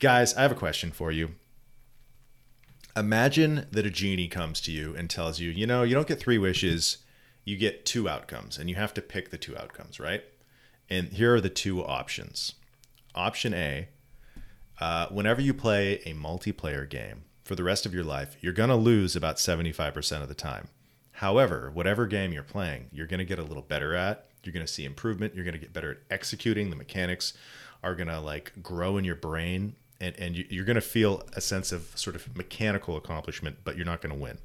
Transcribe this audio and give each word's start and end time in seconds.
Guys, 0.00 0.32
I 0.34 0.42
have 0.42 0.52
a 0.52 0.54
question 0.54 0.92
for 0.92 1.10
you. 1.10 1.30
Imagine 2.96 3.66
that 3.72 3.84
a 3.84 3.90
genie 3.90 4.28
comes 4.28 4.60
to 4.60 4.70
you 4.70 4.94
and 4.94 5.10
tells 5.10 5.40
you, 5.40 5.50
you 5.50 5.66
know, 5.66 5.82
you 5.82 5.92
don't 5.92 6.06
get 6.06 6.20
three 6.20 6.38
wishes, 6.38 6.98
you 7.44 7.56
get 7.56 7.84
two 7.84 8.08
outcomes, 8.08 8.58
and 8.58 8.70
you 8.70 8.76
have 8.76 8.94
to 8.94 9.02
pick 9.02 9.30
the 9.30 9.38
two 9.38 9.56
outcomes, 9.56 9.98
right? 9.98 10.22
And 10.88 11.08
here 11.08 11.34
are 11.34 11.40
the 11.40 11.50
two 11.50 11.84
options. 11.84 12.54
Option 13.16 13.52
A 13.52 13.88
uh, 14.80 15.08
whenever 15.08 15.40
you 15.40 15.52
play 15.52 15.94
a 16.06 16.14
multiplayer 16.14 16.88
game 16.88 17.24
for 17.42 17.56
the 17.56 17.64
rest 17.64 17.84
of 17.84 17.92
your 17.92 18.04
life, 18.04 18.36
you're 18.40 18.52
going 18.52 18.68
to 18.68 18.76
lose 18.76 19.16
about 19.16 19.38
75% 19.38 20.22
of 20.22 20.28
the 20.28 20.34
time. 20.34 20.68
However, 21.10 21.72
whatever 21.74 22.06
game 22.06 22.32
you're 22.32 22.44
playing, 22.44 22.86
you're 22.92 23.08
going 23.08 23.18
to 23.18 23.24
get 23.24 23.40
a 23.40 23.44
little 23.44 23.64
better 23.64 23.96
at. 23.96 24.28
You're 24.44 24.52
going 24.52 24.64
to 24.64 24.72
see 24.72 24.84
improvement. 24.84 25.34
You're 25.34 25.44
going 25.44 25.54
to 25.54 25.60
get 25.60 25.72
better 25.72 25.90
at 25.90 25.98
executing. 26.08 26.70
The 26.70 26.76
mechanics 26.76 27.32
are 27.82 27.96
going 27.96 28.06
to 28.06 28.20
like 28.20 28.52
grow 28.62 28.96
in 28.96 29.04
your 29.04 29.16
brain 29.16 29.74
and, 30.00 30.14
and 30.18 30.36
you- 30.36 30.46
you're 30.50 30.64
going 30.64 30.74
to 30.76 30.80
feel 30.80 31.22
a 31.34 31.40
sense 31.40 31.72
of 31.72 31.90
sort 31.94 32.16
of 32.16 32.36
mechanical 32.36 32.96
accomplishment, 32.96 33.58
but 33.64 33.76
you're 33.76 33.86
not 33.86 34.00
going 34.00 34.14
to 34.14 34.20
win. 34.20 34.38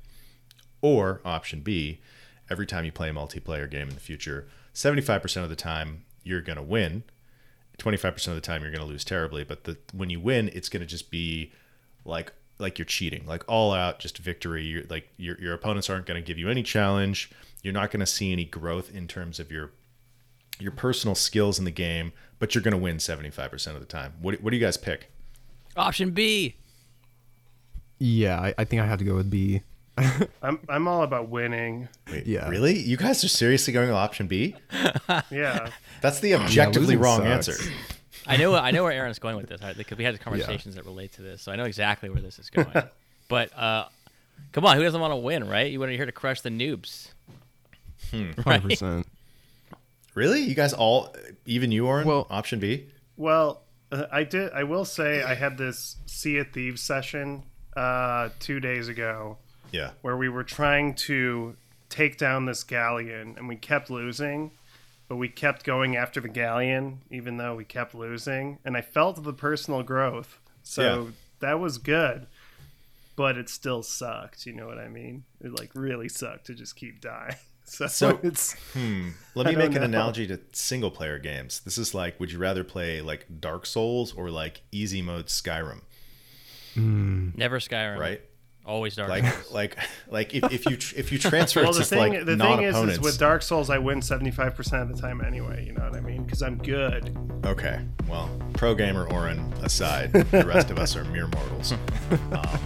Or 0.82 1.22
option 1.24 1.62
B, 1.62 2.02
every 2.50 2.66
time 2.66 2.86
you 2.86 2.92
play 2.92 3.10
a 3.10 3.14
multiplayer 3.14 3.70
game 3.70 3.88
in 3.90 3.94
the 3.96 4.02
future, 4.02 4.48
75% 4.74 5.44
of 5.44 5.50
the 5.50 5.56
time 5.56 6.04
you're 6.24 6.42
going 6.42 6.58
to 6.58 6.64
win. 6.64 7.04
25% 7.80 8.28
of 8.28 8.36
the 8.36 8.42
time 8.42 8.62
you're 8.62 8.72
going 8.72 8.82
to 8.84 8.88
lose 8.88 9.04
terribly, 9.04 9.44
but 9.44 9.64
the 9.64 9.78
when 9.94 10.10
you 10.10 10.20
win, 10.20 10.50
it's 10.54 10.70
going 10.70 10.82
to 10.82 10.86
just 10.86 11.10
be 11.10 11.52
like 12.06 12.32
like 12.60 12.78
you're 12.78 12.86
cheating, 12.86 13.26
like 13.26 13.44
all 13.48 13.74
out 13.74 14.00
just 14.00 14.20
victory. 14.20 14.64
You're, 14.64 14.84
like 14.90 15.10
your 15.18 15.40
your 15.42 15.54
opponents 15.54 15.90
aren't 15.90 16.06
going 16.06 16.22
to 16.22 16.26
give 16.26 16.38
you 16.38 16.50
any 16.50 16.62
challenge. 16.62 17.32
You're 17.64 17.74
not 17.74 17.90
going 17.90 18.00
to 18.02 18.06
see 18.06 18.32
any 18.32 18.46
growth 18.46 18.94
in 18.94 19.08
terms 19.08 19.40
of 19.40 19.52
your 19.52 19.72
your 20.60 20.72
personal 20.72 21.16
skills 21.16 21.58
in 21.58 21.66
the 21.66 21.72
game, 21.72 22.14
but 22.38 22.54
you're 22.54 22.62
going 22.62 22.74
to 22.74 22.78
win 22.78 22.98
75% 22.98 23.68
of 23.74 23.80
the 23.80 23.86
time. 23.88 24.14
What 24.22 24.40
what 24.42 24.52
do 24.52 24.58
you 24.58 24.64
guys 24.64 24.78
pick? 24.78 25.12
Option 25.76 26.12
B. 26.12 26.56
Yeah, 28.00 28.40
I, 28.40 28.54
I 28.58 28.64
think 28.66 28.82
I 28.82 28.86
have 28.86 29.00
to 29.00 29.06
go 29.06 29.16
with 29.16 29.30
B. 29.30 29.62
I'm 30.42 30.60
I'm 30.70 30.88
all 30.88 31.04
about 31.04 31.30
winning. 31.30 31.88
Wait, 32.12 32.26
Yeah. 32.26 32.50
Really? 32.50 32.80
You 32.80 32.98
guys 32.98 33.24
are 33.24 33.28
seriously 33.28 33.74
going 33.74 33.88
with 33.88 33.96
option 33.96 34.28
B? 34.28 34.56
Yeah. 35.30 35.70
That's 36.02 36.20
the 36.20 36.34
objectively 36.36 36.96
losing 36.96 37.00
wrong 37.00 37.20
sucks. 37.22 37.60
answer. 37.60 37.72
I 38.26 38.38
know 38.38 38.56
I 38.56 38.72
know 38.72 38.84
where 38.84 38.92
Aaron's 39.00 39.20
going 39.20 39.36
with 39.38 39.48
this, 39.48 39.62
right? 39.62 39.78
Because 39.78 39.98
we 39.98 40.04
had 40.04 40.20
conversations 40.20 40.76
that 40.76 40.86
relate 40.86 41.14
to 41.14 41.22
this, 41.22 41.42
so 41.42 41.52
I 41.52 41.56
know 41.56 41.66
exactly 41.66 42.10
where 42.10 42.22
this 42.22 42.40
is 42.40 42.50
going. 42.50 42.72
but 43.30 43.56
uh, 43.58 43.86
come 44.52 44.66
on, 44.66 44.78
who 44.78 44.84
doesn't 44.84 45.00
want 45.00 45.12
to 45.12 45.18
win, 45.18 45.48
right? 45.48 45.72
You 45.72 45.80
want 45.80 45.92
to 45.92 45.96
here 45.98 46.06
to 46.06 46.12
crush 46.12 46.42
the 46.42 46.50
noobs. 46.50 47.10
Hundred 48.12 48.64
percent. 48.70 49.08
Really? 50.16 50.42
You 50.42 50.56
guys 50.56 50.74
all 50.74 51.16
even 51.46 51.72
you 51.72 51.88
are 51.88 52.04
Well- 52.04 52.28
option 52.30 52.60
B? 52.60 52.88
Well, 53.16 53.62
uh, 53.94 54.08
I 54.12 54.24
did. 54.24 54.52
I 54.54 54.64
will 54.64 54.86
say 54.86 55.24
I 55.24 55.36
had 55.36 55.58
this 55.58 55.98
Sea 56.06 56.38
of 56.40 56.52
Thieves 56.52 56.82
session 56.82 57.44
uh, 57.76 58.30
two 58.40 58.60
days 58.60 58.88
ago 58.88 59.38
Yeah. 59.72 59.92
where 60.02 60.18
we 60.18 60.30
were 60.30 60.44
trying 60.44 60.96
to 60.96 61.56
take 61.90 62.18
down 62.18 62.46
this 62.46 62.64
galleon, 62.64 63.36
and 63.38 63.48
we 63.48 63.56
kept 63.56 63.90
losing. 63.90 64.52
But 65.10 65.18
we 65.18 65.28
kept 65.30 65.64
going 65.64 65.96
after 65.96 66.22
the 66.22 66.30
galleon, 66.30 67.02
even 67.12 67.38
though 67.38 67.56
we 67.56 67.66
kept 67.66 67.94
losing. 67.94 68.58
And 68.66 68.76
I 68.78 68.82
felt 68.82 69.22
the 69.24 69.34
personal 69.34 69.84
growth, 69.84 70.40
so 70.64 70.82
Yeah. 71.06 71.12
that 71.40 71.60
was 71.60 71.78
good. 71.78 72.26
But 73.16 73.38
it 73.38 73.48
still 73.50 73.84
sucked. 73.84 74.46
You 74.48 74.54
know 74.54 74.66
what 74.66 74.80
I 74.80 74.88
mean? 74.88 75.26
It 75.42 75.52
like 75.60 75.72
really 75.76 76.10
sucked 76.10 76.46
to 76.48 76.56
just 76.56 76.76
keep 76.76 77.00
dying. 77.02 77.36
So, 77.78 77.88
So- 77.88 78.20
it's 78.24 78.54
Hmm. 78.74 79.10
Let 79.36 79.48
me 79.48 79.56
make 79.56 79.72
don't 79.74 79.84
an 79.84 79.92
know. 79.92 79.98
analogy 79.98 80.28
to 80.28 80.40
single 80.52 80.92
player 80.92 81.18
games. 81.18 81.62
This 81.66 81.78
is 81.80 81.94
like 81.96 82.20
would 82.20 82.32
you 82.32 82.38
rather 82.38 82.64
play 82.64 83.02
like 83.02 83.26
Dark 83.40 83.66
Souls 83.66 84.14
or 84.14 84.30
like 84.30 84.62
easy 84.72 85.02
mode 85.02 85.26
Skyrim, 85.28 85.82
Never 86.76 87.60
Skyrim. 87.60 87.98
right? 87.98 88.22
Always 88.66 88.96
Dark. 88.96 89.10
Souls. 89.10 89.24
Like 89.52 89.52
like 89.52 89.78
like 90.10 90.34
if, 90.36 90.52
if 90.54 90.66
you 90.68 90.78
tr- 90.78 90.96
if 90.98 91.12
you 91.12 91.18
transfer 91.30 91.62
well, 91.64 91.72
it 91.72 91.74
the 91.74 91.80
to 91.80 91.86
thing, 91.86 92.00
like 92.00 92.12
the 92.26 92.26
thing 92.26 92.30
is, 92.32 92.38
non-opponents. 92.38 92.94
is, 93.00 93.00
with 93.02 93.18
Dark 93.20 93.42
Souls, 93.42 93.70
I 93.70 93.78
win 93.80 94.02
seventy 94.02 94.32
five 94.32 94.56
percent 94.56 94.84
of 94.84 94.96
the 94.96 95.02
time 95.02 95.20
anyway. 95.22 95.66
You 95.66 95.74
know 95.74 95.84
what 95.84 95.96
I 95.96 96.00
mean? 96.00 96.24
Because 96.24 96.42
I'm 96.44 96.58
good. 96.60 97.18
Okay, 97.46 97.82
well, 98.08 98.30
pro 98.54 98.74
gamer 98.76 99.06
Oren 99.12 99.52
aside, 99.64 100.14
the 100.14 100.46
rest 100.46 100.70
of 100.72 100.78
us 100.80 100.96
are 100.96 101.04
mere 101.06 101.28
mortals. 101.28 101.74
Um, 102.32 102.60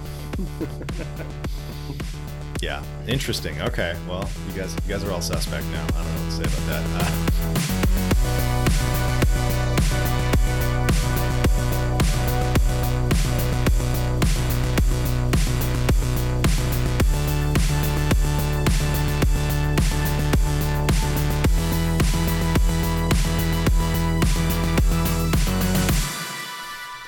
yeah, 2.62 2.84
interesting. 3.07 3.59
Okay, 3.62 3.95
well, 4.07 4.29
you 4.47 4.53
guys, 4.59 4.73
you 4.85 4.94
guys 4.94 5.03
are 5.03 5.12
all 5.12 5.22
suspect 5.22 5.66
now. 5.68 5.85
I 5.95 6.03
don't 6.03 6.16
know 6.16 6.22
what 6.23 6.29
to 6.29 6.31
say 6.31 6.44
about 6.44 6.84
that. 6.84 7.01
Uh, 7.01 7.94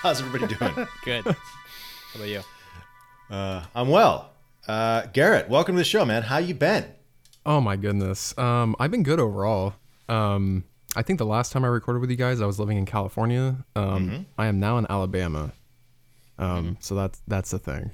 how's 0.01 0.21
everybody 0.21 0.55
doing? 0.55 0.87
Good. 1.05 1.23
How 2.13 2.15
about 2.15 2.27
you? 2.27 2.41
Uh, 3.29 3.63
I'm 3.75 3.89
well. 3.89 4.28
Uh, 4.69 5.07
Garrett, 5.13 5.49
welcome 5.49 5.73
to 5.73 5.79
the 5.79 5.83
show, 5.83 6.05
man. 6.05 6.21
How 6.21 6.37
you 6.37 6.53
been? 6.53 6.85
Oh 7.43 7.59
my 7.59 7.75
goodness. 7.75 8.37
Um, 8.37 8.75
I've 8.79 8.91
been 8.91 9.01
good 9.01 9.19
overall. 9.19 9.73
Um, 10.07 10.63
I 10.95 11.01
think 11.01 11.17
the 11.17 11.25
last 11.25 11.51
time 11.51 11.65
I 11.65 11.69
recorded 11.69 12.01
with 12.01 12.11
you 12.11 12.15
guys, 12.15 12.39
I 12.39 12.45
was 12.45 12.59
living 12.59 12.77
in 12.77 12.85
California. 12.85 13.65
Um, 13.75 14.27
I 14.37 14.45
am 14.45 14.59
now 14.59 14.77
in 14.77 14.85
Alabama. 14.87 15.53
Um, 16.37 16.77
so 16.81 16.93
that's 16.93 17.19
that's 17.27 17.51
a 17.51 17.57
thing. 17.57 17.93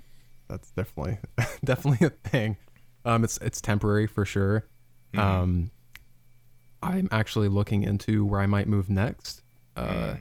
That's 0.50 0.70
definitely 0.72 1.20
definitely 1.64 2.08
a 2.08 2.10
thing. 2.10 2.58
Um, 3.06 3.24
it's 3.24 3.38
it's 3.38 3.62
temporary 3.62 4.06
for 4.06 4.26
sure. 4.26 4.66
Um, 5.16 5.72
I'm 6.84 7.08
actually 7.10 7.48
looking 7.48 7.84
into 7.84 8.26
where 8.26 8.42
I 8.42 8.48
might 8.48 8.68
move 8.68 8.90
next. 8.90 9.44
Uh, 9.78 10.16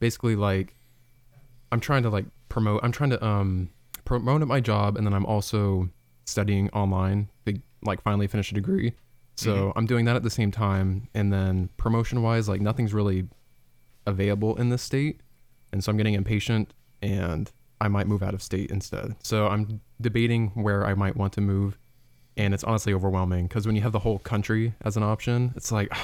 basically 0.00 0.34
like 0.34 0.74
I'm 1.70 1.78
trying 1.78 2.02
to 2.02 2.10
like 2.10 2.26
promote. 2.48 2.80
I'm 2.82 2.90
trying 2.90 3.10
to 3.10 3.24
um 3.24 3.70
promote 4.20 4.42
at 4.42 4.48
my 4.48 4.60
job, 4.60 4.98
and 4.98 5.06
then 5.06 5.14
I'm 5.14 5.24
also 5.24 5.88
studying 6.26 6.68
online 6.70 7.30
to 7.46 7.58
like 7.82 8.02
finally 8.02 8.26
finish 8.26 8.50
a 8.50 8.54
degree. 8.54 8.92
So 9.36 9.54
mm-hmm. 9.54 9.78
I'm 9.78 9.86
doing 9.86 10.04
that 10.04 10.16
at 10.16 10.22
the 10.22 10.30
same 10.30 10.50
time, 10.50 11.08
and 11.14 11.32
then 11.32 11.70
promotion 11.78 12.22
wise, 12.22 12.46
like 12.48 12.60
nothing's 12.60 12.92
really 12.92 13.26
available 14.06 14.56
in 14.56 14.68
this 14.68 14.82
state, 14.82 15.20
and 15.72 15.82
so 15.82 15.90
I'm 15.90 15.96
getting 15.96 16.12
impatient, 16.12 16.74
and 17.00 17.50
I 17.80 17.88
might 17.88 18.06
move 18.06 18.22
out 18.22 18.34
of 18.34 18.42
state 18.42 18.70
instead. 18.70 19.16
So 19.22 19.48
I'm 19.48 19.80
debating 20.00 20.48
where 20.48 20.84
I 20.84 20.92
might 20.94 21.16
want 21.16 21.32
to 21.34 21.40
move, 21.40 21.78
and 22.36 22.52
it's 22.52 22.64
honestly 22.64 22.92
overwhelming 22.92 23.46
because 23.46 23.66
when 23.66 23.76
you 23.76 23.82
have 23.82 23.92
the 23.92 24.00
whole 24.00 24.18
country 24.18 24.74
as 24.82 24.96
an 24.96 25.02
option, 25.02 25.52
it's 25.56 25.72
like. 25.72 25.90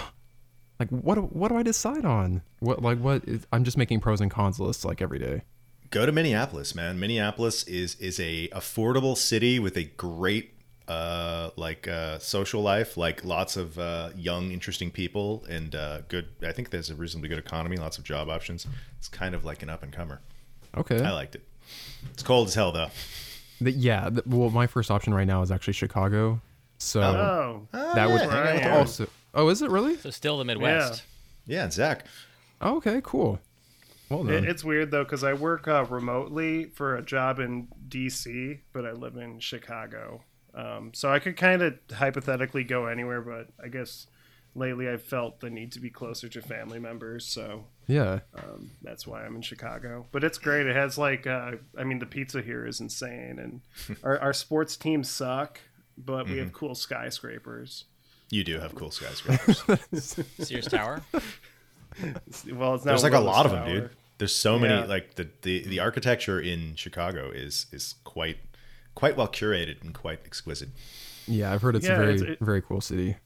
Like 0.81 0.91
what? 0.91 1.17
do- 1.17 1.23
What 1.23 1.49
do 1.49 1.57
I 1.57 1.65
decide 1.65 2.05
on? 2.05 2.41
What 2.61 2.81
like 2.81 3.01
what? 3.01 3.25
Is, 3.25 3.45
I'm 3.53 3.65
just 3.65 3.77
making 3.77 3.99
pros 3.99 4.21
and 4.21 4.31
cons 4.31 4.61
lists 4.61 4.85
like 4.85 5.03
every 5.03 5.19
day. 5.19 5.43
Go 5.91 6.05
to 6.05 6.13
Minneapolis, 6.13 6.75
man. 6.75 6.99
Minneapolis 7.01 7.63
is 7.65 7.95
is 7.97 8.21
a 8.21 8.49
affordable 8.49 9.17
city 9.17 9.59
with 9.59 9.77
a 9.77 9.85
great 9.85 10.55
uh 10.87 11.51
like 11.57 11.87
uh 11.87 12.19
social 12.19 12.63
life 12.63 12.97
like 12.97 13.23
lots 13.23 13.59
of 13.59 13.79
uh 13.79 14.09
young 14.17 14.51
interesting 14.53 14.91
people 14.91 15.45
and 15.51 15.75
uh 15.75 16.01
good 16.09 16.29
i 16.43 16.51
think 16.51 16.71
there's 16.71 16.89
a 16.89 16.95
reasonably 16.95 17.29
good 17.29 17.37
economy 17.39 17.77
lots 17.77 17.99
of 17.99 18.05
job 18.05 18.31
options 18.31 18.67
it's 18.97 19.07
kind 19.07 19.35
of 19.35 19.45
like 19.45 19.63
an 19.63 19.69
up 19.69 19.83
and 19.83 19.93
comer 19.93 20.19
Okay. 20.75 21.05
i 21.05 21.11
liked 21.13 21.35
it 21.35 21.43
it's 22.15 22.23
cold 22.23 22.49
as 22.49 22.55
hell 22.55 22.73
though 22.73 22.89
The- 23.61 23.73
yeah. 23.73 24.09
The, 24.09 24.23
well, 24.25 24.49
my 24.49 24.67
first 24.67 24.91
option 24.91 25.13
right 25.13 25.27
now 25.27 25.43
is 25.43 25.51
actually 25.51 25.75
Chicago. 25.75 26.41
So 26.79 27.03
Oh, 27.03 27.67
that 27.73 28.09
would 28.09 28.21
yeah, 28.23 28.27
where 28.29 28.45
I 28.45 28.53
am. 28.61 28.77
also. 28.79 29.09
Oh, 29.35 29.49
is 29.51 29.61
it 29.61 29.71
really? 29.71 29.97
So 29.99 30.09
still 30.11 30.39
the 30.39 30.45
Midwest. 30.47 31.03
yeah 31.47 31.65
and 31.65 31.73
zach 31.73 32.07
Oh, 32.63 32.77
okay, 32.79 33.01
cool. 33.05 33.41
Well 34.09 34.29
It, 34.29 34.45
it's 34.45 34.65
weird 34.65 34.91
though 34.91 35.05
because 35.05 35.25
I 35.25 35.35
work 35.35 35.69
uh, 35.69 35.85
remotely 35.89 36.67
for 36.67 36.97
a 36.97 37.03
job 37.03 37.39
in 37.39 37.69
DC, 37.89 38.61
but 38.73 38.87
I 38.87 38.93
live 38.93 39.17
in 39.17 39.41
Chicago. 39.41 40.23
Um, 40.55 40.93
so 40.95 41.13
I 41.13 41.19
could 41.19 41.37
kind 41.37 41.63
of 41.63 41.75
hypothetically 41.93 42.65
go 42.65 42.87
anywhere, 42.87 43.21
but 43.21 43.49
I 43.63 43.69
guess 43.69 44.07
lately 44.55 44.89
I've 44.89 45.03
felt 45.03 45.41
the 45.41 45.51
need 45.51 45.73
to 45.73 45.81
be 45.81 45.91
closer 45.91 46.29
to 46.29 46.43
family 46.43 46.79
members, 46.79 47.27
so 47.27 47.67
yeah. 47.87 48.21
um, 48.35 48.73
that's 48.83 49.07
why 49.07 49.25
I'm 49.25 49.37
in 49.37 49.43
Chicago. 49.43 50.07
But 50.11 50.25
it's 50.25 50.39
great. 50.39 50.67
It 50.67 50.75
has 50.75 50.99
like, 50.99 51.27
uh, 51.27 51.53
I 51.79 51.85
mean, 51.85 51.99
the 52.01 52.07
pizza 52.07 52.43
here 52.43 52.67
is 52.67 52.81
insane, 52.81 53.39
and 53.39 53.99
our, 54.03 54.19
our 54.19 54.33
sports 54.33 54.77
teams 54.77 55.09
suck, 55.09 55.61
but 55.97 56.27
we 56.29 56.39
have 56.39 56.53
cool 56.53 56.75
skyscrapers. 56.75 57.85
you 58.31 58.43
do 58.43 58.59
have 58.59 58.75
cool 58.75 58.91
skyscrapers 58.91 59.65
Sears 60.41 60.67
Tower. 60.67 61.03
Well, 62.53 62.77
it's 62.77 62.85
not 62.85 62.93
there's 62.93 63.03
like 63.03 63.13
a 63.13 63.21
Willis 63.21 63.37
lot 63.37 63.47
of 63.47 63.51
them 63.51 63.67
dude 63.67 63.91
there's 64.19 64.35
so 64.35 64.59
many 64.59 64.87
like 64.87 65.15
the, 65.15 65.29
the 65.43 65.67
the 65.67 65.81
architecture 65.81 66.41
in 66.41 66.75
chicago 66.75 67.31
is 67.31 67.67
is 67.73 67.95
quite 68.05 68.39
quite 68.95 69.17
well 69.17 69.29
curated 69.29 69.81
and 69.83 69.95
quite 69.95 70.21
exquisite 70.25 70.71
Yeah, 71.27 71.53
I've 71.53 71.63
heard 71.63 71.77
it's 71.77 71.87
Yeah, 71.87 71.95
a 71.95 71.97
very 71.99 72.15
it's- 72.15 72.31
it- 72.33 72.39
very 72.41 72.63
cool 72.63 72.81
city. 72.81 73.17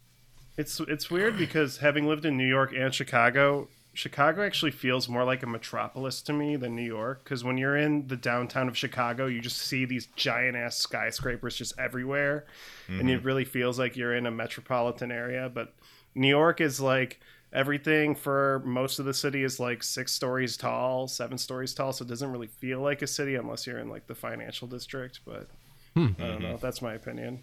It's 0.58 0.80
it's 0.80 1.10
weird 1.10 1.38
because 1.38 1.78
having 1.78 2.06
lived 2.06 2.26
in 2.26 2.36
New 2.36 2.46
York 2.46 2.74
and 2.76 2.92
Chicago, 2.92 3.68
Chicago 3.94 4.44
actually 4.44 4.70
feels 4.72 5.08
more 5.08 5.24
like 5.24 5.42
a 5.42 5.46
metropolis 5.46 6.20
to 6.22 6.32
me 6.32 6.56
than 6.56 6.76
New 6.76 6.82
York 6.82 7.24
because 7.24 7.42
when 7.42 7.56
you're 7.56 7.76
in 7.76 8.06
the 8.08 8.16
downtown 8.16 8.68
of 8.68 8.76
Chicago, 8.76 9.26
you 9.26 9.40
just 9.40 9.56
see 9.56 9.86
these 9.86 10.06
giant 10.14 10.56
ass 10.56 10.76
skyscrapers 10.76 11.56
just 11.56 11.72
everywhere, 11.78 12.44
and 12.88 13.08
it 13.08 13.18
mm-hmm. 13.18 13.26
really 13.26 13.44
feels 13.46 13.78
like 13.78 13.96
you're 13.96 14.14
in 14.14 14.26
a 14.26 14.30
metropolitan 14.30 15.10
area. 15.10 15.48
But 15.48 15.74
New 16.14 16.28
York 16.28 16.60
is 16.60 16.80
like 16.80 17.20
everything 17.52 18.14
for 18.14 18.62
most 18.64 18.98
of 18.98 19.04
the 19.04 19.14
city 19.14 19.42
is 19.44 19.60
like 19.60 19.82
six 19.82 20.12
stories 20.12 20.56
tall, 20.56 21.08
seven 21.08 21.38
stories 21.38 21.74
tall, 21.74 21.92
so 21.92 22.04
it 22.04 22.08
doesn't 22.08 22.30
really 22.30 22.46
feel 22.46 22.80
like 22.80 23.02
a 23.02 23.06
city 23.06 23.34
unless 23.34 23.66
you're 23.66 23.78
in 23.78 23.88
like 23.88 24.06
the 24.06 24.14
financial 24.14 24.66
district. 24.68 25.20
But 25.24 25.48
I 25.96 26.00
don't 26.18 26.42
know. 26.42 26.56
That's 26.56 26.80
my 26.82 26.94
opinion. 26.94 27.42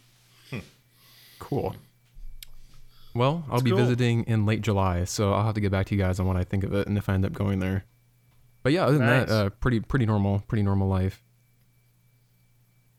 Cool. 1.39 1.75
Well, 3.15 3.43
I'll 3.49 3.61
be 3.61 3.71
cool. 3.71 3.79
visiting 3.79 4.23
in 4.25 4.45
late 4.45 4.61
July, 4.61 5.03
so 5.05 5.33
I'll 5.33 5.45
have 5.45 5.55
to 5.55 5.61
get 5.61 5.71
back 5.71 5.87
to 5.87 5.95
you 5.95 6.01
guys 6.01 6.19
on 6.19 6.27
what 6.27 6.37
I 6.37 6.43
think 6.43 6.63
of 6.63 6.73
it 6.73 6.87
and 6.87 6.97
if 6.97 7.09
I 7.09 7.13
end 7.13 7.25
up 7.25 7.33
going 7.33 7.59
there. 7.59 7.85
But 8.61 8.73
yeah, 8.73 8.85
other 8.85 8.97
than 8.97 9.07
Nice. 9.07 9.27
that, 9.29 9.45
uh, 9.45 9.49
pretty 9.49 9.79
pretty 9.79 10.05
normal, 10.05 10.39
pretty 10.47 10.63
normal 10.63 10.87
life. 10.87 11.23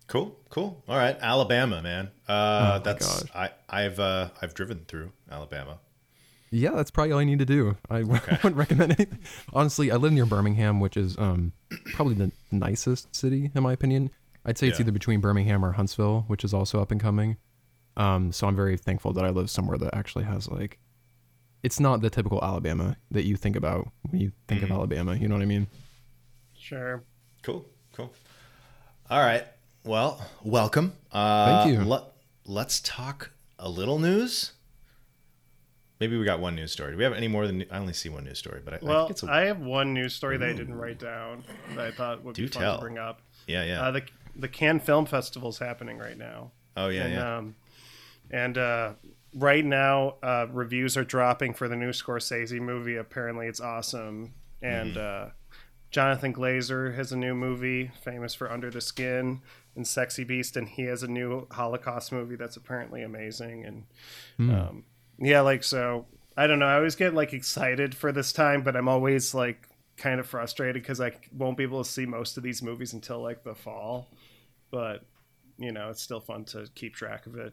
Cool, 0.07 0.37
cool. 0.49 0.83
All 0.89 0.97
right, 0.97 1.17
Alabama, 1.21 1.81
man. 1.83 2.11
Uh, 2.27 2.33
my 2.33 2.79
that's 2.83 3.23
gosh. 3.23 3.31
I 3.35 3.51
I've 3.69 4.01
uh, 4.01 4.31
I've 4.43 4.55
driven 4.55 4.85
through 4.89 5.13
Alabama. 5.31 5.79
Yeah, 6.53 6.71
that's 6.73 6.91
probably 6.91 7.13
all 7.13 7.21
I 7.21 7.25
need 7.25 7.39
to 7.39 7.47
do. 7.47 7.77
I 7.89 8.03
wouldn't 8.03 8.57
recommend 8.57 8.93
anything. 8.99 9.21
Honestly, 9.53 9.91
I 9.91 9.97
live 9.97 10.13
near 10.13 10.27
Birmingham, 10.27 10.81
which 10.81 10.97
is 10.97 11.17
um, 11.19 11.53
probably 11.95 12.15
the 12.15 12.33
nicest 12.51 13.15
city 13.15 13.51
in 13.55 13.63
my 13.63 13.73
opinion. 13.73 14.11
I'd 14.45 14.59
say 14.59 14.69
it's 14.69 14.81
either 14.81 14.91
between 14.93 15.21
Birmingham 15.21 15.65
or 15.65 15.73
Huntsville, 15.73 16.25
which 16.27 16.45
is 16.45 16.53
also 16.55 16.81
up 16.81 16.91
and 16.91 17.01
coming. 17.01 17.37
Um, 17.97 18.33
so 18.33 18.47
I'm 18.47 18.57
very 18.57 18.77
thankful 18.77 19.13
that 19.13 19.25
I 19.25 19.29
live 19.31 19.51
somewhere 19.51 19.77
that 19.79 19.95
actually 19.95 20.25
has 20.25 20.49
like, 20.49 20.79
it's 21.63 21.79
not 21.79 22.01
the 22.01 22.09
typical 22.09 22.43
Alabama 22.43 22.97
that 23.11 23.25
you 23.25 23.37
think 23.37 23.55
about 23.55 23.89
when 24.03 24.21
you 24.21 24.33
think 24.49 24.63
Mm-hmm. 24.63 24.73
of 24.73 24.79
Alabama. 24.79 25.15
You 25.15 25.29
know 25.29 25.35
what 25.35 25.43
I 25.43 25.47
mean? 25.47 25.67
Sure. 26.59 27.03
Cool, 27.43 27.67
cool. 27.93 28.13
All 29.11 29.21
right. 29.21 29.45
Well, 29.85 30.21
welcome. 30.43 30.95
Uh, 31.13 31.65
Thank 31.65 31.79
you. 31.79 31.85
Let, 31.85 32.05
let's 32.47 32.81
talk 32.81 33.31
a 33.59 33.69
little 33.69 33.99
news. 33.99 34.53
Maybe 36.01 36.17
we 36.17 36.25
got 36.25 36.41
one 36.41 36.55
news 36.55 36.73
story. 36.73 36.93
Do 36.93 36.97
we 36.97 37.05
have 37.05 37.13
any 37.13 37.29
more 37.29 37.47
than 37.47 37.65
I 37.71 37.79
only 37.79 37.93
see 37.93 38.09
one 38.09 38.25
news 38.25 38.39
story, 38.39 38.63
but 38.65 38.73
I, 38.75 38.77
I 38.79 38.81
think 38.81 39.11
it's 39.11 39.23
a, 39.23 39.31
I 39.31 39.41
have 39.43 39.61
one 39.61 39.93
news 39.93 40.15
story 40.15 40.39
that 40.39 40.49
I 40.49 40.53
didn't 40.55 40.75
write 40.75 40.99
down 40.99 41.45
that 41.77 41.87
I 41.87 41.91
thought 41.91 42.25
would 42.25 42.35
Do 42.35 42.43
be 42.43 42.49
fun 42.49 42.63
tell. 42.63 42.75
to 42.77 42.81
bring 42.81 42.97
up. 42.99 43.21
yeah, 43.47 43.65
yeah. 43.65 43.83
Uh, 43.83 43.91
the 43.91 44.03
the 44.37 44.49
Cannes 44.49 44.81
Film 44.81 45.05
Festival 45.07 45.51
is 45.51 45.59
happening 45.59 45.99
right 45.99 46.17
now. 46.17 46.53
oh, 46.77 46.89
yeah, 46.89 47.05
and, 47.05 47.13
yeah. 47.15 47.37
Um, 47.37 47.55
and 48.31 48.59
uh, 48.59 48.93
right 49.35 49.65
now, 49.65 50.15
uh, 50.23 50.47
reviews 50.51 50.97
are 50.97 51.05
dropping 51.05 51.53
for 51.53 51.69
the 51.69 51.77
new 51.77 51.91
Scorsese 51.91 52.59
movie. 52.61 52.97
Apparently, 52.97 53.47
it's 53.47 53.61
awesome. 53.61 54.33
And 54.63 54.97
uh, 54.97 55.27
Jonathan 55.91 56.33
Glazer 56.33 56.95
has 56.95 57.13
a 57.13 57.17
new 57.17 57.35
movie, 57.35 57.91
famous 58.03 58.33
for 58.35 58.51
Under 58.51 58.71
the 58.71 58.81
Skin 58.81 59.41
and 59.77 59.87
Sexy 59.87 60.25
Beast, 60.25 60.57
and 60.57 60.69
he 60.69 60.83
has 60.85 61.03
a 61.03 61.09
new 61.09 61.47
Holocaust 61.51 62.13
movie 62.13 62.37
that's 62.37 62.57
apparently 62.57 63.03
amazing. 63.03 63.65
And 63.65 63.85
Hmm. 64.37 64.51
um, 64.55 64.85
yeah, 65.21 65.41
like 65.43 65.63
so. 65.63 66.07
I 66.37 66.47
don't 66.47 66.59
know. 66.59 66.67
I 66.67 66.77
always 66.77 66.97
get 66.97 67.15
like 67.15 67.33
excited 67.33 67.95
for 67.95 68.13
this 68.13 68.33
time, 68.33 68.63
but 68.63 68.77
I'm 68.77 68.89
always 68.89 69.35
like 69.35 69.69
kind 69.97 70.19
of 70.19 70.27
frustrated 70.27 70.83
because 70.83 71.01
I 71.01 71.13
won't 71.37 71.57
be 71.59 71.65
able 71.65 71.85
to 71.85 71.89
see 71.89 72.07
most 72.07 72.37
of 72.37 72.43
these 72.43 72.63
movies 72.63 72.95
until 72.95 73.21
like 73.21 73.45
the 73.45 73.55
fall. 73.55 74.09
But 74.71 75.05
you 75.59 75.73
know, 75.73 75.91
it's 75.91 76.03
still 76.03 76.21
fun 76.21 76.45
to 76.47 76.67
keep 76.75 76.95
track 76.95 77.27
of 77.27 77.37
it. 77.37 77.53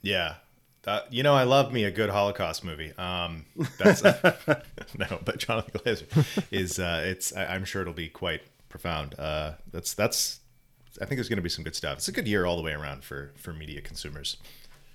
Yeah. 0.00 0.36
That, 0.82 1.12
you 1.12 1.22
know, 1.22 1.34
I 1.34 1.42
love 1.42 1.72
me 1.72 1.84
a 1.84 1.90
good 1.90 2.08
Holocaust 2.08 2.64
movie. 2.64 2.92
Um, 2.96 3.44
that's 3.78 4.02
no, 4.98 5.20
but 5.24 5.38
Jonathan 5.38 5.80
Glazer 5.80 6.44
is. 6.50 6.78
Uh, 6.78 7.02
it's. 7.04 7.36
I, 7.36 7.46
I'm 7.46 7.64
sure 7.64 7.82
it'll 7.82 7.92
be 7.92 8.08
quite 8.08 8.42
profound. 8.68 9.18
Uh, 9.18 9.52
that's 9.70 9.92
that's. 9.92 10.40
I 11.02 11.04
think 11.04 11.18
there's 11.18 11.28
going 11.28 11.38
to 11.38 11.42
be 11.42 11.48
some 11.48 11.64
good 11.64 11.76
stuff. 11.76 11.98
It's 11.98 12.08
a 12.08 12.12
good 12.12 12.26
year 12.26 12.46
all 12.46 12.56
the 12.56 12.62
way 12.62 12.72
around 12.72 13.04
for 13.04 13.32
for 13.36 13.52
media 13.52 13.82
consumers. 13.82 14.38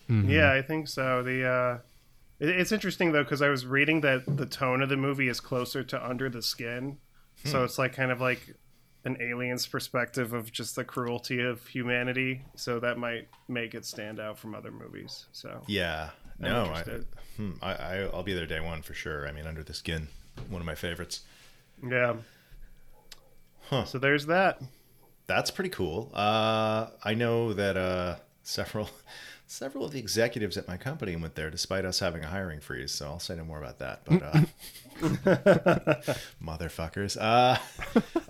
Yeah, 0.10 0.52
I 0.52 0.62
think 0.62 0.88
so. 0.88 1.24
The 1.24 1.46
uh, 1.48 1.78
it, 2.40 2.50
it's 2.50 2.72
interesting 2.72 3.12
though 3.12 3.24
because 3.24 3.42
I 3.42 3.50
was 3.50 3.66
reading 3.66 4.02
that 4.02 4.38
the 4.38 4.46
tone 4.46 4.82
of 4.82 4.90
the 4.90 4.98
movie 4.98 5.28
is 5.28 5.40
closer 5.40 5.84
to 5.84 6.06
Under 6.08 6.30
the 6.30 6.42
Skin, 6.42 6.98
so 7.46 7.64
it's 7.64 7.78
like 7.80 7.94
kind 7.94 8.12
of 8.12 8.22
like 8.22 8.56
an 9.06 9.18
alien's 9.22 9.68
perspective 9.68 10.32
of 10.34 10.52
just 10.52 10.76
the 10.76 10.84
cruelty 10.84 11.42
of 11.42 11.66
humanity. 11.68 12.42
So 12.56 12.80
that 12.80 12.98
might 12.98 13.28
make 13.50 13.74
it 13.76 13.86
stand 13.86 14.20
out 14.20 14.38
from 14.38 14.56
other 14.56 14.72
movies. 14.72 15.26
So 15.34 15.62
Yeah. 15.68 16.10
I'm 16.42 16.50
No, 16.50 16.64
I, 16.66 16.84
hmm, 17.38 17.52
I, 17.62 17.74
I 17.74 17.98
I'll 18.14 18.24
be 18.24 18.34
there 18.34 18.46
day 18.46 18.60
one 18.62 18.82
for 18.82 18.94
sure. 18.94 19.28
I 19.28 19.32
mean, 19.32 19.46
Under 19.46 19.62
the 19.64 19.74
Skin, 19.74 20.08
one 20.50 20.62
of 20.62 20.66
my 20.66 20.76
favorites. 20.76 21.22
yeah. 21.86 22.16
Huh. 23.70 23.86
So 23.86 23.98
there's 23.98 24.26
that. 24.28 24.62
That's 25.28 25.52
pretty 25.52 25.70
cool. 25.70 26.12
Uh, 26.14 26.88
I 27.04 27.14
know 27.14 27.54
that 27.54 27.78
uh, 27.78 28.16
several 28.44 28.90
several 29.48 29.86
of 29.86 29.92
the 29.92 30.00
executives 30.00 30.58
at 30.58 30.68
my 30.68 30.78
company 30.78 31.16
went 31.16 31.36
there 31.36 31.50
despite 31.50 31.86
us 31.86 32.00
having 32.00 32.24
a 32.24 32.28
hiring 32.28 32.60
freeze. 32.60 32.92
So 32.92 33.06
I'll 33.08 33.20
say 33.20 33.36
no 33.36 33.44
more 33.44 33.60
about 33.60 33.80
that. 33.80 34.02
But 34.06 34.24
uh, 34.24 34.42
motherfuckers. 36.44 37.18
Uh, 37.20 37.58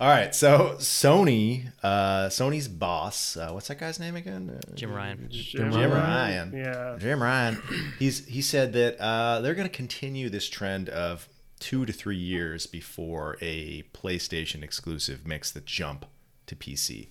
all 0.00 0.08
right. 0.08 0.34
So 0.34 0.76
Sony, 0.78 1.70
uh, 1.82 2.26
Sony's 2.26 2.68
boss, 2.68 3.36
uh, 3.36 3.50
what's 3.52 3.68
that 3.68 3.78
guy's 3.78 3.98
name 3.98 4.16
again? 4.16 4.50
Uh, 4.50 4.74
Jim 4.74 4.92
Ryan. 4.92 5.28
Jim, 5.30 5.72
Jim 5.72 5.92
Ryan. 5.92 6.52
Yeah. 6.52 6.96
Jim 6.98 7.22
Ryan. 7.22 7.62
He's 7.98 8.26
he 8.26 8.42
said 8.42 8.72
that 8.74 9.00
uh, 9.00 9.40
they're 9.40 9.54
going 9.54 9.68
to 9.68 9.74
continue 9.74 10.28
this 10.28 10.48
trend 10.48 10.88
of 10.88 11.28
two 11.60 11.86
to 11.86 11.92
three 11.92 12.16
years 12.16 12.66
before 12.66 13.38
a 13.40 13.84
PlayStation 13.94 14.62
exclusive 14.62 15.26
makes 15.26 15.50
the 15.50 15.60
jump 15.60 16.04
to 16.46 16.54
PC. 16.56 17.08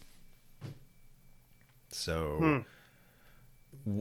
So, 1.90 2.64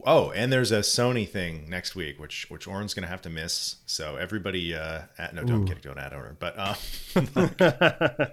oh, 0.06 0.30
and 0.30 0.52
there's 0.52 0.72
a 0.72 0.80
Sony 0.80 1.28
thing 1.28 1.68
next 1.68 1.94
week, 1.94 2.18
which 2.20 2.46
which 2.50 2.66
Oren's 2.66 2.94
going 2.94 3.02
to 3.02 3.08
have 3.08 3.22
to 3.22 3.30
miss. 3.30 3.76
So 3.86 4.16
everybody, 4.16 4.74
uh, 4.74 5.02
at, 5.18 5.34
no, 5.34 5.44
don't 5.44 5.64
get 5.64 5.82
don't 5.82 5.98
add 5.98 6.12
Oren, 6.12 6.36
but 6.38 6.54
uh, 6.58 8.26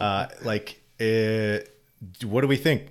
uh, 0.00 0.28
like, 0.42 0.82
uh, 1.00 1.58
what 2.26 2.40
do 2.42 2.46
we 2.48 2.56
think? 2.56 2.88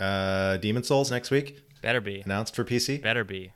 Uh, 0.00 0.56
Demon's 0.56 0.88
Souls 0.88 1.10
next 1.10 1.30
week 1.30 1.62
Better 1.80 2.00
be. 2.00 2.20
announced 2.22 2.56
for 2.56 2.64
PC. 2.64 3.00
Better 3.00 3.22
be. 3.24 3.52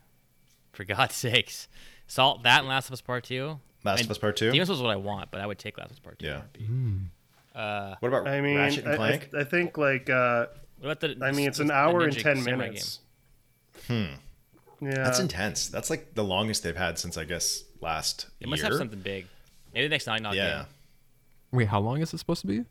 For 0.71 0.85
God's 0.85 1.15
sakes. 1.15 1.67
Salt 2.07 2.43
that 2.43 2.59
and 2.59 2.67
Last 2.69 2.87
of 2.87 2.93
Us 2.93 3.01
Part 3.01 3.25
2. 3.25 3.59
Last 3.83 4.05
of 4.05 4.11
Us 4.11 4.17
Part 4.17 4.37
Two. 4.37 4.51
Demon's 4.51 4.67
Souls 4.67 4.79
is 4.79 4.83
what 4.83 4.91
I 4.91 4.95
want, 4.95 5.31
but 5.31 5.41
I 5.41 5.45
would 5.47 5.59
take 5.59 5.77
Last 5.77 5.87
of 5.91 5.97
Us 5.97 5.99
Part 5.99 6.19
2. 6.19 6.25
Yeah. 6.25 6.41
Uh, 7.53 7.95
What 7.99 8.09
about 8.09 8.27
I 8.27 8.39
mean, 8.41 8.55
Ratchet 8.57 8.85
and 8.85 9.01
I, 9.01 9.07
I, 9.09 9.41
I 9.41 9.43
think 9.43 9.77
like 9.77 10.09
uh, 10.09 10.45
what 10.79 10.97
about 10.97 10.99
the? 11.01 11.25
I 11.25 11.31
mean, 11.31 11.47
it's 11.47 11.59
an 11.59 11.71
hour 11.71 12.01
and 12.03 12.13
ten 12.17 12.37
Samurai 12.37 12.67
minutes. 12.67 12.99
Hmm. 13.87 14.05
Yeah. 14.81 15.03
That's 15.03 15.19
intense. 15.19 15.67
That's 15.67 15.89
like 15.89 16.15
the 16.15 16.23
longest 16.23 16.63
they've 16.63 16.75
had 16.75 16.97
since 16.97 17.17
I 17.17 17.25
guess 17.25 17.63
last 17.81 18.23
year. 18.25 18.31
It 18.41 18.49
must 18.49 18.61
year. 18.61 18.71
have 18.71 18.77
something 18.79 18.99
big. 18.99 19.27
Maybe 19.73 19.87
the 19.87 19.89
next 19.89 20.07
Naughty 20.07 20.23
Dog 20.23 20.35
yeah, 20.35 20.55
game. 20.57 20.65
Wait, 21.51 21.67
how 21.67 21.79
long 21.79 22.01
is 22.01 22.13
it 22.13 22.17
supposed 22.17 22.41
to 22.41 22.47
be? 22.47 22.63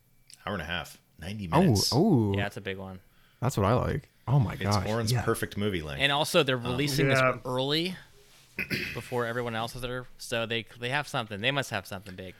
hour 0.47 0.55
and 0.55 0.63
a 0.63 0.65
half, 0.67 0.97
90 1.21 1.49
minutes. 1.49 1.93
oh, 1.93 2.31
oh. 2.33 2.35
Yeah, 2.37 2.47
it's 2.47 2.57
a 2.57 2.61
big 2.63 2.79
one. 2.79 3.01
that's 3.41 3.57
what 3.57 3.67
I 3.67 3.75
like. 3.75 4.09
Oh 4.27 4.39
my 4.39 4.57
god, 4.57 4.67
it's 4.67 4.77
gosh, 4.77 4.89
Oren's 4.89 5.13
yeah. 5.13 5.23
perfect 5.23 5.57
movie 5.59 5.83
length. 5.83 6.01
And 6.01 6.11
also, 6.13 6.43
they're 6.43 6.57
releasing 6.57 7.11
Yeah. 7.11 7.33
this 7.33 7.41
early 7.45 7.95
before 8.95 9.27
everyone 9.27 9.55
else 9.55 9.75
is 9.77 9.83
there, 9.83 10.07
so 10.19 10.47
they 10.47 10.65
they 10.81 10.89
have 10.91 11.07
something. 11.09 11.41
They 11.41 11.51
must 11.51 11.71
have 11.71 11.87
something 11.87 12.15
big. 12.15 12.35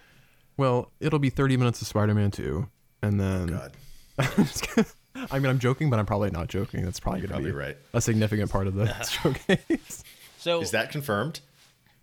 Well, 0.57 0.91
it'll 1.01 1.19
be 1.19 1.31
30 1.31 1.57
minutes 1.57 1.81
of 1.83 1.87
Spider-Man 1.89 2.31
2, 2.33 2.67
and 3.03 3.21
then 3.21 3.47
God, 3.47 3.73
I 5.15 5.39
mean, 5.39 5.51
I'm 5.51 5.59
joking, 5.59 5.91
but 5.91 5.99
I'm 5.99 6.07
probably 6.07 6.31
not 6.31 6.49
joking. 6.49 6.85
That's 6.85 7.01
probably 7.01 7.23
going 7.23 7.43
to 7.43 7.49
be 7.49 7.53
right. 7.53 7.77
a 7.93 8.01
significant 8.01 8.51
part 8.51 8.67
of 8.67 8.75
the 8.75 8.93
showcase. 9.05 10.05
So 10.39 10.61
Is 10.61 10.71
that 10.71 10.91
confirmed? 10.91 11.41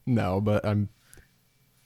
no, 0.06 0.42
but 0.42 0.66
I'm. 0.66 0.90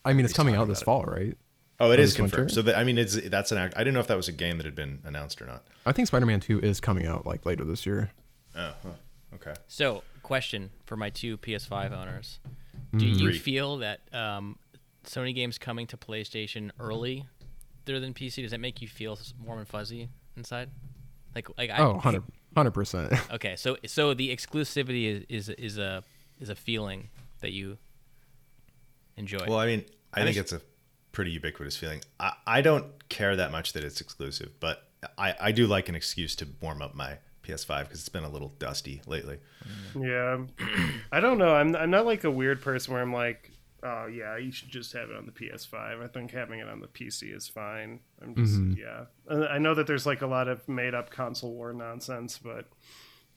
I 0.04 0.14
mean, 0.14 0.26
it's 0.26 0.34
coming 0.34 0.56
out 0.56 0.68
this 0.68 0.82
about 0.82 1.06
fall, 1.06 1.14
right? 1.14 1.38
Oh, 1.80 1.92
it 1.92 2.00
is 2.00 2.14
this 2.14 2.20
winter? 2.20 2.38
confirmed. 2.38 2.52
So 2.52 2.62
that, 2.64 2.78
I 2.78 2.84
mean, 2.84 2.98
it's 2.98 3.16
that's 3.30 3.52
an 3.52 3.58
act. 3.58 3.76
I 3.76 3.80
didn't 3.80 3.94
know 3.94 4.00
if 4.00 4.08
that 4.08 4.18
was 4.18 4.28
a 4.28 4.34
game 4.34 4.58
that 4.58 4.66
had 4.66 4.76
been 4.76 5.00
announced 5.04 5.42
or 5.42 5.46
not. 5.46 5.64
I 5.86 5.92
think 5.92 6.08
Spider-Man 6.08 6.40
2 6.40 6.60
is 6.60 6.80
coming 6.80 7.06
out 7.06 7.26
like 7.26 7.46
later 7.46 7.64
this 7.64 7.86
year. 7.86 8.12
Oh, 8.56 8.74
huh. 8.84 8.90
okay. 9.36 9.54
So, 9.68 10.04
question 10.24 10.72
for 10.86 10.98
my 10.98 11.10
two 11.10 11.38
PS5 11.38 11.92
owners: 11.92 12.40
Mm-hmm. 12.94 12.98
Do 12.98 13.06
you 13.06 13.34
feel 13.34 13.78
that 13.78 14.02
um, 14.14 14.58
Sony 15.06 15.34
games 15.34 15.58
coming 15.58 15.86
to 15.88 15.98
PlayStation 15.98 16.72
early, 16.80 17.26
there 17.86 18.00
than 18.00 18.14
PC, 18.14 18.42
does 18.42 18.52
that 18.52 18.60
make 18.60 18.82
you 18.82 18.88
feel 18.88 19.18
warm 19.44 19.60
and 19.60 19.68
fuzzy 19.68 20.10
inside? 20.36 20.70
Like, 21.36 21.48
like 21.58 21.70
I, 21.70 21.78
Oh, 21.80 21.94
100 21.94 22.72
percent. 22.72 23.14
Okay, 23.34 23.56
so 23.56 23.78
so 23.86 24.14
the 24.14 24.36
exclusivity 24.36 25.26
is 25.30 25.48
is 25.48 25.50
is 25.50 25.78
a 25.78 26.04
is 26.40 26.50
a 26.50 26.56
feeling 26.56 27.10
that 27.42 27.52
you 27.52 27.78
enjoy. 29.18 29.46
Well, 29.48 29.60
I 29.60 29.66
mean, 29.66 29.86
I 30.14 30.22
I 30.22 30.24
think 30.24 30.36
just- 30.36 30.54
it's 30.54 30.64
a 30.64 30.66
pretty 31.12 31.32
ubiquitous 31.32 31.76
feeling. 31.76 32.02
I, 32.20 32.34
I 32.46 32.62
don't 32.62 33.08
care 33.10 33.36
that 33.36 33.52
much 33.52 33.74
that 33.74 33.84
it's 33.84 34.02
exclusive, 34.02 34.52
but 34.60 34.88
I, 35.18 35.36
I 35.40 35.52
do 35.52 35.68
like 35.68 35.90
an 35.90 35.96
excuse 35.96 36.36
to 36.38 36.48
warm 36.62 36.82
up 36.82 36.94
my 36.96 37.18
PS5 37.44 37.80
because 37.84 38.00
it's 38.00 38.10
been 38.10 38.24
a 38.24 38.30
little 38.30 38.50
dusty 38.60 39.02
lately. 39.08 39.38
Yeah, 40.00 40.40
I 41.12 41.20
don't 41.20 41.38
know. 41.38 41.54
I'm 41.56 41.76
I'm 41.76 41.90
not 41.90 42.06
like 42.06 42.24
a 42.24 42.32
weird 42.32 42.62
person 42.62 42.94
where 42.94 43.02
I'm 43.02 43.14
like 43.14 43.52
Oh 43.84 44.08
yeah, 44.08 44.38
you 44.38 44.52
should 44.52 44.70
just 44.70 44.92
have 44.94 45.10
it 45.10 45.16
on 45.16 45.26
the 45.26 45.32
PS5. 45.32 46.04
I 46.04 46.08
think 46.08 46.32
having 46.32 46.60
it 46.60 46.68
on 46.68 46.80
the 46.82 46.88
PC 46.88 47.36
is 47.36 47.48
fine. 47.48 48.00
I'm 48.22 48.36
just 48.36 48.54
Mm-hmm. 48.56 48.74
yeah. 48.80 49.46
I 49.50 49.58
know 49.58 49.74
that 49.76 49.88
there's 49.88 50.06
like 50.06 50.22
a 50.22 50.28
lot 50.28 50.48
of 50.48 50.68
made 50.68 50.94
up 50.94 51.10
console 51.10 51.54
war 51.54 51.72
nonsense, 51.74 52.38
but 52.38 52.66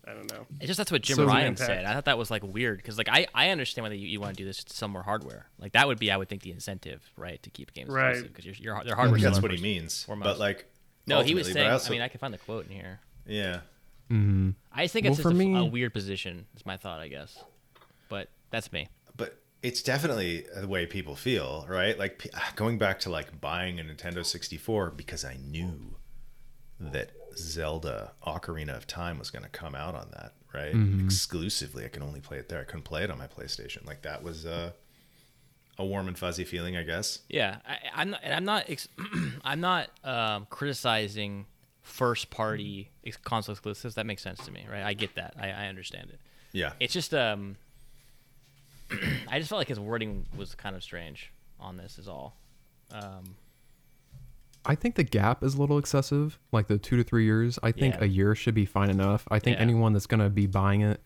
I 0.07 0.15
don't 0.15 0.29
know. 0.33 0.47
It's 0.59 0.67
just 0.67 0.79
that's 0.79 0.91
what 0.91 1.03
Jim 1.03 1.17
So- 1.17 1.27
Ryan 1.27 1.57
said. 1.57 1.85
I 1.85 1.95
thought 1.95 2.07
that 2.07 2.19
was 2.19 2.31
like 2.31 2.43
weird 2.43 2.79
because 2.79 2.99
like 2.99 3.09
I, 3.09 3.27
I 3.35 3.51
understand 3.51 3.85
whether 3.85 3.95
you, 3.95 4.09
you 4.09 4.21
want 4.21 4.37
to 4.37 4.43
do 4.43 4.45
this 4.45 4.65
to 4.65 4.75
sell 4.75 4.89
more 4.89 5.03
hardware. 5.05 5.47
Like 5.59 5.73
that 5.73 5.87
would 5.87 5.99
be 6.01 6.11
I 6.11 6.17
would 6.17 6.29
think 6.29 6.43
the 6.43 6.51
incentive, 6.51 7.03
right, 7.17 7.41
to 7.45 7.51
keep 7.51 7.73
games 7.73 7.91
Right. 7.91 8.11
exclusive 8.11 8.33
because 8.35 8.45
your 8.61 8.75
your 8.77 8.85
their 8.85 8.97
hardware. 8.97 9.21
That's 9.21 9.41
what 9.41 9.53
he 9.53 9.63
means. 9.63 10.03
foremost. 10.05 10.25
But 10.27 10.39
like, 10.41 10.67
No, 11.07 11.21
he 11.23 11.35
was 11.35 11.47
ultimately, 11.47 11.53
but 11.53 11.55
saying. 11.55 11.69
I, 11.69 11.73
also- 11.73 11.91
mean, 11.93 12.01
I 12.03 12.09
can 12.09 12.19
find 12.19 12.35
the 12.35 12.39
quote 12.39 12.67
in 12.67 12.73
here. 12.73 13.01
yeah. 13.27 13.61
I 14.11 14.83
just 14.83 14.93
think 14.93 15.05
Well, 15.05 15.13
it's 15.13 15.17
just 15.19 15.23
for 15.23 15.31
a, 15.31 15.35
me- 15.35 15.57
a 15.57 15.65
weird 15.65 15.95
position. 15.95 16.47
Is 16.57 16.67
my 16.67 16.77
thought, 16.77 17.01
I 17.01 17.09
guess. 17.09 17.43
But 18.11 18.29
that's 18.51 18.71
me. 18.73 18.89
It's 19.63 19.83
definitely 19.83 20.45
the 20.57 20.67
way 20.67 20.87
people 20.87 21.15
feel, 21.15 21.65
right? 21.69 21.99
Like 21.99 22.29
going 22.57 22.79
back 22.79 22.99
to 23.01 23.11
like 23.11 23.41
buying 23.41 23.79
a 23.79 23.85
Nintendo 23.85 24.25
64 24.25 24.91
because 24.91 25.25
I 25.25 25.37
knew 25.37 25.97
that 26.81 27.13
Zelda 27.37 28.13
Ocarina 28.27 28.77
of 28.77 28.87
Time 28.87 29.19
was 29.19 29.31
going 29.31 29.45
to 29.45 29.49
come 29.49 29.75
out 29.75 29.95
on 29.95 30.09
that, 30.15 30.33
right? 30.53 30.75
Exclusively, 31.05 31.85
I 31.85 31.89
can 31.89 32.03
only 32.03 32.21
play 32.21 32.39
it 32.39 32.49
there. 32.49 32.61
I 32.61 32.65
couldn't 32.65 32.83
play 32.83 33.05
it 33.05 33.11
on 33.11 33.19
my 33.19 33.29
PlayStation. 33.29 33.87
Like 33.87 34.03
that 34.03 34.23
was 34.23 34.45
uh, 34.45 34.73
a 35.79 35.85
warm 35.85 36.09
and 36.09 36.19
fuzzy 36.19 36.45
feeling, 36.45 36.77
I 36.77 36.83
guess. 36.83 37.21
Yeah, 37.29 37.59
I, 37.67 37.79
I'm 37.95 38.11
not. 38.11 38.21
And 38.25 38.35
I'm 38.35 38.45
not. 38.45 38.65
Ex- 38.69 38.89
I'm 39.45 39.61
not 39.61 39.91
um, 40.05 40.47
criticizing 40.51 41.47
first 41.83 42.31
party 42.31 42.91
console 43.25 43.53
exclusives. 43.53 43.95
That 43.95 44.07
makes 44.07 44.23
sense 44.23 44.45
to 44.45 44.51
me, 44.51 44.67
right? 44.71 44.83
I 44.83 44.95
get 44.95 45.15
that. 45.15 45.35
I, 45.39 45.51
I 45.51 45.67
understand 45.67 46.11
it. 46.11 46.21
Yeah. 46.53 46.73
It's 46.81 46.93
just 46.93 47.15
um. 47.15 47.57
I 49.29 49.39
just 49.39 49.49
felt 49.49 49.59
like 49.59 49.69
his 49.69 49.81
wording 49.81 50.27
was 50.37 50.55
kind 50.55 50.77
of 50.77 50.83
strange 50.83 51.33
on 51.61 51.77
this. 51.77 51.99
Is 51.99 52.09
all. 52.09 52.37
Um, 52.91 53.37
I 54.65 54.75
think 54.77 54.95
the 54.95 55.03
gap 55.05 55.43
is 55.43 55.55
a 55.55 55.61
little 55.61 55.79
excessive, 55.79 56.39
like 56.53 56.69
the 56.69 56.79
two 56.79 56.97
to 56.97 57.03
three 57.03 57.25
years. 57.25 57.59
I 57.63 57.73
think 57.73 57.95
Yeah. 57.97 58.05
a 58.05 58.07
year 58.07 58.35
should 58.35 58.55
be 58.55 58.65
fine 58.67 58.91
enough. 58.91 59.27
I 59.31 59.39
think 59.41 59.57
Yeah. 59.57 59.63
anyone 59.63 59.93
that's 59.93 60.07
gonna 60.07 60.31
be 60.31 60.47
buying 60.47 60.83
it, 60.83 61.01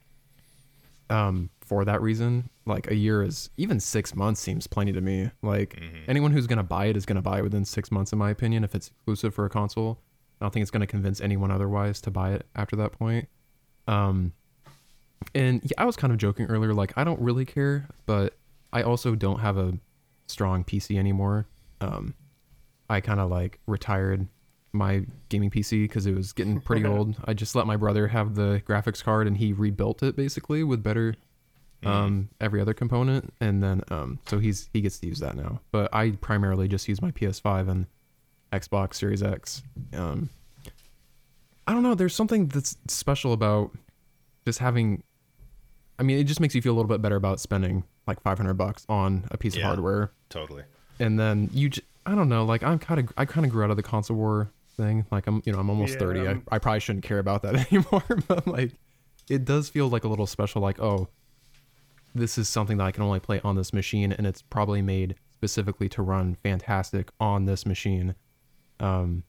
um, 1.09 1.49
for 1.61 1.85
that 1.85 2.03
reason, 2.03 2.51
like 2.67 2.91
a 2.91 2.95
year 2.95 3.23
is 3.23 3.49
even 3.57 3.81
six 3.81 4.15
months 4.15 4.41
seems 4.41 4.67
plenty 4.67 4.93
to 4.93 5.01
me. 5.01 5.31
Like 5.43 5.81
anyone 6.07 6.33
who's 6.33 6.47
gonna 6.47 6.63
buy 6.65 6.87
it 6.87 6.97
is 6.97 7.07
gonna 7.07 7.23
buy 7.23 7.39
it 7.39 7.43
within 7.43 7.65
six 7.65 7.91
months, 7.91 8.13
in 8.13 8.19
my 8.19 8.31
opinion. 8.31 8.63
If 8.65 8.75
it's 8.75 8.89
exclusive 8.89 9.35
for 9.35 9.47
a 9.47 9.51
console, 9.51 10.01
I 10.41 10.45
don't 10.45 10.53
think 10.53 10.63
it's 10.63 10.71
gonna 10.71 10.87
convince 10.87 11.21
anyone 11.21 11.51
otherwise 11.51 12.01
to 12.03 12.11
buy 12.11 12.33
it 12.35 12.47
after 12.55 12.77
that 12.77 12.93
point. 12.93 13.29
Um, 13.89 14.33
and 15.35 15.63
yeah, 15.63 15.71
I 15.79 15.85
was 15.85 15.97
kind 15.97 16.13
of 16.13 16.19
joking 16.19 16.47
earlier, 16.47 16.75
like 16.75 16.93
I 16.97 17.05
don't 17.05 17.21
really 17.21 17.45
care, 17.45 17.89
but 18.07 18.35
I 18.73 18.83
also 18.83 19.15
don't 19.15 19.41
have 19.41 19.57
a 19.57 19.79
strong 20.27 20.65
PC 20.65 20.99
anymore. 20.99 21.47
Um, 21.81 22.15
I 22.89 23.01
kind 23.01 23.21
of 23.21 23.31
like 23.31 23.61
retired 23.67 24.27
my 24.73 25.07
gaming 25.29 25.51
PC 25.51 25.85
because 25.85 26.07
it 26.07 26.15
was 26.15 26.33
getting 26.33 26.61
pretty 26.61 26.85
old. 26.85 27.17
I 27.25 27.35
just 27.35 27.55
let 27.55 27.67
my 27.67 27.77
brother 27.77 28.09
have 28.09 28.35
the 28.35 28.63
graphics 28.67 29.03
card 29.03 29.27
and 29.27 29.37
he 29.37 29.53
rebuilt 29.53 30.03
it 30.03 30.17
basically 30.17 30.63
with 30.65 30.83
better 30.83 31.15
um 31.85 32.31
every 32.41 32.61
other 32.61 32.73
component 32.73 33.33
and 33.41 33.63
then 33.63 33.83
um 33.91 34.19
so 34.27 34.39
he's 34.39 34.69
he 34.73 34.81
gets 34.81 34.99
to 34.99 35.07
use 35.07 35.21
that 35.21 35.37
now. 35.37 35.61
But 35.73 35.95
I 35.95 36.11
primarily 36.21 36.69
just 36.69 36.89
use 36.89 37.01
my 37.01 37.11
PS5 37.11 37.69
and 37.69 37.87
Xbox 38.53 38.95
Series 38.95 39.23
X. 39.23 39.63
Um 39.95 40.31
I 41.67 41.73
don't 41.73 41.83
know, 41.83 41.95
there's 41.95 42.15
something 42.15 42.47
that's 42.49 42.77
special 42.89 43.33
about 43.33 43.73
just 44.47 44.59
having 44.61 45.03
I 45.99 46.03
mean, 46.03 46.19
it 46.19 46.25
just 46.25 46.41
makes 46.41 46.55
you 46.55 46.61
feel 46.63 46.73
a 46.73 46.77
little 46.77 46.89
bit 46.89 47.01
better 47.03 47.17
about 47.17 47.41
spending 47.41 47.85
like 48.07 48.21
500 48.23 48.55
bucks 48.55 48.85
on 48.89 49.27
a 49.31 49.37
piece 49.37 49.55
Yeah. 49.57 49.63
of 49.63 49.67
hardware. 49.67 50.13
Totally. 50.31 50.63
and 50.99 51.19
then 51.21 51.51
you 51.53 51.69
j- 51.69 51.83
i 52.07 52.15
don't 52.15 52.29
know 52.31 52.45
like 52.45 52.63
i'm 52.63 52.79
kind 52.79 52.99
of 53.01 53.13
i 53.19 53.25
kind 53.27 53.45
of 53.45 53.53
grew 53.53 53.63
out 53.65 53.71
of 53.71 53.77
the 53.77 53.83
console 53.83 54.17
war 54.17 54.51
thing. 54.79 55.05
Like 55.11 55.27
i'm 55.27 55.43
you 55.45 55.53
know 55.53 55.59
i'm 55.59 55.69
almost 55.71 55.95
Yeah, 55.95 55.99
30 55.99 56.21
I, 56.21 56.27
um, 56.33 56.43
I 56.51 56.59
probably 56.59 56.81
shouldn't 56.81 57.05
care 57.05 57.19
about 57.19 57.43
that 57.43 57.55
anymore 57.73 58.05
but 58.29 58.47
like 58.47 58.73
it 59.29 59.45
does 59.45 59.69
feel 59.69 59.89
like 59.89 60.05
a 60.05 60.09
little 60.09 60.27
special 60.27 60.63
like 60.63 60.81
oh 60.81 61.09
this 62.15 62.39
is 62.39 62.49
something 62.49 62.79
that 62.79 62.85
i 62.85 62.93
can 62.93 63.03
only 63.03 63.21
play 63.21 63.41
on 63.45 63.57
this 63.57 63.73
machine 63.75 64.11
and 64.13 64.27
it's 64.27 64.41
probably 64.43 64.81
made 64.83 65.17
specifically 65.37 65.89
to 65.91 66.01
run 66.03 66.35
fantastic 66.35 67.11
on 67.21 67.45
this 67.45 67.67
machine. 67.67 68.15
Um 68.81 69.23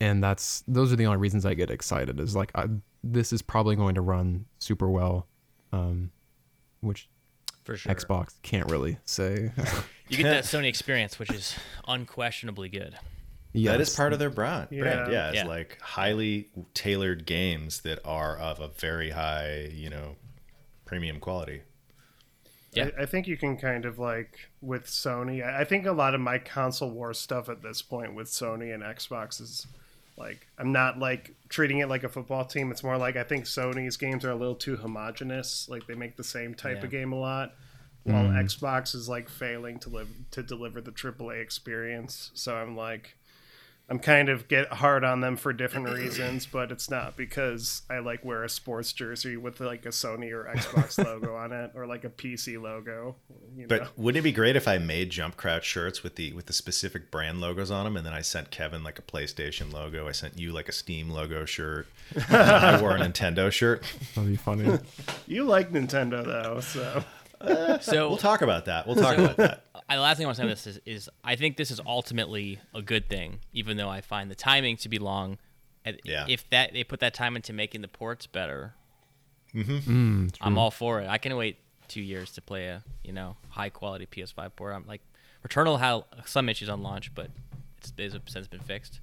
and 0.00 0.22
that's 0.22 0.62
those 0.68 0.92
are 0.92 0.96
the 0.96 1.06
only 1.06 1.18
reasons 1.18 1.44
i 1.44 1.54
get 1.54 1.70
excited 1.70 2.20
is 2.20 2.36
like 2.36 2.50
I, 2.54 2.66
this 3.04 3.32
is 3.32 3.42
probably 3.42 3.76
going 3.76 3.94
to 3.94 4.00
run 4.00 4.44
super 4.58 4.88
well 4.88 5.26
um 5.72 6.10
which 6.80 7.08
for 7.64 7.76
sure. 7.76 7.94
xbox 7.94 8.34
can't 8.42 8.70
really 8.70 8.98
say 9.04 9.50
You 10.08 10.16
get 10.16 10.22
that 10.24 10.44
Sony 10.44 10.66
experience, 10.68 11.18
which 11.18 11.30
is 11.30 11.54
unquestionably 11.86 12.70
good. 12.70 12.96
yes. 13.52 13.72
That 13.72 13.80
is 13.82 13.94
part 13.94 14.12
of 14.14 14.18
their 14.18 14.30
brand. 14.30 14.68
brand. 14.70 14.80
Yeah. 14.80 15.10
Yeah, 15.10 15.28
it's 15.28 15.36
Yeah. 15.36 15.46
like 15.46 15.78
highly 15.82 16.48
tailored 16.72 17.26
games 17.26 17.80
that 17.82 17.98
are 18.06 18.36
of 18.38 18.58
a 18.60 18.68
very 18.68 19.10
high, 19.10 19.70
you 19.74 19.90
know, 19.90 20.16
premium 20.86 21.20
quality. 21.20 21.60
Yeah. 22.72 22.88
I, 22.98 23.02
I 23.02 23.06
think 23.06 23.26
you 23.26 23.36
can 23.36 23.58
kind 23.58 23.84
of 23.84 23.98
like 23.98 24.38
with 24.62 24.86
Sony. 24.86 25.44
I, 25.46 25.60
I 25.60 25.64
think 25.64 25.84
a 25.84 25.92
lot 25.92 26.14
of 26.14 26.20
my 26.22 26.38
console 26.38 26.90
war 26.90 27.12
stuff 27.12 27.50
at 27.50 27.62
this 27.62 27.82
point 27.82 28.14
with 28.14 28.28
Sony 28.28 28.72
and 28.72 28.82
Xbox 28.82 29.42
is 29.42 29.66
like 30.18 30.46
I'm 30.58 30.72
not 30.72 30.98
like 30.98 31.34
treating 31.48 31.78
it 31.78 31.88
like 31.88 32.04
a 32.04 32.08
football 32.08 32.44
team. 32.44 32.70
It's 32.70 32.82
more 32.82 32.98
like 32.98 33.16
I 33.16 33.24
think 33.24 33.44
Sony's 33.44 33.96
games 33.96 34.24
are 34.24 34.30
a 34.30 34.36
little 34.36 34.54
too 34.54 34.76
homogenous. 34.76 35.68
Like 35.68 35.86
they 35.86 35.94
make 35.94 36.16
the 36.16 36.24
same 36.24 36.54
type 36.54 36.78
Yeah. 36.78 36.84
of 36.84 36.90
game 36.90 37.12
a 37.12 37.16
lot, 37.18 37.54
while 38.04 38.24
mm-hmm. 38.24 38.38
Xbox 38.38 38.94
is 38.94 39.08
like 39.08 39.28
failing 39.28 39.78
to 39.80 39.88
live 39.88 40.08
to 40.32 40.42
deliver 40.42 40.80
the 40.80 40.92
AAA 40.92 41.40
experience. 41.40 42.30
So 42.34 42.54
I'm 42.56 42.76
like. 42.76 43.16
I'm 43.90 43.98
kind 43.98 44.28
of 44.28 44.48
get 44.48 44.68
hard 44.68 45.02
on 45.02 45.22
them 45.22 45.36
for 45.36 45.50
different 45.54 45.88
reasons, 45.88 46.44
but 46.44 46.70
it's 46.70 46.90
not 46.90 47.16
because 47.16 47.82
I 47.88 48.00
like 48.00 48.22
wear 48.22 48.44
a 48.44 48.48
sports 48.48 48.92
jersey 48.92 49.38
with 49.38 49.60
like 49.60 49.86
a 49.86 49.90
Sony 49.90 50.30
or 50.30 50.44
Xbox 50.44 51.02
logo 51.04 51.34
on 51.34 51.52
it, 51.52 51.70
or 51.74 51.86
like 51.86 52.04
a 52.04 52.10
PC 52.10 52.60
logo. 52.60 53.16
You 53.56 53.62
know? 53.62 53.68
But 53.68 53.98
wouldn't 53.98 54.20
it 54.20 54.24
be 54.24 54.32
great 54.32 54.56
if 54.56 54.68
I 54.68 54.76
made 54.76 55.08
Jump 55.08 55.38
Crouch 55.38 55.64
shirts 55.64 56.02
with 56.02 56.16
the 56.16 56.34
with 56.34 56.46
the 56.46 56.52
specific 56.52 57.10
brand 57.10 57.40
logos 57.40 57.70
on 57.70 57.84
them, 57.84 57.96
and 57.96 58.04
then 58.04 58.12
I 58.12 58.20
sent 58.20 58.50
Kevin 58.50 58.84
like 58.84 58.98
a 58.98 59.02
PlayStation 59.02 59.72
logo, 59.72 60.06
I 60.06 60.12
sent 60.12 60.38
you 60.38 60.52
like 60.52 60.68
a 60.68 60.72
Steam 60.72 61.08
logo 61.08 61.46
shirt, 61.46 61.86
and 62.14 62.36
I 62.36 62.80
wore 62.82 62.94
a 62.94 62.98
Nintendo 63.00 63.50
shirt. 63.50 63.82
That'd 64.14 64.30
be 64.30 64.36
funny. 64.36 64.78
you 65.26 65.44
like 65.44 65.72
Nintendo 65.72 66.22
though, 66.22 66.60
so 66.60 67.02
So 67.80 68.08
We'll 68.08 68.16
talk 68.18 68.42
about 68.42 68.64
that. 68.66 68.86
We'll 68.86 68.96
talk 68.96 69.16
about 69.18 69.36
that. 69.36 69.64
I, 69.88 69.96
the 69.96 70.02
last 70.02 70.16
thing 70.18 70.26
I 70.26 70.28
want 70.28 70.36
to 70.36 70.42
say 70.42 70.46
about 70.46 70.56
this 70.56 70.66
is, 70.66 70.80
is 70.84 71.08
I 71.24 71.36
think 71.36 71.56
this 71.56 71.70
is 71.70 71.80
ultimately 71.86 72.58
a 72.74 72.82
good 72.82 73.08
thing, 73.08 73.40
even 73.52 73.76
though 73.76 73.88
I 73.88 74.00
find 74.00 74.30
the 74.30 74.34
timing 74.34 74.76
to 74.78 74.88
be 74.88 74.98
long. 74.98 75.38
Yeah. 76.04 76.26
If 76.28 76.48
that 76.50 76.72
they 76.74 76.84
put 76.84 77.00
that 77.00 77.14
time 77.14 77.36
into 77.36 77.52
making 77.52 77.80
the 77.82 77.88
ports 77.88 78.26
better, 78.26 78.74
Mm, 79.54 80.28
it's 80.28 80.38
I'm 80.42 80.58
all 80.58 80.70
for 80.70 81.00
it. 81.00 81.08
I 81.08 81.16
can 81.16 81.34
wait 81.36 81.56
two 81.88 82.02
years 82.02 82.32
to 82.32 82.42
play 82.42 82.66
a 82.66 82.84
you 83.02 83.12
know 83.14 83.36
high 83.48 83.70
quality 83.70 84.04
PS5 84.06 84.50
port. 84.56 84.74
I'm 84.74 84.84
like 84.86 85.00
Returnal 85.46 85.78
had 85.80 86.02
some 86.26 86.50
issues 86.50 86.68
on 86.68 86.82
launch, 86.82 87.14
but 87.14 87.30
it's, 87.78 87.92
it's 87.96 88.32
since 88.32 88.46
been 88.46 88.60
fixed. 88.60 89.00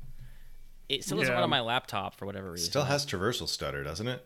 It 0.88 1.04
still 1.04 1.18
doesn't 1.18 1.32
Yeah. 1.32 1.36
run 1.36 1.44
on 1.44 1.50
my 1.50 1.62
laptop 1.62 2.14
for 2.16 2.28
whatever 2.28 2.52
reason. 2.52 2.70
Still 2.70 2.84
has 2.84 3.06
traversal 3.08 3.48
stutter, 3.50 3.84
doesn't 3.84 4.08
it? 4.08 4.24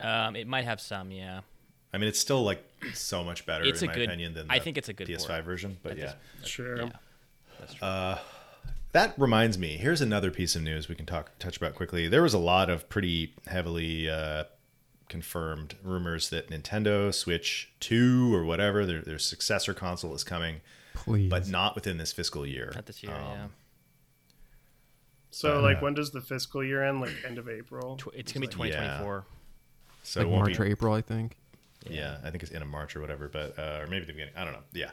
Um, 0.00 0.34
it 0.34 0.48
might 0.48 0.64
have 0.64 0.80
some, 0.80 1.12
yeah. 1.12 1.42
I 1.96 1.98
mean, 1.98 2.08
it's 2.08 2.20
still 2.20 2.42
like 2.44 2.62
so 2.92 3.24
much 3.24 3.46
better 3.46 3.64
It's 3.64 3.80
in 3.80 3.88
a 3.88 3.90
my 3.90 3.94
good- 3.94 4.08
opinion 4.08 4.34
than 4.34 4.46
I 4.50 4.58
think 4.58 4.76
it's 4.76 4.90
a 4.90 4.92
good 4.92 5.08
PS5 5.08 5.26
port. 5.28 5.44
version. 5.44 5.78
But 5.82 5.92
At 5.92 5.98
yeah, 5.98 6.12
this- 6.40 6.50
sure. 6.50 6.76
Yeah, 6.82 6.90
that's 7.58 7.74
true. 7.74 7.88
That 8.92 9.14
reminds 9.18 9.56
me. 9.58 9.76
Here's 9.78 10.00
another 10.02 10.30
piece 10.30 10.54
of 10.56 10.62
news 10.62 10.88
we 10.88 10.94
can 10.94 11.06
talk 11.06 11.30
touch 11.38 11.56
about 11.56 11.74
quickly. 11.74 12.06
There 12.08 12.22
was 12.22 12.34
a 12.34 12.38
lot 12.38 12.68
of 12.70 12.88
pretty 12.90 13.34
heavily 13.46 14.08
uh, 14.10 14.44
confirmed 15.08 15.74
rumors 15.82 16.28
that 16.30 16.48
Nintendo 16.50 17.12
Switch 17.14 17.72
Two 17.80 18.34
or 18.34 18.44
whatever 18.44 18.84
their 18.86 19.00
their 19.02 19.18
successor 19.18 19.72
console 19.74 20.14
is 20.14 20.22
coming, 20.24 20.60
Please. 20.94 21.28
but 21.30 21.48
not 21.48 21.74
within 21.74 21.96
this 21.98 22.12
fiscal 22.12 22.46
year. 22.46 22.72
Not 22.74 22.86
this 22.86 23.02
year, 23.02 23.14
Um, 23.14 23.22
yeah. 23.32 23.46
So 25.30 25.60
like, 25.60 25.82
when 25.82 25.92
does 25.94 26.12
the 26.12 26.20
fiscal 26.22 26.64
year 26.64 26.82
end? 26.82 27.00
Like 27.00 27.12
end 27.26 27.36
of 27.38 27.48
April. 27.48 27.96
Tw- 27.96 28.08
It's 28.14 28.32
gonna 28.32 28.46
be 28.46 28.52
yeah. 28.68 28.98
2024. 28.98 29.24
So 30.04 30.20
like 30.20 30.30
March 30.30 30.56
be, 30.56 30.62
or 30.62 30.64
April, 30.66 30.94
I 30.94 31.02
think. 31.02 31.36
Yeah, 31.90 32.18
I 32.24 32.30
think 32.30 32.42
it's 32.42 32.52
in 32.52 32.62
a 32.62 32.66
March 32.66 32.96
or 32.96 33.00
whatever, 33.00 33.28
but 33.28 33.58
uh, 33.58 33.80
or 33.82 33.86
maybe 33.86 34.04
the 34.06 34.12
beginning. 34.12 34.34
I 34.36 34.44
don't 34.44 34.52
know. 34.52 34.62
Yeah, 34.72 34.90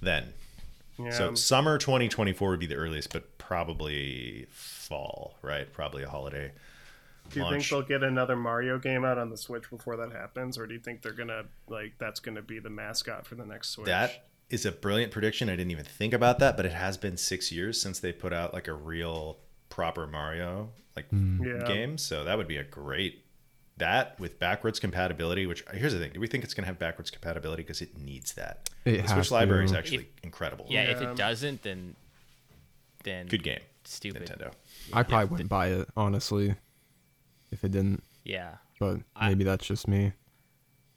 then. 0.00 0.32
Yeah. 0.98 1.10
So 1.10 1.34
summer 1.34 1.78
2024 1.78 2.50
would 2.50 2.60
be 2.60 2.66
the 2.66 2.74
earliest, 2.74 3.12
but 3.12 3.38
probably 3.38 4.46
fall, 4.50 5.36
right? 5.42 5.72
Probably 5.72 6.02
a 6.02 6.08
holiday. 6.08 6.52
do 7.30 7.40
you 7.40 7.48
think 7.50 7.66
they'll 7.68 7.82
get 7.82 8.02
another 8.02 8.36
Mario 8.36 8.78
game 8.78 9.04
out 9.04 9.16
on 9.18 9.30
the 9.30 9.36
Switch 9.36 9.68
before 9.70 9.96
that 9.96 10.12
happens, 10.12 10.58
or 10.58 10.66
do 10.66 10.74
you 10.74 10.80
think 10.80 11.02
they're 11.02 11.12
gonna 11.12 11.44
like 11.68 11.94
that's 11.98 12.20
gonna 12.20 12.42
be 12.42 12.58
the 12.58 12.70
mascot 12.70 13.26
for 13.26 13.34
the 13.36 13.46
next 13.46 13.70
Switch? 13.70 13.86
That 13.86 14.26
is 14.50 14.66
a 14.66 14.72
brilliant 14.72 15.12
prediction. 15.12 15.48
I 15.48 15.56
didn't 15.56 15.70
even 15.70 15.84
think 15.86 16.12
about 16.12 16.38
that, 16.40 16.56
but 16.58 16.66
it 16.66 16.72
has 16.72 16.98
been 16.98 17.16
six 17.16 17.50
years 17.50 17.80
since 17.80 17.98
they 18.00 18.12
put 18.12 18.32
out 18.34 18.52
like 18.52 18.68
a 18.68 18.74
real 18.74 19.38
proper 19.70 20.06
Mario 20.06 20.70
like 20.94 21.06
Yeah. 21.12 21.64
game. 21.66 21.96
So 21.96 22.24
that 22.24 22.36
would 22.36 22.48
be 22.48 22.58
a 22.58 22.64
great 22.64 23.24
that 23.78 24.18
with 24.20 24.38
backwards 24.38 24.78
compatibility, 24.78 25.46
which 25.46 25.64
here's 25.72 25.92
the 25.92 25.98
thing: 25.98 26.12
do 26.12 26.20
we 26.20 26.26
think 26.26 26.44
it's 26.44 26.54
going 26.54 26.62
to 26.64 26.68
have 26.68 26.78
backwards 26.78 27.10
compatibility 27.10 27.62
because 27.62 27.80
it 27.82 27.96
needs 27.98 28.34
that? 28.34 28.70
It 28.84 28.92
the 28.92 29.02
has 29.02 29.10
Switch 29.12 29.30
library 29.30 29.64
is 29.64 29.72
to. 29.72 29.78
actually 29.78 30.08
incredible. 30.22 30.66
Yeah, 30.68 30.82
if 30.84 31.00
it 31.00 31.16
doesn't, 31.16 31.62
then 31.62 31.96
then 33.04 33.26
good 33.26 33.42
game, 33.42 33.60
Stupid. 33.84 34.22
Nintendo. 34.22 34.52
I 34.92 35.02
probably 35.02 35.28
wouldn't 35.30 35.48
buy 35.48 35.68
it 35.68 35.88
honestly, 35.96 36.54
if 37.50 37.64
it 37.64 37.72
didn't. 37.72 38.02
Yeah, 38.24 38.56
But 38.78 39.00
I- 39.16 39.28
maybe 39.30 39.44
that's 39.44 39.66
just 39.66 39.88
me. 39.88 40.12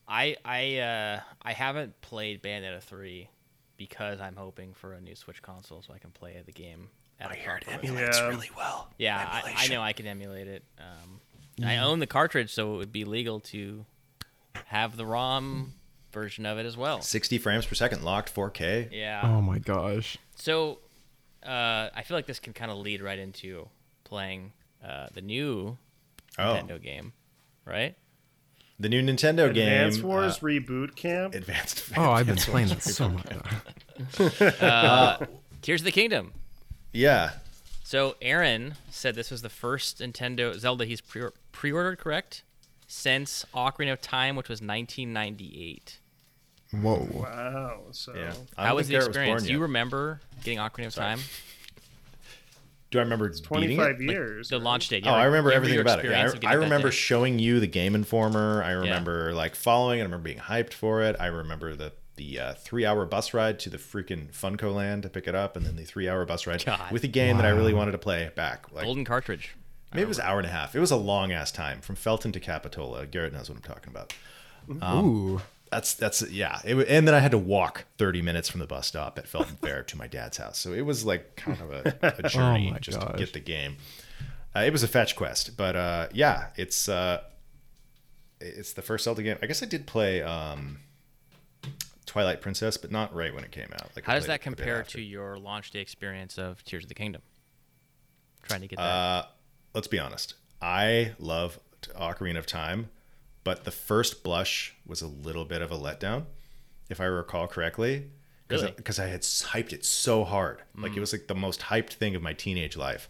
I 0.08 0.36
I 0.46 0.78
uh 0.78 1.20
I 1.42 1.54
haven't 1.54 2.00
played 2.02 2.44
Bayonetta 2.44 2.82
three 2.84 3.30
because 3.78 4.22
I'm 4.22 4.36
hoping 4.36 4.74
for 4.74 4.94
a 4.94 5.02
new 5.02 5.16
Switch 5.16 5.42
console 5.42 5.82
so 5.82 5.94
I 5.94 5.98
can 5.98 6.12
play 6.12 6.40
the 6.46 6.52
game. 6.52 6.90
At 7.20 7.32
a 7.32 7.42
proper 7.44 7.72
rate. 7.72 7.80
emulates 7.90 8.18
Yeah. 8.20 8.28
really 8.28 8.50
well. 8.58 8.94
Yeah, 8.98 9.18
I, 9.18 9.54
I 9.56 9.68
know 9.70 9.82
I 9.82 9.94
can 9.94 10.06
emulate 10.06 10.48
it. 10.48 10.64
Um, 10.78 11.22
I 11.64 11.78
own 11.78 12.00
the 12.00 12.08
cartridge, 12.08 12.54
so 12.54 12.74
it 12.74 12.78
would 12.78 12.92
be 12.92 13.06
legal 13.06 13.40
to 13.42 13.86
have 14.66 14.98
the 14.98 15.06
ROM 15.06 15.74
version 16.12 16.46
of 16.46 16.58
it 16.58 16.66
as 16.66 16.76
well. 16.78 17.02
60 17.02 17.38
frames 17.38 17.66
per 17.66 17.76
second, 17.76 18.04
locked 18.04 18.34
4K. 18.34 18.90
Yeah. 18.92 19.22
Oh 19.24 19.42
my 19.42 19.60
gosh. 19.60 20.18
So, 20.36 20.80
uh, 21.46 21.90
I 21.96 22.04
feel 22.04 22.18
like 22.18 22.26
this 22.26 22.40
can 22.40 22.54
kind 22.54 22.72
of 22.72 22.78
lead 22.78 23.02
right 23.02 23.20
into 23.20 23.68
playing 24.04 24.52
uh, 24.86 25.08
the 25.14 25.22
new 25.22 25.78
Oh, 26.38 26.44
Nintendo 26.44 26.82
game, 26.82 27.14
right? 27.66 27.96
the 28.78 28.90
new 28.90 29.02
Nintendo 29.02 29.50
Advance 29.50 29.96
game. 29.98 30.06
Wars 30.06 30.36
uh, 30.38 30.40
Reboot 30.42 30.96
Camp. 30.98 31.34
Advanced. 31.34 31.92
Oh, 31.96 32.12
I've 32.12 32.26
been 32.26 32.38
Advanced 32.38 32.50
playing 32.50 32.68
Wars 32.70 32.84
that 32.84 32.94
so 32.94 33.10
Reboot. 33.10 34.42
much. 34.52 34.62
Uh, 34.62 35.26
Tears 35.62 35.80
of 35.82 35.86
the 35.86 35.92
Kingdom. 35.94 36.34
Yeah, 36.92 37.32
So 37.84 38.16
Aaron 38.22 38.76
said 38.90 39.16
this 39.16 39.32
was 39.32 39.42
the 39.42 39.50
first 39.50 40.00
Nintendo 40.00 40.58
Zelda 40.58 40.86
he's 40.86 41.02
pre- 41.02 41.30
pre-ordered, 41.56 41.98
correct? 41.98 42.44
Since 42.88 43.46
Ocarina 43.54 43.94
of 43.94 44.02
Time, 44.02 44.36
which 44.36 44.50
was 44.50 44.62
1998. 44.62 46.00
Whoa. 46.72 47.08
Wow. 47.12 47.82
So 47.92 48.14
yeah. 48.14 48.34
How 48.58 48.76
was 48.76 48.88
the 48.88 48.98
experience? 48.98 49.42
born 49.42 49.48
Do 49.48 49.52
you 49.54 49.60
remember 49.60 50.22
getting 50.44 50.60
Ocarina 50.60 50.88
of 50.88 50.94
Sorry. 50.94 51.16
Time? 51.16 51.20
Do 52.92 53.00
I 53.00 53.02
remember 53.02 53.28
beating 53.30 53.44
it? 53.44 53.48
25 53.48 53.78
Like, 54.00 54.00
years. 54.10 54.50
the 54.50 54.60
launch 54.60 54.88
date. 54.90 55.04
Yeah, 55.04 55.12
Oh, 55.12 55.16
I 55.16 55.26
remember 55.26 55.52
everything 55.52 55.80
about 55.80 56.00
it. 56.04 56.06
Yeah, 56.06 56.32
I, 56.46 56.52
I 56.52 56.54
remember 56.54 56.92
showing 56.92 57.40
you 57.40 57.60
the 57.60 57.68
Game 57.68 57.96
Informer. 57.96 58.62
I 58.64 58.72
remember 58.72 59.34
like 59.34 59.56
following 59.56 60.00
it. 60.00 60.04
I 60.04 60.06
remember 60.06 60.24
being 60.24 60.38
hyped 60.40 60.74
for 60.74 61.02
it. 61.02 61.16
I 61.20 61.28
remember 61.28 61.76
the 61.76 61.94
the 62.16 62.40
uh, 62.40 62.54
three 62.54 62.86
hour 62.86 63.06
bus 63.06 63.34
ride 63.34 63.60
to 63.60 63.70
the 63.70 63.78
freaking 63.78 64.32
FuncoLand 64.32 65.02
to 65.02 65.10
pick 65.10 65.28
it 65.28 65.36
up, 65.36 65.58
and 65.58 65.66
then 65.66 65.76
the 65.76 65.84
three 65.84 66.08
hour 66.08 66.26
bus 66.26 66.48
ride 66.48 66.64
God. 66.64 66.92
with 66.92 67.04
a 67.04 67.10
game 67.10 67.36
that 67.38 67.46
I 67.46 67.50
really 67.50 67.74
wanted 67.74 67.92
to 67.92 67.98
play 67.98 68.30
back. 68.36 68.72
Like 68.72 68.86
Golden 68.86 69.04
cartridge. 69.04 69.56
Maybe 69.94 70.04
it 70.04 70.08
was 70.08 70.20
an 70.20 70.26
hour 70.26 70.40
and 70.40 70.48
a 70.48 70.52
half. 70.52 70.76
It 70.76 70.80
was 70.80 70.92
a 70.92 70.98
long 70.98 71.32
ass 71.32 71.52
time 71.52 71.80
from 71.82 71.96
Felton 71.96 72.32
to 72.34 72.40
Capitola. 72.40 73.06
Garrett 73.06 73.32
knows 73.34 73.50
what 73.50 73.56
I'm 73.58 73.62
talking 73.64 73.90
about. 73.92 74.14
Um, 74.82 75.06
Ooh. 75.06 75.42
That's 75.72 75.94
that's 75.94 76.30
yeah. 76.30 76.60
It, 76.64 76.76
wa- 76.76 76.84
and 76.88 77.08
then 77.08 77.16
I 77.16 77.20
had 77.20 77.32
to 77.32 77.38
walk 77.38 77.86
30 77.98 78.22
minutes 78.22 78.50
from 78.50 78.60
the 78.60 78.68
bus 78.68 78.88
stop 78.88 79.18
at 79.18 79.28
Felton 79.28 79.56
Faire 79.58 79.84
to 79.84 79.98
my 79.98 80.08
dad's 80.08 80.38
house. 80.38 80.58
So 80.58 80.74
it 80.74 80.82
was 80.82 81.06
like 81.06 81.36
kind 81.36 81.60
of 81.62 81.72
a, 81.72 82.16
a 82.26 82.30
journey 82.30 82.72
my 82.72 82.80
just 82.80 83.00
to 83.00 83.14
get 83.18 83.34
the 83.34 83.40
game. 83.40 83.78
Uh, 84.56 84.60
it 84.62 84.72
was 84.72 84.84
a 84.84 84.88
fetch 84.88 85.16
quest, 85.16 85.58
but 85.58 85.76
uh, 85.76 86.08
yeah, 86.14 86.48
it's 86.56 86.88
uh, 86.88 87.22
it's 88.40 88.74
the 88.74 88.82
first 88.82 89.04
Zelda 89.06 89.24
game. 89.24 89.38
I 89.42 89.48
guess 89.48 89.62
I 89.64 89.66
did 89.66 89.86
play 89.86 90.22
um, 90.22 90.80
Twilight 92.06 92.42
Princess, 92.42 92.78
but 92.78 92.92
not 92.92 93.14
right 93.14 93.34
when 93.34 93.44
it 93.44 93.52
came 93.52 93.70
out. 93.74 93.90
Like 93.96 94.08
I 94.08 94.12
How 94.12 94.16
does 94.16 94.26
played 94.26 94.42
that 94.42 94.46
it 94.46 94.48
a 94.48 94.50
bit 94.52 94.58
compare 94.58 94.80
after. 94.82 94.98
to 94.98 95.02
your 95.02 95.38
launch 95.38 95.72
day 95.72 95.80
experience 95.80 96.38
of 96.38 96.64
Tears 96.64 96.84
of 96.86 96.90
the 96.90 96.96
Kingdom? 96.96 97.22
Trying 98.44 98.62
to 98.62 98.68
get 98.68 98.78
that. 98.78 98.84
Uh, 98.84 99.26
let's 99.76 99.88
be 99.88 100.00
honest. 100.00 100.34
I 100.62 101.12
love 101.20 101.60
Ocarina 102.00 102.40
of 102.40 102.48
Time, 102.48 102.90
but 103.44 103.64
the 103.66 103.72
first 103.72 104.24
blush 104.24 104.74
was 104.88 105.04
a 105.04 105.08
little 105.08 105.46
bit 105.46 105.62
of 105.62 105.72
a 105.72 105.78
letdown, 105.78 106.26
if 106.90 107.00
I 107.00 107.06
recall 107.06 107.46
correctly. 107.48 108.10
Really? 108.50 108.72
Because 108.72 109.00
I 109.00 109.08
had 109.08 109.22
hyped 109.22 109.74
it 109.74 109.84
so 109.86 110.24
hard. 110.24 110.62
Like 110.78 110.94
Mm. 110.94 110.98
it 110.98 111.00
was 111.00 111.12
like 111.14 111.28
the 111.28 111.36
most 111.36 111.60
hyped 111.62 111.94
thing 111.94 112.16
of 112.16 112.22
my 112.22 112.34
teenage 112.34 112.76
life. 112.78 113.10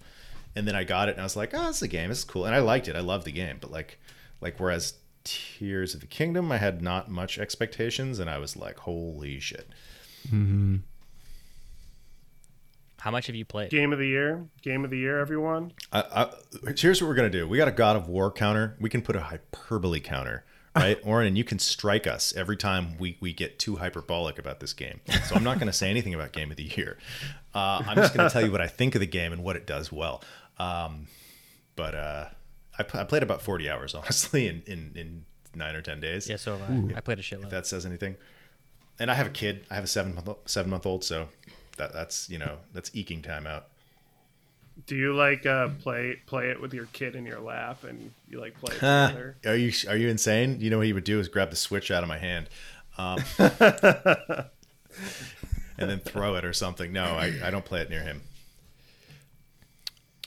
And 0.55 0.65
then 0.67 0.75
I 0.75 0.85
got 0.85 1.09
it 1.09 1.11
and 1.13 1.19
I 1.21 1.23
was 1.23 1.35
like, 1.35 1.53
oh, 1.53 1.69
it's 1.69 1.81
a 1.81 1.87
game. 1.89 2.09
It's 2.09 2.23
cool. 2.23 2.45
And 2.45 2.55
I 2.55 2.59
liked 2.59 2.87
it. 2.87 2.95
I 2.95 3.01
loved 3.01 3.25
the 3.25 3.31
game. 3.33 3.57
But 3.59 3.69
like, 3.71 3.99
like 4.39 4.59
whereas 4.59 4.93
Tears 5.25 5.93
of 5.93 5.99
the 5.99 6.07
Kingdom, 6.07 6.51
I 6.53 6.57
had 6.57 6.81
not 6.81 7.11
much 7.11 7.37
expectations 7.37 8.19
and 8.19 8.29
I 8.29 8.37
was 8.37 8.55
like, 8.55 8.79
holy 8.79 9.39
shit. 9.41 9.67
How 13.05 13.11
much 13.11 13.27
have 13.27 13.35
you 13.35 13.45
played? 13.45 13.69
Game 13.69 13.93
of 13.93 13.99
the 13.99 14.07
year. 14.07 14.47
Game 14.63 14.83
of 14.83 14.89
the 14.89 14.97
year, 14.97 15.19
everyone. 15.19 15.73
I, 15.93 15.99
I, 16.65 16.71
here's 16.75 16.99
what 16.99 17.07
we're 17.07 17.13
gonna 17.13 17.29
do. 17.29 17.47
We 17.47 17.55
got 17.55 17.67
a 17.67 17.71
God 17.71 17.95
of 17.95 18.07
War 18.07 18.31
counter. 18.31 18.75
We 18.79 18.89
can 18.89 19.03
put 19.03 19.15
a 19.15 19.19
hyperbole 19.19 19.99
counter, 19.99 20.43
right, 20.75 20.97
Oren? 21.05 21.27
And 21.27 21.37
you 21.37 21.43
can 21.43 21.59
strike 21.59 22.07
us 22.07 22.33
every 22.35 22.57
time 22.57 22.97
we 22.97 23.15
we 23.21 23.31
get 23.31 23.59
too 23.59 23.75
hyperbolic 23.75 24.39
about 24.39 24.59
this 24.59 24.73
game. 24.73 25.01
So 25.27 25.35
I'm 25.35 25.43
not 25.43 25.59
gonna 25.59 25.71
say 25.71 25.91
anything 25.91 26.15
about 26.15 26.31
Game 26.31 26.49
of 26.49 26.57
the 26.57 26.63
Year. 26.63 26.97
Uh, 27.53 27.83
I'm 27.85 27.95
just 27.95 28.15
gonna 28.15 28.27
tell 28.27 28.43
you 28.43 28.51
what 28.51 28.61
I 28.61 28.65
think 28.65 28.95
of 28.95 29.01
the 29.01 29.05
game 29.05 29.31
and 29.31 29.43
what 29.43 29.55
it 29.55 29.67
does 29.67 29.91
well. 29.91 30.23
Um, 30.57 31.05
but 31.75 31.93
uh, 31.93 32.25
I, 32.79 32.85
I 33.01 33.03
played 33.03 33.21
about 33.21 33.43
40 33.43 33.69
hours, 33.69 33.93
honestly, 33.93 34.47
in 34.47 34.63
in, 34.65 34.93
in 34.95 35.25
nine 35.53 35.75
or 35.75 35.83
ten 35.83 35.99
days. 35.99 36.27
Yeah, 36.27 36.37
so 36.37 36.57
have 36.57 36.91
I. 36.91 36.97
I 36.97 37.01
played 37.01 37.19
a 37.19 37.21
shitload. 37.21 37.43
If 37.43 37.49
that 37.51 37.67
says 37.67 37.85
anything. 37.85 38.15
And 38.97 39.11
I 39.11 39.13
have 39.13 39.27
a 39.27 39.31
kid. 39.31 39.63
I 39.69 39.75
have 39.75 39.83
a 39.83 39.87
seven 39.87 40.15
month 40.15 40.29
seven 40.47 40.71
month 40.71 40.87
old, 40.87 41.03
so 41.03 41.27
that 41.77 41.93
that's 41.93 42.29
you 42.29 42.37
know 42.37 42.57
that's 42.73 42.91
eking 42.93 43.21
time 43.21 43.45
out. 43.47 43.67
Do 44.87 44.95
you 44.95 45.15
like 45.15 45.45
uh, 45.45 45.69
play 45.81 46.17
play 46.25 46.49
it 46.49 46.59
with 46.61 46.73
your 46.73 46.85
kid 46.87 47.15
in 47.15 47.25
your 47.25 47.39
lap 47.39 47.83
and 47.85 48.11
you 48.29 48.39
like 48.41 48.59
play 48.59 48.75
it 48.75 48.79
Huh. 48.79 49.07
together? 49.07 49.35
Are 49.45 49.55
you 49.55 49.71
are 49.89 49.95
you 49.95 50.09
insane? 50.09 50.59
You 50.59 50.69
know 50.69 50.77
what 50.77 50.85
he 50.87 50.93
would 50.93 51.03
do 51.05 51.19
is 51.19 51.27
grab 51.27 51.49
the 51.49 51.55
switch 51.55 51.91
out 51.91 52.03
of 52.03 52.09
my 52.09 52.17
hand, 52.17 52.49
um, 52.97 53.23
and 55.77 55.89
then 55.89 55.99
throw 55.99 56.35
it 56.35 56.45
or 56.45 56.53
something. 56.53 56.91
No, 56.91 57.03
I, 57.05 57.31
I 57.43 57.51
don't 57.51 57.65
play 57.65 57.81
it 57.81 57.89
near 57.89 58.01
him. 58.01 58.21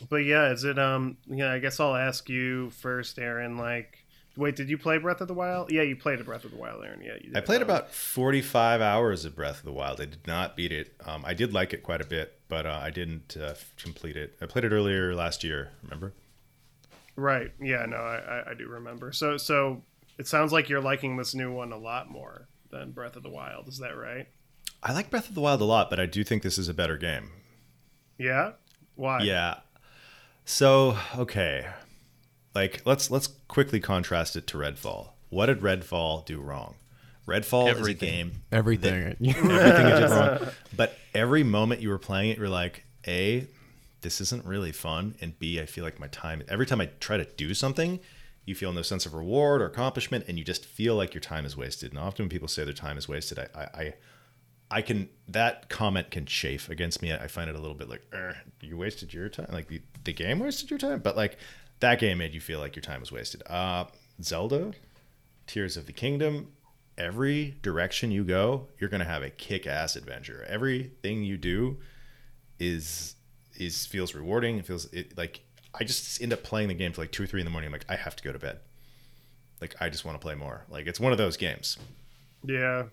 But 0.09 0.19
yeah, 0.25 0.51
is 0.53 0.65
it 0.65 0.79
um 0.79 1.17
yeah, 1.27 1.53
I 1.53 1.59
guess 1.59 1.81
I'll 1.81 1.97
ask 1.97 2.29
you 2.29 2.71
first, 2.71 3.19
Aaron, 3.19 3.59
like 3.59 4.05
wait, 4.39 4.57
did 4.57 4.71
you 4.71 4.79
play 4.79 4.97
Breath 4.97 5.21
of 5.21 5.29
the 5.29 5.35
Wild? 5.35 5.71
Yeah, 5.71 5.83
you 5.83 5.97
played 5.97 6.21
a 6.21 6.25
Breath 6.25 6.45
of 6.45 6.53
the 6.53 6.57
Wild, 6.57 6.83
Aaron. 6.85 7.03
Yeah, 7.03 7.15
you 7.15 7.29
did. 7.29 7.37
I 7.37 7.41
played 7.41 7.57
Um, 7.61 7.69
about 7.69 7.91
forty 7.93 8.41
five 8.41 8.81
hours 8.81 9.27
of 9.27 9.37
Breath 9.37 9.59
of 9.59 9.65
the 9.65 9.73
Wild. 9.73 10.01
I 10.01 10.07
did 10.07 10.27
not 10.27 10.57
beat 10.57 10.73
it. 10.73 10.95
Um, 11.05 11.25
I 11.27 11.35
did 11.35 11.53
like 11.53 11.75
it 11.75 11.83
quite 11.83 12.01
a 12.01 12.07
bit, 12.07 12.39
but 12.49 12.65
uh, 12.65 12.81
I 12.83 12.91
didn't 12.91 13.37
uh, 13.37 13.55
complete 13.77 14.17
it. 14.17 14.37
I 14.41 14.47
played 14.47 14.65
it 14.65 14.73
earlier 14.73 15.15
last 15.15 15.45
year. 15.45 15.73
Remember? 15.83 16.15
Right. 17.17 17.53
Yeah, 17.61 17.85
no, 17.87 17.97
I, 17.97 18.17
I, 18.19 18.51
I 18.51 18.55
do 18.55 18.69
remember. 18.69 19.13
So 19.13 19.37
so 19.37 19.83
it 20.19 20.27
sounds 20.29 20.53
like 20.53 20.69
you're 20.69 20.81
liking 20.81 21.17
this 21.17 21.35
new 21.35 21.53
one 21.53 21.73
a 21.73 21.79
lot 21.79 22.09
more 22.11 22.49
than 22.71 22.93
Breath 22.93 23.17
of 23.17 23.23
the 23.23 23.31
Wild, 23.31 23.67
is 23.69 23.79
that 23.79 23.97
right? 23.97 24.29
I 24.83 24.93
like 24.93 25.11
Breath 25.11 25.29
of 25.29 25.35
the 25.35 25.41
Wild 25.41 25.61
a 25.61 25.65
lot, 25.65 25.91
but 25.91 25.99
I 25.99 26.07
do 26.07 26.23
think 26.23 26.43
this 26.43 26.59
is 26.59 26.69
a 26.69 26.75
better 26.75 26.97
game. 26.97 27.31
Yeah? 28.19 28.53
Why? 28.95 29.23
Yeah. 29.23 29.57
So 30.45 30.97
okay, 31.17 31.67
like 32.55 32.83
let's 32.85 33.11
let's 33.11 33.29
quickly 33.49 33.81
contrast 33.81 34.37
it 34.37 34.47
to 34.49 34.59
Redfall. 34.59 35.11
What 35.31 35.47
did 35.47 35.61
Redfall 35.61 36.25
do 36.25 36.41
wrong? 36.41 36.75
Redfall 37.27 37.71
is 37.79 37.87
a 37.87 37.95
game 37.95 38.43
Everything. 38.51 39.17
everything 39.23 39.87
it 39.87 40.01
did 40.01 40.11
wrong. 40.11 40.39
But 40.75 40.97
every 41.15 41.45
moment 41.45 41.83
you 41.83 41.91
were 41.91 41.99
playing 41.99 42.31
it, 42.31 42.39
you're 42.39 42.49
like, 42.49 42.85
A, 43.07 43.47
this 44.01 44.21
isn't 44.23 44.47
really 44.47 44.73
fun. 44.73 45.15
And 45.21 45.39
B, 45.39 45.61
I 45.61 45.67
feel 45.67 45.85
like 45.85 46.01
my 46.01 46.09
time, 46.09 46.43
every 46.49 46.65
time 46.65 46.81
I 46.81 46.87
try 47.01 47.19
to 47.19 47.27
do 47.27 47.53
something, 47.53 48.01
you 48.47 48.55
feel 48.55 48.73
no 48.73 48.81
sense 48.81 49.05
of 49.05 49.13
reward 49.13 49.61
or 49.61 49.67
accomplishment, 49.67 50.25
and 50.27 50.39
you 50.39 50.45
just 50.45 50.65
feel 50.65 50.95
like 50.97 51.13
your 51.13 51.21
time 51.21 51.45
is 51.45 51.55
wasted. 51.55 51.93
And 51.93 51.99
often 52.01 52.25
when 52.25 52.31
people 52.31 52.49
say 52.49 52.65
their 52.65 52.73
time 52.73 52.97
is 52.97 53.07
wasted, 53.07 53.39
I, 53.39 53.49
I, 53.55 53.63
I, 53.63 53.95
I 54.71 54.83
can, 54.83 55.11
that 55.29 55.69
comment 55.69 56.11
can 56.11 56.25
chafe 56.25 56.71
against 56.71 57.03
me. 57.03 57.13
I 57.13 57.27
find 57.27 57.51
it 57.51 57.57
a 57.57 57.59
little 57.59 57.77
bit 57.77 57.91
like, 57.91 58.03
"Er, 58.15 58.37
you 58.63 58.79
wasted 58.79 59.13
your 59.13 59.29
time. 59.29 59.49
Like 59.53 59.69
the, 59.69 59.83
the 60.05 60.15
game 60.15 60.39
wasted 60.39 60.71
your 60.71 60.79
time. 60.79 61.01
But 61.01 61.15
like 61.15 61.37
that 61.81 61.99
game 62.01 62.19
made 62.19 62.35
you 62.35 62.41
feel 62.41 62.59
like 62.61 62.75
your 62.77 62.83
time 62.83 63.01
was 63.01 63.13
wasted. 63.13 63.43
Uh, 63.47 63.85
Zelda, 64.23 64.73
Tears 65.47 65.77
of 65.77 65.87
the 65.87 65.93
Kingdom, 65.93 66.53
every 66.97 67.57
direction 67.63 68.11
you 68.11 68.25
go, 68.25 68.67
you're 68.79 68.91
going 68.91 69.01
to 69.01 69.07
have 69.07 69.23
a 69.23 69.31
kick-ass 69.31 69.97
adventure. 69.97 70.45
Everything 70.49 71.23
you 71.23 71.37
do 71.37 71.79
is 72.59 73.15
is 73.57 73.87
feels 73.87 74.15
rewarding. 74.15 74.59
It 74.59 74.67
feels 74.67 74.87
it, 74.93 75.17
like 75.17 75.41
I 75.75 75.85
just 75.85 76.21
end 76.23 76.33
up 76.33 76.43
playing 76.43 76.69
the 76.69 76.75
game 76.75 76.93
for 76.93 77.03
like 77.03 77.13
two 77.13 77.23
or 77.25 77.27
three 77.27 77.41
in 77.41 77.45
the 77.45 77.51
morning. 77.51 77.69
I'm 77.69 77.73
like, 77.73 77.87
I 77.89 77.97
have 77.97 78.17
to 78.17 78.23
go 78.23 78.33
to 78.33 78.39
bed. 78.39 78.59
Like 79.61 79.75
I 79.81 79.89
just 79.89 80.05
want 80.05 80.21
to 80.21 80.25
play 80.25 80.35
more. 80.35 80.65
Like 80.69 80.87
it's 80.87 81.01
one 81.01 81.13
of 81.13 81.19
those 81.19 81.37
games. 81.37 81.77
Yeah. 82.45 82.85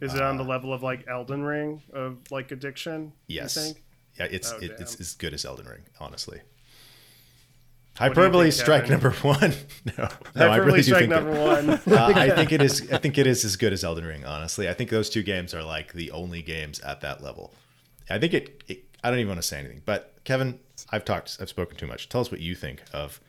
Is 0.00 0.14
it 0.14 0.20
Uh, 0.20 0.28
on 0.28 0.36
the 0.36 0.44
level 0.44 0.72
of 0.72 0.82
like 0.82 1.06
Elden 1.08 1.42
Ring 1.42 1.82
of 1.92 2.18
like 2.30 2.50
addiction? 2.50 3.12
Yes. 3.28 3.74
Yeah, 4.18 4.26
it's 4.30 4.52
Oh, 4.52 4.58
it, 4.58 4.72
it's 4.78 4.98
as 5.00 5.14
good 5.14 5.34
as 5.34 5.44
Elden 5.44 5.66
Ring, 5.66 5.82
honestly. 6.00 6.40
Do 7.98 8.04
you 8.04 8.08
Hyperbole 8.10 8.44
think, 8.44 8.54
strike 8.54 8.82
Kevin? 8.86 9.00
number 9.00 9.10
one. 9.18 9.54
no, 9.86 9.92
no, 9.98 10.46
I 10.46 10.48
Hyperbole 10.48 10.64
really 10.66 10.76
do 10.78 10.82
strike 10.82 11.00
think 11.00 11.10
that- 11.10 11.24
number 11.24 11.40
one. 11.40 11.70
uh, 11.98 12.12
I 12.14 12.30
think 12.30 12.52
it 12.52 12.62
is. 12.62 12.90
I 12.92 12.98
think 12.98 13.18
it 13.18 13.26
is 13.26 13.44
as 13.44 13.56
good 13.56 13.72
as 13.72 13.84
Elden 13.84 14.04
Ring. 14.04 14.24
Honestly, 14.24 14.68
I 14.68 14.74
think 14.74 14.90
those 14.90 15.08
two 15.10 15.22
games 15.22 15.54
are 15.54 15.62
like 15.62 15.92
the 15.92 16.10
only 16.10 16.42
games 16.42 16.80
at 16.80 17.00
that 17.00 17.22
level. 17.22 17.52
I 18.10 18.18
think 18.18 18.34
it. 18.34 18.62
it 18.68 18.84
I 19.02 19.10
don't 19.10 19.18
even 19.18 19.28
want 19.28 19.42
to 19.42 19.46
say 19.46 19.58
anything. 19.58 19.82
But 19.84 20.14
Kevin, 20.24 20.58
I've 20.90 21.04
talked. 21.04 21.38
I've 21.40 21.48
spoken 21.48 21.76
too 21.76 21.86
much. 21.86 22.08
Tell 22.08 22.20
us 22.20 22.30
what 22.30 22.40
you 22.40 22.54
think 22.54 22.82
of 22.92 23.20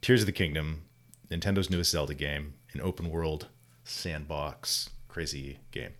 Tears 0.00 0.22
of 0.22 0.26
the 0.26 0.32
Kingdom, 0.32 0.82
Nintendo's 1.30 1.70
newest 1.70 1.90
Zelda 1.90 2.14
game, 2.14 2.54
an 2.72 2.80
open 2.80 3.10
world 3.10 3.48
sandbox 3.84 4.90
crazy 5.08 5.58
game. 5.70 5.92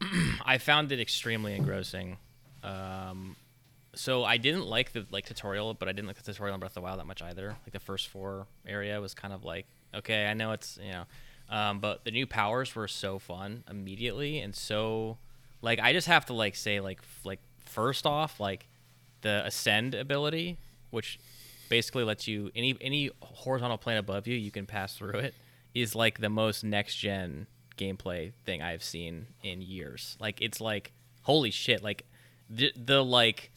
I 0.44 0.58
found 0.58 0.90
it 0.92 1.00
extremely 1.00 1.54
engrossing. 1.54 2.18
Um, 2.64 3.36
so 3.96 4.24
I 4.24 4.36
didn't 4.36 4.66
like 4.66 4.92
the 4.92 5.06
like 5.10 5.26
tutorial, 5.26 5.74
but 5.74 5.88
I 5.88 5.92
didn't 5.92 6.06
like 6.06 6.16
the 6.16 6.32
tutorial 6.32 6.54
in 6.54 6.60
Breath 6.60 6.70
of 6.70 6.74
the 6.76 6.80
Wild 6.82 7.00
that 7.00 7.06
much 7.06 7.22
either. 7.22 7.48
Like 7.48 7.72
the 7.72 7.80
first 7.80 8.08
four 8.08 8.46
area 8.66 9.00
was 9.00 9.14
kind 9.14 9.34
of 9.34 9.44
like, 9.44 9.66
okay, 9.94 10.26
I 10.26 10.34
know 10.34 10.52
it's 10.52 10.78
you 10.82 10.92
know, 10.92 11.04
um, 11.48 11.80
but 11.80 12.04
the 12.04 12.10
new 12.10 12.26
powers 12.26 12.74
were 12.74 12.88
so 12.88 13.18
fun 13.18 13.64
immediately 13.68 14.38
and 14.38 14.54
so 14.54 15.18
like 15.62 15.80
I 15.80 15.92
just 15.92 16.06
have 16.06 16.26
to 16.26 16.32
like 16.32 16.54
say 16.54 16.80
like 16.80 16.98
f- 17.02 17.20
like 17.24 17.40
first 17.64 18.06
off 18.06 18.38
like 18.40 18.68
the 19.22 19.44
ascend 19.44 19.94
ability, 19.94 20.58
which 20.90 21.18
basically 21.68 22.04
lets 22.04 22.28
you 22.28 22.50
any 22.54 22.76
any 22.80 23.10
horizontal 23.20 23.78
plane 23.78 23.96
above 23.96 24.26
you, 24.26 24.36
you 24.36 24.50
can 24.50 24.66
pass 24.66 24.96
through 24.96 25.18
it, 25.18 25.34
is 25.74 25.94
like 25.94 26.20
the 26.20 26.30
most 26.30 26.64
next 26.64 26.96
gen 26.96 27.46
gameplay 27.76 28.32
thing 28.44 28.62
I've 28.62 28.82
seen 28.82 29.26
in 29.42 29.60
years. 29.60 30.16
Like 30.20 30.40
it's 30.40 30.60
like 30.60 30.92
holy 31.22 31.50
shit, 31.50 31.82
like 31.82 32.06
the 32.48 32.72
the 32.76 33.04
like 33.04 33.50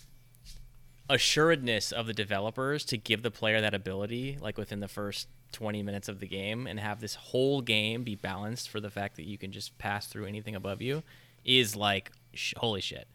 assuredness 1.09 1.91
of 1.91 2.05
the 2.05 2.13
developers 2.13 2.85
to 2.85 2.97
give 2.97 3.23
the 3.23 3.31
player 3.31 3.59
that 3.61 3.73
ability 3.73 4.37
like 4.39 4.57
within 4.57 4.79
the 4.79 4.87
first 4.87 5.27
20 5.51 5.81
minutes 5.81 6.07
of 6.07 6.19
the 6.19 6.27
game 6.27 6.67
and 6.67 6.79
have 6.79 7.01
this 7.01 7.15
whole 7.15 7.61
game 7.61 8.03
be 8.03 8.15
balanced 8.15 8.69
for 8.69 8.79
the 8.79 8.89
fact 8.89 9.15
that 9.15 9.25
you 9.25 9.37
can 9.37 9.51
just 9.51 9.77
pass 9.79 10.05
through 10.05 10.25
anything 10.25 10.55
above 10.55 10.81
you 10.81 11.01
is 11.43 11.75
like 11.75 12.11
sh- 12.33 12.53
holy 12.57 12.81
shit. 12.81 13.07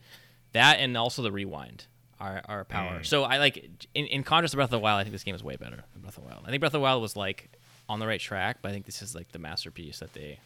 That 0.53 0.79
and 0.81 0.97
also 0.97 1.23
the 1.23 1.33
rewind 1.33 1.87
are, 2.19 2.43
are 2.47 2.65
power. 2.65 3.01
Mm. 3.01 3.07
So 3.07 3.25
I 3.25 3.39
like 3.39 3.87
in, 3.95 4.07
in 4.07 4.23
contrast 4.25 4.53
to 4.53 4.57
Breath 4.57 4.67
of 4.67 4.71
the 4.73 4.79
Wild, 4.81 5.01
I 5.01 5.05
think 5.05 5.13
this 5.13 5.25
game 5.25 5.35
is 5.35 5.45
way 5.45 5.57
better 5.57 5.85
than 5.93 6.03
Breath 6.03 6.17
of 6.17 6.25
the 6.25 6.31
Wild. 6.31 6.45
I 6.47 6.51
think 6.51 6.61
Breath 6.61 6.71
of 6.71 6.81
the 6.81 6.81
Wild 6.81 7.03
was 7.03 7.17
like 7.17 7.51
on 7.89 8.01
the 8.01 8.07
right 8.07 8.21
track, 8.21 8.59
but 8.63 8.71
I 8.71 8.73
think 8.73 8.87
this 8.87 9.03
is 9.03 9.15
like 9.15 9.31
the 9.33 9.39
masterpiece 9.39 10.01
that 10.01 10.13
they 10.13 10.39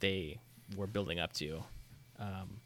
they 0.00 0.38
were 0.76 0.86
building 0.86 1.20
up 1.20 1.32
to. 1.34 1.62
Um, 2.18 2.60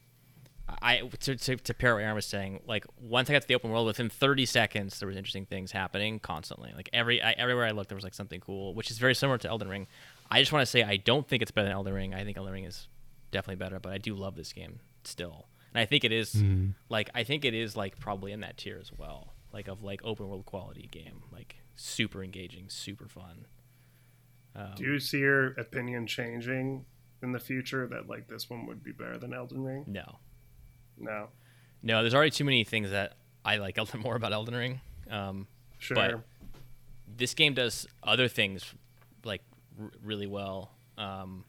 I 0.83 1.01
to, 1.21 1.37
to, 1.37 1.57
to 1.57 1.75
pair 1.75 1.95
what 1.95 2.03
Aaron 2.03 2.15
was 2.15 2.27
saying, 2.27 2.61
like 2.67 2.85
once 3.01 3.31
I 3.31 3.33
got 3.33 3.43
to 3.43 3.49
the 3.49 3.55
open 3.55 3.71
world, 3.71 3.87
within 3.87 4.11
30 4.11 4.45
seconds 4.47 4.99
there 4.99 5.09
was 5.09 5.17
interesting 5.17 5.47
things 5.47 5.73
happening 5.73 6.19
constantly. 6.19 6.73
Like 6.77 6.91
every 6.93 7.23
I, 7.23 7.33
everywhere 7.33 7.67
I 7.67 7.71
looked, 7.71 7.89
there 7.89 7.97
was 7.97 8.05
like 8.05 8.15
something 8.15 8.41
cool, 8.41 8.75
which 8.75 8.91
is 8.91 8.99
very 8.99 9.15
similar 9.15 9.39
to 9.39 9.49
Elden 9.49 9.69
Ring. 9.69 9.87
I 10.31 10.41
just 10.41 10.53
want 10.53 10.63
to 10.63 10.67
say 10.67 10.83
I 10.83 10.97
don't 10.97 11.27
think 11.27 11.43
it's 11.43 11.51
better 11.51 11.69
than 11.69 11.75
Elden 11.75 11.95
Ring. 11.95 12.15
I 12.15 12.25
think 12.25 12.37
Elden 12.37 12.53
Ring 12.53 12.65
is 12.65 12.89
definitely 13.31 13.57
better, 13.57 13.81
but 13.81 13.93
I 13.93 13.99
do 13.99 14.15
love 14.15 14.35
this 14.37 14.53
game 14.53 14.81
still, 15.05 15.47
and 15.73 15.81
I 15.81 15.87
think 15.87 16.05
it 16.05 16.13
is 16.13 16.43
like 16.89 17.11
I 17.15 17.25
think 17.25 17.45
it 17.45 17.55
is 17.55 17.77
like 17.77 17.99
probably 17.99 18.33
in 18.33 18.41
that 18.41 18.59
tier 18.59 18.79
as 18.81 18.93
well, 18.97 19.35
like 19.53 19.69
of 19.69 19.83
like 19.83 20.01
open 20.05 20.29
world 20.29 20.45
quality 20.45 20.89
game, 20.91 21.23
like 21.33 21.57
super 21.77 22.23
engaging, 22.23 22.69
super 22.69 23.09
fun. 23.09 23.47
Um, 24.55 24.73
Do 24.77 24.85
you 24.85 24.99
see 24.99 25.19
your 25.19 25.53
opinion 25.53 26.07
changing 26.07 26.85
in 27.23 27.33
the 27.33 27.39
future 27.41 27.87
that 27.87 28.09
like 28.09 28.29
this 28.29 28.51
one 28.51 28.67
would 28.67 28.83
be 28.83 28.93
better 28.93 29.17
than 29.19 29.33
Elden 29.33 29.63
Ring? 29.63 29.85
no, 29.87 30.19
No. 31.01 31.29
no, 31.83 32.03
there's 32.03 32.15
already 32.15 32.31
too 32.31 32.45
many 32.45 32.65
things 32.65 32.91
that 32.91 33.15
I 33.45 33.57
like 33.57 33.79
Elden 33.79 34.01
more 34.01 34.17
about 34.17 34.33
Elden 34.33 34.55
Ring. 34.55 34.81
Um, 35.11 35.47
Sure. 35.79 35.95
But- 35.95 36.21
this 37.17 37.35
game 37.35 37.55
does 37.55 37.87
other 38.03 38.29
things 38.29 38.65
like 39.25 39.43
r- 39.81 39.91
really 40.03 40.27
well. 40.27 40.73
Um, 40.99 41.45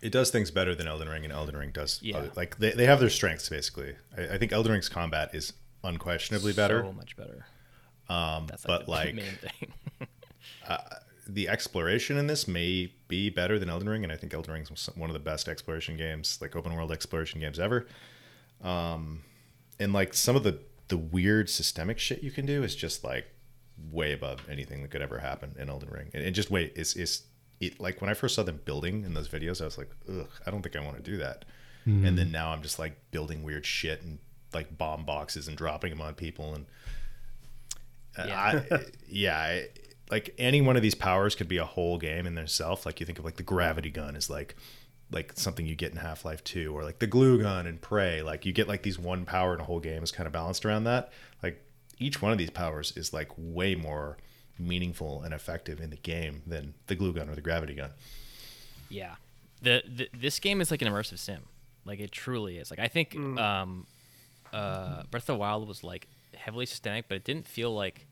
It 0.00 0.10
does 0.10 0.30
things 0.30 0.50
better 0.50 0.74
than 0.74 0.88
Elden 0.88 1.08
Ring, 1.08 1.24
and 1.24 1.32
Elden 1.32 1.56
Ring 1.56 1.70
does 1.72 2.00
Yeah. 2.02 2.18
other, 2.18 2.30
like 2.36 2.58
they, 2.58 2.70
they 2.72 2.86
have 2.86 2.98
their 3.00 3.10
strengths 3.10 3.48
basically. 3.48 3.94
I, 4.16 4.34
I 4.34 4.38
think 4.38 4.52
Elden 4.52 4.72
Ring's 4.72 4.88
combat 4.88 5.34
is 5.34 5.52
unquestionably 5.84 6.52
better. 6.52 6.82
so 6.82 6.92
much 6.92 7.16
better. 7.16 7.44
Um, 8.08 8.46
That's 8.46 8.64
but 8.64 8.84
the 8.86 8.90
like 8.90 9.14
main 9.14 9.24
thing. 9.40 10.08
the 11.28 11.48
exploration 11.48 12.16
in 12.16 12.26
this 12.26 12.48
may 12.48 12.92
be 13.08 13.30
better 13.30 13.58
than 13.58 13.68
Elden 13.68 13.88
Ring, 13.88 14.02
and 14.04 14.12
I 14.12 14.16
think 14.16 14.34
Elden 14.34 14.52
Ring 14.54 14.62
is 14.62 14.86
one 14.96 15.08
of 15.10 15.14
the 15.14 15.20
best 15.20 15.48
exploration 15.48 15.96
games, 15.96 16.38
like 16.40 16.56
open 16.56 16.74
world 16.74 16.90
exploration 16.92 17.40
games 17.40 17.58
ever. 17.60 17.86
Um, 18.62 19.22
and 19.78 19.92
like 19.92 20.14
some 20.14 20.36
of 20.36 20.42
the 20.44 20.58
the 20.88 20.96
weird 20.96 21.48
systemic 21.48 21.98
shit 21.98 22.22
you 22.22 22.30
can 22.30 22.44
do 22.46 22.62
is 22.62 22.74
just 22.76 23.02
like 23.02 23.26
way 23.90 24.12
above 24.12 24.40
anything 24.50 24.82
that 24.82 24.90
could 24.90 25.02
ever 25.02 25.18
happen 25.18 25.54
in 25.58 25.68
Elden 25.68 25.88
Ring. 25.90 26.10
And, 26.12 26.22
and 26.24 26.34
just 26.34 26.50
wait, 26.50 26.72
it's 26.76 26.94
it's 26.96 27.22
it 27.60 27.80
like 27.80 28.00
when 28.00 28.10
I 28.10 28.14
first 28.14 28.34
saw 28.34 28.42
them 28.42 28.60
building 28.64 29.04
in 29.04 29.14
those 29.14 29.28
videos, 29.28 29.60
I 29.60 29.64
was 29.64 29.78
like, 29.78 29.90
ugh, 30.08 30.28
I 30.46 30.50
don't 30.50 30.62
think 30.62 30.76
I 30.76 30.80
want 30.80 30.96
to 30.96 31.02
do 31.02 31.16
that. 31.18 31.44
And 32.06 32.16
then 32.16 32.30
now 32.30 32.50
I'm 32.52 32.62
just 32.62 32.78
like 32.78 32.96
building 33.10 33.42
weird 33.42 33.66
shit 33.66 34.02
and 34.02 34.20
like 34.54 34.78
bomb 34.78 35.04
boxes 35.04 35.48
and 35.48 35.56
dropping 35.56 35.90
them 35.90 36.00
on 36.00 36.14
people 36.14 36.54
and 36.54 36.66
uh, 38.16 38.24
Yeah. 38.28 38.40
I, 38.70 38.78
yeah, 39.08 39.36
I, 39.36 39.68
like 40.10 40.34
any 40.38 40.60
one 40.60 40.76
of 40.76 40.82
these 40.82 40.94
powers 40.94 41.34
could 41.34 41.48
be 41.48 41.56
a 41.56 41.64
whole 41.64 41.98
game 41.98 42.26
in 42.26 42.34
themselves. 42.36 42.86
Like 42.86 43.00
you 43.00 43.06
think 43.06 43.18
of 43.18 43.24
like 43.24 43.36
the 43.36 43.42
gravity 43.42 43.90
gun 43.90 44.14
is 44.14 44.30
like 44.30 44.54
like 45.12 45.32
something 45.36 45.66
you 45.66 45.74
get 45.74 45.92
in 45.92 45.98
Half 45.98 46.24
Life 46.24 46.42
Two, 46.42 46.74
or 46.76 46.82
like 46.82 46.98
the 46.98 47.06
glue 47.06 47.40
gun 47.40 47.66
and 47.66 47.80
Prey. 47.80 48.22
Like 48.22 48.44
you 48.46 48.52
get 48.52 48.66
like 48.68 48.82
these 48.82 48.98
one 48.98 49.24
power 49.24 49.54
in 49.54 49.60
a 49.60 49.64
whole 49.64 49.80
game 49.80 50.02
is 50.02 50.10
kind 50.10 50.26
of 50.26 50.32
balanced 50.32 50.64
around 50.64 50.84
that. 50.84 51.12
Like 51.42 51.62
each 51.98 52.22
one 52.22 52.32
of 52.32 52.38
these 52.38 52.50
powers 52.50 52.92
is 52.96 53.12
like 53.12 53.30
way 53.36 53.74
more 53.74 54.16
meaningful 54.58 55.22
and 55.22 55.34
effective 55.34 55.80
in 55.80 55.90
the 55.90 55.96
game 55.96 56.42
than 56.46 56.74
the 56.86 56.94
glue 56.94 57.12
gun 57.12 57.28
or 57.28 57.34
the 57.34 57.40
gravity 57.40 57.74
gun. 57.74 57.90
yeah, 58.88 59.14
the, 59.60 59.82
the 59.86 60.08
this 60.16 60.38
game 60.38 60.60
is 60.60 60.70
like 60.70 60.82
an 60.82 60.88
immersive 60.88 61.18
sim. 61.18 61.42
Like 61.84 62.00
it 62.00 62.12
truly 62.12 62.58
is. 62.58 62.70
Like 62.70 62.80
I 62.80 62.88
think 62.88 63.16
um, 63.16 63.86
uh, 64.52 65.02
Breath 65.10 65.24
of 65.24 65.26
the 65.26 65.36
Wild 65.36 65.66
was 65.66 65.82
like 65.82 66.08
heavily 66.34 66.66
systemic, 66.66 67.08
but 67.08 67.16
it 67.16 67.24
didn't 67.24 67.46
feel 67.46 67.74
like 67.74 68.06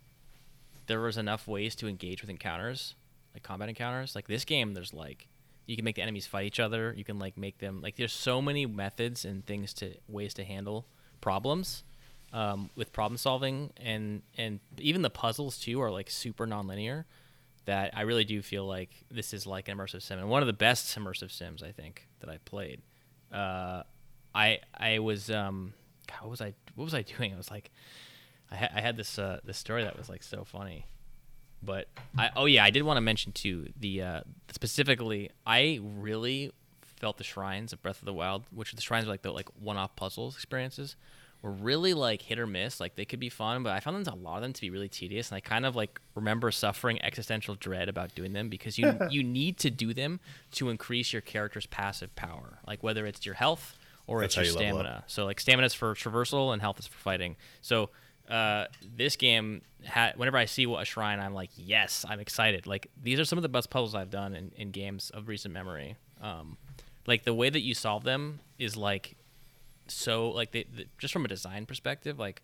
there 0.86 1.00
was 1.00 1.16
enough 1.16 1.46
ways 1.46 1.74
to 1.76 1.86
engage 1.88 2.20
with 2.20 2.30
encounters, 2.30 2.94
like 3.32 3.42
combat 3.42 3.68
encounters. 3.68 4.14
Like 4.14 4.26
this 4.26 4.44
game, 4.44 4.74
there's 4.74 4.92
like 4.92 5.28
you 5.70 5.76
can 5.76 5.84
make 5.84 5.94
the 5.94 6.02
enemies 6.02 6.26
fight 6.26 6.46
each 6.46 6.58
other. 6.58 6.92
You 6.96 7.04
can 7.04 7.20
like 7.20 7.38
make 7.38 7.58
them 7.58 7.80
like 7.80 7.94
there's 7.94 8.12
so 8.12 8.42
many 8.42 8.66
methods 8.66 9.24
and 9.24 9.46
things 9.46 9.72
to 9.74 9.94
ways 10.08 10.34
to 10.34 10.44
handle 10.44 10.84
problems 11.20 11.84
um, 12.32 12.70
with 12.74 12.92
problem 12.92 13.16
solving 13.16 13.70
and 13.76 14.22
and 14.36 14.58
even 14.78 15.02
the 15.02 15.10
puzzles 15.10 15.58
too 15.58 15.80
are 15.80 15.90
like 15.90 16.10
super 16.10 16.44
nonlinear. 16.44 17.04
That 17.66 17.96
I 17.96 18.00
really 18.00 18.24
do 18.24 18.42
feel 18.42 18.66
like 18.66 18.90
this 19.12 19.32
is 19.32 19.46
like 19.46 19.68
an 19.68 19.78
immersive 19.78 20.02
sim 20.02 20.18
and 20.18 20.28
one 20.28 20.42
of 20.42 20.48
the 20.48 20.52
best 20.52 20.98
immersive 20.98 21.30
sims 21.30 21.62
I 21.62 21.70
think 21.70 22.08
that 22.18 22.28
I 22.28 22.38
played. 22.44 22.80
Uh, 23.32 23.84
I 24.34 24.58
I 24.76 24.98
was 24.98 25.30
um 25.30 25.74
God, 26.08 26.22
what 26.22 26.30
was 26.30 26.40
I 26.40 26.54
what 26.74 26.84
was 26.84 26.94
I 26.94 27.02
doing? 27.16 27.32
I 27.32 27.36
was 27.36 27.50
like 27.50 27.70
I, 28.50 28.56
ha- 28.56 28.72
I 28.74 28.80
had 28.80 28.96
this 28.96 29.20
uh, 29.20 29.38
this 29.44 29.56
story 29.56 29.84
that 29.84 29.96
was 29.96 30.08
like 30.08 30.24
so 30.24 30.42
funny. 30.42 30.86
But 31.62 31.88
I 32.16 32.30
oh 32.36 32.46
yeah, 32.46 32.64
I 32.64 32.70
did 32.70 32.82
want 32.82 32.96
to 32.96 33.02
mention 33.02 33.32
too 33.32 33.68
the 33.78 34.02
uh, 34.02 34.20
specifically 34.50 35.30
I 35.46 35.80
really 35.82 36.52
felt 36.82 37.16
the 37.18 37.24
shrines 37.24 37.72
of 37.72 37.82
Breath 37.82 38.00
of 38.00 38.06
the 38.06 38.12
Wild, 38.12 38.44
which 38.54 38.72
the 38.72 38.80
shrines 38.80 39.06
are 39.06 39.10
like 39.10 39.22
the 39.22 39.32
like 39.32 39.48
one-off 39.58 39.96
puzzles 39.96 40.34
experiences, 40.36 40.96
were 41.42 41.50
really 41.50 41.94
like 41.94 42.22
hit 42.22 42.38
or 42.38 42.46
miss. 42.46 42.80
Like 42.80 42.96
they 42.96 43.04
could 43.04 43.20
be 43.20 43.28
fun, 43.28 43.62
but 43.62 43.72
I 43.72 43.80
found 43.80 44.04
them 44.04 44.12
a 44.12 44.16
lot 44.16 44.36
of 44.36 44.42
them 44.42 44.52
to 44.52 44.60
be 44.60 44.70
really 44.70 44.88
tedious, 44.88 45.30
and 45.30 45.36
I 45.36 45.40
kind 45.40 45.66
of 45.66 45.76
like 45.76 46.00
remember 46.14 46.50
suffering 46.50 47.02
existential 47.02 47.54
dread 47.54 47.88
about 47.88 48.14
doing 48.14 48.32
them 48.32 48.48
because 48.48 48.78
you 48.78 48.96
you 49.10 49.22
need 49.22 49.58
to 49.58 49.70
do 49.70 49.92
them 49.92 50.20
to 50.52 50.68
increase 50.68 51.12
your 51.12 51.22
character's 51.22 51.66
passive 51.66 52.14
power, 52.16 52.58
like 52.66 52.82
whether 52.82 53.06
it's 53.06 53.26
your 53.26 53.34
health 53.34 53.76
or 54.06 54.20
That's 54.20 54.36
it's 54.36 54.48
your 54.48 54.62
you 54.62 54.68
stamina. 54.68 55.04
So 55.06 55.24
like 55.24 55.40
stamina 55.40 55.66
is 55.66 55.74
for 55.74 55.94
traversal 55.94 56.52
and 56.52 56.60
health 56.60 56.78
is 56.78 56.86
for 56.86 56.98
fighting. 56.98 57.36
So 57.60 57.90
uh, 58.30 58.66
this 58.96 59.16
game, 59.16 59.62
ha- 59.86 60.12
whenever 60.16 60.38
I 60.38 60.44
see 60.44 60.64
a 60.64 60.84
shrine, 60.84 61.18
I'm 61.20 61.34
like, 61.34 61.50
yes, 61.56 62.04
I'm 62.08 62.20
excited. 62.20 62.66
Like 62.66 62.88
these 63.02 63.18
are 63.18 63.24
some 63.24 63.38
of 63.38 63.42
the 63.42 63.48
best 63.48 63.70
puzzles 63.70 63.94
I've 63.94 64.10
done 64.10 64.34
in, 64.34 64.52
in 64.56 64.70
games 64.70 65.10
of 65.10 65.28
recent 65.28 65.52
memory. 65.52 65.96
Um, 66.20 66.56
like 67.06 67.24
the 67.24 67.34
way 67.34 67.50
that 67.50 67.60
you 67.60 67.74
solve 67.74 68.04
them 68.04 68.40
is 68.58 68.76
like 68.76 69.16
so 69.88 70.30
like 70.30 70.52
they, 70.52 70.64
the, 70.64 70.86
just 70.98 71.12
from 71.12 71.24
a 71.24 71.28
design 71.28 71.66
perspective, 71.66 72.18
like 72.18 72.42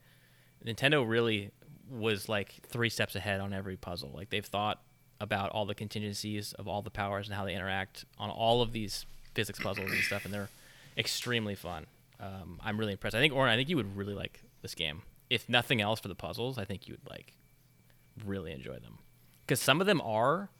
Nintendo 0.64 1.09
really 1.09 1.51
was 1.88 2.29
like 2.29 2.55
three 2.66 2.88
steps 2.88 3.14
ahead 3.14 3.40
on 3.40 3.53
every 3.53 3.77
puzzle. 3.77 4.11
Like 4.12 4.31
they've 4.31 4.44
thought 4.44 4.83
about 5.20 5.51
all 5.51 5.64
the 5.66 5.75
contingencies 5.75 6.53
of 6.55 6.66
all 6.68 6.83
the 6.83 6.90
powers 6.90 7.29
and 7.29 7.37
how 7.37 7.44
they 7.44 7.55
interact 7.55 8.05
on 8.18 8.29
all 8.29 8.61
of 8.61 8.72
these 8.72 9.07
physics 9.35 9.59
puzzles 9.59 9.90
and 9.90 10.03
stuff, 10.03 10.25
and 10.25 10.35
they're 10.35 10.49
extremely 10.99 11.55
fun. 11.55 11.87
Um, 12.18 12.59
I'm 12.64 12.79
really 12.79 12.92
impressed. 12.92 13.14
I 13.14 13.20
think 13.20 13.35
Oren, 13.35 13.53
I 13.53 13.57
think 13.57 13.68
you 13.68 13.77
would 13.77 13.96
really 13.96 14.14
like 14.14 14.42
this 14.62 14.75
game. 14.75 15.03
If 15.29 15.49
nothing 15.49 15.81
else 15.81 16.01
for 16.01 16.09
the 16.09 16.15
puzzles, 16.15 16.59
I 16.59 16.65
think 16.65 16.87
you 16.87 16.95
would 16.95 17.11
like 17.11 17.35
really 18.25 18.53
enjoy 18.53 18.79
them 18.79 18.99
because 19.47 19.61
some 19.61 19.81
of 19.81 19.87
them 19.87 20.01
are 20.01 20.51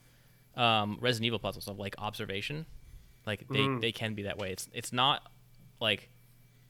um, 0.57 0.99
Resident 1.01 1.27
Evil 1.27 1.39
puzzles 1.39 1.69
of 1.69 1.79
like 1.79 1.95
observation. 1.99 2.67
Like 3.27 3.47
they, 3.49 3.67
they 3.81 3.93
can 3.93 4.15
be 4.15 4.23
that 4.23 4.39
way. 4.39 4.53
It's 4.53 4.69
it's 4.73 4.93
not 4.93 5.31
like 5.81 6.11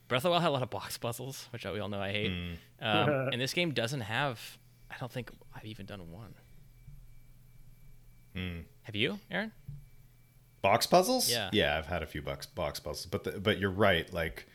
Breath 0.09 0.21
of 0.21 0.25
the 0.25 0.31
Wild 0.31 0.43
had 0.43 0.49
a 0.49 0.53
lot 0.53 0.63
of 0.63 0.71
box 0.71 0.97
puzzles, 0.99 1.49
which 1.53 1.65
we 1.65 1.81
all 1.81 1.89
know 1.89 2.01
I 2.01 2.13
hate. 2.13 2.33
Um, 2.81 3.09
and 3.33 3.41
this 3.41 3.53
game 3.53 3.73
doesn't 3.73 4.03
have. 4.03 4.59
I 4.91 4.97
don't 4.99 5.11
think 5.11 5.31
I've 5.55 5.65
even 5.65 5.87
done 5.87 6.11
one. 6.11 6.35
Have 8.83 8.95
you, 8.95 9.19
Aaron? 9.31 9.53
Box 10.63 10.87
puzzles? 10.87 11.31
Yeah. 11.31 11.49
Yeah, 11.53 11.79
I've 11.79 11.87
had 11.87 12.03
a 12.03 12.07
few 12.07 12.23
box 12.23 12.47
box 12.47 12.81
puzzles, 12.81 13.07
but 13.07 13.25
the, 13.25 13.41
but 13.41 13.59
you're 13.59 13.71
right. 13.71 14.13
Like 14.13 14.47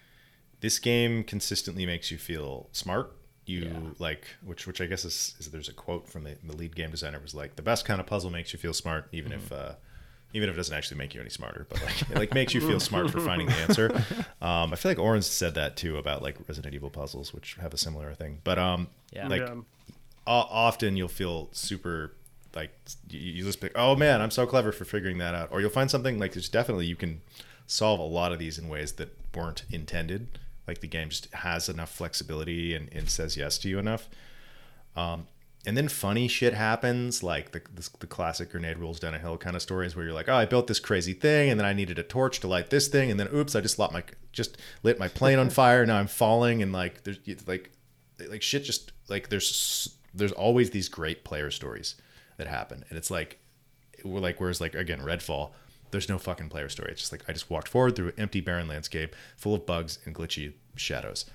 this 0.60 0.78
game 0.80 1.24
consistently 1.24 1.86
makes 1.86 2.12
you 2.12 2.18
feel 2.18 2.70
smart 2.72 3.16
you 3.46 3.62
Yeah. 3.62 3.80
like 4.00 4.26
which 4.46 4.68
which 4.68 4.82
I 4.82 4.86
guess 4.86 5.04
is, 5.06 5.36
is 5.40 5.48
there's 5.48 5.70
a 5.70 5.74
quote 5.74 6.08
from 6.08 6.24
the, 6.24 6.36
the 6.44 6.56
lead 6.56 6.76
game 6.76 6.92
designer 6.92 7.20
was 7.20 7.34
like 7.34 7.56
the 7.56 7.62
best 7.62 7.86
kind 7.86 8.00
of 8.00 8.06
puzzle 8.08 8.30
makes 8.30 8.54
you 8.54 8.60
feel 8.60 8.74
smart 8.74 9.08
even 9.12 9.32
if 9.32 9.52
uh 9.52 9.74
even 10.34 10.48
if 10.48 10.54
it 10.54 10.58
doesn't 10.58 10.76
actually 10.78 10.98
make 10.98 11.14
you 11.14 11.20
any 11.20 11.30
smarter, 11.30 11.66
but 11.70 11.82
like 11.84 12.02
it 12.04 12.16
like 12.16 12.34
makes 12.34 12.54
you 12.54 12.62
feel 12.62 12.80
smart 12.80 13.10
for 13.12 13.20
finding 13.20 13.48
the 13.48 13.54
answer. 13.54 13.90
Um, 14.42 14.72
I 14.74 14.76
feel 14.76 14.90
like 14.92 14.98
Oren 15.00 15.22
said 15.22 15.56
that 15.56 15.76
too 15.76 15.98
about 15.98 16.24
like 16.24 16.36
Resident 16.48 16.74
Evil 16.74 16.90
puzzles, 16.90 17.34
which 17.34 17.56
have 17.56 17.74
a 17.74 17.78
similar 17.78 18.14
thing. 18.14 18.40
But 18.44 18.58
um, 18.58 18.88
Yeah. 19.12 19.28
like 19.28 19.42
Yeah. 19.42 19.54
o- 19.56 20.48
often 20.50 20.96
you'll 20.96 21.10
feel 21.10 21.50
super 21.52 22.14
like 22.56 22.72
you, 23.10 23.20
you 23.20 23.44
just 23.44 23.60
pick, 23.62 23.72
oh 23.76 23.96
man, 23.96 24.22
I'm 24.22 24.32
so 24.32 24.46
clever 24.48 24.72
for 24.72 24.84
figuring 24.86 25.18
that 25.20 25.36
out, 25.36 25.50
or 25.52 25.60
you'll 25.62 25.70
find 25.70 25.92
something 25.92 26.18
like 26.18 26.32
there's 26.34 26.48
definitely 26.50 26.86
you 26.86 26.96
can 26.96 27.22
solve 27.68 28.00
a 28.00 28.04
lot 28.04 28.32
of 28.32 28.40
these 28.40 28.58
in 28.58 28.68
ways 28.70 28.94
that 28.94 29.10
weren't 29.36 29.64
intended. 29.72 30.40
Like 30.68 30.82
the 30.82 30.88
game 30.88 31.10
just 31.10 31.34
has 31.34 31.70
enough 31.70 31.92
flexibility 31.92 32.74
and, 32.76 32.90
and 32.94 33.10
says 33.10 33.36
yes 33.36 33.58
to 33.60 33.70
you 33.70 33.80
enough. 33.80 34.10
Um, 34.96 35.28
and 35.66 35.78
then 35.78 35.88
funny 35.88 36.28
shit 36.28 36.54
happens, 36.56 37.22
like 37.22 37.52
the, 37.52 37.62
the 37.74 37.88
the 38.00 38.08
classic 38.08 38.52
grenade 38.52 38.80
rolls 38.80 39.00
down 39.00 39.14
a 39.14 39.20
hill 39.20 39.38
kind 39.38 39.56
of 39.56 39.62
stories, 39.62 39.96
where 39.96 40.06
you're 40.06 40.14
like, 40.14 40.28
oh, 40.28 40.36
I 40.36 40.46
built 40.46 40.66
this 40.68 40.80
crazy 40.80 41.14
thing, 41.14 41.52
and 41.52 41.60
then 41.60 41.68
I 41.68 41.74
needed 41.74 42.00
a 42.00 42.04
torch 42.04 42.40
to 42.40 42.48
light 42.48 42.72
this 42.72 42.88
thing, 42.88 43.12
and 43.12 43.20
then 43.20 43.30
oops, 43.34 43.56
I 43.56 43.62
just 43.62 43.78
lit 43.78 43.92
my 43.92 44.04
just 44.32 44.58
lit 44.82 44.98
my 44.98 45.08
plane 45.08 45.38
on 45.38 45.52
fire. 45.52 45.86
Now 45.86 46.00
I'm 46.00 46.08
falling, 46.08 46.64
and 46.64 46.74
like 46.74 47.04
there's 47.04 47.20
like 47.48 47.72
like 48.28 48.42
shit 48.42 48.64
just 48.64 48.92
like 49.08 49.30
there's 49.30 49.96
there's 50.14 50.32
always 50.32 50.72
these 50.72 50.90
great 50.90 51.24
player 51.24 51.52
stories 51.52 51.96
that 52.38 52.48
happen, 52.48 52.84
and 52.90 52.98
it's 52.98 53.12
like 53.12 53.38
we're 54.04 54.20
like 54.20 54.42
whereas 54.42 54.62
like 54.62 54.74
again 54.74 55.00
Redfall, 55.00 55.52
there's 55.92 56.10
no 56.10 56.18
fucking 56.18 56.50
player 56.50 56.70
story. 56.70 56.92
It's 56.92 57.02
just 57.02 57.12
like 57.12 57.24
I 57.28 57.34
just 57.34 57.50
walked 57.50 57.68
forward 57.68 57.96
through 57.96 58.08
an 58.10 58.14
empty 58.18 58.42
barren 58.42 58.68
landscape 58.68 59.16
full 59.38 59.54
of 59.54 59.66
bugs 59.66 60.00
and 60.06 60.16
glitchy 60.16 60.54
shadows. 60.76 61.26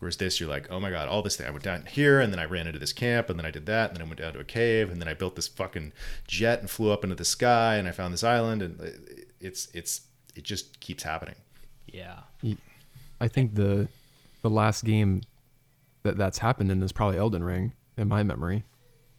Whereas 0.00 0.16
this, 0.18 0.38
you're 0.38 0.48
like, 0.48 0.68
oh 0.70 0.78
my 0.78 0.90
god, 0.90 1.08
all 1.08 1.22
this 1.22 1.36
thing. 1.36 1.46
I 1.48 1.50
went 1.50 1.64
down 1.64 1.84
here, 1.86 2.20
and 2.20 2.32
then 2.32 2.38
I 2.38 2.44
ran 2.44 2.68
into 2.68 2.78
this 2.78 2.92
camp, 2.92 3.28
and 3.30 3.38
then 3.38 3.44
I 3.44 3.50
did 3.50 3.66
that, 3.66 3.90
and 3.90 3.96
then 3.96 4.06
I 4.06 4.08
went 4.08 4.20
down 4.20 4.32
to 4.34 4.38
a 4.38 4.44
cave, 4.44 4.90
and 4.90 5.00
then 5.02 5.08
I 5.08 5.14
built 5.14 5.34
this 5.34 5.48
fucking 5.48 5.92
jet 6.28 6.60
and 6.60 6.70
flew 6.70 6.92
up 6.92 7.02
into 7.02 7.16
the 7.16 7.24
sky, 7.24 7.76
and 7.76 7.88
I 7.88 7.90
found 7.90 8.12
this 8.14 8.22
island, 8.22 8.62
and 8.62 8.80
uh, 8.80 8.84
it's 9.40 9.68
it's 9.74 10.02
it 10.36 10.44
just 10.44 10.78
keeps 10.78 11.02
happening. 11.02 11.34
Yeah. 11.86 12.20
I 13.20 13.26
think 13.26 13.56
the 13.56 13.88
the 14.42 14.50
last 14.50 14.84
game 14.84 15.22
that 16.04 16.16
that's 16.16 16.38
happened 16.38 16.70
in 16.70 16.80
is 16.80 16.92
probably 16.92 17.18
Elden 17.18 17.42
Ring 17.42 17.72
in 17.96 18.06
my 18.06 18.22
memory, 18.22 18.62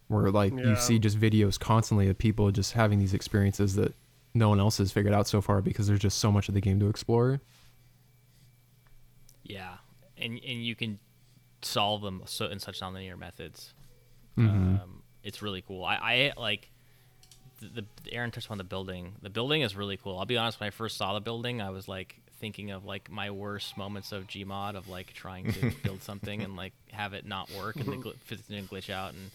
where 0.07 0.31
like 0.31 0.53
Yeah. 0.53 0.69
you 0.69 0.75
see 0.77 0.97
just 0.97 1.19
videos 1.19 1.59
constantly 1.59 2.07
of 2.07 2.17
people 2.17 2.51
just 2.51 2.71
having 2.71 2.99
these 2.99 3.13
experiences 3.13 3.75
that 3.75 3.93
no 4.33 4.49
one 4.49 4.59
else 4.59 4.77
has 4.77 4.91
figured 4.91 5.13
out 5.13 5.27
so 5.27 5.41
far 5.41 5.61
because 5.61 5.87
there's 5.87 5.99
just 5.99 6.17
so 6.19 6.31
much 6.31 6.47
of 6.47 6.53
the 6.53 6.61
game 6.61 6.79
to 6.79 6.87
explore. 6.87 7.41
Yeah, 9.43 9.77
and 10.17 10.33
and 10.33 10.65
you 10.65 10.75
can 10.75 10.99
solve 11.61 12.01
them 12.01 12.23
so 12.25 12.45
in 12.45 12.59
such 12.59 12.79
nonlinear 12.81 13.17
methods. 13.17 13.73
Mhm. 14.37 14.81
Um, 14.81 15.03
it's 15.23 15.41
really 15.41 15.61
cool. 15.61 15.83
I, 15.83 15.95
I 15.95 16.33
like 16.37 16.69
the, 17.59 17.85
the 18.03 18.13
Aaron 18.13 18.31
touched 18.31 18.49
on 18.51 18.57
the 18.57 18.63
building. 18.63 19.15
The 19.21 19.29
building 19.29 19.61
is 19.61 19.75
really 19.75 19.97
cool. 19.97 20.17
I'll 20.17 20.25
be 20.25 20.37
honest. 20.37 20.59
When 20.59 20.67
I 20.67 20.71
first 20.71 20.97
saw 20.97 21.13
the 21.13 21.19
building, 21.19 21.61
I 21.61 21.71
was 21.71 21.87
like 21.87 22.21
thinking 22.39 22.71
of 22.71 22.85
like 22.85 23.11
my 23.11 23.31
worst 23.31 23.75
moments 23.75 24.13
of 24.13 24.27
Gmod 24.27 24.75
of 24.75 24.87
like 24.87 25.11
trying 25.13 25.51
to 25.51 25.71
build 25.83 26.01
something 26.01 26.41
and 26.41 26.55
like 26.55 26.73
have 26.91 27.13
it 27.13 27.25
not 27.25 27.49
work 27.51 27.75
and 27.75 27.87
the 27.87 27.97
gl- 27.97 28.67
glitch 28.69 28.89
out 28.89 29.13
and 29.13 29.29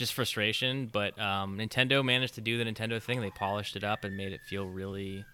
just 0.00 0.14
frustration. 0.14 0.90
But 0.92 1.16
um, 1.20 1.58
Nintendo 1.58 2.04
managed 2.04 2.34
to 2.34 2.40
do 2.40 2.58
the 2.58 2.64
Nintendo 2.64 3.00
thing. 3.00 3.20
They 3.20 3.30
polished 3.30 3.76
it 3.76 3.84
up 3.84 4.02
and 4.02 4.16
made 4.16 4.32
it 4.32 4.40
feel 4.48 4.66
really 4.66 5.24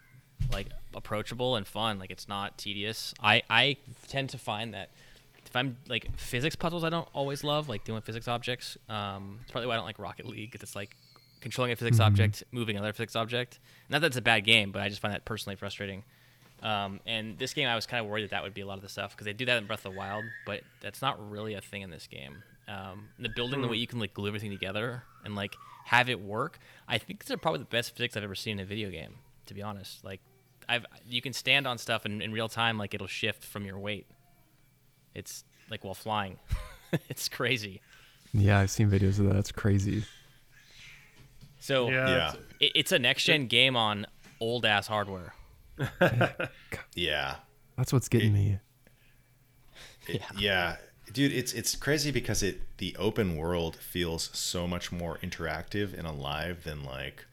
like 0.52 0.66
approachable 0.94 1.57
and 1.57 1.66
fun. 1.66 1.98
Like 1.98 2.11
it's 2.11 2.29
not 2.29 2.59
tedious. 2.59 3.14
I 3.22 3.42
I 3.48 3.79
tend 4.09 4.29
to 4.31 4.38
find 4.38 4.74
that 4.74 4.90
if 5.46 5.57
I'm 5.57 5.79
like 5.88 6.14
physics 6.18 6.57
puzzles, 6.57 6.85
I 6.85 6.90
don't 6.90 7.09
always 7.14 7.42
love 7.42 7.70
like 7.70 7.85
doing 7.85 8.02
physics 8.02 8.29
objects. 8.29 8.76
Um, 8.90 9.38
it's 9.42 9.52
probably 9.52 9.68
why 9.68 9.74
I 9.74 9.76
don't 9.76 9.87
like 9.87 9.98
Rocket 9.98 10.26
League 10.26 10.50
because 10.50 10.62
it's 10.62 10.76
like 10.76 10.94
controlling 11.40 11.72
a 11.72 11.76
physics 11.76 12.00
object, 12.00 12.42
moving 12.52 12.76
another 12.76 12.92
physics 12.92 13.16
object. 13.16 13.61
Not 13.88 14.00
that 14.02 14.09
it's 14.09 14.16
a 14.16 14.22
bad 14.22 14.44
game, 14.44 14.72
but 14.72 14.83
I 14.83 14.88
just 14.88 15.00
find 15.00 15.14
that 15.14 15.24
personally 15.24 15.57
frustrating. 15.57 16.02
Um, 16.62 17.00
and 17.07 17.38
this 17.38 17.55
game, 17.55 17.68
I 17.68 17.76
was 17.76 17.87
kind 17.87 18.05
of 18.05 18.11
worried 18.11 18.24
that 18.24 18.31
that 18.31 18.42
would 18.42 18.55
be 18.55 18.62
a 18.62 18.66
lot 18.66 18.79
of 18.79 18.83
the 18.83 18.88
stuff 18.88 19.12
because 19.12 19.26
they 19.26 19.33
do 19.33 19.44
that 19.44 19.59
in 19.59 19.66
Breath 19.66 19.85
of 19.85 19.92
the 19.92 19.98
Wild, 19.98 20.24
but 20.44 20.62
that's 20.81 21.02
not 21.02 21.31
really 21.31 21.55
a 21.55 21.61
thing 21.61 21.83
in 21.83 21.90
this 21.90 22.07
game. 22.07 22.42
Um, 22.68 23.09
the 23.18 23.29
building, 23.29 23.62
the 23.62 23.68
way 23.68 23.76
you 23.76 23.87
can 23.87 24.00
like 24.00 24.12
glue 24.12 24.26
everything 24.29 24.50
together 24.50 25.05
and 25.24 25.35
like 25.37 25.55
have 25.85 26.09
it 26.09 26.20
work, 26.20 26.59
I 26.88 26.98
think 26.98 27.24
these 27.24 27.31
are 27.31 27.37
probably 27.37 27.61
the 27.61 27.66
best 27.66 27.94
physics 27.94 28.16
I've 28.16 28.24
ever 28.24 28.35
seen 28.35 28.59
in 28.59 28.64
a 28.64 28.66
video 28.66 28.90
game. 28.90 29.14
To 29.46 29.55
be 29.55 29.62
honest, 29.62 30.05
like 30.05 30.20
I've 30.68 30.85
you 31.09 31.22
can 31.22 31.33
stand 31.33 31.66
on 31.66 31.79
stuff 31.79 32.05
and 32.05 32.20
in 32.20 32.33
real 32.33 32.48
time, 32.48 32.76
like 32.79 32.92
it'll 32.94 33.07
shift 33.07 33.44
from 33.44 33.64
your 33.64 33.79
weight. 33.79 34.07
It's 35.14 35.44
like 35.70 35.85
while 35.85 35.94
flying. 35.94 36.38
it's 37.09 37.29
crazy. 37.29 37.81
Yeah, 38.33 38.59
I've 38.59 38.70
seen 38.70 38.90
videos 38.90 39.20
of 39.20 39.26
that. 39.26 39.37
It's 39.37 39.52
crazy. 39.52 40.05
So 41.61 41.88
Yeah. 41.90 42.09
Yeah, 42.09 42.33
it, 42.61 42.72
it's 42.74 42.92
a 42.92 42.98
next 42.98 43.24
gen 43.24 43.46
game 43.46 43.76
on 43.76 44.07
old 44.40 44.66
ass 44.66 44.87
hardware. 44.88 45.35
yeah. 46.94 47.37
That's 47.76 47.92
what's 47.92 48.09
getting 48.09 48.33
me. 48.33 48.59
It- 50.09 50.22
yeah. 50.38 50.76
Dude 51.12 51.33
it's 51.33 51.53
it's 51.53 51.75
crazy 51.77 52.11
because 52.11 52.42
it 52.42 52.61
the 52.79 52.95
open 52.99 53.37
world 53.37 53.77
feels 53.77 54.31
so 54.33 54.66
much 54.66 54.90
more 54.92 55.19
interactive 55.23 55.97
and 55.97 56.07
alive 56.07 56.64
than 56.64 56.83
like 56.85 57.25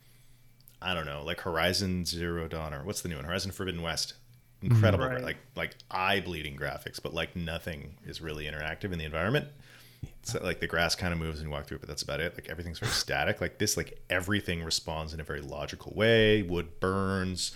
i 0.82 0.94
don't 0.94 1.06
know 1.06 1.24
like 1.24 1.42
horizon 1.42 2.06
zero 2.06 2.48
dawn 2.48 2.74
or 2.74 2.84
what's 2.84 3.02
the 3.02 3.10
new 3.10 3.16
one? 3.16 3.26
Horizon 3.26 3.52
forbidden 3.52 3.82
west. 3.82 4.14
Incredible 4.62 5.06
Right. 5.08 5.24
like 5.24 5.38
like 5.56 5.76
eye 5.92 6.20
bleeding 6.22 6.56
graphics 6.56 7.02
but 7.02 7.14
like 7.14 7.36
nothing 7.36 7.96
is 8.06 8.22
really 8.22 8.46
interactive 8.46 8.92
in 8.94 8.98
the 9.00 9.06
environment. 9.06 9.48
So 10.24 10.40
like 10.44 10.60
the 10.62 10.68
grass 10.68 10.96
kind 10.96 11.12
of 11.14 11.20
moves 11.20 11.40
and 11.40 11.48
you 11.48 11.52
walk 11.52 11.66
through 11.66 11.76
it 11.78 11.82
but 11.82 11.90
that's 11.90 12.02
about 12.02 12.20
it. 12.22 12.34
Like 12.36 12.48
everything's 12.50 12.80
very 12.80 12.92
static. 12.92 13.42
Like 13.42 13.58
this 13.58 13.76
like 13.76 14.00
everything 14.10 14.64
responds 14.64 15.14
in 15.14 15.20
a 15.20 15.24
very 15.24 15.42
logical 15.42 15.94
way. 15.96 16.42
Wood 16.44 16.80
burns 16.80 17.52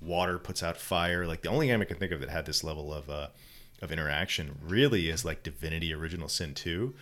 water 0.00 0.38
puts 0.38 0.62
out 0.62 0.76
fire. 0.76 1.26
Like 1.26 1.42
the 1.42 1.48
only 1.48 1.66
game 1.68 1.80
i 1.80 1.84
can 1.84 1.96
think 1.96 2.12
of 2.12 2.20
that 2.20 2.28
had 2.28 2.46
this 2.46 2.62
level 2.62 2.92
of 2.92 3.08
uh 3.10 3.28
of 3.82 3.92
interaction 3.92 4.58
really 4.62 5.08
is 5.10 5.24
like 5.24 5.42
divinity 5.42 5.92
original 5.92 6.28
sin 6.28 6.54
2 6.54 6.94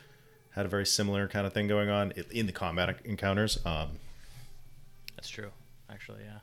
had 0.55 0.67
a 0.67 0.69
very 0.69 0.87
similar 0.87 1.29
kind 1.29 1.47
of 1.47 1.53
thing 1.53 1.69
going 1.69 1.89
on 1.89 2.13
in 2.33 2.47
the 2.47 2.53
combat 2.53 2.97
encounters 3.05 3.65
um 3.65 3.99
That's 5.17 5.29
true, 5.29 5.51
actually. 5.89 6.23
Yeah. 6.25 6.39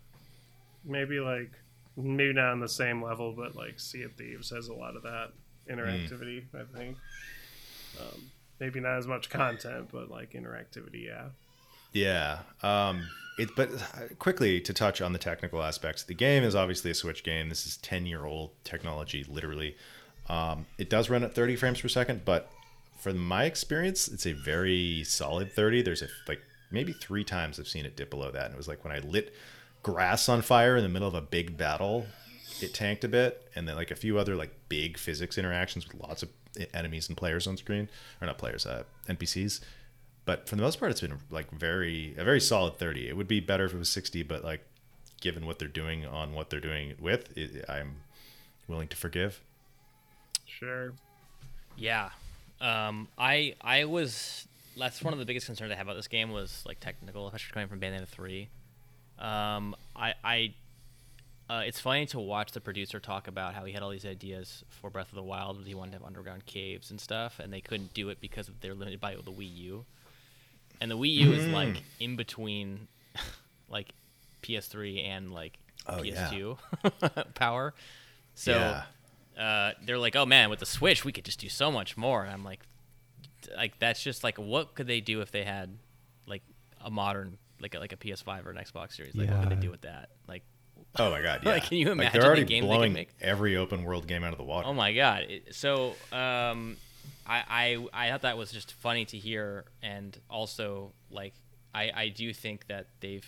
maybe 0.86 1.20
like 1.20 1.52
maybe 1.98 2.34
not 2.34 2.52
on 2.52 2.60
the 2.60 2.70
same 2.70 3.04
level, 3.04 3.34
but 3.34 3.56
like 3.56 3.80
Sea 3.80 4.04
of 4.04 4.14
Thieves 4.14 4.52
has 4.52 4.68
a 4.68 4.74
lot 4.74 4.96
of 4.96 5.02
that 5.04 5.32
interactivity. 5.70 6.44
I 6.54 6.78
think. 6.78 6.96
Um, 8.00 8.22
maybe 8.60 8.80
not 8.80 8.98
as 8.98 9.08
much 9.08 9.30
content, 9.32 9.90
but 9.92 10.10
like 10.12 10.34
interactivity. 10.34 11.06
Yeah. 11.06 11.30
Yeah. 11.94 12.40
Um, 12.62 13.08
it, 13.40 13.50
but 13.56 13.74
uh, 13.74 14.14
quickly 14.20 14.62
to 14.62 14.74
touch 14.74 15.02
on 15.02 15.14
the 15.14 15.20
technical 15.20 15.64
aspects, 15.64 16.04
the 16.04 16.14
game 16.14 16.44
is 16.44 16.54
obviously 16.54 16.92
a 16.92 16.94
Switch 16.96 17.24
game. 17.24 17.50
This 17.50 17.66
is 17.66 17.78
10 17.78 18.06
year 18.06 18.26
old 18.26 18.52
technology, 18.64 19.26
literally. 19.28 19.76
Um, 20.30 20.66
it 20.78 20.90
does 20.90 21.10
run 21.10 21.24
at 21.24 21.34
30 21.34 21.56
frames 21.56 21.82
per 21.82 21.88
second, 21.88 22.26
but 22.26 22.52
from 22.98 23.18
my 23.18 23.46
experience, 23.46 24.08
it's 24.08 24.26
a 24.26 24.34
very 24.34 25.04
solid 25.04 25.52
30. 25.52 25.82
There's 25.82 26.02
a, 26.02 26.08
like 26.28 26.42
maybe 26.72 26.94
three 26.94 27.24
times 27.24 27.60
I've 27.60 27.68
seen 27.68 27.86
it 27.86 27.96
dip 27.96 28.10
below 28.10 28.32
that. 28.32 28.46
And 28.46 28.54
it 28.54 28.58
was 28.58 28.68
like 28.68 28.84
when 28.84 28.94
I 28.94 29.00
lit 29.00 29.34
grass 29.84 30.28
on 30.28 30.42
fire 30.42 30.76
in 30.76 30.84
the 30.84 30.90
middle 30.90 31.08
of 31.08 31.16
a 31.16 31.22
big 31.22 31.58
battle, 31.58 32.06
it 32.62 32.74
tanked 32.74 33.04
a 33.04 33.08
bit. 33.08 33.50
And 33.56 33.68
then 33.68 33.76
like 33.76 33.92
a 33.92 33.96
few 33.96 34.18
other 34.18 34.36
like 34.36 34.54
big 34.70 34.98
physics 34.98 35.38
interactions 35.38 35.88
with 35.88 36.02
lots 36.02 36.24
of 36.24 36.30
enemies 36.74 37.08
and 37.08 37.16
players 37.16 37.48
on 37.48 37.56
screen, 37.56 37.88
or 38.22 38.28
not 38.28 38.38
players, 38.38 38.66
uh, 38.66 38.84
NPCs 39.08 39.62
but 40.28 40.48
for 40.48 40.56
the 40.56 40.62
most 40.62 40.78
part 40.78 40.92
it's 40.92 41.02
been 41.02 41.18
like 41.32 41.50
very 41.50 42.14
a 42.18 42.24
very 42.24 42.40
solid 42.40 42.78
30 42.78 43.10
it 43.10 43.18
would 43.18 43.28
be 43.28 43.40
better 43.40 43.66
if 43.66 43.74
it 43.74 43.78
was 43.78 43.90
60 43.90 44.22
but 44.24 44.44
like 44.44 44.62
given 45.20 45.48
what 45.48 45.58
they're 45.58 45.68
doing 45.68 46.06
on 46.06 46.34
what 46.34 46.52
they're 46.52 46.60
doing 46.60 46.90
it 46.90 47.02
with 47.02 47.36
it, 47.36 47.66
i'm 47.68 47.96
willing 48.68 48.88
to 48.90 48.98
forgive 48.98 49.42
Sure. 50.60 50.94
Yeah. 51.78 52.10
Um, 52.60 53.08
I 53.18 53.56
I 53.62 53.86
was 53.86 54.48
that's 54.78 55.02
one 55.04 55.14
of 55.14 55.20
the 55.20 55.26
biggest 55.26 55.46
concerns 55.46 55.72
I 55.72 55.76
have 55.76 55.88
about 55.88 55.96
this 55.96 56.08
game 56.08 56.32
was 56.32 56.64
like 56.68 56.80
technical, 56.80 57.28
especially 57.28 57.54
coming 57.54 57.68
from 57.68 57.80
Bayonetta 57.80 58.08
three. 58.08 58.50
Um, 59.20 59.76
I 59.96 60.14
I 60.24 60.54
uh, 61.50 61.64
it's 61.66 61.80
funny 61.80 62.06
to 62.08 62.20
watch 62.20 62.52
the 62.52 62.60
producer 62.60 63.00
talk 63.00 63.28
about 63.28 63.54
how 63.54 63.64
he 63.66 63.72
had 63.74 63.82
all 63.82 63.90
these 63.90 64.06
ideas 64.06 64.64
for 64.70 64.90
Breath 64.90 65.10
of 65.10 65.16
the 65.16 65.24
Wild. 65.24 65.60
He 65.66 65.74
wanted 65.76 65.92
to 65.92 65.98
have 66.00 66.06
underground 66.06 66.46
caves 66.46 66.92
and 66.92 67.00
stuff, 67.00 67.40
and 67.40 67.54
they 67.54 67.62
couldn't 67.62 67.94
do 67.94 68.10
it 68.10 68.20
because 68.20 68.48
of 68.50 68.60
they're 68.60 68.74
limited 68.76 69.00
by 69.00 69.16
the 69.16 69.32
Wii 69.32 69.56
U. 69.58 69.86
And 70.82 70.92
the 70.92 70.98
Wii 70.98 71.12
U 71.14 71.32
is 71.34 71.48
like 71.48 71.82
in 72.00 72.16
between, 72.18 72.88
like 73.70 73.90
PS3 74.44 75.06
and 75.06 75.34
like 75.34 75.58
Oh. 75.90 76.02
PS2 76.02 76.58
power. 77.36 77.74
So 78.36 78.52
Yeah. 78.52 78.84
Uh, 79.38 79.72
they're 79.86 79.98
like, 80.00 80.16
"Oh 80.16 80.26
man, 80.26 80.50
with 80.50 80.60
the 80.60 80.66
Switch, 80.66 81.06
we 81.06 81.12
could 81.12 81.26
just 81.26 81.40
do 81.40 81.50
so 81.50 81.72
much 81.72 81.96
more." 81.98 82.24
And 82.24 82.32
I'm 82.34 82.44
like, 82.44 82.62
like 83.56 83.78
that's 83.80 84.02
just 84.04 84.24
like, 84.24 84.38
what 84.38 84.76
could 84.76 84.88
they 84.88 85.02
do 85.02 85.22
if 85.22 85.32
they 85.32 85.44
had 85.44 85.78
like 86.26 86.42
a 86.84 86.90
modern, 86.90 87.38
like 87.62 87.76
a, 87.76 87.80
like 87.80 87.94
a 87.94 87.98
PS5 87.98 88.46
or 88.46 88.52
an 88.52 88.58
Xbox 88.58 88.94
Series? 88.96 89.16
Like, 89.16 89.30
what 89.30 89.42
could 89.42 89.52
they 89.52 89.62
do 89.62 89.70
with 89.72 89.82
that? 89.82 90.10
Like, 90.28 90.44
oh 91.00 91.10
my 91.12 91.22
god 91.22 91.42
yeah 91.46 91.52
Like, 91.52 91.66
can 91.66 91.78
you 91.78 91.92
imagine 91.92 92.14
they're 92.14 92.22
the 92.22 92.28
already 92.28 92.44
games 92.46 92.66
they 92.66 92.70
could 92.70 92.76
blowing 92.76 92.94
make? 92.94 93.10
every 93.22 93.56
open 93.58 93.84
world 93.84 94.08
game 94.08 94.24
out 94.24 94.32
of 94.32 94.38
the 94.38 94.44
water 94.44 94.68
oh 94.68 94.74
my 94.74 94.94
god! 94.94 95.24
It, 95.30 95.54
so, 95.56 95.94
um, 96.12 96.78
I, 97.26 97.44
I 97.94 98.08
I 98.08 98.10
thought 98.12 98.22
that 98.22 98.38
was 98.38 98.52
just 98.52 98.74
funny 98.74 99.06
to 99.06 99.18
hear, 99.18 99.66
and 99.84 100.18
also 100.30 100.94
like 101.12 101.34
I 101.76 101.92
I 101.94 102.08
do 102.10 102.34
think 102.34 102.68
that 102.68 102.88
they've, 103.02 103.26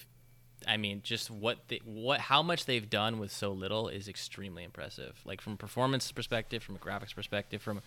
I 0.67 0.77
mean, 0.77 1.01
just 1.03 1.31
what 1.31 1.57
they, 1.67 1.81
what 1.85 2.19
how 2.19 2.43
much 2.43 2.65
they've 2.65 2.89
done 2.89 3.19
with 3.19 3.31
so 3.31 3.51
little 3.51 3.87
is 3.87 4.07
extremely 4.07 4.63
impressive. 4.63 5.19
Like 5.25 5.41
from 5.41 5.53
a 5.53 5.57
performance 5.57 6.11
perspective, 6.11 6.63
from 6.63 6.75
a 6.75 6.79
graphics 6.79 7.15
perspective, 7.15 7.61
from 7.61 7.81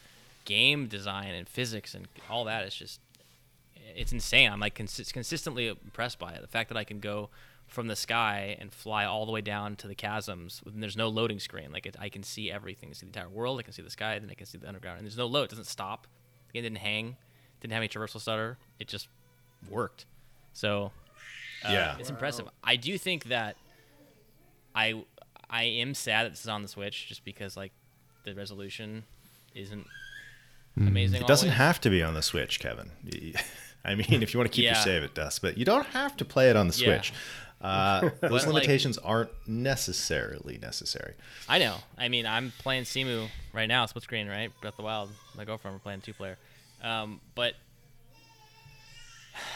game 0.45 0.87
design 0.87 1.35
and 1.35 1.49
physics 1.49 1.95
and 1.95 2.09
all 2.31 2.45
that. 2.45 2.65
It's 2.65 2.77
just 2.77 3.01
it's 3.95 4.13
insane. 4.13 4.51
I'm 4.51 4.61
like 4.61 4.75
cons- 4.75 5.13
consistently 5.13 5.69
impressed 5.69 6.19
by 6.19 6.33
it. 6.33 6.41
The 6.41 6.49
fact 6.49 6.69
that 6.71 6.79
I 6.79 6.85
can 6.85 7.01
go 7.01 7.31
from 7.67 7.89
the 7.89 7.97
sky 7.97 8.57
and 8.61 8.73
fly 8.73 9.05
all 9.05 9.25
the 9.27 9.33
way 9.33 9.41
down 9.41 9.77
to 9.77 9.89
the 9.89 9.95
chasms. 9.95 10.63
And 10.67 10.83
there's 10.83 10.97
no 10.97 11.09
loading 11.09 11.39
screen. 11.39 11.73
Like 11.73 11.87
it, 11.87 11.97
I 11.99 12.09
can 12.09 12.23
see 12.23 12.51
everything. 12.51 12.91
I 12.91 12.93
see 12.93 13.07
the 13.07 13.19
entire 13.19 13.29
world. 13.29 13.59
I 13.59 13.63
can 13.63 13.73
see 13.73 13.83
the 13.83 13.91
sky. 13.91 14.19
Then 14.19 14.31
I 14.31 14.35
can 14.35 14.47
see 14.47 14.59
the 14.59 14.69
underground. 14.69 14.99
And 14.99 15.07
there's 15.07 15.17
no 15.17 15.27
load. 15.27 15.45
It 15.45 15.51
doesn't 15.51 15.67
stop. 15.67 16.07
It 16.53 16.63
didn't 16.63 16.79
hang. 16.79 17.17
Didn't 17.61 17.73
have 17.73 17.81
any 17.81 17.89
traversal 17.89 18.21
stutter. 18.21 18.59
It 18.79 18.89
just 18.89 19.09
worked. 19.71 20.07
So 20.53 20.93
uh, 21.65 21.73
Yeah. 21.73 21.97
it's 21.99 22.11
impressive. 22.11 22.49
I 22.65 22.77
do 22.77 22.97
think 22.99 23.25
that 23.25 23.57
I 24.75 25.05
I 25.51 25.65
am 25.65 25.95
sad 25.95 26.25
that 26.27 26.31
this 26.31 26.41
is 26.41 26.49
on 26.49 26.63
the 26.63 26.69
Switch 26.69 27.07
just 27.09 27.25
because 27.25 27.57
like 27.57 27.73
the 28.25 28.35
resolution 28.35 29.05
isn't 29.55 29.87
amazing. 30.77 31.21
It 31.21 31.27
doesn't 31.27 31.51
have 31.51 31.81
to 31.83 31.91
be 31.91 32.03
on 32.03 32.15
the 32.15 32.23
Switch, 32.23 32.59
Kevin. 32.61 32.91
I 33.85 33.95
mean, 33.97 34.23
if 34.23 34.33
you 34.33 34.39
want 34.39 34.51
to 34.51 34.55
keep 34.55 34.65
your 34.65 34.75
save, 34.77 35.03
it 35.03 35.15
does, 35.15 35.39
but 35.41 35.59
you 35.59 35.65
don't 35.65 35.87
have 35.89 36.17
to 36.19 36.25
play 36.25 36.49
it 36.51 36.57
on 36.57 36.69
the 36.69 36.75
Yeah. 36.79 36.85
Switch. 37.01 37.13
Uh, 37.61 38.01
those 38.01 38.13
But, 38.21 38.31
like- 38.33 38.47
limitations 38.47 38.97
aren't 38.99 39.31
necessarily 39.47 40.59
necessary. 40.59 41.15
I 41.49 41.59
know. 41.59 41.77
I 41.99 42.09
mean, 42.09 42.25
I'm 42.27 42.53
playing 42.59 42.85
Cemu 42.85 43.29
right 43.53 43.67
now, 43.67 43.85
split 43.87 44.05
screen, 44.05 44.29
right? 44.29 44.51
Breath 44.61 44.75
of 44.75 44.77
the 44.79 44.83
Wild. 44.85 45.11
My 45.37 45.45
girlfriend, 45.45 45.75
we're 45.75 45.81
playing 45.81 46.01
two 46.01 46.15
player. 46.15 46.39
Um, 46.83 47.21
but 47.35 47.55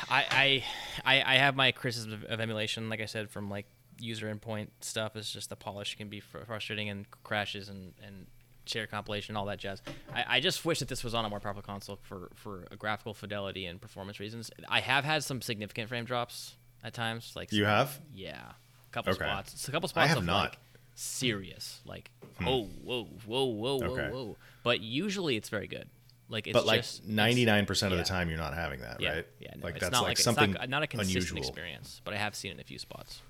I, 0.09 0.63
I, 1.05 1.23
I, 1.23 1.37
have 1.37 1.57
my 1.57 1.73
criticisms 1.73 2.13
of, 2.13 2.25
of 2.25 2.41
emulation, 2.41 2.89
like 2.89 3.01
I 3.01 3.07
said, 3.07 3.31
from 3.31 3.51
like 3.51 3.67
user 3.99 4.33
endpoint 4.33 4.69
stuff. 4.81 5.17
It's 5.17 5.33
just 5.33 5.51
the 5.51 5.57
polish 5.57 5.97
can 5.97 6.09
be 6.09 6.21
fr- 6.21 6.39
frustrating 6.47 6.89
and 6.89 7.07
crashes 7.25 7.69
and, 7.69 7.93
and 8.05 8.27
shader 8.67 8.89
compilation, 8.89 9.37
all 9.37 9.47
that 9.47 9.59
jazz. 9.59 9.83
I, 10.15 10.25
I 10.29 10.41
just 10.41 10.65
wish 10.65 10.81
that 10.81 10.89
this 10.89 11.05
was 11.05 11.15
on 11.15 11.25
a 11.25 11.29
more 11.29 11.41
powerful 11.41 11.63
console 11.63 11.99
for, 12.03 12.31
for 12.35 12.67
a 12.71 12.77
graphical 12.77 13.15
fidelity 13.15 13.67
and 13.67 13.81
performance 13.81 14.21
reasons. 14.21 14.51
I 14.69 14.81
have 14.81 15.05
had 15.05 15.25
some 15.25 15.41
significant 15.41 15.89
frame 15.89 16.05
drops 16.05 16.57
at 16.83 16.95
times. 16.95 17.33
Like 17.37 17.53
You 17.53 17.65
have? 17.65 18.01
yeah, 18.15 18.41
a 18.41 18.93
couple 18.93 19.13
Okay. 19.13 19.25
spots. 19.25 19.53
It's 19.55 19.69
a 19.69 19.73
couple 19.73 19.89
spots. 19.89 20.05
I 20.05 20.15
have 20.15 20.25
not. 20.25 20.51
Like, 20.51 20.59
serious, 20.99 21.81
like 21.85 22.11
whoa, 22.43 22.65
whoa, 22.83 23.05
whoa, 23.27 23.45
whoa, 23.45 23.77
whoa, 23.77 23.87
Okay. 23.91 24.09
whoa. 24.11 24.37
But 24.63 24.81
usually 24.81 25.37
it's 25.37 25.49
very 25.51 25.67
good. 25.69 25.89
Like 26.29 26.47
it's 26.47 26.55
But 26.55 26.67
like 26.67 26.85
ninety 27.07 27.45
nine 27.45 27.67
percent 27.67 27.93
of 27.93 27.99
yeah. 27.99 28.03
the 28.03 28.09
time, 28.09 28.29
you're 28.29 28.39
not 28.39 28.55
having 28.55 28.81
that, 28.81 29.01
yeah, 29.01 29.15
right? 29.15 29.27
Yeah, 29.39 29.51
no, 29.57 29.65
like 29.65 29.79
that's 29.79 29.93
not 29.93 30.03
like 30.03 30.11
like 30.11 30.19
something 30.19 30.53
not, 30.53 30.69
not 30.69 30.83
a 30.83 30.87
consistent 30.87 31.17
unusual. 31.17 31.39
experience. 31.39 32.01
But 32.05 32.15
I 32.15 32.17
have 32.17 32.35
seen 32.35 32.51
it 32.51 32.55
in 32.55 32.61
a 32.61 32.65
few 32.65 32.79
spots. 32.79 33.21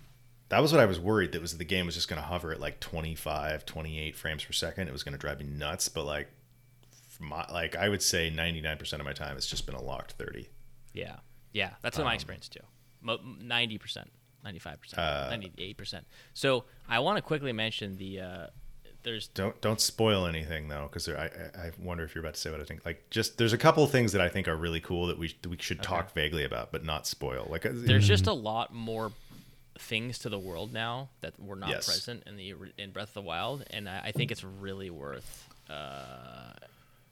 That 0.49 0.61
was 0.63 0.73
what 0.73 0.81
I 0.81 0.87
was 0.87 0.99
worried 1.01 1.33
that 1.33 1.43
was 1.43 1.59
the 1.59 1.65
game 1.65 1.87
was 1.87 1.95
just 1.95 2.09
going 2.09 2.23
to 2.23 2.27
hover 2.27 2.53
at 2.53 2.61
like 2.61 2.79
25, 2.81 3.67
28 3.67 4.17
frames 4.17 4.45
per 4.45 4.53
second. 4.53 4.87
It 4.89 4.93
was 4.93 5.03
going 5.03 5.13
to 5.13 5.19
drive 5.19 5.41
me 5.41 5.45
nuts. 5.47 5.89
But 5.89 6.05
like, 6.07 6.29
my, 7.19 7.45
like 7.53 7.75
I 7.77 7.89
would 7.89 8.03
say 8.03 8.31
ninety 8.31 8.61
nine 8.61 8.79
percent 8.79 9.01
of 9.01 9.07
my 9.07 9.13
time, 9.13 9.37
it's 9.37 9.47
just 9.49 9.67
been 9.67 9.75
a 9.75 9.83
locked 9.83 10.13
thirty. 10.13 10.49
Yeah, 10.95 11.17
yeah, 11.53 11.71
that's 11.83 11.97
been 11.97 12.07
my 12.07 12.15
experience 12.15 12.49
too. 12.49 12.61
Ninety 13.43 13.77
percent, 13.79 14.11
ninety-five 14.45 14.81
percent, 14.81 14.99
Uh, 15.01 15.27
ninety-eight 15.31 15.77
percent. 15.77 16.07
So 16.35 16.65
I 16.89 16.99
want 17.01 17.17
to 17.19 17.23
quickly 17.23 17.53
mention 17.53 17.97
the. 17.97 18.21
Uh, 18.21 18.47
there's 19.07 19.29
Don't 19.29 19.59
don't 19.63 19.81
spoil 19.81 20.27
anything 20.27 20.69
though, 20.69 20.89
because 20.93 21.09
I 21.09 21.31
I 21.57 21.67
I 21.67 21.71
wonder 21.79 22.05
if 22.05 22.15
you're 22.15 22.23
about 22.23 22.35
to 22.35 22.41
say 22.41 22.51
what 22.51 22.61
I 22.61 22.65
think. 22.65 22.85
Like, 22.85 23.09
just 23.09 23.39
there's 23.39 23.55
a 23.55 23.59
couple 23.59 23.83
of 23.83 23.91
things 23.91 24.13
that 24.13 24.21
I 24.21 24.29
think 24.29 24.49
are 24.49 24.57
really 24.57 24.81
cool 24.81 25.07
that 25.07 25.19
we 25.19 25.35
that 25.41 25.49
we 25.49 25.57
should 25.59 25.83
talk 25.83 26.13
vaguely 26.13 26.45
about, 26.45 26.73
but 26.73 26.85
not 26.85 27.07
spoil. 27.07 27.47
Like, 27.51 27.65
uh, 27.65 27.71
there's 27.73 28.07
just 28.07 28.27
a 28.27 28.33
lot 28.35 28.75
more 28.75 29.13
things 29.79 30.19
to 30.21 30.29
the 30.29 30.39
world 30.39 30.73
now 30.73 31.09
that 31.21 31.39
were 31.39 31.57
not 31.57 31.69
Yes. 31.71 31.87
present 31.87 32.25
in 32.27 32.37
the 32.37 32.55
in 32.77 32.91
Breath 32.91 33.09
of 33.09 33.15
the 33.15 33.23
Wild, 33.23 33.65
and 33.71 33.89
I, 33.89 34.01
I 34.07 34.13
think 34.13 34.31
it's 34.31 34.43
really 34.45 34.91
worth 34.91 35.49
uh, 35.71 36.53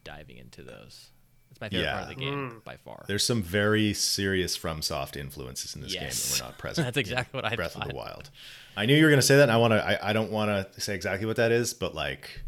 diving 0.02 0.38
into 0.38 0.62
those. 0.62 1.08
It's 1.54 1.60
my 1.60 1.68
favorite 1.68 1.86
part 1.90 2.02
of 2.10 2.16
the 2.18 2.22
Yeah. 2.24 2.30
game 2.30 2.62
by 2.64 2.76
far. 2.76 3.04
there's 3.06 3.24
some 3.24 3.42
very 3.42 3.94
serious 3.94 4.58
FromSoft 4.58 5.16
influences 5.16 5.74
in 5.74 5.80
this 5.82 5.92
game 5.92 6.02
Yes. 6.02 6.38
that 6.38 6.42
were 6.44 6.48
not 6.50 6.58
present. 6.64 6.86
That's 6.86 6.96
exactly 6.96 7.36
what 7.38 7.44
I 7.44 7.54
Breath 7.56 7.76
of 7.76 7.88
the 7.88 7.94
Wild. 7.94 8.30
I 8.76 8.86
knew 8.86 8.94
you 8.96 9.04
were 9.04 9.10
going 9.10 9.20
to 9.20 9.26
say 9.26 9.36
that. 9.36 9.44
And 9.44 9.52
I 9.52 9.56
want 9.56 9.72
to. 9.72 9.84
I, 9.86 10.10
I 10.10 10.12
don't 10.12 10.30
want 10.32 10.50
to 10.74 10.80
say 10.80 10.94
exactly 10.94 11.26
what 11.26 11.36
that 11.36 11.52
is, 11.52 11.72
but 11.74 11.94
like, 11.94 12.42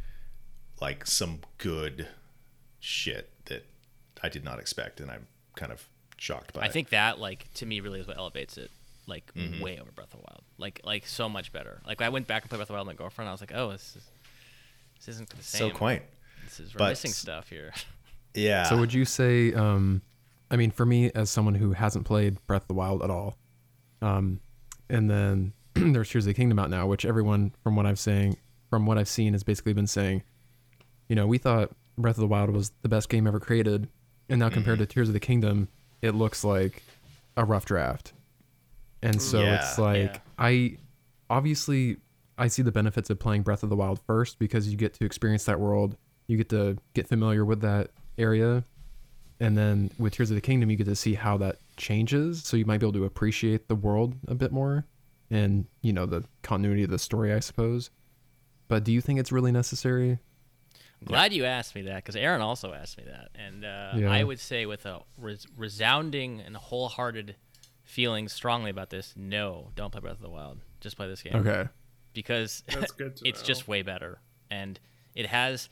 like 0.81 1.07
some 1.07 1.39
good 1.59 2.09
shit 2.81 3.31
that 3.47 3.65
I 4.23 4.29
did 4.29 4.45
not 4.45 4.59
expect, 4.59 5.01
and 5.01 5.11
I'm 5.11 5.27
kind 5.55 5.71
of 5.71 5.85
shocked 6.17 6.53
by. 6.53 6.63
I 6.63 6.67
it. 6.67 6.73
think 6.73 6.89
that 6.91 7.19
like 7.21 7.53
to 7.55 7.67
me 7.67 7.79
really 7.81 8.01
is 8.01 8.07
what 8.09 8.17
elevates 8.19 8.59
it 8.59 8.71
like 9.07 9.33
Mm-hmm. 9.35 9.63
way 9.63 9.79
over 9.79 9.93
Breath 9.93 10.13
of 10.15 10.19
the 10.21 10.25
Wild. 10.29 10.43
Like 10.59 10.81
like 10.83 11.07
so 11.07 11.29
much 11.29 11.53
better. 11.53 11.81
Like 11.87 12.03
I 12.03 12.09
went 12.09 12.27
back 12.27 12.43
and 12.43 12.51
played 12.51 12.59
Breath 12.59 12.71
of 12.71 12.75
the 12.75 12.75
Wild 12.75 12.89
with 12.89 12.97
my 12.97 12.99
girlfriend. 13.05 13.29
I 13.29 13.33
was 13.33 13.41
like, 13.41 13.53
oh, 13.55 13.71
this 13.71 13.95
is 13.97 14.03
this 14.99 15.09
isn't 15.15 15.29
the 15.31 15.43
same. 15.45 15.71
so 15.71 15.77
quaint. 15.77 16.03
This 16.45 16.59
is 16.59 16.75
we're 16.75 16.79
but- 16.79 16.89
missing 16.91 17.13
stuff 17.13 17.49
here. 17.51 17.73
Yeah. 18.37 18.65
So 18.65 18.79
would 18.79 18.93
you 18.93 19.05
say, 19.05 19.53
um, 19.53 20.03
I 20.51 20.57
mean, 20.57 20.71
for 20.71 20.87
me 20.87 21.11
as 21.15 21.31
someone 21.31 21.55
who 21.55 21.73
hasn't 21.73 22.05
played 22.07 22.39
Breath 22.47 22.63
of 22.63 22.69
the 22.69 22.75
Wild 22.75 23.03
at 23.03 23.11
all, 23.11 23.37
um, 24.03 24.41
and 24.89 25.11
then 25.11 25.53
there's 25.75 26.11
Tears 26.11 26.25
of 26.25 26.31
the 26.31 26.35
Kingdom 26.35 26.59
out 26.59 26.71
now, 26.71 26.87
which 26.87 27.05
everyone 27.05 27.53
from 27.63 27.77
what 27.77 27.87
I've 27.87 27.99
saying, 27.99 28.37
from 28.71 28.87
what 28.87 28.99
I've 28.99 29.09
seen, 29.09 29.33
has 29.33 29.43
basically 29.43 29.73
been 29.73 29.87
saying, 29.87 30.23
you 31.09 31.17
know, 31.17 31.27
we 31.27 31.39
thought 31.39 31.71
Breath 31.99 32.17
of 32.17 32.21
the 32.21 32.27
Wild 32.27 32.51
was 32.51 32.73
the 32.83 32.89
best 32.89 33.09
game 33.09 33.27
ever 33.27 33.41
created, 33.41 33.89
and 34.29 34.39
now 34.41 34.49
compared 34.51 34.79
to 34.79 34.87
Tears 34.87 35.09
of 35.09 35.15
the 35.15 35.21
Kingdom, 35.21 35.69
it 36.03 36.13
looks 36.15 36.45
like 36.45 36.83
a 37.37 37.45
rough 37.45 37.65
draft. 37.65 38.13
And 39.03 39.21
so 39.21 39.41
it's 39.41 39.79
like 39.79 40.15
Yeah. 40.15 40.19
I 40.39 40.79
obviously 41.31 41.99
I 42.39 42.49
see 42.49 42.63
the 42.63 42.73
benefits 42.73 43.09
of 43.11 43.19
playing 43.19 43.43
Breath 43.43 43.63
of 43.63 43.71
the 43.71 43.77
Wild 43.77 44.01
first 44.07 44.39
because 44.39 44.69
you 44.69 44.77
get 44.77 44.95
to 44.95 45.05
experience 45.05 45.45
that 45.45 45.61
world, 45.61 45.97
you 46.27 46.37
get 46.37 46.49
to 46.51 46.77
get 46.95 47.09
familiar 47.09 47.45
with 47.45 47.61
that 47.63 47.91
area, 48.19 48.65
and 49.41 49.57
then 49.57 49.91
with 49.99 50.15
Tears 50.15 50.31
of 50.31 50.35
the 50.35 50.41
Kingdom, 50.41 50.71
you 50.71 50.77
get 50.77 50.85
to 50.87 50.97
see 50.97 51.15
how 51.15 51.37
that 51.39 51.57
changes. 51.77 52.43
So 52.43 52.57
you 52.57 52.65
might 52.65 52.79
be 52.79 52.87
able 52.87 52.95
to 52.95 53.05
appreciate 53.05 53.69
the 53.69 53.75
world 53.75 54.15
a 54.29 54.35
bit 54.35 54.53
more, 54.53 54.87
and 55.31 55.67
you 55.83 55.93
know 55.93 56.07
the 56.07 56.25
continuity 56.43 56.85
of 56.85 56.91
the 56.91 56.99
story, 56.99 57.33
I 57.33 57.41
suppose. 57.41 57.91
But 58.69 58.83
do 58.85 58.93
you 58.93 59.01
think 59.01 59.21
it's 59.21 59.31
really 59.33 59.53
necessary? 59.53 60.19
I'm 61.01 61.07
glad 61.09 61.33
you 61.35 61.45
asked 61.45 61.75
me 61.75 61.83
that 61.83 61.97
because 61.97 62.17
Aaron 62.17 62.41
also 62.41 62.73
asked 62.73 62.97
me 62.99 63.05
that, 63.07 63.29
and 63.35 63.65
uh, 63.65 63.93
Yeah. 63.97 64.11
I 64.11 64.25
would 64.25 64.41
say 64.41 64.65
with 64.67 64.87
a 64.87 65.01
res- 65.19 65.47
resounding 65.57 66.41
and 66.41 66.57
wholehearted 66.57 67.37
feeling 67.85 68.29
strongly 68.29 68.71
about 68.71 68.91
this, 68.91 69.13
no, 69.15 69.69
don't 69.77 69.91
play 69.93 70.01
Breath 70.01 70.15
of 70.17 70.23
the 70.23 70.31
Wild. 70.31 70.59
Just 70.81 70.97
play 70.97 71.07
this 71.07 71.23
game. 71.23 71.35
Okay. 71.37 71.69
because 72.15 72.63
That's 72.67 72.93
good 72.99 73.21
it's 73.25 73.43
know. 73.43 73.47
just 73.47 73.69
way 73.69 73.83
better, 73.83 74.19
and 74.51 74.81
it 75.15 75.27
has. 75.27 75.69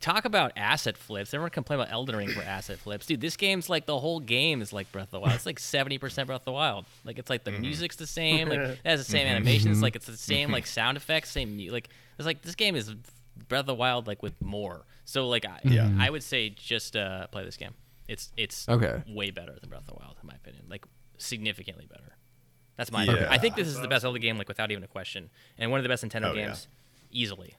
Talk 0.00 0.24
about 0.24 0.52
asset 0.56 0.96
flips. 0.96 1.32
Everyone 1.34 1.50
complain 1.50 1.80
about 1.80 1.92
Elden 1.92 2.16
Ring 2.16 2.28
for 2.28 2.42
asset 2.42 2.78
flips, 2.78 3.06
dude. 3.06 3.20
This 3.20 3.36
game's 3.36 3.68
like 3.68 3.86
the 3.86 3.98
whole 3.98 4.20
game 4.20 4.62
is 4.62 4.72
like 4.72 4.90
Breath 4.92 5.08
of 5.08 5.10
the 5.10 5.20
Wild. 5.20 5.34
It's 5.34 5.46
like 5.46 5.58
seventy 5.58 5.98
percent 5.98 6.26
Breath 6.26 6.42
of 6.42 6.44
the 6.46 6.52
Wild. 6.52 6.86
Like 7.04 7.18
it's 7.18 7.30
like 7.30 7.44
the 7.44 7.50
mm-hmm. 7.50 7.62
music's 7.62 7.96
the 7.96 8.06
same. 8.06 8.48
Like 8.48 8.58
it 8.60 8.78
has 8.84 9.00
the 9.00 9.10
same 9.10 9.26
mm-hmm. 9.26 9.36
animations. 9.36 9.82
Like 9.82 9.96
it's 9.96 10.06
the 10.06 10.16
same 10.16 10.46
mm-hmm. 10.46 10.54
like 10.54 10.66
sound 10.66 10.96
effects. 10.96 11.30
Same 11.30 11.56
mu- 11.56 11.70
like 11.70 11.88
it's 12.18 12.26
like 12.26 12.42
this 12.42 12.54
game 12.54 12.76
is 12.76 12.94
Breath 13.48 13.60
of 13.60 13.66
the 13.66 13.74
Wild 13.74 14.06
like 14.06 14.22
with 14.22 14.40
more. 14.40 14.84
So 15.04 15.28
like 15.28 15.44
I, 15.44 15.60
Yeah. 15.64 15.90
I 15.98 16.10
would 16.10 16.22
say 16.22 16.50
just 16.50 16.96
uh, 16.96 17.26
play 17.28 17.44
this 17.44 17.56
game. 17.56 17.74
It's 18.08 18.32
it's 18.36 18.68
Okay. 18.68 19.02
way 19.08 19.30
better 19.30 19.56
than 19.60 19.68
Breath 19.68 19.82
of 19.82 19.88
the 19.88 19.94
Wild 19.94 20.16
in 20.22 20.26
my 20.26 20.34
opinion. 20.34 20.64
Like 20.68 20.84
significantly 21.18 21.86
better. 21.86 22.16
That's 22.76 22.90
my. 22.90 23.04
Yeah. 23.04 23.28
I 23.30 23.38
think 23.38 23.56
this 23.56 23.68
is 23.68 23.80
the 23.80 23.88
best 23.88 24.02
Zelda 24.02 24.18
game, 24.18 24.38
like 24.38 24.48
without 24.48 24.70
even 24.70 24.82
a 24.82 24.88
question, 24.88 25.30
and 25.58 25.70
one 25.70 25.78
of 25.78 25.84
the 25.84 25.88
best 25.88 26.04
Nintendo 26.04 26.30
Oh, 26.30 26.32
yeah. 26.34 26.46
games, 26.46 26.68
easily. 27.10 27.54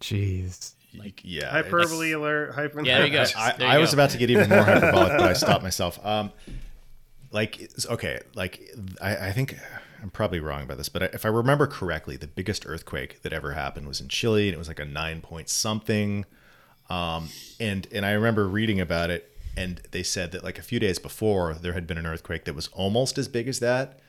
Jeez. 0.00 0.74
Like, 0.94 1.22
yeah. 1.24 1.50
Hyperbole 1.50 2.12
alert. 2.12 2.54
Hyper. 2.54 2.84
Yeah, 2.84 2.98
there 2.98 3.06
you 3.06 3.12
go. 3.12 3.24
I, 3.36 3.52
There 3.52 3.66
you 3.66 3.74
I 3.74 3.78
was 3.78 3.92
about 3.92 4.10
to 4.10 4.18
get 4.18 4.30
even 4.30 4.48
more 4.48 4.62
hyperbolic, 4.64 5.18
but 5.18 5.22
I 5.22 5.32
stopped 5.32 5.62
myself. 5.62 6.04
Um, 6.04 6.32
like, 7.30 7.70
okay, 7.86 8.20
like 8.34 8.60
I, 9.00 9.28
I 9.28 9.32
think 9.32 9.56
I'm 10.02 10.10
probably 10.10 10.40
wrong 10.40 10.62
about 10.62 10.78
this, 10.78 10.88
but 10.88 11.02
if 11.14 11.24
I 11.24 11.28
remember 11.28 11.66
correctly, 11.66 12.16
the 12.16 12.26
biggest 12.26 12.66
earthquake 12.66 13.22
that 13.22 13.32
ever 13.32 13.52
happened 13.52 13.86
was 13.88 14.00
in 14.00 14.08
Chile, 14.08 14.48
and 14.48 14.54
it 14.54 14.58
was 14.58 14.68
like 14.68 14.80
a 14.80 14.84
nine 14.84 15.20
point 15.20 15.48
something. 15.48 16.24
Um, 16.90 17.28
and 17.58 17.86
and 17.92 18.04
I 18.04 18.10
remember 18.12 18.46
reading 18.46 18.80
about 18.80 19.10
it, 19.10 19.30
and 19.56 19.80
they 19.92 20.02
said 20.02 20.32
that 20.32 20.44
like 20.44 20.58
a 20.58 20.62
few 20.62 20.78
days 20.78 20.98
before 20.98 21.54
there 21.54 21.72
had 21.72 21.86
been 21.86 21.98
an 21.98 22.06
earthquake 22.06 22.44
that 22.44 22.54
was 22.54 22.68
almost 22.68 23.16
as 23.16 23.28
big 23.28 23.48
as 23.48 23.60
that, 23.60 24.00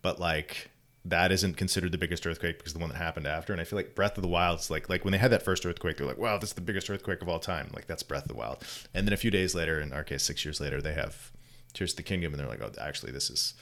but 0.00 0.18
like 0.18 0.70
that 1.06 1.30
isn't 1.32 1.56
considered 1.56 1.92
the 1.92 1.98
biggest 1.98 2.26
earthquake 2.26 2.58
because 2.58 2.72
the 2.72 2.78
one 2.78 2.88
that 2.88 2.96
happened 2.96 3.26
after. 3.26 3.52
And 3.52 3.60
I 3.60 3.64
feel 3.64 3.76
like 3.76 3.94
Breath 3.94 4.16
of 4.16 4.22
the 4.22 4.28
Wild's 4.28 4.70
like 4.70 4.88
like 4.88 5.04
when 5.04 5.12
they 5.12 5.18
had 5.18 5.30
that 5.32 5.42
first 5.42 5.66
earthquake, 5.66 5.98
they're 5.98 6.06
like, 6.06 6.18
wow, 6.18 6.38
this 6.38 6.50
is 6.50 6.54
the 6.54 6.60
biggest 6.60 6.88
earthquake 6.88 7.20
of 7.20 7.28
all 7.28 7.38
time. 7.38 7.70
Like 7.74 7.86
that's 7.86 8.02
Breath 8.02 8.22
of 8.22 8.28
the 8.28 8.34
Wild. 8.34 8.64
And 8.94 9.06
then 9.06 9.12
a 9.12 9.18
few 9.18 9.30
days 9.30 9.54
later, 9.54 9.80
in 9.80 9.92
our 9.92 10.04
case, 10.04 10.22
six 10.22 10.44
years 10.44 10.60
later, 10.60 10.80
they 10.80 10.94
have 10.94 11.30
Tears 11.74 11.92
of 11.92 11.96
the 11.98 12.02
Kingdom, 12.02 12.32
and 12.32 12.40
they're 12.40 12.48
like, 12.48 12.62
oh, 12.62 12.72
actually, 12.80 13.12
this 13.12 13.28
is 13.28 13.54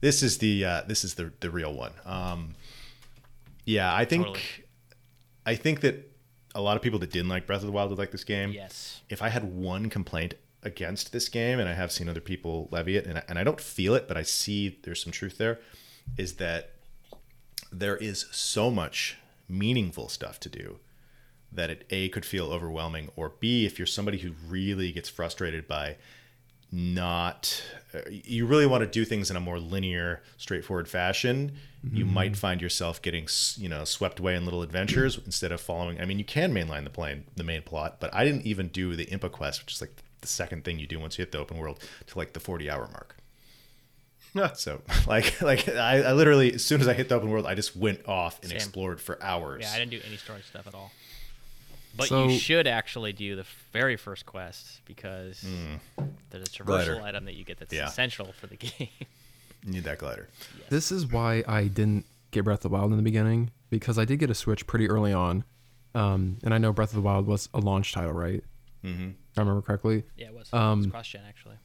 this 0.00 0.22
is 0.22 0.38
the 0.38 0.64
uh, 0.64 0.82
this 0.86 1.04
is 1.04 1.14
the 1.14 1.32
the 1.40 1.50
real 1.50 1.72
one. 1.72 1.92
Um, 2.04 2.54
yeah, 3.64 3.94
I 3.94 4.04
think 4.04 4.24
Totally. 4.24 4.44
I 5.46 5.54
think 5.54 5.80
that 5.80 6.10
a 6.54 6.60
lot 6.60 6.76
of 6.76 6.82
people 6.82 6.98
that 6.98 7.12
didn't 7.12 7.28
like 7.28 7.46
Breath 7.46 7.60
of 7.60 7.66
the 7.66 7.72
Wild 7.72 7.90
would 7.90 7.98
like 7.98 8.10
this 8.10 8.24
game. 8.24 8.50
Yes. 8.50 9.02
If 9.08 9.22
I 9.22 9.28
had 9.28 9.44
one 9.44 9.88
complaint 9.88 10.34
against 10.62 11.12
this 11.12 11.28
game, 11.28 11.60
and 11.60 11.68
I 11.68 11.74
have 11.74 11.92
seen 11.92 12.08
other 12.08 12.20
people 12.20 12.68
levy 12.72 12.96
it, 12.96 13.06
and 13.06 13.18
I, 13.18 13.22
and 13.28 13.38
I 13.38 13.44
don't 13.44 13.60
feel 13.60 13.94
it, 13.94 14.08
but 14.08 14.16
I 14.16 14.22
see 14.22 14.80
there's 14.82 15.02
some 15.02 15.12
truth 15.12 15.38
there, 15.38 15.60
is 16.16 16.34
that 16.34 16.72
there 17.72 17.96
is 17.96 18.26
so 18.30 18.70
much 18.70 19.18
meaningful 19.48 20.08
stuff 20.08 20.38
to 20.40 20.48
do 20.48 20.78
that 21.50 21.70
it 21.70 21.84
a 21.90 22.08
could 22.10 22.24
feel 22.24 22.52
overwhelming, 22.52 23.10
or 23.16 23.32
b 23.40 23.64
if 23.64 23.78
you're 23.78 23.86
somebody 23.86 24.18
who 24.18 24.32
really 24.46 24.92
gets 24.92 25.08
frustrated 25.08 25.66
by 25.66 25.96
not 26.70 27.62
uh, 27.94 28.00
you 28.10 28.44
really 28.44 28.66
want 28.66 28.82
to 28.82 28.86
do 28.86 29.04
things 29.04 29.30
in 29.30 29.36
a 29.36 29.40
more 29.40 29.58
linear 29.58 30.22
straightforward 30.36 30.86
fashion 30.86 31.52
you 31.90 32.04
might 32.04 32.36
find 32.36 32.60
yourself 32.60 33.00
getting 33.00 33.26
you 33.56 33.68
know 33.68 33.84
swept 33.84 34.18
away 34.18 34.34
in 34.34 34.44
little 34.44 34.62
adventures 34.62 35.18
instead 35.26 35.50
of 35.50 35.60
following 35.60 35.98
i 36.00 36.04
mean 36.04 36.18
you 36.18 36.24
can 36.24 36.52
mainline 36.52 36.84
the 36.84 36.90
plane 36.90 37.24
the 37.36 37.44
main 37.44 37.62
plot 37.62 37.96
but 38.00 38.12
i 38.12 38.24
didn't 38.24 38.44
even 38.44 38.68
do 38.68 38.94
the 38.96 39.06
impa 39.06 39.30
quest 39.30 39.62
which 39.62 39.74
is 39.74 39.80
like 39.80 39.92
the 40.20 40.28
second 40.28 40.64
thing 40.64 40.78
you 40.78 40.86
do 40.86 41.00
once 41.00 41.16
you 41.16 41.22
hit 41.22 41.32
the 41.32 41.38
open 41.38 41.56
world 41.56 41.78
to 42.06 42.18
like 42.18 42.34
the 42.34 42.40
40 42.40 42.68
hour 42.68 42.88
mark 42.92 43.16
so 44.54 44.80
like 45.06 45.40
like 45.42 45.68
I, 45.68 46.02
I 46.02 46.12
literally 46.12 46.54
as 46.54 46.64
soon 46.64 46.80
as 46.80 46.88
i 46.88 46.92
hit 46.94 47.08
the 47.08 47.14
open 47.16 47.30
world 47.30 47.46
i 47.46 47.54
just 47.54 47.74
went 47.76 48.06
off 48.06 48.38
and 48.40 48.48
Same. 48.50 48.56
explored 48.56 49.00
for 49.00 49.22
hours 49.22 49.62
Yeah, 49.62 49.72
I 49.72 49.78
didn't 49.78 49.90
do 49.92 50.00
any 50.06 50.16
story 50.16 50.40
stuff 50.48 50.66
at 50.66 50.74
all. 50.74 50.90
But 51.96 52.08
So- 52.08 52.28
you 52.28 52.38
should 52.38 52.66
actually 52.66 53.12
do 53.12 53.34
the 53.36 53.46
very 53.72 53.96
first 53.96 54.24
quest 54.26 54.80
because 54.84 55.44
there's 56.30 56.46
a 56.46 56.50
traversal 56.50 56.66
Glider. 56.66 57.00
item 57.02 57.24
that 57.24 57.34
you 57.34 57.44
get 57.44 57.58
that's 57.58 57.72
Yeah. 57.72 57.88
essential 57.88 58.32
for 58.32 58.46
the 58.46 58.56
game. 58.66 58.88
You 59.64 59.72
need 59.72 59.84
that 59.84 59.98
glider 59.98 60.28
This 60.68 60.92
is 60.92 61.06
why 61.06 61.42
I 61.48 61.64
didn't 61.64 62.04
get 62.30 62.44
Breath 62.44 62.58
of 62.64 62.70
the 62.70 62.76
Wild 62.76 62.92
in 62.92 62.96
the 62.98 63.02
beginning 63.02 63.50
because 63.70 63.98
I 63.98 64.04
did 64.04 64.18
get 64.20 64.30
a 64.30 64.34
Switch 64.34 64.66
pretty 64.68 64.88
early 64.88 65.12
on, 65.12 65.42
um, 65.94 66.38
and 66.44 66.54
I 66.54 66.58
know 66.58 66.72
Breath 66.72 66.90
of 66.90 66.94
the 66.96 67.00
Wild 67.02 67.26
was 67.26 67.48
a 67.52 67.58
launch 67.58 67.92
title, 67.92 68.12
right? 68.12 68.44
Mm-hmm. 68.84 69.08
If 69.32 69.38
I 69.38 69.40
remember 69.40 69.62
correctly. 69.62 70.04
yeah, 70.16 70.26
it 70.28 70.34
was. 70.34 70.52
Um, 70.52 70.80
it 70.80 70.84
was 70.84 70.90
cross 70.92 71.08
gen 71.08 71.22
actually. 71.28 71.56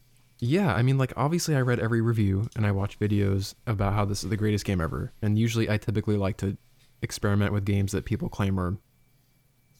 Yeah, 0.45 0.75
I 0.75 0.81
mean, 0.81 0.97
like 0.97 1.13
obviously, 1.15 1.55
I 1.55 1.61
read 1.61 1.79
every 1.79 2.01
review 2.01 2.49
and 2.57 2.65
I 2.65 2.71
watch 2.71 2.99
videos 2.99 3.55
about 3.65 3.93
how 3.93 4.03
this 4.03 4.25
is 4.25 4.29
the 4.29 4.35
greatest 4.35 4.65
game 4.65 4.81
ever. 4.81 5.13
And 5.21 5.39
usually, 5.39 5.69
I 5.69 5.77
typically 5.77 6.17
like 6.17 6.35
to 6.37 6.57
experiment 7.01 7.53
with 7.53 7.63
games 7.63 7.93
that 7.93 8.03
people 8.03 8.27
claim 8.27 8.59
are 8.59 8.75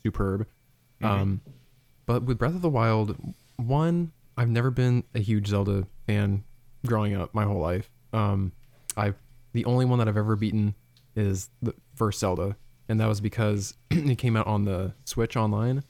superb. 0.03 0.47
Um, 1.01 1.41
but 2.05 2.23
with 2.23 2.37
Breath 2.37 2.55
of 2.55 2.61
the 2.61 2.69
Wild, 2.69 3.17
one, 3.57 4.13
I've 4.37 4.47
never 4.47 4.71
been 4.71 5.03
a 5.13 5.19
huge 5.19 5.47
Zelda 5.47 5.85
fan 6.07 6.45
growing 6.85 7.13
up 7.13 7.33
my 7.33 7.43
whole 7.43 7.59
life. 7.59 7.89
Um, 8.13 8.53
I 8.95 9.15
the 9.51 9.65
only 9.65 9.83
one 9.83 9.99
that 9.99 10.07
I've 10.07 10.15
ever 10.15 10.37
beaten 10.37 10.75
is 11.13 11.49
the 11.61 11.73
first 11.93 12.21
Zelda, 12.21 12.55
and 12.87 13.01
that 13.01 13.09
was 13.09 13.19
because 13.19 13.75
it 13.91 14.17
came 14.17 14.37
out 14.37 14.47
on 14.47 14.63
the 14.63 14.93
Switch 15.03 15.35
online, 15.35 15.83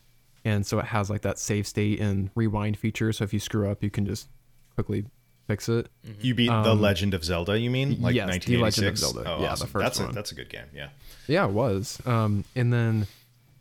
and 0.43 0.65
so 0.65 0.79
it 0.79 0.85
has 0.85 1.11
like 1.11 1.21
that 1.21 1.37
save 1.37 1.67
state 1.67 1.99
and 1.99 2.31
rewind 2.33 2.75
feature. 2.75 3.13
So 3.13 3.23
if 3.23 3.33
you 3.33 3.39
screw 3.39 3.69
up, 3.69 3.83
you 3.83 3.91
can 3.91 4.07
just 4.07 4.29
quickly 4.75 5.05
fix 5.47 5.67
it. 5.69 5.89
you 6.21 6.33
beat 6.33 6.47
the 6.47 6.73
legend 6.73 7.13
of 7.13 7.23
zelda 7.23 7.59
you 7.59 7.69
mean 7.69 8.01
like 8.01 8.11
Um, 8.19 8.29
yes, 8.29 8.45
The 8.45 8.57
Legend 8.57 8.87
of 8.87 8.97
Zelda. 8.97 9.23
oh 9.27 9.31
Yeah, 9.33 9.37
the 9.47 9.47
awesome. 9.51 9.67
first 9.67 9.83
that's 9.83 9.99
a 9.99 10.13
that's 10.13 10.31
a 10.31 10.35
good 10.35 10.49
game 10.49 10.65
yeah 10.73 10.89
Yeah, 11.27 11.45
it 11.45 11.51
was. 11.51 12.01
Um, 12.05 12.45
and 12.55 12.71
then 12.71 13.07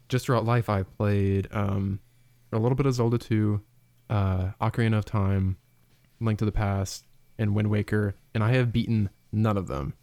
just 0.09 0.27
throughout 0.27 0.45
life, 0.45 0.69
I 0.69 0.83
played 0.85 1.49
um, 1.53 1.99
a 2.53 2.59
little 2.59 2.77
bit 2.77 2.87
of 2.87 2.95
Zelda 2.95 3.19
2, 3.19 3.61
uh, 4.11 4.51
Ocarina 4.61 4.99
of 4.99 5.05
Time, 5.07 5.57
Link 6.21 6.39
to 6.41 6.45
the 6.45 6.53
Past, 6.53 7.05
and 7.39 7.55
Wind 7.55 7.69
Waker, 7.71 8.15
and 8.35 8.45
I 8.45 8.53
have 8.53 8.73
beaten 8.73 9.11
none 9.33 9.57
of 9.57 9.67
them. 9.69 9.95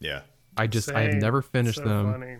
yeah 0.00 0.22
I 0.56 0.66
just 0.66 0.90
I 0.90 1.02
have 1.02 1.14
never 1.14 1.42
finished 1.42 1.78
So 1.78 1.84
them. 1.84 2.12
funny. 2.12 2.36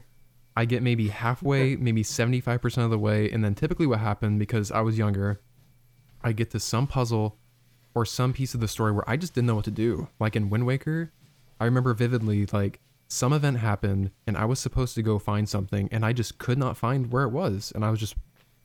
I 0.57 0.64
get 0.64 0.83
maybe 0.83 1.09
halfway, 1.09 1.77
maybe 1.87 2.03
75% 2.03 2.79
of 2.85 2.91
the 2.91 2.99
way, 2.99 3.31
and 3.31 3.45
then 3.45 3.55
typically 3.55 3.87
what 3.87 3.99
happened 3.99 4.39
because 4.39 4.70
I 4.72 4.81
was 4.81 4.97
younger, 4.97 5.41
I 6.22 6.33
get 6.33 6.51
to 6.53 6.61
some 6.61 6.87
puzzle 6.87 7.37
or 7.97 8.05
some 8.05 8.34
piece 8.34 8.53
of 8.53 8.61
the 8.61 8.68
story 8.68 8.92
where 8.92 9.09
I 9.09 9.16
just 9.16 9.34
didn't 9.34 9.47
know 9.47 9.55
what 9.55 9.64
to 9.64 9.70
do. 9.70 10.09
Like 10.20 10.36
in 10.36 10.51
Wind 10.51 10.66
Waker, 10.66 11.11
I 11.59 11.64
remember 11.64 11.94
vividly 11.94 12.44
like 12.53 12.78
some 13.09 13.32
event 13.32 13.57
happened 13.59 14.11
and 14.26 14.36
I 14.36 14.44
was 14.44 14.61
supposed 14.61 14.94
to 14.97 15.03
go 15.03 15.18
find 15.18 15.49
something 15.49 15.88
and 15.90 16.05
I 16.05 16.12
just 16.12 16.36
could 16.36 16.59
not 16.59 16.76
find 16.76 17.11
where 17.11 17.22
it 17.22 17.30
was 17.30 17.72
and 17.74 17.84
I 17.84 17.90
was 17.90 17.99
just 17.99 18.14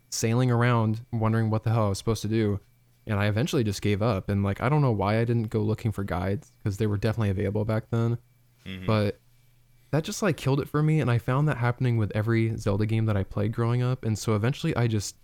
sailing 0.09 0.51
around 0.51 1.05
wondering 1.13 1.49
what 1.49 1.63
the 1.63 1.71
hell 1.71 1.85
I 1.85 1.89
was 1.89 1.97
supposed 1.97 2.21
to 2.23 2.27
do. 2.27 2.59
And 3.07 3.17
I 3.19 3.27
eventually 3.27 3.63
just 3.63 3.81
gave 3.81 4.01
up 4.01 4.27
and 4.27 4.43
like 4.43 4.61
I 4.61 4.67
don't 4.67 4.81
know 4.81 4.91
why 4.91 5.19
I 5.19 5.25
didn't 5.25 5.49
go 5.49 5.61
looking 5.61 5.93
for 5.93 6.03
guides 6.03 6.51
because 6.61 6.75
they 6.77 6.85
were 6.85 6.97
definitely 6.97 7.29
available 7.29 7.63
back 7.65 7.85
then. 7.89 8.17
But 8.85 9.19
that 9.91 10.03
just 10.03 10.21
like 10.21 10.35
killed 10.35 10.59
it 10.59 10.69
for 10.69 10.81
me 10.81 11.01
and 11.01 11.11
i 11.11 11.17
found 11.17 11.47
that 11.49 11.57
happening 11.57 11.97
with 11.97 12.11
every 12.15 12.55
zelda 12.55 12.85
game 12.85 13.07
that 13.07 13.17
i 13.17 13.23
played 13.23 13.51
growing 13.51 13.81
up 13.83 14.05
and 14.05 14.17
so 14.17 14.35
eventually 14.35 14.73
i 14.77 14.87
just 14.87 15.17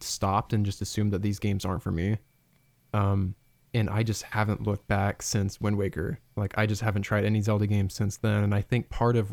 stopped 0.00 0.54
and 0.54 0.64
just 0.64 0.80
assumed 0.80 1.12
that 1.12 1.20
these 1.20 1.38
games 1.38 1.66
aren't 1.66 1.82
for 1.82 1.90
me 1.92 2.16
um 2.94 3.34
and 3.76 3.88
i 3.90 4.02
just 4.02 4.22
haven't 4.22 4.62
looked 4.62 4.86
back 4.88 5.22
since 5.22 5.60
wind 5.60 5.76
waker 5.76 6.18
like 6.36 6.52
i 6.56 6.64
just 6.66 6.82
haven't 6.82 7.02
tried 7.02 7.24
any 7.24 7.40
zelda 7.40 7.66
games 7.66 7.94
since 7.94 8.16
then 8.16 8.42
and 8.42 8.54
i 8.54 8.60
think 8.60 8.88
part 8.90 9.16
of 9.16 9.32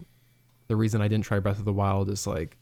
the 0.67 0.75
reason 0.75 1.01
i 1.01 1.07
didn't 1.07 1.25
try 1.25 1.39
breath 1.39 1.59
of 1.59 1.65
the 1.65 1.73
wild 1.73 2.09
is 2.09 2.25
like 2.27 2.57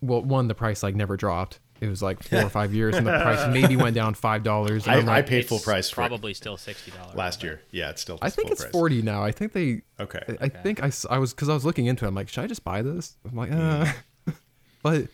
well 0.00 0.22
one 0.22 0.48
the 0.48 0.54
price 0.54 0.82
like 0.82 0.94
never 0.94 1.16
dropped 1.16 1.60
it 1.80 1.88
was 1.88 2.02
like 2.02 2.20
four 2.22 2.42
or 2.42 2.48
five 2.48 2.74
years 2.74 2.96
and 2.96 3.06
the 3.06 3.10
price 3.20 3.46
maybe 3.52 3.76
went 3.76 3.94
down 3.94 4.14
five 4.14 4.42
dollars 4.42 4.86
I, 4.88 4.96
I'm 4.96 5.08
I 5.08 5.22
paid 5.22 5.46
full 5.46 5.58
price 5.60 5.88
for 5.90 6.02
it 6.02 6.08
probably 6.08 6.34
still 6.34 6.56
sixty 6.56 6.90
dollars 6.90 7.14
last 7.14 7.42
year 7.42 7.60
yeah 7.70 7.90
it's 7.90 8.02
still 8.02 8.18
i 8.22 8.30
think 8.30 8.48
full 8.48 8.52
it's 8.52 8.62
price. 8.62 8.72
40 8.72 9.02
now 9.02 9.22
i 9.22 9.30
think 9.32 9.52
they 9.52 9.82
okay 10.00 10.22
I- 10.28 10.44
I 10.46 10.48
think 10.48 10.82
I, 10.82 10.86
s- 10.88 11.06
I 11.08 11.18
was 11.18 11.32
because 11.34 11.48
I 11.48 11.54
was 11.54 11.64
looking 11.64 11.86
into 11.86 12.04
it. 12.04 12.08
I'm 12.08 12.14
like, 12.14 12.28
should 12.28 12.42
I 12.44 12.46
just 12.46 12.64
buy 12.64 12.82
this? 12.82 13.16
I'm 13.28 13.36
like, 13.36 13.50
uh. 13.52 13.86
but 14.82 15.08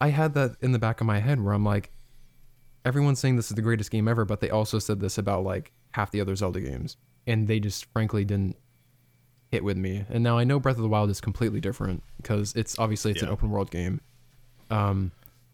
I 0.00 0.08
had 0.08 0.34
that 0.34 0.56
in 0.60 0.72
the 0.72 0.78
back 0.78 1.00
of 1.00 1.06
my 1.06 1.18
head 1.20 1.42
where 1.42 1.52
I'm 1.54 1.64
like, 1.64 1.90
everyone's 2.86 3.18
saying 3.18 3.36
this 3.36 3.50
is 3.50 3.56
the 3.56 3.62
greatest 3.62 3.90
game 3.90 4.06
ever, 4.06 4.24
but 4.24 4.40
they 4.40 4.48
also 4.48 4.78
said 4.78 5.00
this 5.00 5.18
about 5.18 5.44
like 5.44 5.72
half 5.90 6.12
the 6.12 6.20
other 6.20 6.36
Zelda 6.36 6.60
games, 6.60 6.96
and 7.26 7.48
they 7.48 7.58
just 7.60 7.84
frankly 7.92 8.24
didn't 8.24 8.56
hit 9.50 9.64
with 9.64 9.76
me. 9.76 10.04
And 10.08 10.22
now 10.22 10.38
I 10.38 10.44
know 10.44 10.60
Breath 10.60 10.76
of 10.76 10.82
the 10.82 10.88
Wild 10.88 11.10
is 11.10 11.20
completely 11.20 11.60
different 11.60 12.02
because 12.16 12.54
it's 12.54 12.78
obviously 12.78 13.10
it's 13.10 13.22
an 13.22 13.28
open 13.28 13.50
world 13.50 13.70
game. 13.70 14.00
Um, 14.70 15.10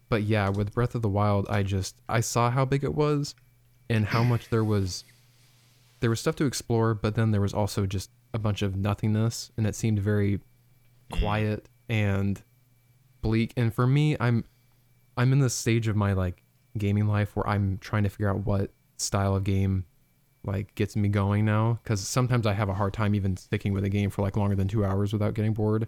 but 0.09 0.23
yeah, 0.23 0.49
with 0.49 0.73
Breath 0.73 0.93
of 0.93 1.01
the 1.01 1.09
Wild, 1.09 1.47
I 1.49 1.63
just 1.63 1.99
I 2.07 2.19
saw 2.19 2.51
how 2.51 2.65
big 2.65 2.83
it 2.83 2.93
was, 2.93 3.33
and 3.89 4.05
how 4.05 4.23
much 4.23 4.49
there 4.49 4.63
was 4.63 5.03
there 5.99 6.11
was 6.11 6.19
stuff 6.19 6.35
to 6.35 6.45
explore, 6.45 6.93
but 6.93 7.15
then 7.15 7.31
there 7.31 7.41
was 7.41 7.53
also 7.53 7.87
just 7.87 8.11
a 8.33 8.39
bunch 8.39 8.61
of 8.61 8.75
nothingness, 8.75 9.51
and 9.57 9.65
it 9.65 9.75
seemed 9.75 9.99
very 9.99 10.39
quiet 11.11 11.67
and 11.89 12.43
bleak. 13.21 13.53
And 13.57 13.73
for 13.73 13.87
me, 13.87 14.15
I'm 14.19 14.45
I'm 15.17 15.31
in 15.31 15.39
this 15.39 15.55
stage 15.55 15.87
of 15.87 15.95
my 15.95 16.13
like 16.13 16.42
gaming 16.77 17.07
life 17.07 17.35
where 17.35 17.47
I'm 17.47 17.77
trying 17.79 18.03
to 18.03 18.09
figure 18.09 18.29
out 18.29 18.45
what 18.45 18.71
style 18.97 19.35
of 19.35 19.43
game 19.43 19.85
like 20.45 20.75
gets 20.75 20.95
me 20.95 21.07
going 21.09 21.45
now 21.45 21.79
because 21.83 22.05
sometimes 22.05 22.45
I 22.45 22.53
have 22.53 22.67
a 22.69 22.73
hard 22.73 22.93
time 22.93 23.15
even 23.15 23.37
sticking 23.37 23.73
with 23.73 23.83
a 23.85 23.89
game 23.89 24.09
for 24.09 24.21
like 24.21 24.35
longer 24.35 24.55
than 24.55 24.67
two 24.67 24.83
hours 24.85 25.13
without 25.13 25.33
getting 25.35 25.53
bored. 25.53 25.87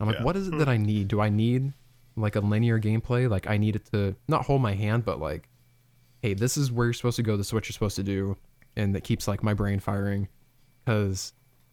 I'm 0.00 0.06
like, 0.08 0.16
Yeah. 0.18 0.24
what 0.24 0.36
is 0.36 0.48
it 0.48 0.58
that 0.58 0.68
I 0.68 0.76
need? 0.76 1.08
Do 1.08 1.20
I 1.20 1.28
need 1.28 1.72
like 2.16 2.34
a 2.36 2.40
linear 2.40 2.80
gameplay? 2.80 3.28
Like 3.30 3.48
I 3.48 3.56
need 3.56 3.76
it 3.76 3.84
to 3.92 4.16
not 4.26 4.44
hold 4.46 4.62
my 4.62 4.74
hand, 4.74 5.04
but 5.04 5.20
like, 5.20 5.48
hey, 6.22 6.34
this 6.34 6.56
is 6.56 6.72
where 6.72 6.86
you're 6.86 6.92
supposed 6.94 7.16
to 7.16 7.22
go. 7.22 7.36
This 7.36 7.48
is 7.48 7.52
what 7.52 7.66
you're 7.66 7.72
supposed 7.74 7.96
to 7.96 8.02
do, 8.02 8.36
and 8.76 8.94
that 8.94 9.04
keeps 9.04 9.28
like 9.28 9.42
my 9.42 9.54
brain 9.54 9.78
firing. 9.78 10.28
Because 10.84 11.32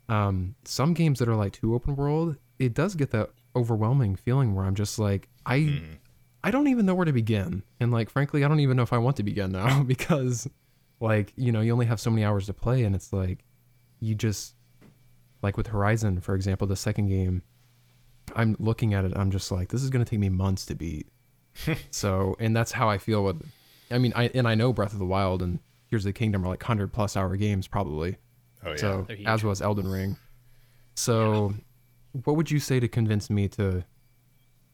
um, 0.10 0.56
some 0.66 0.94
games 0.94 1.20
that 1.20 1.28
are 1.30 1.36
like 1.36 1.54
too 1.54 1.74
open 1.74 1.96
world, 1.96 2.36
it 2.60 2.74
does 2.74 2.96
get 2.96 3.12
that 3.12 3.30
overwhelming 3.56 4.16
feeling 4.16 4.54
where 4.56 4.66
I'm 4.66 4.76
just 4.76 5.00
like, 5.00 5.28
I, 5.46 5.82
I 6.44 6.52
don't 6.52 6.68
even 6.68 6.86
know 6.86 6.96
where 6.96 7.06
to 7.06 7.14
begin, 7.14 7.64
and 7.80 7.92
like 7.92 8.10
frankly, 8.10 8.44
I 8.44 8.48
don't 8.48 8.60
even 8.60 8.78
know 8.78 8.84
if 8.84 8.94
I 8.94 8.98
want 8.98 9.18
to 9.18 9.24
begin 9.24 9.52
now 9.52 9.84
because, 9.94 10.48
like, 11.00 11.34
you 11.36 11.52
know, 11.52 11.62
you 11.62 11.72
only 11.72 11.86
have 11.86 12.00
so 12.00 12.10
many 12.10 12.24
hours 12.26 12.48
to 12.48 12.54
play, 12.54 12.84
and 12.84 12.96
it's 12.96 13.14
like, 13.14 13.44
you 14.00 14.16
just, 14.16 14.56
like 15.42 15.58
with 15.58 15.68
Horizon, 15.68 16.20
for 16.22 16.36
example, 16.36 16.68
the 16.68 16.76
second 16.76 17.08
game, 17.08 17.44
I'm 18.36 18.56
looking 18.60 18.94
at 18.94 19.06
it, 19.06 19.14
I'm 19.16 19.30
just 19.32 19.52
like, 19.52 19.70
this 19.70 19.84
is 19.84 19.90
gonna 19.90 20.06
take 20.06 20.20
me 20.20 20.30
months 20.30 20.66
to 20.68 20.76
beat. 20.76 21.08
so, 21.92 22.36
and 22.40 22.56
that's 22.56 22.72
how 22.72 22.90
I 22.90 22.98
feel 22.98 23.24
with, 23.24 23.42
I 23.92 23.98
mean, 23.98 24.14
I 24.16 24.32
and 24.34 24.48
I 24.48 24.56
know 24.56 24.74
Breath 24.74 24.94
of 24.94 25.00
the 25.00 25.06
Wild 25.06 25.42
and 25.42 25.60
Tears 25.90 26.06
of 26.06 26.10
the 26.10 26.14
Kingdom 26.14 26.46
are 26.46 26.48
like 26.48 26.64
hundred 26.64 26.92
plus 26.94 27.16
hour 27.18 27.36
games 27.36 27.68
probably. 27.68 28.18
oh 28.66 28.72
yeah 28.72 28.76
So 28.78 29.08
as 29.26 29.44
was 29.44 29.62
Elden 29.62 29.88
Ring. 29.88 30.18
So, 30.96 31.54
what 32.26 32.36
would 32.36 32.52
you 32.52 32.60
say 32.60 32.80
to 32.80 32.88
convince 32.88 33.30
me 33.30 33.48
to 33.50 33.84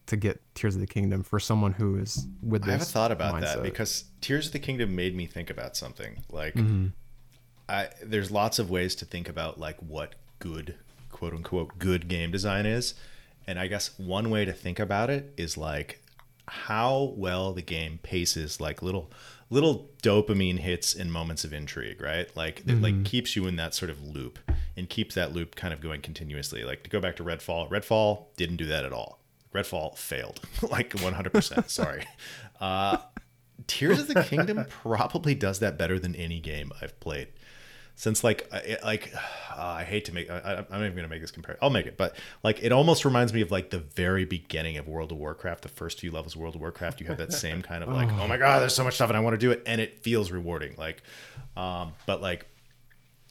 to 0.08 0.18
get 0.18 0.41
Tears 0.55 0.76
of 0.76 0.82
the 0.82 0.88
Kingdom 0.88 1.24
for 1.24 1.39
someone 1.39 1.74
who 1.74 1.97
is 1.97 2.26
with 2.41 2.64
this? 2.64 2.70
I 2.70 2.72
haven't 2.74 2.88
thought 2.88 3.12
about 3.12 3.41
that 3.41 3.64
because 3.64 4.05
Tears 4.22 4.47
of 4.47 4.53
the 4.53 4.60
Kingdom 4.60 4.95
made 4.95 5.16
me 5.16 5.26
think 5.28 5.49
about 5.49 5.76
something. 5.78 6.24
Like, 6.32 6.55
Mm-hmm. 6.55 6.88
I 7.70 7.89
there's 8.01 8.32
lots 8.32 8.60
of 8.60 8.70
ways 8.70 8.95
to 8.95 9.05
think 9.05 9.28
about 9.28 9.60
like 9.60 9.78
what 9.80 10.16
good 10.39 10.76
quote 11.12 11.34
unquote 11.34 11.78
good 11.80 12.08
game 12.08 12.32
design 12.32 12.66
is, 12.66 12.93
and 13.45 13.60
I 13.60 13.68
guess 13.68 13.97
one 13.99 14.30
way 14.30 14.45
to 14.45 14.53
think 14.53 14.80
about 14.80 15.10
it 15.10 15.34
is 15.38 15.58
like 15.58 16.01
how 16.47 17.14
well 17.18 17.51
the 17.51 17.62
game 17.62 17.99
paces 18.03 18.62
like 18.62 18.82
little 18.82 19.12
little 19.49 19.89
dopamine 20.01 20.60
hits 20.60 20.93
and 20.95 21.12
moments 21.12 21.43
of 21.43 21.51
intrigue, 21.51 22.01
right? 22.01 22.34
Like 22.38 22.62
it 22.62 22.68
Mm-hmm. 22.68 22.84
like 22.84 23.03
keeps 23.05 23.36
you 23.36 23.47
in 23.47 23.58
that 23.58 23.74
sort 23.74 23.89
of 23.91 24.01
loop 24.01 24.39
and 24.78 24.88
keeps 24.89 25.16
that 25.16 25.34
loop 25.34 25.55
kind 25.55 25.74
of 25.74 25.82
going 25.82 26.01
continuously. 26.01 26.64
Like 26.64 26.84
to 26.84 26.89
go 26.89 27.01
back 27.01 27.18
to 27.18 27.24
Redfall, 27.24 27.70
Redfall 27.70 28.28
didn't 28.38 28.58
do 28.58 28.66
that 28.68 28.86
at 28.86 28.93
all. 28.93 29.20
Redfall 29.53 29.97
failed, 29.97 30.41
like 30.69 30.91
100%. 30.91 31.69
sorry. 31.69 32.05
Uh, 32.59 32.97
Tears 33.67 33.99
of 33.99 34.07
the 34.07 34.23
Kingdom 34.23 34.65
probably 34.69 35.35
does 35.35 35.59
that 35.59 35.77
better 35.77 35.99
than 35.99 36.15
any 36.15 36.39
game 36.39 36.71
I've 36.81 36.99
played. 36.99 37.27
Since 37.95 38.23
like 38.23 38.47
I- 38.51 38.77
like 38.83 39.13
uh, 39.15 39.19
I 39.61 39.83
hate 39.83 40.05
to 40.05 40.11
make 40.13 40.27
I, 40.29 40.37
I'm 40.57 40.65
not 40.71 40.81
even 40.81 40.95
gonna 40.95 41.07
make 41.07 41.21
this 41.21 41.29
comparison. 41.29 41.59
I'll 41.63 41.69
make 41.69 41.85
it, 41.85 41.97
but 41.97 42.15
like 42.43 42.63
it 42.63 42.71
almost 42.71 43.05
reminds 43.05 43.33
me 43.33 43.41
of 43.41 43.51
like 43.51 43.69
the 43.69 43.77
very 43.79 44.25
beginning 44.25 44.77
of 44.77 44.87
World 44.87 45.11
of 45.11 45.19
Warcraft. 45.19 45.61
The 45.63 45.69
first 45.69 45.99
few 45.99 46.09
levels 46.09 46.33
of 46.35 46.41
World 46.41 46.55
of 46.55 46.61
Warcraft, 46.61 46.99
you 46.99 47.05
have 47.07 47.17
that 47.17 47.31
same 47.33 47.61
kind 47.61 47.83
of 47.83 47.89
like, 47.89 48.09
oh 48.13 48.27
my 48.27 48.37
god, 48.37 48.61
there's 48.61 48.73
so 48.75 48.83
much 48.83 48.95
stuff 48.95 49.09
and 49.11 49.17
I 49.17 49.19
want 49.19 49.35
to 49.35 49.37
do 49.39 49.51
it, 49.51 49.61
and 49.67 49.79
it 49.79 49.99
feels 49.99 50.31
rewarding. 50.31 50.73
Like, 50.79 51.03
um, 51.55 51.93
but 52.07 52.21
like 52.23 52.47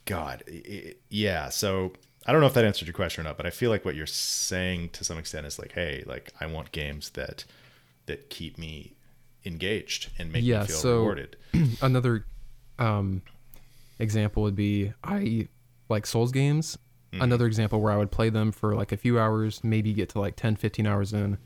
God, 0.05 0.43
i 0.49 0.61
i 0.67 0.93
yeah. 1.09 1.49
So 1.49 1.91
I 2.27 2.31
don't 2.33 2.41
know 2.41 2.47
if 2.47 2.53
that 2.55 2.65
answered 2.65 2.87
your 2.87 2.93
question 2.93 3.21
or 3.21 3.29
not, 3.29 3.37
but 3.37 3.45
I 3.45 3.49
feel 3.51 3.69
like 3.69 3.85
what 3.85 3.95
you're 3.95 4.05
saying 4.05 4.89
to 4.89 5.03
some 5.05 5.17
extent 5.17 5.45
is 5.47 5.57
like, 5.57 5.71
hey, 5.71 6.03
like 6.05 6.33
I 6.41 6.45
want 6.45 6.71
games 6.73 7.11
that 7.11 7.45
that 8.05 8.29
keep 8.29 8.57
me 8.57 8.93
engaged 9.45 10.09
and 10.19 10.31
make 10.31 10.43
Yeah, 10.43 10.61
me 10.61 10.67
feel 10.67 10.75
so- 10.77 10.97
rewarded. 10.97 11.37
Another 11.81 12.25
um, 12.79 13.21
example 13.99 14.43
would 14.43 14.55
be 14.55 14.93
I 15.03 15.47
like 15.89 16.05
Souls 16.05 16.31
games. 16.31 16.77
Another 17.19 17.47
example 17.47 17.81
where 17.81 17.91
I 17.91 17.97
would 17.97 18.11
play 18.11 18.29
them 18.29 18.51
for 18.51 18.75
like 18.75 18.91
a 18.91 18.97
few 18.97 19.17
hours, 19.17 19.63
maybe 19.63 19.91
get 19.93 20.09
to 20.09 20.19
like 20.19 20.35
10, 20.35 20.55
15 20.57 20.85
hours 20.85 21.13
in, 21.13 21.39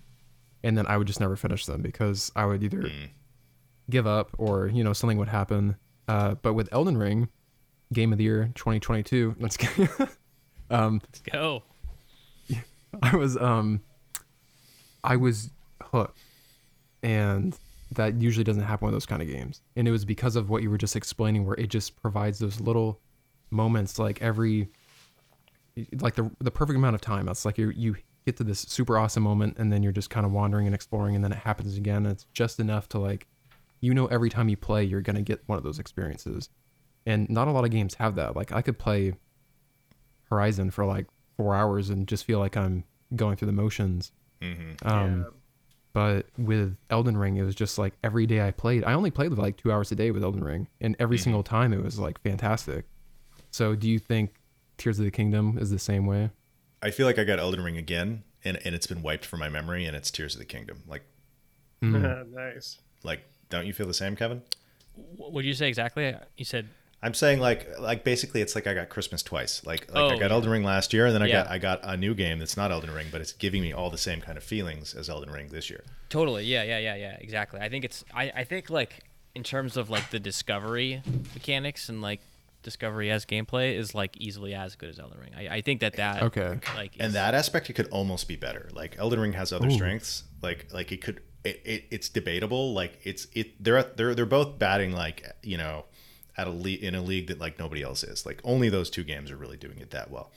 and 0.63 0.77
then 0.77 0.85
I 0.87 0.97
would 0.97 1.07
just 1.07 1.21
never 1.21 1.37
finish 1.37 1.65
them 1.65 1.81
because 1.81 2.29
I 2.35 2.45
would 2.45 2.61
either 2.61 2.91
give 3.89 4.05
up 4.05 4.31
or, 4.37 4.67
you 4.67 4.83
know, 4.83 4.91
something 4.91 5.17
would 5.17 5.29
happen. 5.29 5.77
Uh, 6.09 6.33
but 6.41 6.55
with 6.55 6.67
Elden 6.73 6.97
Ring, 6.97 7.29
Game 7.93 8.11
of 8.11 8.17
the 8.17 8.25
Year 8.25 8.51
2022, 8.55 9.35
let's 9.39 9.55
get. 10.71 11.01
Let's 11.03 11.21
go. 11.21 11.63
I 13.01 13.15
was 13.15 13.37
um 13.37 13.81
I 15.03 15.15
was 15.15 15.51
hooked. 15.81 16.17
And 17.03 17.57
that 17.93 18.21
usually 18.21 18.43
doesn't 18.43 18.63
happen 18.63 18.85
with 18.85 18.93
those 18.93 19.05
kind 19.05 19.21
of 19.21 19.27
games. 19.27 19.61
And 19.75 19.87
it 19.87 19.91
was 19.91 20.05
because 20.05 20.35
of 20.35 20.49
what 20.49 20.63
you 20.63 20.69
were 20.69 20.77
just 20.77 20.95
explaining 20.95 21.45
where 21.45 21.55
it 21.55 21.67
just 21.67 22.01
provides 22.01 22.39
those 22.39 22.59
little 22.61 22.99
moments 23.49 23.99
like 23.99 24.21
every 24.21 24.69
like 25.99 26.15
the 26.15 26.29
the 26.39 26.51
perfect 26.51 26.77
amount 26.77 26.95
of 26.95 27.01
time. 27.01 27.27
It's 27.27 27.45
like 27.45 27.57
you 27.57 27.71
you 27.75 27.95
get 28.25 28.37
to 28.37 28.43
this 28.43 28.59
super 28.59 28.97
awesome 28.97 29.23
moment 29.23 29.57
and 29.57 29.73
then 29.73 29.81
you're 29.81 29.91
just 29.91 30.11
kind 30.11 30.25
of 30.25 30.31
wandering 30.31 30.67
and 30.67 30.75
exploring 30.75 31.15
and 31.15 31.23
then 31.23 31.31
it 31.31 31.39
happens 31.39 31.75
again. 31.77 32.05
And 32.05 32.13
it's 32.13 32.25
just 32.33 32.59
enough 32.59 32.87
to 32.89 32.99
like 32.99 33.27
you 33.81 33.93
know 33.93 34.05
every 34.07 34.29
time 34.29 34.47
you 34.47 34.57
play 34.57 34.83
you're 34.83 35.01
going 35.01 35.15
to 35.15 35.21
get 35.21 35.41
one 35.47 35.57
of 35.57 35.63
those 35.63 35.79
experiences. 35.79 36.49
And 37.05 37.29
not 37.29 37.47
a 37.47 37.51
lot 37.51 37.65
of 37.65 37.71
games 37.71 37.95
have 37.95 38.15
that. 38.15 38.35
Like 38.35 38.51
I 38.51 38.61
could 38.61 38.77
play 38.77 39.13
Horizon 40.31 40.71
for 40.71 40.85
like 40.85 41.05
4 41.37 41.53
hours 41.55 41.89
and 41.91 42.07
just 42.07 42.25
feel 42.25 42.39
like 42.39 42.57
I'm 42.57 42.83
going 43.15 43.35
through 43.35 43.47
the 43.47 43.53
motions. 43.53 44.11
Mm-hmm. 44.41 44.87
Um, 44.87 45.25
But 45.93 46.27
with 46.37 46.77
Elden 46.89 47.17
Ring, 47.17 47.35
it 47.35 47.43
was 47.43 47.53
just 47.53 47.77
like 47.77 47.93
every 48.01 48.25
day 48.25 48.41
I 48.41 48.51
played. 48.51 48.85
I 48.85 48.93
only 48.93 49.11
played 49.11 49.31
like 49.33 49.57
two 49.57 49.71
hours 49.71 49.91
a 49.91 49.95
day 49.95 50.09
with 50.11 50.23
Elden 50.23 50.43
Ring, 50.43 50.67
and 50.79 50.95
every 50.99 51.17
single 51.17 51.43
time 51.43 51.73
it 51.73 51.83
was 51.83 51.99
like 51.99 52.19
fantastic. 52.21 52.85
So, 53.51 53.75
do 53.75 53.89
you 53.89 53.99
think 53.99 54.35
Tears 54.77 54.99
of 54.99 55.05
the 55.05 55.11
Kingdom 55.11 55.57
is 55.59 55.69
the 55.69 55.79
same 55.79 56.05
way? 56.05 56.29
I 56.81 56.91
feel 56.91 57.05
like 57.05 57.19
I 57.19 57.25
got 57.25 57.39
Elden 57.39 57.61
Ring 57.61 57.75
again, 57.75 58.23
and 58.45 58.57
and 58.63 58.73
it's 58.73 58.87
been 58.87 59.01
wiped 59.01 59.25
from 59.25 59.41
my 59.41 59.49
memory, 59.49 59.85
and 59.85 59.93
it's 59.95 60.09
Tears 60.09 60.35
of 60.35 60.39
the 60.39 60.45
Kingdom. 60.45 60.83
Like 60.87 61.03
nice. 61.81 62.79
like, 63.03 63.25
don't 63.49 63.65
you 63.67 63.73
feel 63.73 63.87
the 63.87 63.93
same, 63.93 64.15
Kevin? 64.15 64.41
What 64.95 65.33
would 65.33 65.43
you 65.43 65.53
say 65.53 65.67
exactly? 65.67 66.15
You 66.37 66.45
said 66.45 66.69
I'm 67.03 67.13
saying 67.15 67.39
like 67.39 67.67
like 67.79 68.03
basically 68.03 68.41
it's 68.41 68.53
like 68.53 68.67
I 68.67 68.73
got 68.75 68.89
Christmas 68.89 69.23
twice. 69.23 69.65
Like 69.65 69.91
like 69.91 70.03
I 70.03 70.15
Oh, 70.15 70.19
got 70.19 70.29
yeah. 70.29 70.33
Elden 70.35 70.51
Ring 70.51 70.63
last 70.63 70.93
year 70.93 71.05
and 71.07 71.15
then 71.15 71.23
I 71.23 71.27
Yeah. 71.27 71.43
got 71.43 71.47
I 71.51 71.57
got 71.57 71.79
a 71.83 71.97
new 71.97 72.13
game 72.13 72.37
that's 72.39 72.55
not 72.55 72.71
Elden 72.71 72.91
Ring, 72.91 73.07
but 73.11 73.21
it's 73.21 73.33
giving 73.33 73.61
me 73.61 73.73
all 73.73 73.89
the 73.89 73.97
same 73.97 74.21
kind 74.21 74.37
of 74.37 74.43
feelings 74.43 74.93
as 74.93 75.09
Elden 75.09 75.31
Ring 75.31 75.47
this 75.49 75.69
year. 75.69 75.83
totally. 76.09 76.43
Yeah, 76.45 76.63
yeah, 76.63 76.77
yeah, 76.77 76.95
yeah. 76.95 77.17
Exactly. 77.19 77.59
I 77.59 77.69
think 77.69 77.85
it's. 77.85 78.03
I, 78.13 78.31
I 78.35 78.43
think 78.43 78.69
like 78.69 79.03
in 79.33 79.43
terms 79.43 79.77
of 79.77 79.89
like 79.89 80.09
the 80.11 80.19
discovery 80.19 81.01
mechanics 81.33 81.89
and 81.89 82.01
like 82.01 82.19
discovery 82.63 83.09
as 83.09 83.25
gameplay 83.25 83.75
is 83.75 83.95
like 83.95 84.15
easily 84.17 84.53
as 84.53 84.75
good 84.75 84.89
as 84.89 84.99
Elden 84.99 85.19
Ring. 85.19 85.31
I, 85.35 85.55
I 85.55 85.61
think 85.61 85.79
that 85.81 85.93
that 85.93 86.21
Okay. 86.21 86.59
like 86.75 86.91
And 86.99 87.13
that 87.13 87.33
aspect 87.33 87.69
it 87.69 87.73
could 87.73 87.87
almost 87.87 88.27
be 88.27 88.35
better. 88.35 88.69
Like 88.73 88.95
Elden 88.99 89.19
Ring 89.19 89.33
has 89.33 89.51
other 89.51 89.67
Ooh. 89.67 89.71
strengths. 89.71 90.23
Like 90.43 90.67
like 90.71 90.91
it 90.91 91.01
could 91.01 91.21
it, 91.43 91.61
it 91.65 91.85
it's 91.89 92.09
debatable. 92.09 92.73
Like 92.75 92.99
it's 93.03 93.25
it 93.33 93.63
they're 93.63 93.81
they're 93.95 94.13
they're 94.13 94.25
both 94.27 94.59
batting 94.59 94.91
like, 94.91 95.25
you 95.41 95.57
know, 95.57 95.85
at 96.37 96.47
a 96.47 96.51
league 96.51 96.83
in 96.83 96.95
a 96.95 97.01
league 97.01 97.27
that 97.27 97.39
like 97.39 97.59
nobody 97.59 97.81
else 97.81 98.03
is. 98.03 98.25
Like 98.25 98.41
only 98.43 98.69
those 98.69 98.89
two 98.89 99.03
games 99.03 99.31
are 99.31 99.37
really 99.37 99.57
doing 99.57 99.79
it 99.79 99.91
that 99.91 100.09
well. 100.09 100.31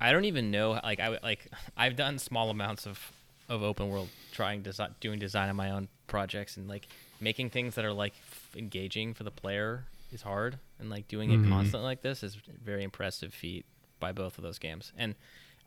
I 0.00 0.12
don't 0.12 0.24
even 0.24 0.50
know. 0.50 0.72
Like 0.82 1.00
I 1.00 1.18
like 1.22 1.46
I've 1.76 1.96
done 1.96 2.18
small 2.18 2.50
amounts 2.50 2.86
of 2.86 3.12
of 3.48 3.62
open 3.62 3.88
world 3.88 4.08
trying 4.32 4.62
design, 4.62 4.94
doing 5.00 5.18
design 5.18 5.48
on 5.48 5.56
my 5.56 5.70
own 5.70 5.88
projects, 6.06 6.56
and 6.56 6.68
like 6.68 6.86
making 7.20 7.50
things 7.50 7.74
that 7.76 7.84
are 7.84 7.92
like 7.92 8.12
f- 8.30 8.56
engaging 8.56 9.14
for 9.14 9.24
the 9.24 9.30
player 9.30 9.84
is 10.12 10.22
hard, 10.22 10.58
and 10.78 10.90
like 10.90 11.08
doing 11.08 11.30
it 11.30 11.48
constantly 11.48 11.86
like 11.86 12.02
this 12.02 12.22
is 12.22 12.36
a 12.36 12.64
very 12.64 12.84
impressive 12.84 13.32
feat 13.32 13.64
by 14.00 14.12
both 14.12 14.38
of 14.38 14.44
those 14.44 14.58
games. 14.58 14.92
And 14.96 15.14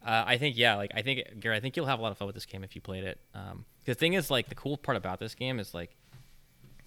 uh, 0.05 0.23
I 0.27 0.37
think 0.37 0.57
yeah, 0.57 0.75
like 0.75 0.91
I 0.93 1.01
think 1.01 1.39
Gary, 1.39 1.55
I 1.55 1.59
think 1.59 1.75
you'll 1.75 1.85
have 1.87 1.99
a 1.99 2.01
lot 2.01 2.11
of 2.11 2.17
fun 2.17 2.27
with 2.27 2.35
this 2.35 2.45
game 2.45 2.63
if 2.63 2.75
you 2.75 2.81
played 2.81 3.03
it. 3.03 3.19
Um, 3.33 3.65
the 3.85 3.95
thing 3.95 4.13
is, 4.13 4.29
like 4.29 4.49
the 4.49 4.55
cool 4.55 4.77
part 4.77 4.97
about 4.97 5.19
this 5.19 5.33
game 5.33 5.59
is 5.59 5.73
like 5.73 5.91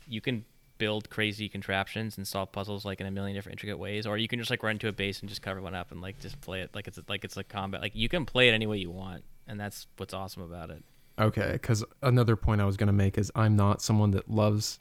you 0.07 0.21
can 0.21 0.45
build 0.81 1.09
crazy 1.11 1.49
contraptions 1.49 2.17
and 2.17 2.27
solve 2.27 2.51
puzzles 2.51 2.85
like 2.85 3.01
in 3.01 3.07
a 3.07 3.11
million 3.11 3.35
different 3.37 3.55
intricate 3.55 3.79
ways 3.79 4.07
or 4.07 4.19
you 4.19 4.27
can 4.27 4.39
just 4.39 4.51
like 4.51 4.63
run 4.63 4.79
to 4.79 4.89
a 4.89 4.93
base 4.93 5.21
and 5.21 5.29
just 5.29 5.43
cover 5.43 5.61
one 5.61 5.75
up 5.75 5.93
and 5.93 6.01
like 6.01 6.19
just 6.21 6.41
play 6.41 6.61
it 6.63 6.71
like 6.75 6.89
it's 6.89 6.99
like 7.09 7.23
it's 7.25 7.37
like 7.37 7.49
combat 7.49 7.81
like 7.83 7.95
you 7.95 8.09
can 8.09 8.25
play 8.27 8.49
it 8.49 8.53
any 8.53 8.67
way 8.67 8.79
you 8.79 8.91
want 8.91 9.23
and 9.47 9.61
that's 9.61 9.87
what's 9.99 10.15
awesome 10.15 10.43
about 10.43 10.71
it 10.71 10.83
Okay, 11.19 11.51
because 11.53 11.85
another 12.03 12.35
point 12.35 12.63
I 12.63 12.65
was 12.65 12.79
going 12.79 12.87
to 12.87 12.95
make 12.95 13.19
is 13.19 13.31
I'm 13.35 13.55
not 13.55 13.83
someone 13.83 14.13
that 14.13 14.31
loves 14.31 14.79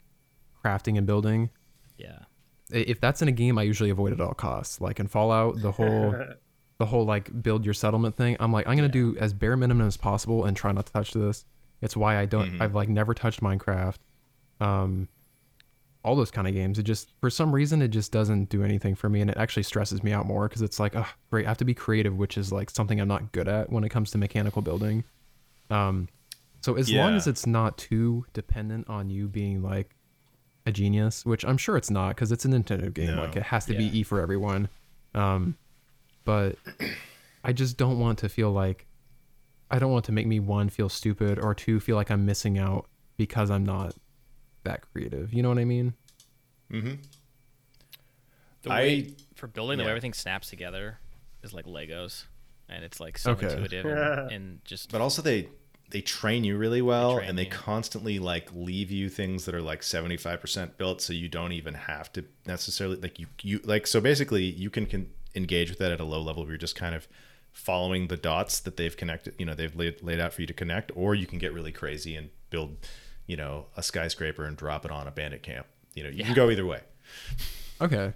crafting 0.64 0.96
and 0.96 1.06
building. 1.06 1.50
yeah 1.98 2.20
If 2.70 2.98
that's 2.98 3.20
in 3.20 3.28
a 3.28 3.32
game, 3.32 3.58
I 3.58 3.62
usually 3.64 3.90
avoid 3.90 4.14
at 4.14 4.22
all 4.22 4.32
costs. 4.32 4.80
Like 4.80 5.00
in 5.00 5.06
Fallout, 5.06 5.60
the 5.60 5.72
whole 5.72 6.14
the 6.78 6.86
whole 6.86 7.04
like 7.04 7.42
build 7.42 7.66
your 7.66 7.74
settlement 7.74 8.16
thing. 8.16 8.38
I'm 8.40 8.52
like 8.52 8.66
I'm 8.66 8.74
gonna 8.76 8.88
do 8.88 9.16
as 9.18 9.34
bare 9.34 9.54
minimum 9.56 9.86
as 9.86 9.98
possible 9.98 10.46
and 10.46 10.56
try 10.56 10.72
not 10.72 10.86
to 10.86 10.92
touch 10.94 11.12
this. 11.12 11.44
It's 11.82 11.94
why 11.96 12.16
I 12.18 12.24
don't. 12.24 12.58
I've 12.62 12.74
like 12.74 12.88
never 12.88 13.12
touched 13.12 13.42
Minecraft. 13.42 13.98
Um, 14.60 15.08
all 16.02 16.16
those 16.16 16.30
kind 16.30 16.48
of 16.48 16.54
games. 16.54 16.78
It 16.78 16.84
just 16.84 17.12
for 17.20 17.28
some 17.30 17.52
reason 17.54 17.82
it 17.82 17.88
just 17.88 18.10
doesn't 18.12 18.48
do 18.48 18.62
anything 18.64 18.94
for 18.94 19.08
me, 19.08 19.20
and 19.20 19.30
it 19.30 19.36
actually 19.36 19.64
stresses 19.64 20.02
me 20.02 20.12
out 20.12 20.26
more 20.26 20.48
because 20.48 20.62
it's 20.62 20.80
like, 20.80 20.96
oh, 20.96 21.06
great, 21.30 21.44
I 21.46 21.48
have 21.48 21.58
to 21.58 21.64
be 21.64 21.74
creative, 21.74 22.16
which 22.16 22.38
is 22.38 22.50
like 22.52 22.70
something 22.70 23.00
I'm 23.00 23.08
not 23.08 23.32
good 23.32 23.48
at 23.48 23.70
when 23.70 23.84
it 23.84 23.90
comes 23.90 24.10
to 24.12 24.18
mechanical 24.18 24.62
building. 24.62 25.04
Um, 25.70 26.08
so 26.62 26.74
as 26.76 26.90
long 26.92 27.14
as 27.14 27.26
it's 27.26 27.46
not 27.46 27.78
too 27.78 28.24
dependent 28.32 28.88
on 28.88 29.08
you 29.10 29.28
being 29.28 29.62
like 29.62 29.94
a 30.66 30.72
genius, 30.72 31.24
which 31.24 31.44
I'm 31.44 31.56
sure 31.56 31.76
it's 31.76 31.90
not 31.90 32.10
because 32.10 32.32
it's 32.32 32.44
a 32.44 32.48
Nintendo 32.48 32.92
game. 32.92 33.16
No. 33.16 33.22
Like 33.22 33.36
it 33.36 33.44
has 33.44 33.64
to 33.66 33.72
Yeah. 33.72 33.78
be 33.90 34.00
E 34.00 34.02
for 34.02 34.20
everyone. 34.20 34.68
Um, 35.14 35.56
but 36.24 36.56
I 37.44 37.52
just 37.52 37.76
don't 37.78 37.98
want 37.98 38.18
to 38.20 38.28
feel 38.28 38.50
like 38.52 38.86
I 39.70 39.78
don't 39.78 39.90
want 39.92 40.04
to 40.06 40.12
make 40.12 40.26
me 40.26 40.38
one 40.40 40.68
feel 40.68 40.88
stupid 40.88 41.38
or 41.38 41.54
two 41.54 41.80
feel 41.80 41.96
like 41.96 42.10
I'm 42.10 42.26
missing 42.26 42.58
out 42.58 42.86
because 43.16 43.50
I'm 43.50 43.64
not 43.64 43.94
that 44.70 44.82
creative. 44.92 45.32
You 45.34 45.42
know 45.42 45.48
what 45.48 45.58
I 45.58 45.64
mean? 45.64 45.94
Mm-hmm. 46.72 46.94
the 48.62 48.70
I- 48.70 48.80
way 48.80 49.14
for 49.34 49.46
building 49.46 49.78
the 49.78 49.84
way 49.84 49.90
everything 49.90 50.12
snaps 50.12 50.48
together 50.50 50.98
is 51.42 51.52
like 51.52 51.64
legos 51.66 52.24
and 52.68 52.84
it's 52.84 53.00
like 53.00 53.18
so 53.18 53.32
Okay. 53.32 53.46
intuitive 53.50 53.84
and, 53.86 54.30
and 54.30 54.64
just 54.64 54.92
But 54.92 55.00
also 55.00 55.22
they 55.22 55.48
they 55.90 56.00
train 56.00 56.44
you 56.44 56.56
really 56.56 56.82
well 56.82 57.16
train 57.16 57.28
and 57.30 57.38
they 57.38 57.44
you. 57.46 57.50
constantly 57.50 58.18
like 58.20 58.48
leave 58.54 58.90
you 58.92 59.08
things 59.08 59.44
that 59.46 59.54
are 59.56 59.62
like 59.62 59.80
75% 59.80 60.76
built 60.76 61.00
so 61.00 61.12
you 61.12 61.28
don't 61.28 61.50
even 61.52 61.74
have 61.74 62.12
to 62.12 62.24
necessarily 62.46 62.96
like 62.96 63.18
you 63.18 63.26
you 63.42 63.60
like 63.64 63.86
so 63.88 64.00
basically 64.00 64.44
you 64.44 64.70
can, 64.70 64.86
can 64.86 65.10
engage 65.34 65.70
with 65.70 65.78
that 65.80 65.90
at 65.90 65.98
a 66.00 66.04
low 66.04 66.20
level 66.22 66.42
where 66.44 66.52
you're 66.52 66.58
just 66.58 66.76
kind 66.76 66.94
of 66.94 67.08
following 67.52 68.06
the 68.06 68.16
dots 68.16 68.60
that 68.60 68.76
they've 68.76 68.96
connected 68.96 69.34
you 69.38 69.44
know 69.46 69.54
they've 69.54 69.74
laid, 69.74 70.00
laid 70.02 70.20
out 70.20 70.32
for 70.32 70.42
you 70.42 70.46
to 70.46 70.54
connect 70.54 70.92
or 70.94 71.14
you 71.16 71.26
can 71.26 71.38
get 71.40 71.52
really 71.52 71.72
crazy 71.72 72.14
and 72.14 72.30
build 72.50 72.76
you 73.30 73.36
know 73.36 73.66
a 73.76 73.82
skyscraper 73.82 74.44
and 74.44 74.56
drop 74.56 74.84
it 74.84 74.90
on 74.90 75.06
a 75.06 75.10
bandit 75.10 75.42
camp 75.42 75.66
you 75.94 76.02
know 76.02 76.08
you 76.10 76.16
Yeah. 76.18 76.26
can 76.26 76.34
go 76.34 76.50
either 76.50 76.66
way 76.66 76.80
Okay. 77.80 78.12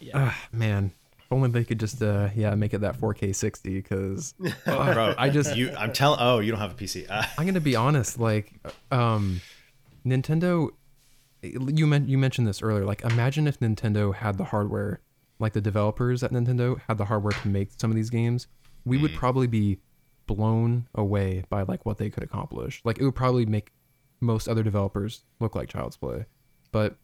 yeah 0.00 0.12
Ah, 0.14 0.48
man. 0.52 0.92
If 1.18 1.24
only 1.32 1.50
they 1.50 1.64
could 1.64 1.78
just 1.80 2.02
uh 2.02 2.28
yeah 2.34 2.54
make 2.54 2.74
it 2.74 2.80
that 2.80 2.96
4K 3.00 3.34
60 3.34 3.74
because 3.80 4.34
bro 4.64 5.14
I 5.18 5.28
just 5.30 5.56
you 5.56 5.72
i'm 5.76 5.92
telling 5.92 6.18
oh 6.20 6.38
you 6.40 6.50
don't 6.50 6.60
have 6.60 6.72
a 6.72 6.74
pc 6.74 7.06
uh, 7.10 7.22
I'm 7.38 7.46
gonna 7.46 7.60
be 7.60 7.76
honest. 7.76 8.18
Like, 8.18 8.52
um, 8.90 9.40
Nintendo. 10.06 10.70
You 11.42 11.86
meant 11.86 12.08
you 12.08 12.18
mentioned 12.18 12.46
this 12.46 12.62
earlier. 12.62 12.84
Like, 12.84 13.00
imagine 13.02 13.46
if 13.46 13.58
Nintendo 13.60 14.14
had 14.14 14.36
the 14.36 14.44
hardware, 14.44 15.00
like 15.38 15.54
the 15.54 15.60
developers 15.62 16.22
at 16.22 16.32
Nintendo 16.32 16.78
had 16.86 16.98
the 16.98 17.06
hardware 17.06 17.32
to 17.32 17.48
make 17.48 17.70
some 17.78 17.90
of 17.90 17.94
these 17.96 18.10
games. 18.10 18.46
We 18.84 18.98
would 18.98 19.14
probably 19.14 19.46
be 19.46 19.78
blown 20.34 20.86
away 20.94 21.44
by 21.48 21.62
like 21.62 21.84
what 21.84 21.98
they 21.98 22.10
could 22.10 22.22
accomplish. 22.22 22.80
Like, 22.84 22.98
it 22.98 23.04
would 23.04 23.14
probably 23.14 23.46
make 23.46 23.72
most 24.20 24.48
other 24.48 24.62
developers 24.62 25.24
look 25.40 25.54
like 25.54 25.68
Child's 25.68 25.96
Play. 25.96 26.26
But 26.72 26.96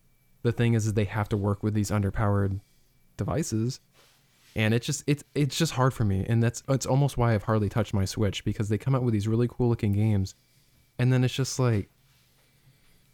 the 0.43 0.53
thing 0.53 0.75
is, 0.75 0.87
is 0.87 0.95
they 0.95 1.05
have 1.05 1.29
to 1.31 1.37
work 1.37 1.63
with 1.63 1.75
these 1.75 1.91
underpowered 1.91 2.61
devices, 3.17 3.81
and 4.55 4.73
it's 4.73 4.87
just 4.87 5.03
it's 5.07 5.25
it's 5.35 5.59
just 5.59 5.73
hard 5.73 5.93
for 5.93 6.05
me, 6.05 6.25
and 6.29 6.43
that's 6.43 6.63
it's 6.69 6.87
almost 6.87 7.19
why 7.19 7.35
I've 7.35 7.43
hardly 7.43 7.69
touched 7.69 7.93
my 7.93 8.05
Switch 8.05 8.45
because 8.45 8.69
they 8.69 8.79
come 8.79 8.95
out 8.95 9.03
with 9.03 9.13
these 9.13 9.27
really 9.27 9.49
cool 9.49 9.69
looking 9.69 9.93
games, 9.93 10.35
and 10.99 11.13
then 11.13 11.25
it's 11.25 11.35
just 11.35 11.59
like, 11.59 11.91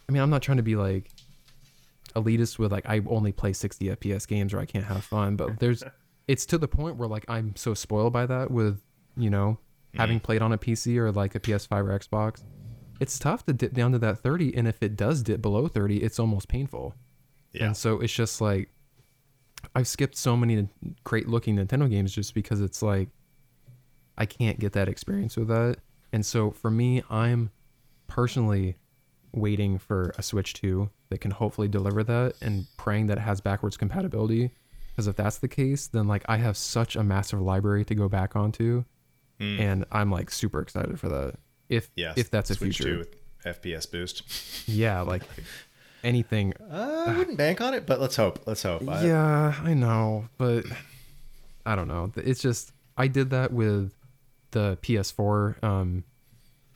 I 0.08 0.12
mean, 0.12 0.22
I'm 0.22 0.30
not 0.30 0.42
trying 0.42 0.58
to 0.58 0.62
be 0.62 0.76
like 0.76 1.10
elitist 2.14 2.58
with 2.58 2.70
like 2.70 2.86
I 2.86 3.00
only 3.06 3.32
play 3.32 3.54
60 3.54 3.86
FPS 3.86 4.28
games 4.28 4.52
or 4.52 4.60
I 4.60 4.66
can't 4.66 4.84
have 4.84 5.04
fun, 5.04 5.36
but 5.36 5.58
there's 5.58 5.82
it's 6.28 6.44
to 6.46 6.58
the 6.58 6.68
point 6.68 6.96
where 6.96 7.08
like 7.08 7.24
I'm 7.28 7.56
so 7.56 7.72
spoiled 7.72 8.12
by 8.12 8.26
that 8.26 8.50
with 8.50 8.82
you 9.16 9.30
know 9.30 9.58
having 9.94 10.20
mm. 10.20 10.22
played 10.22 10.42
on 10.42 10.52
a 10.52 10.58
PC 10.58 10.96
or 10.96 11.12
like 11.12 11.34
a 11.34 11.40
PS5 11.40 11.72
or 11.86 11.98
Xbox. 11.98 12.42
It's 13.00 13.18
tough 13.18 13.44
to 13.46 13.52
dip 13.52 13.72
down 13.72 13.92
to 13.92 13.98
that 13.98 14.18
30, 14.18 14.56
and 14.56 14.68
if 14.68 14.82
it 14.82 14.96
does 14.96 15.22
dip 15.22 15.42
below 15.42 15.66
30, 15.66 16.02
it's 16.02 16.18
almost 16.18 16.48
painful. 16.48 16.94
Yeah. 17.52 17.66
And 17.66 17.76
so 17.76 18.00
it's 18.00 18.12
just 18.12 18.40
like 18.40 18.70
I've 19.74 19.88
skipped 19.88 20.16
so 20.16 20.36
many 20.36 20.68
great 21.04 21.28
looking 21.28 21.56
Nintendo 21.56 21.88
games 21.88 22.14
just 22.14 22.34
because 22.34 22.60
it's 22.60 22.82
like 22.82 23.08
I 24.16 24.26
can't 24.26 24.58
get 24.58 24.72
that 24.72 24.88
experience 24.88 25.36
with 25.36 25.48
that. 25.48 25.78
And 26.12 26.24
so 26.24 26.50
for 26.50 26.70
me, 26.70 27.02
I'm 27.10 27.50
personally 28.06 28.76
waiting 29.32 29.78
for 29.78 30.12
a 30.18 30.22
Switch 30.22 30.52
2 30.54 30.90
that 31.08 31.20
can 31.20 31.30
hopefully 31.30 31.68
deliver 31.68 32.04
that 32.04 32.34
and 32.42 32.66
praying 32.76 33.06
that 33.06 33.18
it 33.18 33.22
has 33.22 33.40
backwards 33.40 33.76
compatibility. 33.76 34.50
Because 34.90 35.06
if 35.06 35.16
that's 35.16 35.38
the 35.38 35.48
case, 35.48 35.86
then 35.86 36.06
like 36.06 36.22
I 36.28 36.36
have 36.36 36.56
such 36.56 36.96
a 36.96 37.02
massive 37.02 37.40
library 37.40 37.84
to 37.86 37.94
go 37.94 38.08
back 38.08 38.36
onto, 38.36 38.84
and 39.42 39.84
I'm 39.92 40.10
like 40.10 40.30
super 40.30 40.60
excited 40.60 40.98
for 41.00 41.08
that. 41.08 41.34
If 41.68 41.90
Yeah. 41.96 42.12
if 42.16 42.30
that's 42.30 42.50
a 42.50 42.54
Switch 42.54 42.78
future, 42.78 43.06
FPS 43.44 43.90
boost. 43.90 44.22
yeah, 44.68 45.00
like 45.00 45.22
anything. 46.04 46.52
Uh, 46.70 47.04
I 47.08 47.18
wouldn't 47.18 47.36
bank 47.36 47.60
on 47.60 47.74
it, 47.74 47.86
but 47.86 48.00
let's 48.00 48.16
hope. 48.16 48.46
Let's 48.46 48.62
hope. 48.62 48.88
I- 48.88 49.04
Yeah, 49.06 49.54
I 49.62 49.74
know, 49.74 50.28
but 50.38 50.64
I 51.66 51.74
don't 51.76 51.88
know. 51.88 52.10
It's 52.16 52.40
just 52.42 52.72
I 52.96 53.08
did 53.08 53.30
that 53.30 53.52
with 53.52 53.92
the 54.52 54.78
PS4 54.82 55.62
um 55.64 56.04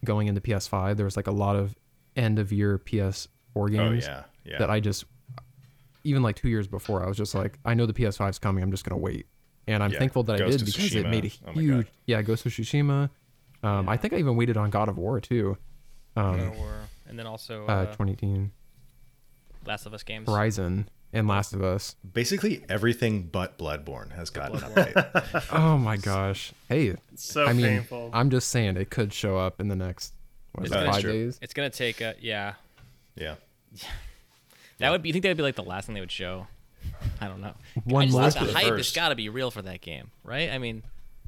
going 0.04 0.28
into 0.28 0.40
PS5. 0.40 0.96
There 0.96 1.04
was 1.04 1.16
like 1.16 1.26
a 1.26 1.32
lot 1.32 1.56
of 1.56 1.74
end 2.16 2.38
of 2.38 2.52
year 2.52 2.78
PS4 2.78 3.28
Oh 3.56 3.66
games 3.68 4.04
yeah. 4.06 4.24
Yeah. 4.44 4.58
that 4.58 4.70
I 4.70 4.80
just 4.80 5.04
even 6.04 6.22
like 6.22 6.36
2 6.36 6.48
years 6.48 6.66
before 6.68 7.02
I 7.04 7.08
was 7.08 7.16
just 7.16 7.34
like 7.34 7.58
I 7.64 7.74
know 7.74 7.84
the 7.86 7.92
PS5's 7.92 8.38
coming. 8.38 8.62
I'm 8.62 8.70
just 8.70 8.84
going 8.84 8.98
to 8.98 9.02
wait. 9.02 9.26
And 9.68 9.82
I'm 9.82 9.90
Yeah, 9.92 9.98
thankful 9.98 10.22
that 10.24 10.34
I 10.40 10.44
did 10.46 10.60
of 10.60 10.66
because 10.66 10.94
it 10.94 11.08
made 11.08 11.24
a 11.24 11.30
Oh 11.48 11.52
huge 11.52 11.86
God. 11.86 11.92
yeah, 12.06 12.22
Ghost 12.22 12.46
of 12.46 12.52
Tsushima. 12.52 13.10
Um 13.62 13.88
I 13.88 13.96
think 13.96 14.12
I 14.14 14.18
even 14.18 14.36
waited 14.36 14.56
on 14.56 14.70
God 14.70 14.88
of 14.88 14.96
War 14.98 15.20
too. 15.20 15.56
Um 16.16 16.52
Or, 16.58 16.74
and 17.08 17.18
then 17.18 17.26
also 17.26 17.64
uh, 17.66 17.72
uh, 17.72 17.84
2018 17.86 18.50
Last 19.66 19.86
of 19.86 19.94
Us 19.94 20.02
games. 20.02 20.28
Horizon 20.28 20.88
and 21.12 21.26
Last 21.26 21.52
of 21.52 21.62
Us. 21.64 21.96
Basically 22.12 22.64
everything 22.68 23.22
but 23.24 23.58
Bloodborne 23.58 24.12
has 24.12 24.30
gotten 24.30 24.56
an 24.62 24.70
Bloodborne. 24.72 25.12
update. 25.12 25.46
Oh 25.52 25.76
my 25.78 25.96
gosh. 25.96 26.52
Hey, 26.68 26.94
It's 27.12 27.24
so 27.24 27.46
I 27.46 27.52
mean, 27.52 27.66
painful. 27.66 28.10
I'm 28.12 28.30
just 28.30 28.48
saying 28.50 28.76
it 28.76 28.90
could 28.90 29.12
show 29.12 29.36
up 29.38 29.60
in 29.60 29.68
the 29.68 29.76
next 29.76 30.12
what 30.52 30.64
is 30.64 30.70
It's 30.70 30.76
it, 30.76 30.84
gonna- 30.84 30.92
five 30.92 31.02
days. 31.02 31.38
It's 31.42 31.54
gonna 31.54 31.70
take 31.70 32.00
a 32.00 32.14
yeah. 32.20 32.54
yeah. 33.16 33.34
That 34.78 34.90
would 34.90 35.00
be. 35.02 35.08
You 35.08 35.14
think 35.14 35.22
that 35.22 35.30
would 35.30 35.36
be 35.38 35.42
like 35.42 35.54
the 35.56 35.62
last 35.62 35.86
thing 35.86 35.94
they 35.94 36.00
would 36.02 36.12
show? 36.12 36.46
I 37.20 37.28
don't 37.28 37.40
know. 37.40 37.54
One 37.84 38.02
I 38.02 38.06
just 38.06 38.18
month 38.18 38.34
thought 38.34 38.44
the 38.44 38.50
at 38.50 38.56
hype 38.64 38.76
has 38.76 38.92
got 38.92 39.08
to 39.10 39.14
be 39.14 39.28
real 39.28 39.50
for 39.50 39.62
that 39.62 39.80
game, 39.80 40.10
right? 40.24 40.50
I 40.50 40.58
mean, 40.58 40.82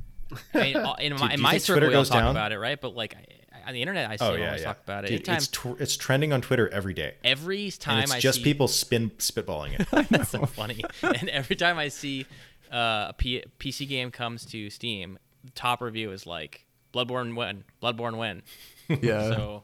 I 0.55 0.59
mean 0.59 0.76
uh, 0.76 0.94
in 0.99 1.14
my, 1.18 1.28
do 1.28 1.34
in 1.34 1.40
my 1.40 1.59
circle, 1.59 1.88
we 1.88 1.94
all 1.94 2.01
goes 2.01 2.09
talk 2.09 2.20
down? 2.20 2.30
about 2.30 2.53
it, 2.53 2.59
right? 2.59 2.80
But 2.80 2.94
like 2.94 3.14
I, 3.16 3.68
on 3.68 3.74
the 3.74 3.82
internet, 3.82 4.11
I 4.11 4.16
see 4.16 4.24
Oh 4.24 4.34
yeah. 4.34 4.46
always 4.46 4.61
yeah. 4.62 4.66
talk 4.66 4.78
about 4.82 5.05
it. 5.05 5.09
Dude, 5.09 5.14
Anytime, 5.28 5.36
it's 5.36 5.49
tw- 5.49 5.80
it's 5.80 5.96
trending 5.96 6.32
on 6.32 6.40
Twitter 6.40 6.68
every 6.70 6.94
day. 6.94 7.14
every 7.24 7.70
time 7.70 7.96
And 7.96 8.05
it's 8.05 8.12
I 8.14 8.20
just 8.20 8.38
see, 8.38 8.44
people 8.44 8.68
spin 8.68 9.11
spitballing 9.18 9.78
it. 9.80 9.88
That's 10.11 10.30
so 10.30 10.46
funny. 10.46 10.82
and 11.03 11.28
every 11.28 11.57
time 11.57 11.76
I 11.78 11.88
see 11.88 12.26
uh, 12.72 13.09
a 13.11 13.14
P- 13.16 13.44
PC 13.59 13.88
game 13.88 14.11
comes 14.11 14.44
to 14.46 14.70
Steam, 14.70 15.18
the 15.44 15.51
top 15.51 15.80
review 15.82 16.12
is 16.12 16.26
like 16.26 16.64
Bloodborne 16.94 17.34
when, 17.34 17.64
Bloodborne 17.82 18.16
when. 18.16 18.42
Yeah. 18.88 19.28
So, 19.34 19.62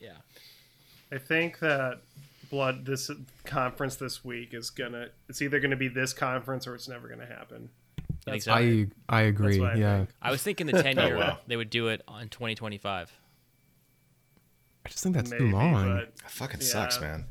yeah. 0.00 0.16
I 1.12 1.18
think 1.18 1.60
that 1.60 2.00
blood 2.52 2.84
this 2.84 3.10
conference 3.44 3.96
this 3.96 4.22
week 4.22 4.52
is 4.52 4.68
gonna 4.70 5.08
it's 5.28 5.40
either 5.40 5.58
gonna 5.58 5.74
be 5.74 5.88
this 5.88 6.12
conference 6.12 6.66
or 6.66 6.74
it's 6.74 6.86
never 6.86 7.08
gonna 7.08 7.26
happen. 7.26 7.70
You 7.98 8.04
think 8.36 8.44
That's 8.44 8.44
so? 8.44 8.52
I 8.52 8.86
I 9.08 9.22
agree. 9.22 9.58
what 9.58 9.72
I 9.72 9.74
yeah. 9.76 9.96
think. 9.98 10.10
I 10.20 10.30
was 10.30 10.42
thinking 10.42 10.66
the 10.66 10.80
10 10.82 10.96
year 10.98 11.16
Oh, 11.16 11.18
wow. 11.18 11.38
they 11.46 11.56
would 11.56 11.70
do 11.70 11.88
it 11.88 12.02
on 12.06 12.28
2025. 12.28 13.10
I 14.84 14.88
just 14.88 15.02
think 15.02 15.14
that's 15.16 15.30
maybe, 15.30 15.44
too 15.46 15.50
long. 15.50 15.72
but 15.96 16.14
That 16.22 16.30
fucking 16.30 16.60
sucks, 16.60 17.00
man. 17.00 17.24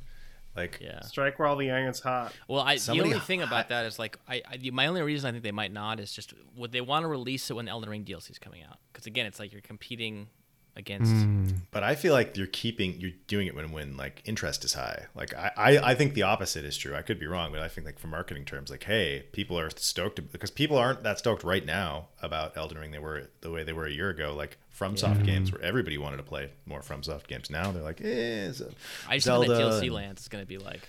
Like 0.56 0.80
Yeah. 0.82 1.02
strike 1.02 1.38
while 1.38 1.56
the 1.56 1.70
iron's 1.72 2.00
hot. 2.00 2.34
Well, 2.48 2.62
I, 2.62 2.74
the 2.76 2.80
Somebody 2.82 3.10
only 3.10 3.20
thing 3.22 3.42
about 3.44 3.70
that 3.70 3.86
is 3.86 4.00
like 4.00 4.18
I, 4.28 4.42
I 4.50 4.70
my 4.72 4.88
only 4.88 5.04
reason 5.04 5.28
I 5.30 5.32
think 5.32 5.44
they 5.44 5.52
might 5.52 5.72
not 5.72 6.00
is 6.00 6.12
just 6.12 6.34
would 6.58 6.72
they 6.72 6.82
want 6.82 7.04
to 7.04 7.08
release 7.08 7.50
it 7.50 7.54
when 7.54 7.68
Elden 7.70 7.90
Ring 7.90 8.04
DLC 8.04 8.32
is 8.32 8.40
coming 8.40 8.64
out? 8.64 8.80
Because 8.92 9.06
again, 9.06 9.28
it's 9.28 9.40
like 9.40 9.52
you're 9.54 9.62
competing 9.62 10.28
against. 10.76 11.12
Mm. 11.12 11.54
But 11.72 11.84
I 11.84 11.96
feel 11.96 12.14
like 12.14 12.38
you're 12.38 12.48
keeping 12.48 13.00
you're 13.00 13.12
doing 13.28 13.48
it 13.48 13.56
when 13.56 13.72
when 13.72 13.98
like 13.98 14.22
interest 14.26 14.64
is 14.64 14.74
high. 14.74 15.06
Like 15.16 15.34
I, 15.34 15.52
I 15.58 15.78
I 15.92 15.96
think 15.96 16.14
the 16.14 16.24
opposite 16.24 16.66
is 16.66 16.78
true. 16.78 16.96
I 16.96 17.02
could 17.02 17.20
be 17.20 17.28
wrong, 17.28 17.52
but 17.52 17.62
I 17.62 17.68
think 17.68 17.86
like 17.86 18.00
for 18.00 18.08
marketing 18.08 18.46
terms, 18.46 18.70
like 18.70 18.84
hey, 18.84 19.26
people 19.32 19.60
are 19.60 19.70
stoked 19.76 20.32
because 20.32 20.52
people 20.52 20.78
aren't 20.78 21.04
that 21.04 21.20
stoked 21.20 21.44
right 21.44 21.66
now 21.66 22.08
about 22.22 22.56
Elden 22.56 22.78
Ring. 22.78 22.92
They 22.92 23.00
were 23.00 23.30
the 23.42 23.52
way 23.52 23.64
they 23.64 23.74
were 23.74 23.86
a 23.86 23.92
year 23.92 24.10
ago. 24.10 24.34
Like 24.36 24.58
from 24.70 24.96
FromSoft 24.96 25.26
games 25.26 25.52
where 25.52 25.62
everybody 25.62 25.98
wanted 25.98 26.18
to 26.18 26.24
play 26.24 26.50
more 26.66 26.80
FromSoft 26.80 27.28
games. 27.28 27.50
Now 27.50 27.72
they're 27.72 27.84
like, 27.84 28.02
eh, 28.02 28.48
it's 28.48 28.62
a 28.62 28.72
I 29.08 29.18
just 29.18 29.28
think 29.28 29.48
that 29.48 29.62
DLC 29.62 29.82
and- 29.84 29.92
land 29.94 30.20
is 30.20 30.28
going 30.28 30.44
to 30.44 30.48
be 30.48 30.58
like 30.58 30.82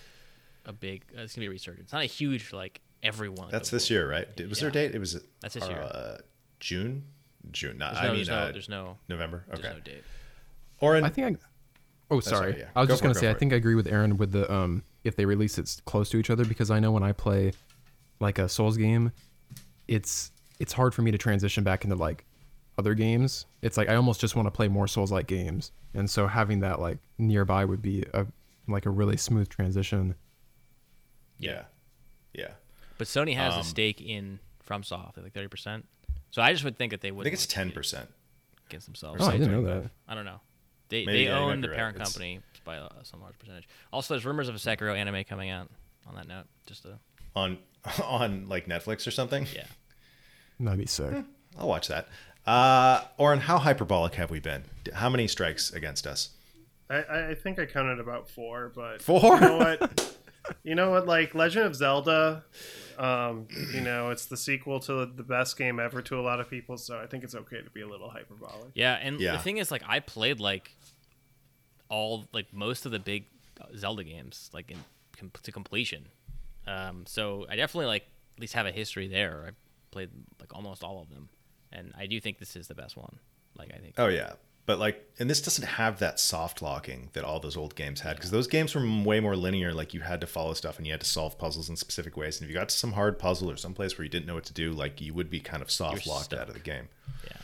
a 0.64 0.72
big. 0.72 1.02
Uh, 1.16 1.22
it's 1.22 1.34
going 1.34 1.40
to 1.40 1.40
be 1.40 1.46
a 1.46 1.50
resurgence. 1.50 1.86
It's 1.86 1.92
not 1.92 2.02
a 2.02 2.06
huge 2.06 2.52
like 2.52 2.80
everyone. 3.02 3.48
That's 3.50 3.70
this 3.70 3.90
year, 3.90 4.08
right? 4.08 4.34
Did- 4.36 4.48
Was 4.48 4.60
there 4.60 4.68
a 4.68 4.72
date? 4.72 4.94
It 4.94 4.98
was 4.98 5.20
That's 5.40 5.54
this 5.54 5.68
year. 5.68 5.82
uh, 5.82 6.18
June. 6.60 7.04
June. 7.50 7.78
Not, 7.78 7.94
There's 7.94 8.04
I 8.04 8.08
mean, 8.08 8.16
there's, 8.16 8.28
no, 8.28 8.34
uh, 8.36 8.52
there's 8.52 8.68
no, 8.68 8.96
November. 9.08 9.44
Okay. 9.52 9.62
there's 9.62 9.74
no 9.74 9.80
date. 9.80 10.04
Or 10.80 10.96
I 10.96 11.08
think 11.08 11.36
I. 11.36 11.40
Oh, 12.10 12.20
sorry. 12.20 12.52
sorry, 12.52 12.60
yeah. 12.60 12.68
I 12.76 12.80
was 12.80 12.88
Go 12.88 12.92
just 12.94 13.02
gonna 13.02 13.14
go 13.14 13.20
say 13.20 13.28
I 13.28 13.32
for 13.32 13.36
it. 13.36 13.38
think 13.40 13.52
I 13.52 13.56
agree 13.56 13.74
with 13.74 13.86
Aaron 13.86 14.16
with 14.18 14.32
the 14.32 14.52
um 14.52 14.82
if 15.04 15.16
they 15.16 15.24
release 15.24 15.58
it 15.58 15.80
close 15.86 16.10
to 16.10 16.18
each 16.18 16.28
other 16.30 16.44
because 16.44 16.70
I 16.70 16.78
know 16.78 16.92
when 16.92 17.02
I 17.02 17.12
play 17.12 17.52
like 18.20 18.38
a 18.38 18.48
Souls 18.48 18.76
game, 18.76 19.12
it's 19.88 20.30
it's 20.60 20.72
hard 20.72 20.94
for 20.94 21.02
me 21.02 21.10
to 21.10 21.18
transition 21.18 21.64
back 21.64 21.84
into 21.84 21.96
like 21.96 22.24
other 22.78 22.94
games. 22.94 23.46
It's 23.62 23.76
like 23.76 23.88
I 23.88 23.94
almost 23.96 24.20
just 24.20 24.36
want 24.36 24.46
to 24.46 24.50
play 24.50 24.68
more 24.68 24.86
Souls 24.86 25.10
like 25.10 25.26
games, 25.26 25.72
and 25.94 26.08
so 26.10 26.26
having 26.26 26.60
that 26.60 26.80
like 26.80 26.98
nearby 27.18 27.64
would 27.64 27.80
be 27.82 28.04
a 28.12 28.26
like 28.68 28.86
a 28.86 28.90
really 28.90 29.16
smooth 29.16 29.48
transition. 29.48 30.14
yeah, 31.38 31.62
yeah. 32.34 32.52
But 32.98 33.06
Sony 33.06 33.34
has 33.36 33.54
Um, 33.54 33.60
a 33.60 33.64
stake 33.64 34.00
in 34.00 34.38
FromSoft, 34.68 35.22
like 35.22 35.32
thirty 35.32 35.48
percent. 35.48 35.86
So 36.32 36.42
I 36.42 36.52
just 36.52 36.64
would 36.64 36.76
think 36.76 36.90
that 36.90 37.00
they 37.00 37.10
would. 37.12 37.22
I 37.22 37.24
think 37.24 37.34
it's 37.34 37.46
ten 37.46 37.70
percent. 37.70 38.08
against 38.66 38.86
themselves. 38.86 39.22
Oh, 39.22 39.28
I 39.28 39.32
didn't 39.38 39.52
know 39.52 39.62
that. 39.62 39.90
I 40.08 40.14
don't 40.14 40.24
know. 40.24 40.40
They 40.88 41.06
Maybe, 41.06 41.18
they 41.24 41.30
yeah, 41.30 41.38
own 41.38 41.56
be 41.60 41.62
the 41.62 41.68
right. 41.70 41.76
parent 41.76 41.96
It's- 41.96 42.08
company 42.12 42.40
by 42.64 42.78
uh, 42.78 42.88
some 43.04 43.20
large 43.22 43.38
percentage. 43.38 43.68
Also, 43.92 44.14
there's 44.14 44.24
rumors 44.26 44.48
of 44.48 44.54
a 44.54 44.58
Sekiro 44.58 44.96
anime 44.96 45.22
coming 45.24 45.48
out. 45.50 45.68
On 46.08 46.16
that 46.16 46.26
note, 46.26 46.46
just 46.66 46.82
to 46.82 46.98
on 47.36 47.58
on 48.04 48.48
like 48.48 48.66
Netflix 48.66 49.06
or 49.06 49.12
something. 49.12 49.46
yeah. 49.54 49.64
That'd 50.58 50.80
be 50.80 50.86
sick. 50.86 51.24
I'll 51.58 51.68
watch 51.68 51.86
that. 51.88 52.08
Uh, 52.44 53.02
Oren, 53.18 53.38
how 53.40 53.58
hyperbolic 53.58 54.14
have 54.16 54.30
we 54.30 54.40
been? 54.40 54.64
How 54.94 55.08
many 55.08 55.28
strikes 55.28 55.70
against 55.72 56.06
us? 56.08 56.30
I, 56.90 56.96
I 57.02 57.28
I 57.30 57.34
think 57.36 57.58
I 57.60 57.66
counted 57.66 58.00
about 58.00 58.28
four, 58.28 58.72
but 58.74 59.00
Four? 59.00 59.34
You 59.36 59.40
know 59.40 59.56
what? 59.58 60.16
you 60.64 60.74
know 60.74 60.90
what? 60.90 61.06
Like 61.06 61.34
Legend 61.36 61.66
of 61.66 61.76
Zelda, 61.76 62.44
um, 62.98 63.46
you 63.74 63.80
know, 63.80 64.10
it's 64.10 64.26
the 64.26 64.36
sequel 64.36 64.80
to 64.80 65.06
the 65.06 65.22
best 65.22 65.56
game 65.58 65.78
ever 65.80 66.02
to 66.02 66.18
a 66.18 66.22
lot 66.22 66.40
of 66.40 66.48
people, 66.50 66.76
so 66.76 66.98
I 66.98 67.06
think 67.06 67.24
it's 67.24 67.34
okay 67.34 67.60
to 67.62 67.70
be 67.70 67.80
a 67.82 67.88
little 67.88 68.08
hyperbolic. 68.10 68.70
Yeah, 68.74 68.94
and 69.00 69.20
Yeah. 69.20 69.32
the 69.32 69.38
thing 69.38 69.58
is, 69.58 69.70
like, 69.70 69.82
I 69.86 70.00
played 70.00 70.40
like 70.40 70.76
all 71.88 72.24
like 72.32 72.52
most 72.52 72.86
of 72.86 72.92
the 72.92 72.98
big 72.98 73.26
uh, 73.60 73.66
Zelda 73.76 74.04
games, 74.04 74.50
like 74.52 74.70
in 74.70 74.78
com- 75.16 75.30
to 75.42 75.52
completion. 75.52 76.08
Um, 76.66 77.04
so 77.06 77.46
I 77.50 77.56
definitely 77.56 77.86
like 77.86 78.04
at 78.36 78.40
least 78.40 78.54
have 78.54 78.66
a 78.66 78.72
history 78.72 79.08
there. 79.08 79.44
I 79.48 79.50
played 79.90 80.10
like 80.40 80.54
almost 80.54 80.82
all 80.82 81.00
of 81.02 81.10
them, 81.10 81.28
and 81.70 81.92
I 81.96 82.06
do 82.06 82.20
think 82.20 82.38
this 82.38 82.56
is 82.56 82.68
the 82.68 82.74
best 82.74 82.96
one. 82.96 83.18
Like, 83.58 83.70
I 83.74 83.78
think. 83.78 83.94
Oh 83.98 84.06
yeah, 84.08 84.32
but 84.64 84.78
like, 84.78 85.04
and 85.18 85.28
this 85.28 85.42
doesn't 85.42 85.66
have 85.66 85.98
that 85.98 86.20
soft 86.20 86.62
locking 86.62 87.10
that 87.14 87.24
all 87.24 87.40
those 87.40 87.56
old 87.56 87.74
games 87.74 88.00
had 88.00 88.16
because 88.16 88.30
those 88.30 88.46
games 88.46 88.74
were 88.74 88.86
way 89.04 89.18
more 89.18 89.34
linear. 89.34 89.74
Like 89.74 89.92
you 89.92 90.00
had 90.00 90.20
to 90.20 90.26
follow 90.26 90.54
stuff 90.54 90.78
and 90.78 90.86
you 90.86 90.92
had 90.92 91.00
to 91.00 91.06
solve 91.06 91.36
puzzles 91.36 91.68
in 91.68 91.76
specific 91.76 92.16
ways. 92.16 92.40
And 92.40 92.44
if 92.44 92.50
you 92.50 92.58
got 92.58 92.68
to 92.68 92.76
some 92.76 92.92
hard 92.92 93.18
puzzle 93.18 93.50
or 93.50 93.56
some 93.56 93.74
place 93.74 93.98
where 93.98 94.04
you 94.04 94.08
didn't 94.08 94.26
know 94.26 94.34
what 94.34 94.44
to 94.44 94.52
do, 94.52 94.72
like 94.72 95.00
you 95.00 95.14
would 95.14 95.30
be 95.30 95.40
kind 95.40 95.62
of 95.62 95.70
soft 95.70 96.06
locked 96.06 96.26
stuck. 96.26 96.40
out 96.40 96.48
of 96.48 96.54
the 96.54 96.60
game. 96.60 96.88
Yeah. 97.24 97.36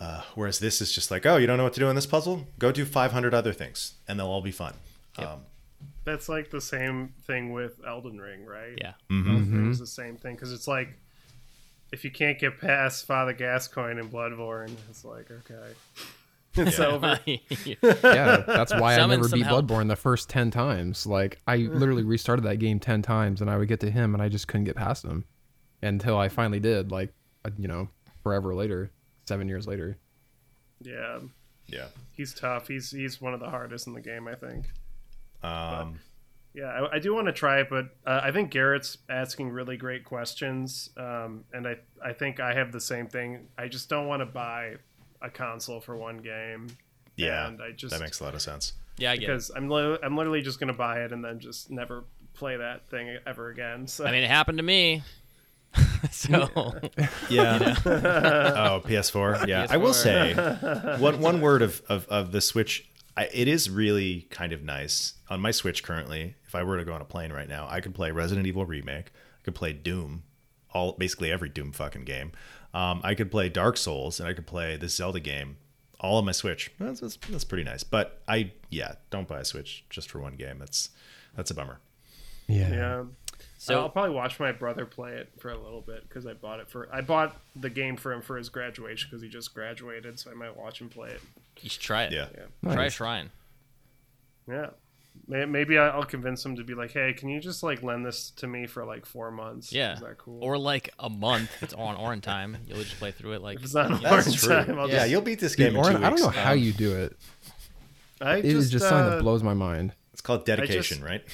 Uh, 0.00 0.22
whereas 0.34 0.60
this 0.60 0.80
is 0.80 0.92
just 0.92 1.10
like, 1.10 1.26
oh, 1.26 1.36
you 1.36 1.46
don't 1.46 1.56
know 1.56 1.64
what 1.64 1.72
to 1.74 1.80
do 1.80 1.88
in 1.88 1.96
this 1.96 2.06
puzzle? 2.06 2.46
Go 2.58 2.70
do 2.70 2.84
500 2.84 3.34
other 3.34 3.52
things, 3.52 3.94
and 4.06 4.18
they'll 4.18 4.26
all 4.26 4.42
be 4.42 4.50
fun. 4.50 4.74
Yep. 5.18 5.28
Um, 5.28 5.40
That's 6.04 6.28
like 6.28 6.50
the 6.50 6.60
same 6.60 7.14
thing 7.26 7.52
with 7.52 7.80
Elden 7.86 8.20
Ring, 8.20 8.44
right? 8.44 8.76
Yeah. 8.80 8.92
Mm-hmm. 9.10 9.64
It 9.64 9.68
was 9.68 9.78
the 9.78 9.86
same 9.86 10.16
thing 10.16 10.34
because 10.34 10.52
it's 10.52 10.68
like 10.68 10.98
if 11.92 12.04
you 12.04 12.10
can't 12.10 12.38
get 12.38 12.60
past 12.60 13.06
Father 13.06 13.32
Gascoigne 13.32 14.00
and 14.00 14.10
Bloodborne, 14.10 14.72
it's 14.90 15.04
like 15.04 15.30
okay, 15.30 15.72
it's 16.56 16.78
Yeah. 16.78 16.86
over. 16.86 17.20
yeah, 17.26 18.44
that's 18.46 18.72
why 18.74 18.94
I 18.98 19.06
never 19.06 19.28
beat 19.28 19.44
help. 19.46 19.66
Bloodborne 19.66 19.88
the 19.88 19.96
first 19.96 20.28
ten 20.28 20.50
times. 20.50 21.06
Like 21.06 21.40
I 21.46 21.56
literally 21.56 22.02
restarted 22.04 22.44
that 22.44 22.56
game 22.58 22.80
ten 22.80 23.02
times, 23.02 23.40
and 23.40 23.50
I 23.50 23.56
would 23.56 23.68
get 23.68 23.80
to 23.80 23.90
him, 23.90 24.14
and 24.14 24.22
I 24.22 24.28
just 24.28 24.48
couldn't 24.48 24.64
get 24.64 24.76
past 24.76 25.04
him. 25.04 25.24
until 25.82 26.16
I 26.18 26.28
finally 26.30 26.60
did. 26.60 26.90
Like, 26.90 27.12
uh, 27.44 27.50
you 27.58 27.68
know, 27.68 27.88
forever 28.22 28.54
later, 28.54 28.90
seven 29.26 29.48
years 29.48 29.66
later. 29.66 29.98
Yeah, 30.80 31.18
Yeah. 31.66 31.86
he's 32.12 32.32
tough. 32.34 32.68
He's 32.68 32.90
he's 32.90 33.20
one 33.20 33.34
of 33.34 33.40
the 33.40 33.50
hardest 33.50 33.86
in 33.86 33.92
the 33.92 34.00
game, 34.00 34.26
I 34.26 34.34
think. 34.34 34.66
Um, 35.42 36.00
Yeah, 36.54 36.66
I, 36.66 36.96
I 36.96 36.98
do 37.00 37.12
want 37.14 37.26
to 37.26 37.32
try 37.32 37.60
it, 37.60 37.68
but 37.68 37.86
uh, 38.06 38.20
I 38.22 38.30
think 38.30 38.50
Garrett's 38.50 38.98
asking 39.08 39.50
really 39.50 39.76
great 39.76 40.04
questions, 40.04 40.90
um, 40.96 41.44
and 41.52 41.66
I 41.66 41.78
I 42.04 42.12
think 42.12 42.38
I 42.38 42.54
have 42.54 42.70
the 42.70 42.80
same 42.80 43.08
thing. 43.08 43.48
I 43.58 43.66
just 43.66 43.88
don't 43.88 44.06
want 44.06 44.20
to 44.20 44.26
buy 44.26 44.76
a 45.20 45.30
console 45.30 45.80
for 45.80 45.96
one 45.96 46.18
game. 46.18 46.68
yeah. 47.16 47.48
and 47.48 47.60
I 47.60 47.72
just 47.72 47.92
that 47.92 48.00
makes 48.00 48.20
a 48.20 48.24
lot 48.24 48.34
of 48.34 48.42
sense. 48.42 48.74
Yeah, 48.98 49.10
I 49.10 49.16
get 49.16 49.24
it. 49.24 49.26
because 49.26 49.50
I'm 49.56 49.68
li- 49.68 49.98
I'm 50.02 50.16
literally 50.16 50.42
just 50.42 50.60
gonna 50.60 50.72
buy 50.72 51.00
it 51.00 51.12
and 51.12 51.24
then 51.24 51.40
just 51.40 51.70
never 51.70 52.04
play 52.34 52.56
that 52.56 52.88
thing 52.88 53.18
ever 53.26 53.48
again. 53.50 53.86
So 53.88 54.04
I 54.06 54.12
mean, 54.12 54.22
it 54.22 54.30
happened 54.30 54.58
to 54.58 54.64
me. 54.64 55.02
so 56.12 56.48
Yeah. 57.28 57.74
oh, 57.86 58.80
PS4. 58.86 59.48
Yeah. 59.48 59.66
I 59.68 59.76
will 59.76 59.94
say 59.94 60.34
one 61.00 61.20
one 61.20 61.40
word 61.40 61.62
of 61.62 61.82
of, 61.88 62.06
of 62.08 62.30
the 62.32 62.40
Switch. 62.40 62.88
I, 63.16 63.28
it 63.32 63.48
is 63.48 63.70
really 63.70 64.22
kind 64.30 64.52
of 64.52 64.62
nice 64.62 65.14
on 65.30 65.40
my 65.40 65.50
Switch 65.50 65.82
currently. 65.82 66.34
If 66.46 66.54
I 66.54 66.62
were 66.62 66.76
to 66.76 66.84
go 66.84 66.92
on 66.92 67.00
a 67.00 67.04
plane 67.04 67.32
right 67.32 67.48
now, 67.48 67.66
I 67.70 67.80
could 67.80 67.94
play 67.94 68.10
Resident 68.10 68.46
Evil 68.46 68.66
remake. 68.66 69.12
I 69.14 69.44
could 69.44 69.54
play 69.54 69.72
Doom, 69.72 70.24
all 70.72 70.92
basically 70.92 71.30
every 71.30 71.48
Doom 71.48 71.72
fucking 71.72 72.04
game. 72.04 72.32
Um, 72.72 73.00
I 73.04 73.14
could 73.14 73.30
play 73.30 73.48
Dark 73.48 73.76
Souls 73.76 74.18
and 74.18 74.28
I 74.28 74.32
could 74.32 74.46
play 74.46 74.76
the 74.76 74.88
Zelda 74.88 75.20
game 75.20 75.58
all 76.00 76.18
on 76.18 76.24
my 76.24 76.32
Switch. 76.32 76.72
That's, 76.78 77.00
that's, 77.00 77.16
that's 77.28 77.44
pretty 77.44 77.64
nice. 77.64 77.84
But 77.84 78.20
I 78.26 78.52
yeah, 78.70 78.94
don't 79.10 79.28
buy 79.28 79.40
a 79.40 79.44
Switch 79.44 79.84
just 79.90 80.10
for 80.10 80.20
one 80.20 80.34
game. 80.34 80.58
That's 80.58 80.90
that's 81.36 81.50
a 81.50 81.54
bummer. 81.54 81.80
Yeah. 82.48 82.70
yeah. 82.70 83.04
So- 83.64 83.80
I'll 83.80 83.88
probably 83.88 84.14
watch 84.14 84.38
my 84.38 84.52
brother 84.52 84.84
play 84.84 85.12
it 85.12 85.30
for 85.38 85.50
a 85.50 85.56
little 85.56 85.80
bit 85.80 86.06
because 86.08 86.26
I 86.26 86.34
bought 86.34 86.60
it 86.60 86.68
for 86.68 86.88
I 86.92 87.00
bought 87.00 87.36
the 87.56 87.70
game 87.70 87.96
for 87.96 88.12
him 88.12 88.20
for 88.22 88.36
his 88.36 88.48
graduation 88.50 89.08
because 89.10 89.22
he 89.22 89.28
just 89.28 89.54
graduated, 89.54 90.18
so 90.20 90.30
I 90.30 90.34
might 90.34 90.56
watch 90.56 90.80
him 90.80 90.88
play 90.90 91.10
it. 91.10 91.20
you 91.62 91.70
should 91.70 91.80
try 91.82 92.04
it. 92.04 92.12
Yeah. 92.12 92.26
Yeah. 92.34 92.72
Try 92.72 92.74
Nice. 92.84 92.92
Shrine. 92.94 93.30
Yeah. 94.48 94.70
Maybe 95.28 95.78
I- 95.78 95.88
I'll 95.90 96.04
convince 96.04 96.44
him 96.44 96.56
to 96.56 96.64
be 96.64 96.74
like, 96.74 96.90
"Hey, 96.92 97.12
can 97.14 97.28
you 97.28 97.40
just 97.40 97.62
like 97.62 97.82
lend 97.82 98.04
this 98.04 98.30
to 98.32 98.46
me 98.46 98.66
for 98.66 98.84
like 98.84 99.06
four 99.06 99.30
months? 99.30 99.72
Yeah. 99.72 99.94
is 99.94 100.00
that 100.00 100.18
cool? 100.18 100.42
Or 100.44 100.58
like 100.58 100.90
a 100.98 101.08
month. 101.08 101.50
If 101.56 101.62
it's 101.62 101.74
on 101.74 101.96
Oren 101.96 102.20
time, 102.20 102.58
you'll 102.66 102.82
just 102.82 102.98
play 102.98 103.12
through 103.12 103.32
it 103.32 103.40
like. 103.40 103.58
if 103.58 103.64
it's 103.64 103.74
not 103.74 104.02
That's 104.02 104.26
orange 104.26 104.40
true. 104.42 104.48
time, 104.48 104.78
I'll 104.78 104.88
yeah, 104.90 104.96
just, 104.98 105.10
you'll 105.10 105.20
beat 105.22 105.38
this 105.40 105.54
Dude, 105.54 105.72
game 105.72 105.76
in 105.76 105.82
two 105.84 105.88
weeks. 105.90 106.04
I 106.04 106.10
don't 106.10 106.20
know 106.20 106.28
how 106.28 106.52
Um, 106.52 106.58
you 106.58 106.72
do 106.72 106.96
it. 106.96 107.16
I 108.20 108.36
It 108.38 108.44
is 108.44 108.70
just 108.70 108.84
uh, 108.84 108.88
something 108.90 109.10
that 109.12 109.22
blows 109.22 109.42
my 109.42 109.54
mind. 109.54 109.92
It's 110.12 110.20
called 110.20 110.44
dedication, 110.44 111.02
right? 111.02 111.24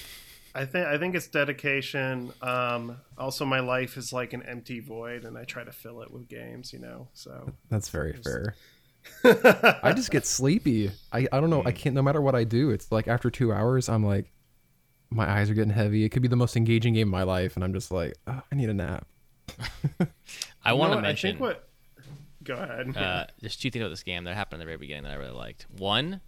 I 0.54 0.64
think 0.64 0.86
I 0.86 0.98
think 0.98 1.14
it's 1.14 1.28
dedication. 1.28 2.32
Um, 2.42 2.98
also, 3.16 3.44
my 3.44 3.60
life 3.60 3.96
is 3.96 4.12
like 4.12 4.32
an 4.32 4.42
empty 4.42 4.80
void, 4.80 5.24
and 5.24 5.38
I 5.38 5.44
try 5.44 5.64
to 5.64 5.72
fill 5.72 6.02
it 6.02 6.10
with 6.10 6.28
games. 6.28 6.72
You 6.72 6.80
know, 6.80 7.08
so 7.12 7.52
That's 7.68 7.88
very 7.88 8.14
fair. 8.14 8.54
I 9.82 9.92
just 9.94 10.10
get 10.10 10.26
sleepy. 10.26 10.90
I, 11.12 11.26
I 11.32 11.40
don't 11.40 11.50
know. 11.50 11.62
I 11.64 11.72
can't. 11.72 11.94
No 11.94 12.02
matter 12.02 12.20
what 12.20 12.34
I 12.34 12.44
do, 12.44 12.70
it's 12.70 12.90
like 12.92 13.08
after 13.08 13.30
two 13.30 13.52
hours, 13.52 13.88
I'm 13.88 14.04
like, 14.04 14.30
my 15.10 15.28
eyes 15.28 15.50
are 15.50 15.54
getting 15.54 15.72
heavy. 15.72 16.04
It 16.04 16.10
could 16.10 16.22
be 16.22 16.28
the 16.28 16.36
most 16.36 16.56
engaging 16.56 16.94
game 16.94 17.08
of 17.08 17.12
my 17.12 17.22
life, 17.22 17.56
and 17.56 17.64
I'm 17.64 17.72
just 17.72 17.90
like, 17.90 18.14
"Oh, 18.26 18.42
I 18.50 18.54
need 18.54 18.68
a 18.68 18.74
nap. 18.74 19.06
I 20.64 20.72
want 20.72 20.92
to 20.92 21.00
mention. 21.00 21.28
I 21.28 21.32
think 21.32 21.40
what. 21.40 21.66
Go 22.42 22.54
ahead. 22.54 22.96
uh, 22.96 23.26
there's 23.40 23.56
two 23.56 23.70
things 23.70 23.82
about 23.82 23.90
this 23.90 24.02
game 24.02 24.24
that 24.24 24.34
happened 24.34 24.60
in 24.62 24.66
the 24.66 24.70
very 24.70 24.78
beginning 24.78 25.04
that 25.04 25.12
I 25.12 25.16
really 25.16 25.36
liked. 25.36 25.66
One, 25.76 26.22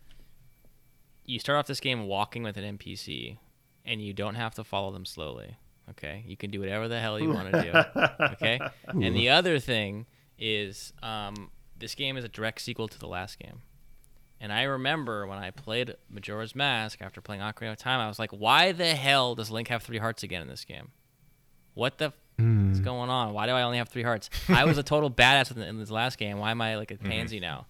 you 1.25 1.39
start 1.39 1.59
off 1.59 1.67
this 1.67 1.81
game 1.81 2.07
walking 2.07 2.43
with 2.43 2.57
an 2.59 2.77
NPC, 2.77 3.39
and 3.85 4.01
you 4.03 4.13
don't 4.13 4.35
have 4.35 4.55
to 4.55 4.65
follow 4.65 4.93
them 4.93 5.05
slowly. 5.05 5.57
Okay, 5.91 6.25
you 6.27 6.37
can 6.37 6.51
do 6.51 6.61
whatever 6.61 6.89
the 6.89 7.01
hell 7.01 7.19
you 7.21 7.31
want 7.33 7.53
to 7.53 7.63
do. 7.63 8.01
Okay, 8.33 8.61
and 8.87 9.15
the 9.17 9.29
other 9.31 9.59
thing 9.59 10.07
is, 10.39 10.93
um, 11.03 11.51
this 11.79 11.95
game 11.95 12.17
is 12.17 12.25
a 12.25 12.29
direct 12.29 12.61
sequel 12.61 12.89
to 12.89 12.99
the 12.99 13.09
last 13.09 13.39
game. 13.39 13.63
And 14.41 14.53
I 14.53 14.63
remember 14.63 15.27
when 15.27 15.39
I 15.39 15.51
played 15.51 15.95
Majora's 16.11 16.55
Mask 16.55 17.01
after 17.01 17.21
playing 17.21 17.43
Ocarina 17.43 17.73
of 17.73 17.79
Time, 17.79 18.01
I 18.01 18.09
was 18.09 18.19
like, 18.19 18.31
"Why 18.31 18.73
the 18.73 18.95
hell 18.95 19.35
does 19.35 19.51
Link 19.51 19.69
have 19.69 19.83
three 19.83 19.99
hearts 19.99 20.23
again 20.23 20.43
in 20.43 20.49
this 20.49 20.65
game? 20.65 20.91
What 21.75 21.99
the 21.99 22.13
What's 22.69 22.81
going 22.81 23.11
on? 23.11 23.35
Why 23.35 23.47
do 23.47 23.53
I 23.53 23.63
only 23.63 23.79
have 23.79 23.89
three 23.89 24.03
hearts? 24.03 24.31
I 24.49 24.65
was 24.65 24.79
a 24.79 24.83
total 24.83 25.11
badass 25.23 25.55
in, 25.55 25.63
in 25.63 25.79
this 25.79 25.91
last 25.91 26.19
game. 26.19 26.39
Why 26.39 26.51
am 26.51 26.61
I 26.61 26.77
like 26.77 26.91
a 26.91 26.97
pansy 26.97 27.39
now? 27.39 27.67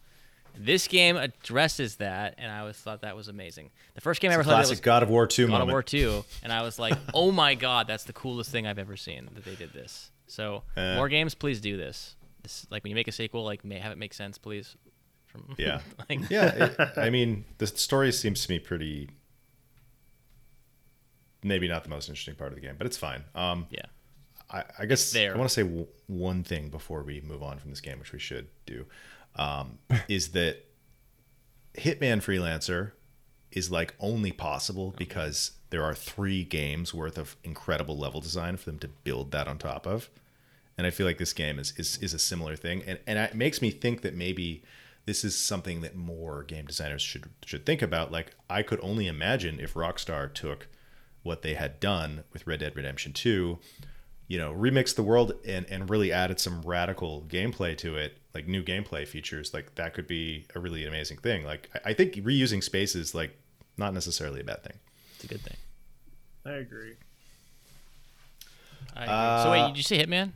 This 0.56 0.86
game 0.86 1.16
addresses 1.16 1.96
that, 1.96 2.34
and 2.38 2.50
I 2.52 2.58
always 2.60 2.76
thought 2.76 3.00
that 3.02 3.16
was 3.16 3.28
amazing. 3.28 3.70
The 3.94 4.00
first 4.00 4.20
game 4.20 4.30
I 4.30 4.34
ever 4.34 4.44
played 4.44 4.54
Classic 4.54 4.70
was 4.72 4.80
God 4.80 5.02
of 5.02 5.08
War 5.08 5.26
2 5.26 5.46
God 5.46 5.50
moment. 5.52 5.70
of 5.70 5.72
War 5.72 5.82
2, 5.82 6.24
and 6.42 6.52
I 6.52 6.62
was 6.62 6.78
like, 6.78 6.96
oh 7.14 7.32
my 7.32 7.54
god, 7.54 7.86
that's 7.86 8.04
the 8.04 8.12
coolest 8.12 8.50
thing 8.50 8.66
I've 8.66 8.78
ever 8.78 8.96
seen 8.96 9.28
that 9.34 9.44
they 9.44 9.54
did 9.54 9.72
this. 9.72 10.10
So 10.26 10.62
Uh. 10.76 10.94
more 10.96 11.08
games, 11.08 11.34
please 11.34 11.60
do 11.60 11.76
this. 11.76 12.16
This 12.42 12.66
like 12.70 12.82
when 12.84 12.90
you 12.90 12.94
make 12.96 13.08
a 13.08 13.12
sequel, 13.12 13.44
like 13.44 13.64
may 13.64 13.78
have 13.78 13.92
it 13.92 13.98
make 13.98 14.12
sense, 14.14 14.36
please. 14.38 14.76
From 15.26 15.54
Yeah. 15.56 15.80
like, 16.10 16.28
yeah, 16.28 16.66
it, 16.78 16.98
I 16.98 17.08
mean, 17.08 17.44
the 17.58 17.66
story 17.66 18.12
seems 18.12 18.44
to 18.46 18.52
me 18.52 18.58
pretty. 18.58 19.08
Maybe 21.42 21.66
not 21.66 21.82
the 21.82 21.90
most 21.90 22.08
interesting 22.08 22.34
part 22.36 22.50
of 22.50 22.54
the 22.54 22.60
game, 22.60 22.76
but 22.78 22.86
it's 22.86 22.96
fine. 22.96 23.24
Um, 23.34 23.66
yeah. 23.70 23.86
I, 24.50 24.64
I 24.80 24.86
guess 24.86 25.10
There. 25.12 25.34
I 25.34 25.38
want 25.38 25.48
to 25.48 25.54
say 25.54 25.62
w- 25.62 25.86
one 26.06 26.44
thing 26.44 26.68
before 26.68 27.02
we 27.02 27.20
move 27.22 27.42
on 27.42 27.58
from 27.58 27.70
this 27.70 27.80
game, 27.80 27.98
which 27.98 28.12
we 28.12 28.18
should 28.18 28.48
do, 28.66 28.84
um, 29.36 29.78
is 30.08 30.28
that 30.32 30.64
Hitman 31.74 32.18
Freelancer 32.18 32.92
is 33.50 33.70
like 33.70 33.94
only 34.00 34.32
possible 34.32 34.94
because 34.96 35.52
there 35.70 35.82
are 35.82 35.94
three 35.94 36.44
games 36.44 36.92
worth 36.92 37.18
of 37.18 37.36
incredible 37.44 37.96
level 37.96 38.20
design 38.20 38.56
for 38.56 38.70
them 38.70 38.78
to 38.78 38.88
build 38.88 39.30
that 39.32 39.48
on 39.48 39.58
top 39.58 39.86
of, 39.86 40.10
and 40.76 40.86
I 40.86 40.90
feel 40.90 41.06
like 41.06 41.18
this 41.18 41.32
game 41.32 41.58
is 41.58 41.72
is, 41.76 41.98
is 41.98 42.14
a 42.14 42.18
similar 42.18 42.56
thing, 42.56 42.82
and 42.86 42.98
and 43.06 43.18
it 43.18 43.34
makes 43.34 43.62
me 43.62 43.70
think 43.70 44.02
that 44.02 44.14
maybe 44.14 44.62
this 45.04 45.24
is 45.24 45.36
something 45.36 45.80
that 45.80 45.96
more 45.96 46.42
game 46.44 46.66
designers 46.66 47.02
should 47.02 47.30
should 47.44 47.66
think 47.66 47.82
about. 47.82 48.12
Like 48.12 48.34
I 48.48 48.62
could 48.62 48.80
only 48.82 49.06
imagine 49.06 49.60
if 49.60 49.74
Rockstar 49.74 50.32
took 50.32 50.68
what 51.22 51.42
they 51.42 51.54
had 51.54 51.80
done 51.80 52.24
with 52.32 52.46
Red 52.46 52.60
Dead 52.60 52.74
Redemption 52.74 53.12
2 53.12 53.58
you 54.32 54.38
know, 54.38 54.50
remixed 54.54 54.94
the 54.94 55.02
world 55.02 55.34
and, 55.46 55.66
and 55.68 55.90
really 55.90 56.10
added 56.10 56.40
some 56.40 56.62
radical 56.62 57.22
gameplay 57.28 57.76
to 57.76 57.96
it, 57.96 58.16
like 58.34 58.48
new 58.48 58.62
gameplay 58.62 59.06
features, 59.06 59.52
like 59.52 59.74
that 59.74 59.92
could 59.92 60.06
be 60.06 60.46
a 60.54 60.58
really 60.58 60.86
amazing 60.86 61.18
thing. 61.18 61.44
Like 61.44 61.68
I, 61.74 61.90
I 61.90 61.92
think 61.92 62.14
reusing 62.14 62.62
space 62.62 62.94
is 62.94 63.14
like 63.14 63.36
not 63.76 63.92
necessarily 63.92 64.40
a 64.40 64.44
bad 64.44 64.62
thing. 64.64 64.78
It's 65.16 65.24
a 65.24 65.26
good 65.26 65.42
thing. 65.42 65.56
I 66.46 66.52
agree. 66.52 66.94
I 68.96 69.04
agree. 69.04 69.42
so 69.44 69.50
wait, 69.50 69.66
did 69.68 69.76
you 69.76 69.82
say 69.82 69.98
Hitman? 70.02 70.32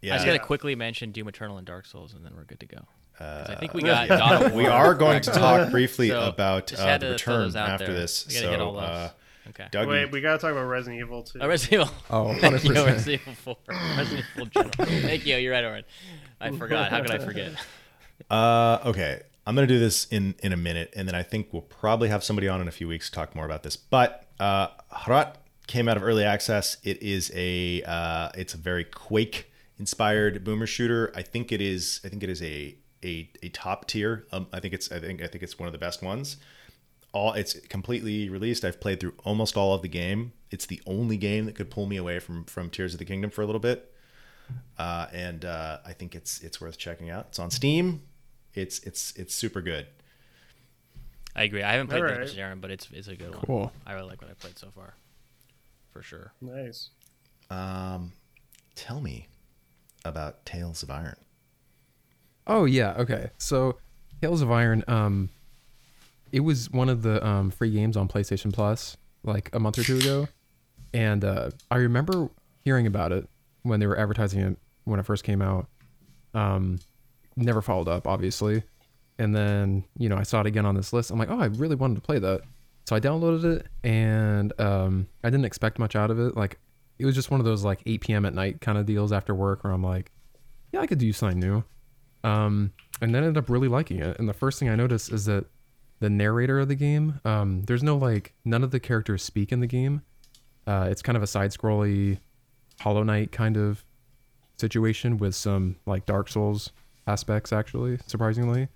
Yeah, 0.00 0.14
I 0.14 0.16
just 0.16 0.24
gotta 0.26 0.38
Yeah. 0.38 0.42
quickly 0.44 0.74
mention 0.74 1.12
Doom 1.12 1.28
Eternal 1.28 1.58
and 1.58 1.66
Dark 1.66 1.84
Souls, 1.84 2.14
and 2.14 2.24
then 2.24 2.32
we're 2.34 2.44
good 2.44 2.60
to 2.60 2.66
go. 2.66 2.86
'Cause 3.18 3.50
I 3.50 3.54
think 3.56 3.74
we 3.74 3.82
Uh, 3.82 4.06
got 4.06 4.08
God 4.20 4.42
of 4.42 4.52
War. 4.52 4.62
we 4.62 4.66
are 4.66 4.94
going 4.94 5.20
to 5.22 5.30
talk 5.32 5.70
briefly 5.76 6.08
So, 6.08 6.28
about 6.28 6.72
uh, 6.72 6.96
the 6.98 7.10
return 7.10 7.54
after 7.56 7.86
there. 7.86 7.94
this. 7.94 8.26
We 8.26 8.34
gotta 8.34 8.56
So, 8.56 8.64
all 8.64 8.72
those. 8.72 8.82
uh, 8.82 9.10
Okay. 9.48 9.66
Dougie, 9.70 9.88
Wait, 9.88 10.10
we 10.10 10.20
gotta 10.20 10.38
talk 10.38 10.52
about 10.52 10.64
Resident 10.64 11.00
Evil 11.00 11.22
too. 11.22 11.38
Oh, 11.40 11.48
Resident 11.48 11.82
Evil. 11.82 11.94
Oh, 12.10 12.34
Thank 12.38 12.64
you, 12.64 12.70
100%. 12.70 12.86
Resident 12.86 13.22
Evil 13.22 13.34
4. 13.34 13.56
Resident 13.96 14.26
Evil 14.34 14.46
General. 14.46 14.72
Thank 15.02 15.26
you. 15.26 15.36
You're 15.36 15.52
right, 15.52 15.64
Oren. 15.64 15.84
I 16.40 16.50
forgot. 16.50 16.90
How 16.90 17.00
could 17.02 17.10
I 17.10 17.18
forget? 17.18 17.52
Uh, 18.30 18.78
okay, 18.86 19.22
I'm 19.46 19.54
gonna 19.54 19.66
do 19.66 19.78
this 19.78 20.06
in 20.06 20.34
in 20.42 20.52
a 20.52 20.56
minute, 20.56 20.92
and 20.96 21.06
then 21.06 21.14
I 21.14 21.22
think 21.22 21.52
we'll 21.52 21.62
probably 21.62 22.08
have 22.08 22.24
somebody 22.24 22.48
on 22.48 22.60
in 22.60 22.68
a 22.68 22.72
few 22.72 22.88
weeks 22.88 23.10
to 23.10 23.14
talk 23.14 23.34
more 23.34 23.44
about 23.44 23.62
this. 23.62 23.76
But 23.76 24.24
uh, 24.40 24.68
Hrot 24.92 25.34
came 25.66 25.88
out 25.88 25.96
of 25.96 26.02
early 26.02 26.24
access. 26.24 26.78
It 26.82 27.02
is 27.02 27.30
a 27.34 27.82
uh, 27.82 28.30
it's 28.34 28.54
a 28.54 28.58
very 28.58 28.84
Quake 28.84 29.50
inspired 29.78 30.44
boomer 30.44 30.66
shooter. 30.66 31.12
I 31.14 31.22
think 31.22 31.52
it 31.52 31.60
is. 31.60 32.00
I 32.04 32.08
think 32.08 32.22
it 32.22 32.30
is 32.30 32.42
a 32.42 32.76
a, 33.02 33.30
a 33.42 33.48
top 33.50 33.86
tier. 33.86 34.26
Um, 34.32 34.46
I 34.52 34.60
think 34.60 34.74
it's. 34.74 34.90
I 34.90 34.98
think 34.98 35.22
I 35.22 35.26
think 35.26 35.42
it's 35.42 35.58
one 35.58 35.66
of 35.66 35.72
the 35.72 35.78
best 35.78 36.02
ones. 36.02 36.38
All 37.14 37.32
it's 37.32 37.58
completely 37.68 38.28
released. 38.28 38.64
I've 38.64 38.80
played 38.80 39.00
through 39.00 39.14
almost 39.24 39.56
all 39.56 39.72
of 39.72 39.80
the 39.80 39.88
game. 39.88 40.32
It's 40.50 40.66
the 40.66 40.82
only 40.86 41.16
game 41.16 41.46
that 41.46 41.54
could 41.54 41.70
pull 41.70 41.86
me 41.86 41.96
away 41.96 42.18
from 42.18 42.44
from 42.44 42.68
Tears 42.68 42.92
of 42.92 42.98
the 42.98 43.06
Kingdom 43.06 43.30
for 43.30 43.40
a 43.40 43.46
little 43.46 43.60
bit 43.60 43.90
uh, 44.78 45.06
and 45.12 45.44
uh, 45.44 45.78
I 45.84 45.92
think 45.92 46.14
it's 46.14 46.40
it's 46.40 46.60
worth 46.60 46.78
checking 46.78 47.10
out. 47.10 47.26
It's 47.28 47.38
on 47.38 47.50
Steam. 47.50 48.02
It's 48.54 48.80
it's 48.80 49.14
it's 49.16 49.34
super 49.34 49.60
good. 49.60 49.86
I 51.36 51.44
agree. 51.44 51.62
I 51.62 51.72
haven't 51.72 51.88
played 51.88 52.02
Alright. 52.02 52.18
that 52.18 52.26
much, 52.26 52.38
Aaron, 52.38 52.60
but 52.60 52.70
it's 52.70 52.88
it's 52.92 53.08
a 53.08 53.16
good 53.16 53.30
one. 53.30 53.44
Cool. 53.44 53.72
I 53.86 53.92
really 53.92 54.08
like 54.08 54.22
what 54.22 54.30
I 54.30 54.34
played 54.34 54.58
so 54.58 54.68
far. 54.74 54.94
For 55.92 56.02
sure. 56.02 56.32
Nice. 56.40 56.90
Um, 57.50 58.12
tell 58.74 59.00
me 59.00 59.28
about 60.04 60.44
Tails 60.44 60.82
of 60.82 60.90
Iron. 60.90 61.16
Oh 62.46 62.64
yeah, 62.64 62.94
okay. 62.98 63.30
So 63.38 63.78
Tails 64.20 64.42
of 64.42 64.50
Iron, 64.50 64.84
um 64.88 65.30
it 66.34 66.40
was 66.40 66.68
one 66.72 66.88
of 66.88 67.02
the 67.02 67.24
um 67.24 67.52
free 67.52 67.70
games 67.70 67.96
on 67.96 68.08
PlayStation 68.08 68.52
Plus 68.52 68.96
like 69.22 69.48
a 69.54 69.60
month 69.60 69.78
or 69.78 69.84
two 69.84 69.98
ago. 69.98 70.28
And 70.92 71.24
uh 71.24 71.50
I 71.70 71.76
remember 71.76 72.28
hearing 72.58 72.88
about 72.88 73.12
it 73.12 73.28
when 73.62 73.78
they 73.78 73.86
were 73.86 73.96
advertising 73.96 74.40
it 74.40 74.58
when 74.82 74.98
it 74.98 75.06
first 75.06 75.22
came 75.22 75.40
out. 75.40 75.68
Um 76.34 76.80
never 77.36 77.62
followed 77.62 77.86
up, 77.86 78.08
obviously. 78.08 78.64
And 79.16 79.32
then, 79.34 79.84
you 79.96 80.08
know, 80.08 80.16
I 80.16 80.24
saw 80.24 80.40
it 80.40 80.46
again 80.46 80.66
on 80.66 80.74
this 80.74 80.92
list. 80.92 81.12
I'm 81.12 81.20
like, 81.20 81.30
oh, 81.30 81.38
I 81.38 81.46
really 81.46 81.76
wanted 81.76 81.94
to 81.94 82.00
play 82.00 82.18
that. 82.18 82.40
So 82.86 82.96
I 82.96 83.00
downloaded 83.00 83.44
it 83.44 83.66
and 83.84 84.52
um 84.60 85.06
I 85.22 85.30
didn't 85.30 85.46
expect 85.46 85.78
much 85.78 85.94
out 85.94 86.10
of 86.10 86.18
it. 86.18 86.36
Like 86.36 86.58
it 86.98 87.06
was 87.06 87.14
just 87.14 87.30
one 87.30 87.38
of 87.38 87.46
those 87.46 87.62
like 87.62 87.80
8 87.86 88.00
p.m. 88.00 88.26
at 88.26 88.34
night 88.34 88.60
kind 88.60 88.76
of 88.76 88.86
deals 88.86 89.12
after 89.12 89.36
work 89.36 89.62
where 89.62 89.72
I'm 89.72 89.84
like, 89.84 90.10
yeah, 90.72 90.80
I 90.80 90.88
could 90.88 90.98
do 90.98 91.12
something 91.12 91.38
new. 91.38 91.62
Um, 92.24 92.72
and 93.00 93.14
then 93.14 93.22
ended 93.22 93.38
up 93.38 93.48
really 93.48 93.68
liking 93.68 94.00
it. 94.00 94.18
And 94.18 94.28
the 94.28 94.34
first 94.34 94.58
thing 94.58 94.68
I 94.68 94.74
noticed 94.74 95.12
is 95.12 95.26
that 95.26 95.44
the 96.00 96.10
narrator 96.10 96.58
of 96.60 96.68
the 96.68 96.74
game, 96.74 97.20
um, 97.24 97.62
there's 97.62 97.82
no 97.82 97.96
like 97.96 98.34
none 98.44 98.62
of 98.64 98.70
the 98.70 98.80
characters 98.80 99.22
speak 99.22 99.52
in 99.52 99.60
the 99.60 99.66
game. 99.66 100.02
Uh, 100.66 100.88
it's 100.90 101.02
kind 101.02 101.16
of 101.16 101.22
a 101.22 101.26
side 101.26 101.50
scrolly 101.50 102.18
Hollow 102.80 103.02
Knight 103.02 103.32
kind 103.32 103.56
of 103.56 103.84
situation 104.56 105.18
with 105.18 105.34
some 105.34 105.76
like 105.86 106.06
Dark 106.06 106.28
Souls 106.28 106.72
aspects 107.06 107.52
actually, 107.52 107.98
surprisingly. 108.06 108.68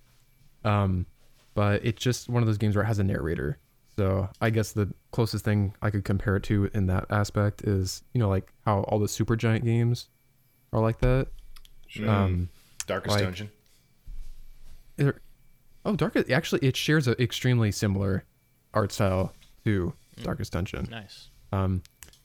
Um, 0.64 1.06
but 1.54 1.84
it's 1.84 2.02
just 2.02 2.28
one 2.28 2.42
of 2.42 2.46
those 2.46 2.58
games 2.58 2.76
where 2.76 2.84
it 2.84 2.88
has 2.88 2.98
a 2.98 3.04
narrator. 3.04 3.58
So 3.96 4.28
I 4.40 4.50
guess 4.50 4.72
the 4.72 4.92
closest 5.10 5.44
thing 5.44 5.74
I 5.82 5.90
could 5.90 6.04
compare 6.04 6.36
it 6.36 6.44
to 6.44 6.70
in 6.72 6.86
that 6.86 7.06
aspect 7.10 7.62
is, 7.62 8.02
you 8.12 8.20
know, 8.20 8.28
like 8.28 8.52
how 8.64 8.82
all 8.82 8.98
the 9.00 9.06
Supergiant 9.06 9.64
games 9.64 10.08
are 10.72 10.80
like 10.80 11.00
that. 11.00 11.28
Um, 12.06 12.48
Darkest 12.86 13.16
like- 13.16 13.24
Dungeon. 13.24 13.50
Oh, 15.84 15.96
Darkest 15.96 16.30
actually 16.30 16.60
it 16.66 16.76
shares 16.76 17.06
an 17.08 17.14
extremely 17.18 17.70
similar 17.72 18.24
art 18.74 18.92
style 18.92 19.32
to 19.64 19.92
Darkest 20.22 20.52
Dungeon. 20.52 20.88
Nice. 20.90 21.28
Um, 21.52 21.82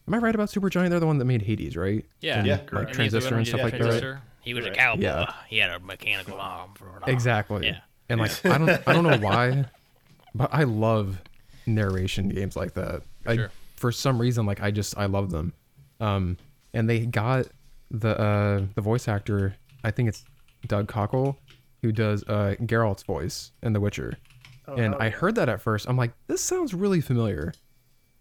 am 0.07 0.13
I 0.13 0.17
right 0.17 0.35
about 0.35 0.49
Supergiant? 0.49 0.89
They're 0.89 0.99
the 0.99 1.05
one 1.07 1.17
that 1.19 1.25
made 1.25 1.41
Hades, 1.43 1.77
right? 1.77 2.05
Yeah. 2.21 2.43
Yeah, 2.43 2.55
like 2.55 2.67
correct. 2.67 2.87
And 2.87 2.95
Transistor 2.95 3.35
and 3.35 3.47
stuff 3.47 3.61
like 3.61 3.71
that. 3.73 3.77
Transistor. 3.77 4.21
He 4.41 4.53
was 4.53 4.65
a 4.65 4.69
Right. 4.69 4.77
cowboy. 4.77 5.03
Yeah. 5.03 5.33
He 5.47 5.57
had 5.59 5.69
a 5.69 5.79
mechanical 5.79 6.39
arm 6.39 6.71
for 6.75 6.87
an 6.89 6.93
arm. 7.03 7.03
Exactly. 7.07 7.67
Yeah. 7.67 7.79
And 8.09 8.19
like 8.19 8.45
I 8.45 8.57
don't 8.57 8.69
I 8.87 8.93
don't 8.93 9.03
know 9.03 9.17
why, 9.17 9.65
but 10.35 10.49
I 10.53 10.63
love 10.63 11.21
narration 11.65 12.29
games 12.29 12.55
like 12.55 12.73
that. 12.73 13.03
I 13.25 13.35
Sure. 13.35 13.51
for 13.77 13.91
some 13.91 14.19
reason 14.19 14.45
like 14.45 14.61
I 14.61 14.71
just 14.71 14.97
I 14.97 15.05
love 15.05 15.31
them. 15.31 15.53
Um 16.01 16.37
and 16.73 16.89
they 16.89 17.05
got 17.05 17.47
the 17.89 18.19
uh 18.19 18.65
the 18.75 18.81
voice 18.81 19.07
actor, 19.07 19.55
I 19.83 19.91
think 19.91 20.09
it's 20.09 20.25
Doug 20.67 20.87
Cockle, 20.89 21.37
who 21.83 21.91
does 21.91 22.23
uh 22.23 22.55
Geralt's 22.61 23.03
voice 23.03 23.51
in 23.61 23.73
The 23.73 23.79
Witcher. 23.79 24.17
Oh, 24.67 24.73
and 24.75 24.95
I 24.95 25.09
heard 25.09 25.35
that 25.35 25.49
at 25.49 25.61
first. 25.61 25.87
I'm 25.87 25.97
like, 25.97 26.13
this 26.27 26.41
sounds 26.41 26.73
really 26.73 27.01
familiar. 27.01 27.53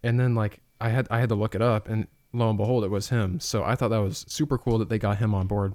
And 0.02 0.20
then 0.20 0.34
like 0.34 0.60
I 0.80 0.90
had 0.90 1.06
I 1.10 1.20
had 1.20 1.30
to 1.30 1.34
look 1.36 1.54
it 1.54 1.62
up 1.62 1.88
and 1.88 2.06
lo 2.34 2.48
and 2.50 2.58
behold 2.58 2.82
it 2.84 2.90
was 2.90 3.08
him. 3.08 3.40
So 3.40 3.62
I 3.64 3.74
thought 3.76 3.88
that 3.88 3.98
was 4.02 4.24
super 4.28 4.58
cool 4.58 4.76
that 4.78 4.88
they 4.90 4.98
got 4.98 5.16
him 5.18 5.34
on 5.34 5.46
board. 5.46 5.74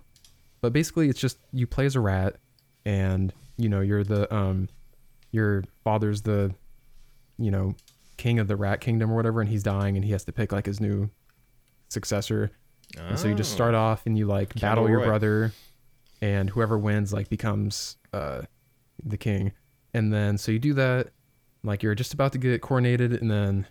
But 0.61 0.73
basically 0.73 1.07
it's 1.09 1.19
just 1.19 1.37
you 1.53 1.65
play 1.65 1.85
as 1.85 1.95
a 1.95 1.99
rat 2.01 2.35
and 2.85 3.33
you 3.57 3.69
know 3.69 3.79
you're 3.81 4.03
the 4.03 4.31
um 4.35 4.67
your 5.31 5.63
father's 5.83 6.21
the 6.23 6.53
you 7.37 7.51
know 7.51 7.75
king 8.17 8.39
of 8.39 8.47
the 8.47 8.55
rat 8.55 8.81
kingdom 8.81 9.11
or 9.11 9.15
whatever 9.15 9.39
and 9.41 9.49
he's 9.49 9.63
dying 9.63 9.95
and 9.95 10.03
he 10.03 10.11
has 10.11 10.23
to 10.25 10.31
pick 10.31 10.51
like 10.51 10.65
his 10.65 10.81
new 10.81 11.09
successor. 11.89 12.51
And 12.97 13.17
so 13.19 13.27
you 13.27 13.35
just 13.35 13.51
Oh. 13.53 13.55
start 13.55 13.75
off 13.75 14.05
and 14.05 14.17
you 14.17 14.25
like 14.25 14.59
battle 14.59 14.89
your 14.89 14.99
Roy. 14.99 15.05
brother 15.05 15.53
and 16.21 16.49
whoever 16.49 16.77
wins 16.77 17.13
like 17.13 17.29
becomes 17.29 17.97
uh 18.13 18.41
the 19.03 19.17
king. 19.17 19.51
And 19.93 20.11
then 20.13 20.37
so 20.37 20.51
you 20.51 20.59
do 20.59 20.73
that 20.73 21.09
like 21.63 21.83
you're 21.83 21.95
just 21.95 22.13
about 22.13 22.31
to 22.33 22.37
get 22.37 22.61
coronated 22.61 23.19
and 23.19 23.29
then 23.29 23.67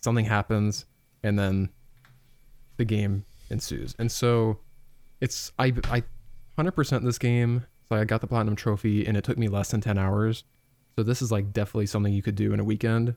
something 0.00 0.24
happens 0.24 0.86
and 1.22 1.38
then 1.38 1.70
the 2.76 2.84
game 2.84 3.24
ensues. 3.50 3.94
And 3.98 4.10
so 4.10 4.58
it's 5.20 5.52
I 5.58 5.72
I 5.90 6.02
100% 6.58 7.04
this 7.04 7.18
game. 7.18 7.66
So 7.88 7.96
I 7.96 8.04
got 8.04 8.20
the 8.20 8.26
platinum 8.26 8.56
trophy 8.56 9.06
and 9.06 9.16
it 9.16 9.24
took 9.24 9.38
me 9.38 9.48
less 9.48 9.70
than 9.70 9.80
10 9.80 9.98
hours. 9.98 10.44
So 10.96 11.02
this 11.02 11.22
is 11.22 11.32
like 11.32 11.52
definitely 11.52 11.86
something 11.86 12.12
you 12.12 12.22
could 12.22 12.36
do 12.36 12.52
in 12.52 12.60
a 12.60 12.64
weekend. 12.64 13.14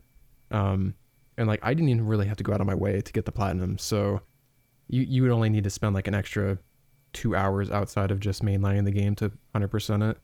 Um 0.52 0.96
and 1.38 1.48
like 1.48 1.60
I 1.64 1.74
didn't 1.74 1.90
even 1.90 2.06
really 2.06 2.28
have 2.28 2.38
to 2.38 2.44
go 2.44 2.54
out 2.54 2.62
of 2.62 2.68
my 2.68 2.76
way 2.76 3.02
to 3.02 3.14
get 3.14 3.26
the 3.26 3.32
platinum. 3.32 3.78
So 3.78 4.22
you 4.88 5.02
you 5.02 5.22
would 5.24 5.32
only 5.32 5.50
need 5.50 5.64
to 5.64 5.70
spend 5.70 5.96
like 5.96 6.08
an 6.08 6.16
extra 6.16 6.58
2 7.14 7.36
hours 7.36 7.72
outside 7.72 8.12
of 8.12 8.20
just 8.20 8.44
mainlining 8.44 8.86
the 8.86 8.92
game 8.92 9.16
to 9.16 9.32
100% 9.56 10.10
it. 10.10 10.18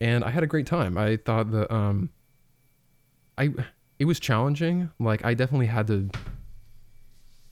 And 0.00 0.24
I 0.24 0.30
had 0.30 0.42
a 0.42 0.46
great 0.46 0.66
time. 0.66 0.98
I 0.98 1.16
thought 1.16 1.50
that 1.52 1.72
um 1.72 2.10
I 3.38 3.52
it 3.98 4.04
was 4.04 4.20
challenging. 4.20 4.90
Like 4.98 5.24
I 5.24 5.34
definitely 5.34 5.66
had 5.66 5.86
to 5.86 6.10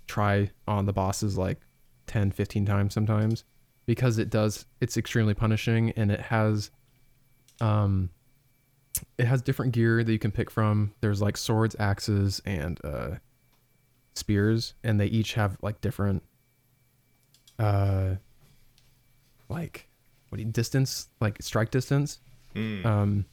try 0.06 0.50
on 0.68 0.86
the 0.86 0.92
bosses 0.92 1.38
like 1.38 1.60
10, 2.06 2.32
15 2.32 2.66
times 2.66 2.92
sometimes 2.94 3.44
because 3.86 4.18
it 4.18 4.30
does 4.30 4.66
it's 4.80 4.96
extremely 4.96 5.34
punishing 5.34 5.90
and 5.92 6.10
it 6.10 6.20
has 6.20 6.70
um 7.60 8.10
it 9.18 9.26
has 9.26 9.42
different 9.42 9.72
gear 9.72 10.04
that 10.04 10.12
you 10.12 10.18
can 10.18 10.30
pick 10.30 10.50
from. 10.50 10.94
There's 11.00 11.20
like 11.20 11.36
swords, 11.36 11.74
axes, 11.78 12.40
and 12.44 12.78
uh 12.84 13.16
spears, 14.14 14.74
and 14.84 15.00
they 15.00 15.06
each 15.06 15.34
have 15.34 15.56
like 15.62 15.80
different 15.80 16.22
uh 17.58 18.16
like 19.48 19.88
what 20.28 20.36
do 20.38 20.42
you 20.44 20.50
distance, 20.50 21.08
like 21.20 21.40
strike 21.40 21.70
distance. 21.70 22.18
Mm. 22.54 22.84
Um, 22.84 23.24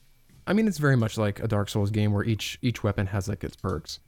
I 0.47 0.53
mean, 0.53 0.67
it's 0.67 0.77
very 0.77 0.97
much 0.97 1.17
like 1.17 1.39
a 1.39 1.47
Dark 1.47 1.69
Souls 1.69 1.91
game 1.91 2.11
where 2.13 2.23
each 2.23 2.57
each 2.61 2.83
weapon 2.83 3.07
has 3.07 3.27
like 3.27 3.43
its 3.43 3.55
perks, 3.55 3.99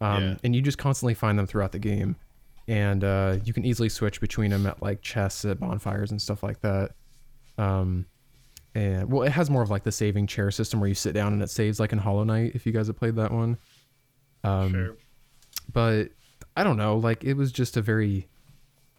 um, 0.00 0.22
Yeah. 0.22 0.34
and 0.44 0.54
you 0.56 0.62
just 0.62 0.78
constantly 0.78 1.14
find 1.14 1.38
them 1.38 1.46
throughout 1.46 1.72
the 1.72 1.78
game, 1.78 2.16
and 2.68 3.02
uh, 3.04 3.36
you 3.44 3.52
can 3.52 3.64
easily 3.64 3.88
switch 3.88 4.20
between 4.20 4.50
them 4.50 4.66
at 4.66 4.82
like 4.82 5.00
chests, 5.02 5.44
at 5.44 5.58
bonfires, 5.60 6.10
and 6.10 6.20
stuff 6.20 6.42
like 6.42 6.60
that. 6.62 6.90
Um, 7.58 8.06
and 8.74 9.10
well, 9.10 9.22
it 9.22 9.30
has 9.32 9.48
more 9.48 9.62
of 9.62 9.70
like 9.70 9.84
the 9.84 9.92
saving 9.92 10.26
chair 10.26 10.50
system 10.50 10.80
where 10.80 10.88
you 10.88 10.94
sit 10.94 11.14
down 11.14 11.32
and 11.32 11.42
it 11.42 11.48
saves 11.50 11.80
like 11.80 11.92
in 11.92 11.98
Hollow 11.98 12.24
Knight 12.24 12.52
if 12.54 12.66
you 12.66 12.72
guys 12.72 12.88
have 12.88 12.96
played 12.96 13.16
that 13.16 13.32
one. 13.32 13.56
Um, 14.44 14.70
sure. 14.72 14.96
but 15.72 16.10
I 16.56 16.62
don't 16.64 16.76
know, 16.76 16.96
like 16.98 17.24
it 17.24 17.34
was 17.34 17.52
just 17.52 17.76
a 17.76 17.82
very 17.82 18.28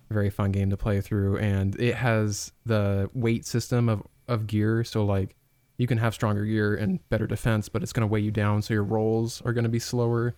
very 0.10 0.30
fun 0.30 0.51
game 0.51 0.70
to 0.70 0.78
play 0.78 1.01
through 1.01 1.38
and 1.38 1.80
it 1.80 1.95
has 1.95 2.51
the 2.66 3.10
weight 3.14 3.45
system 3.45 3.89
of 3.89 4.03
of 4.28 4.47
gear. 4.47 4.84
So 4.84 5.05
like 5.05 5.36
you 5.78 5.88
can 5.88 5.97
have 5.97 6.14
stronger 6.14 6.43
gear 6.45 6.76
and 6.76 7.08
better 7.10 7.28
defense 7.28 7.70
but 7.70 7.84
it's 7.84 7.93
going 7.93 8.08
to 8.08 8.12
weigh 8.12 8.22
you 8.22 8.32
down. 8.32 8.62
So 8.62 8.74
your 8.74 8.84
rolls 8.84 9.41
are 9.43 9.53
going 9.53 9.64
to 9.64 9.70
be 9.70 9.80
slower 9.80 10.36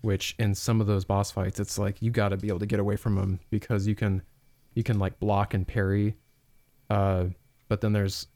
which 0.00 0.36
in 0.38 0.54
some 0.54 0.80
of 0.80 0.86
those 0.86 1.04
boss 1.04 1.30
fights 1.30 1.58
it's 1.58 1.76
like 1.76 2.00
you 2.00 2.10
got 2.10 2.28
to 2.28 2.36
be 2.36 2.48
able 2.48 2.60
to 2.60 2.66
get 2.66 2.78
away 2.78 2.94
from 2.94 3.16
them 3.16 3.40
because 3.50 3.86
you 3.86 3.96
can 3.96 4.22
you 4.74 4.82
can 4.84 4.98
like 4.98 5.18
block 5.18 5.54
and 5.54 5.66
parry. 5.66 6.16
Uh 6.90 7.26
but 7.68 7.80
then 7.80 7.92
there's 7.92 8.26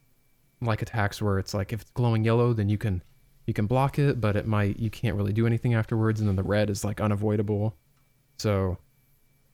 like 0.61 0.83
attacks 0.83 1.21
where 1.23 1.39
it's 1.39 1.55
like 1.55 1.73
if 1.73 1.83
it's 1.83 1.91
glowing 1.91 2.25
yellow 2.25 2.53
then 2.53 2.69
you 2.69 2.79
can 2.79 3.03
you 3.47 3.55
can 3.55 3.67
block 3.67 3.99
it 3.99 4.21
but 4.21 4.37
it 4.37 4.47
might 4.47 4.79
you 4.79 4.91
can't 4.91 5.17
really 5.17 5.33
do 5.33 5.47
anything 5.47 5.75
afterwards 5.75 6.21
and 6.21 6.29
then 6.29 6.37
the 6.37 6.43
red 6.43 6.71
is 6.71 6.85
like 6.85 7.01
unavoidable. 7.01 7.77
So 8.39 8.79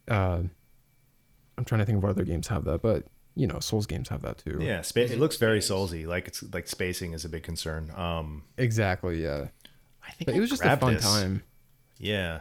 uh 0.08 0.42
i'm 1.58 1.64
trying 1.64 1.80
to 1.80 1.84
think 1.84 1.96
of 1.96 2.02
what 2.02 2.10
other 2.10 2.24
games 2.24 2.48
have 2.48 2.64
that 2.64 2.80
but 2.80 3.04
you 3.34 3.46
know 3.46 3.58
souls 3.60 3.86
games 3.86 4.08
have 4.08 4.22
that 4.22 4.38
too 4.38 4.58
Yeah, 4.60 4.82
it 4.96 5.18
looks 5.18 5.36
very 5.36 5.60
soulsy. 5.60 6.06
Like 6.06 6.26
it's 6.26 6.42
like 6.52 6.66
spacing 6.66 7.12
is 7.12 7.24
a 7.24 7.28
big 7.28 7.42
concern. 7.44 7.90
Um, 7.94 8.42
exactly 8.56 9.22
yeah 9.22 9.48
I 10.02 10.10
think 10.12 10.26
but 10.26 10.34
I 10.34 10.38
it 10.38 10.40
was 10.40 10.50
just 10.50 10.64
a 10.64 10.76
fun 10.76 10.94
this. 10.94 11.04
time 11.04 11.42
Yeah, 11.98 12.40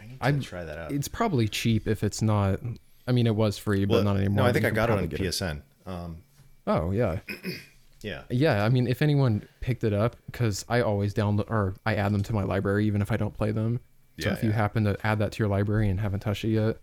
I 0.00 0.06
need 0.06 0.18
to 0.20 0.24
I'm- 0.24 0.40
try 0.40 0.64
that 0.64 0.78
out. 0.78 0.92
it's 0.92 1.08
probably 1.08 1.48
cheap 1.48 1.86
if 1.88 2.02
it's 2.04 2.22
not 2.22 2.60
i 3.06 3.12
mean 3.12 3.26
it 3.26 3.34
was 3.36 3.58
free 3.58 3.84
but 3.84 3.94
Well, 3.96 4.04
not 4.04 4.16
anymore 4.16 4.44
No, 4.44 4.48
I 4.48 4.52
think 4.52 4.62
you 4.64 4.68
I 4.70 4.72
got 4.72 4.88
it 4.90 4.98
on 4.98 5.08
PSN. 5.08 5.60
Um, 5.86 6.18
oh 6.66 6.90
yeah 6.92 7.18
yeah, 8.00 8.22
yeah 8.30 8.64
i 8.64 8.68
mean 8.70 8.86
if 8.86 9.02
anyone 9.02 9.46
picked 9.60 9.84
it 9.84 9.92
up 9.92 10.16
because 10.26 10.64
i 10.70 10.80
always 10.80 11.12
download 11.12 11.50
or 11.50 11.74
i 11.84 11.94
add 11.94 12.12
them 12.14 12.22
to 12.22 12.32
my 12.32 12.42
library 12.42 12.86
even 12.86 13.02
if 13.02 13.12
i 13.12 13.16
don't 13.18 13.34
play 13.34 13.50
them 13.50 13.80
so 14.18 14.28
Yeah, 14.28 14.34
if 14.34 14.42
you 14.44 14.50
happen 14.52 14.84
to 14.84 14.96
add 15.06 15.18
that 15.18 15.32
to 15.32 15.38
your 15.40 15.48
library 15.48 15.90
and 15.90 16.00
haven't 16.00 16.20
touched 16.20 16.44
it 16.44 16.50
yet 16.50 16.78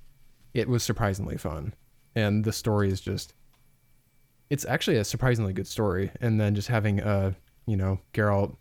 it 0.53 0.67
was 0.67 0.83
surprisingly 0.83 1.37
fun 1.37 1.73
and 2.15 2.43
the 2.43 2.51
story 2.53 2.89
is 2.89 2.99
just 3.01 3.33
it's 4.49 4.65
actually 4.65 4.97
a 4.97 5.03
surprisingly 5.03 5.53
good 5.53 5.67
story 5.67 6.11
and 6.19 6.39
then 6.39 6.53
just 6.55 6.67
having 6.67 6.99
uh 7.01 7.31
you 7.65 7.77
know 7.77 7.99
Geralt 8.13 8.55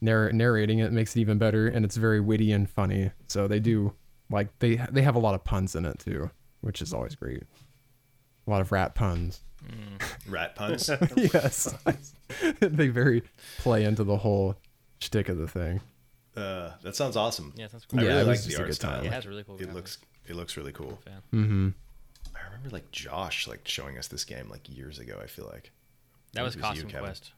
narr- 0.00 0.32
narrating 0.32 0.78
it 0.78 0.92
makes 0.92 1.14
it 1.16 1.20
even 1.20 1.38
better 1.38 1.66
and 1.68 1.84
it's 1.84 1.96
very 1.96 2.20
witty 2.20 2.52
and 2.52 2.68
funny 2.68 3.10
so 3.26 3.46
they 3.46 3.60
do 3.60 3.92
like 4.30 4.48
they 4.60 4.76
they 4.90 5.02
have 5.02 5.16
a 5.16 5.18
lot 5.20 5.34
of 5.34 5.44
puns 5.44 5.74
in 5.74 5.84
it 5.84 5.98
too 5.98 6.30
which 6.60 6.80
is 6.80 6.92
always 6.94 7.14
great 7.14 7.42
a 8.46 8.50
lot 8.50 8.60
of 8.60 8.72
rat 8.72 8.94
puns 8.94 9.42
rat 10.28 10.54
puns. 10.54 10.88
yes 11.16 11.74
they 12.60 12.88
very 12.88 13.22
play 13.58 13.84
into 13.84 14.04
the 14.04 14.16
whole 14.18 14.54
shtick 15.00 15.28
of 15.28 15.36
the 15.38 15.48
thing 15.48 15.80
uh, 16.36 16.70
that 16.82 16.94
sounds 16.94 17.16
awesome. 17.16 17.52
Yeah, 17.56 17.66
that's 17.66 17.84
I 17.92 17.96
cool. 17.96 18.00
Yeah, 18.04 18.10
really 18.10 18.20
it 18.20 18.26
was 18.28 18.28
like 18.28 18.36
just 18.44 18.48
the 18.48 18.54
a 18.54 18.58
art 18.60 18.68
good 18.70 18.80
time. 18.80 18.90
style. 18.92 19.02
Yeah, 19.02 19.10
it 19.10 19.12
has 19.14 19.26
really 19.26 19.42
cool 19.42 19.56
It 19.56 19.62
graphics. 19.68 19.74
looks 19.74 19.98
it 20.28 20.36
looks 20.36 20.56
really 20.56 20.72
cool. 20.72 20.98
Fan. 21.04 21.22
mm-hmm 21.32 21.68
I 22.34 22.44
remember 22.46 22.70
like 22.70 22.90
Josh 22.90 23.46
like 23.48 23.66
showing 23.66 23.98
us 23.98 24.08
this 24.08 24.24
game 24.24 24.48
like 24.50 24.68
years 24.68 24.98
ago. 24.98 25.18
I 25.22 25.26
feel 25.26 25.46
like 25.52 25.70
That 26.34 26.42
was 26.42 26.54
It 26.54 26.58
was 26.58 26.66
Costume 26.68 26.88
Kevin. 26.88 27.06
Quest. 27.06 27.32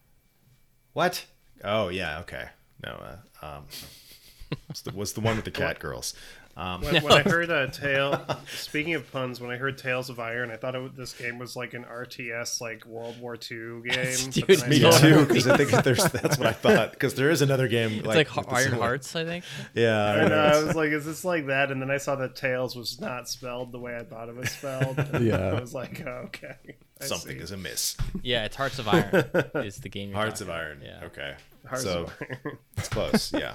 what? 0.92 1.26
Oh 1.64 1.88
yeah, 1.88 2.20
okay. 2.20 2.48
No, 2.84 2.90
uh, 2.90 3.46
um, 3.46 3.64
what's 4.66 4.80
the, 4.82 4.90
what's 4.92 5.12
the 5.12 5.20
one 5.20 5.36
with 5.36 5.44
the 5.44 5.50
cat 5.50 5.78
girls? 5.78 6.14
Um, 6.56 6.82
When, 6.82 7.02
when 7.02 7.12
I 7.12 7.22
heard 7.28 7.48
a 7.48 7.70
Tale, 7.70 8.22
speaking 8.56 8.94
of 8.94 9.10
puns, 9.10 9.40
when 9.40 9.50
I 9.50 9.56
heard 9.56 9.78
Tails 9.78 10.10
of 10.10 10.18
Iron, 10.20 10.50
I 10.50 10.56
thought 10.56 10.74
it, 10.74 10.94
this 10.96 11.12
game 11.14 11.38
was 11.38 11.56
like 11.56 11.72
an 11.74 11.84
RTS, 11.84 12.60
like 12.60 12.84
World 12.84 13.18
War 13.20 13.34
II 13.34 13.80
game. 13.88 14.30
Dude, 14.30 14.46
but 14.46 14.58
then 14.58 14.64
I 14.64 14.68
me 14.68 14.76
Yeah. 14.78 14.90
too, 14.90 15.24
because 15.26 15.46
I 15.48 15.56
think 15.56 15.70
there's 15.84 16.04
that's 16.10 16.36
what 16.38 16.46
I 16.48 16.52
thought. 16.52 16.90
Because 16.92 17.14
there 17.14 17.30
is 17.30 17.40
another 17.40 17.68
game 17.68 17.92
It's 17.98 18.06
like, 18.06 18.36
like, 18.36 18.52
Iron 18.52 18.72
Hearts, 18.72 19.14
I 19.16 19.24
think. 19.24 19.44
Yeah, 19.74 20.04
I 20.04 20.12
I 20.12 20.20
know. 20.22 20.28
know. 20.28 20.36
I 20.60 20.62
was 20.64 20.74
like, 20.76 20.90
"Is 20.90 21.04
this 21.06 21.24
like 21.24 21.46
that?" 21.46 21.70
And 21.70 21.80
then 21.80 21.90
I 21.90 21.96
saw 21.98 22.16
that 22.16 22.36
Tails 22.36 22.76
was 22.76 23.00
not 23.00 23.28
spelled 23.28 23.72
the 23.72 23.78
way 23.78 23.96
I 23.96 24.02
thought 24.02 24.28
it 24.28 24.34
was 24.36 24.50
spelled. 24.50 24.98
Yeah. 25.20 25.36
I 25.56 25.60
was 25.60 25.72
like, 25.72 26.02
oh, 26.06 26.24
"Okay, 26.26 26.56
I 27.00 27.04
something 27.04 27.38
see. 27.38 27.42
is 27.42 27.52
amiss. 27.52 27.96
Yeah, 28.22 28.44
it's 28.44 28.56
Hearts 28.56 28.78
of 28.78 28.88
Iron. 28.88 29.24
is 29.64 29.76
the 29.78 29.88
game. 29.88 30.10
You're 30.10 30.18
Hearts 30.18 30.40
of 30.40 30.50
Iron. 30.50 30.82
Yeah. 30.84 31.00
Okay. 31.04 31.34
Hearts 31.66 31.84
so 31.84 32.02
of 32.04 32.12
Iron. 32.44 32.58
it's 32.76 32.88
close. 32.88 33.32
Yeah. 33.32 33.54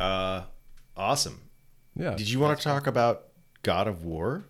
Uh, 0.00 0.42
awesome. 0.96 1.40
Yeah. 1.94 2.14
Did 2.14 2.28
you 2.30 2.38
want 2.40 2.58
to 2.58 2.64
talk 2.64 2.86
about 2.86 3.24
God 3.62 3.86
of 3.86 4.04
War? 4.04 4.44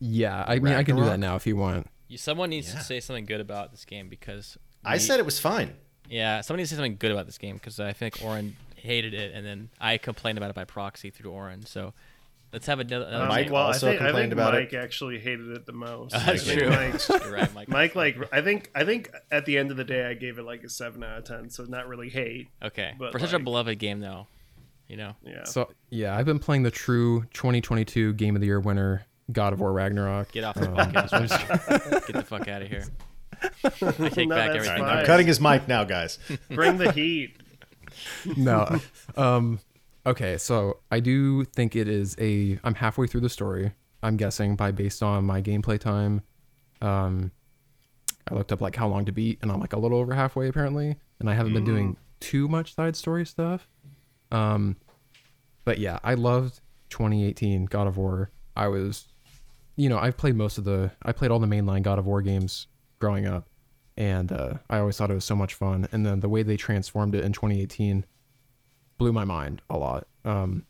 Yeah, 0.00 0.44
I 0.46 0.58
mean, 0.58 0.74
I 0.74 0.84
can 0.84 0.94
do 0.96 1.02
Ragnarok? 1.02 1.10
that 1.10 1.18
now 1.18 1.36
if 1.36 1.46
you 1.46 1.56
want. 1.56 1.86
You, 2.08 2.18
someone 2.18 2.50
needs 2.50 2.72
Yeah. 2.72 2.78
to 2.78 2.84
say 2.84 3.00
something 3.00 3.24
good 3.26 3.40
about 3.40 3.70
this 3.72 3.84
game 3.84 4.08
because 4.08 4.56
I 4.84 4.94
we- 4.94 4.98
said 5.00 5.18
it 5.18 5.24
was 5.26 5.38
fine. 5.40 5.74
Yeah, 6.08 6.40
somebody 6.40 6.62
needs 6.62 6.70
to 6.70 6.76
say 6.76 6.78
something 6.78 6.96
good 6.98 7.10
about 7.10 7.26
this 7.26 7.36
game 7.36 7.56
because 7.56 7.80
I 7.80 7.92
think 7.92 8.20
Oren 8.24 8.56
hated 8.76 9.12
it, 9.12 9.34
and 9.34 9.44
then 9.44 9.68
I 9.80 9.98
complained 9.98 10.38
about 10.38 10.48
it 10.50 10.56
by 10.56 10.64
proxy 10.64 11.10
through 11.10 11.32
Oren. 11.32 11.66
So 11.66 11.92
let's 12.52 12.66
have 12.66 12.80
another. 12.80 13.04
another 13.06 13.22
Um, 13.24 13.28
Mike 13.28 13.44
game. 13.46 13.52
well, 13.52 13.66
also 13.66 13.88
I 13.88 13.90
think, 13.90 14.00
I 14.00 14.04
complained 14.06 14.30
think 14.30 14.32
about 14.40 14.54
it. 14.54 14.58
Mike 14.72 14.74
actually 14.74 15.18
hated 15.18 15.50
it 15.50 15.66
the 15.66 15.72
most. 15.72 16.14
I 16.14 16.18
That's 16.20 16.44
think 16.46 16.60
true. 16.60 16.70
Mike- 16.70 17.08
You're 17.24 17.32
right, 17.32 17.52
Mike. 17.54 17.68
Mike, 17.68 17.94
like, 17.94 18.16
I 18.32 18.40
think, 18.40 18.70
I 18.74 18.84
think 18.84 19.10
at 19.30 19.44
the 19.44 19.58
end 19.58 19.70
of 19.70 19.76
the 19.76 19.84
day, 19.84 20.06
I 20.06 20.14
gave 20.14 20.38
it 20.38 20.44
like 20.44 20.62
a 20.64 20.70
seven 20.70 21.02
out 21.04 21.18
of 21.18 21.24
ten. 21.24 21.50
So 21.50 21.64
not 21.64 21.88
really 21.88 22.08
hate. 22.08 22.48
Okay, 22.62 22.94
but, 22.98 23.12
for 23.12 23.18
such 23.18 23.32
a 23.32 23.36
like- 23.36 23.44
beloved 23.44 23.78
game, 23.78 24.00
though, 24.00 24.28
you 24.88 24.96
know. 24.96 25.14
Yeah. 25.24 25.44
So 25.44 25.70
yeah, 25.90 26.16
I've 26.16 26.26
been 26.26 26.38
playing 26.38 26.62
the 26.64 26.70
true 26.70 27.22
2022 27.34 28.14
Game 28.14 28.34
of 28.34 28.40
the 28.40 28.46
Year 28.46 28.60
winner, 28.60 29.06
God 29.30 29.52
of 29.52 29.60
War 29.60 29.72
Ragnarok. 29.72 30.32
Get 30.32 30.44
off 30.44 30.56
the 30.56 30.68
Um, 30.70 30.76
podcast. 30.92 32.06
Get 32.06 32.12
the 32.16 32.22
fuck 32.22 32.48
out 32.48 32.62
of 32.62 32.68
here. 32.68 32.84
I 33.64 34.08
take 34.08 34.28
no, 34.28 34.34
back 34.34 34.50
everything. 34.56 34.82
I'm 34.82 35.06
cutting 35.06 35.26
his 35.26 35.40
mic 35.40 35.68
now, 35.68 35.84
guys. 35.84 36.18
Bring 36.50 36.78
the 36.78 36.90
heat. 36.92 37.36
no. 38.36 38.80
Um 39.16 39.60
okay, 40.06 40.38
so 40.38 40.78
I 40.90 41.00
do 41.00 41.44
think 41.44 41.76
it 41.76 41.88
is 41.88 42.16
a 42.20 42.58
I'm 42.64 42.74
halfway 42.74 43.06
through 43.06 43.20
the 43.20 43.28
story. 43.28 43.72
I'm 44.02 44.16
guessing 44.16 44.56
by 44.56 44.70
based 44.72 45.02
on 45.02 45.24
my 45.24 45.40
gameplay 45.42 45.78
time. 45.78 46.22
Um 46.82 47.30
I 48.30 48.34
looked 48.34 48.52
up 48.52 48.60
like 48.60 48.76
how 48.76 48.88
long 48.88 49.04
to 49.06 49.12
beat 49.12 49.38
and 49.42 49.50
I'm 49.50 49.60
like 49.60 49.72
a 49.72 49.78
little 49.78 49.98
over 49.98 50.14
halfway 50.14 50.48
apparently, 50.48 50.96
and 51.20 51.30
I 51.30 51.34
haven't 51.34 51.54
been 51.54 51.64
doing 51.64 51.96
too 52.20 52.48
much 52.48 52.74
side 52.74 52.94
story 52.96 53.24
stuff. 53.24 53.68
Um 54.30 54.76
but 55.64 55.78
yeah, 55.78 55.98
I 56.02 56.14
loved 56.14 56.60
2018 56.90 57.66
God 57.66 57.86
of 57.86 57.96
War. 57.96 58.30
I 58.56 58.68
was 58.68 59.08
you 59.76 59.88
know, 59.88 59.98
I've 59.98 60.16
played 60.16 60.34
most 60.34 60.58
of 60.58 60.64
the 60.64 60.90
I 61.02 61.12
played 61.12 61.30
all 61.30 61.38
the 61.38 61.46
mainline 61.46 61.82
God 61.82 61.98
of 61.98 62.06
War 62.06 62.22
games 62.22 62.66
growing 62.98 63.26
up 63.26 63.48
and 63.98 64.30
uh, 64.30 64.54
I 64.70 64.78
always 64.78 64.96
thought 64.96 65.10
it 65.10 65.14
was 65.14 65.24
so 65.24 65.34
much 65.34 65.54
fun. 65.54 65.88
And 65.90 66.06
then 66.06 66.20
the 66.20 66.28
way 66.28 66.44
they 66.44 66.56
transformed 66.56 67.16
it 67.16 67.24
in 67.24 67.32
2018 67.32 68.06
blew 68.96 69.12
my 69.12 69.24
mind 69.24 69.60
a 69.68 69.76
lot. 69.76 70.06
Um, 70.24 70.64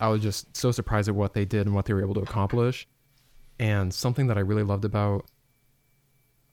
I 0.00 0.08
was 0.08 0.22
just 0.22 0.56
so 0.56 0.72
surprised 0.72 1.06
at 1.10 1.14
what 1.14 1.34
they 1.34 1.44
did 1.44 1.66
and 1.66 1.74
what 1.74 1.84
they 1.84 1.92
were 1.92 2.00
able 2.00 2.14
to 2.14 2.22
accomplish. 2.22 2.88
And 3.58 3.92
something 3.92 4.26
that 4.28 4.38
I 4.38 4.40
really 4.40 4.62
loved 4.62 4.86
about 4.86 5.26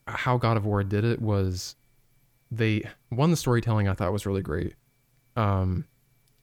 how 0.06 0.36
God 0.36 0.58
of 0.58 0.66
War 0.66 0.84
did 0.84 1.04
it 1.04 1.22
was 1.22 1.74
they 2.50 2.84
one 3.08 3.30
the 3.30 3.36
storytelling 3.36 3.88
I 3.88 3.94
thought 3.94 4.12
was 4.12 4.26
really 4.26 4.42
great. 4.42 4.74
Um, 5.36 5.86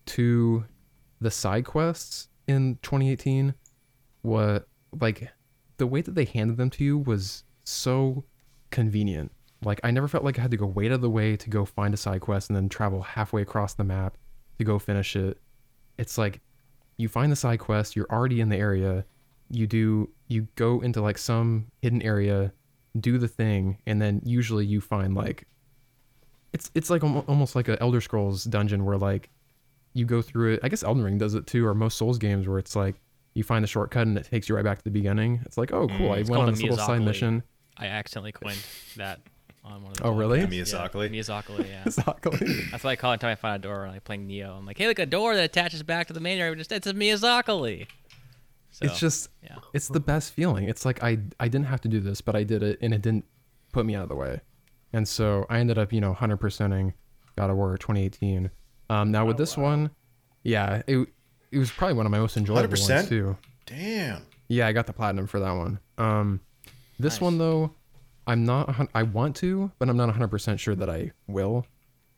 two, 0.07 0.65
the 1.21 1.29
side 1.29 1.65
quests 1.65 2.29
in 2.47 2.79
2018, 2.81 3.53
what 4.23 4.67
like 4.99 5.29
the 5.77 5.85
way 5.85 6.01
that 6.01 6.15
they 6.15 6.25
handed 6.25 6.57
them 6.57 6.71
to 6.71 6.83
you 6.83 6.97
was 6.97 7.43
so 7.63 8.23
convenient. 8.71 9.31
Like 9.63 9.79
I 9.83 9.91
never 9.91 10.07
felt 10.07 10.23
like 10.23 10.39
I 10.39 10.41
had 10.41 10.51
to 10.51 10.57
go 10.57 10.65
wait 10.65 10.91
out 10.91 10.95
of 10.95 11.01
the 11.01 11.09
way 11.09 11.35
to 11.35 11.49
go 11.49 11.65
find 11.65 11.93
a 11.93 11.97
side 11.97 12.21
quest 12.21 12.49
and 12.49 12.55
then 12.55 12.69
travel 12.69 13.01
halfway 13.01 13.41
across 13.41 13.73
the 13.73 13.83
map 13.83 14.17
to 14.57 14.63
go 14.63 14.79
finish 14.79 15.15
it. 15.15 15.39
It's 15.97 16.17
like 16.17 16.41
you 16.97 17.07
find 17.07 17.31
the 17.31 17.35
side 17.35 17.59
quest, 17.59 17.95
you're 17.95 18.11
already 18.11 18.41
in 18.41 18.49
the 18.49 18.57
area, 18.57 19.05
you 19.49 19.67
do 19.67 20.09
you 20.27 20.47
go 20.55 20.81
into 20.81 21.01
like 21.01 21.17
some 21.17 21.67
hidden 21.81 22.01
area, 22.01 22.53
do 22.99 23.17
the 23.17 23.27
thing, 23.27 23.77
and 23.85 24.01
then 24.01 24.21
usually 24.23 24.65
you 24.65 24.81
find 24.81 25.15
like 25.15 25.47
it's 26.53 26.71
it's 26.75 26.89
like 26.89 27.03
almost 27.03 27.55
like 27.55 27.67
a 27.67 27.81
Elder 27.81 28.01
Scrolls 28.01 28.43
dungeon 28.43 28.85
where 28.85 28.97
like 28.97 29.29
you 29.97 30.05
go 30.05 30.21
through 30.21 30.53
it. 30.53 30.59
I 30.63 30.69
guess 30.69 30.83
Elden 30.83 31.03
Ring 31.03 31.17
does 31.17 31.33
it 31.33 31.47
too, 31.47 31.65
or 31.65 31.73
most 31.73 31.97
Souls 31.97 32.17
games 32.17 32.47
where 32.47 32.59
it's 32.59 32.75
like 32.75 32.95
you 33.33 33.43
find 33.43 33.63
the 33.63 33.67
shortcut 33.67 34.07
and 34.07 34.17
it 34.17 34.25
takes 34.25 34.49
you 34.49 34.55
right 34.55 34.63
back 34.63 34.77
to 34.77 34.83
the 34.83 34.91
beginning. 34.91 35.41
It's 35.45 35.57
like, 35.57 35.71
oh 35.71 35.87
cool, 35.87 36.09
mm, 36.09 36.25
I 36.25 36.29
went 36.29 36.43
on 36.43 36.49
this 36.51 36.61
little 36.61 36.77
side 36.77 37.01
mission. 37.01 37.43
I 37.77 37.87
accidentally 37.87 38.31
coined 38.31 38.63
that 38.95 39.19
on 39.63 39.83
one 39.83 39.91
of 39.91 39.97
the. 39.97 40.03
Oh, 40.03 40.11
really? 40.11 40.39
podcasts. 40.39 40.73
Miyazaki? 40.73 41.13
Yeah, 41.13 41.21
Miyazaki, 41.21 41.69
yeah. 41.69 41.83
Exactly. 41.85 42.47
That's 42.71 42.83
why 42.83 42.91
I 42.91 42.95
call 42.95 43.13
it 43.13 43.19
time 43.19 43.31
I 43.31 43.35
find 43.35 43.55
a 43.55 43.67
door 43.67 43.83
and 43.83 43.93
like 43.93 44.03
playing 44.03 44.27
Neo. 44.27 44.55
I'm 44.55 44.65
like, 44.65 44.77
hey, 44.77 44.87
look, 44.87 44.99
a 44.99 45.05
door 45.05 45.35
that 45.35 45.43
attaches 45.43 45.83
back 45.83 46.07
to 46.07 46.13
the 46.13 46.19
main 46.19 46.39
area. 46.39 46.55
Just 46.55 46.71
it's 46.71 46.87
a 46.87 46.93
Miyazaki. 46.93 47.87
So, 48.71 48.85
it's 48.85 48.99
just 48.99 49.29
yeah. 49.43 49.55
it's 49.73 49.87
the 49.87 49.99
best 49.99 50.33
feeling. 50.33 50.69
It's 50.69 50.85
like 50.85 51.03
I 51.03 51.17
I 51.39 51.47
didn't 51.47 51.65
have 51.65 51.81
to 51.81 51.87
do 51.87 51.99
this, 51.99 52.21
but 52.21 52.35
I 52.35 52.43
did 52.43 52.61
it 52.61 52.77
and 52.81 52.93
it 52.93 53.01
didn't 53.01 53.25
put 53.71 53.85
me 53.85 53.95
out 53.95 54.03
of 54.03 54.09
the 54.09 54.15
way. 54.15 54.41
And 54.93 55.07
so 55.07 55.45
I 55.49 55.59
ended 55.59 55.77
up, 55.77 55.91
you 55.91 55.99
know, 55.99 56.13
100%ing 56.13 56.93
God 57.35 57.49
of 57.49 57.57
War 57.57 57.77
2018. 57.77 58.49
Um 58.89 59.11
now 59.11 59.25
with 59.25 59.35
Oh, 59.35 59.39
this 59.39 59.57
wow. 59.57 59.63
one, 59.63 59.91
yeah, 60.43 60.81
it 60.87 61.07
it 61.51 61.57
was 61.59 61.71
probably 61.71 61.95
one 61.95 62.05
of 62.05 62.11
my 62.11 62.19
most 62.19 62.37
enjoyable 62.37 62.67
100%? 62.75 62.89
ones 62.95 63.09
too. 63.09 63.37
Damn. 63.65 64.23
Yeah, 64.49 64.67
I 64.67 64.73
got 64.73 64.85
the 64.87 64.93
platinum 64.93 65.27
for 65.27 65.39
that 65.39 65.51
one. 65.51 65.79
Um 65.97 66.41
this 66.99 67.15
Nice. 67.15 67.21
one 67.21 67.37
though, 67.37 67.73
I'm 68.25 68.43
not 68.45 68.89
I 68.95 69.03
want 69.03 69.35
to, 69.37 69.71
but 69.79 69.89
I'm 69.89 69.97
not 69.97 70.13
100% 70.13 70.59
sure 70.59 70.75
that 70.75 70.89
I 70.89 71.11
will. 71.27 71.65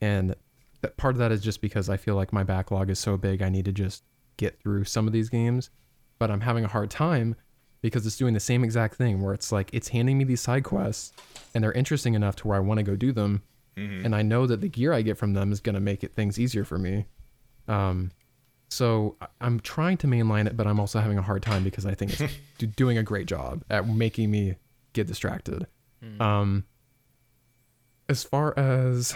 And 0.00 0.34
that 0.80 0.96
part 0.96 1.14
of 1.14 1.18
that 1.18 1.30
is 1.32 1.42
just 1.42 1.60
because 1.60 1.88
I 1.90 1.96
feel 1.98 2.14
like 2.14 2.32
my 2.32 2.42
backlog 2.42 2.88
is 2.88 2.98
so 2.98 3.16
big 3.16 3.42
I 3.42 3.48
need 3.50 3.66
to 3.66 3.72
just 3.72 4.02
get 4.38 4.58
through 4.62 4.84
some 4.84 5.06
of 5.06 5.12
these 5.12 5.28
games, 5.28 5.68
but 6.18 6.30
I'm 6.30 6.40
having 6.40 6.64
a 6.64 6.68
hard 6.68 6.90
time 6.90 7.36
because 7.82 8.06
it's 8.06 8.16
doing 8.16 8.32
the 8.34 8.40
same 8.40 8.64
exact 8.64 8.94
thing 8.96 9.20
where 9.22 9.34
it's 9.34 9.52
like 9.52 9.68
it's 9.72 9.88
handing 9.88 10.16
me 10.18 10.24
these 10.24 10.40
side 10.40 10.64
quests 10.64 11.12
and 11.54 11.62
they're 11.62 11.72
interesting 11.72 12.14
enough 12.14 12.36
to 12.36 12.48
where 12.48 12.56
I 12.56 12.60
want 12.60 12.78
to 12.78 12.82
go 12.82 12.96
do 12.96 13.12
them 13.12 13.42
and 14.04 14.14
I 14.14 14.22
know 14.22 14.46
that 14.46 14.60
the 14.60 14.68
gear 14.68 14.92
I 14.92 15.02
get 15.02 15.16
from 15.18 15.32
them 15.34 15.52
is 15.52 15.60
going 15.60 15.74
to 15.74 15.80
make 15.80 16.04
it 16.04 16.14
things 16.14 16.38
easier 16.38 16.64
for 16.64 16.78
me. 16.78 17.06
Um 17.68 18.10
so 18.68 19.16
I'm 19.40 19.58
trying 19.60 19.96
to 19.98 20.06
mainline 20.06 20.46
it, 20.46 20.56
but 20.56 20.66
I'm 20.66 20.78
also 20.78 21.00
having 21.00 21.18
a 21.18 21.22
hard 21.22 21.42
time 21.42 21.64
because 21.64 21.84
I 21.86 21.94
think 21.94 22.18
it's 22.20 22.32
do- 22.58 22.66
doing 22.66 22.98
a 22.98 23.02
great 23.02 23.26
job 23.26 23.64
at 23.68 23.88
making 23.88 24.30
me 24.30 24.54
get 24.92 25.06
distracted. 25.08 25.66
Um, 26.20 26.64
as 28.08 28.22
far 28.22 28.56
as 28.58 29.14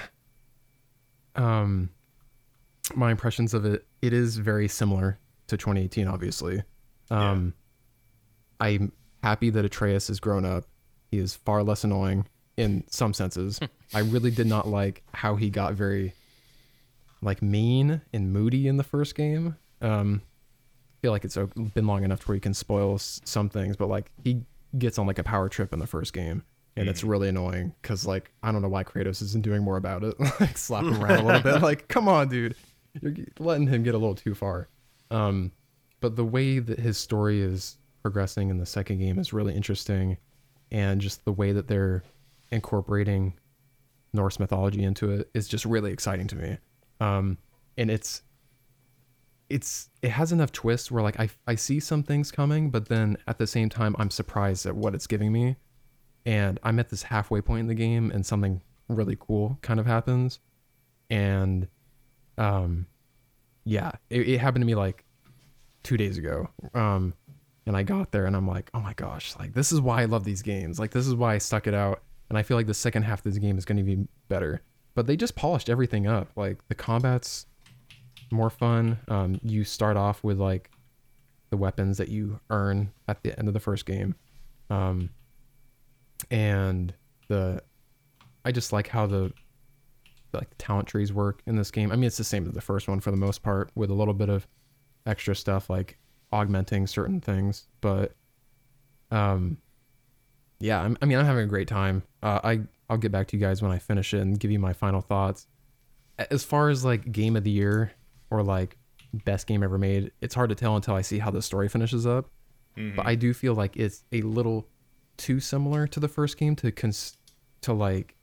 um, 1.37 1.91
my 2.95 3.11
impressions 3.13 3.55
of 3.55 3.65
it, 3.65 3.87
it 4.03 4.13
is 4.13 4.37
very 4.39 4.69
similar 4.69 5.19
to 5.47 5.57
2018. 5.57 6.09
Obviously, 6.09 6.63
um, 7.11 7.55
I'm 8.61 8.93
happy 9.23 9.51
that 9.51 9.65
Atreus 9.65 10.09
has 10.09 10.21
grown 10.21 10.45
up. 10.45 10.65
He 11.11 11.19
is 11.19 11.35
far 11.35 11.63
less 11.63 11.85
annoying 11.85 12.27
in 12.57 12.85
some 12.89 13.13
senses. 13.15 13.61
I 13.95 14.01
really 14.01 14.31
did 14.31 14.47
not 14.47 14.69
like 14.69 15.03
how 15.13 15.37
he 15.37 15.51
got 15.51 15.75
very 15.75 16.13
like 17.23 17.43
mean 17.43 18.01
and 18.13 18.33
moody 18.33 18.69
in 18.69 18.77
the 18.77 18.85
first 18.85 19.15
game. 19.15 19.57
Um, 19.81 20.23
I 20.25 20.97
feel 21.03 21.13
like 21.13 21.25
it's 21.25 21.37
been 21.75 21.87
long 21.87 22.05
enough 22.05 22.21
to 22.21 22.27
where 22.29 22.35
you 22.35 22.41
can 22.41 22.55
spoil 22.55 22.95
s- 22.95 23.21
some 23.25 23.49
things, 23.49 23.77
but 23.77 23.89
like 23.89 24.11
he 24.23 24.43
gets 24.79 24.99
on 24.99 25.07
like 25.07 25.19
a 25.19 25.25
power 25.25 25.49
trip 25.49 25.73
in 25.73 25.79
the 25.79 25.87
first 25.87 26.13
game, 26.13 26.43
and 26.77 26.89
it's 26.89 27.05
really 27.05 27.29
annoying 27.29 27.75
because 27.83 28.07
like 28.07 28.31
I 28.43 28.51
don't 28.53 28.63
know 28.63 28.69
why 28.69 28.85
Kratos 28.85 29.23
isn't 29.23 29.43
doing 29.43 29.63
more 29.63 29.77
about 29.77 30.03
it. 30.05 30.19
like 30.41 30.57
slap 30.59 30.85
him 30.85 31.03
around 31.03 31.21
a 31.21 31.25
little 31.27 31.43
bit. 31.43 31.63
Like, 31.63 31.89
come 31.89 32.09
on, 32.09 32.29
dude, 32.29 32.57
you're 33.01 33.15
letting 33.39 33.67
him 33.67 33.83
get 33.83 33.95
a 33.95 33.99
little 33.99 34.15
too 34.15 34.35
far. 34.35 34.69
Um, 35.11 35.53
but 36.01 36.17
the 36.17 36.25
way 36.25 36.59
that 36.59 36.79
his 36.79 36.97
story 36.99 37.41
is 37.41 37.77
progressing 38.03 38.51
in 38.51 38.59
the 38.59 38.67
second 38.67 38.99
game 38.99 39.19
is 39.19 39.33
really 39.33 39.55
interesting, 39.55 40.17
and 40.71 41.01
just 41.01 41.25
the 41.25 41.33
way 41.33 41.53
that 41.53 41.69
they're 41.69 42.03
incorporating 42.51 43.35
Norse 44.13 44.39
mythology 44.39 44.85
into 44.85 45.11
it 45.11 45.29
is 45.35 45.49
just 45.49 45.65
really 45.65 45.93
exciting 45.93 46.27
to 46.29 46.37
me. 46.37 46.59
Um, 47.01 47.39
and 47.77 47.91
it's 47.91 48.23
it's 49.51 49.91
it 50.03 50.11
has 50.11 50.33
enough 50.33 50.53
twists 50.53 50.91
where 50.91 51.03
like 51.03 51.19
I 51.21 51.29
I 51.47 51.55
see 51.55 51.81
some 51.81 52.03
things 52.03 52.31
coming, 52.31 52.71
but 52.71 52.89
then 52.89 53.17
at 53.27 53.39
the 53.39 53.47
same 53.47 53.69
time 53.69 53.95
I'm 53.99 54.11
surprised 54.11 54.67
at 54.67 54.75
what 54.75 54.95
it's 54.95 55.07
giving 55.07 55.33
me. 55.33 55.57
And 56.27 56.59
I'm 56.63 56.79
at 56.79 56.89
this 56.89 57.03
halfway 57.03 57.43
point 57.43 57.61
in 57.61 57.67
the 57.67 57.75
game 57.75 58.11
and 58.11 58.25
something 58.25 58.63
really 58.89 59.17
cool 59.19 59.59
kind 59.63 59.79
of 59.79 59.87
happens. 59.87 60.39
And 61.11 61.69
um 62.39 62.87
yeah, 63.65 63.93
it, 64.11 64.29
it 64.29 64.39
happened 64.39 64.63
to 64.63 64.67
me 64.67 64.75
like 64.75 65.05
two 65.83 65.97
days 65.97 66.17
ago. 66.17 66.49
Um 66.75 67.15
and 67.67 67.77
I 67.77 67.83
got 67.83 68.13
there 68.13 68.27
and 68.27 68.37
I'm 68.37 68.47
like, 68.49 68.71
oh 68.75 68.81
my 68.81 68.95
gosh, 68.95 69.35
like 69.39 69.53
this 69.53 69.73
is 69.73 69.81
why 69.81 70.03
I 70.03 70.05
love 70.07 70.25
these 70.25 70.43
games. 70.43 70.79
Like 70.79 70.93
this 70.93 71.07
is 71.07 71.15
why 71.15 71.35
I 71.35 71.39
stuck 71.39 71.67
it 71.67 71.75
out. 71.75 72.03
And 72.29 72.39
I 72.39 72.43
feel 72.43 72.57
like 72.57 72.67
the 72.67 72.75
second 72.75 73.03
half 73.03 73.21
of 73.21 73.25
this 73.25 73.39
game 73.39 73.59
is 73.59 73.65
going 73.65 73.77
to 73.77 73.83
be 73.83 74.07
better. 74.29 74.63
But 74.95 75.07
they 75.07 75.17
just 75.17 75.35
polished 75.35 75.69
everything 75.69 76.07
up. 76.07 76.31
Like 76.37 76.67
the 76.69 76.75
combat's 76.75 77.47
more 78.31 78.51
fun. 78.51 78.99
Um, 79.09 79.41
you 79.43 79.65
start 79.65 79.97
off 79.97 80.23
with 80.23 80.39
like 80.39 80.71
the 81.51 81.57
weapons 81.57 81.99
that 81.99 82.09
you 82.09 82.41
earn 82.51 82.93
at 83.09 83.23
the 83.23 83.39
end 83.39 83.49
of 83.49 83.55
the 83.55 83.61
first 83.61 83.87
game, 83.87 84.15
um, 84.71 85.11
and 86.31 86.93
the 87.29 87.63
I 88.45 88.53
just 88.53 88.73
like 88.73 88.89
how 88.89 89.07
the 89.07 89.33
like 90.33 90.51
the 90.51 90.57
talent 90.57 90.89
trees 90.89 91.13
work 91.13 91.43
in 91.47 91.57
this 91.57 91.71
game. 91.71 91.93
I 91.93 91.97
mean, 91.97 92.05
it's 92.05 92.17
the 92.17 92.25
same 92.25 92.47
as 92.47 92.53
the 92.53 92.61
first 92.61 92.89
one 92.89 93.01
for 93.01 93.11
the 93.11 93.17
most 93.17 93.43
part, 93.43 93.71
with 93.75 93.91
a 93.91 93.95
little 93.95 94.15
bit 94.15 94.29
of 94.29 94.47
extra 95.07 95.35
stuff 95.35 95.71
like 95.71 95.99
augmenting 96.33 96.87
certain 96.87 97.21
things. 97.21 97.69
But 97.81 98.13
um, 99.11 99.59
yeah, 100.65 100.81
I'm, 100.81 100.97
I 101.03 101.05
mean, 101.05 101.19
I'm 101.19 101.27
having 101.27 101.45
a 101.45 101.47
great 101.47 101.69
time. 101.69 102.03
Uh, 102.23 102.41
I 102.43 102.61
I'll 102.89 102.97
get 102.97 103.13
back 103.13 103.29
to 103.29 103.37
you 103.37 103.41
guys 103.41 103.61
when 103.61 103.71
I 103.71 103.79
finish 103.79 104.15
it 104.15 104.21
and 104.21 104.41
give 104.41 104.51
you 104.51 104.59
my 104.59 104.73
final 104.73 105.03
thoughts. 105.03 105.47
As 106.19 106.43
far 106.43 106.71
as 106.71 106.85
like 106.85 107.13
game 107.13 107.37
of 107.37 107.45
the 107.45 107.51
year 107.51 107.93
or 108.31 108.43
like 108.43 108.77
best 109.13 109.47
game 109.47 109.63
ever 109.63 109.77
made, 109.79 110.11
it's 110.23 110.35
hard 110.35 110.49
to 110.49 110.55
tell 110.55 110.75
until 110.77 110.95
I 110.95 111.03
see 111.03 111.19
how 111.19 111.31
the 111.31 111.43
story 111.43 111.69
finishes 111.69 112.07
up. 112.07 112.31
But 112.97 113.07
I 113.07 113.15
do 113.15 113.33
feel 113.35 113.55
like 113.55 113.77
it's 113.77 114.03
a 114.11 114.23
little 114.23 114.67
too 115.17 115.39
similar 115.39 115.87
to 115.89 116.01
the 116.01 116.09
first 116.09 116.37
game 116.39 116.57
to 116.57 116.73
cons- 116.73 117.17
to 117.61 117.73
like 117.73 118.17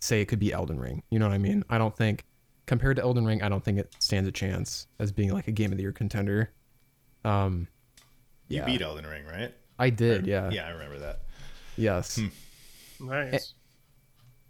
say 0.00 0.20
it 0.22 0.26
could 0.26 0.38
be 0.38 0.52
Elden 0.52 0.78
Ring. 0.80 1.02
You 1.10 1.18
know 1.18 1.26
what 1.28 1.34
I 1.34 1.38
mean? 1.38 1.64
I 1.68 1.76
don't 1.76 1.94
think 1.94 2.24
compared 2.66 2.96
to 2.96 3.02
Elden 3.02 3.26
Ring, 3.26 3.42
I 3.42 3.48
don't 3.48 3.62
think 3.64 3.78
it 3.78 3.94
stands 3.98 4.28
a 4.28 4.32
chance 4.32 4.86
as 4.98 5.12
being 5.12 5.32
like 5.32 5.48
a 5.48 5.52
game 5.52 5.70
of 5.72 5.76
the 5.76 5.82
year 5.82 5.92
contender. 5.92 6.50
Um, 7.24 7.68
You 8.48 8.58
yeah. 8.58 8.64
beat 8.66 8.80
Elden 8.82 9.06
Ring, 9.06 9.24
right? 9.26 9.52
I 9.78 9.90
did, 9.90 10.26
yeah, 10.26 10.50
Yeah, 10.50 10.66
I 10.66 10.70
remember 10.70 10.98
that. 11.00 11.20
yes. 11.76 12.18
Nice. 13.00 13.52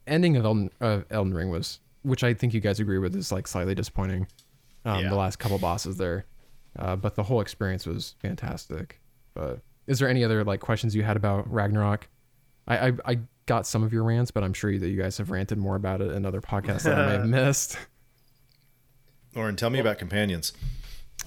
Ending 0.07 0.37
of 0.37 0.45
Elden, 0.45 0.70
uh, 0.81 1.01
Elden 1.11 1.35
Ring 1.35 1.51
was, 1.51 1.81
which 2.03 2.22
I 2.22 2.33
think 2.35 2.55
you 2.55 2.61
guys 2.61 2.79
agree 2.79 2.99
with, 2.99 3.16
is 3.16 3.33
like 3.33 3.49
slightly 3.49 3.74
disappointing. 3.74 4.29
Um, 4.85 5.03
Yeah. 5.03 5.09
The 5.11 5.16
last 5.16 5.39
couple 5.41 5.59
bosses 5.59 5.97
there, 5.97 6.27
uh, 6.79 6.95
but 6.95 7.16
the 7.16 7.24
whole 7.24 7.41
experience 7.41 7.87
was 7.87 8.14
fantastic. 8.20 9.01
But 9.35 9.61
is 9.89 9.99
there 9.99 10.09
any 10.09 10.22
other 10.22 10.45
like 10.45 10.61
questions 10.61 10.95
you 10.95 11.03
had 11.03 11.16
about 11.16 11.53
Ragnarok? 11.53 12.09
I 12.68 12.89
I, 12.89 12.93
I 13.05 13.18
got 13.47 13.66
some 13.66 13.83
of 13.83 13.93
your 13.93 14.05
rants, 14.05 14.31
but 14.31 14.45
I'm 14.45 14.53
sure 14.53 14.79
that 14.79 14.89
you 14.89 14.97
guys 15.01 15.18
have 15.18 15.31
ranted 15.31 15.59
more 15.59 15.74
about 15.74 16.01
it 16.01 16.12
in 16.12 16.24
other 16.24 16.41
podcasts 16.41 16.85
that 16.85 16.97
I 16.99 17.07
may 17.07 17.12
have 17.14 17.27
missed. 17.47 17.77
Oren, 19.35 19.57
tell 19.57 19.70
me 19.70 19.81
about 19.81 19.99
companions. 19.99 20.53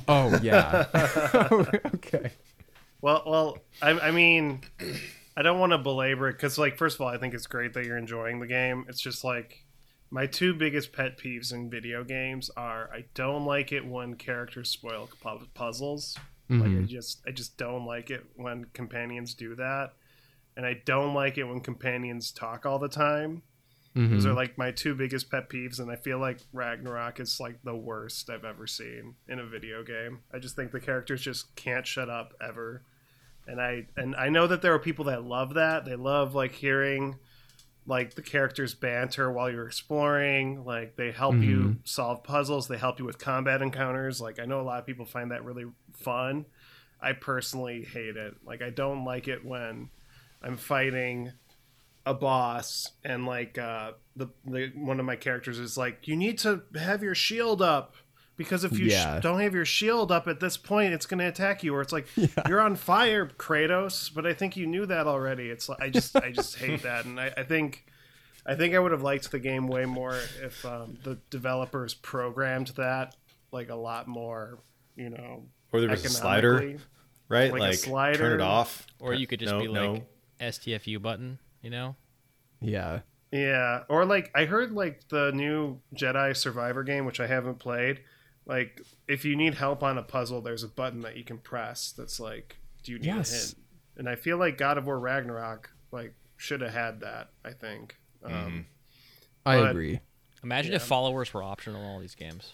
Oh 0.07 0.39
yeah. 0.41 0.85
okay. 1.95 2.31
Well, 3.01 3.23
well, 3.25 3.57
I, 3.81 3.91
I 3.91 4.11
mean, 4.11 4.61
I 5.37 5.41
don't 5.41 5.59
want 5.59 5.71
to 5.71 5.77
belabor 5.77 6.29
it 6.29 6.33
because, 6.33 6.57
like, 6.57 6.77
first 6.77 6.95
of 6.95 7.01
all, 7.01 7.07
I 7.07 7.17
think 7.17 7.33
it's 7.33 7.47
great 7.47 7.73
that 7.73 7.85
you're 7.85 7.97
enjoying 7.97 8.39
the 8.39 8.47
game. 8.47 8.85
It's 8.89 8.99
just 9.01 9.23
like 9.23 9.63
my 10.11 10.25
two 10.25 10.53
biggest 10.53 10.91
pet 10.91 11.17
peeves 11.17 11.53
in 11.53 11.69
video 11.69 12.03
games 12.03 12.49
are 12.57 12.89
I 12.93 13.05
don't 13.13 13.45
like 13.45 13.71
it 13.71 13.85
when 13.85 14.15
characters 14.15 14.69
spoil 14.69 15.09
pu- 15.21 15.47
puzzles. 15.53 16.17
Like, 16.51 16.71
I 16.71 16.81
just, 16.81 17.21
I 17.27 17.31
just 17.31 17.57
don't 17.57 17.85
like 17.85 18.09
it 18.09 18.25
when 18.35 18.65
companions 18.73 19.35
do 19.35 19.53
that, 19.55 19.93
and 20.57 20.65
I 20.65 20.81
don't 20.83 21.13
like 21.13 21.37
it 21.37 21.43
when 21.43 21.59
companions 21.61 22.31
talk 22.31 22.65
all 22.65 22.79
the 22.79 22.89
time. 22.89 23.43
Those 23.95 24.25
Mhm. 24.25 24.29
are 24.29 24.33
like 24.33 24.57
my 24.57 24.71
two 24.71 24.95
biggest 24.95 25.29
pet 25.29 25.47
peeves, 25.49 25.79
and 25.79 25.91
I 25.91 25.95
feel 25.95 26.17
like 26.19 26.39
Ragnarok 26.53 27.19
is 27.19 27.39
like 27.39 27.61
the 27.63 27.75
worst 27.75 28.29
I've 28.31 28.45
ever 28.45 28.65
seen 28.65 29.15
in 29.27 29.37
a 29.39 29.45
video 29.45 29.83
game. 29.83 30.21
I 30.33 30.39
just 30.39 30.55
think 30.55 30.71
the 30.71 30.79
characters 30.79 31.21
just 31.21 31.55
can't 31.55 31.85
shut 31.85 32.09
up 32.09 32.33
ever, 32.41 32.83
and 33.49 33.59
I 33.59 33.87
and 33.97 34.15
I 34.15 34.29
know 34.29 34.47
that 34.47 34.61
there 34.61 34.73
are 34.73 34.79
people 34.79 35.05
that 35.05 35.23
love 35.23 35.55
that. 35.55 35.85
They 35.85 35.95
love 35.95 36.35
like 36.35 36.53
hearing 36.53 37.17
like 37.85 38.13
the 38.13 38.21
characters 38.21 38.75
banter 38.75 39.31
while 39.31 39.49
you're 39.49 39.65
exploring. 39.65 40.63
Like 40.63 40.95
they 40.95 41.11
help 41.11 41.35
you 41.37 41.77
solve 41.83 42.23
puzzles. 42.23 42.67
They 42.67 42.77
help 42.77 42.99
you 42.99 43.05
with 43.05 43.17
combat 43.17 43.61
encounters. 43.61 44.21
Like 44.21 44.39
I 44.39 44.45
know 44.45 44.61
a 44.61 44.63
lot 44.63 44.79
of 44.79 44.85
people 44.85 45.05
find 45.05 45.31
that 45.31 45.43
really 45.43 45.65
fun. 45.97 46.45
I 47.01 47.13
personally 47.13 47.83
hate 47.83 48.15
it. 48.15 48.35
Like 48.45 48.61
I 48.61 48.69
don't 48.69 49.05
like 49.05 49.27
it 49.27 49.43
when 49.43 49.89
I'm 50.43 50.57
fighting 50.57 51.31
a 52.05 52.13
boss 52.13 52.91
and 53.03 53.25
like 53.25 53.57
uh 53.57 53.91
the, 54.15 54.27
the 54.45 54.71
one 54.75 54.99
of 54.99 55.05
my 55.05 55.15
characters 55.15 55.59
is 55.59 55.77
like 55.77 56.07
you 56.07 56.15
need 56.15 56.37
to 56.39 56.63
have 56.75 57.03
your 57.03 57.13
shield 57.13 57.61
up 57.61 57.95
because 58.39 58.63
if 58.63 58.79
you 58.79 58.85
Yeah. 58.87 59.19
sh- 59.19 59.21
don't 59.23 59.39
have 59.41 59.53
your 59.53 59.65
shield 59.65 60.11
up 60.11 60.27
at 60.27 60.39
this 60.39 60.57
point 60.57 60.93
it's 60.93 61.05
going 61.05 61.19
to 61.19 61.27
attack 61.27 61.61
you 61.63 61.75
or 61.75 61.81
it's 61.81 61.93
like 61.93 62.07
you're 62.47 62.61
on 62.61 62.75
fire 62.75 63.27
kratos 63.27 64.11
but 64.11 64.25
i 64.25 64.33
think 64.33 64.57
you 64.57 64.65
knew 64.65 64.87
that 64.87 65.05
already 65.05 65.49
it's 65.49 65.69
like 65.69 65.79
i 65.81 65.89
just 65.89 66.15
i 66.15 66.31
just 66.31 66.55
hate 66.57 66.81
that 66.83 67.05
and 67.05 67.19
I, 67.19 67.31
I 67.37 67.43
think 67.43 67.85
i 68.45 68.55
think 68.55 68.73
i 68.73 68.79
would 68.79 68.91
have 68.91 69.03
liked 69.03 69.29
the 69.31 69.39
game 69.39 69.67
way 69.67 69.85
more 69.85 70.17
if 70.41 70.65
um, 70.65 70.97
the 71.03 71.19
developers 71.29 71.93
programmed 71.93 72.67
that 72.77 73.15
like 73.51 73.69
a 73.69 73.75
lot 73.75 74.07
more 74.07 74.57
you 74.95 75.09
know 75.11 75.43
Or 75.71 75.81
there 75.81 75.89
was 75.89 76.03
a 76.05 76.09
slider, 76.09 76.77
right? 77.29 77.51
Like 77.51 77.59
a 77.61 77.63
Like, 77.65 77.73
slider. 77.75 78.17
turn 78.19 78.33
it 78.33 78.41
off. 78.41 78.87
Or 78.99 79.13
you 79.13 79.27
could 79.27 79.39
just 79.39 79.53
No, 79.53 79.59
be 79.61 79.67
like 79.67 79.81
no. 79.81 80.01
STFU 80.41 80.99
button, 81.01 81.37
you 81.61 81.69
know? 81.69 81.95
Yeah. 82.61 83.01
Yeah, 83.31 83.83
or 83.89 84.05
like 84.05 84.31
I 84.33 84.45
heard 84.45 84.71
like 84.71 85.07
the 85.09 85.31
new 85.31 85.79
Jedi 85.95 86.35
Survivor 86.35 86.83
game, 86.83 87.05
which 87.05 87.19
I 87.19 87.27
haven't 87.27 87.59
played. 87.59 87.99
Like 88.49 88.81
if 89.07 89.23
you 89.23 89.35
need 89.37 89.53
help 89.53 89.83
on 89.83 89.97
a 89.97 90.03
puzzle, 90.03 90.41
there's 90.41 90.63
a 90.63 90.67
button 90.67 91.01
that 91.01 91.15
you 91.15 91.23
can 91.23 91.37
press 91.37 91.91
that's 91.95 92.19
like, 92.19 92.57
"Do 92.83 92.91
you 92.91 92.97
need 92.99 93.05
Yes. 93.05 93.31
a 93.31 93.35
hint?" 93.45 93.55
And 93.97 94.09
I 94.09 94.15
feel 94.15 94.37
like 94.37 94.57
God 94.57 94.77
of 94.77 94.85
War 94.87 94.99
Ragnarok 94.99 95.69
like 95.91 96.13
should 96.35 96.61
have 96.61 96.73
had 96.73 96.99
that. 97.01 97.29
I 97.45 97.51
think. 97.51 97.95
Um, 98.23 98.65
I 99.45 99.57
But- 99.57 99.69
agree. 99.71 99.99
Imagine 100.43 100.73
if 100.73 100.81
followers 100.83 101.33
were 101.33 101.43
optional 101.43 101.81
in 101.81 101.87
all 101.87 101.99
these 101.99 102.15
games. 102.15 102.53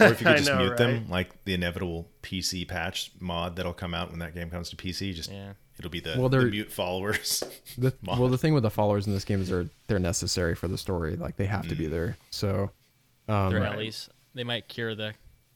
Or 0.00 0.06
if 0.06 0.20
you 0.22 0.26
could 0.26 0.36
just 0.38 0.48
know, 0.48 0.58
mute 0.58 0.76
them, 0.78 1.08
like 1.10 1.44
the 1.44 1.52
inevitable 1.52 2.08
PC 2.22 2.66
patch 2.66 3.12
mod 3.20 3.56
that'll 3.56 3.74
come 3.74 3.92
out 3.94 4.10
when 4.10 4.18
that 4.20 4.34
game 4.34 4.48
comes 4.50 4.70
to 4.70 4.76
PC. 4.76 5.12
Just 5.12 5.30
Yeah. 5.30 5.52
it'll 5.78 5.90
be 5.90 6.00
the, 6.00 6.14
Well, 6.18 6.30
the 6.30 6.38
they're- 6.38 6.48
mute 6.50 6.72
followers. 6.72 7.42
The, 7.76 7.92
well, 8.02 8.28
the 8.28 8.38
thing 8.38 8.54
with 8.54 8.62
the 8.62 8.70
followers 8.70 9.06
in 9.06 9.12
this 9.12 9.24
game 9.26 9.40
is 9.42 9.48
they're 9.50 9.68
they're 9.88 9.98
necessary 9.98 10.54
for 10.56 10.68
the 10.68 10.78
story. 10.78 11.16
Like 11.16 11.36
they 11.36 11.44
have 11.46 11.68
to 11.68 11.74
be 11.76 11.86
there. 11.86 12.16
So, 12.30 12.70
um, 13.28 13.50
They're 13.50 13.60
Right. 13.60 13.74
Ellies. 13.74 14.08
They 14.38 14.44
might 14.44 14.68
cure 14.68 14.94
the 14.94 15.14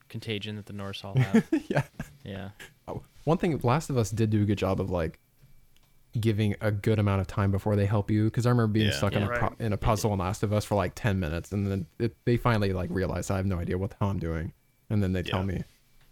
contagion 0.09 0.57
that 0.57 0.66
the 0.66 0.72
Norse 0.72 1.05
all 1.05 1.14
have. 1.18 1.45
yeah. 1.68 1.85
yeah. 2.24 2.49
Oh, 2.89 3.03
One 3.24 3.39
thing, 3.39 3.59
Last 3.62 3.89
of 3.91 3.97
Us 3.97 4.11
did 4.11 4.30
do 4.30 4.43
a 4.43 4.45
good 4.45 4.59
job 4.59 4.80
of 4.80 4.91
like 4.91 5.20
giving 6.20 6.55
a 6.61 6.70
good 6.70 6.99
amount 6.99 7.20
of 7.20 7.26
time 7.26 7.51
before 7.51 7.76
they 7.76 7.87
help 7.87 8.11
you. 8.11 8.24
Because 8.24 8.45
I 8.45 8.51
remember 8.51 8.72
being 8.72 8.87
Yeah. 8.89 8.93
stuck 8.97 9.12
in 9.14 9.22
a 9.22 9.26
Yeah. 9.28 9.39
pro- 9.39 9.57
in 9.64 9.72
a 9.72 9.76
puzzle 9.76 10.12
in 10.12 10.18
Last 10.18 10.43
of 10.43 10.53
Us 10.53 10.64
for 10.64 10.74
like 10.74 10.93
ten 10.95 11.20
minutes, 11.20 11.53
and 11.53 11.66
then 11.66 11.87
it, 11.99 12.16
they 12.24 12.37
finally 12.37 12.72
like 12.72 12.91
realized 12.91 13.30
I 13.30 13.37
have 13.37 13.47
no 13.47 13.59
idea 13.59 13.78
what 13.78 13.91
the 13.91 13.97
hell 14.01 14.11
I'm 14.11 14.18
doing, 14.18 14.53
and 14.91 15.03
then 15.03 15.12
they 15.12 15.22
tell 15.22 15.41
Yeah. 15.41 15.47
me. 15.47 15.64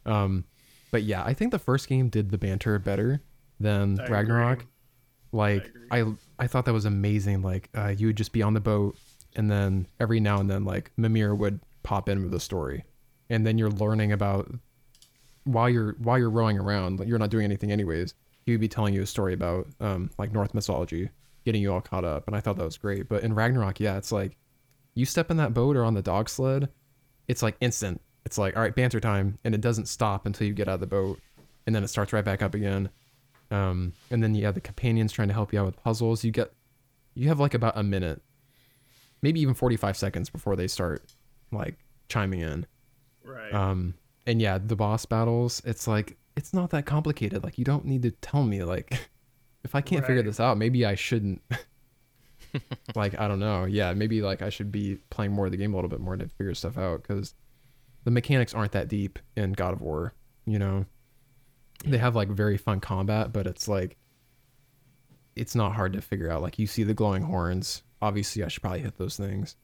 Um, 0.07 0.45
but 0.93 1.03
yeah, 1.03 1.23
I 1.25 1.35
think 1.35 1.51
the 1.51 1.59
first 1.59 1.89
game 1.89 2.09
did 2.09 2.31
the 2.31 2.39
banter 2.39 2.79
better 2.79 3.21
than 3.59 4.01
I 4.01 4.07
Ragnarok. 4.07 4.61
agree. 4.61 4.67
Like 5.33 5.71
I 5.91 6.01
I, 6.01 6.05
I 6.39 6.47
thought 6.47 6.65
that 6.65 6.73
was 6.73 6.85
amazing. 6.87 7.43
Like 7.43 7.69
uh, 7.77 7.89
you 7.89 8.07
would 8.07 8.17
just 8.17 8.33
be 8.33 8.43
on 8.43 8.55
the 8.55 8.61
boat, 8.61 8.97
and 9.37 9.51
then 9.51 9.87
every 10.01 10.21
now 10.21 10.41
and 10.41 10.49
then 10.49 10.65
like 10.65 10.93
Mimir 10.97 11.35
would 11.35 11.61
pop 11.83 12.09
in 12.09 12.23
with 12.23 12.35
a 12.35 12.41
story, 12.41 12.85
and 13.29 13.47
then 13.47 13.59
you're 13.59 13.71
learning 13.71 14.13
about 14.13 14.51
while 15.45 15.69
you're 15.69 15.95
while 15.99 16.19
you're 16.19 16.31
rowing 16.31 16.59
around. 16.59 17.01
You're 17.07 17.19
not 17.19 17.31
doing 17.31 17.45
anything 17.45 17.73
anyways. 17.73 18.15
He 18.45 18.53
would 18.53 18.61
be 18.61 18.69
telling 18.69 18.95
you 18.95 19.03
a 19.03 19.07
story 19.07 19.35
about 19.35 19.67
um 19.81 20.11
like 20.19 20.33
Norse 20.33 20.55
mythology, 20.55 21.11
getting 21.45 21.63
you 21.63 21.73
all 21.73 21.81
caught 21.81 22.05
up, 22.05 22.27
and 22.27 22.37
I 22.37 22.41
thought 22.41 22.57
that 22.57 22.65
was 22.65 22.79
great. 22.79 23.09
But 23.09 23.23
in 23.23 23.35
Ragnarok, 23.35 23.81
yeah, 23.81 23.97
it's 23.97 24.13
like 24.13 24.37
you 24.95 25.05
step 25.05 25.31
in 25.31 25.37
that 25.39 25.55
boat 25.55 25.77
or 25.77 25.85
on 25.85 25.95
the 25.95 26.03
dog 26.03 26.29
sled, 26.29 26.69
it's 27.29 27.43
like 27.43 27.57
instant. 27.61 28.01
It's 28.25 28.39
like 28.39 28.57
all 28.57 28.63
right, 28.63 28.75
banter 28.75 29.01
time, 29.01 29.39
and 29.45 29.55
it 29.55 29.61
doesn't 29.61 29.87
stop 29.87 30.27
until 30.27 30.47
you 30.47 30.55
get 30.55 30.69
out 30.69 30.75
of 30.75 30.81
the 30.81 30.87
boat, 30.87 31.19
and 31.67 31.75
then 31.75 31.85
it 31.85 31.89
starts 31.89 32.13
right 32.13 32.25
back 32.25 32.43
up 32.43 32.55
again. 32.55 32.91
Um, 33.51 33.95
and 34.11 34.23
then 34.23 34.35
you 34.35 34.45
have 34.45 34.55
the 34.55 34.61
companions 34.61 35.13
trying 35.13 35.29
to 35.29 35.35
help 35.35 35.53
you 35.53 35.59
out 35.59 35.67
with 35.67 35.83
puzzles. 35.83 36.23
You 36.23 36.31
get, 36.31 36.53
you 37.15 37.29
have 37.29 37.41
like 37.41 37.55
about 37.55 37.77
a 37.77 37.83
minute, 37.83 38.23
maybe 39.23 39.41
even 39.41 39.55
45 39.55 39.97
seconds 39.97 40.31
before 40.31 40.55
they 40.55 40.69
start 40.69 41.03
like 41.53 41.77
chiming 42.09 42.41
in. 42.41 42.67
right. 43.25 43.53
Um, 43.53 43.95
and 44.27 44.41
yeah, 44.41 44.59
the 44.59 44.77
boss 44.77 45.07
battles, 45.07 45.63
it's 45.65 45.87
like, 45.87 46.17
it's 46.37 46.53
not 46.55 46.71
that 46.71 46.87
complicated. 46.87 47.43
Like, 47.43 47.59
you 47.59 47.65
don't 47.65 47.85
need 47.85 48.03
to 48.03 48.11
tell 48.11 48.45
me, 48.45 48.63
like, 48.65 49.09
if 49.65 49.75
I 49.75 49.81
can't 49.81 50.07
figure 50.07 50.23
this 50.23 50.41
out, 50.41 50.59
maybe 50.59 50.85
I 50.87 50.95
shouldn't. 50.95 51.43
like, 52.95 53.19
I 53.19 53.29
don't 53.29 53.41
know. 53.41 53.65
Yeah, 53.65 53.93
maybe 53.95 54.23
like 54.23 54.43
I 54.43 54.51
should 54.51 54.73
be 54.73 54.99
playing 55.11 55.33
more 55.33 55.47
of 55.47 55.53
the 55.53 55.59
game 55.59 55.73
a 55.73 55.77
little 55.77 55.91
bit 55.91 56.01
more 56.01 56.17
to 56.17 56.29
figure 56.29 56.55
stuff 56.55 56.79
out 56.79 57.03
because 57.03 57.35
the 58.05 58.11
mechanics 58.11 58.55
aren't 58.55 58.73
that 58.73 58.89
deep 58.89 59.19
in 59.37 59.53
God 59.53 59.73
of 59.73 59.81
War, 59.81 60.15
you 60.47 60.59
know? 60.59 60.87
They 61.85 61.99
have 61.99 62.15
like 62.15 62.29
very 62.29 62.57
fun 62.57 62.81
combat, 62.81 63.33
but 63.33 63.47
it's 63.47 63.69
like, 63.69 63.97
it's 65.37 65.55
not 65.55 65.75
hard 65.75 65.93
to 65.95 66.01
figure 66.03 66.31
out. 66.31 66.43
Like, 66.43 66.59
you 66.59 66.67
see 66.67 66.83
the 66.83 66.95
glowing 66.95 67.23
horns. 67.23 67.83
Obviously, 68.03 68.43
I 68.43 68.49
should 68.49 68.63
probably 68.63 68.81
hit 68.81 68.99
those 68.99 69.17
things. 69.17 69.57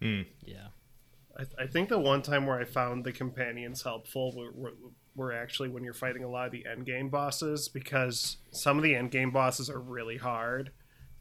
Hmm. 0.00 0.22
Yeah. 0.44 0.68
I, 1.38 1.64
I 1.64 1.66
think 1.66 1.88
the 1.88 1.98
one 1.98 2.22
time 2.22 2.46
where 2.46 2.58
I 2.58 2.64
found 2.64 3.04
the 3.04 3.12
companions 3.12 3.82
helpful 3.82 4.32
were, 4.36 4.52
were, 4.52 4.72
were 5.14 5.32
actually 5.32 5.68
when 5.68 5.84
you're 5.84 5.94
fighting 5.94 6.24
a 6.24 6.28
lot 6.28 6.46
of 6.46 6.52
the 6.52 6.66
end 6.66 6.86
game 6.86 7.08
bosses 7.08 7.68
because 7.68 8.38
some 8.50 8.76
of 8.76 8.82
the 8.82 8.94
end 8.94 9.10
game 9.10 9.30
bosses 9.30 9.70
are 9.70 9.80
really 9.80 10.16
hard, 10.16 10.70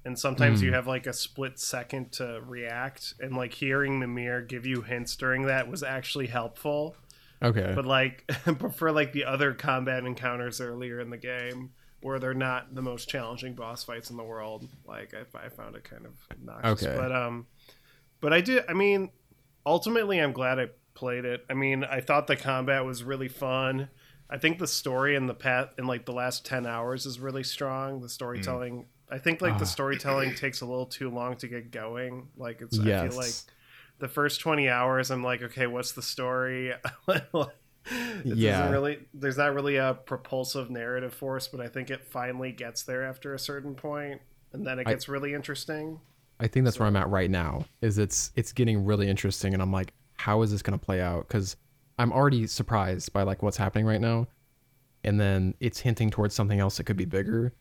and 0.04 0.18
sometimes 0.18 0.62
you 0.62 0.74
have 0.74 0.88
like 0.88 1.08
a 1.08 1.14
split 1.14 1.60
second 1.60 2.12
to 2.14 2.42
react, 2.46 3.14
and 3.20 3.36
like 3.36 3.54
hearing 3.54 4.00
Mimir 4.00 4.42
give 4.42 4.66
you 4.66 4.82
hints 4.82 5.16
during 5.16 5.46
that 5.46 5.70
was 5.70 5.84
actually 5.84 6.28
helpful. 6.28 6.96
Okay. 7.44 7.72
But 7.76 7.86
like, 7.86 8.28
prefer 8.60 8.92
like 8.92 9.14
the 9.14 9.26
other 9.26 9.54
combat 9.54 10.04
encounters 10.04 10.62
earlier 10.62 11.00
in 11.00 11.10
the 11.10 11.18
game, 11.18 11.72
where 12.02 12.20
they're 12.20 12.34
not 12.34 12.74
the 12.76 12.82
most 12.82 13.10
challenging 13.10 13.54
boss 13.54 13.84
fights 13.84 14.10
in 14.10 14.18
the 14.18 14.24
world. 14.24 14.68
Like 14.86 15.14
I, 15.14 15.46
I 15.46 15.50
found 15.50 15.76
it 15.76 15.84
kind 15.84 16.06
of 16.06 16.14
obnoxious. 16.32 16.88
Okay. 16.88 16.98
But 16.98 17.12
um, 17.12 17.48
but 18.20 18.34
I 18.34 18.42
did. 18.42 18.64
I 18.68 18.74
mean, 18.74 19.10
ultimately, 19.66 20.20
I'm 20.20 20.32
glad 20.34 20.60
I 20.60 20.68
played 20.94 21.26
it. 21.26 21.46
I 21.50 21.54
mean, 21.54 21.84
I 21.84 22.02
thought 22.02 22.28
the 22.28 22.36
combat 22.36 22.86
was 22.86 23.04
really 23.04 23.28
fun. 23.28 23.90
I 24.30 24.38
think 24.38 24.60
the 24.60 24.68
story 24.68 25.16
in 25.16 25.28
the 25.28 25.34
pat 25.34 25.74
in 25.78 25.88
like 25.88 26.06
the 26.06 26.14
last 26.14 26.46
ten 26.46 26.66
hours 26.66 27.06
is 27.06 27.20
really 27.20 27.44
strong. 27.44 28.02
The 28.02 28.10
storytelling. 28.10 28.86
I 29.10 29.18
think 29.18 29.42
like 29.42 29.58
the 29.58 29.64
Ah. 29.66 29.68
storytelling 29.68 30.36
takes 30.36 30.62
a 30.62 30.66
little 30.66 30.86
too 30.86 31.10
long 31.10 31.36
to 31.38 31.48
get 31.48 31.72
going. 31.72 32.28
Like 32.38 32.62
it's. 32.62 32.80
I 32.80 32.84
yes. 32.84 33.10
feel 33.14 33.18
like 33.22 33.34
the 34.00 34.08
first 34.08 34.42
20 34.42 34.68
hours 34.68 35.12
i'm 35.12 35.24
like 35.24 35.44
okay 35.44 35.68
what's 35.68 35.92
the 35.92 36.02
story 36.02 36.74
it 37.08 37.56
Yeah. 38.26 38.70
really 38.72 38.98
there's 39.14 39.38
not 39.38 39.54
really 39.54 39.76
a 39.76 39.94
propulsive 39.94 40.72
narrative 40.72 41.14
force 41.14 41.48
but 41.48 41.62
i 41.62 41.68
think 41.68 41.92
it 41.92 42.04
finally 42.06 42.52
gets 42.52 42.82
there 42.82 43.04
after 43.04 43.36
a 43.36 43.40
certain 43.40 43.76
point 43.76 44.22
and 44.54 44.66
then 44.66 44.80
it 44.80 44.88
I- 44.88 44.92
gets 44.92 45.08
really 45.08 45.36
interesting 45.36 46.00
I 46.41 46.47
think 46.47 46.65
that's 46.65 46.80
where 46.80 46.88
I'm 46.88 46.95
at 46.95 47.09
right 47.09 47.30
now. 47.30 47.65
Is 47.81 47.97
it's 47.97 48.31
it's 48.35 48.51
getting 48.51 48.84
really 48.84 49.07
interesting, 49.07 49.53
and 49.53 49.61
I'm 49.61 49.72
like, 49.72 49.93
how 50.15 50.41
is 50.41 50.51
this 50.51 50.61
gonna 50.61 50.77
play 50.77 50.99
out? 50.99 51.27
Because 51.27 51.55
I'm 51.99 52.11
already 52.11 52.47
surprised 52.47 53.13
by 53.13 53.23
like 53.23 53.43
what's 53.43 53.57
happening 53.57 53.85
right 53.85 54.01
now, 54.01 54.27
and 55.03 55.19
then 55.19 55.53
it's 55.59 55.80
hinting 55.80 56.09
towards 56.09 56.34
something 56.34 56.59
else 56.59 56.77
that 56.77 56.85
could 56.85 56.97
be 56.97 57.05
bigger, 57.05 57.53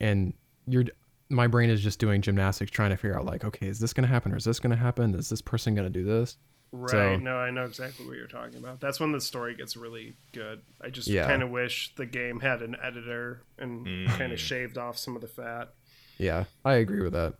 and 0.00 0.34
you're 0.66 0.84
my 1.30 1.46
brain 1.46 1.70
is 1.70 1.80
just 1.80 1.98
doing 1.98 2.20
gymnastics 2.20 2.70
trying 2.70 2.90
to 2.90 2.96
figure 2.96 3.18
out 3.18 3.24
like, 3.24 3.44
okay, 3.44 3.68
is 3.68 3.78
this 3.78 3.92
gonna 3.92 4.08
happen 4.08 4.32
or 4.32 4.36
is 4.36 4.44
this 4.44 4.60
gonna 4.60 4.76
happen? 4.76 5.14
Is 5.14 5.28
this 5.28 5.40
person 5.40 5.74
gonna 5.74 5.88
do 5.88 6.04
this? 6.04 6.36
right 6.76 6.90
So- 6.90 7.16
no 7.18 7.36
i 7.36 7.50
know 7.50 7.64
exactly 7.64 8.04
what 8.04 8.16
you're 8.16 8.26
talking 8.26 8.56
about 8.56 8.80
that's 8.80 8.98
when 8.98 9.12
the 9.12 9.20
story 9.20 9.54
gets 9.54 9.76
really 9.76 10.14
good 10.32 10.60
i 10.80 10.90
just 10.90 11.06
Yeah. 11.06 11.24
kind 11.24 11.44
of 11.44 11.50
wish 11.50 11.94
the 11.94 12.04
game 12.04 12.40
had 12.40 12.62
an 12.62 12.74
editor 12.82 13.42
and 13.58 13.86
mm. 13.86 14.08
kind 14.08 14.32
of 14.32 14.40
mm. 14.40 14.42
shaved 14.42 14.76
off 14.76 14.98
some 14.98 15.14
of 15.14 15.22
the 15.22 15.28
fat 15.28 15.72
Yeah, 16.18 16.44
I 16.64 16.74
agree 16.74 17.02
with 17.02 17.12
that. 17.12 17.34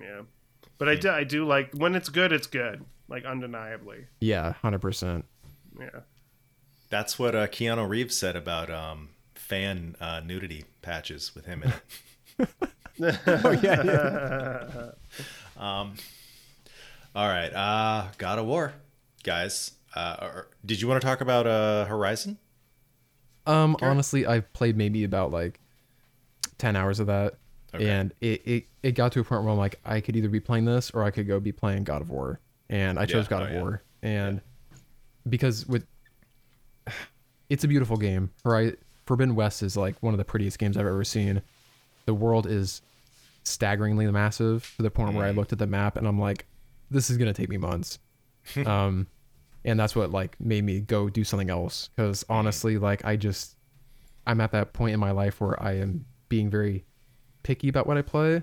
Yeah 0.00 0.20
but 0.78 0.88
i 0.88 0.94
do 0.94 1.10
i 1.10 1.24
do 1.24 1.44
like 1.46 1.70
when 1.74 1.94
it's 1.94 2.08
good 2.08 2.32
it's 2.32 2.46
good 2.46 2.84
like 3.08 3.24
undeniably 3.24 4.06
Yeah, 4.20 4.52
hundred 4.54 4.80
percent. 4.80 5.24
yeah 5.78 6.00
That's 6.90 7.18
what 7.18 7.34
uh, 7.34 7.46
Keanu 7.48 7.88
Reeves 7.88 8.16
said 8.18 8.34
about 8.36 8.70
um, 8.70 9.10
fan 9.34 9.96
uh, 10.00 10.20
nudity 10.24 10.64
patches 10.82 11.34
with 11.34 11.46
him 11.46 11.62
in 11.64 11.72
it. 11.72 12.48
Oh 13.26 13.50
yeah, 13.62 13.82
yeah. 13.84 14.90
All 17.14 17.28
right, 17.28 17.52
uh, 17.54 18.08
God 18.18 18.38
of 18.38 18.46
War, 18.46 18.72
guys. 19.22 19.72
Uh, 19.94 20.16
or- 20.20 20.48
did 20.64 20.80
you 20.80 20.88
want 20.88 21.00
to 21.00 21.06
talk 21.06 21.20
about 21.20 21.46
uh, 21.46 21.84
Horizon? 21.86 22.38
Um, 23.46 23.76
honestly, 23.80 24.26
I've 24.26 24.52
played 24.52 24.76
maybe 24.76 25.04
about 25.04 25.30
like 25.30 25.60
ten 26.58 26.76
hours 26.76 27.00
of 27.00 27.06
that, 27.06 27.34
Okay. 27.76 27.88
and 27.88 28.12
it, 28.20 28.46
it 28.46 28.64
it 28.82 28.92
got 28.92 29.12
to 29.12 29.20
a 29.20 29.24
point 29.24 29.42
where 29.42 29.52
I'm 29.52 29.58
like, 29.58 29.78
I 29.84 30.00
could 30.00 30.16
either 30.16 30.28
be 30.28 30.40
playing 30.40 30.64
this 30.64 30.90
or 30.90 31.02
I 31.04 31.10
could 31.10 31.26
go 31.26 31.40
be 31.40 31.52
playing 31.52 31.84
God 31.84 32.02
of 32.02 32.10
War, 32.10 32.40
and 32.68 32.98
I 32.98 33.06
chose 33.06 33.26
Yeah, 33.26 33.30
God 33.30 33.42
oh, 33.42 33.46
of 33.46 33.52
yeah. 33.52 33.60
War, 33.60 33.82
and 34.02 34.40
because 35.28 35.66
with 35.66 35.86
it's 37.48 37.64
a 37.64 37.68
beautiful 37.68 37.96
game. 37.96 38.30
Right, 38.44 38.78
Forbidden 39.06 39.34
West 39.34 39.62
is 39.62 39.76
like 39.76 39.96
one 40.02 40.14
of 40.14 40.18
the 40.18 40.24
prettiest 40.24 40.58
games 40.58 40.76
I've 40.76 40.86
ever 40.86 41.04
seen. 41.04 41.42
The 42.06 42.14
world 42.14 42.46
is 42.46 42.82
staggeringly 43.44 44.10
massive 44.10 44.72
to 44.76 44.82
the 44.82 44.90
point 44.90 45.14
where 45.14 45.24
I 45.26 45.32
Mm. 45.32 45.36
looked 45.36 45.52
at 45.52 45.58
the 45.58 45.66
map 45.66 45.96
and 45.96 46.06
I'm 46.06 46.18
like, 46.18 46.46
this 46.90 47.10
is 47.10 47.16
gonna 47.16 47.32
take 47.32 47.48
me 47.48 47.56
months. 47.56 47.98
um, 48.66 49.06
and 49.64 49.78
that's 49.78 49.96
what 49.96 50.10
like 50.10 50.40
made 50.40 50.64
me 50.64 50.80
go 50.80 51.08
do 51.08 51.24
something 51.24 51.50
else. 51.50 51.90
Because 51.96 52.24
honestly, 52.28 52.78
like 52.78 53.04
I 53.04 53.16
just, 53.16 53.56
I'm 54.26 54.40
at 54.40 54.52
that 54.52 54.72
point 54.72 54.94
in 54.94 55.00
my 55.00 55.10
life 55.12 55.40
where 55.40 55.60
I 55.62 55.72
am 55.78 56.04
being 56.28 56.50
very 56.50 56.84
picky 57.46 57.68
about 57.68 57.86
what 57.86 57.96
I 57.96 58.02
play, 58.02 58.42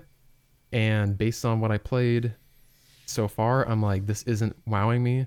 and 0.72 1.16
based 1.18 1.44
on 1.44 1.60
what 1.60 1.70
I 1.70 1.76
played 1.76 2.34
so 3.04 3.28
far, 3.28 3.68
I'm 3.68 3.82
like, 3.82 4.06
this 4.06 4.22
isn't 4.22 4.56
wowing 4.66 5.02
me. 5.02 5.26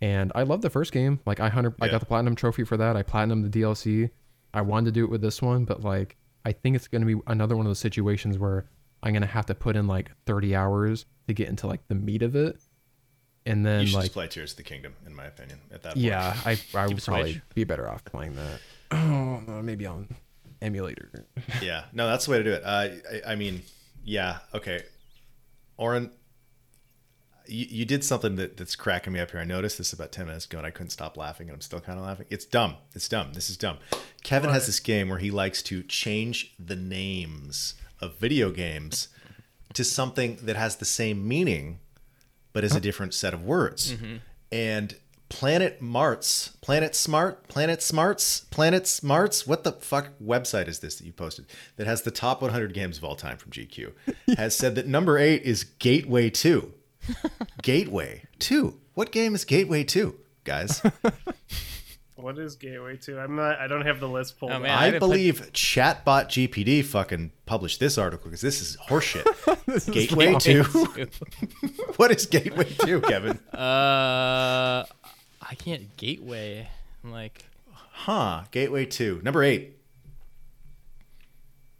And 0.00 0.32
I 0.34 0.42
love 0.42 0.62
the 0.62 0.70
first 0.70 0.90
game. 0.90 1.20
Like 1.26 1.38
I 1.38 1.50
hundred, 1.50 1.74
I 1.80 1.88
got 1.88 2.00
the 2.00 2.06
platinum 2.06 2.34
trophy 2.34 2.64
for 2.64 2.76
that. 2.78 2.96
I 2.96 3.02
platinumed 3.02 3.50
the 3.50 3.60
DLC. 3.60 4.10
I 4.54 4.62
wanted 4.62 4.86
to 4.86 4.92
do 4.92 5.04
it 5.04 5.10
with 5.10 5.20
this 5.20 5.42
one, 5.42 5.64
but 5.64 5.82
like 5.82 6.16
I 6.46 6.52
think 6.52 6.76
it's 6.76 6.88
gonna 6.88 7.06
be 7.06 7.16
another 7.26 7.56
one 7.56 7.66
of 7.66 7.70
those 7.70 7.78
situations 7.78 8.38
where 8.38 8.66
I'm 9.02 9.12
gonna 9.12 9.26
have 9.26 9.46
to 9.46 9.54
put 9.54 9.76
in 9.76 9.86
like 9.86 10.10
30 10.26 10.56
hours 10.56 11.04
to 11.28 11.34
get 11.34 11.48
into 11.48 11.66
like 11.66 11.86
the 11.88 11.94
meat 11.94 12.22
of 12.22 12.34
it, 12.34 12.58
and 13.46 13.60
You 13.60 13.64
then 13.64 13.86
should 13.86 13.94
like 13.96 14.04
just 14.04 14.14
play 14.14 14.28
Tears 14.28 14.52
of 14.52 14.56
the 14.56 14.62
Kingdom, 14.62 14.94
in 15.06 15.14
my 15.14 15.26
opinion. 15.26 15.60
At 15.72 15.82
that 15.82 15.94
point, 15.94 16.04
yeah, 16.04 16.36
I 16.44 16.58
I 16.74 16.86
would 16.86 17.02
probably 17.02 17.40
be 17.54 17.64
better 17.64 17.88
off 17.88 18.04
playing 18.04 18.34
that. 18.36 18.60
Oh, 18.92 19.42
no, 19.48 19.60
maybe 19.60 19.86
on 19.86 20.06
emulator. 20.62 21.26
yeah. 21.62 21.84
No, 21.92 22.06
that's 22.08 22.26
the 22.26 22.30
way 22.32 22.38
to 22.38 22.44
do 22.44 22.52
it. 22.52 22.62
Uh, 22.64 22.88
I, 23.26 23.32
I 23.32 23.34
mean, 23.34 23.62
yeah. 24.04 24.38
Okay, 24.54 24.82
Oren, 25.76 26.10
you, 27.46 27.66
you 27.68 27.84
did 27.84 28.04
something 28.04 28.36
that, 28.36 28.56
that's 28.56 28.76
cracking 28.76 29.12
me 29.12 29.20
up 29.20 29.30
here. 29.30 29.40
I 29.40 29.44
noticed 29.44 29.78
this 29.78 29.92
about 29.92 30.12
ten 30.12 30.26
minutes 30.26 30.46
ago, 30.46 30.58
and 30.58 30.66
I 30.66 30.70
couldn't 30.70 30.90
stop 30.90 31.16
laughing, 31.16 31.48
and 31.48 31.54
I'm 31.54 31.60
still 31.60 31.80
kind 31.80 31.98
of 31.98 32.04
laughing. 32.04 32.26
It's 32.30 32.44
dumb. 32.44 32.76
It's 32.94 33.08
dumb. 33.08 33.32
This 33.32 33.50
is 33.50 33.56
dumb. 33.56 33.78
Kevin 34.22 34.50
has 34.50 34.66
this 34.66 34.80
game 34.80 35.08
where 35.08 35.18
he 35.18 35.30
likes 35.30 35.62
to 35.64 35.82
change 35.82 36.54
the 36.58 36.76
names 36.76 37.74
of 38.00 38.18
video 38.18 38.50
games 38.50 39.08
to 39.74 39.84
something 39.84 40.38
that 40.42 40.56
has 40.56 40.76
the 40.76 40.84
same 40.84 41.26
meaning, 41.26 41.78
but 42.52 42.64
is 42.64 42.74
a 42.74 42.80
different 42.80 43.12
set 43.12 43.34
of 43.34 43.44
words. 43.44 43.94
And 44.52 44.94
Planet 45.28 45.80
Marts, 45.82 46.50
Planet 46.60 46.94
Smart, 46.94 47.48
Planet 47.48 47.82
Smarts, 47.82 48.40
Planet 48.50 48.86
Smarts. 48.86 49.46
What 49.46 49.64
the 49.64 49.72
fuck 49.72 50.10
website 50.22 50.68
is 50.68 50.78
this 50.80 50.96
that 50.96 51.06
you 51.06 51.12
posted 51.12 51.46
that 51.76 51.86
has 51.86 52.02
the 52.02 52.10
top 52.10 52.40
100 52.42 52.72
games 52.74 52.98
of 52.98 53.04
all 53.04 53.16
time 53.16 53.36
from 53.36 53.50
GQ? 53.50 53.92
Has 54.36 54.56
said 54.56 54.74
that 54.76 54.86
number 54.86 55.18
eight 55.18 55.42
is 55.42 55.64
Gateway 55.64 56.30
2. 56.30 56.72
Gateway 57.62 58.24
2. 58.38 58.78
What 58.94 59.10
game 59.12 59.34
is 59.34 59.44
Gateway 59.44 59.82
2, 59.84 60.14
guys? 60.44 60.80
What 62.16 62.38
is 62.38 62.54
Gateway 62.56 62.96
2? 62.96 63.18
I'm 63.18 63.36
not. 63.36 63.58
I 63.58 63.66
don't 63.66 63.84
have 63.84 64.00
the 64.00 64.08
list 64.08 64.38
pulled. 64.38 64.50
Oh, 64.52 64.58
man. 64.58 64.70
I 64.70 64.82
I 64.82 64.84
haven't 64.86 65.00
put- 65.00 65.08
believe 65.08 65.50
Chatbot 65.52 66.28
GPT 66.28 66.82
fucking 66.82 67.32
published 67.44 67.80
this 67.80 67.98
article 67.98 68.26
because 68.30 68.40
this 68.40 68.62
is 68.62 68.78
horseshit. 68.88 69.24
This 69.66 69.86
is 69.88 69.94
Gateway 69.94 70.28
wrong. 70.30 70.40
2? 70.40 70.62
what 71.96 72.10
is 72.12 72.24
Gateway 72.24 72.64
2, 72.78 73.00
Kevin? 73.02 73.38
Uh, 73.52 74.84
I 75.54 75.56
can't 75.56 75.96
gateway. 75.96 76.66
I'm 77.04 77.12
like, 77.12 77.44
Huh. 77.92 78.42
Gateway 78.50 78.86
2. 78.86 79.20
Number 79.22 79.44
eight. 79.44 79.78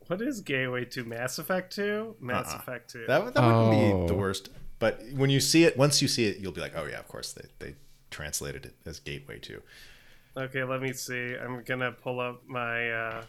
What 0.06 0.22
is 0.22 0.40
Gateway 0.42 0.84
2? 0.84 1.02
Mass 1.05 1.40
Effect 1.40 1.74
2? 1.74 2.14
Mass 2.20 2.52
Uh-uh. 2.52 2.59
Effect 2.59 2.92
2. 2.92 3.06
That, 3.09 3.34
that 3.34 3.44
wouldn't 3.44 3.70
be 3.72 4.06
the 4.06 4.14
Oh. 4.14 4.16
worst. 4.16 4.51
But 4.78 5.02
when 5.14 5.28
you 5.28 5.40
see 5.40 5.64
it, 5.64 5.76
once 5.76 6.01
you 6.01 6.06
see 6.06 6.26
it, 6.26 6.38
you'll 6.38 6.52
be 6.52 6.60
like, 6.60 6.74
oh, 6.76 6.84
yeah, 6.86 7.01
of 7.01 7.09
course. 7.09 7.32
They, 7.32 7.48
they 7.59 7.74
translated 8.12 8.64
it 8.64 8.74
as 8.86 9.01
Gateway 9.01 9.40
2. 9.40 9.60
Okay, 10.36 10.62
let 10.62 10.80
me 10.80 10.92
see. 10.92 11.34
I'm 11.34 11.64
gonna 11.64 11.90
pull 11.90 12.20
up 12.20 12.42
my. 12.46 12.90
Uh, 12.92 13.22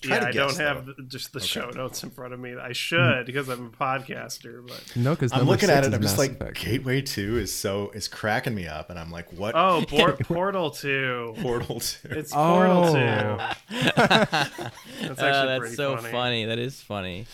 Try 0.00 0.14
yeah, 0.16 0.20
to 0.20 0.26
I 0.28 0.32
guess, 0.32 0.56
don't 0.56 0.66
have 0.66 0.86
the, 0.86 0.94
just 1.08 1.32
the 1.32 1.40
show 1.40 1.70
notes 1.70 2.04
in 2.04 2.10
front 2.10 2.32
of 2.32 2.38
me. 2.38 2.54
I 2.54 2.68
hmm. 2.68 2.72
should 2.72 3.26
because 3.26 3.48
I'm 3.48 3.66
a 3.66 3.70
podcaster, 3.70 4.64
but 4.64 4.80
No, 4.94 5.14
because 5.14 5.32
I'm 5.32 5.46
looking 5.46 5.70
at 5.70 5.84
it. 5.84 5.92
I'm 5.92 6.02
just 6.02 6.18
like, 6.18 6.54
Gateway 6.54 7.00
2 7.00 7.38
is 7.38 7.52
so, 7.52 7.90
is 7.90 8.06
cracking 8.06 8.54
me 8.54 8.68
up. 8.68 8.90
And 8.90 8.98
I'm 8.98 9.10
like, 9.10 9.32
what? 9.32 9.56
oh, 9.56 9.84
Por- 9.88 10.12
Portal 10.20 10.70
2. 10.70 11.34
Portal 11.40 11.80
2. 11.80 12.08
It's 12.10 12.32
Portal 12.32 12.84
Oh. 12.84 12.92
2. 12.92 12.96
that's 13.76 15.20
actually 15.20 15.20
oh, 15.20 15.60
that's 15.60 15.74
so 15.74 15.96
funny. 15.96 16.12
funny. 16.12 16.44
That 16.44 16.58
is 16.60 16.80
funny. 16.80 17.26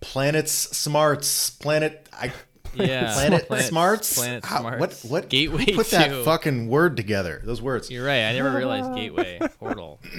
Planets 0.00 0.52
Smarts. 0.52 1.50
Planet. 1.50 2.08
I, 2.14 2.32
Yeah. 2.74 3.12
Planet, 3.12 3.64
Smarts? 3.64 4.14
Planet 4.14 4.44
How- 4.44 4.60
Smarts. 4.60 5.04
What, 5.04 5.10
what? 5.10 5.28
Gateway 5.28 5.66
who 5.66 5.74
put 5.74 5.90
that 5.90 6.08
2. 6.08 6.24
fucking 6.24 6.68
word 6.68 6.96
together? 6.96 7.42
Those 7.44 7.60
words. 7.60 7.90
You're 7.90 8.06
right. 8.06 8.24
I 8.24 8.32
never 8.32 8.56
realized 8.56 8.94
gateway 8.94 9.38
portal. 9.58 10.00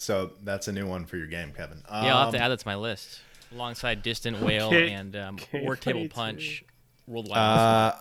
So 0.00 0.32
that's 0.42 0.66
a 0.68 0.72
new 0.72 0.86
one 0.86 1.04
for 1.06 1.16
your 1.16 1.26
game, 1.26 1.52
Kevin. 1.52 1.82
Um, 1.88 2.04
Yeah, 2.04 2.16
I'll 2.16 2.24
have 2.24 2.34
to 2.34 2.40
add 2.40 2.48
that 2.48 2.58
to 2.60 2.66
my 2.68 2.76
list 2.76 3.20
alongside 3.52 4.02
Distant 4.02 4.40
Whale 4.40 4.66
Okay. 4.68 4.92
and 4.92 5.14
um, 5.16 5.36
Gateway 5.36 5.64
Work 5.66 5.80
Table 5.80 6.08
Punch. 6.08 6.64
Worldwide. 7.06 7.38
Uh, 7.38 7.92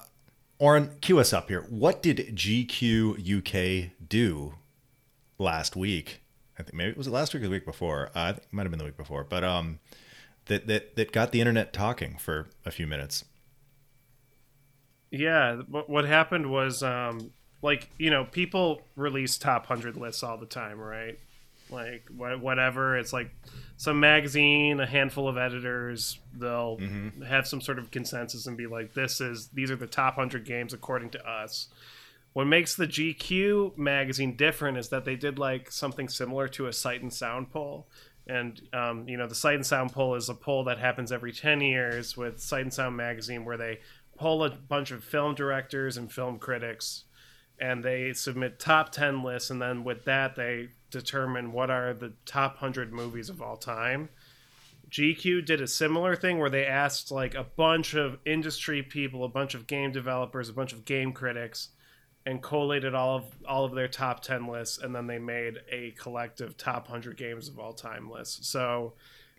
Oren, 0.59 0.91
cue 1.01 1.19
us 1.19 1.33
up 1.33 1.49
here. 1.49 1.65
What 1.69 2.01
did 2.01 2.35
GQ 2.35 3.17
UK 3.87 3.91
do 4.07 4.55
last 5.37 5.75
week? 5.75 6.21
I 6.57 6.63
think 6.63 6.75
maybe 6.75 6.91
it 6.91 6.97
was 6.97 7.07
it 7.07 7.11
last 7.11 7.33
week 7.33 7.41
or 7.43 7.45
the 7.47 7.51
week 7.51 7.65
before? 7.65 8.07
Uh, 8.15 8.19
I 8.19 8.31
think 8.33 8.43
it 8.43 8.53
might 8.53 8.63
have 8.63 8.71
been 8.71 8.79
the 8.79 8.85
week 8.85 8.97
before, 8.97 9.23
but 9.23 9.43
um, 9.43 9.79
that 10.45 10.67
that 10.67 10.95
that 10.95 11.11
got 11.11 11.31
the 11.31 11.39
internet 11.39 11.71
talking 11.73 12.17
for 12.17 12.47
a 12.65 12.71
few 12.71 12.85
minutes. 12.87 13.23
Yeah, 15.11 15.61
what 15.67 15.89
what 15.89 16.05
happened 16.05 16.51
was 16.51 16.83
um 16.83 17.31
like, 17.61 17.89
you 17.97 18.09
know, 18.09 18.23
people 18.25 18.81
release 18.95 19.37
top 19.37 19.69
100 19.69 19.97
lists 19.97 20.23
all 20.23 20.37
the 20.37 20.45
time, 20.45 20.79
right? 20.79 21.19
Like 21.71 22.07
wha- 22.15 22.37
whatever. 22.37 22.97
It's 22.97 23.13
like 23.13 23.31
some 23.77 23.99
magazine, 23.99 24.79
a 24.79 24.85
handful 24.85 25.27
of 25.27 25.37
editors. 25.37 26.19
They'll 26.33 26.77
have 27.27 27.47
some 27.47 27.61
sort 27.61 27.79
of 27.79 27.91
consensus 27.91 28.47
and 28.47 28.57
be 28.57 28.67
like, 28.67 28.93
"This 28.93 29.21
is 29.21 29.47
these 29.49 29.71
are 29.71 29.75
the 29.75 29.87
top 29.87 30.15
hundred 30.15 30.45
games 30.45 30.73
according 30.73 31.11
to 31.11 31.29
us." 31.29 31.67
What 32.33 32.45
makes 32.45 32.75
the 32.75 32.85
GQ 32.87 33.77
magazine 33.77 34.35
different 34.35 34.77
is 34.77 34.89
that 34.89 35.03
they 35.03 35.15
did 35.15 35.39
like 35.39 35.71
something 35.71 36.07
similar 36.07 36.47
to 36.49 36.67
a 36.67 36.73
Sight 36.73 37.01
and 37.01 37.11
Sound 37.13 37.51
poll. 37.51 37.87
And 38.27 38.61
um, 38.73 39.07
you 39.09 39.17
know, 39.17 39.27
the 39.27 39.33
Sight 39.35 39.55
and 39.55 39.65
Sound 39.65 39.91
poll 39.91 40.13
is 40.15 40.29
a 40.29 40.35
poll 40.35 40.63
that 40.65 40.77
happens 40.77 41.11
every 41.11 41.31
ten 41.33 41.61
years 41.61 42.15
with 42.15 42.39
Sight 42.39 42.61
and 42.61 42.73
Sound 42.73 42.95
magazine, 42.95 43.45
where 43.45 43.57
they 43.57 43.79
poll 44.17 44.43
a 44.43 44.49
bunch 44.51 44.91
of 44.91 45.03
film 45.03 45.33
directors 45.33 45.97
and 45.97 46.11
film 46.11 46.37
critics, 46.37 47.05
and 47.59 47.83
they 47.83 48.13
submit 48.13 48.59
top 48.59 48.91
ten 48.91 49.23
lists, 49.23 49.49
and 49.49 49.59
then 49.61 49.83
with 49.83 50.05
that 50.05 50.35
they 50.35 50.69
determine 50.89 51.51
what 51.51 51.69
are 51.69 51.93
the 51.93 52.13
top 52.25 52.57
hundred 52.57 52.91
movies 52.91 53.29
of 53.29 53.41
all 53.41 53.57
time. 53.57 54.09
GQ 54.89 55.45
did 55.45 55.61
a 55.61 55.67
similar 55.67 56.15
thing 56.15 56.39
where 56.39 56.49
they 56.49 56.65
asked 56.65 57.11
like 57.11 57.35
a 57.35 57.43
bunch 57.43 57.93
of 57.93 58.17
industry 58.25 58.81
people, 58.81 59.23
a 59.23 59.29
bunch 59.29 59.53
of 59.53 59.67
game 59.67 59.91
developers, 59.91 60.49
a 60.49 60.53
bunch 60.53 60.73
of 60.73 60.85
game 60.85 61.13
critics, 61.13 61.69
and 62.25 62.41
collated 62.41 62.93
all 62.95 63.17
of 63.17 63.25
all 63.47 63.65
of 63.65 63.73
their 63.73 63.87
top 63.87 64.21
10 64.21 64.47
lists 64.47 64.77
and 64.77 64.93
then 64.93 65.07
they 65.07 65.19
made 65.19 65.57
a 65.71 65.91
collective 65.91 66.57
top 66.57 66.83
100 66.83 67.17
games 67.17 67.47
of 67.47 67.59
all 67.59 67.73
time 67.73 68.09
list. 68.09 68.45
So 68.45 68.93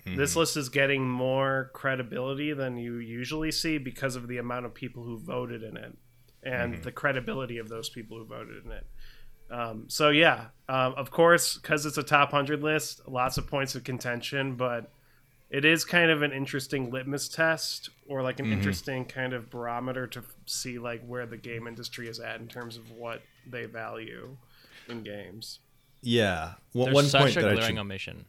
this 0.06 0.34
hmm. 0.34 0.40
list 0.40 0.56
is 0.56 0.68
getting 0.68 1.08
more 1.08 1.70
credibility 1.74 2.52
than 2.52 2.76
you 2.76 2.96
usually 2.96 3.52
see 3.52 3.78
because 3.78 4.16
of 4.16 4.28
the 4.28 4.38
amount 4.38 4.66
of 4.66 4.74
people 4.74 5.02
who 5.02 5.18
voted 5.18 5.62
in 5.62 5.76
it 5.76 5.96
and 6.42 6.76
hmm. 6.76 6.82
the 6.82 6.92
credibility 6.92 7.58
of 7.58 7.68
those 7.68 7.88
people 7.88 8.18
who 8.18 8.24
voted 8.24 8.64
in 8.64 8.72
it 8.72 8.86
um, 9.50 9.84
so 9.88 10.10
yeah 10.10 10.46
um, 10.68 10.94
of 10.96 11.10
course 11.10 11.56
because 11.58 11.86
it's 11.86 11.98
a 11.98 12.02
top 12.02 12.32
100 12.32 12.62
list 12.62 13.00
lots 13.08 13.38
of 13.38 13.46
points 13.46 13.74
of 13.74 13.84
contention 13.84 14.54
but 14.54 14.90
it 15.50 15.64
is 15.64 15.84
kind 15.84 16.10
of 16.10 16.22
an 16.22 16.32
interesting 16.32 16.90
litmus 16.90 17.28
test 17.28 17.90
or 18.06 18.22
like 18.22 18.38
an 18.38 18.52
interesting 18.52 19.04
kind 19.04 19.32
of 19.32 19.50
barometer 19.50 20.06
to 20.06 20.20
f- 20.20 20.34
see 20.46 20.78
like 20.78 21.04
where 21.04 21.26
the 21.26 21.36
game 21.36 21.66
industry 21.66 22.08
is 22.08 22.20
at 22.20 22.40
in 22.40 22.46
terms 22.46 22.76
of 22.76 22.88
what 22.92 23.20
they 23.48 23.66
value 23.66 24.36
in 24.88 25.02
games. 25.02 25.58
Yeah. 26.02 26.52
One, 26.72 26.86
There's 26.86 26.94
one 26.94 27.04
such 27.06 27.20
point 27.22 27.36
a 27.36 27.40
that 27.40 27.50
I 27.50 27.54
glaring 27.54 27.74
should, 27.74 27.80
omission. 27.80 28.24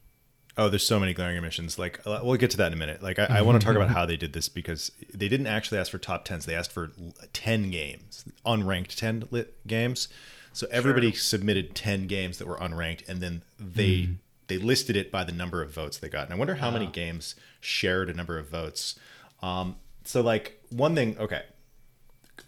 Oh, 0.57 0.67
there's 0.67 0.85
so 0.85 0.99
many 0.99 1.13
glaring 1.13 1.37
omissions. 1.37 1.77
Like 1.77 2.05
uh, 2.07 2.21
we'll 2.23 2.37
get 2.37 2.49
to 2.51 2.57
that 2.57 2.67
in 2.67 2.73
a 2.73 2.77
minute. 2.77 3.03
Like 3.03 3.19
I, 3.19 3.27
I 3.29 3.41
want 3.43 3.61
to 3.61 3.65
talk 3.65 3.75
about 3.75 3.89
how 3.89 4.07
they 4.07 4.17
did 4.17 4.33
this 4.33 4.49
because 4.49 4.91
they 5.13 5.29
didn't 5.29 5.47
actually 5.47 5.77
ask 5.77 5.91
for 5.91 5.99
top 5.99 6.25
tens. 6.25 6.45
They 6.45 6.55
asked 6.55 6.71
for 6.71 6.91
ten 7.33 7.69
games, 7.69 8.25
unranked 8.45 8.95
ten 8.95 9.27
lit 9.31 9.65
games. 9.67 10.09
So 10.53 10.67
everybody 10.71 11.11
submitted 11.13 11.75
ten 11.75 12.07
games 12.07 12.37
that 12.37 12.47
were 12.47 12.57
unranked, 12.57 13.07
and 13.07 13.21
then 13.21 13.43
they 13.59 14.09
they 14.47 14.57
listed 14.57 14.97
it 14.97 15.11
by 15.11 15.23
the 15.23 15.31
number 15.31 15.61
of 15.61 15.73
votes 15.73 15.97
they 15.97 16.09
got. 16.09 16.25
And 16.25 16.33
I 16.33 16.37
wonder 16.37 16.55
how 16.55 16.69
many 16.69 16.87
games 16.87 17.35
shared 17.61 18.09
a 18.09 18.13
number 18.13 18.37
of 18.37 18.49
votes. 18.49 18.99
Um, 19.41 19.77
so 20.03 20.21
like 20.21 20.61
one 20.69 20.93
thing, 20.93 21.17
okay, 21.17 21.43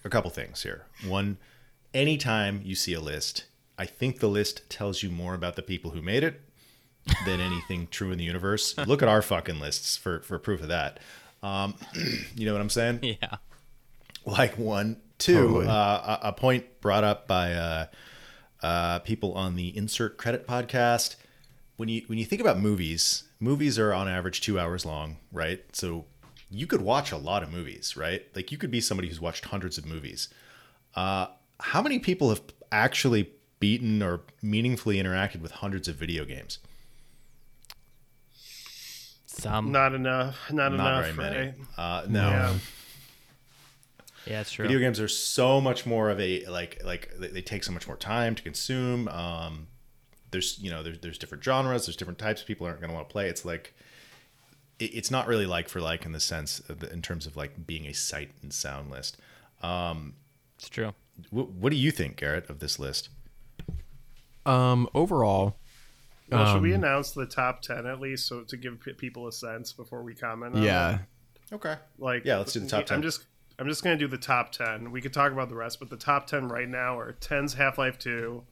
a 0.03 0.09
couple 0.09 0.29
things 0.29 0.63
here. 0.63 0.85
One, 1.07 1.37
anytime 1.93 2.61
you 2.63 2.75
see 2.75 2.93
a 2.93 2.99
list, 2.99 3.45
I 3.77 3.85
think 3.85 4.19
the 4.19 4.27
list 4.27 4.69
tells 4.69 5.01
you 5.01 5.09
more 5.09 5.33
about 5.33 5.55
the 5.55 5.61
people 5.61 5.91
who 5.91 6.01
made 6.01 6.23
it 6.23 6.41
than 7.25 7.39
anything 7.39 7.87
true 7.89 8.11
in 8.11 8.17
the 8.17 8.23
universe. 8.25 8.77
Look 8.77 9.01
at 9.01 9.07
our 9.07 9.21
fucking 9.21 9.59
lists 9.59 9.95
for 9.95 10.19
for 10.21 10.37
proof 10.39 10.61
of 10.61 10.67
that. 10.67 10.99
Um, 11.41 11.75
you 12.35 12.45
know 12.45 12.53
what 12.53 12.61
I'm 12.61 12.69
saying? 12.69 12.99
Yeah. 13.01 13.37
Like 14.25 14.57
one, 14.57 15.01
two, 15.17 15.33
Totally. 15.35 15.67
uh, 15.67 15.71
a, 15.71 16.19
a 16.29 16.33
point 16.33 16.79
brought 16.81 17.03
up 17.03 17.27
by 17.27 17.53
uh, 17.53 17.85
uh, 18.61 18.99
people 18.99 19.33
on 19.33 19.55
the 19.55 19.75
Insert 19.75 20.17
Credit 20.17 20.47
podcast. 20.47 21.15
When 21.75 21.89
you 21.89 22.03
when 22.07 22.17
you 22.17 22.25
think 22.25 22.39
about 22.41 22.59
movies, 22.59 23.23
movies 23.39 23.77
are 23.79 23.93
on 23.93 24.07
average 24.07 24.39
two 24.41 24.57
hours 24.59 24.85
long, 24.85 25.17
right? 25.31 25.61
So 25.73 26.05
you 26.49 26.67
could 26.67 26.81
watch 26.81 27.11
a 27.11 27.17
lot 27.17 27.43
of 27.43 27.51
movies, 27.51 27.97
right? 27.97 28.23
Like 28.35 28.51
you 28.51 28.57
could 28.57 28.71
be 28.71 28.79
somebody 28.79 29.09
who's 29.09 29.19
watched 29.19 29.45
hundreds 29.45 29.77
of 29.77 29.85
movies. 29.85 30.29
Uh, 30.95 31.27
how 31.59 31.81
many 31.81 31.99
people 31.99 32.29
have 32.29 32.41
actually 32.71 33.31
beaten 33.59 34.01
or 34.03 34.21
meaningfully 34.41 34.97
interacted 34.97 35.41
with 35.41 35.51
hundreds 35.51 35.87
of 35.87 35.95
video 35.95 36.23
games? 36.25 36.59
Some. 39.25 39.71
Not 39.71 39.93
enough. 39.93 40.37
Not, 40.51 40.71
Not 40.73 40.73
enough. 40.73 41.03
very 41.05 41.13
many. 41.17 41.45
right? 41.47 41.55
Uh, 41.77 42.05
no. 42.07 42.29
Yeah. 42.29 42.53
Yeah, 44.25 44.41
it's 44.41 44.51
true. 44.51 44.65
video 44.65 44.79
games 44.79 44.99
are 44.99 45.07
so 45.07 45.59
much 45.61 45.85
more 45.85 46.09
of 46.09 46.19
a 46.19 46.45
like 46.45 46.81
like 46.83 47.11
they, 47.17 47.27
they 47.27 47.41
take 47.41 47.63
so 47.63 47.71
much 47.71 47.87
more 47.87 47.97
time 47.97 48.35
to 48.35 48.43
consume 48.43 49.07
um 49.09 49.67
there's 50.31 50.57
you 50.59 50.71
know 50.71 50.81
there's, 50.83 50.99
there's 50.99 51.17
different 51.17 51.43
genres 51.43 51.85
there's 51.85 51.95
different 51.95 52.17
types 52.19 52.41
people 52.43 52.65
aren't 52.65 52.79
going 52.79 52.89
to 52.89 52.95
want 52.95 53.07
to 53.07 53.11
play 53.11 53.27
it's 53.29 53.45
like 53.45 53.73
it, 54.79 54.85
it's 54.95 55.11
not 55.11 55.27
really 55.27 55.45
like 55.45 55.69
for 55.69 55.79
like 55.81 56.05
in 56.05 56.11
the 56.11 56.19
sense 56.19 56.59
of 56.69 56.79
the, 56.79 56.91
in 56.91 57.01
terms 57.01 57.25
of 57.27 57.35
like 57.35 57.67
being 57.67 57.85
a 57.85 57.93
sight 57.93 58.31
and 58.41 58.51
sound 58.53 58.89
list 58.89 59.17
Um, 59.61 60.13
It's 60.57 60.69
true. 60.69 60.93
what, 61.29 61.49
what 61.49 61.69
do 61.71 61.77
you 61.77 61.91
think 61.91 62.15
garrett 62.17 62.49
of 62.49 62.59
this 62.59 62.79
list 62.79 63.09
Um, 64.45 64.89
overall, 64.93 65.55
Well, 66.29 66.45
should 66.47 66.57
Um, 66.57 66.63
we 66.63 66.73
announce 66.73 67.11
the 67.11 67.25
top 67.25 67.61
ten 67.61 67.85
at 67.85 67.99
least, 67.99 68.27
so 68.27 68.41
to 68.43 68.57
give 68.57 68.79
people 68.97 69.27
a 69.27 69.31
sense 69.31 69.71
before 69.73 70.01
we 70.03 70.15
comment? 70.15 70.55
On 70.55 70.63
yeah, 70.63 70.99
it? 71.51 71.53
okay 71.55 71.75
Like 71.97 72.25
Yeah, 72.25 72.37
let's 72.37 72.53
do 72.53 72.59
the 72.59 72.67
top 72.67 72.85
10. 72.87 72.95
I'm 72.97 73.01
just 73.03 73.25
I'm 73.59 73.67
just 73.67 73.83
gonna 73.83 73.97
do 73.97 74.07
the 74.07 74.17
top 74.17 74.51
ten. 74.51 74.91
We 74.91 75.01
could 75.01 75.13
talk 75.13 75.31
about 75.31 75.49
the 75.49 75.55
rest, 75.55 75.79
but 75.79 75.89
the 75.89 75.97
top 75.97 76.27
ten 76.27 76.47
right 76.47 76.67
now 76.67 76.97
are 76.97 77.13
10's 77.13 77.53
Half 77.53 77.77
Life 77.77 77.97
Two, 77.97 78.43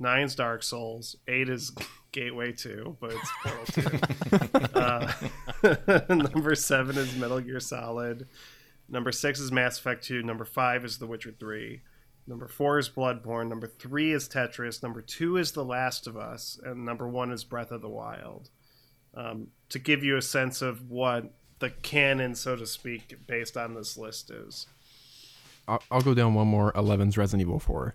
9's 0.00 0.34
Dark 0.34 0.62
Souls, 0.62 1.16
eight 1.28 1.48
is 1.48 1.72
Gateway 2.12 2.52
Two, 2.52 2.96
but 3.00 3.12
it's 3.12 3.30
Portal 3.42 4.00
Two. 4.70 4.78
uh, 6.08 6.14
number 6.14 6.54
seven 6.54 6.98
is 6.98 7.16
Metal 7.16 7.40
Gear 7.40 7.60
Solid. 7.60 8.28
Number 8.88 9.12
six 9.12 9.40
is 9.40 9.50
Mass 9.50 9.78
Effect 9.78 10.04
Two. 10.04 10.22
Number 10.22 10.44
five 10.44 10.84
is 10.84 10.98
The 10.98 11.06
Witcher 11.06 11.34
Three. 11.38 11.82
Number 12.26 12.46
four 12.46 12.78
is 12.78 12.88
Bloodborne. 12.88 13.48
Number 13.48 13.66
three 13.66 14.12
is 14.12 14.28
Tetris. 14.28 14.82
Number 14.82 15.00
two 15.00 15.36
is 15.36 15.52
The 15.52 15.64
Last 15.64 16.06
of 16.06 16.16
Us, 16.16 16.58
and 16.62 16.84
number 16.84 17.08
one 17.08 17.32
is 17.32 17.42
Breath 17.42 17.72
of 17.72 17.80
the 17.80 17.88
Wild. 17.88 18.50
Um, 19.14 19.48
to 19.70 19.78
give 19.78 20.04
you 20.04 20.16
a 20.16 20.22
sense 20.22 20.62
of 20.62 20.90
what 20.90 21.32
the 21.62 21.70
canon, 21.70 22.34
so 22.34 22.54
to 22.56 22.66
speak, 22.66 23.16
based 23.26 23.56
on 23.56 23.72
this 23.74 23.96
list 23.96 24.30
is. 24.30 24.66
I'll, 25.66 25.82
I'll 25.90 26.00
go 26.02 26.12
down 26.12 26.34
one 26.34 26.48
more. 26.48 26.72
11's 26.72 27.16
Resident 27.16 27.40
Evil 27.40 27.58
4, 27.58 27.94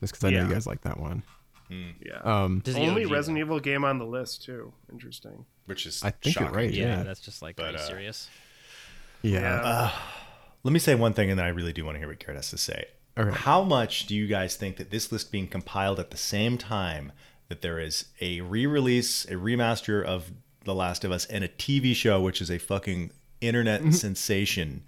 just 0.00 0.12
because 0.12 0.24
I 0.24 0.30
know 0.30 0.46
you 0.46 0.52
guys 0.52 0.66
like 0.66 0.82
that 0.82 1.00
one. 1.00 1.22
Yeah. 1.70 2.18
Um, 2.24 2.60
the 2.64 2.74
Only 2.76 3.04
OG, 3.04 3.12
Resident 3.12 3.38
Evil 3.38 3.60
game 3.60 3.84
on 3.84 3.98
the 3.98 4.04
list 4.04 4.42
too. 4.44 4.72
Interesting. 4.92 5.44
which 5.66 5.86
is 5.86 6.02
I 6.02 6.10
think 6.10 6.38
you're 6.38 6.50
right. 6.50 6.70
Yeah, 6.70 6.98
Yeah, 6.98 7.02
that's 7.04 7.20
just 7.20 7.42
like, 7.42 7.54
But, 7.56 7.66
are 7.66 7.70
you 7.70 7.76
uh, 7.78 7.80
serious? 7.86 8.28
yeah. 9.22 9.40
Yeah. 9.40 9.90
let 10.64 10.72
me 10.72 10.78
say 10.80 10.94
one 10.96 11.12
thing 11.12 11.30
and 11.30 11.38
then 11.38 11.46
i 11.46 11.50
really 11.50 11.72
do 11.72 11.84
want 11.84 11.94
to 11.94 11.98
hear 12.00 12.08
what 12.08 12.18
garrett 12.18 12.36
has 12.36 12.50
to 12.50 12.58
say 12.58 12.86
Okay. 13.18 13.36
how 13.36 13.62
much 13.62 14.06
do 14.06 14.14
you 14.16 14.26
guys 14.26 14.56
think 14.56 14.76
that 14.78 14.90
this 14.90 15.12
list 15.12 15.30
being 15.30 15.46
compiled 15.46 15.98
at 16.00 16.10
the 16.10 16.16
same 16.16 16.56
time 16.58 17.12
that 17.48 17.60
there 17.62 17.78
is 17.78 18.06
a 18.20 18.40
re-release 18.40 19.24
a 19.26 19.34
remaster 19.34 20.02
of 20.04 20.32
the 20.64 20.74
last 20.74 21.04
of 21.04 21.10
us 21.12 21.24
and 21.26 21.42
a 21.44 21.48
tv 21.48 21.94
show 21.94 22.20
which 22.20 22.40
is 22.40 22.50
a 22.50 22.58
fucking 22.58 23.10
internet 23.40 23.80
Mm-hmm. 23.80 23.90
sensation 23.92 24.82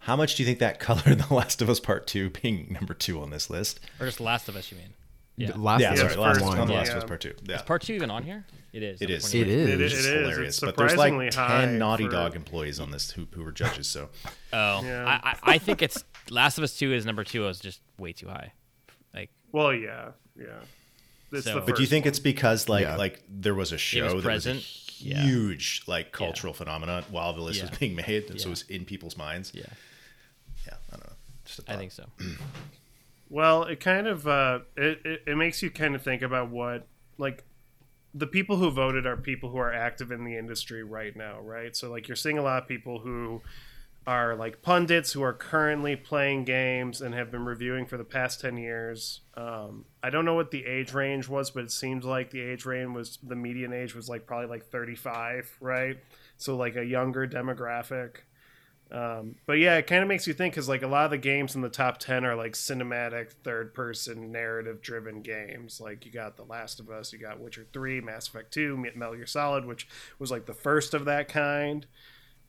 how 0.00 0.16
much 0.16 0.34
do 0.36 0.42
you 0.42 0.46
think 0.46 0.58
that 0.60 0.78
colored 0.88 1.18
the 1.18 1.34
last 1.34 1.60
of 1.62 1.68
us 1.70 1.80
part 1.80 2.06
two 2.06 2.30
being 2.30 2.68
number 2.72 2.94
two 2.94 3.20
on 3.20 3.30
this 3.30 3.50
list 3.50 3.80
Or 4.00 4.06
just 4.06 4.20
Last 4.20 4.48
of 4.48 4.56
Us, 4.56 4.70
you 4.70 4.78
mean? 4.78 4.94
Yeah. 5.36 5.52
The 5.52 5.58
Last 5.58 5.80
yeah 5.80 5.92
of 5.92 5.98
sorry 5.98 6.10
Us 6.12 6.16
last, 6.18 6.34
first 6.34 6.44
not 6.46 6.58
one. 6.58 6.66
the 6.68 6.74
last 6.74 6.86
Yeah. 6.88 6.96
of 6.96 7.02
us 7.04 7.08
part 7.08 7.20
two 7.20 7.34
yeah 7.44 7.56
Is 7.56 7.62
part 7.62 7.82
two 7.82 7.92
even 7.94 8.10
on 8.10 8.22
here? 8.24 8.44
It 8.72 8.82
is. 8.82 9.00
it 9.00 9.08
number 9.08 9.16
is 9.16 9.30
28. 9.30 9.48
It 9.48 9.48
is. 9.48 9.68
It 9.68 9.80
is. 9.80 9.80
Which 9.80 9.92
It 9.92 9.98
is. 9.98 10.06
hilarious 10.06 10.48
It's 10.48 10.60
but 10.60 10.76
there's 10.76 10.96
like 10.96 11.30
10 11.30 11.78
naughty 11.78 12.04
for- 12.04 12.10
dog 12.10 12.36
employees 12.36 12.80
on 12.80 12.90
this 12.90 13.10
who, 13.12 13.26
who 13.32 13.42
were 13.44 13.52
judges 13.52 13.86
so 13.88 14.08
Oh, 14.52 14.82
Yeah. 14.84 15.04
I, 15.06 15.30
I, 15.30 15.36
I 15.54 15.58
think 15.58 15.80
it's 15.82 16.02
Last 16.30 16.58
of 16.58 16.64
Us 16.64 16.76
Two 16.76 16.92
is 16.92 17.06
number 17.06 17.22
two. 17.24 17.46
is 17.48 17.58
just 17.60 17.80
way 17.98 18.12
too 18.12 18.28
high. 18.28 18.52
Like 19.14 19.30
Well, 19.52 19.72
yeah, 19.72 20.10
yeah. 20.36 20.46
So- 21.40 21.60
But 21.64 21.76
do 21.76 21.82
you 21.82 21.88
think 21.88 22.04
one. 22.04 22.10
it's 22.10 22.18
because 22.18 22.68
like 22.68 22.82
Yeah. 22.84 22.96
like 22.96 23.22
there 23.28 23.54
was 23.54 23.72
a 23.72 23.78
show 23.78 24.14
that 24.14 24.22
present. 24.22 24.56
was 24.56 24.84
a 25.00 25.04
Yeah. 25.04 25.22
huge 25.22 25.82
like 25.86 26.12
cultural 26.12 26.52
phenomenon 26.52 27.04
while 27.10 27.32
the 27.32 27.40
list 27.40 27.58
Yeah. 27.60 27.68
was 27.70 27.78
being 27.78 27.94
made, 27.94 28.28
so 28.28 28.34
Yeah. 28.34 28.46
it 28.46 28.48
was 28.50 28.62
in 28.62 28.84
people's 28.84 29.16
minds. 29.16 29.52
yeah, 29.54 29.62
Yeah, 30.66 30.74
I 30.92 30.96
don't 30.96 31.06
know. 31.06 31.16
Just 31.44 31.60
a 31.60 31.72
I 31.72 31.76
think 31.76 31.92
so. 31.92 32.04
Well, 33.30 33.64
it 33.64 33.80
kind 33.80 34.06
of 34.06 34.26
uh, 34.26 34.60
it, 34.76 35.00
it 35.04 35.22
it 35.26 35.36
makes 35.36 35.62
you 35.62 35.70
kind 35.70 35.94
of 35.94 36.02
think 36.02 36.22
about 36.22 36.48
what 36.48 36.86
like 37.18 37.44
the 38.14 38.26
people 38.26 38.56
who 38.56 38.70
voted 38.70 39.04
are 39.06 39.16
people 39.18 39.50
who 39.50 39.58
are 39.58 39.72
active 39.72 40.10
in 40.10 40.24
the 40.24 40.36
industry 40.36 40.82
right 40.82 41.14
now, 41.14 41.38
right? 41.40 41.76
So 41.76 41.90
like 41.90 42.08
you're 42.08 42.16
seeing 42.16 42.38
a 42.38 42.42
lot 42.42 42.62
of 42.62 42.68
people 42.68 43.00
who 43.00 43.42
are 44.08 44.34
like 44.34 44.62
pundits 44.62 45.12
who 45.12 45.20
are 45.22 45.34
currently 45.34 45.94
playing 45.94 46.42
games 46.42 47.02
and 47.02 47.14
have 47.14 47.30
been 47.30 47.44
reviewing 47.44 47.84
for 47.84 47.98
the 47.98 48.04
past 48.04 48.40
10 48.40 48.56
years. 48.56 49.20
Um, 49.34 49.84
I 50.02 50.08
don't 50.08 50.24
know 50.24 50.34
what 50.34 50.50
the 50.50 50.64
age 50.64 50.94
range 50.94 51.28
was, 51.28 51.50
but 51.50 51.64
it 51.64 51.70
seems 51.70 52.06
like 52.06 52.30
the 52.30 52.40
age 52.40 52.64
range 52.64 52.94
was 52.94 53.18
the 53.22 53.36
median 53.36 53.74
age 53.74 53.94
was 53.94 54.08
like 54.08 54.26
probably 54.26 54.46
like 54.46 54.64
35, 54.64 55.58
right? 55.60 55.98
So 56.38 56.56
like 56.56 56.76
a 56.76 56.84
younger 56.86 57.28
demographic. 57.28 58.20
Um, 58.90 59.34
but 59.44 59.58
yeah, 59.58 59.76
it 59.76 59.86
kind 59.86 60.00
of 60.00 60.08
makes 60.08 60.26
you 60.26 60.32
think 60.32 60.54
because 60.54 60.70
like 60.70 60.80
a 60.82 60.88
lot 60.88 61.04
of 61.04 61.10
the 61.10 61.18
games 61.18 61.54
in 61.54 61.60
the 61.60 61.68
top 61.68 61.98
ten 61.98 62.24
are 62.24 62.34
like 62.34 62.52
cinematic, 62.52 63.32
third-person, 63.44 64.32
narrative-driven 64.32 65.20
games. 65.20 65.82
Like 65.82 66.06
you 66.06 66.12
got 66.12 66.38
The 66.38 66.44
Last 66.44 66.80
of 66.80 66.88
Us, 66.88 67.12
you 67.12 67.18
got 67.18 67.40
Witcher 67.40 67.66
Three, 67.74 68.00
Mass 68.00 68.26
Effect 68.26 68.54
Two, 68.54 68.74
Metal 68.78 69.16
Gear 69.16 69.26
Solid, 69.26 69.66
which 69.66 69.86
was 70.18 70.30
like 70.30 70.46
the 70.46 70.54
first 70.54 70.94
of 70.94 71.04
that 71.04 71.28
kind. 71.28 71.84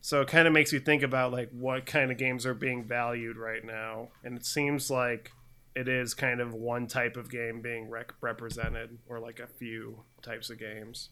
So 0.01 0.21
it 0.21 0.27
kind 0.27 0.47
of 0.47 0.53
makes 0.53 0.71
you 0.71 0.79
think 0.79 1.03
about 1.03 1.31
like 1.31 1.49
what 1.51 1.85
kind 1.85 2.11
of 2.11 2.17
games 2.17 2.45
are 2.45 2.53
being 2.53 2.83
valued 2.85 3.37
right 3.37 3.63
now, 3.63 4.09
and 4.23 4.37
it 4.37 4.45
seems 4.45 4.89
like 4.89 5.31
it 5.75 5.87
is 5.87 6.13
kind 6.13 6.39
of 6.39 6.53
one 6.53 6.87
type 6.87 7.17
of 7.17 7.29
game 7.29 7.61
being 7.61 7.89
rec- 7.89 8.13
represented, 8.21 8.97
or 9.07 9.19
like 9.19 9.39
a 9.39 9.47
few 9.47 10.03
types 10.21 10.49
of 10.49 10.57
games. 10.59 11.09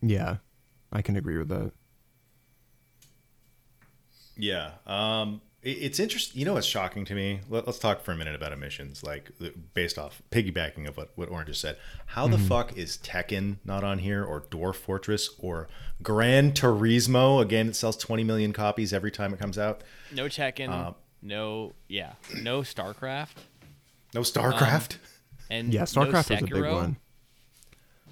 Yeah, 0.00 0.36
I 0.92 1.02
can 1.02 1.16
agree 1.16 1.38
with 1.38 1.48
that. 1.48 1.72
Yeah. 4.36 4.70
Um, 4.86 5.40
it, 5.40 5.47
it's 5.62 5.98
interesting. 5.98 6.38
You 6.38 6.46
know 6.46 6.54
what's 6.54 6.66
shocking 6.66 7.04
to 7.06 7.14
me? 7.14 7.40
Let, 7.48 7.66
us 7.66 7.78
talk 7.78 8.02
for 8.02 8.12
a 8.12 8.16
minute 8.16 8.34
about 8.34 8.52
emissions, 8.52 9.02
like 9.02 9.30
based 9.74 9.98
off 9.98 10.22
piggybacking 10.30 10.86
of 10.86 10.96
what, 10.96 11.10
what 11.16 11.28
Oren 11.30 11.46
just 11.46 11.60
said. 11.60 11.76
How 12.06 12.28
mm-hmm. 12.28 12.32
the 12.32 12.38
fuck 12.38 12.76
is 12.76 12.96
Tekken 12.98 13.56
not 13.64 13.82
on 13.82 13.98
here, 13.98 14.24
or 14.24 14.42
Dwarf 14.42 14.76
Fortress, 14.76 15.30
or 15.38 15.68
Gran 16.02 16.52
Turismo? 16.52 17.42
Again, 17.42 17.68
it 17.68 17.76
sells 17.76 17.96
20 17.96 18.22
million 18.22 18.52
copies 18.52 18.92
every 18.92 19.10
time 19.10 19.34
it 19.34 19.40
comes 19.40 19.58
out. 19.58 19.82
No 20.14 20.26
Tekken. 20.26 20.70
Uh, 20.70 20.92
no, 21.22 21.72
yeah, 21.88 22.12
no 22.40 22.60
StarCraft. 22.60 23.34
No 24.14 24.20
StarCraft. 24.20 24.94
Um, 24.94 25.00
and 25.50 25.74
yeah, 25.74 25.82
StarCraft 25.82 26.30
no 26.30 26.36
was 26.36 26.42
a 26.42 26.54
big 26.54 26.72
one. 26.72 26.96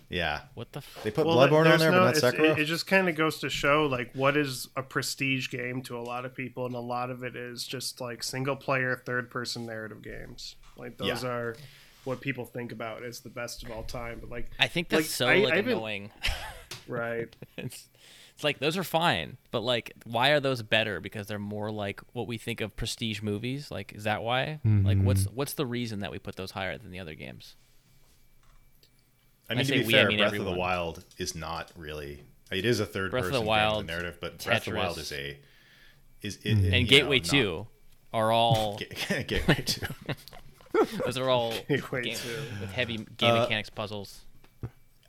Yeah. 0.08 0.42
What 0.54 0.72
the? 0.72 0.78
F- 0.78 1.00
they 1.02 1.10
put 1.10 1.26
well, 1.26 1.36
Bloodborne 1.36 1.72
on 1.72 1.78
there, 1.78 1.90
no, 1.90 2.00
but 2.00 2.22
not 2.22 2.34
Sekiro. 2.34 2.52
It, 2.52 2.60
it 2.60 2.64
just 2.66 2.86
kind 2.86 3.08
of 3.08 3.16
goes 3.16 3.38
to 3.40 3.50
show 3.50 3.86
like 3.86 4.12
what 4.14 4.36
is 4.36 4.68
a 4.76 4.82
prestige 4.82 5.48
game 5.48 5.82
to 5.82 5.98
a 5.98 6.00
lot 6.00 6.24
of 6.24 6.34
people, 6.34 6.66
and 6.66 6.74
a 6.74 6.80
lot 6.80 7.10
of 7.10 7.22
it 7.22 7.36
is 7.36 7.66
just 7.66 8.00
like 8.00 8.22
single 8.22 8.56
player, 8.56 9.02
third 9.04 9.30
person 9.30 9.66
narrative 9.66 10.02
games. 10.02 10.56
Like 10.76 10.98
those 10.98 11.24
yeah. 11.24 11.30
are 11.30 11.56
what 12.04 12.20
people 12.20 12.44
think 12.44 12.72
about 12.72 13.02
as 13.02 13.20
the 13.20 13.30
best 13.30 13.64
of 13.64 13.70
all 13.70 13.82
time. 13.82 14.18
But 14.20 14.30
like, 14.30 14.50
I 14.58 14.68
think 14.68 14.88
that's 14.88 15.02
like, 15.02 15.06
so 15.06 15.26
I, 15.26 15.38
like 15.38 15.66
annoying. 15.66 16.12
right. 16.88 17.34
it's, 17.56 17.88
it's 18.34 18.44
like 18.44 18.58
those 18.58 18.76
are 18.76 18.84
fine, 18.84 19.38
but 19.50 19.60
like, 19.60 19.92
why 20.04 20.28
are 20.30 20.40
those 20.40 20.62
better? 20.62 21.00
Because 21.00 21.26
they're 21.26 21.38
more 21.38 21.70
like 21.70 22.00
what 22.12 22.26
we 22.26 22.38
think 22.38 22.60
of 22.60 22.76
prestige 22.76 23.22
movies. 23.22 23.70
Like, 23.70 23.92
is 23.94 24.04
that 24.04 24.22
why? 24.22 24.60
Mm-hmm. 24.64 24.86
Like, 24.86 25.02
what's 25.02 25.24
what's 25.24 25.54
the 25.54 25.66
reason 25.66 26.00
that 26.00 26.12
we 26.12 26.18
put 26.18 26.36
those 26.36 26.50
higher 26.52 26.78
than 26.78 26.90
the 26.90 27.00
other 27.00 27.14
games? 27.14 27.56
I 29.48 29.54
mean, 29.54 29.60
I 29.60 29.64
to 29.64 29.72
be 29.72 29.84
we, 29.84 29.92
fair, 29.92 30.06
I 30.06 30.08
mean 30.08 30.18
Breath 30.18 30.28
everyone. 30.28 30.48
of 30.48 30.54
the 30.54 30.58
Wild 30.58 31.04
is 31.18 31.34
not 31.34 31.70
really. 31.76 32.22
It 32.50 32.64
is 32.64 32.80
a 32.80 32.86
third 32.86 33.10
Breath 33.10 33.24
person 33.24 33.36
of 33.36 33.42
the 33.42 33.48
Wild, 33.48 33.86
narrative, 33.86 34.18
but 34.20 34.38
Tetris, 34.38 34.44
Breath 34.44 34.66
of 34.66 34.72
the 34.72 34.78
Wild 34.78 34.98
is 34.98 35.12
a 35.12 35.38
is 36.22 36.36
it, 36.42 36.56
mm-hmm. 36.56 36.74
and 36.74 36.88
Gateway 36.88 37.18
know, 37.18 37.24
Two 37.24 37.66
not, 38.12 38.18
are 38.18 38.32
all 38.32 38.80
Gateway 39.08 39.62
Two. 39.64 39.86
Those 41.04 41.16
are 41.18 41.28
all 41.28 41.54
Gateway 41.68 42.02
game, 42.02 42.16
Two 42.16 42.60
with 42.60 42.72
heavy 42.72 43.06
game 43.16 43.34
uh, 43.34 43.40
mechanics 43.40 43.70
puzzles. 43.70 44.20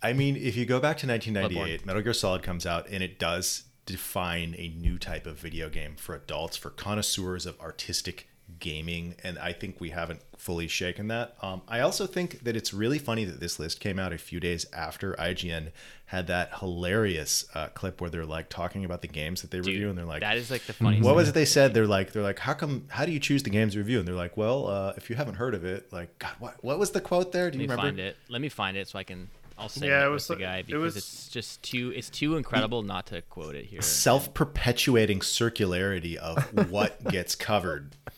I 0.02 0.14
mean, 0.14 0.36
if 0.36 0.56
you 0.56 0.66
go 0.66 0.80
back 0.80 0.98
to 1.00 1.08
1998, 1.08 1.82
Bloodborne. 1.82 1.86
Metal 1.86 2.02
Gear 2.04 2.14
Solid 2.14 2.44
comes 2.44 2.66
out, 2.68 2.88
and 2.90 3.02
it 3.02 3.18
does 3.18 3.64
define 3.88 4.54
a 4.58 4.68
new 4.70 5.00
type 5.00 5.26
of 5.26 5.40
video 5.40 5.70
game 5.70 5.96
for 5.96 6.14
adults, 6.14 6.56
for 6.56 6.70
connoisseurs 6.70 7.48
of 7.48 7.60
artistic 7.60 8.30
gaming, 8.60 9.16
and 9.24 9.38
I 9.38 9.54
think 9.54 9.80
we 9.80 9.90
haven't 9.90 10.22
fully 10.38 10.68
shaken 10.68 11.08
that. 11.10 11.36
Um, 11.42 11.62
I 11.68 11.82
also 11.82 12.08
think 12.08 12.44
that 12.44 12.56
it's 12.56 12.74
really 12.74 13.00
funny 13.00 13.26
that 13.26 13.40
this 13.40 13.60
list 13.60 13.80
came 13.80 14.00
out 14.00 14.14
a 14.14 14.18
few 14.18 14.40
days 14.40 14.66
after 14.74 15.14
IGN 15.14 15.72
had 16.06 16.28
that 16.28 16.60
hilarious 16.60 17.46
uh, 17.54 17.68
clip 17.68 18.00
where 18.00 18.10
they're 18.10 18.26
like 18.26 18.50
talking 18.50 18.86
about 18.86 19.02
the 19.02 19.08
games 19.08 19.42
that 19.42 19.52
they 19.52 19.58
Dude, 19.58 19.68
review, 19.68 19.90
and 19.90 19.98
they're 19.98 20.06
like, 20.06 20.22
"That 20.22 20.38
is 20.38 20.50
like 20.50 20.66
the 20.66 20.74
funniest." 20.74 21.04
What 21.04 21.16
was 21.16 21.30
it 21.30 21.34
they 21.34 21.46
said? 21.46 21.74
They're 21.74 21.88
like, 21.88 22.14
"They're 22.14 22.24
like, 22.24 22.40
how 22.40 22.54
come? 22.54 22.86
How 22.90 23.06
do 23.06 23.12
you 23.12 23.20
choose 23.20 23.44
the 23.44 23.50
games 23.50 23.76
review?" 23.76 24.00
And 24.00 24.08
they're 24.08 24.16
like, 24.16 24.38
"Well, 24.38 24.68
uh, 24.68 24.94
if 24.96 25.10
you 25.10 25.16
haven't 25.16 25.36
heard 25.36 25.54
of 25.54 25.66
it, 25.66 25.92
like, 25.92 26.18
God, 26.20 26.34
what 26.40 26.64
what 26.64 26.80
was 26.80 26.92
the 26.92 27.02
quote 27.02 27.32
there? 27.32 27.52
Do 27.52 27.58
you 27.58 27.64
remember? 27.64 27.84
Find 27.84 28.00
it. 28.00 28.18
Let 28.30 28.42
me 28.42 28.50
find 28.50 28.78
it 28.78 28.88
so 28.88 29.00
I 29.00 29.04
can 29.04 29.30
I'll 29.58 29.70
say 29.70 29.88
yeah, 29.88 30.06
it 30.06 30.10
was 30.10 30.28
the 30.28 30.36
guy 30.36 30.62
because 30.62 30.74
it 30.74 30.78
was, 30.78 30.98
it's 30.98 31.28
just 31.30 31.64
too 31.64 31.92
it's 31.96 32.10
too 32.10 32.38
incredible 32.38 32.84
not 32.84 33.08
to 33.08 33.22
quote 33.24 33.56
it 33.56 33.66
here. 33.66 33.82
Self 33.82 34.34
perpetuating 34.34 35.20
circularity 35.20 36.16
of 36.16 36.70
what 36.70 37.04
gets 37.06 37.34
covered 37.34 37.96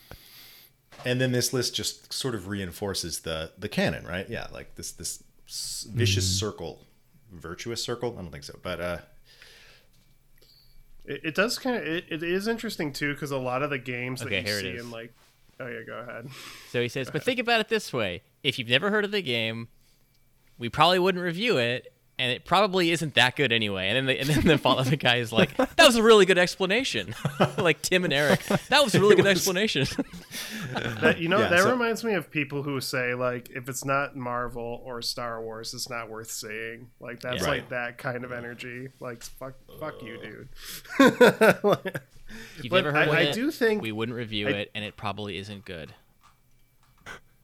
and 1.04 1.20
then 1.20 1.32
this 1.32 1.52
list 1.52 1.74
just 1.74 2.12
sort 2.12 2.34
of 2.34 2.48
reinforces 2.48 3.20
the 3.20 3.52
the 3.58 3.68
canon, 3.68 4.06
right? 4.06 4.28
Yeah, 4.28 4.46
like 4.52 4.74
this 4.76 4.92
this 4.92 5.22
vicious 5.92 6.24
mm. 6.24 6.38
circle, 6.38 6.86
virtuous 7.32 7.82
circle. 7.82 8.14
I 8.18 8.22
don't 8.22 8.30
think 8.30 8.44
so, 8.44 8.58
but 8.62 8.80
uh, 8.80 8.98
it, 11.04 11.20
it 11.24 11.34
does 11.34 11.58
kind 11.58 11.76
of 11.76 11.82
it, 11.82 12.04
it 12.10 12.22
is 12.22 12.48
interesting 12.48 12.92
too 12.92 13.14
because 13.14 13.30
a 13.30 13.38
lot 13.38 13.62
of 13.62 13.70
the 13.70 13.78
games 13.78 14.22
okay, 14.22 14.42
that 14.42 14.48
you 14.48 14.60
see 14.60 14.76
in 14.78 14.90
like, 14.90 15.12
oh 15.58 15.66
yeah, 15.66 15.82
go 15.86 15.98
ahead. 15.98 16.28
So 16.70 16.80
he 16.80 16.88
says, 16.88 17.08
go 17.08 17.12
but 17.12 17.22
ahead. 17.22 17.26
think 17.26 17.38
about 17.40 17.60
it 17.60 17.68
this 17.68 17.92
way: 17.92 18.22
if 18.42 18.58
you've 18.58 18.68
never 18.68 18.90
heard 18.90 19.04
of 19.04 19.10
the 19.10 19.22
game, 19.22 19.68
we 20.58 20.68
probably 20.68 20.98
wouldn't 20.98 21.24
review 21.24 21.58
it 21.58 21.92
and 22.20 22.30
it 22.30 22.44
probably 22.44 22.90
isn't 22.90 23.14
that 23.14 23.34
good 23.34 23.50
anyway. 23.50 23.88
And 23.88 23.96
then 23.96 24.06
the, 24.06 24.20
and 24.20 24.28
then 24.28 24.44
the 24.46 24.58
follow 24.58 24.84
the 24.84 24.96
guy 24.96 25.16
is 25.16 25.32
like, 25.32 25.56
"That 25.56 25.86
was 25.86 25.96
a 25.96 26.02
really 26.02 26.26
good 26.26 26.36
explanation." 26.36 27.14
like 27.58 27.80
Tim 27.80 28.04
and 28.04 28.12
Eric, 28.12 28.44
that 28.68 28.84
was 28.84 28.94
a 28.94 29.00
really 29.00 29.16
good 29.16 29.26
explanation. 29.26 29.86
that, 31.00 31.16
you 31.18 31.28
know, 31.28 31.38
yeah, 31.38 31.48
that 31.48 31.60
so, 31.60 31.70
reminds 31.70 32.04
me 32.04 32.12
of 32.12 32.30
people 32.30 32.62
who 32.62 32.78
say 32.82 33.14
like, 33.14 33.48
if 33.48 33.70
it's 33.70 33.86
not 33.86 34.16
Marvel 34.16 34.82
or 34.84 35.00
Star 35.00 35.40
Wars, 35.40 35.72
it's 35.72 35.88
not 35.88 36.10
worth 36.10 36.30
seeing. 36.30 36.90
Like 37.00 37.20
that's 37.20 37.40
yeah. 37.40 37.48
like 37.48 37.60
right. 37.62 37.70
that 37.70 37.98
kind 37.98 38.22
of 38.22 38.32
energy. 38.32 38.88
Like 39.00 39.22
fuck, 39.22 39.54
fuck 39.80 40.02
you, 40.02 40.18
dude. 40.18 40.48
You've 42.62 42.70
but 42.70 42.84
never 42.84 42.92
heard 42.92 43.08
I, 43.08 43.12
of 43.12 43.14
I 43.14 43.20
it. 43.22 43.34
Do 43.34 43.50
think 43.50 43.80
we 43.80 43.92
wouldn't 43.92 44.16
review 44.16 44.48
I, 44.48 44.52
it, 44.52 44.70
and 44.74 44.84
it 44.84 44.98
probably 44.98 45.38
isn't 45.38 45.64
good. 45.64 45.94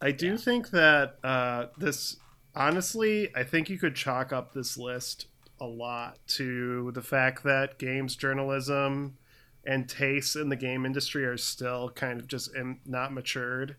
I 0.03 0.11
do 0.11 0.33
yeah. 0.33 0.37
think 0.37 0.71
that 0.71 1.17
uh, 1.25 1.67
this 1.79 2.19
honestly, 2.57 3.35
I 3.37 3.45
think 3.45 3.71
you 3.71 3.79
could 3.79 3.95
chalk 3.95 4.33
up 4.33 4.53
this 4.53 4.77
list 4.77 5.27
a 5.61 5.67
lot 5.67 6.19
to 6.29 6.91
the 6.93 7.03
fact 7.03 7.45
that 7.45 7.79
games 7.79 8.17
journalism 8.17 9.17
and 9.65 9.89
tastes 9.89 10.37
in 10.37 10.49
the 10.49 10.57
game 10.57 10.87
industry 10.87 11.25
are 11.25 11.37
still 11.37 11.91
kind 11.91 12.21
of 12.21 12.29
just 12.29 12.55
in, 12.55 12.79
not 12.87 13.13
matured. 13.13 13.77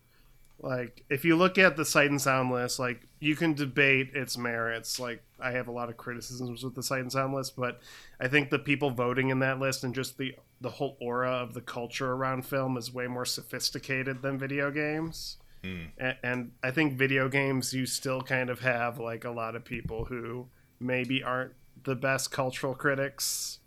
Like, 0.60 1.04
if 1.08 1.24
you 1.24 1.36
look 1.36 1.56
at 1.56 1.76
the 1.76 1.84
Sight 1.84 2.10
and 2.10 2.20
Sound 2.20 2.50
list, 2.50 2.80
like, 2.80 3.06
you 3.20 3.36
can 3.36 3.54
debate 3.54 4.10
its 4.14 4.36
merits. 4.36 4.98
Like, 4.98 5.22
I 5.38 5.52
have 5.52 5.68
a 5.68 5.72
lot 5.72 5.88
of 5.88 5.96
criticisms 5.96 6.64
with 6.64 6.74
the 6.74 6.82
Sight 6.82 7.00
and 7.00 7.12
Sound 7.12 7.32
list, 7.32 7.54
but 7.56 7.80
I 8.20 8.26
think 8.26 8.50
the 8.50 8.58
people 8.58 8.90
voting 8.90 9.28
in 9.28 9.38
that 9.38 9.60
list 9.60 9.84
and 9.84 9.94
just 9.94 10.18
the 10.18 10.34
the 10.60 10.70
whole 10.70 10.96
aura 11.00 11.30
of 11.30 11.54
the 11.54 11.60
culture 11.60 12.12
around 12.12 12.44
film 12.44 12.76
is 12.76 12.92
way 12.92 13.06
more 13.06 13.24
sophisticated 13.24 14.22
than 14.22 14.38
video 14.38 14.70
games. 14.70 15.36
Mm. 15.62 15.88
And, 15.98 16.16
and 16.22 16.52
I 16.62 16.70
think 16.70 16.94
video 16.94 17.28
games, 17.28 17.72
you 17.72 17.86
still 17.86 18.22
kind 18.22 18.50
of 18.50 18.60
have 18.60 18.98
like 18.98 19.24
a 19.24 19.30
lot 19.30 19.56
of 19.56 19.64
people 19.64 20.04
who 20.04 20.48
maybe 20.80 21.22
aren't 21.22 21.52
the 21.84 21.94
best 21.94 22.30
cultural 22.30 22.74
critics 22.74 23.58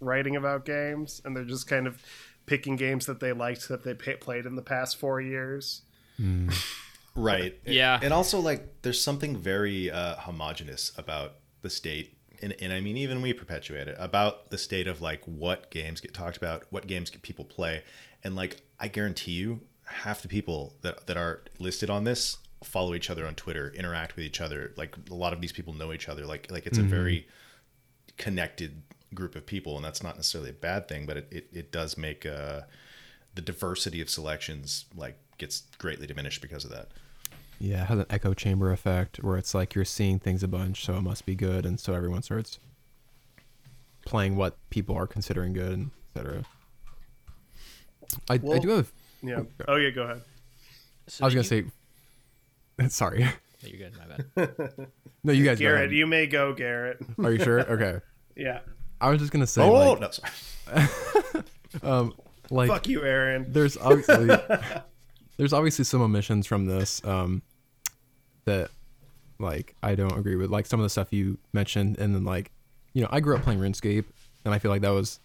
writing 0.00 0.36
about 0.36 0.64
games, 0.64 1.22
and 1.24 1.36
they're 1.36 1.44
just 1.44 1.66
kind 1.66 1.86
of 1.86 2.02
picking 2.46 2.76
games 2.76 3.06
that 3.06 3.20
they 3.20 3.32
liked 3.32 3.68
that 3.68 3.84
they 3.84 3.94
pay, 3.94 4.14
played 4.16 4.46
in 4.46 4.54
the 4.54 4.62
past 4.62 4.96
four 4.96 5.20
years. 5.20 5.82
Mm. 6.20 6.54
right. 7.16 7.58
yeah. 7.64 7.98
And 8.02 8.12
also, 8.12 8.40
like, 8.40 8.82
there's 8.82 9.02
something 9.02 9.36
very 9.36 9.90
uh, 9.90 10.16
homogenous 10.16 10.92
about 10.96 11.34
the 11.62 11.70
state. 11.70 12.16
And, 12.42 12.54
and 12.60 12.72
I 12.72 12.80
mean, 12.80 12.96
even 12.98 13.22
we 13.22 13.32
perpetuate 13.32 13.88
it 13.88 13.96
about 13.98 14.50
the 14.50 14.58
state 14.58 14.86
of 14.86 15.00
like 15.00 15.22
what 15.24 15.70
games 15.70 16.00
get 16.00 16.12
talked 16.12 16.36
about, 16.36 16.64
what 16.70 16.86
games 16.86 17.08
get 17.08 17.22
people 17.22 17.46
play. 17.46 17.82
And 18.22 18.36
like, 18.36 18.60
I 18.78 18.88
guarantee 18.88 19.32
you, 19.32 19.62
half 19.86 20.22
the 20.22 20.28
people 20.28 20.74
that 20.82 21.06
that 21.06 21.16
are 21.16 21.42
listed 21.58 21.90
on 21.90 22.04
this 22.04 22.38
follow 22.64 22.94
each 22.94 23.10
other 23.10 23.26
on 23.26 23.34
Twitter, 23.34 23.72
interact 23.76 24.16
with 24.16 24.24
each 24.24 24.40
other. 24.40 24.72
Like 24.76 24.96
a 25.10 25.14
lot 25.14 25.32
of 25.32 25.40
these 25.40 25.52
people 25.52 25.72
know 25.72 25.92
each 25.92 26.08
other. 26.08 26.26
Like 26.26 26.50
like 26.50 26.66
it's 26.66 26.78
mm-hmm. 26.78 26.86
a 26.86 26.96
very 26.96 27.28
connected 28.16 28.82
group 29.14 29.34
of 29.34 29.46
people, 29.46 29.76
and 29.76 29.84
that's 29.84 30.02
not 30.02 30.16
necessarily 30.16 30.50
a 30.50 30.54
bad 30.54 30.88
thing, 30.88 31.06
but 31.06 31.16
it 31.16 31.28
it, 31.30 31.48
it 31.52 31.72
does 31.72 31.96
make 31.96 32.26
uh, 32.26 32.62
the 33.34 33.42
diversity 33.42 34.00
of 34.00 34.10
selections 34.10 34.86
like 34.94 35.18
gets 35.38 35.62
greatly 35.78 36.06
diminished 36.06 36.42
because 36.42 36.64
of 36.64 36.70
that. 36.70 36.88
Yeah, 37.58 37.82
it 37.82 37.86
has 37.86 37.98
an 38.00 38.06
echo 38.10 38.34
chamber 38.34 38.70
effect 38.70 39.22
where 39.22 39.38
it's 39.38 39.54
like 39.54 39.74
you're 39.74 39.84
seeing 39.84 40.18
things 40.18 40.42
a 40.42 40.48
bunch, 40.48 40.84
so 40.84 40.96
it 40.96 41.02
must 41.02 41.24
be 41.24 41.34
good, 41.34 41.64
and 41.64 41.80
so 41.80 41.94
everyone 41.94 42.22
starts 42.22 42.58
playing 44.04 44.36
what 44.36 44.56
people 44.70 44.94
are 44.94 45.06
considering 45.06 45.52
good, 45.52 45.72
and 45.72 45.90
etc. 46.14 46.44
I, 48.28 48.36
well, 48.36 48.56
I 48.56 48.58
do 48.58 48.68
have 48.70 48.92
yeah. 49.26 49.42
Oh 49.68 49.76
yeah, 49.76 49.90
go 49.90 50.02
ahead. 50.02 50.22
So 51.08 51.24
I 51.24 51.26
was 51.26 51.34
gonna 51.34 51.56
you... 51.56 51.70
say. 52.80 52.88
Sorry. 52.88 53.26
No, 53.62 53.70
you're 53.70 53.88
good. 53.88 53.96
My 53.96 54.44
bad. 54.44 54.88
no, 55.24 55.32
you 55.32 55.42
guys. 55.42 55.58
Garrett, 55.58 55.90
you 55.90 56.06
may 56.06 56.26
go, 56.26 56.52
Garrett. 56.52 56.98
Are 57.18 57.32
you 57.32 57.42
sure? 57.42 57.60
Okay. 57.60 58.00
yeah. 58.36 58.60
I 59.00 59.08
was 59.08 59.18
just 59.18 59.32
gonna 59.32 59.46
say. 59.46 59.62
Oh 59.62 59.92
like, 59.92 60.00
no, 60.00 60.10
sorry. 60.10 61.44
um, 61.82 62.14
like 62.50 62.68
fuck 62.68 62.86
you, 62.86 63.02
Aaron. 63.02 63.46
There's 63.48 63.78
obviously 63.78 64.28
there's 65.38 65.54
obviously 65.54 65.86
some 65.86 66.02
omissions 66.02 66.46
from 66.46 66.66
this 66.66 67.02
um, 67.04 67.42
that 68.44 68.70
like 69.38 69.74
I 69.82 69.94
don't 69.94 70.16
agree 70.18 70.36
with. 70.36 70.50
Like 70.50 70.66
some 70.66 70.78
of 70.78 70.84
the 70.84 70.90
stuff 70.90 71.12
you 71.12 71.38
mentioned, 71.54 71.98
and 71.98 72.14
then 72.14 72.24
like 72.24 72.52
you 72.92 73.02
know 73.02 73.08
I 73.10 73.20
grew 73.20 73.36
up 73.36 73.42
playing 73.42 73.60
RuneScape, 73.60 74.04
and 74.44 74.52
I 74.52 74.58
feel 74.58 74.70
like 74.70 74.82
that 74.82 74.90
was 74.90 75.18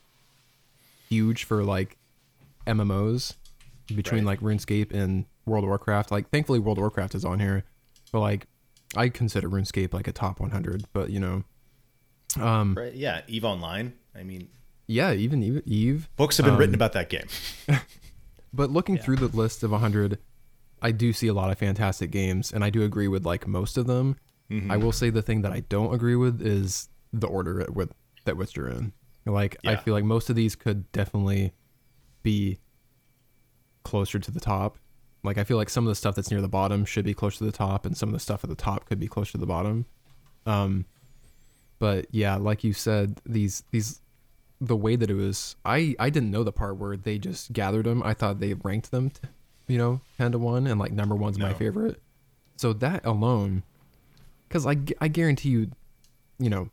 huge 1.09 1.43
for 1.43 1.63
like 1.63 1.97
MMOs 2.65 3.35
between 3.87 4.25
Right. 4.25 4.39
like 4.39 4.39
RuneScape 4.41 4.91
and 4.93 5.25
World 5.45 5.63
of 5.63 5.69
Warcraft. 5.69 6.11
Like 6.11 6.29
thankfully 6.29 6.59
World 6.59 6.77
of 6.77 6.81
Warcraft 6.81 7.15
is 7.15 7.25
on 7.25 7.39
here, 7.39 7.63
but 8.11 8.19
like 8.19 8.47
I 8.95 9.09
consider 9.09 9.49
RuneScape 9.49 9.93
like 9.93 10.07
a 10.07 10.11
top 10.11 10.39
100. 10.39 10.85
But 10.93 11.09
you 11.09 11.19
know, 11.19 11.43
um, 12.39 12.75
Right? 12.77 12.93
Yeah, 12.93 13.21
Eve 13.27 13.45
Online. 13.45 13.93
I 14.15 14.23
mean, 14.23 14.49
yeah, 14.87 15.13
even 15.13 15.41
Eve. 15.43 15.61
Eve 15.65 16.09
books 16.17 16.37
have 16.37 16.45
been 16.45 16.57
written 16.57 16.75
Um, 16.75 16.79
about 16.79 16.93
that 16.93 17.09
game. 17.09 17.27
But 18.53 18.69
looking 18.69 18.95
Yeah. 18.97 19.03
through 19.03 19.15
the 19.17 19.27
list 19.27 19.63
of 19.63 19.71
100, 19.71 20.17
I 20.81 20.91
do 20.91 21.13
see 21.13 21.27
a 21.27 21.33
lot 21.33 21.51
of 21.51 21.57
fantastic 21.57 22.11
games, 22.11 22.51
and 22.51 22.65
I 22.65 22.69
do 22.69 22.83
agree 22.83 23.07
with 23.07 23.25
like 23.25 23.47
most 23.47 23.77
of 23.77 23.87
them. 23.87 24.17
I 24.69 24.75
will 24.75 24.91
say 24.91 25.09
the 25.09 25.21
thing 25.21 25.43
that 25.43 25.53
I 25.53 25.61
don't 25.61 25.93
agree 25.93 26.17
with 26.17 26.41
is 26.45 26.89
the 27.13 27.27
order 27.27 27.65
with 27.71 27.93
that 28.25 28.35
which 28.35 28.57
you're 28.57 28.67
in. 28.67 28.91
Like 29.25 29.55
I 29.65 29.77
feel 29.77 29.93
like 29.93 30.03
most 30.03 30.29
of 30.29 30.35
these 30.35 30.57
could 30.57 30.91
definitely 30.91 31.53
be 32.21 32.59
closer 33.83 34.19
to 34.19 34.31
the 34.31 34.39
top. 34.39 34.77
Like 35.23 35.37
I 35.37 35.43
feel 35.43 35.57
like 35.57 35.69
some 35.69 35.85
of 35.85 35.89
the 35.89 35.95
stuff 35.95 36.15
that's 36.15 36.31
near 36.31 36.41
the 36.41 36.47
bottom 36.47 36.85
should 36.85 37.05
be 37.05 37.13
closer 37.13 37.39
to 37.39 37.43
the 37.45 37.51
top, 37.51 37.85
and 37.85 37.95
some 37.95 38.09
of 38.09 38.13
the 38.13 38.19
stuff 38.19 38.43
at 38.43 38.49
the 38.49 38.55
top 38.55 38.85
could 38.85 38.99
be 38.99 39.07
closer 39.07 39.33
to 39.33 39.37
the 39.37 39.45
bottom. 39.45 39.85
Um, 40.45 40.85
but 41.79 42.07
yeah, 42.11 42.35
like 42.35 42.63
you 42.63 42.73
said, 42.73 43.19
these 43.25 43.63
these 43.71 44.01
the 44.59 44.75
way 44.75 44.95
that 44.95 45.09
it 45.09 45.15
was, 45.15 45.55
I 45.65 45.95
I 45.99 46.09
didn't 46.09 46.31
know 46.31 46.43
the 46.43 46.51
part 46.51 46.77
where 46.77 46.95
they 46.95 47.17
just 47.17 47.53
gathered 47.53 47.85
them. 47.85 48.01
I 48.03 48.13
thought 48.13 48.39
they 48.39 48.53
ranked 48.53 48.91
them, 48.91 49.09
t- 49.09 49.27
you 49.67 49.77
know, 49.77 50.01
ten 50.17 50.31
to 50.31 50.39
one, 50.39 50.67
and 50.67 50.79
like 50.79 50.91
number 50.91 51.15
one's 51.15 51.39
my 51.39 51.53
favorite. 51.53 52.01
So 52.57 52.73
that 52.73 53.05
alone, 53.05 53.63
because 54.47 54.65
I 54.65 54.77
I 54.99 55.07
guarantee 55.07 55.49
you, 55.49 55.71
you 56.39 56.49
know, 56.49 56.69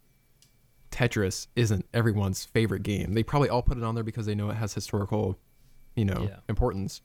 Tetris 0.91 1.47
isn't 1.57 1.87
everyone's 1.95 2.45
favorite 2.45 2.83
game. 2.83 3.15
They 3.15 3.23
probably 3.23 3.49
all 3.49 3.63
put 3.63 3.79
it 3.79 3.85
on 3.85 3.95
there 3.95 4.05
because 4.05 4.27
they 4.27 4.35
know 4.35 4.51
it 4.51 4.57
has 4.57 4.75
historical, 4.75 5.39
you 5.99 6.05
know, 6.05 6.29
Yeah. 6.31 6.37
importance. 6.49 7.03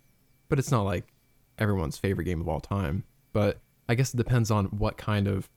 But 0.50 0.60
it's 0.60 0.72
not 0.72 0.84
like 0.84 1.06
everyone's 1.58 1.98
favorite 1.98 2.26
game 2.26 2.40
of 2.42 2.48
all 2.48 2.60
time. 2.60 3.04
But 3.34 3.60
I 3.90 3.96
guess 3.96 4.14
it 4.14 4.18
depends 4.18 4.52
on 4.52 4.66
what 4.66 4.98
kind 4.98 5.28
of 5.28 5.50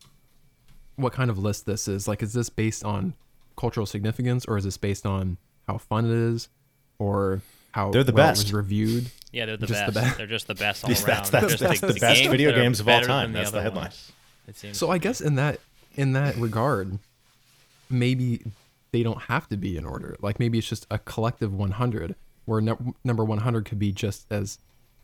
what 0.97 1.13
kind 1.13 1.31
of 1.31 1.39
list 1.39 1.67
this 1.67 1.87
is. 1.89 2.09
Like 2.09 2.23
is 2.23 2.33
this 2.33 2.49
based 2.49 2.83
on 2.85 3.15
cultural 3.57 3.85
significance 3.87 4.45
or 4.47 4.57
is 4.57 4.65
this 4.65 4.77
based 4.79 5.05
on 5.07 5.37
how 5.69 5.77
fun 5.79 6.07
it 6.07 6.11
is 6.13 6.49
or 6.99 7.43
how 7.73 7.91
They're 7.91 8.03
the 8.05 8.13
well 8.13 8.29
it 8.29 8.31
best. 8.31 8.45
was 8.45 8.53
reviewed? 8.55 9.11
Yeah, 9.33 9.45
they're 9.47 9.57
the 9.59 9.67
Just 9.67 9.87
the 9.87 9.93
best. 9.93 10.07
best. 10.07 10.17
They're 10.19 10.27
just 10.27 10.47
the 10.47 10.55
best 10.55 10.85
all 10.85 10.91
Yes, 10.91 11.05
around. 11.05 11.09
that's- 11.27 11.31
that's- 11.31 11.51
just 11.53 11.63
that's 11.63 11.81
the 11.81 12.01
best 12.01 12.21
games 12.23 12.31
video 12.31 12.53
games 12.53 12.81
of 12.81 12.89
all 12.89 13.03
time. 13.03 13.33
That's 13.33 13.51
the 13.51 13.59
other 13.59 13.65
headline. 13.65 13.85
ones. 13.85 14.13
It 14.49 14.57
seems 14.57 14.79
So 14.79 14.91
I 14.91 14.97
guess 14.99 15.21
in 15.21 15.35
that 15.35 15.61
in 15.95 16.13
that 16.13 16.37
regard, 16.37 16.99
maybe 17.91 18.43
they 18.93 19.03
don't 19.03 19.23
have 19.23 19.49
to 19.49 19.57
be 19.57 19.77
in 19.77 19.85
order. 19.85 20.17
Like 20.21 20.39
maybe 20.41 20.59
it's 20.59 20.69
just 20.69 20.87
a 20.91 20.99
collective 20.99 21.53
100 21.53 22.15
where 22.47 22.61
num- 22.61 22.95
number 23.05 23.25
100 23.25 23.65
could 23.67 23.79
be 23.79 23.93
just 23.93 24.27
as 24.33 24.59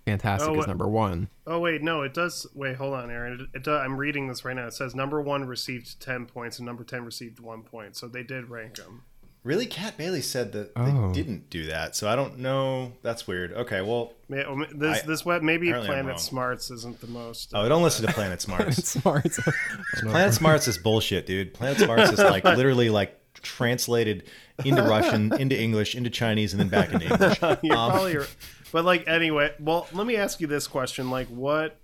fantastic 0.06 0.50
Oh, 0.50 0.58
as 0.58 0.66
number 0.66 0.88
1. 0.88 1.28
Oh 1.46 1.60
wait, 1.60 1.82
no, 1.82 2.02
it 2.02 2.14
does. 2.14 2.46
Wait, 2.54 2.76
hold 2.76 2.94
on, 2.94 3.10
Aaron. 3.10 3.48
It, 3.52 3.58
it 3.58 3.64
does, 3.64 3.80
I'm 3.84 3.96
reading 3.96 4.26
this 4.28 4.44
right 4.44 4.56
now. 4.56 4.66
It 4.66 4.72
says 4.72 4.94
number 4.94 5.20
one 5.20 5.44
received 5.44 6.00
ten 6.00 6.26
points 6.26 6.58
and 6.58 6.66
number 6.66 6.82
ten 6.84 7.04
received 7.04 7.38
one 7.38 7.62
point. 7.62 7.96
So 7.96 8.08
they 8.08 8.22
did 8.22 8.48
rank 8.48 8.76
them. 8.76 9.02
Really, 9.44 9.66
Kat 9.66 9.96
Bailey 9.96 10.20
said 10.22 10.52
that 10.52 10.70
Oh. 10.76 10.84
they 11.08 11.12
didn't 11.14 11.50
do 11.50 11.66
that, 11.66 11.96
so 11.96 12.08
I 12.08 12.14
don't 12.14 12.38
know. 12.38 12.92
That's 13.02 13.26
weird. 13.26 13.52
Okay, 13.52 13.80
well, 13.80 14.12
May- 14.28 14.44
oh, 14.44 14.64
This 14.72 15.02
I- 15.02 15.06
this 15.06 15.24
web 15.24 15.42
maybe 15.42 15.72
Planet. 15.72 16.20
Smarts 16.20 16.70
isn't 16.70 17.00
the 17.00 17.08
most. 17.08 17.50
oh, 17.52 17.68
don't 17.68 17.82
listen 17.82 18.04
to 18.06 18.10
uh, 18.12 18.14
Planet 18.16 18.40
Smarts. 18.40 18.78
It's 18.78 18.90
smart. 18.90 19.26
I 19.26 19.50
don't 19.96 20.04
know. 20.04 20.10
Planet 20.12 20.34
Smarts 20.34 20.68
is 20.68 20.78
bullshit, 20.78 21.26
dude. 21.26 21.54
Planet 21.54 21.78
Smarts 21.78 22.12
is 22.12 22.18
like 22.20 22.44
literally 22.44 22.88
like 22.90 23.18
translated 23.42 24.24
into 24.64 24.82
Russian, 24.82 25.32
into 25.40 25.58
English, 25.60 25.94
into 25.94 26.10
Chinese, 26.10 26.52
and 26.54 26.60
then 26.60 26.68
back 26.68 26.92
into 26.92 27.06
English. 27.06 27.40
You're 27.62 27.76
Um, 27.76 27.90
probably 27.90 28.16
right. 28.16 28.36
But 28.72 28.84
like 28.84 29.06
anyway, 29.06 29.52
well, 29.60 29.86
let 29.92 30.06
me 30.06 30.16
ask 30.16 30.40
you 30.40 30.46
this 30.46 30.66
question: 30.66 31.10
like, 31.10 31.28
what, 31.28 31.78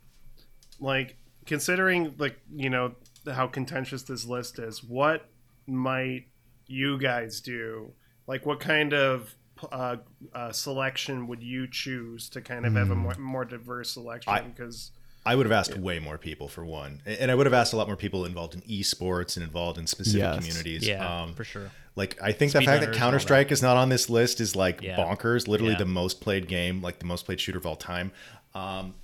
like, 0.80 1.16
considering 1.46 2.14
like 2.18 2.38
you 2.54 2.70
know 2.70 2.94
how 3.30 3.46
contentious 3.46 4.02
this 4.04 4.24
list 4.24 4.58
is, 4.58 4.82
what 4.82 5.28
might 5.66 6.26
you 6.66 6.98
guys 6.98 7.40
do? 7.40 7.92
Like, 8.26 8.46
what 8.46 8.60
kind 8.60 8.94
of 8.94 9.34
uh, 9.72 9.96
uh, 10.34 10.52
selection 10.52 11.26
would 11.26 11.42
you 11.42 11.66
choose 11.66 12.28
to 12.30 12.40
kind 12.40 12.64
of 12.64 12.74
have 12.74 12.90
a 12.90 12.94
more, 12.94 13.14
more 13.14 13.44
diverse 13.44 13.90
selection? 13.90 14.32
Because 14.54 14.92
I 15.26 15.34
would 15.34 15.44
have 15.46 15.52
asked 15.52 15.76
way 15.76 15.98
more 15.98 16.16
people 16.16 16.48
for 16.48 16.64
one, 16.64 17.02
and 17.04 17.30
I 17.30 17.34
would 17.34 17.44
have 17.46 17.52
asked 17.52 17.72
a 17.72 17.76
lot 17.76 17.86
more 17.86 17.96
people 17.96 18.24
involved 18.24 18.54
in 18.54 18.62
esports 18.62 19.36
and 19.36 19.44
involved 19.44 19.78
in 19.78 19.86
specific 19.86 20.20
Yes. 20.20 20.36
communities. 20.38 20.86
yeah, 20.86 21.22
um, 21.22 21.34
for 21.34 21.44
sure. 21.44 21.70
Like 21.96 22.16
I 22.22 22.32
think 22.32 22.52
the 22.52 22.62
fact 22.62 22.84
that 22.84 22.94
Counter 22.94 23.18
Strike 23.18 23.50
is 23.52 23.60
not 23.60 23.76
on 23.76 23.88
this 23.88 24.08
list 24.08 24.40
is 24.40 24.54
like 24.56 24.80
Yeah. 24.80 24.96
bonkers. 24.96 25.48
Literally 25.48 25.72
Yeah. 25.72 25.78
the 25.78 25.84
most 25.86 26.20
played 26.20 26.46
game, 26.48 26.80
like 26.80 26.98
the 27.00 27.04
most 27.06 27.26
played 27.26 27.40
shooter 27.40 27.58
of 27.58 27.66
all 27.66 27.76
time. 27.76 28.12
Um, 28.54 28.94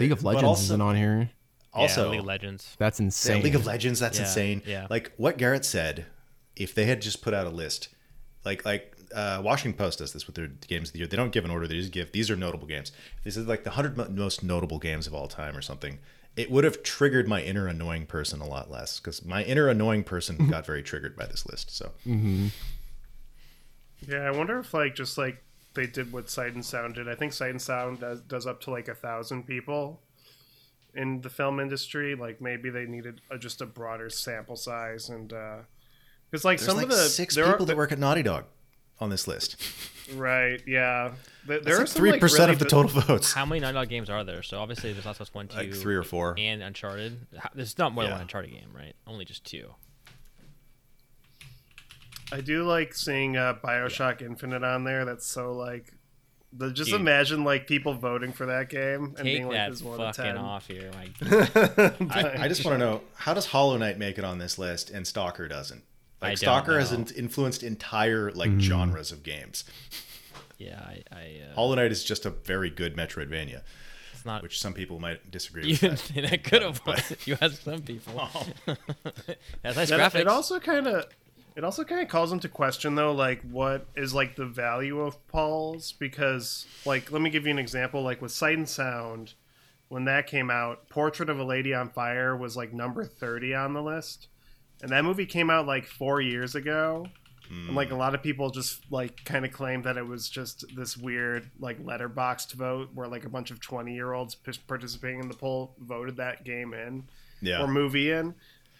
League 0.00 0.12
of 0.12 0.24
Legends 0.24 0.44
also- 0.44 0.62
isn't 0.64 0.80
on 0.80 0.96
here. 0.96 1.30
also, 1.72 2.04
yeah, 2.06 2.10
League 2.12 2.20
of 2.20 2.26
Legends. 2.26 2.74
That's 2.78 2.98
insane. 2.98 3.42
League 3.42 3.54
of 3.54 3.66
Legends, 3.66 4.00
that's 4.00 4.18
Yeah, 4.18 4.24
insane. 4.24 4.62
yeah. 4.66 4.86
Like 4.90 5.12
what 5.18 5.36
Garrett 5.38 5.64
said, 5.66 6.06
if 6.56 6.74
they 6.74 6.86
had 6.86 7.02
just 7.02 7.20
put 7.22 7.34
out 7.34 7.46
a 7.46 7.50
list, 7.50 7.88
like 8.44 8.64
like 8.64 8.95
uh, 9.16 9.40
Washington 9.42 9.76
Post 9.78 9.98
does 9.98 10.12
this 10.12 10.26
with 10.26 10.36
their 10.36 10.46
games 10.46 10.90
of 10.90 10.92
the 10.92 10.98
year. 10.98 11.08
They 11.08 11.16
don't 11.16 11.32
give 11.32 11.46
an 11.46 11.50
order; 11.50 11.66
they 11.66 11.78
just 11.78 11.90
give 11.90 12.12
these 12.12 12.30
are 12.30 12.36
notable 12.36 12.68
games. 12.68 12.92
This 13.24 13.36
is 13.36 13.46
like 13.46 13.64
the 13.64 13.70
hundred 13.70 13.96
most 14.14 14.44
notable 14.44 14.78
games 14.78 15.06
of 15.06 15.14
all 15.14 15.26
time 15.26 15.56
or 15.56 15.62
something. 15.62 15.98
It 16.36 16.50
would 16.50 16.64
have 16.64 16.82
triggered 16.82 17.26
my 17.26 17.40
inner 17.40 17.66
annoying 17.66 18.04
person 18.04 18.42
a 18.42 18.46
lot 18.46 18.70
less 18.70 19.00
because 19.00 19.24
my 19.24 19.42
inner 19.42 19.68
annoying 19.68 20.04
person 20.04 20.48
got 20.50 20.66
very 20.66 20.82
triggered 20.82 21.16
by 21.16 21.24
this 21.24 21.46
list. 21.46 21.74
So 21.74 21.92
yeah, 24.06 24.18
I 24.18 24.30
wonder 24.30 24.58
if 24.58 24.74
like 24.74 24.94
just 24.94 25.16
like 25.16 25.42
they 25.72 25.86
did 25.86 26.12
what 26.12 26.28
Sight 26.28 26.52
and 26.52 26.64
Sound 26.64 26.96
did. 26.96 27.08
I 27.08 27.14
think 27.14 27.32
Sight 27.32 27.50
and 27.50 27.62
Sound 27.62 28.00
does, 28.00 28.20
does 28.20 28.46
up 28.46 28.60
to 28.62 28.70
like 28.70 28.88
a 28.88 28.94
thousand 28.94 29.46
people 29.46 30.02
in 30.94 31.22
the 31.22 31.30
film 31.30 31.58
industry. 31.58 32.14
Like 32.14 32.42
maybe 32.42 32.68
they 32.68 32.84
needed 32.84 33.22
a, 33.30 33.38
just 33.38 33.62
a 33.62 33.66
broader 33.66 34.10
sample 34.10 34.56
size 34.56 35.08
and 35.08 35.32
because 36.30 36.44
like 36.44 36.58
there's 36.58 36.66
some 36.66 36.76
like 36.76 36.84
of 36.84 36.90
the 36.90 37.08
six 37.08 37.34
people 37.34 37.50
are, 37.50 37.64
that 37.64 37.76
work 37.78 37.92
at 37.92 37.98
Naughty 37.98 38.22
Dog 38.22 38.44
on 39.00 39.10
this 39.10 39.26
list. 39.28 39.56
right, 40.14 40.60
yeah. 40.66 41.12
There, 41.46 41.60
there 41.60 41.78
That's 41.78 41.92
are 41.94 41.98
three 41.98 42.10
like, 42.12 42.20
percent 42.20 42.40
really 42.48 42.52
of 42.54 42.58
the 42.58 42.64
bi- 42.64 42.68
total 42.70 43.00
votes. 43.02 43.32
How 43.32 43.46
many 43.46 43.60
Naughty 43.60 43.74
Dog 43.74 43.88
games 43.88 44.10
are 44.10 44.24
there? 44.24 44.42
So 44.42 44.58
obviously 44.58 44.92
there's 44.92 45.04
Last 45.06 45.16
of 45.18 45.22
Us 45.22 45.34
One, 45.34 45.48
Two, 45.48 45.58
Like 45.58 45.74
three 45.74 45.94
or 45.94 46.02
four. 46.02 46.34
and 46.38 46.62
Uncharted. 46.62 47.18
How- 47.38 47.50
There's 47.54 47.76
not 47.78 47.92
more 47.92 48.04
than 48.04 48.12
one 48.12 48.20
Uncharted 48.22 48.50
game, 48.50 48.70
right? 48.74 48.94
Only 49.06 49.24
just 49.24 49.44
two. 49.44 49.74
I 52.32 52.40
do 52.40 52.64
like 52.64 52.94
seeing 52.94 53.36
uh, 53.36 53.54
Bioshock 53.62 54.20
Infinite 54.22 54.64
on 54.64 54.84
there. 54.84 55.04
That's 55.04 55.26
so 55.26 55.52
like. 55.52 55.92
The, 56.52 56.70
just 56.70 56.90
Dude. 56.90 57.00
imagine 57.00 57.44
like 57.44 57.66
people 57.66 57.92
voting 57.94 58.32
for 58.32 58.46
that 58.46 58.70
game 58.70 59.04
and 59.04 59.16
Take 59.16 59.24
being 59.24 59.48
like 59.48 59.68
this 59.68 59.78
is 59.80 59.84
one 59.84 60.00
of 60.00 60.16
fucking 60.16 60.32
ten. 60.34 60.38
off 60.38 60.66
here. 60.66 60.90
Like, 60.94 61.10
I, 62.16 62.44
I 62.44 62.48
just 62.48 62.64
want 62.64 62.76
to 62.76 62.78
know 62.78 63.00
how 63.14 63.34
does 63.34 63.46
Hollow 63.46 63.76
Knight 63.76 63.98
make 63.98 64.16
it 64.16 64.24
on 64.24 64.38
this 64.38 64.56
list 64.58 64.88
and 64.90 65.06
Stalker 65.06 65.48
doesn't? 65.48 65.82
I 66.22 66.30
Like 66.30 66.30
don't 66.32 66.36
Stalker 66.38 66.78
has 66.78 66.92
in- 66.92 67.06
influenced 67.16 67.62
entire 67.62 68.30
like 68.32 68.58
genres 68.58 69.12
of 69.12 69.22
games. 69.22 69.64
yeah, 70.58 70.80
I, 70.80 71.02
I 71.12 71.40
uh, 71.50 71.54
Hollow 71.54 71.74
Knight 71.74 71.92
is 71.92 72.02
just 72.04 72.24
a 72.24 72.30
very 72.30 72.70
good 72.70 72.96
Metroidvania, 72.96 73.62
it's 74.12 74.24
not. 74.24 74.42
which 74.42 74.58
some 74.60 74.72
people 74.72 74.98
might 74.98 75.30
disagree 75.30 75.70
with. 75.72 75.80
didn't 75.80 76.14
that. 76.14 76.30
that 76.30 76.44
could 76.44 76.62
have. 76.62 76.80
you 77.26 77.36
asked 77.40 77.64
some 77.64 77.82
people. 77.82 78.28
That's 79.62 79.76
nice 79.76 79.88
That- 79.90 80.12
graphics. 80.12 80.20
It 80.20 80.28
also 80.28 80.58
kind 80.60 80.86
of 80.86 81.04
it 81.54 81.64
also 81.64 81.84
kind 81.84 82.02
of 82.02 82.08
calls 82.08 82.32
into 82.32 82.48
question 82.48 82.94
though 82.94 83.12
like 83.12 83.42
what 83.42 83.86
is 83.96 84.12
like 84.14 84.36
the 84.36 84.44
value 84.46 85.00
of 85.00 85.26
Paul's 85.28 85.92
because 85.92 86.66
like 86.84 87.10
let 87.10 87.22
me 87.22 87.30
give 87.30 87.44
you 87.46 87.50
an 87.50 87.58
example 87.58 88.02
like 88.02 88.20
with 88.22 88.32
Sight 88.32 88.56
and 88.58 88.68
Sound 88.68 89.34
when 89.88 90.04
that 90.04 90.26
came 90.26 90.50
out 90.50 90.88
Portrait 90.90 91.30
of 91.30 91.38
a 91.38 91.44
Lady 91.44 91.72
on 91.72 91.88
Fire 91.88 92.36
was 92.36 92.56
like 92.56 92.72
number 92.74 93.04
30 93.04 93.54
on 93.54 93.72
the 93.72 93.82
list 93.82 94.28
and 94.82 94.90
that 94.90 95.04
movie 95.04 95.26
came 95.26 95.50
out 95.50 95.66
like 95.66 95.86
4 95.86 96.20
years 96.20 96.54
ago. 96.54 97.06
And 97.48 97.76
like 97.76 97.88
a 97.88 97.94
hmm. 97.94 98.00
lot 98.00 98.14
of 98.14 98.22
people 98.22 98.50
just 98.50 98.90
like 98.90 99.24
kind 99.24 99.44
of 99.44 99.52
claimed 99.52 99.84
that 99.84 99.96
it 99.96 100.06
was 100.06 100.28
just 100.28 100.64
this 100.74 100.96
weird 100.96 101.48
like 101.60 101.82
Letterboxd 101.84 102.52
vote 102.54 102.90
where 102.94 103.06
like 103.06 103.24
a 103.24 103.28
bunch 103.28 103.50
of 103.50 103.60
20 103.60 103.94
year 103.94 104.12
olds 104.12 104.34
participating 104.34 105.20
in 105.20 105.28
the 105.28 105.34
poll 105.34 105.74
voted 105.78 106.16
that 106.16 106.44
game 106.44 106.74
in 106.74 107.04
Yeah, 107.40 107.62
or 107.62 107.68
movie 107.68 108.10
in. 108.10 108.34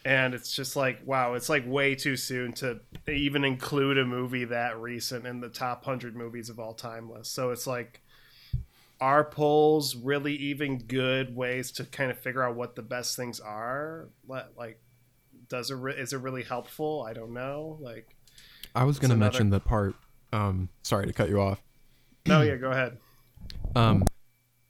And 0.05 0.35
it's 0.35 0.53
just 0.53 0.75
like 0.75 1.01
wow 1.05 1.35
it's 1.35 1.49
like 1.49 1.65
way 1.67 1.95
too 1.95 2.17
soon 2.17 2.53
to 2.55 2.81
even 3.09 3.45
include 3.45 3.99
a 3.99 4.05
movie 4.05 4.45
that 4.47 4.81
recent 4.81 5.27
in 5.27 5.41
the 5.41 5.49
top 5.49 5.87
100 5.87 6.17
movies 6.17 6.49
of 6.49 6.59
all 6.59 6.75
time 6.75 7.11
list. 7.11 7.35
So 7.35 7.51
it's 7.51 7.67
like 7.67 8.03
are 9.01 9.25
polls 9.25 9.95
really 9.95 10.35
even 10.35 10.79
good 10.79 11.37
ways 11.37 11.71
to 11.71 11.85
kind 11.85 12.11
of 12.11 12.19
figure 12.19 12.43
out 12.43 12.57
what 12.57 12.75
the 12.75 12.83
best 12.83 13.15
things 13.15 13.39
are? 13.41 14.09
Let- 14.27 14.57
like 14.57 14.81
does 15.49 15.71
it 15.71 15.75
re- 15.77 15.95
is 15.95 16.13
it 16.13 16.19
really 16.19 16.43
helpful 16.43 17.05
i 17.09 17.13
don't 17.13 17.33
know 17.33 17.79
like 17.81 18.15
I 18.75 18.85
was 18.85 18.99
going 18.99 19.09
to 19.11 19.15
another- 19.17 19.33
mention 19.33 19.51
the 19.51 19.61
part 19.61 19.95
um 20.33 20.69
sorry 20.83 21.07
to 21.07 21.13
cut 21.13 21.29
you 21.29 21.41
off. 21.41 21.63
no 22.27 22.43
yeah 22.43 22.57
go 22.57 22.71
ahead 22.71 22.99
um 23.75 24.05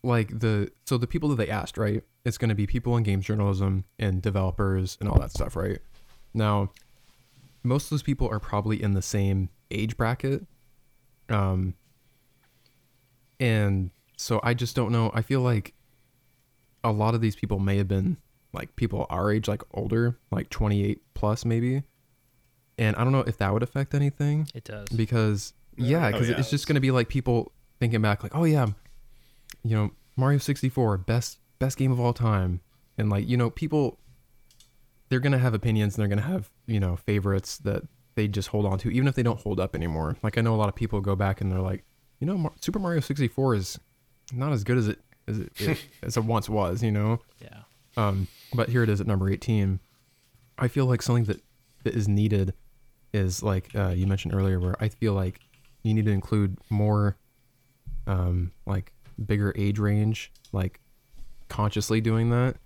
like 0.03 0.39
the 0.39 0.70
so 0.86 0.97
the 0.98 1.07
people 1.07 1.28
that 1.31 1.36
they 1.36 1.48
asked 1.48 1.77
right 1.78 2.03
it's 2.24 2.39
going 2.39 2.48
to 2.51 2.55
be 2.55 2.66
people 2.66 2.97
in 2.97 3.03
games 3.03 3.24
journalism 3.24 3.85
and 3.98 4.23
developers 4.23 4.97
and 5.01 5.09
all 5.09 5.19
that 5.19 5.31
stuff 5.31 5.57
right 5.57 5.78
now 6.35 6.70
most 7.65 7.85
of 7.85 7.90
those 7.90 8.03
people 8.03 8.28
are 8.31 8.39
probably 8.39 8.81
in 8.81 8.93
the 8.93 9.03
same 9.03 9.48
age 9.70 9.97
bracket 9.97 10.47
Um, 11.28 11.74
and 13.40 13.90
so 14.16 14.40
I 14.43 14.55
just 14.55 14.74
don't 14.77 14.93
know. 14.93 15.11
I 15.15 15.23
feel 15.23 15.40
like 15.40 15.74
a 16.85 16.90
lot 16.93 17.15
of 17.15 17.20
these 17.20 17.36
people 17.36 17.59
may 17.59 17.77
have 17.78 17.89
been 17.89 18.16
like 18.56 18.74
people 18.76 19.06
our 19.10 19.30
age, 19.30 19.46
like 19.48 19.62
older, 19.74 20.16
like 20.32 20.50
28 20.50 21.00
plus 21.14 21.44
maybe. 21.44 21.82
And 22.78 22.94
I 22.96 23.04
don't 23.04 23.12
know 23.12 23.20
if 23.20 23.38
that 23.38 23.52
would 23.52 23.62
affect 23.62 23.94
anything 23.94 24.48
It 24.54 24.64
does. 24.64 24.88
because 24.88 25.52
yeah, 25.76 26.08
Oh, 26.08 26.12
because 26.12 26.28
yeah. 26.28 26.38
it's 26.38 26.50
just 26.50 26.66
gonna 26.66 26.80
be 26.80 26.90
like 26.90 27.08
people 27.08 27.52
thinking 27.80 28.02
back, 28.02 28.22
like, 28.22 28.34
oh 28.34 28.44
yeah, 28.44 28.66
you 29.62 29.76
know, 29.76 29.90
Mario 30.16 30.38
sixty 30.38 30.68
four, 30.68 30.96
best 30.98 31.38
best 31.58 31.76
game 31.78 31.92
of 31.92 32.00
all 32.00 32.12
time, 32.12 32.60
and 32.98 33.08
like 33.10 33.28
you 33.28 33.36
know, 33.36 33.50
people 33.50 33.98
they're 35.08 35.20
gonna 35.20 35.38
have 35.38 35.54
opinions 35.54 35.94
and 35.96 36.02
they're 36.02 36.08
gonna 36.08 36.26
have 36.26 36.50
you 36.66 36.80
know 36.80 36.96
favorites 36.96 37.58
that 37.58 37.82
they 38.14 38.26
just 38.28 38.48
hold 38.48 38.64
on 38.66 38.78
to, 38.78 38.90
even 38.90 39.06
if 39.08 39.14
they 39.14 39.22
don't 39.22 39.40
hold 39.40 39.60
up 39.60 39.74
anymore. 39.74 40.16
Like 40.22 40.38
I 40.38 40.40
know 40.40 40.54
a 40.54 40.56
lot 40.56 40.68
of 40.68 40.74
people 40.74 41.00
go 41.00 41.14
back 41.16 41.40
and 41.40 41.52
they're 41.52 41.60
like, 41.60 41.84
you 42.20 42.26
know, 42.26 42.36
Mar- 42.38 42.52
Super 42.60 42.78
Mario 42.78 43.00
sixty 43.00 43.28
four 43.28 43.54
is 43.54 43.78
not 44.32 44.52
as 44.52 44.64
good 44.64 44.78
as 44.78 44.88
it 44.88 44.98
as 45.28 45.38
it, 45.38 45.52
it 45.60 45.78
as 46.02 46.16
it 46.16 46.24
once 46.24 46.48
was, 46.48 46.82
you 46.82 46.90
know. 46.92 47.20
yeah. 47.40 47.60
Um, 47.98 48.28
but 48.56 48.68
here 48.70 48.82
it 48.82 48.88
is 48.88 49.00
at 49.00 49.06
number 49.06 49.28
18. 49.30 49.78
I 50.58 50.68
feel 50.68 50.86
like 50.86 51.02
something 51.02 51.24
that, 51.24 51.42
that 51.84 51.94
is 51.94 52.08
needed 52.08 52.54
is 53.12 53.42
like 53.42 53.68
uh, 53.74 53.88
you 53.90 54.06
mentioned 54.06 54.34
earlier, 54.34 54.58
where 54.58 54.74
I 54.80 54.88
feel 54.88 55.12
like 55.12 55.40
you 55.82 55.94
need 55.94 56.06
to 56.06 56.10
include 56.12 56.58
more, 56.70 57.16
um, 58.06 58.52
like 58.66 58.92
bigger 59.24 59.52
age 59.56 59.78
range, 59.78 60.32
like 60.52 60.80
consciously 61.48 62.00
doing 62.00 62.30
that, 62.30 62.56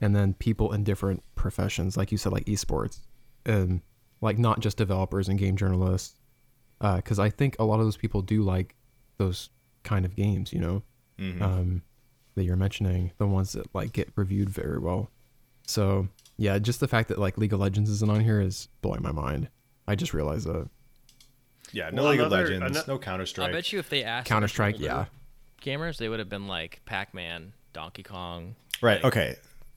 and 0.00 0.14
then 0.16 0.34
people 0.34 0.72
in 0.72 0.84
different 0.84 1.22
professions, 1.34 1.96
like 1.96 2.10
you 2.12 2.18
said, 2.18 2.32
like 2.32 2.44
esports, 2.46 3.00
and 3.44 3.80
like 4.20 4.38
not 4.38 4.60
just 4.60 4.76
developers 4.76 5.28
and 5.28 5.38
game 5.38 5.56
journalists, 5.56 6.16
because 6.80 7.18
I 7.18 7.30
think 7.30 7.56
a 7.58 7.64
lot 7.64 7.80
of 7.80 7.86
those 7.86 7.96
people 7.96 8.22
do 8.22 8.42
like 8.42 8.74
those 9.18 9.50
kind 9.82 10.04
of 10.04 10.14
games, 10.16 10.52
you 10.52 10.60
know 10.60 10.82
Mhm. 11.18 11.42
um, 11.42 11.82
that 12.34 12.44
you're 12.44 12.56
mentioning, 12.56 13.12
the 13.18 13.26
ones 13.26 13.52
that 13.52 13.66
like 13.74 13.92
get 13.92 14.10
reviewed 14.16 14.48
very 14.48 14.78
well. 14.78 15.10
So 15.70 16.08
yeah, 16.36 16.58
just 16.58 16.80
the 16.80 16.88
fact 16.88 17.08
that 17.08 17.18
like 17.18 17.38
League 17.38 17.52
of 17.52 17.60
Legends 17.60 17.88
isn't 17.90 18.10
on 18.10 18.20
here 18.20 18.40
is 18.40 18.68
blowing 18.82 19.02
my 19.02 19.12
mind. 19.12 19.48
I 19.86 19.94
just 19.94 20.12
realized 20.14 20.46
that 20.46 20.68
yeah, 21.72 21.90
no 21.90 22.02
Well, 22.02 22.10
League 22.12 22.20
of 22.20 22.32
Legends, 22.32 22.76
ano- 22.78 22.94
no 22.94 22.98
Counter 22.98 23.26
Strike. 23.26 23.50
I 23.50 23.52
bet 23.52 23.72
you 23.72 23.78
if 23.78 23.88
they 23.88 24.02
asked 24.04 24.28
Counter 24.28 24.48
Strike, 24.48 24.78
yeah, 24.80 25.06
gamers, 25.62 25.96
they 25.98 26.08
would 26.08 26.18
have 26.18 26.28
been 26.28 26.46
like 26.48 26.80
Pac-Man, 26.84 27.52
Donkey 27.72 28.02
Kong. 28.02 28.56
Right. 28.82 29.02
like- 29.02 29.12
Okay. 29.16 29.36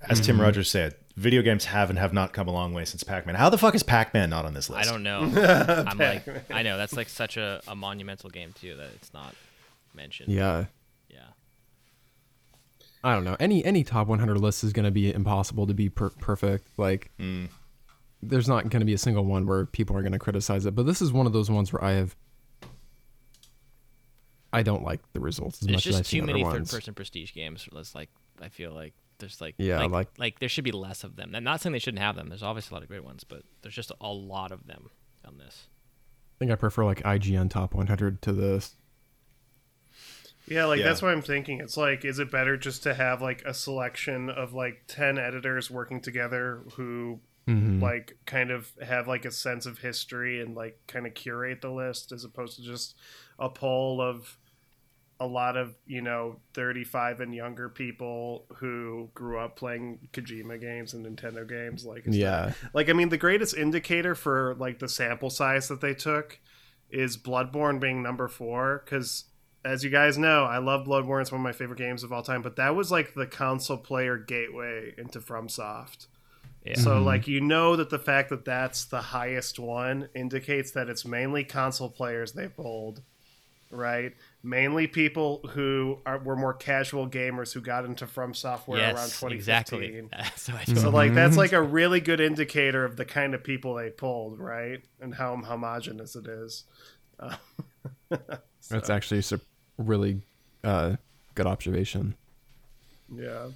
As 0.10 0.20
Tim 0.20 0.36
Mm-hmm. 0.36 0.44
Rogers 0.44 0.70
said, 0.70 0.96
video 1.16 1.42
games 1.42 1.64
have 1.64 1.90
and 1.90 1.98
have 1.98 2.12
not 2.12 2.34
come 2.34 2.50
a 2.50 2.52
long 2.52 2.74
way 2.74 2.84
since 2.84 3.04
Pac-Man. 3.06 3.36
How 3.36 3.50
the 3.50 3.58
fuck 3.58 3.74
is 3.74 3.84
Pac-Man 3.84 4.30
not 4.30 4.44
on 4.44 4.54
this 4.54 4.70
list? 4.70 4.86
I 4.86 4.92
don't 4.92 5.02
know. 5.02 5.22
I'm 5.88 5.98
like, 5.98 6.26
I 6.52 6.62
know 6.62 6.78
that's 6.78 6.92
like 6.98 7.08
such 7.08 7.38
a, 7.38 7.62
a 7.70 7.76
monumental 7.76 8.30
game 8.30 8.52
too 8.60 8.76
that 8.76 8.90
it's 8.96 9.14
not 9.14 9.34
mentioned. 9.94 10.28
yeah. 10.30 10.66
Yeah. 13.04 13.10
I 13.12 13.16
don't 13.16 13.24
know. 13.24 13.36
Any 13.40 13.64
any 13.66 13.84
top 13.84 14.08
100 14.08 14.38
list 14.38 14.64
is 14.64 14.74
gonna 14.74 14.92
be 14.92 15.14
impossible 15.14 15.68
to 15.68 15.74
be 15.74 15.90
per- 15.90 16.10
perfect. 16.12 16.68
Like, 16.78 17.12
Mm. 17.20 17.50
there's 18.22 18.48
not 18.48 18.70
gonna 18.70 18.86
be 18.86 18.94
a 18.94 18.98
single 18.98 19.26
one 19.26 19.46
where 19.46 19.66
people 19.66 19.96
are 19.98 20.02
gonna 20.04 20.20
criticize 20.20 20.66
it. 20.66 20.76
But 20.76 20.86
this 20.86 21.02
is 21.02 21.12
one 21.12 21.26
of 21.26 21.34
those 21.34 21.50
ones 21.52 21.72
where 21.74 21.84
I 21.84 21.92
have. 21.94 22.16
I 24.52 24.62
don't 24.62 24.84
like 24.84 25.02
the 25.14 25.20
results 25.20 25.62
as 25.62 25.68
There's 25.68 25.78
much 25.78 25.88
as 25.88 25.96
I've 25.96 26.02
just 26.02 26.12
too 26.12 26.22
many 26.22 26.44
third-person 26.44 26.94
prestige 26.94 27.34
games. 27.34 27.68
It's 27.72 27.96
like 27.96 28.10
I 28.42 28.50
feel 28.50 28.72
like 28.72 28.94
there's 29.18 29.42
like 29.42 29.56
Yeah, 29.58 29.80
like, 29.80 29.92
like- 29.92 30.20
like 30.20 30.40
there 30.40 30.50
should 30.50 30.64
be 30.64 30.72
less 30.72 31.04
of 31.04 31.16
them. 31.16 31.34
I'm 31.34 31.44
not 31.44 31.60
saying 31.62 31.74
they 31.74 31.80
shouldn't 31.80 32.02
have 32.02 32.16
them. 32.16 32.30
There's 32.30 32.44
obviously 32.44 32.74
a 32.74 32.76
lot 32.76 32.84
of 32.84 32.90
great 32.90 33.04
ones, 33.04 33.24
but 33.24 33.44
there's 33.62 33.74
just 33.76 33.92
a 34.00 34.08
lot 34.12 34.52
of 34.52 34.68
them 34.68 34.90
on 35.26 35.38
this. 35.38 35.68
I 36.36 36.38
think 36.40 36.52
I 36.52 36.56
prefer 36.56 36.86
like 36.86 37.02
IGN 37.04 37.50
top 37.50 37.74
100 37.74 38.22
to 38.24 38.34
this. 38.34 38.76
Yeah, 40.54 40.66
like 40.66 40.80
Yeah. 40.80 40.86
that's 40.86 41.02
what 41.02 41.12
I'm 41.12 41.22
thinking. 41.22 41.60
It's 41.60 41.78
like, 41.78 42.06
is 42.06 42.20
it 42.20 42.32
better 42.32 42.56
just 42.58 42.84
to 42.84 42.94
have 42.94 43.22
like 43.22 43.42
a 43.46 43.54
selection 43.54 44.30
of 44.30 44.54
like 44.54 44.84
ten 44.88 45.18
editors 45.18 45.70
working 45.72 46.00
together 46.02 46.62
who 46.76 47.20
Mhm. 47.48 47.82
like 47.82 48.18
kind 48.26 48.52
of 48.52 48.72
have 48.82 49.08
like 49.08 49.26
a 49.26 49.32
sense 49.32 49.66
of 49.66 49.80
history 49.80 50.40
and 50.42 50.56
like 50.56 50.80
kind 50.88 51.06
of 51.06 51.14
curate 51.14 51.62
the 51.62 51.70
list 51.72 52.12
as 52.14 52.24
opposed 52.24 52.56
to 52.58 52.64
just 52.64 52.96
a 53.38 53.50
poll 53.50 54.00
of 54.02 54.38
a 55.20 55.28
lot 55.28 55.56
of 55.58 55.76
you 55.86 56.02
know 56.02 56.40
35 56.54 57.20
and 57.20 57.36
younger 57.36 57.68
people 57.70 58.46
who 58.58 59.10
grew 59.14 59.40
up 59.40 59.56
playing 59.58 60.08
Kojima 60.14 60.60
games 60.60 60.94
and 60.94 61.06
Nintendo 61.06 61.48
games 61.48 61.86
like 61.86 62.08
is 62.08 62.14
that- 62.14 62.20
Yeah. 62.20 62.54
like 62.74 62.90
I 62.90 62.94
mean 62.94 63.10
the 63.10 63.18
greatest 63.18 63.56
indicator 63.58 64.16
for 64.16 64.56
like 64.56 64.80
the 64.80 64.88
sample 64.90 65.30
size 65.30 65.68
that 65.68 65.82
they 65.82 65.94
took 65.94 66.40
is 66.90 67.18
Bloodborne 67.18 67.80
being 67.80 68.02
number 68.02 68.28
4 68.28 68.80
cuz 68.86 69.26
as 69.66 69.84
you 69.84 69.90
guys 69.90 70.18
know 70.18 70.44
I 70.46 70.58
love 70.58 70.86
Bloodborne 70.86 71.22
it's 71.22 71.32
one 71.32 71.42
of 71.42 71.44
my 71.44 71.52
favorite 71.54 71.78
games 71.80 72.04
of 72.04 72.12
all 72.12 72.22
time 72.24 72.42
but 72.42 72.56
that 72.58 72.76
was 72.76 72.92
like 72.92 73.14
the 73.14 73.28
console 73.28 73.78
player 73.78 74.18
gateway 74.18 74.94
into 74.98 75.20
FromSoft 75.20 76.08
Yeah. 76.66 76.76
so 76.78 76.92
Mhm. 77.02 77.06
like 77.06 77.28
you 77.28 77.42
know 77.42 77.76
that 77.76 77.90
the 77.90 78.00
fact 78.00 78.30
that 78.30 78.46
that's 78.46 78.86
the 78.86 79.02
highest 79.02 79.60
one 79.60 80.10
indicates 80.16 80.72
that 80.72 80.90
it's 80.90 81.06
mainly 81.06 81.44
console 81.44 81.90
players 81.90 82.34
they 82.34 82.48
pulled, 82.48 83.02
right? 83.72 84.14
Mainly 84.44 84.88
people 84.88 85.42
who 85.52 86.00
are, 86.06 86.20
were 86.20 86.36
more 86.36 86.54
casual 86.54 87.10
gamers 87.10 87.54
who 87.54 87.60
got 87.62 87.86
into 87.86 88.06
From 88.06 88.34
Software 88.34 88.80
around 88.80 88.96
yes, 88.96 89.20
2015. 89.20 89.84
exactly. 89.94 90.26
so 90.36 90.54
I 90.54 90.64
So 90.82 90.90
like 90.90 91.14
that's 91.14 91.38
like 91.38 91.54
a 91.54 91.62
really 91.80 92.00
good 92.02 92.20
indicator 92.20 92.86
of 92.86 92.98
the 92.98 93.06
kind 93.06 93.34
of 93.34 93.44
people 93.44 93.74
they 93.76 93.90
pulled, 93.90 94.40
right? 94.40 94.84
And 95.02 95.16
how 95.16 95.36
homogenous 95.38 96.16
it 96.16 96.28
is. 96.28 96.66
Uh, 98.12 98.38
That's 98.70 98.90
actually 98.90 99.20
a 99.20 99.24
really 99.78 100.22
uh, 100.64 100.96
good 101.36 101.48
observation. 101.48 102.16
yeah. 103.14 103.48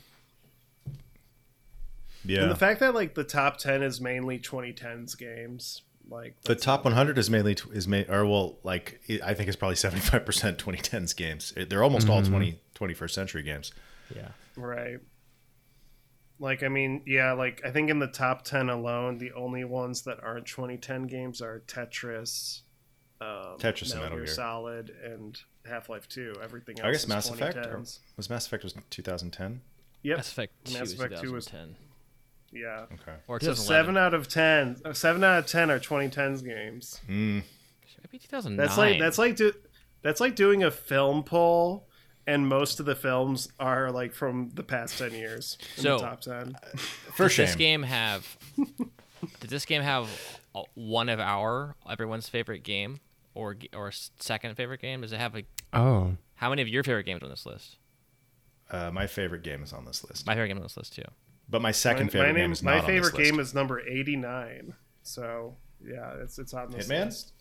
Yeah. 2.26 2.42
And 2.42 2.52
the 2.52 2.56
fact 2.56 2.82
that 2.82 2.94
like 2.94 3.14
the 3.16 3.24
top 3.24 3.58
10 3.58 3.82
is 3.84 4.02
mainly 4.02 4.38
2010s 4.38 5.18
games, 5.18 5.84
like 6.10 6.36
the 6.42 6.56
top 6.56 6.84
100 6.84 7.18
is 7.18 7.30
mainly 7.30 7.56
t- 7.56 7.70
is 7.72 7.88
ma- 7.88 8.04
or 8.10 8.26
well 8.26 8.58
like 8.64 9.00
I 9.24 9.34
think 9.34 9.48
it's 9.48 9.56
probably 9.56 9.76
75% 9.76 10.58
2010s 10.58 11.16
games. 11.16 11.54
They're 11.56 11.84
almost 11.84 12.10
all 12.10 12.22
Mhm. 12.22 12.28
20 12.30 12.60
21st 12.76 13.12
century 13.14 13.44
games. 13.44 13.72
yeah. 14.14 14.30
Right. 14.58 15.00
Like 16.40 16.64
I 16.64 16.68
mean, 16.68 17.04
yeah, 17.06 17.32
like 17.32 17.62
I 17.66 17.72
think 17.72 17.90
in 17.90 18.00
the 18.00 18.08
top 18.08 18.44
10 18.44 18.70
alone, 18.70 19.20
the 19.20 19.32
only 19.32 19.64
ones 19.64 20.02
that 20.02 20.22
aren't 20.22 20.46
2010 20.48 21.08
games 21.08 21.42
are 21.42 21.62
Tetris, 21.66 22.62
um, 23.22 23.58
Tetris 23.58 23.92
and 23.94 24.02
Metal 24.02 24.18
Gear. 24.18 24.28
Solid, 24.28 24.92
and 25.04 25.40
Half-Life 25.66 26.08
2. 26.10 26.36
Everything 26.44 26.80
else 26.80 26.88
I 26.88 26.92
guess 26.92 27.04
is 27.04 27.08
Mass 27.10 27.30
Effect 27.30 27.58
or- 27.58 27.84
Was 28.18 28.30
Mass 28.30 28.46
Effect 28.48 28.64
was 28.64 28.76
2010? 28.90 29.62
Yep. 30.04 30.18
Mass 30.18 30.32
Effect 30.32 30.54
2 30.66 30.74
Mass 30.74 30.82
is 30.88 30.94
Effect 30.94 31.22
2 31.22 31.32
was- 31.34 31.46
2010. 31.48 31.76
Yeah. 32.54 32.86
Okay. 32.94 33.18
Or 33.28 33.40
So 33.42 33.48
2011. 33.54 33.66
7 33.66 33.98
out 33.98 34.14
of 34.14 34.28
10, 34.28 34.78
uh, 34.86 34.94
7 34.94 35.24
out 35.24 35.40
of 35.40 35.46
10 35.48 35.70
are 35.72 35.80
2010s 35.80 36.42
games. 36.44 37.02
Mm. 37.10 37.44
Maybe 38.04 38.20
2009. 38.20 38.56
That's 38.58 38.78
like 38.78 39.00
that's 39.00 39.18
like 39.18 39.36
do, 39.36 39.52
that's 40.02 40.22
like 40.22 40.36
doing 40.36 40.64
a 40.64 40.72
film 40.72 41.24
poll 41.24 41.90
and 42.26 42.48
most 42.48 42.80
of 42.80 42.86
the 42.86 42.96
films 42.96 43.50
are 43.60 43.92
like 43.92 44.14
from 44.14 44.52
the 44.54 44.64
past 44.64 44.98
10 44.98 45.12
years 45.14 45.58
in 45.76 45.84
So- 45.84 45.98
the 45.98 46.04
top 46.04 46.22
10. 46.22 46.56
For 47.16 47.24
Does 47.24 47.34
shame. 47.34 47.46
this 47.48 47.56
game 47.56 47.84
have? 47.84 48.38
did 49.40 49.50
this 49.50 49.66
game 49.66 49.82
have 49.82 50.08
uh, 50.56 50.62
one 50.76 51.10
of 51.10 51.20
our 51.20 51.76
everyone's 51.90 52.30
favorite 52.30 52.64
game, 52.64 53.00
or 53.38 53.56
or 53.74 53.92
second 54.20 54.56
favorite 54.56 54.82
game? 54.82 55.02
Does 55.02 55.14
it 55.14 55.20
have 55.20 55.36
a? 55.36 55.44
Oh, 55.74 56.18
How 56.36 56.50
many 56.50 56.62
of 56.62 56.68
your 56.68 56.84
favorite 56.84 57.06
games 57.06 57.24
on 57.24 57.30
this 57.30 57.46
list? 57.46 57.78
Uh, 58.70 58.92
my 58.92 59.08
favorite 59.08 59.44
game 59.44 59.64
is 59.64 59.72
on 59.74 59.86
this 59.86 60.04
list. 60.04 60.26
My 60.28 60.34
favorite 60.34 60.50
game 60.50 60.58
on 60.58 60.64
this 60.64 60.76
list 60.78 60.94
too. 60.96 61.04
but 61.50 61.62
my 61.62 61.72
second 61.72 62.08
my, 62.08 62.12
favorite 62.12 62.28
my 62.28 62.32
name, 62.34 62.44
game 62.44 62.52
is 62.52 62.64
my 62.64 62.76
not 62.76 62.86
favorite 62.86 63.14
on 63.14 63.20
this 63.22 63.30
game 63.30 63.38
list. 63.38 63.50
is 63.52 63.56
number 63.56 63.80
89. 63.80 64.74
So, 65.04 65.56
yeah, 65.82 66.16
it's 66.22 66.38
it's 66.38 66.54
on 66.54 66.72
this 66.72 66.88
Hitman? 66.88 67.06
list. 67.06 67.34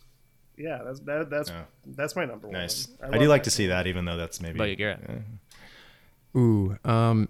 Yeah, 0.56 0.78
that's 0.84 1.00
that, 1.00 1.28
that's 1.30 1.50
Yeah. 1.50 1.64
that's 1.86 2.14
my 2.16 2.24
number 2.24 2.48
Nice. 2.48 2.86
one. 2.88 2.96
Nice. 3.00 3.02
I, 3.02 3.10
love 3.16 3.20
do 3.22 3.28
like 3.28 3.42
that 3.42 3.44
to 3.44 3.50
see 3.50 3.66
that, 3.66 3.86
even 3.88 4.04
though 4.04 4.16
that's 4.16 4.40
maybe. 4.40 4.58
What 4.58 4.64
about 4.66 4.70
you, 4.70 4.76
Garrett? 4.76 5.00
eh. 5.08 6.38
ooh, 6.38 6.78
um, 6.84 7.28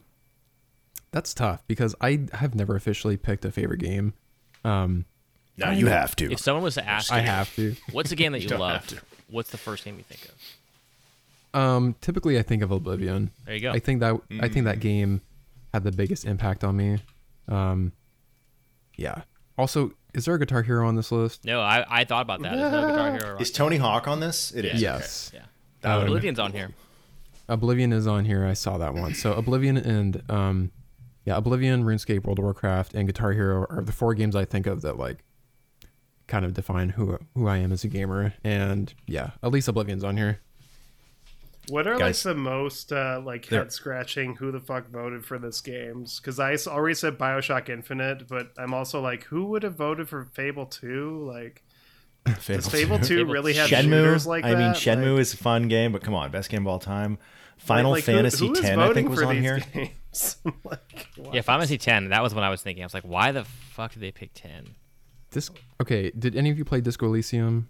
that's 1.11 1.33
tough 1.33 1.67
because 1.67 1.95
I 2.01 2.27
have 2.33 2.55
never 2.55 2.77
officially 2.77 3.17
picked 3.17 3.45
a 3.47 3.51
favorite 3.51 3.81
game. 3.81 4.13
Um, 4.65 5.07
No, 5.59 5.71
you 5.71 5.87
have 5.87 6.15
to. 6.17 6.31
If 6.31 6.39
someone 6.41 6.63
was 6.63 6.75
to 6.75 6.87
ask 6.87 7.13
I 7.13 7.21
you, 7.21 7.27
have 7.27 7.55
to. 7.57 7.77
what's 7.93 8.11
the 8.11 8.17
game 8.17 8.33
that 8.33 8.43
you 8.43 8.49
don't 8.49 8.61
loved? 8.61 9.01
What's 9.31 9.51
the 9.51 9.59
first 9.59 9.85
game 9.85 9.97
you 9.97 10.03
think 10.05 10.29
of? 11.55 11.61
Um, 11.61 11.95
typically 12.01 12.39
I 12.39 12.43
think 12.43 12.63
of 12.63 12.71
Oblivion. 12.71 13.31
There 13.47 13.55
you 13.55 13.61
go. 13.63 13.71
I 13.73 13.79
think 13.79 14.01
that 14.01 14.21
I 14.41 14.49
think 14.49 14.63
Mm. 14.63 14.65
that 14.65 14.81
game 14.81 15.23
had 15.73 15.85
the 15.85 15.93
biggest 15.93 16.25
impact 16.27 16.63
on 16.65 16.77
me. 16.77 16.99
Um, 17.49 17.93
yeah. 18.97 19.23
Also, 19.59 19.93
is 20.13 20.27
there 20.27 20.35
a 20.35 20.39
Guitar 20.39 20.63
Hero 20.63 20.87
on 20.87 20.97
this 20.97 21.11
list? 21.11 21.45
no, 21.45 21.61
I, 21.61 21.85
I 21.89 22.05
thought 22.05 22.23
about 22.23 22.43
that. 22.43 22.57
There's 22.57 22.73
no 22.73 22.89
Guitar 22.91 23.13
Hero. 23.19 23.39
Is 23.39 23.51
Tony 23.51 23.77
Hawk 23.79 24.07
on 24.07 24.21
this? 24.21 24.53
It 24.55 24.65
is. 24.67 24.81
Yes. 24.83 25.31
Yeah. 25.35 25.43
That 25.81 26.03
Oblivion's 26.07 26.39
on 26.39 26.53
here. 26.53 26.71
Oblivion 27.49 27.93
is 27.93 28.07
on 28.07 28.25
here. 28.25 28.45
I 28.45 28.55
saw 28.55 28.77
that 28.79 28.93
one. 28.95 29.15
So 29.15 29.33
Oblivion 29.33 29.77
and 29.77 30.23
um, 30.31 30.73
yeah, 31.25 31.37
Oblivion, 31.37 31.85
RuneScape, 31.85 32.25
World 32.25 32.39
of 32.39 32.45
Warcraft, 32.45 32.95
and 32.95 33.07
Guitar 33.07 33.33
Hero 33.33 33.67
are 33.71 33.83
the 33.83 33.93
four 33.93 34.15
games 34.15 34.35
I 34.37 34.45
think 34.45 34.67
of 34.67 34.83
that 34.83 34.99
like 34.99 35.19
kind 36.27 36.45
of 36.45 36.55
define 36.55 36.91
who 36.91 37.19
who 37.35 37.47
I 37.47 37.59
am 37.59 37.73
as 37.73 37.85
a 37.85 37.89
gamer. 37.89 38.35
And 38.45 38.93
yeah, 39.07 39.31
at 39.43 39.51
least 39.53 39.69
Oblivion's 39.69 40.05
on 40.05 40.17
here. 40.17 40.41
What 41.69 41.89
are 41.89 41.99
Guys. 41.99 42.25
like 42.25 42.35
the 42.35 42.41
most 42.41 42.93
uh, 42.93 43.21
like 43.25 43.47
head 43.47 43.73
scratching? 43.73 44.37
Who 44.37 44.53
the 44.53 44.61
fuck 44.61 44.89
voted 44.89 45.25
for 45.25 45.37
this 45.39 45.61
games? 45.61 46.21
Because 46.21 46.39
I 46.39 46.55
already 46.69 46.95
said 46.95 47.19
Bioshock 47.19 47.69
Infinite, 47.69 48.29
but 48.29 48.53
I'm 48.57 48.73
also 48.73 49.01
like, 49.01 49.25
who 49.25 49.47
would 49.47 49.65
have 49.65 49.75
voted 49.75 50.09
for 50.09 50.27
Fable 50.27 50.67
Two? 50.67 51.25
Like, 51.29 51.65
does 52.47 52.69
Fable 52.69 53.01
Two 53.01 53.19
Fable 53.19 53.33
really 53.33 53.55
have 53.55 53.69
Shenmue. 53.69 53.83
shooters 53.83 54.27
like 54.29 54.45
I 54.45 54.51
that? 54.51 54.59
mean, 54.59 54.71
Shenmue 54.75 55.13
Like- 55.15 55.21
is 55.23 55.35
a 55.35 55.39
fun 55.39 55.67
game, 55.67 55.91
but 55.91 56.03
come 56.03 56.15
on, 56.15 56.31
best 56.31 56.51
game 56.51 56.63
of 56.63 56.69
all 56.69 56.79
time. 56.79 57.19
Final 57.59 57.91
like, 57.91 58.05
who- 58.05 58.13
Fantasy 58.13 58.47
who 58.47 58.53
is 58.53 58.61
X, 58.65 58.79
I 58.79 58.93
think, 58.93 59.09
was 59.09 59.23
on 59.23 59.35
these 59.35 59.43
here. 59.43 59.61
Games? 59.75 60.37
like, 60.65 61.09
Yeah, 61.17 61.25
what? 61.25 61.45
Final 61.45 61.61
Fantasy 61.63 61.79
10. 61.79 62.11
That 62.11 62.23
was 62.23 62.33
what 62.35 62.45
I 62.45 62.51
was 62.51 62.63
thinking. 62.63 62.85
I 62.85 62.87
was 62.87 62.95
like, 62.95 63.03
why 63.05 63.33
the 63.33 63.45
fuck 63.73 63.93
did 63.93 64.01
they 64.03 64.13
pick 64.13 64.31
10? 64.35 64.67
This 65.37 65.51
okay? 65.83 66.11
Did 66.19 66.35
any 66.35 66.49
of 66.51 66.57
you 66.57 66.65
play 66.65 66.81
Disco 66.81 67.05
Elysium? 67.05 67.69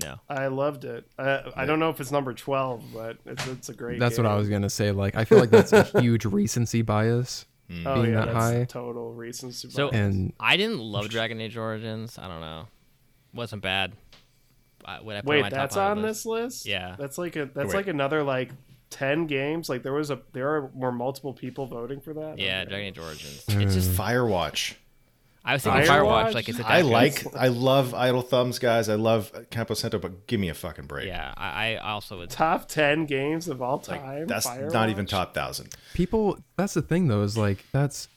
No. 0.00 0.20
I 0.28 0.46
loved 0.46 0.84
it. 0.84 1.10
I, 1.18 1.42
I 1.56 1.66
don't 1.66 1.80
know 1.80 1.90
if 1.90 2.00
it's 2.00 2.12
number 2.12 2.32
twelve, 2.32 2.84
but 2.94 3.16
it's, 3.26 3.44
it's 3.48 3.68
a 3.68 3.74
great. 3.74 3.98
That's 3.98 4.14
game. 4.16 4.24
what 4.26 4.30
I 4.32 4.36
was 4.36 4.48
gonna 4.48 4.70
say. 4.70 4.92
Like, 4.92 5.16
I 5.16 5.24
feel 5.24 5.38
like 5.38 5.50
that's 5.50 5.72
a 5.72 5.82
huge 6.00 6.24
recency 6.24 6.82
bias. 6.82 7.46
Hmm. 7.68 7.84
Oh 7.84 7.94
being 8.02 8.14
yeah, 8.14 8.26
that 8.26 8.32
that's 8.32 8.36
high. 8.36 8.64
total 8.64 9.12
recency. 9.12 9.68
So- 9.70 9.90
bias. 9.90 10.00
And 10.00 10.32
I 10.38 10.56
didn't 10.56 10.78
love 10.78 11.08
Dragon 11.08 11.40
Age 11.40 11.56
Origins. 11.56 12.16
I 12.16 12.28
don't 12.28 12.40
know. 12.40 12.68
Wasn't 13.34 13.60
bad. 13.60 13.92
I, 14.84 15.00
would 15.00 15.16
I 15.16 15.20
put 15.22 15.30
on 15.30 15.34
Wait, 15.34 15.42
my 15.42 15.48
that's 15.50 15.74
100 15.74 15.90
on 15.90 16.02
list? 16.02 16.20
this 16.20 16.26
list? 16.26 16.66
Yeah. 16.66 16.94
That's 16.96 17.18
like 17.18 17.34
a 17.34 17.46
that's 17.52 17.70
Wait. 17.70 17.74
like 17.74 17.88
another 17.88 18.22
like 18.22 18.52
ten 18.90 19.26
games. 19.26 19.68
Like 19.68 19.82
there 19.82 19.92
was 19.92 20.12
a 20.12 20.20
there 20.32 20.48
are 20.54 20.66
were 20.74 20.92
multiple 20.92 21.32
people 21.34 21.66
voting 21.66 22.00
for 22.00 22.14
that. 22.14 22.38
Yeah, 22.38 22.60
Okay. 22.60 22.68
Dragon 22.70 22.86
Age 22.86 22.98
Origins. 23.00 23.44
Mm. 23.46 23.62
It's 23.62 23.74
just 23.74 23.90
Firewatch. 23.90 24.74
I 25.48 25.54
was 25.54 25.62
thinking 25.62 25.82
Firewatch? 25.82 25.86
Firewatch. 26.26 26.34
Like 26.34 26.48
it's 26.50 26.58
a 26.58 26.66
I 26.68 26.82
like, 26.82 27.24
I 27.34 27.48
love 27.48 27.94
Idle 27.94 28.20
Thumbs, 28.20 28.58
guys. 28.58 28.88
I 28.90 28.96
love 28.96 29.32
Campo 29.50 29.72
Santo, 29.74 29.98
but 29.98 30.26
give 30.26 30.38
me 30.38 30.50
a 30.50 30.54
fucking 30.54 30.84
break. 30.86 31.06
Yeah, 31.06 31.32
I, 31.36 31.76
I 31.76 31.90
also 31.92 32.18
would. 32.18 32.28
Top 32.28 32.68
ten 32.68 33.06
games 33.06 33.48
of 33.48 33.62
all 33.62 33.82
Like, 33.88 34.00
time. 34.02 34.26
that's 34.26 34.46
not 34.46 34.90
even 34.90 35.06
top 35.06 35.34
thousand. 35.34 35.74
people, 35.94 36.38
that's 36.56 36.74
the 36.74 36.82
thing 36.82 37.08
though, 37.08 37.22
is 37.22 37.38
like 37.38 37.64
that's, 37.72 38.08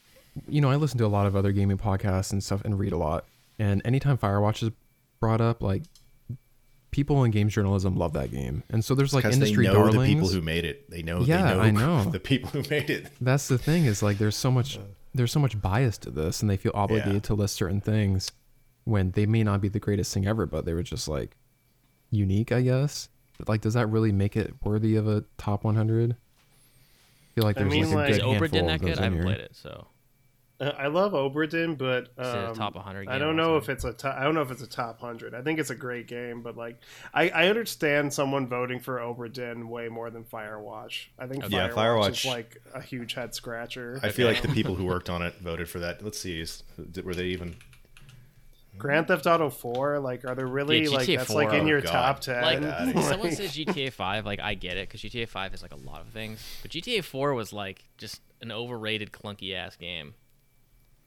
you 0.47 0.59
know, 0.59 0.69
I 0.69 0.75
listen 0.75 0.97
to 0.97 1.05
a 1.05 1.07
lot 1.07 1.25
of 1.25 1.35
other 1.37 1.51
gaming 1.53 1.77
podcasts 1.77 2.33
and 2.33 2.43
stuff, 2.43 2.65
and 2.65 2.77
read 2.77 2.91
a 2.91 2.97
lot. 2.97 3.25
And 3.57 3.81
anytime 3.85 4.17
Firewatch 4.17 4.61
is 4.63 4.71
brought 5.21 5.39
up, 5.39 5.61
like 5.63 5.83
people 6.91 7.23
in 7.23 7.31
games 7.31 7.53
journalism 7.53 7.95
love 7.95 8.11
that 8.13 8.31
game, 8.31 8.63
and 8.69 8.83
so 8.83 8.93
there's 8.95 9.13
like 9.13 9.23
Because 9.23 9.39
they 9.39 9.45
industry 9.45 9.65
know 9.67 9.73
darlings. 9.75 9.97
the 10.09 10.13
people 10.15 10.27
who 10.27 10.41
made 10.41 10.65
it. 10.65 10.89
They 10.89 11.01
know. 11.01 11.21
Yeah, 11.21 11.53
they 11.53 11.55
know, 11.55 11.61
I 11.61 11.71
know. 12.03 12.03
the 12.11 12.19
people 12.19 12.49
who 12.49 12.63
made 12.69 12.89
it. 12.89 13.07
That's 13.21 13.47
the 13.47 13.57
thing 13.57 13.85
is 13.85 14.03
like 14.03 14.17
there's 14.17 14.35
so 14.35 14.51
much 14.51 14.77
uh. 14.77 14.81
There's 15.13 15.31
so 15.31 15.39
much 15.39 15.61
bias 15.61 15.97
to 15.99 16.09
this 16.11 16.41
and 16.41 16.49
they 16.49 16.57
feel 16.57 16.71
obligated 16.75 17.13
Yeah. 17.13 17.19
to 17.21 17.33
list 17.33 17.55
certain 17.55 17.81
things 17.81 18.31
when 18.85 19.11
they 19.11 19.25
may 19.25 19.43
not 19.43 19.61
be 19.61 19.67
the 19.67 19.79
greatest 19.79 20.13
thing 20.13 20.25
ever, 20.25 20.45
but 20.45 20.65
they 20.65 20.73
were 20.73 20.83
just 20.83 21.07
like 21.07 21.35
unique, 22.09 22.51
I 22.51 22.61
guess. 22.61 23.09
But, 23.37 23.49
like 23.49 23.61
does 23.61 23.73
that 23.73 23.87
really 23.87 24.11
make 24.11 24.35
it 24.37 24.53
worthy 24.63 24.95
of 24.95 25.07
a 25.07 25.23
top 25.37 25.63
100? 25.63 26.11
I 26.13 26.15
feel 27.35 27.43
like 27.43 27.57
I 27.57 27.61
there's 27.63 27.71
mean, 27.73 27.83
like 27.85 27.93
a 27.93 27.97
like- 27.97 28.09
Is 28.11 28.17
good 28.17 28.25
Obra 28.25 28.29
handful 28.31 28.47
Dinn 28.49 28.61
of 28.61 28.67
that 28.67 28.79
good? 28.81 28.89
those 28.91 28.99
I 28.99 29.05
in 29.07 29.13
haven't 29.13 29.27
here. 29.27 29.35
played 29.35 29.45
it, 29.45 29.55
so 29.55 29.87
Uh, 30.61 30.73
I 30.77 30.87
love 30.87 31.13
Obra 31.13 31.49
Dinn, 31.49 31.73
but 31.73 32.03
Is 32.03 32.27
it 32.27 32.35
a 32.35 32.49
um, 32.49 32.55
top 32.55 32.75
100 32.75 33.07
I 33.09 33.17
don't 33.17 33.35
know 33.35 33.57
if 33.57 33.67
it's 33.67 33.83
a 33.83 33.93
top. 33.93 34.15
I 34.15 34.23
don't 34.23 34.35
know 34.35 34.43
if 34.43 34.51
it's 34.51 34.61
a 34.61 34.67
top 34.67 34.99
hundred. 34.99 35.33
I 35.33 35.41
think 35.41 35.59
it's 35.59 35.71
a 35.71 35.75
great 35.75 36.07
game, 36.07 36.43
but 36.43 36.55
like 36.55 36.79
I, 37.13 37.29
I 37.29 37.47
understand 37.47 38.13
someone 38.13 38.47
voting 38.47 38.79
for 38.79 38.99
Obra 38.99 39.31
Dinn 39.33 39.69
way 39.69 39.89
more 39.89 40.11
than 40.11 40.23
Firewatch. 40.23 41.07
I 41.17 41.25
think 41.25 41.43
Okay. 41.45 41.55
Yeah, 41.55 41.69
Firewatch, 41.69 41.75
Firewatch- 41.75 42.09
is 42.11 42.25
like 42.25 42.61
a 42.75 42.81
huge 42.81 43.15
head 43.15 43.33
scratcher. 43.33 43.99
I 44.03 44.09
feel 44.09 44.27
like 44.27 44.43
the 44.43 44.47
people 44.53 44.75
who 44.75 44.85
worked 44.85 45.09
on 45.09 45.23
it 45.23 45.33
voted 45.41 45.67
for 45.67 45.79
that. 45.79 46.03
Let's 46.03 46.19
see, 46.19 46.39
is, 46.39 46.61
were 47.03 47.15
they 47.15 47.25
even? 47.25 47.55
Grand 48.77 49.07
Theft 49.07 49.27
Auto 49.27 49.49
Four, 49.49 49.99
like, 49.99 50.25
are 50.25 50.33
there 50.35 50.47
really 50.47 50.83
Yeah, 50.83 50.89
like 50.89 51.07
GTA 51.07 51.17
that's 51.17 51.29
like 51.31 51.53
in 51.53 51.65
oh 51.65 51.67
your 51.67 51.81
God. 51.81 51.91
top 51.91 52.19
ten? 52.19 52.41
like 52.41 52.57
outta 52.61 52.89
if 52.89 52.93
here. 52.95 53.03
someone 53.03 53.31
says 53.31 53.51
GTA 53.55 53.91
5, 53.91 54.25
like 54.25 54.39
I 54.39 54.53
get 54.53 54.77
it 54.77 54.87
because 54.87 55.01
GTA 55.01 55.27
5 55.27 55.53
is 55.53 55.61
like 55.61 55.73
a 55.73 55.75
lot 55.77 56.01
of 56.01 56.07
things, 56.07 56.39
but 56.61 56.71
GTA 56.71 57.03
4 57.03 57.33
was 57.33 57.51
like 57.51 57.83
just 57.97 58.21
an 58.41 58.51
overrated, 58.51 59.11
clunky 59.11 59.53
ass 59.53 59.75
game. 59.75 60.13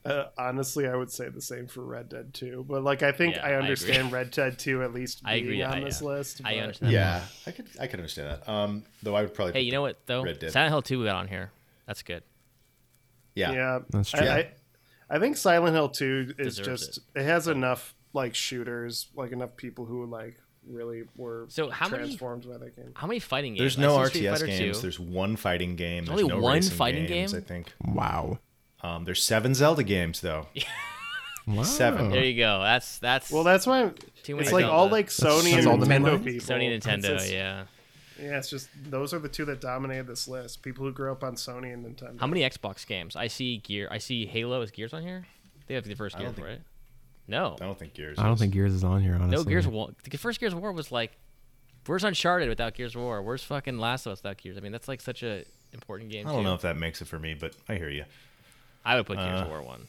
Uh, 0.05 0.27
honestly, 0.37 0.87
I 0.87 0.95
would 0.95 1.11
say 1.11 1.29
the 1.31 1.41
same 1.41 1.67
for 1.67 1.83
Red 1.83 2.11
Dead 2.11 2.35
2. 2.35 2.67
But 2.69 2.83
like, 2.85 3.03
I 3.03 3.11
think 3.13 3.37
Yeah, 3.37 3.47
I 3.47 3.51
I 3.53 3.55
understand 3.55 4.13
Red 4.13 4.31
Dead 4.33 4.59
2 4.59 4.83
at 4.83 4.93
least 4.93 5.23
I 5.25 5.37
agree, 5.37 5.63
on 5.63 5.73
I- 5.73 5.81
this 5.85 6.03
yeah. 6.03 6.09
list. 6.09 6.41
I 6.45 6.55
but- 6.55 6.63
understand. 6.63 6.93
Yeah, 6.93 7.25
I 7.47 7.51
could. 7.53 7.67
I 7.81 7.87
could 7.87 8.01
understand 8.01 8.29
that. 8.43 8.49
Um, 8.51 8.85
though 9.03 9.15
I 9.15 9.23
would 9.23 9.33
probably. 9.33 9.55
Hey, 9.55 9.63
you 9.63 9.73
know 9.73 9.81
what 9.83 9.99
though? 10.07 10.23
Red 10.23 10.39
Dead. 10.41 10.53
Silent 10.53 10.73
Hill 10.73 10.83
2 10.83 11.05
got 11.05 11.17
on 11.17 11.29
here. 11.29 11.51
That's 11.87 12.03
good. 12.03 12.23
Yeah. 13.35 13.53
Yeah, 13.53 13.79
That's 13.91 14.15
I- 14.15 14.19
true. 14.19 14.29
I, 14.29 14.51
I 15.11 15.19
think 15.19 15.37
Silent 15.37 15.75
Hill 15.75 15.89
2 15.89 16.35
is 16.39 16.57
Deserves 16.57 16.87
just 16.89 17.01
it. 17.15 17.23
has 17.25 17.49
enough 17.49 17.95
like 18.13 18.35
shooters, 18.35 19.09
like 19.17 19.33
enough 19.33 19.57
people 19.57 19.87
who 19.87 20.07
like 20.07 20.39
really 20.67 21.03
were 21.17 21.47
So 21.49 21.69
how 21.71 21.89
many- 21.89 22.05
transformed 22.05 22.47
by 22.49 22.59
that 22.59 22.77
game. 22.77 22.93
How 22.95 23.07
many 23.07 23.21
fighting 23.21 23.55
games? 23.55 23.77
There's 23.77 23.79
no 23.79 23.97
RTS 23.99 24.45
games. 24.47 24.77
2. 24.79 24.83
There's 24.83 25.01
one 25.01 25.37
fighting 25.37 25.77
game. 25.77 26.05
There's 26.05 26.19
There's 26.19 26.25
only 26.31 26.35
no 26.37 26.41
one 26.43 26.63
fighting 26.63 27.07
games, 27.07 27.33
game? 27.33 27.43
I 27.43 27.45
think. 27.45 27.73
Wow. 27.87 28.39
Um, 28.85 29.05
there's 29.05 29.23
seven 29.23 29.55
Zelda 29.55 29.83
games 29.83 30.21
though. 30.21 30.47
Wow. 31.47 31.63
Seven. 31.63 32.09
There 32.11 32.25
you 32.25 32.39
go. 32.39 32.63
That's 32.63 32.97
that's 33.01 33.31
Well, 33.31 33.45
that's 33.45 33.67
why 33.67 33.91
Too 34.23 34.35
many 34.35 34.45
it's 34.47 34.53
like 34.53 34.63
Zelda. 34.63 34.71
all 34.73 34.89
like 34.89 35.09
Sony 35.09 35.53
that's 35.53 35.67
all 35.67 35.75
and 35.75 35.83
the 35.83 35.87
Nintendo 35.87 36.19
mainline? 36.19 36.25
people. 36.25 36.47
Sony, 36.57 36.75
Nintendo. 36.81 37.03
Just- 37.03 37.31
yeah. 37.31 37.65
yeah. 38.19 38.39
It's 38.39 38.49
just 38.49 38.71
those 38.89 39.13
are 39.13 39.19
the 39.19 39.29
two 39.29 39.45
that 39.45 39.61
dominated 39.61 40.07
this 40.07 40.27
list. 40.27 40.63
People 40.63 40.87
who 40.87 40.93
grew 40.93 41.13
up 41.13 41.23
on 41.23 41.35
Sony 41.35 41.75
and 41.75 41.85
Nintendo. 41.85 42.19
How 42.19 42.27
many 42.27 42.41
Xbox 42.41 42.87
games? 42.87 43.15
I 43.15 43.27
see 43.27 43.59
Gear. 43.59 43.89
I 43.91 43.99
see 43.99 44.25
Halo. 44.25 44.63
Is 44.63 44.71
Gears 44.71 44.95
on 44.95 45.03
here? 45.03 45.27
They 45.67 45.75
have 45.75 45.85
the 45.85 45.93
first 45.95 46.17
I 46.17 46.21
Gears, 46.21 46.33
think- 46.35 46.47
right? 46.47 46.61
No. 47.29 47.57
I 47.61 47.65
don't 47.67 47.79
think 47.79 47.93
Gears. 47.93 48.19
I 48.19 48.23
don't 48.23 48.33
is. 48.35 48.41
think 48.41 48.55
Gears 48.55 48.73
is 48.73 48.83
on 48.83 49.03
here 49.03 49.15
honestly. 49.15 49.37
No 49.37 49.45
Gears 49.45 49.67
War. 49.69 49.91
The 50.11 50.17
first 50.17 50.41
Gears 50.41 50.55
of 50.55 50.61
War 50.61 50.73
was 50.73 50.91
like, 50.91 51.13
where's 51.85 52.05
Uncharted 52.05 52.49
without 52.49 52.73
Gears 52.73 52.95
of 52.95 53.03
War? 53.03 53.23
Where's 53.23 53.43
fucking 53.43 53.77
Last 53.77 54.07
of 54.07 54.13
Us 54.13 54.23
without 54.23 54.39
Gears? 54.39 54.57
I 54.57 54.61
mean, 54.61 54.73
that's 54.73 54.89
like 54.89 55.03
such 55.03 55.23
a 55.23 55.45
important 55.75 56.09
game. 56.11 56.27
I 56.27 56.31
don't 56.33 56.41
too. 56.41 56.45
know 56.49 56.55
if 56.55 56.63
that 56.63 56.79
makes 56.79 57.03
it 57.03 57.09
for 57.09 57.19
me, 57.19 57.35
but 57.35 57.55
I 57.69 57.75
hear 57.75 57.91
you. 57.91 58.05
I 58.85 58.97
would 58.97 59.07
put 59.07 59.19
Gears 59.19 59.41
Uh, 59.41 59.45
of 59.45 59.49
War 59.49 59.63
one. 59.63 59.87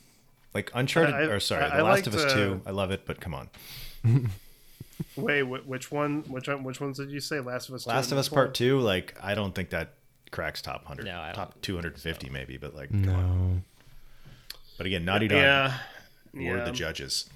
Like 0.54 0.72
Uncharted, 0.74 1.14
I- 1.16 1.22
or 1.24 1.40
sorry, 1.40 1.64
I- 1.66 1.70
The 1.70 1.76
I 1.78 1.82
Last 1.82 2.08
of 2.08 2.16
Us 2.16 2.24
uh, 2.26 2.34
Two. 2.34 2.62
I 2.66 2.72
love 2.72 2.92
it, 2.92 3.06
but 3.06 3.20
come 3.20 3.34
on. 3.34 3.50
Wait, 5.18 5.44
which 5.44 5.92
one? 5.92 6.24
Which 6.24 6.48
one? 6.48 6.64
Which 6.64 6.80
ones 6.80 6.98
did 6.98 7.12
you 7.12 7.20
say? 7.20 7.40
Last 7.42 7.68
of 7.70 7.76
Us. 7.76 7.84
2 7.84 7.90
Last 7.90 8.12
of 8.12 8.18
Us? 8.18 8.30
Part 8.30 8.54
Two. 8.54 8.80
Like 8.80 9.18
I 9.22 9.36
don't 9.36 9.54
think 9.54 9.70
that 9.72 9.94
cracks 10.32 10.62
top 10.62 10.86
hundred. 10.86 11.06
No, 11.06 11.22
I 11.22 11.34
top 11.34 11.60
two 11.62 11.76
hundred 11.76 11.94
and 11.94 12.02
fifty 12.02 12.30
maybe, 12.30 12.58
but 12.58 12.74
like, 12.76 12.90
come 12.90 13.10
on. 13.10 13.56
No. 13.56 13.62
But 14.78 14.88
again, 14.88 15.04
Naughty 15.06 15.28
Dog 15.28 15.38
Yeah. 15.38 15.78
were 16.34 16.42
Yeah. 16.58 16.64
the 16.66 16.72
judges. 16.72 17.30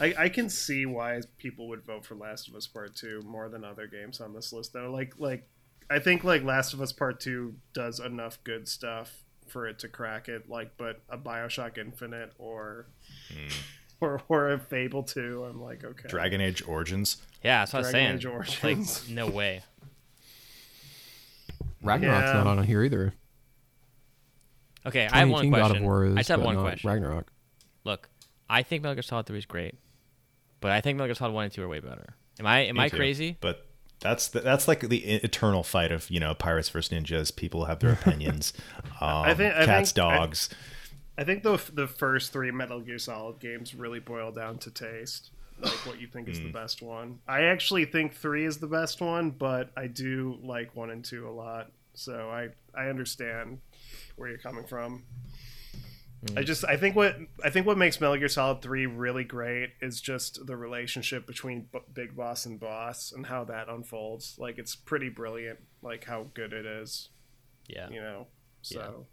I, 0.00 0.14
I 0.18 0.28
can 0.28 0.48
see 0.50 0.84
why 0.84 1.20
people 1.38 1.68
would 1.68 1.82
vote 1.84 2.04
for 2.04 2.14
Last 2.14 2.48
of 2.48 2.54
Us 2.54 2.66
Part 2.66 2.94
Two 2.96 3.22
more 3.26 3.48
than 3.48 3.64
other 3.64 3.86
games 3.86 4.20
on 4.20 4.34
this 4.34 4.52
list, 4.52 4.72
though. 4.72 4.90
Like, 4.90 5.14
like 5.18 5.48
I 5.90 5.98
think 5.98 6.24
like 6.24 6.42
Last 6.44 6.72
of 6.72 6.80
Us 6.80 6.92
Part 6.92 7.20
Two 7.20 7.54
does 7.74 8.00
enough 8.00 8.38
good 8.44 8.68
stuff 8.68 9.22
for 9.52 9.68
it 9.68 9.78
to 9.80 9.88
crack 9.88 10.28
it. 10.28 10.48
Like, 10.48 10.76
but 10.76 11.00
a 11.08 11.18
Bioshock 11.18 11.78
Infinite 11.78 12.32
or 12.38 12.86
hmm. 13.32 13.48
or 14.00 14.20
or 14.28 14.52
a 14.52 14.58
Fable 14.58 15.02
Two, 15.02 15.44
I'm 15.48 15.60
like, 15.62 15.84
okay. 15.84 16.08
Dragon 16.08 16.40
Age 16.40 16.62
Origins. 16.66 17.18
Yeah, 17.44 17.60
that's 17.60 17.72
what 17.72 17.80
I 17.80 17.82
was 17.82 17.90
saying. 17.90 18.16
Age 18.16 18.26
Like, 18.62 18.78
no 19.10 19.26
way. 19.28 19.62
Ragnarok's 21.82 22.26
Yeah. 22.26 22.42
not 22.44 22.58
on 22.58 22.64
here 22.64 22.84
either. 22.84 23.14
Okay, 24.84 25.08
I 25.12 25.18
have 25.18 25.28
one 25.28 25.44
2018 25.44 25.50
question. 25.52 25.68
God 25.72 25.76
of 25.76 25.82
War 25.82 26.06
is, 26.06 26.14
I 26.14 26.16
just 26.18 26.28
have 26.30 26.42
one 26.42 26.60
question. 26.60 26.90
Ragnarok. 26.90 27.32
Look, 27.84 28.08
I 28.50 28.62
think 28.62 28.82
Metal 28.82 28.94
Gear 28.96 29.02
Solid 29.02 29.26
3 29.26 29.38
is 29.38 29.46
great, 29.46 29.76
but 30.60 30.72
I 30.72 30.80
think 30.80 30.96
Metal 30.96 31.08
Gear 31.08 31.14
Solid 31.14 31.32
1 31.32 31.44
and 31.44 31.52
2 31.52 31.62
are 31.62 31.68
way 31.68 31.80
better. 31.80 32.16
Am 32.40 32.46
I 32.46 32.60
am 32.66 32.76
Me 32.76 32.82
I 32.82 32.88
too. 32.88 32.96
crazy? 32.96 33.36
But 33.40 33.66
that's 34.02 34.28
the, 34.28 34.40
that's 34.40 34.68
like 34.68 34.80
the 34.80 34.98
eternal 34.98 35.62
fight 35.62 35.92
of 35.92 36.10
you 36.10 36.20
know 36.20 36.34
pirates 36.34 36.68
versus 36.68 36.92
ninjas. 36.96 37.34
People 37.34 37.64
have 37.66 37.78
their 37.80 37.92
opinions. 38.00 38.52
Um, 39.00 39.24
think- 39.36 39.54
I 39.54 39.64
cats, 39.66 39.92
think- 39.92 39.94
dogs. 39.96 40.48
I 41.18 41.24
think 41.24 41.42
the 41.42 41.60
the 41.72 41.86
first 41.86 42.32
three 42.32 42.50
Metal 42.50 42.80
Gear 42.80 42.98
Solid 42.98 43.38
games 43.38 43.74
really 43.74 44.00
boil 44.00 44.32
down 44.32 44.58
to 44.58 44.70
taste, 44.70 45.30
like 45.60 45.72
what 45.86 46.00
you 46.00 46.06
think 46.06 46.28
is 46.28 46.38
Hmm. 46.38 46.46
the 46.46 46.52
best 46.52 46.80
one. 46.82 47.18
I 47.28 47.42
actually 47.44 47.84
think 47.84 48.14
three 48.14 48.44
is 48.46 48.58
the 48.58 48.66
best 48.66 49.00
one, 49.00 49.30
but 49.30 49.70
I 49.76 49.86
do 49.88 50.38
like 50.42 50.74
one 50.74 50.90
and 50.90 51.04
two 51.04 51.28
a 51.28 51.30
lot. 51.30 51.70
So 51.94 52.30
I 52.30 52.48
I 52.74 52.88
understand 52.88 53.60
where 54.16 54.30
you're 54.30 54.38
coming 54.38 54.64
from. 54.64 55.02
Hmm. 56.28 56.38
I 56.38 56.42
just 56.42 56.64
I 56.64 56.76
think 56.76 56.94
what 56.94 57.16
I 57.44 57.50
think 57.50 57.66
what 57.66 57.76
makes 57.76 58.00
Metal 58.00 58.16
Gear 58.16 58.28
Solid 58.28 58.62
Three 58.62 58.86
really 58.86 59.24
great 59.24 59.70
is 59.80 60.00
just 60.00 60.46
the 60.46 60.56
relationship 60.56 61.26
between 61.26 61.66
B- 61.72 61.80
Big 61.92 62.16
Boss 62.16 62.46
and 62.46 62.60
Boss 62.60 63.12
and 63.12 63.26
how 63.26 63.44
that 63.44 63.68
unfolds. 63.68 64.36
Like 64.38 64.58
it's 64.58 64.76
pretty 64.76 65.08
brilliant, 65.08 65.58
like 65.82 66.04
how 66.04 66.28
good 66.34 66.52
it 66.52 66.64
is. 66.64 67.08
Yeah. 67.66 67.88
You 67.90 68.00
know, 68.00 68.26
so. 68.62 69.06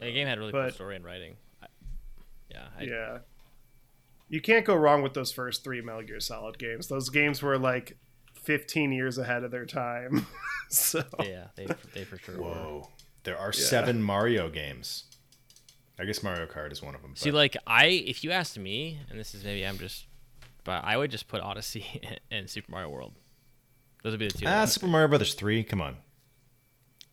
The 0.00 0.12
game 0.12 0.28
had 0.28 0.38
a 0.38 0.40
really 0.40 0.52
cool 0.52 0.70
story 0.70 0.96
and 0.96 1.04
writing. 1.04 1.36
I, 1.62 1.66
yeah. 2.50 2.66
I, 2.78 2.82
yeah. 2.84 3.18
You 4.28 4.40
can't 4.40 4.64
go 4.64 4.76
wrong 4.76 5.02
with 5.02 5.14
those 5.14 5.32
first 5.32 5.64
three 5.64 5.80
Metal 5.80 6.02
Gear 6.02 6.20
Solid 6.20 6.58
games. 6.58 6.86
Those 6.86 7.08
games 7.08 7.42
were 7.42 7.58
like 7.58 7.96
15 8.42 8.92
years 8.92 9.18
ahead 9.18 9.42
of 9.44 9.50
their 9.50 9.66
time. 9.66 10.26
so 10.70 11.02
Yeah, 11.20 11.48
they 11.56 11.66
they 11.94 12.04
for 12.04 12.18
sure 12.18 12.36
were. 12.36 12.44
Whoa, 12.44 12.88
there 13.24 13.38
are 13.38 13.52
seven 13.52 14.02
Mario 14.02 14.48
games. 14.48 15.04
I 15.98 16.04
guess 16.04 16.22
Mario 16.22 16.46
Kart 16.46 16.70
is 16.72 16.82
one 16.82 16.94
of 16.94 17.02
them. 17.02 17.16
See, 17.16 17.30
but- 17.30 17.36
like 17.36 17.56
I, 17.66 17.86
if 17.86 18.22
you 18.24 18.30
asked 18.30 18.58
me, 18.58 18.98
and 19.10 19.18
this 19.18 19.34
is 19.34 19.44
maybe 19.44 19.66
I'm 19.66 19.78
just 19.78 20.06
but 20.64 20.84
I 20.84 20.96
would 20.96 21.10
just 21.10 21.28
put 21.28 21.40
Odyssey 21.40 21.84
and 22.30 22.48
Super 22.48 22.70
Mario 22.70 22.90
World. 22.90 23.14
Those 24.02 24.12
would 24.12 24.20
be 24.20 24.28
the 24.28 24.38
two. 24.38 24.46
Ah, 24.46 24.64
Super 24.66 24.86
Mario 24.86 25.08
Brothers 25.08 25.34
three. 25.34 25.64
Come 25.64 25.80
on. 25.80 25.96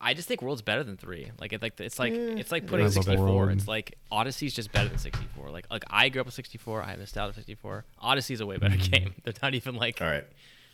I 0.02 0.14
just 0.14 0.28
think 0.28 0.42
World's 0.42 0.62
better 0.62 0.84
than 0.84 0.98
three. 0.98 1.32
Like 1.40 1.54
it, 1.54 1.62
like 1.62 1.80
it's 1.80 1.98
like 1.98 2.14
Eh, 2.14 2.36
it's 2.38 2.52
like 2.52 2.68
putting 2.68 2.90
64. 2.92 3.52
It's 3.52 3.68
like 3.68 3.98
Odyssey's 4.12 4.54
just 4.54 4.72
better 4.72 4.90
than 4.90 4.98
64. 5.00 5.50
Like 5.50 5.66
like 5.72 5.86
I 5.90 6.10
grew 6.10 6.20
up 6.22 6.28
with 6.28 6.36
64. 6.36 6.84
I 6.84 6.90
have 6.92 7.00
nostalgia 7.00 7.34
for 7.34 7.40
64. 7.40 7.86
Odyssey's 8.00 8.42
a 8.42 8.46
way 8.46 8.58
better 8.58 8.76
game. 8.78 9.14
They're 9.24 9.34
not 9.42 9.56
even 9.56 9.76
like 9.76 10.02
All 10.02 10.08
right. 10.08 10.26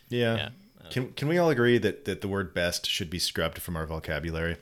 Yeah. 0.08 0.36
Yeah. 0.36 0.48
Can 0.90 1.12
can 1.12 1.28
we 1.28 1.38
all 1.38 1.48
agree 1.50 1.78
that 1.78 2.04
that 2.04 2.20
the 2.20 2.28
word 2.28 2.52
best 2.52 2.84
should 2.90 3.08
be 3.08 3.20
scrubbed 3.20 3.58
from 3.58 3.76
our 3.76 3.86
vocabulary? 3.86 4.56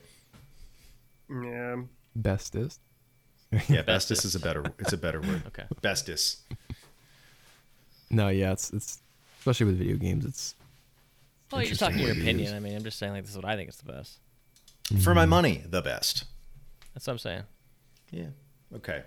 Yeah. 1.30 1.76
Bestest. 2.14 2.80
Yeah, 3.68 3.82
bestest 3.82 4.24
is 4.24 4.34
a 4.34 4.40
better 4.40 4.64
it's 4.78 4.92
a 4.92 4.96
better 4.96 5.20
word. 5.20 5.42
okay. 5.48 5.64
Bestest. 5.82 6.42
No, 8.10 8.28
yeah, 8.28 8.52
it's 8.52 8.70
it's 8.72 8.98
especially 9.38 9.66
with 9.66 9.78
video 9.78 9.96
games. 9.96 10.24
It's 10.24 10.54
Well, 11.52 11.62
you're 11.62 11.74
talking 11.76 11.98
your 12.00 12.12
opinion. 12.12 12.54
I 12.54 12.60
mean, 12.60 12.76
I'm 12.76 12.84
just 12.84 12.98
saying 12.98 13.12
like 13.12 13.22
this 13.22 13.30
is 13.30 13.36
what 13.36 13.44
I 13.46 13.56
think 13.56 13.68
is 13.68 13.76
the 13.76 13.92
best. 13.92 14.18
For 15.02 15.14
my 15.14 15.26
money, 15.26 15.62
the 15.68 15.82
best. 15.82 16.24
That's 16.94 17.06
what 17.06 17.12
I'm 17.14 17.18
saying. 17.18 17.42
Yeah. 18.10 18.26
Okay. 18.76 19.02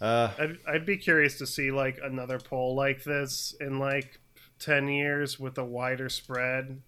Uh 0.00 0.30
I'd, 0.38 0.58
I'd 0.66 0.86
be 0.86 0.96
curious 0.96 1.38
to 1.38 1.46
see 1.46 1.70
like 1.70 1.98
another 2.02 2.38
poll 2.38 2.74
like 2.74 3.04
this 3.04 3.54
in 3.60 3.78
like 3.78 4.18
10 4.58 4.88
years 4.88 5.38
with 5.38 5.58
a 5.58 5.64
wider 5.64 6.08
spread 6.08 6.80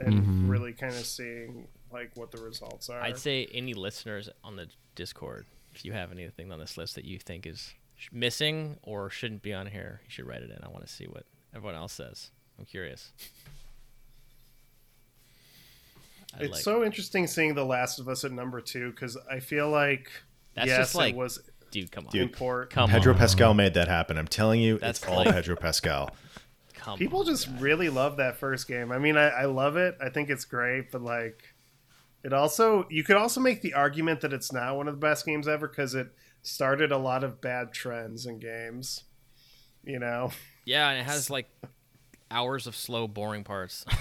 and 0.00 0.14
Mhm. 0.22 0.48
really 0.50 0.72
kind 0.72 0.94
of 0.94 1.04
seeing 1.06 1.68
like 1.90 2.10
what 2.14 2.30
the 2.30 2.38
results 2.42 2.88
are. 2.88 3.00
I'd 3.02 3.18
say 3.18 3.48
any 3.52 3.74
listeners 3.74 4.28
on 4.42 4.56
the 4.56 4.66
Discord, 4.94 5.46
if 5.74 5.84
you 5.84 5.92
have 5.92 6.12
anything 6.12 6.52
on 6.52 6.58
this 6.58 6.76
list 6.76 6.94
that 6.96 7.04
you 7.04 7.18
think 7.18 7.46
is 7.46 7.72
missing 8.12 8.76
or 8.82 9.08
shouldn't 9.10 9.42
be 9.42 9.52
on 9.52 9.66
here, 9.66 10.00
you 10.04 10.10
should 10.10 10.26
write 10.26 10.42
it 10.42 10.50
in. 10.50 10.58
I 10.62 10.68
want 10.68 10.86
to 10.86 10.92
see 10.92 11.04
what 11.06 11.24
everyone 11.54 11.76
else 11.76 11.92
says. 11.92 12.30
I'm 12.58 12.64
curious. 12.64 13.12
I'd 16.34 16.42
it's 16.42 16.52
like- 16.52 16.62
so 16.62 16.84
interesting 16.84 17.26
seeing 17.26 17.54
The 17.54 17.64
Last 17.64 17.98
of 17.98 18.08
Us 18.08 18.24
at 18.24 18.32
number 18.32 18.60
two 18.60 18.90
because 18.90 19.16
I 19.30 19.40
feel 19.40 19.68
like 19.70 20.10
That's 20.54 20.68
yes, 20.68 20.78
just 20.78 20.94
like- 20.94 21.14
it 21.14 21.16
was 21.16 21.40
dude, 21.70 21.90
come 21.92 22.06
on, 22.06 22.12
Dude, 22.12 22.22
important. 22.22 22.70
come 22.70 22.90
Pedro 22.90 23.12
on, 23.14 23.18
Pascal 23.18 23.54
made 23.54 23.74
that 23.74 23.88
happen. 23.88 24.18
I'm 24.18 24.28
telling 24.28 24.60
you, 24.60 24.78
That's 24.78 24.98
it's 24.98 25.08
all 25.08 25.24
Pedro 25.24 25.56
Pascal. 25.56 26.10
come 26.74 26.98
People 26.98 27.20
on, 27.20 27.26
just 27.26 27.50
guys. 27.50 27.60
really 27.62 27.88
love 27.88 28.16
that 28.18 28.36
first 28.36 28.68
game. 28.68 28.92
I 28.92 28.98
mean, 28.98 29.16
I, 29.16 29.28
I 29.28 29.44
love 29.46 29.76
it. 29.76 29.96
I 30.00 30.08
think 30.10 30.28
it's 30.30 30.44
great, 30.44 30.90
but 30.90 31.00
like, 31.02 31.42
it 32.24 32.32
also 32.32 32.86
you 32.90 33.02
could 33.04 33.16
also 33.16 33.40
make 33.40 33.62
the 33.62 33.74
argument 33.74 34.20
that 34.22 34.32
it's 34.32 34.52
not 34.52 34.76
one 34.76 34.88
of 34.88 34.94
the 34.94 35.00
best 35.00 35.26
games 35.26 35.46
ever 35.48 35.68
because 35.68 35.94
it 35.94 36.08
started 36.42 36.92
a 36.92 36.98
lot 36.98 37.24
of 37.24 37.40
bad 37.40 37.72
trends 37.72 38.26
in 38.26 38.38
games. 38.38 39.04
You 39.84 39.98
know, 39.98 40.30
yeah, 40.64 40.90
and 40.90 41.00
it 41.00 41.04
has 41.04 41.28
like 41.30 41.48
hours 42.30 42.66
of 42.66 42.76
slow, 42.76 43.08
boring 43.08 43.42
parts. 43.44 43.84
I 43.88 43.96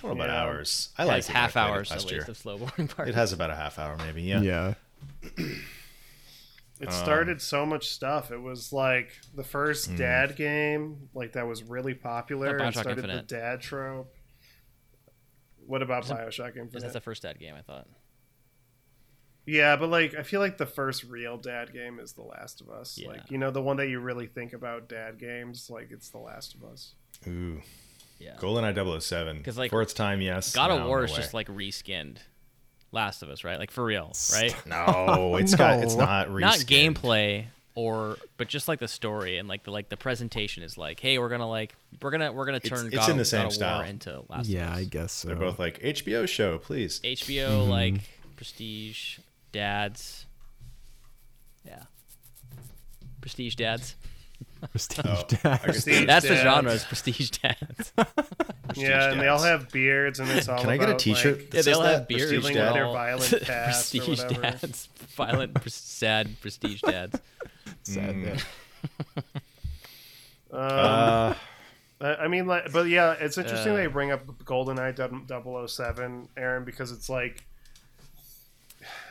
don't 0.00 0.16
know 0.16 0.24
about 0.24 0.30
hours. 0.34 0.88
I 0.96 1.02
It 1.02 1.06
like 1.06 1.16
has 1.16 1.26
half 1.28 1.56
hours 1.56 1.90
last 1.90 2.04
at 2.06 2.10
year. 2.10 2.20
least 2.20 2.28
of 2.30 2.36
slow, 2.38 2.58
boring 2.58 2.88
parts. 2.88 3.08
It 3.10 3.14
has 3.14 3.32
about 3.32 3.50
a 3.50 3.56
half 3.56 3.78
hour, 3.78 3.96
maybe. 3.98 4.22
Yeah. 4.22 4.40
yeah. 4.40 4.74
it 6.80 6.88
Um, 6.88 6.92
started 6.92 7.40
so 7.42 7.66
much 7.66 7.88
stuff. 7.88 8.30
It 8.30 8.38
was 8.40 8.72
like 8.72 9.10
the 9.34 9.44
first 9.44 9.88
Hmm. 9.90 9.96
dad 9.96 10.36
game, 10.36 11.08
like 11.14 11.32
that 11.32 11.46
was 11.46 11.62
really 11.62 11.94
popular 11.94 12.56
Not 12.58 12.66
and 12.68 12.74
started 12.74 12.98
Infinite. 13.04 13.28
the 13.28 13.34
dad 13.36 13.60
trope. 13.60 14.14
What 15.66 15.82
about 15.82 16.04
Isn't- 16.04 16.16
Bioshock 16.16 16.54
That's 16.54 16.56
Infinite? 16.56 16.92
the 16.92 17.00
first 17.00 17.22
dad 17.22 17.38
game, 17.38 17.54
I 17.56 17.62
thought. 17.62 17.86
Yeah, 19.46 19.76
but 19.76 19.88
like 19.88 20.14
I 20.14 20.22
feel 20.22 20.40
like 20.40 20.56
the 20.56 20.66
first 20.66 21.02
real 21.04 21.36
dad 21.36 21.72
game 21.72 21.98
is 21.98 22.12
The 22.12 22.22
Last 22.22 22.60
of 22.60 22.70
Us. 22.70 22.96
Yeah. 22.98 23.08
Like 23.08 23.30
you 23.30 23.38
know 23.38 23.50
the 23.50 23.62
one 23.62 23.76
that 23.78 23.88
you 23.88 23.98
really 24.00 24.26
think 24.26 24.52
about 24.52 24.88
dad 24.88 25.18
games, 25.18 25.68
like 25.68 25.88
it's 25.90 26.10
The 26.10 26.18
Last 26.18 26.54
of 26.54 26.62
Us. 26.64 26.94
Ooh. 27.26 27.60
Yeah. 28.20 28.36
GoldenEye 28.38 29.00
007. 29.02 29.42
'Cause, 29.42 29.58
like, 29.58 29.70
for 29.70 29.82
its 29.82 29.92
time, 29.94 30.20
yes. 30.20 30.54
God 30.54 30.68
now, 30.68 30.78
of 30.78 30.86
War 30.86 31.02
is 31.04 31.12
just 31.12 31.34
like 31.34 31.48
reskinned 31.48 32.18
Last 32.92 33.24
of 33.24 33.30
Us, 33.30 33.42
right? 33.42 33.58
Like 33.58 33.72
for 33.72 33.84
real, 33.84 34.12
right? 34.32 34.54
no. 34.64 35.34
It's 35.40 35.56
got. 35.56 35.82
It's 35.82 35.96
No. 35.96 36.04
not. 36.04 36.30
Not 36.30 36.58
reskinned. 36.58 36.94
gameplay 36.94 37.46
or 37.74 38.16
but 38.36 38.48
just 38.48 38.68
like 38.68 38.78
the 38.78 38.88
story 38.88 39.38
and 39.38 39.48
like 39.48 39.64
the 39.64 39.70
like 39.70 39.88
the 39.88 39.96
presentation 39.96 40.62
is 40.62 40.76
like, 40.76 41.00
hey, 41.00 41.18
we're 41.18 41.28
gonna 41.28 41.48
like 41.48 41.74
we're 42.00 42.10
gonna 42.10 42.32
we're 42.32 42.44
gonna 42.44 42.60
turn 42.60 42.86
it's 42.86 42.94
God, 42.94 43.10
in 43.10 43.16
the 43.16 43.24
same 43.24 43.44
God 43.44 43.52
style. 43.52 43.80
Into 43.82 44.22
Last 44.28 44.48
Yeah, 44.48 44.70
of 44.70 44.76
I 44.78 44.84
guess 44.84 45.12
so. 45.12 45.28
They're 45.28 45.36
both 45.36 45.58
like 45.58 45.80
HBO 45.80 46.28
show, 46.28 46.58
please. 46.58 47.00
HBO 47.00 47.48
mm-hmm. 47.62 47.70
like 47.70 47.94
prestige 48.36 49.18
dads. 49.52 50.26
Yeah. 51.64 51.82
Prestige 53.20 53.54
dads. 53.54 53.94
Prestige 54.70 55.04
Oh, 55.04 55.24
Dash. 55.28 55.44
I 55.44 55.50
guess 55.50 55.62
Prestige 55.62 56.06
That's 56.06 56.28
the 56.28 56.36
genre 56.36 56.72
is 56.72 56.84
prestige 56.84 57.30
dads. 57.30 57.92
Yeah, 58.74 59.10
and 59.12 59.20
they 59.20 59.28
all 59.28 59.42
have 59.42 59.70
beards, 59.70 60.18
and 60.18 60.30
it's 60.30 60.48
all. 60.48 60.58
Can 60.58 60.70
I 60.70 60.78
get 60.78 60.84
a 60.84 60.92
about, 60.92 61.00
T-shirt? 61.00 61.38
like, 61.40 61.54
yeah, 61.54 61.62
they 61.62 61.72
all 61.72 61.82
that? 61.82 61.92
have 61.92 62.08
beards. 62.08 62.24
Prestige 62.32 62.40
Dealing 62.40 62.54
Dad? 62.54 62.64
with 62.66 62.74
their 62.74 62.86
violent 62.86 63.42
past 63.42 63.90
prestige 63.92 64.18
whatever. 64.22 64.40
dads. 64.40 64.88
Violent, 65.14 65.70
sad 65.70 66.40
prestige 66.40 66.80
dads. 66.80 67.20
Sad, 67.82 68.14
Mm. 68.14 68.24
yeah. 68.24 68.40
Um, 70.52 70.60
Uh, 70.60 71.34
I 72.00 72.14
I 72.24 72.28
mean, 72.28 72.46
like, 72.46 72.72
but 72.72 72.88
yeah, 72.88 73.12
it's 73.18 73.38
interesting 73.38 73.72
Uh. 73.72 73.76
they 73.76 73.86
bring 73.86 74.10
up 74.10 74.26
GoldenEye 74.44 74.94
007, 75.68 76.28
Aaron, 76.36 76.64
because 76.64 76.90
it's 76.92 77.08
like, 77.08 77.44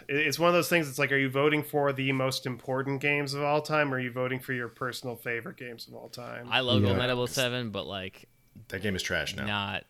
it's 0.09 0.37
one 0.37 0.49
of 0.49 0.53
those 0.53 0.67
things. 0.69 0.89
It's 0.89 0.99
like, 0.99 1.11
are 1.11 1.17
you 1.17 1.29
voting 1.29 1.63
for 1.63 1.93
the 1.93 2.11
most 2.11 2.45
important 2.45 3.01
games 3.01 3.33
of 3.33 3.43
all 3.43 3.61
time, 3.61 3.93
or 3.93 3.97
are 3.97 3.99
you 3.99 4.11
voting 4.11 4.39
for 4.39 4.53
your 4.53 4.67
personal 4.67 5.15
favorite 5.15 5.57
games 5.57 5.87
of 5.87 5.93
all 5.95 6.09
time? 6.09 6.47
I 6.51 6.59
love 6.59 6.81
Yeah. 6.83 6.89
GoldenEye 6.89 7.07
007, 7.07 7.69
but 7.71 7.87
like 7.87 8.27
that 8.67 8.81
game 8.81 8.95
is 8.95 9.01
trash 9.03 9.35
now. 9.35 9.45
not 9.45 9.85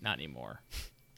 not 0.00 0.18
anymore. 0.18 0.60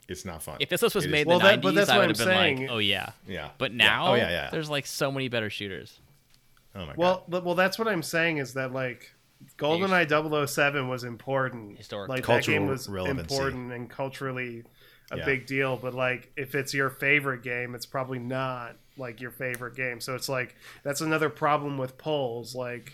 It's 0.08 0.24
not 0.24 0.42
fun. 0.42 0.56
If 0.60 0.70
this 0.70 0.80
was 0.82 0.94
It 0.94 1.08
is- 1.08 1.12
made 1.12 1.20
in 1.22 1.28
Well, 1.28 1.38
the 1.40 1.44
that- 1.44 1.58
90s, 1.60 1.62
but 1.62 1.74
that's 1.74 1.90
I 1.90 1.98
would 1.98 2.08
have 2.08 2.20
I'm 2.20 2.26
been 2.26 2.34
saying. 2.36 2.60
like, 2.62 2.70
oh 2.70 2.78
yeah. 2.78 3.10
yeah. 3.26 3.50
But 3.58 3.72
Yeah. 3.72 3.76
now, 3.76 4.06
Oh 4.12 4.14
yeah, 4.14 4.30
yeah. 4.30 4.50
there's 4.50 4.70
like 4.70 4.86
so 4.86 5.12
many 5.12 5.28
better 5.28 5.50
shooters. 5.50 6.00
Oh 6.78 6.86
my 6.86 6.94
god. 6.94 7.22
Well, 7.28 7.42
well, 7.42 7.54
that's 7.54 7.78
what 7.78 7.88
I'm 7.88 8.02
saying 8.02 8.38
is 8.38 8.54
that 8.54 8.72
like 8.72 9.12
GoldenEye 9.56 10.08
007 10.48 10.88
was 10.88 11.04
important. 11.04 11.76
Historic. 11.78 12.08
Like 12.08 12.20
that 12.22 12.26
Cultural 12.26 12.58
game 12.58 12.66
was 12.68 12.88
relevancy. 12.88 13.34
important 13.34 13.72
and 13.72 13.90
culturally 13.90 14.64
a 15.10 15.18
Yeah. 15.18 15.24
big 15.24 15.46
deal. 15.46 15.76
But 15.76 15.94
like, 15.94 16.30
if 16.36 16.54
it's 16.54 16.74
your 16.74 16.90
favorite 16.90 17.42
game, 17.42 17.74
it's 17.74 17.86
probably 17.86 18.18
not 18.18 18.76
like 18.96 19.20
your 19.20 19.30
favorite 19.30 19.74
game. 19.74 20.00
So 20.00 20.14
it's 20.14 20.28
like 20.28 20.56
that's 20.82 21.00
another 21.00 21.28
problem 21.30 21.78
with 21.78 21.98
polls. 21.98 22.54
Like, 22.54 22.92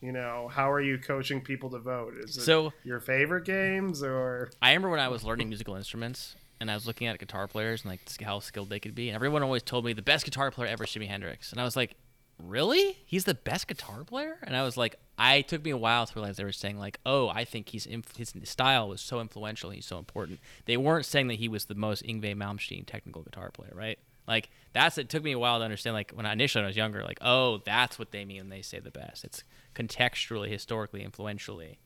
you 0.00 0.12
know, 0.12 0.48
how 0.48 0.70
are 0.70 0.80
you 0.80 0.98
coaching 0.98 1.40
people 1.40 1.70
to 1.70 1.78
vote? 1.78 2.14
Is 2.18 2.36
it 2.36 2.42
So- 2.42 2.72
your 2.84 3.00
favorite 3.00 3.44
games 3.44 4.02
or 4.02 4.50
I 4.62 4.70
remember 4.70 4.90
when 4.90 5.00
I 5.00 5.08
was 5.08 5.24
learning 5.24 5.48
musical 5.48 5.76
instruments 5.76 6.36
and 6.60 6.70
I 6.70 6.74
was 6.74 6.86
looking 6.86 7.06
at 7.06 7.18
guitar 7.18 7.48
players 7.48 7.82
and 7.82 7.90
like 7.90 8.00
how 8.22 8.38
skilled 8.40 8.68
they 8.70 8.80
could 8.80 8.94
be, 8.94 9.08
and 9.08 9.14
everyone 9.14 9.42
always 9.42 9.62
told 9.62 9.84
me 9.86 9.94
the 9.94 10.02
best 10.02 10.26
guitar 10.26 10.50
player 10.50 10.68
ever 10.68 10.84
is 10.84 10.90
Jimi 10.90 11.08
Hendrix, 11.08 11.52
and 11.52 11.60
I 11.60 11.64
was 11.64 11.74
like, 11.74 11.96
really? 12.46 12.98
He's 13.04 13.24
the 13.24 13.34
best 13.34 13.68
guitar 13.68 14.04
player? 14.04 14.38
And 14.42 14.56
I 14.56 14.62
was 14.62 14.76
like, 14.76 14.96
I 15.18 15.36
it 15.36 15.48
took 15.48 15.64
me 15.64 15.70
a 15.70 15.76
while 15.76 16.06
to 16.06 16.14
realize 16.14 16.36
they 16.36 16.44
were 16.44 16.52
saying 16.52 16.78
like, 16.78 16.98
oh, 17.04 17.28
I 17.28 17.44
think 17.44 17.68
he's 17.70 17.86
inf- 17.86 18.16
his 18.16 18.32
style 18.44 18.88
was 18.88 19.00
so 19.00 19.20
influential, 19.20 19.70
he's 19.70 19.86
so 19.86 19.98
important. 19.98 20.40
They 20.64 20.76
weren't 20.76 21.06
saying 21.06 21.28
that 21.28 21.34
he 21.34 21.48
was 21.48 21.66
the 21.66 21.74
most 21.74 22.04
Yngwie 22.04 22.34
Malmsteen 22.34 22.86
technical 22.86 23.22
guitar 23.22 23.50
player, 23.50 23.72
right? 23.74 23.98
Like 24.26 24.50
that's 24.72 24.96
it 24.98 25.08
took 25.08 25.24
me 25.24 25.32
a 25.32 25.38
while 25.38 25.58
to 25.58 25.64
understand. 25.64 25.94
Like 25.94 26.12
when 26.12 26.24
I 26.24 26.32
initially 26.32 26.60
when 26.60 26.66
I 26.66 26.68
was 26.68 26.76
younger, 26.76 27.02
like 27.02 27.18
oh, 27.20 27.58
that's 27.64 27.98
what 27.98 28.12
they 28.12 28.24
mean 28.24 28.42
when 28.42 28.48
they 28.48 28.62
say 28.62 28.78
the 28.78 28.90
best. 28.90 29.24
It's 29.24 29.44
contextually, 29.74 30.48
historically, 30.48 31.02
influentially. 31.02 31.78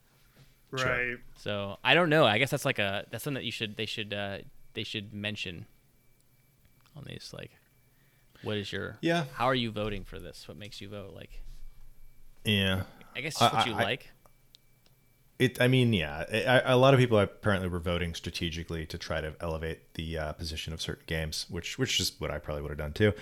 Sure. 0.76 0.88
right? 0.88 1.16
So 1.36 1.78
I 1.84 1.94
don't 1.94 2.10
know. 2.10 2.26
I 2.26 2.38
guess 2.38 2.50
that's 2.50 2.64
like 2.64 2.78
a 2.78 3.06
that's 3.10 3.24
something 3.24 3.40
that 3.40 3.44
you 3.44 3.52
should 3.52 3.76
they 3.76 3.86
should 3.86 4.12
uh, 4.12 4.38
they 4.74 4.84
should 4.84 5.14
mention 5.14 5.66
on 6.96 7.04
these 7.06 7.32
like 7.36 7.52
what 8.44 8.56
is 8.56 8.72
your 8.72 8.98
Yeah. 9.00 9.24
how 9.34 9.46
are 9.46 9.54
you 9.54 9.70
voting 9.70 10.04
for 10.04 10.18
this? 10.18 10.46
What 10.48 10.56
makes 10.56 10.80
you 10.80 10.88
vote? 10.88 11.12
Like 11.14 11.40
yeah. 12.44 12.82
I 13.16 13.20
guess 13.20 13.32
it's 13.34 13.40
what 13.40 13.54
I- 13.54 13.64
you 13.66 13.74
I- 13.74 13.82
like. 13.82 14.10
It. 15.38 15.60
I 15.60 15.66
mean, 15.66 15.92
yeah. 15.92 16.24
I, 16.66 16.72
a 16.72 16.76
lot 16.76 16.94
of 16.94 17.00
people 17.00 17.18
apparently 17.18 17.68
were 17.68 17.80
voting 17.80 18.14
strategically 18.14 18.86
to 18.86 18.96
try 18.96 19.20
to 19.20 19.34
elevate 19.40 19.94
the 19.94 20.16
uh, 20.16 20.32
position 20.34 20.72
of 20.72 20.80
certain 20.80 21.02
games, 21.06 21.46
which 21.50 21.76
which 21.76 21.98
is 21.98 22.12
what 22.20 22.30
I 22.30 22.38
probably 22.38 22.62
would 22.62 22.70
have 22.70 22.78
done 22.78 22.92
too. 22.92 23.12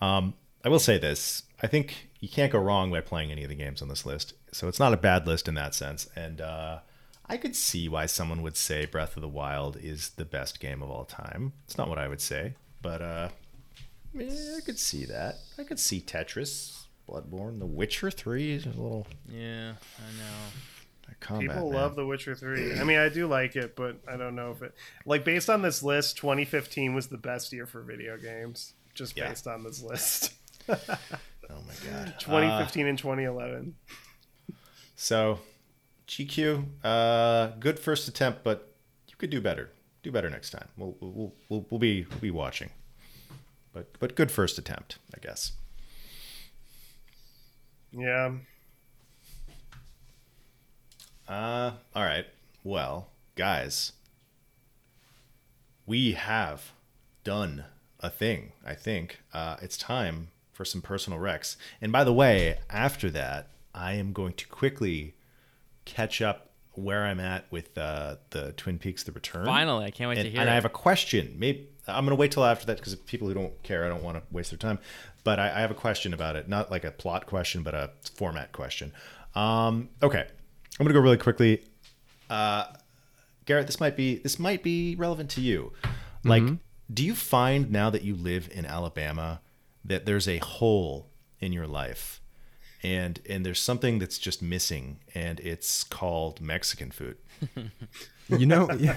Um, 0.00 0.34
I 0.62 0.68
will 0.68 0.78
say 0.78 0.98
this: 0.98 1.44
I 1.62 1.66
think 1.66 2.10
you 2.20 2.28
can't 2.28 2.52
go 2.52 2.58
wrong 2.58 2.90
by 2.90 3.00
playing 3.00 3.32
any 3.32 3.44
of 3.44 3.48
the 3.48 3.54
games 3.54 3.80
on 3.80 3.88
this 3.88 4.04
list. 4.04 4.34
So 4.52 4.68
it's 4.68 4.78
not 4.78 4.92
a 4.92 4.98
bad 4.98 5.26
list 5.26 5.48
in 5.48 5.54
that 5.54 5.74
sense, 5.74 6.06
and 6.14 6.42
uh, 6.42 6.80
I 7.26 7.38
could 7.38 7.56
see 7.56 7.88
why 7.88 8.04
someone 8.06 8.42
would 8.42 8.58
say 8.58 8.84
Breath 8.84 9.16
of 9.16 9.22
the 9.22 9.28
Wild 9.28 9.78
is 9.78 10.10
the 10.10 10.26
best 10.26 10.60
game 10.60 10.82
of 10.82 10.90
all 10.90 11.06
time. 11.06 11.54
It's 11.64 11.78
not 11.78 11.88
what 11.88 11.98
I 11.98 12.08
would 12.08 12.20
say, 12.20 12.56
but 12.82 13.00
uh, 13.00 13.28
yeah, 14.14 14.56
I 14.56 14.60
could 14.64 14.78
see 14.78 15.04
that. 15.06 15.36
I 15.58 15.64
could 15.64 15.78
see 15.78 16.00
Tetris, 16.00 16.84
Bloodborne, 17.08 17.58
The 17.58 17.66
Witcher 17.66 18.10
Three 18.10 18.52
is 18.52 18.66
a 18.66 18.70
little 18.70 19.06
Yeah, 19.28 19.72
I 19.98 20.18
know. 20.18 21.14
combat. 21.20 21.48
People 21.56 21.70
man. 21.70 21.80
love 21.80 21.96
The 21.96 22.06
Witcher 22.06 22.34
3. 22.34 22.78
I 22.80 22.84
mean, 22.84 22.98
I 22.98 23.08
do 23.08 23.26
like 23.26 23.56
it, 23.56 23.76
but 23.76 23.98
I 24.08 24.16
don't 24.16 24.34
know 24.34 24.50
if 24.50 24.62
it 24.62 24.74
like 25.06 25.24
based 25.24 25.48
on 25.50 25.62
this 25.62 25.82
list, 25.82 26.16
2015 26.18 26.94
was 26.94 27.06
the 27.08 27.18
best 27.18 27.52
year 27.52 27.66
for 27.66 27.82
video 27.82 28.16
games 28.18 28.74
just 28.94 29.16
Yeah. 29.16 29.28
based 29.28 29.46
on 29.46 29.62
this 29.64 29.82
list. 29.82 30.32
Oh 31.50 31.60
my 31.66 31.74
god. 31.90 32.14
2015 32.20 32.86
and 32.86 32.96
2011. 32.98 33.74
So, 34.96 35.40
GQ, 36.08 36.64
uh, 36.82 37.48
good 37.60 37.78
first 37.78 38.08
attempt, 38.08 38.42
but 38.42 38.74
you 39.08 39.14
could 39.16 39.28
do 39.28 39.42
better. 39.42 39.70
Do 40.02 40.10
better 40.10 40.30
next 40.30 40.50
time. 40.50 40.68
We'll 40.78 40.96
we'll 41.00 41.34
we'll, 41.50 41.66
we'll 41.68 41.78
be 41.78 42.06
we'll 42.10 42.18
be 42.20 42.30
watching. 42.30 42.70
But 43.74 43.98
but 43.98 44.14
good 44.14 44.30
first 44.30 44.56
attempt, 44.56 44.98
I 45.14 45.18
guess. 45.18 45.52
Yeah. 47.92 48.32
Uh, 51.28 51.72
all 51.94 52.04
right. 52.04 52.26
Well, 52.62 53.08
guys, 53.34 53.92
we 55.86 56.12
have 56.12 56.72
done 57.24 57.64
a 58.00 58.10
thing. 58.10 58.52
I 58.64 58.74
think 58.74 59.20
uh, 59.32 59.56
it's 59.60 59.76
time 59.76 60.28
for 60.52 60.64
some 60.64 60.80
personal 60.80 61.18
recs. 61.18 61.56
And 61.80 61.90
by 61.90 62.04
the 62.04 62.12
way, 62.12 62.58
after 62.70 63.10
that, 63.10 63.48
I 63.74 63.94
am 63.94 64.12
going 64.12 64.34
to 64.34 64.46
quickly 64.46 65.14
catch 65.84 66.22
up 66.22 66.50
where 66.72 67.04
I'm 67.04 67.20
at 67.20 67.50
with 67.50 67.76
uh, 67.76 68.16
the 68.30 68.52
Twin 68.52 68.78
Peaks: 68.78 69.02
The 69.02 69.12
Return. 69.12 69.46
Finally, 69.46 69.86
I 69.86 69.90
can't 69.90 70.08
wait 70.08 70.18
and, 70.18 70.26
to 70.26 70.30
hear 70.30 70.40
and 70.40 70.48
it. 70.48 70.52
I 70.52 70.54
have 70.54 70.64
a 70.64 70.70
question. 70.70 71.34
Maybe 71.38 71.68
I'm 71.86 72.04
going 72.04 72.16
to 72.16 72.20
wait 72.20 72.32
till 72.32 72.44
after 72.44 72.66
that 72.66 72.76
because 72.78 72.94
people 72.94 73.28
who 73.28 73.34
don't 73.34 73.62
care, 73.62 73.84
I 73.84 73.88
don't 73.88 74.02
want 74.02 74.16
to 74.16 74.22
waste 74.30 74.50
their 74.50 74.58
time. 74.58 74.78
But 75.22 75.38
I, 75.38 75.46
I 75.48 75.60
have 75.60 75.70
a 75.70 75.74
question 75.74 76.14
about 76.14 76.36
it, 76.36 76.48
not 76.48 76.70
like 76.70 76.84
a 76.84 76.90
plot 76.90 77.26
question, 77.26 77.62
but 77.62 77.74
a 77.74 77.90
format 78.14 78.52
question. 78.52 78.92
Um, 79.34 79.88
okay, 80.02 80.20
I'm 80.20 80.84
going 80.84 80.88
to 80.88 80.94
go 80.94 81.00
really 81.00 81.16
quickly. 81.16 81.64
Uh, 82.30 82.66
Garrett, 83.46 83.66
this 83.66 83.80
might 83.80 83.96
be 83.96 84.16
this 84.18 84.38
might 84.38 84.62
be 84.62 84.96
relevant 84.96 85.30
to 85.30 85.40
you. 85.40 85.72
Like, 86.24 86.42
do 86.92 87.04
you 87.04 87.14
find 87.14 87.70
now 87.70 87.90
that 87.90 88.02
you 88.02 88.14
live 88.14 88.48
in 88.52 88.64
Alabama 88.64 89.40
that 89.84 90.06
there's 90.06 90.26
a 90.26 90.38
hole 90.38 91.10
in 91.40 91.52
your 91.52 91.66
life, 91.66 92.22
and 92.82 93.20
and 93.28 93.44
there's 93.44 93.60
something 93.60 93.98
that's 93.98 94.18
just 94.18 94.40
missing, 94.40 95.00
and 95.14 95.38
it's 95.40 95.84
called 95.84 96.40
Mexican 96.40 96.90
food. 96.90 97.16
You 98.28 98.46
know, 98.46 98.70
yeah. 98.78 98.96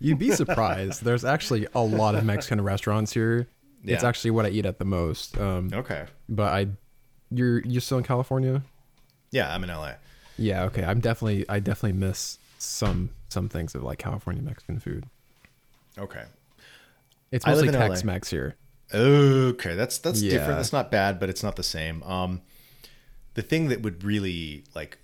You'd 0.00 0.18
be 0.18 0.30
surprised. 0.32 1.02
There's 1.04 1.24
actually 1.24 1.66
a 1.74 1.80
lot 1.80 2.14
of 2.14 2.24
Mexican 2.24 2.60
restaurants 2.60 3.12
here. 3.12 3.46
It's 3.84 4.02
actually 4.04 4.32
what 4.32 4.46
I 4.46 4.48
eat 4.50 4.66
at 4.66 4.78
the 4.78 4.84
most. 4.84 5.38
Um, 5.38 5.70
Okay. 5.72 6.06
but 6.28 6.52
I, 6.52 6.66
you're 7.30 7.60
you're 7.60 7.80
still 7.80 7.98
in 7.98 8.04
California? 8.04 8.62
Yeah, 9.30 9.52
I'm 9.54 9.62
in 9.64 9.70
LA. 9.70 9.92
Yeah. 10.38 10.64
Okay. 10.64 10.84
I'm 10.84 11.00
definitely 11.00 11.44
I 11.48 11.60
definitely 11.60 11.98
miss 11.98 12.38
some 12.58 13.10
some 13.28 13.48
things 13.48 13.74
of 13.74 13.82
like 13.82 13.98
California 13.98 14.42
Mexican 14.42 14.80
food. 14.80 15.04
Okay. 15.98 16.24
It's 17.30 17.46
mostly 17.46 17.68
in 17.68 17.74
LA. 17.74 17.88
Tex-Mex 17.88 18.30
here. 18.30 18.54
Okay, 18.94 19.74
that's 19.74 19.98
that's 19.98 20.20
Yeah. 20.22 20.32
different. 20.32 20.56
That's 20.58 20.72
not 20.72 20.90
bad, 20.90 21.18
but 21.18 21.28
it's 21.28 21.42
not 21.42 21.56
the 21.56 21.62
same. 21.62 22.02
Um, 22.04 22.42
the 23.34 23.42
thing 23.42 23.68
that 23.68 23.82
would 23.82 24.04
really 24.04 24.64
like 24.74 24.98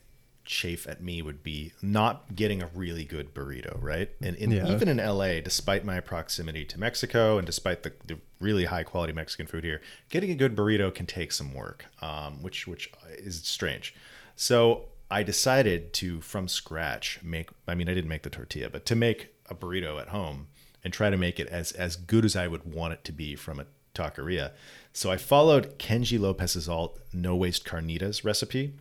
chafe 0.52 0.86
at 0.86 1.02
me 1.02 1.22
would 1.22 1.42
be 1.42 1.72
not 1.82 2.34
getting 2.36 2.62
a 2.62 2.66
really 2.74 3.04
good 3.04 3.34
burrito, 3.34 3.76
right? 3.82 4.10
And, 4.20 4.36
and 4.36 4.52
Yeah. 4.52 4.68
even 4.70 4.88
in 4.88 4.98
LA, 4.98 5.40
despite 5.40 5.84
my 5.84 5.98
proximity 6.00 6.64
to 6.66 6.78
Mexico 6.78 7.38
and 7.38 7.46
despite 7.46 7.82
the, 7.82 7.92
the 8.06 8.18
really 8.38 8.66
high 8.66 8.82
quality 8.84 9.12
Mexican 9.12 9.46
food 9.46 9.64
here, 9.64 9.80
getting 10.10 10.30
a 10.30 10.34
good 10.34 10.54
burrito 10.54 10.94
can 10.94 11.06
take 11.06 11.32
some 11.32 11.54
work, 11.54 11.86
um, 12.00 12.42
which 12.42 12.66
which 12.66 12.92
is 13.18 13.42
strange. 13.44 13.94
So 14.36 14.84
I 15.10 15.22
decided 15.22 15.92
to 15.94 16.20
from 16.20 16.48
scratch 16.48 17.20
make. 17.22 17.50
I 17.66 17.74
mean, 17.74 17.88
I 17.88 17.94
didn't 17.94 18.08
make 18.10 18.22
the 18.22 18.30
tortilla, 18.30 18.68
but 18.70 18.86
to 18.86 18.94
make 18.94 19.34
a 19.50 19.54
burrito 19.54 20.00
at 20.00 20.08
home 20.08 20.48
and 20.84 20.92
try 20.92 21.10
to 21.10 21.16
make 21.16 21.40
it 21.40 21.48
as 21.48 21.72
as 21.72 21.96
good 21.96 22.24
as 22.24 22.36
I 22.36 22.46
would 22.48 22.64
want 22.72 22.92
it 22.92 23.04
to 23.04 23.12
be 23.12 23.34
from 23.36 23.58
a 23.60 23.66
taqueria. 23.94 24.52
So 24.92 25.10
I 25.10 25.16
followed 25.16 25.78
Kenji 25.78 26.18
López-Alt's 26.18 26.98
no 27.12 27.36
waste 27.36 27.64
carnitas 27.64 28.24
recipe. 28.24 28.74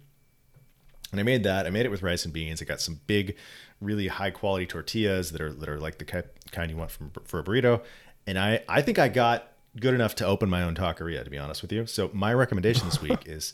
And 1.11 1.19
I 1.19 1.23
made 1.23 1.43
that. 1.43 1.65
I 1.65 1.69
made 1.69 1.85
it 1.85 1.91
with 1.91 2.01
rice 2.01 2.23
and 2.25 2.33
beans. 2.33 2.61
I 2.61 2.65
got 2.65 2.79
some 2.79 3.01
big, 3.07 3.35
really 3.79 4.07
high 4.07 4.31
quality 4.31 4.65
tortillas 4.65 5.31
that 5.31 5.41
are 5.41 5.51
that 5.53 5.67
are 5.67 5.79
like 5.79 5.97
the 5.97 6.05
kind 6.05 6.71
you 6.71 6.77
want 6.77 6.91
from 6.91 7.11
for 7.25 7.39
a 7.39 7.43
burrito. 7.43 7.81
And 8.25 8.39
I 8.39 8.63
I 8.67 8.81
think 8.81 8.97
I 8.97 9.07
got 9.07 9.47
good 9.79 9.93
enough 9.93 10.15
to 10.15 10.25
open 10.25 10.49
my 10.49 10.63
own 10.63 10.75
taqueria. 10.75 11.23
To 11.23 11.29
be 11.29 11.37
honest 11.37 11.61
with 11.61 11.71
you, 11.71 11.85
so 11.85 12.09
my 12.13 12.33
recommendation 12.33 12.85
this 12.85 13.01
week 13.01 13.19
is 13.25 13.53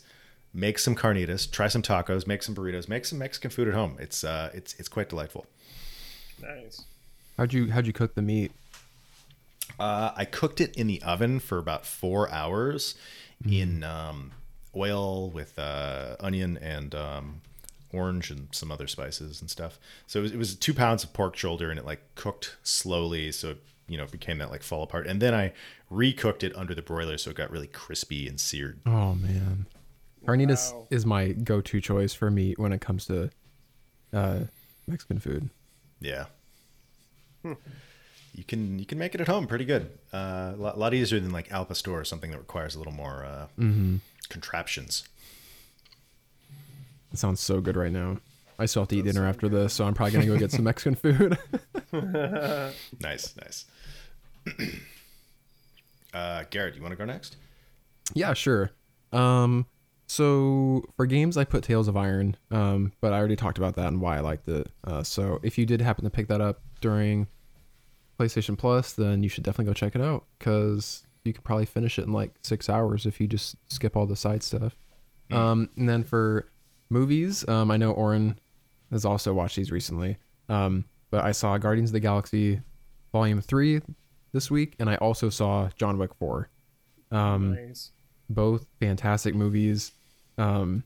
make 0.54 0.78
some 0.78 0.94
carnitas, 0.94 1.50
try 1.50 1.68
some 1.68 1.82
tacos, 1.82 2.26
make 2.26 2.42
some 2.42 2.54
burritos, 2.54 2.88
make 2.88 3.04
some 3.04 3.18
Mexican 3.18 3.50
food 3.50 3.68
at 3.68 3.74
home. 3.74 3.96
It's 3.98 4.22
uh 4.22 4.50
it's 4.54 4.74
it's 4.78 4.88
quite 4.88 5.08
delightful. 5.08 5.46
Nice. 6.40 6.84
How'd 7.36 7.52
you 7.52 7.70
how'd 7.70 7.86
you 7.86 7.92
cook 7.92 8.14
the 8.14 8.22
meat? 8.22 8.52
Uh, 9.78 10.12
I 10.16 10.24
cooked 10.24 10.60
it 10.60 10.76
in 10.76 10.86
the 10.86 11.00
oven 11.02 11.38
for 11.38 11.58
about 11.58 11.86
four 11.86 12.30
hours 12.30 12.96
in 13.46 13.84
um, 13.84 14.32
oil 14.78 15.30
with 15.30 15.58
uh, 15.58 16.16
onion 16.20 16.56
and 16.62 16.94
um, 16.94 17.40
orange 17.92 18.30
and 18.30 18.48
some 18.52 18.70
other 18.70 18.86
spices 18.86 19.40
and 19.40 19.50
stuff. 19.50 19.78
So 20.06 20.20
it 20.20 20.22
was, 20.22 20.32
it 20.32 20.36
was 20.38 20.54
two 20.54 20.74
pounds 20.74 21.04
of 21.04 21.12
pork 21.12 21.36
shoulder 21.36 21.70
and 21.70 21.78
it 21.78 21.84
like 21.84 22.02
cooked 22.14 22.56
slowly. 22.62 23.32
So 23.32 23.50
it, 23.50 23.62
you 23.88 23.96
know, 23.96 24.04
it 24.04 24.10
became 24.12 24.38
that 24.38 24.50
like 24.50 24.62
fall 24.62 24.82
apart. 24.82 25.06
And 25.06 25.20
then 25.20 25.34
I 25.34 25.52
recooked 25.90 26.42
it 26.42 26.54
under 26.56 26.74
the 26.74 26.82
broiler 26.82 27.16
so 27.18 27.30
it 27.30 27.36
got 27.36 27.50
really 27.50 27.66
crispy 27.66 28.28
and 28.28 28.38
seared. 28.38 28.80
Oh 28.86 29.14
man, 29.14 29.66
carnitas 30.26 30.72
Wow. 30.74 30.86
is 30.90 31.06
my 31.06 31.28
go-to 31.32 31.80
choice 31.80 32.12
for 32.14 32.30
meat 32.30 32.58
when 32.58 32.72
it 32.72 32.80
comes 32.82 33.06
to 33.06 33.30
uh, 34.12 34.40
Mexican 34.86 35.18
food. 35.18 35.48
Yeah. 36.00 36.26
You 38.34 38.44
can 38.46 38.78
you 38.78 38.84
can 38.86 38.98
make 38.98 39.14
it 39.14 39.20
at 39.20 39.26
home 39.26 39.46
pretty 39.46 39.64
good. 39.64 39.90
Uh, 40.12 40.52
a 40.54 40.56
lot, 40.56 40.78
lot 40.78 40.94
easier 40.94 41.18
than 41.18 41.30
like 41.32 41.50
Al 41.50 41.64
Pastor 41.64 41.92
or 41.92 42.04
something 42.04 42.30
that 42.30 42.38
requires 42.38 42.74
a 42.74 42.78
little 42.78 42.92
more 42.92 43.24
uh, 43.24 43.46
contraptions. 44.28 45.04
It 47.12 47.18
sounds 47.18 47.40
so 47.40 47.60
good 47.60 47.76
right 47.76 47.92
now. 47.92 48.18
I 48.58 48.66
still 48.66 48.82
have 48.82 48.88
to 48.88 48.96
eat 48.96 49.04
dinner 49.04 49.26
after 49.26 49.48
this, 49.48 49.72
so 49.72 49.84
I'm 49.84 49.94
probably 49.94 50.12
gonna 50.12 50.26
go 50.26 50.36
get 50.36 50.50
some 50.50 50.64
Mexican 50.64 50.94
food. 50.96 51.38
Nice, 53.00 53.34
nice. 53.36 53.64
uh, 56.14 56.44
Garrett, 56.50 56.74
you 56.74 56.82
want 56.82 56.92
to 56.92 56.96
go 56.96 57.04
next? 57.04 57.36
yeah, 58.14 58.34
sure. 58.34 58.70
Um, 59.12 59.66
so 60.06 60.84
for 60.96 61.06
games, 61.06 61.36
I 61.36 61.44
put 61.44 61.62
Tails 61.64 61.88
of 61.88 61.96
Iron. 61.96 62.36
Um, 62.50 62.92
but 63.00 63.12
I 63.12 63.18
already 63.18 63.36
talked 63.36 63.58
about 63.58 63.74
that 63.76 63.88
and 63.88 64.00
why 64.00 64.16
I 64.16 64.20
liked 64.20 64.48
it. 64.48 64.68
Uh, 64.84 65.02
so 65.02 65.38
if 65.42 65.56
you 65.58 65.64
did 65.66 65.80
happen 65.80 66.04
to 66.04 66.10
pick 66.10 66.28
that 66.28 66.40
up 66.40 66.60
during 66.80 67.26
PlayStation 68.18 68.56
Plus, 68.58 68.92
then 68.92 69.22
you 69.22 69.28
should 69.28 69.44
definitely 69.44 69.70
go 69.70 69.74
check 69.74 69.94
it 69.94 70.00
out 70.02 70.24
because 70.38 71.04
you 71.28 71.32
could 71.32 71.44
probably 71.44 71.66
finish 71.66 71.98
it 71.98 72.06
in 72.06 72.12
like 72.12 72.32
six 72.42 72.68
hours 72.68 73.06
if 73.06 73.20
you 73.20 73.28
just 73.28 73.54
skip 73.68 73.96
all 73.96 74.06
the 74.06 74.16
side 74.16 74.42
stuff. 74.42 74.76
Um, 75.30 75.68
and 75.76 75.88
then 75.88 76.02
for 76.04 76.50
movies, 76.90 77.46
um, 77.48 77.70
I 77.70 77.76
know 77.76 77.92
Oren 77.92 78.38
has 78.90 79.04
also 79.04 79.32
watched 79.34 79.56
these 79.56 79.70
recently. 79.70 80.16
Um, 80.48 80.86
but 81.10 81.22
I 81.24 81.32
saw 81.32 81.56
Guardians 81.58 81.90
of 81.90 81.94
the 81.94 82.00
Galaxy 82.00 82.60
Volume 83.12 83.40
Three 83.40 83.80
this 84.32 84.50
week, 84.50 84.74
and 84.78 84.88
I 84.90 84.96
also 84.96 85.28
saw 85.28 85.68
John 85.76 85.98
Wick 85.98 86.14
Four. 86.14 86.48
Um, 87.10 87.54
Nice. 87.54 87.92
both 88.28 88.66
fantastic 88.80 89.34
movies. 89.34 89.92
Um, 90.36 90.84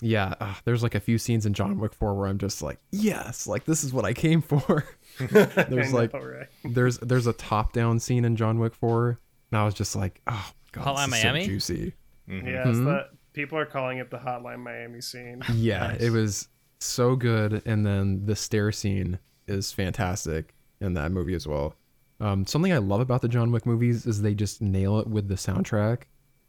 yeah, 0.00 0.34
uh, 0.40 0.54
there's 0.64 0.82
like 0.82 0.94
a 0.94 1.00
few 1.00 1.18
scenes 1.18 1.44
in 1.44 1.54
John 1.54 1.78
Wick 1.80 1.92
4 1.92 2.14
where 2.14 2.28
I'm 2.28 2.38
just 2.38 2.62
like, 2.62 2.78
yes, 2.92 3.48
like 3.48 3.64
this 3.64 3.82
is 3.82 3.92
what 3.92 4.04
I 4.04 4.12
came 4.12 4.40
for. 4.42 4.84
there's 5.18 5.92
like, 5.92 6.12
know, 6.14 6.20
right? 6.20 6.46
there's 6.64 6.98
there's 6.98 7.26
a 7.26 7.32
top 7.32 7.72
down 7.72 7.98
scene 7.98 8.24
in 8.24 8.36
John 8.36 8.58
Wick 8.60 8.74
4, 8.74 9.18
and 9.50 9.58
I 9.60 9.64
was 9.64 9.74
just 9.74 9.94
like, 9.96 10.20
oh 10.26 10.50
god, 10.72 10.84
Hotline 10.84 11.06
this 11.10 11.14
is 11.16 11.22
so 11.22 11.28
Miami? 11.32 11.46
juicy. 11.46 11.94
Yeah, 12.28 12.68
it's 12.68 12.78
the, 12.78 13.08
people 13.32 13.56
are 13.58 13.64
calling 13.66 13.98
it 13.98 14.10
the 14.10 14.18
Hotline 14.18 14.60
Miami 14.60 15.00
scene. 15.00 15.42
Yeah, 15.54 15.96
it 15.98 16.10
was 16.10 16.48
so 16.80 17.16
good, 17.16 17.62
and 17.66 17.84
then 17.86 18.26
the 18.26 18.36
stair 18.36 18.70
scene 18.72 19.18
is 19.46 19.72
fantastic 19.72 20.54
in 20.80 20.94
that 20.94 21.10
movie 21.10 21.34
as 21.34 21.46
well. 21.46 21.74
Um, 22.20 22.46
something 22.46 22.72
I 22.72 22.78
love 22.78 23.00
about 23.00 23.22
the 23.22 23.28
John 23.28 23.50
Wick 23.52 23.64
movies 23.64 24.04
is 24.06 24.20
they 24.22 24.34
just 24.34 24.60
nail 24.60 24.98
it 24.98 25.06
with 25.06 25.28
the 25.28 25.36
soundtrack, 25.36 26.02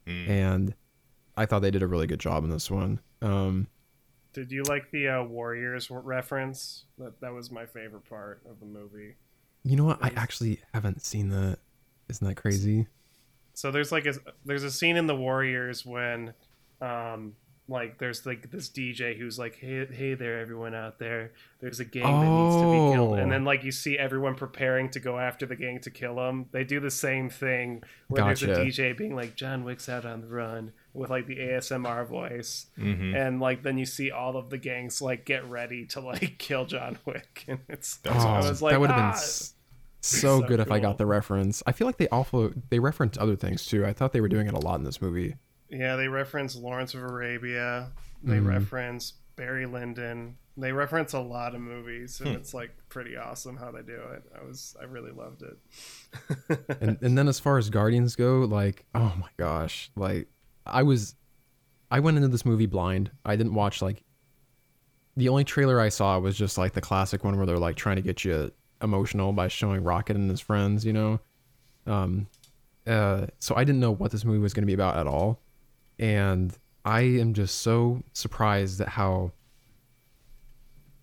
and 0.06 0.74
I 1.36 1.46
thought 1.46 1.60
they 1.60 1.70
did 1.70 1.82
a 1.82 1.86
really 1.86 2.06
good 2.08 2.18
job 2.20 2.42
in 2.44 2.50
this 2.50 2.70
one. 2.70 3.00
Um, 3.22 3.68
Did 4.32 4.50
you 4.50 4.62
like 4.64 4.90
the 4.90 5.08
uh, 5.08 5.22
Warriors 5.22 5.88
reference? 5.90 6.84
That 6.98 7.20
that 7.20 7.32
was 7.32 7.50
my 7.52 7.66
favorite 7.66 8.04
part 8.08 8.42
of 8.50 8.58
the 8.60 8.66
movie. 8.66 9.14
you 9.62 9.76
know 9.76 9.84
what? 9.84 10.02
I 10.04 10.10
actually 10.16 10.60
haven't 10.74 11.02
seen 11.04 11.28
that. 11.30 11.58
Isn't 12.10 12.26
that 12.26 12.34
crazy? 12.36 12.86
So 13.54 13.70
there's 13.70 13.90
like 13.92 14.06
a 14.06 14.14
there's 14.44 14.64
a 14.64 14.70
scene 14.70 14.96
in 14.96 15.06
the 15.06 15.16
Warriors 15.16 15.84
when, 15.86 16.34
um, 16.80 17.34
like 17.68 17.98
there's 17.98 18.26
like 18.26 18.50
this 18.50 18.68
DJ 18.68 19.16
who's 19.16 19.38
like, 19.38 19.56
hey 19.56 19.86
hey 19.86 20.14
there 20.14 20.40
everyone 20.40 20.74
out 20.74 20.98
there, 20.98 21.32
there's 21.60 21.78
a 21.78 21.84
gang 21.84 22.02
that 22.02 22.26
needs 22.26 22.56
to 22.56 22.62
be 22.72 22.94
killed, 22.94 23.12
Oh. 23.18 23.22
and 23.22 23.30
then 23.30 23.44
like 23.44 23.62
you 23.62 23.70
see 23.70 23.96
everyone 23.98 24.34
preparing 24.34 24.88
to 24.90 25.00
go 25.00 25.18
after 25.18 25.46
the 25.46 25.54
gang 25.56 25.78
to 25.80 25.90
kill 25.90 26.18
him. 26.28 26.46
They 26.52 26.64
do 26.64 26.80
the 26.80 26.90
same 26.90 27.28
thing 27.30 27.82
where 28.08 28.24
there's 28.24 28.42
a 28.42 28.48
DJ 28.48 28.96
being 28.96 29.14
like, 29.14 29.36
John 29.36 29.62
Wick's 29.62 29.88
out 29.88 30.04
on 30.04 30.20
the 30.22 30.26
run 30.28 30.72
with 30.94 31.10
like 31.10 31.26
the 31.26 31.36
ASMR 31.36 32.06
voice, 32.06 32.66
Mm-hmm. 32.78 33.14
and 33.14 33.40
like 33.40 33.62
then 33.62 33.78
you 33.78 33.86
see 33.86 34.10
all 34.10 34.36
of 34.36 34.48
the 34.50 34.58
gangs 34.58 35.00
like 35.02 35.24
get 35.24 35.44
ready 35.48 35.86
to 35.86 36.00
like 36.00 36.38
kill 36.38 36.64
John 36.64 36.98
Wick, 37.04 37.44
and 37.46 37.60
it's 37.68 37.98
That's 37.98 38.24
oh, 38.24 38.28
I 38.28 38.38
was 38.48 38.62
like, 38.62 38.72
that 38.72 38.80
would 38.80 38.90
have 38.90 38.98
"Ah." 38.98 39.10
been 39.10 39.18
s- 39.18 39.54
so, 40.00 40.40
so 40.40 40.46
good 40.46 40.60
if 40.60 40.70
I 40.70 40.78
got 40.80 40.98
the 40.98 41.06
reference. 41.06 41.62
I 41.66 41.72
feel 41.72 41.86
like 41.86 41.98
they 41.98 42.08
also 42.08 42.52
they 42.70 42.78
reference 42.78 43.16
other 43.18 43.36
things 43.36 43.66
too. 43.66 43.84
I 43.86 43.92
thought 43.92 44.12
they 44.12 44.20
were 44.20 44.28
doing 44.28 44.46
it 44.46 44.54
a 44.54 44.58
lot 44.58 44.76
in 44.78 44.84
this 44.84 45.00
movie. 45.02 45.36
Yeah, 45.68 45.96
they 45.96 46.08
reference 46.08 46.56
Lawrence 46.56 46.94
of 46.94 47.02
Arabia. 47.02 47.92
They 48.22 48.38
Mhm. 48.38 48.46
reference 48.46 49.14
Barry 49.36 49.66
Lyndon. 49.66 50.36
They 50.56 50.72
reference 50.72 51.12
a 51.14 51.20
lot 51.20 51.54
of 51.54 51.60
movies, 51.60 52.20
and 52.20 52.30
it's 52.34 52.52
like 52.52 52.70
pretty 52.88 53.16
awesome 53.16 53.56
how 53.56 53.70
they 53.70 53.82
do 53.82 53.94
it. 54.12 54.24
I 54.38 54.44
was 54.44 54.76
I 54.80 54.84
really 54.84 55.12
loved 55.12 55.42
it. 55.42 56.58
and 56.80 56.98
and 57.02 57.16
then 57.16 57.28
as 57.28 57.38
far 57.38 57.56
as 57.56 57.70
Guardians 57.70 58.16
go, 58.16 58.40
like 58.40 58.84
oh 58.94 59.14
my 59.18 59.28
gosh, 59.36 59.90
like 59.96 60.28
I 60.66 60.82
was, 60.82 61.14
I 61.90 62.00
went 62.00 62.16
into 62.16 62.28
this 62.28 62.44
movie 62.44 62.66
blind. 62.66 63.10
I 63.24 63.36
didn't 63.36 63.54
watch 63.54 63.80
like. 63.80 64.02
The 65.16 65.28
only 65.28 65.44
trailer 65.44 65.80
I 65.80 65.88
saw 65.88 66.18
was 66.18 66.36
just 66.36 66.56
like 66.56 66.72
the 66.72 66.80
classic 66.80 67.24
one 67.24 67.36
where 67.36 67.44
they're 67.46 67.58
like 67.58 67.76
trying 67.76 67.96
to 67.96 68.02
get 68.02 68.24
you 68.24 68.50
emotional 68.82 69.32
by 69.32 69.48
showing 69.48 69.82
Rocket 69.82 70.16
and 70.16 70.30
his 70.30 70.40
friends, 70.40 70.84
you 70.84 70.92
know. 70.92 71.20
Um, 71.86 72.26
uh, 72.86 73.26
so 73.38 73.54
I 73.56 73.64
didn't 73.64 73.80
know 73.80 73.92
what 73.92 74.10
this 74.10 74.24
movie 74.24 74.38
was 74.38 74.54
going 74.54 74.62
to 74.62 74.66
be 74.66 74.74
about 74.74 74.96
at 74.96 75.06
all, 75.06 75.40
and 75.98 76.56
I 76.84 77.00
am 77.00 77.34
just 77.34 77.58
so 77.58 78.02
surprised 78.12 78.80
at 78.80 78.88
how. 78.88 79.32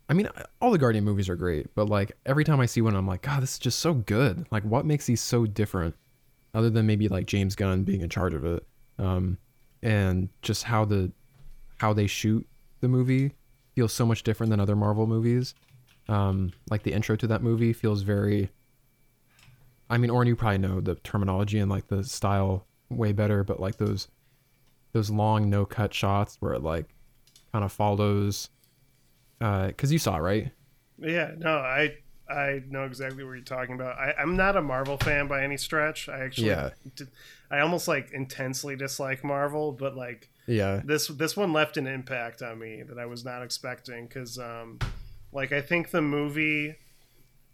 I 0.10 0.14
mean, 0.14 0.30
all 0.62 0.72
the 0.72 0.78
Guardian 0.78 1.04
movies 1.04 1.28
are 1.28 1.36
great, 1.36 1.76
but 1.76 1.90
like 1.90 2.14
every 2.26 2.46
time 2.46 2.62
I 2.62 2.66
see 2.66 2.82
one, 2.82 2.96
I'm 2.96 3.08
like, 3.08 3.24
God, 3.24 3.44
this 3.44 3.54
is 3.54 3.60
just 3.60 3.80
so 3.80 3.94
good. 3.94 4.48
Like, 4.52 4.64
what 4.64 4.86
makes 4.86 5.06
these 5.06 5.20
so 5.20 5.46
different, 5.46 5.96
other 6.54 6.70
than 6.70 6.88
maybe 6.88 7.10
like 7.10 7.26
James 7.26 7.56
Gunn 7.56 7.84
being 7.84 8.02
in 8.02 8.10
charge 8.10 8.34
of 8.34 8.46
it, 8.46 8.66
um, 8.98 9.38
and 9.84 10.30
just 10.42 10.64
how 10.64 10.86
the 10.86 11.12
how 11.78 11.94
they 11.94 12.08
shoot 12.08 12.48
the 12.80 12.88
movie 12.88 13.34
feels 13.76 13.94
so 13.94 14.06
much 14.06 14.24
different 14.24 14.50
than 14.50 14.60
other 14.60 14.76
Marvel 14.76 15.06
movies. 15.06 15.54
Um, 16.10 16.54
like 16.70 16.84
the 16.84 16.94
intro 16.94 17.16
to 17.18 17.28
that 17.28 17.42
movie 17.44 17.74
feels 17.74 18.02
very. 18.02 18.50
I 19.90 19.98
mean, 19.98 20.10
Oren, 20.10 20.28
you 20.28 20.36
probably 20.36 20.58
know 20.58 20.82
the 20.82 20.96
terminology 20.96 21.60
and 21.60 21.70
like 21.72 21.88
the 21.88 22.04
style 22.04 22.66
way 22.90 23.12
better, 23.14 23.44
but 23.44 23.60
like 23.60 23.78
those 23.78 24.08
those 24.94 25.10
long 25.10 25.50
no 25.50 25.66
cut 25.66 25.94
shots 25.94 26.38
where 26.40 26.54
it 26.54 26.64
like 26.64 26.86
kind 27.52 27.64
of 27.64 27.72
follows 27.72 28.50
uh 29.42 29.68
because 29.68 29.92
you 29.92 30.00
saw 30.00 30.16
it, 30.18 30.22
right 30.22 30.52
Yeah, 30.98 31.32
no, 31.38 31.58
I 31.58 31.98
I 32.30 32.62
know 32.70 32.84
exactly 32.86 33.24
what 33.24 33.34
you're 33.34 33.42
talking 33.42 33.76
about. 33.76 33.98
I, 33.98 34.14
I'm 34.20 34.36
not 34.36 34.58
a 34.58 34.62
Marvel 34.62 34.98
fan 34.98 35.28
by 35.28 35.44
any 35.44 35.56
stretch. 35.56 36.10
I 36.10 36.20
actually, 36.26 36.48
Yeah. 36.50 36.72
d- 36.96 37.06
I 37.50 37.60
almost 37.60 37.88
like 37.88 38.12
intensely 38.12 38.76
dislike 38.76 39.24
Marvel, 39.24 39.72
but 39.72 39.96
like 39.96 40.30
yeah 40.50 40.82
this 40.86 41.08
this 41.10 41.36
one 41.36 41.52
left 41.54 41.76
an 41.78 41.88
impact 41.88 42.42
on 42.42 42.58
me 42.60 42.82
that 42.82 42.98
I 42.98 43.06
was 43.06 43.24
not 43.26 43.44
expecting 43.44 44.08
because 44.08 44.40
um 44.40 44.80
like 45.38 45.52
I 45.52 45.62
think 45.62 45.92
the 45.92 46.02
movie 46.02 46.76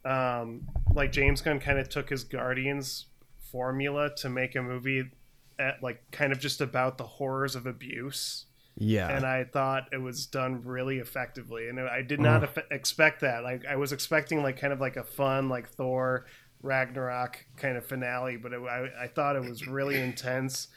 um 0.05 0.61
like 0.95 1.11
James 1.11 1.41
Gunn 1.41 1.59
kind 1.59 1.77
of 1.77 1.89
took 1.89 2.09
his 2.09 2.23
Guardians 2.23 3.07
formula 3.51 4.09
to 4.15 4.29
make 4.29 4.55
a 4.55 4.61
movie 4.61 5.11
at 5.59 5.83
like 5.83 6.01
kind 6.11 6.31
of 6.31 6.39
just 6.39 6.61
about 6.61 6.97
the 6.97 7.03
horrors 7.03 7.55
of 7.55 7.65
abuse. 7.67 8.45
Yeah. 8.75 9.15
And 9.15 9.25
I 9.25 9.43
thought 9.43 9.89
it 9.91 10.01
was 10.01 10.25
done 10.25 10.63
really 10.63 10.97
effectively 10.99 11.67
and 11.67 11.79
I 11.79 12.01
did 12.01 12.21
not 12.21 12.43
eff- 12.43 12.71
expect 12.71 13.19
that. 13.21 13.43
Like 13.43 13.65
I 13.65 13.75
was 13.75 13.91
expecting 13.91 14.41
like 14.41 14.57
kind 14.57 14.71
of 14.71 14.79
like 14.79 14.95
a 14.95 15.03
fun 15.03 15.49
like 15.49 15.67
Thor 15.69 16.25
Ragnarok 16.61 17.45
kind 17.57 17.75
of 17.75 17.85
finale 17.85 18.37
but 18.37 18.53
it, 18.53 18.61
I, 18.61 19.03
I 19.03 19.07
thought 19.07 19.35
it 19.35 19.43
was 19.43 19.67
really 19.67 19.99
intense 19.99 20.69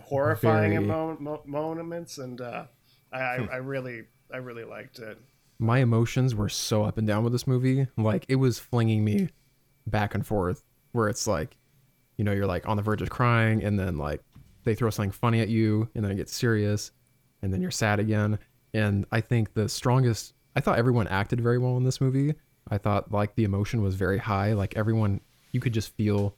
horrifying 0.00 0.72
in 0.72 0.86
Very. 0.86 1.16
mo- 1.18 1.18
mo- 1.20 1.42
moments 1.44 2.16
and 2.16 2.40
uh, 2.40 2.64
I, 3.12 3.18
I, 3.18 3.48
I 3.52 3.56
really 3.56 4.04
I 4.32 4.38
really 4.38 4.64
liked 4.64 4.98
it 4.98 5.18
my 5.58 5.78
emotions 5.78 6.34
were 6.34 6.48
so 6.48 6.84
up 6.84 6.98
and 6.98 7.06
down 7.06 7.24
with 7.24 7.32
this 7.32 7.46
movie. 7.46 7.86
Like 7.96 8.26
it 8.28 8.36
was 8.36 8.58
flinging 8.58 9.04
me 9.04 9.28
back 9.86 10.14
and 10.14 10.26
forth 10.26 10.62
where 10.92 11.08
it's 11.08 11.26
like, 11.26 11.56
you 12.16 12.24
know, 12.24 12.32
you're 12.32 12.46
like 12.46 12.68
on 12.68 12.76
the 12.76 12.82
verge 12.82 13.02
of 13.02 13.10
crying 13.10 13.62
and 13.62 13.78
then 13.78 13.98
like 13.98 14.22
they 14.64 14.74
throw 14.74 14.90
something 14.90 15.10
funny 15.10 15.40
at 15.40 15.48
you 15.48 15.88
and 15.94 16.04
then 16.04 16.12
it 16.12 16.16
gets 16.16 16.34
serious 16.34 16.90
and 17.42 17.52
then 17.52 17.60
you're 17.60 17.70
sad 17.70 18.00
again. 18.00 18.38
And 18.74 19.06
I 19.12 19.20
think 19.20 19.54
the 19.54 19.68
strongest 19.68 20.34
I 20.54 20.60
thought 20.60 20.78
everyone 20.78 21.06
acted 21.08 21.40
very 21.40 21.58
well 21.58 21.76
in 21.76 21.84
this 21.84 22.00
movie. 22.00 22.34
I 22.68 22.78
thought 22.78 23.12
like 23.12 23.34
the 23.34 23.44
emotion 23.44 23.82
was 23.82 23.94
very 23.94 24.18
high. 24.18 24.52
Like 24.54 24.76
everyone 24.76 25.20
you 25.52 25.60
could 25.60 25.72
just 25.72 25.94
feel 25.96 26.34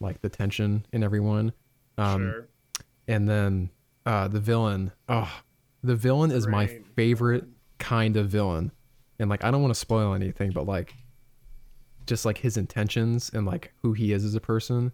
like 0.00 0.20
the 0.20 0.28
tension 0.28 0.86
in 0.92 1.02
everyone. 1.02 1.52
Um 1.98 2.22
sure 2.22 2.48
and 3.06 3.28
then 3.28 3.70
uh 4.06 4.28
the 4.28 4.40
villain 4.40 4.92
oh 5.08 5.30
the 5.82 5.94
villain 5.94 6.30
is 6.30 6.46
my 6.46 6.66
favorite 6.96 7.44
kind 7.78 8.16
of 8.16 8.28
villain. 8.28 8.72
And 9.18 9.30
like 9.30 9.44
i 9.44 9.50
don't 9.50 9.62
want 9.62 9.72
to 9.72 9.78
spoil 9.78 10.12
anything 10.14 10.50
but 10.50 10.66
like 10.66 10.92
just 12.06 12.24
like 12.24 12.38
his 12.38 12.56
intentions 12.56 13.30
and 13.32 13.46
like 13.46 13.72
who 13.82 13.92
he 13.92 14.12
is 14.12 14.24
as 14.24 14.34
a 14.34 14.40
person 14.40 14.92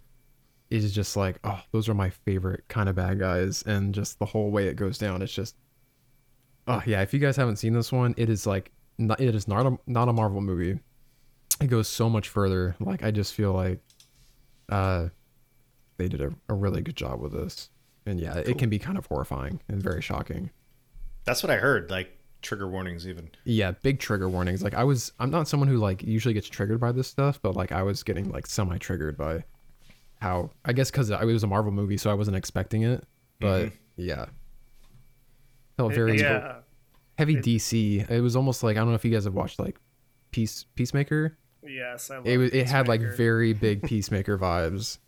is 0.69 0.93
just 0.93 1.17
like 1.17 1.39
oh 1.43 1.61
those 1.73 1.89
are 1.89 1.95
my 1.95 2.11
favorite 2.11 2.65
kind 2.69 2.89
of 2.89 2.95
bad 2.95 3.19
guys. 3.19 3.63
And 3.63 3.95
just 3.95 4.19
the 4.19 4.27
whole 4.27 4.51
way 4.51 4.69
it 4.69 4.77
goes 4.77 4.99
down 4.99 5.23
it's 5.23 5.33
just 5.33 5.57
oh 6.69 6.83
yeah 6.87 7.01
if 7.01 7.13
you 7.15 7.19
guys 7.19 7.37
haven't 7.37 7.57
seen 7.57 7.73
this 7.73 7.91
one 7.91 8.15
it 8.17 8.29
is 8.29 8.47
like 8.47 8.71
not, 8.99 9.21
it 9.21 9.35
is 9.35 9.49
not 9.49 9.67
a 9.67 9.79
not 9.87 10.09
a 10.09 10.13
marvel 10.13 10.41
movie. 10.41 10.79
It 11.61 11.67
goes 11.69 11.89
so 11.89 12.09
much 12.09 12.29
further. 12.29 12.77
Like 12.79 13.03
i 13.03 13.11
just 13.11 13.35
feel 13.35 13.53
like 13.53 13.81
uh 14.69 15.09
they 15.97 16.09
did 16.09 16.21
a, 16.21 16.33
a 16.49 16.55
really 16.55 16.83
good 16.83 16.97
job 16.97 17.21
with 17.21 17.33
this. 17.33 17.71
And 18.07 18.21
yeah 18.21 18.37
it 18.37 18.59
can 18.59 18.69
be 18.69 18.79
kind 18.79 18.99
of 18.99 19.07
horrifying 19.07 19.61
and 19.69 19.83
very 19.83 20.03
shocking. 20.03 20.51
That's 21.25 21.43
what 21.43 21.51
I 21.51 21.57
heard. 21.57 21.91
Like 21.91 22.17
trigger 22.43 22.69
warnings, 22.69 23.07
even. 23.07 23.31
yeah 23.45 23.73
big 23.73 23.99
trigger 23.99 24.29
warnings. 24.29 24.63
Like 24.63 24.75
i 24.75 24.85
was 24.85 25.13
i'm 25.19 25.31
not 25.31 25.49
someone 25.49 25.69
who 25.69 25.77
like 25.77 26.03
usually 26.03 26.35
gets 26.35 26.49
triggered 26.49 26.81
by 26.81 26.93
this 26.93 27.09
stuff 27.09 27.41
but 27.43 27.55
like 27.55 27.73
i 27.73 27.83
was 27.83 28.03
getting 28.03 28.31
like 28.31 28.47
semi 28.47 28.79
triggered 28.79 29.17
by 29.17 29.45
how 30.21 30.51
i 30.65 30.73
guess 30.73 30.91
because 30.91 31.11
it 31.11 31.25
was 31.25 31.43
a 31.43 31.47
marvel 31.47 31.73
movie 31.73 31.97
so 31.97 32.11
i 32.11 32.15
wasn't 32.15 32.37
expecting 32.37 32.83
it 32.83 33.05
but 33.41 33.67
mm-hmm. 33.67 33.75
yeah. 33.97 34.27
Felt 35.77 35.95
very 35.95 36.21
yeah. 36.21 36.57
heavy 37.17 37.37
It- 37.37 37.45
dc 37.45 38.11
it 38.11 38.21
was 38.21 38.37
almost 38.37 38.63
like 38.63 38.77
i 38.77 38.81
don't 38.81 38.89
know 38.89 38.95
if 38.95 39.05
you 39.05 39.11
guys 39.11 39.25
have 39.25 39.35
watched 39.35 39.59
like 39.59 39.79
peace 40.31 40.65
peacemaker? 40.75 41.37
Yes 41.63 42.11
I 42.11 42.17
love 42.17 42.27
it 42.27 42.39
was 42.39 42.53
it 42.53 42.67
had 42.67 42.89
like 42.89 43.01
very 43.01 43.53
big 43.53 43.83
peacemaker 43.89 44.39
vibes 44.39 44.99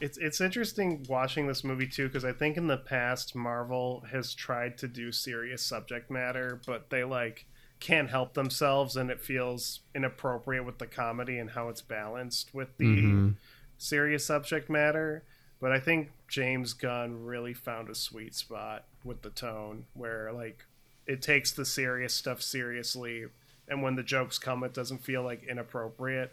It's 0.00 0.18
it's 0.18 0.40
interesting 0.40 1.04
watching 1.08 1.46
this 1.46 1.62
movie 1.64 1.86
too 1.86 2.08
because 2.08 2.24
I 2.24 2.32
think 2.32 2.56
in 2.56 2.66
the 2.66 2.76
past 2.76 3.34
Marvel 3.34 4.04
has 4.10 4.34
tried 4.34 4.76
to 4.78 4.88
do 4.88 5.12
serious 5.12 5.62
subject 5.62 6.10
matter, 6.10 6.60
but 6.66 6.90
they 6.90 7.04
like 7.04 7.46
can't 7.80 8.10
help 8.10 8.34
themselves, 8.34 8.96
and 8.96 9.10
it 9.10 9.20
feels 9.20 9.80
inappropriate 9.94 10.64
with 10.64 10.78
the 10.78 10.86
comedy 10.86 11.38
and 11.38 11.50
how 11.50 11.68
it's 11.68 11.82
balanced 11.82 12.54
with 12.54 12.76
the 12.78 12.84
Mhm. 12.86 13.34
serious 13.78 14.24
subject 14.24 14.70
matter. 14.70 15.22
But 15.60 15.72
I 15.72 15.80
think 15.80 16.10
James 16.28 16.72
Gunn 16.72 17.24
really 17.24 17.54
found 17.54 17.88
a 17.88 17.94
sweet 17.94 18.34
spot 18.34 18.86
with 19.04 19.22
the 19.22 19.30
tone 19.30 19.86
where 19.94 20.32
like 20.32 20.64
it 21.06 21.20
takes 21.22 21.52
the 21.52 21.64
serious 21.64 22.14
stuff 22.14 22.40
seriously, 22.42 23.26
and 23.68 23.82
when 23.82 23.94
the 23.94 24.02
jokes 24.02 24.38
come, 24.38 24.64
it 24.64 24.72
doesn't 24.74 24.98
feel 25.04 25.22
like 25.22 25.42
inappropriate 25.44 26.32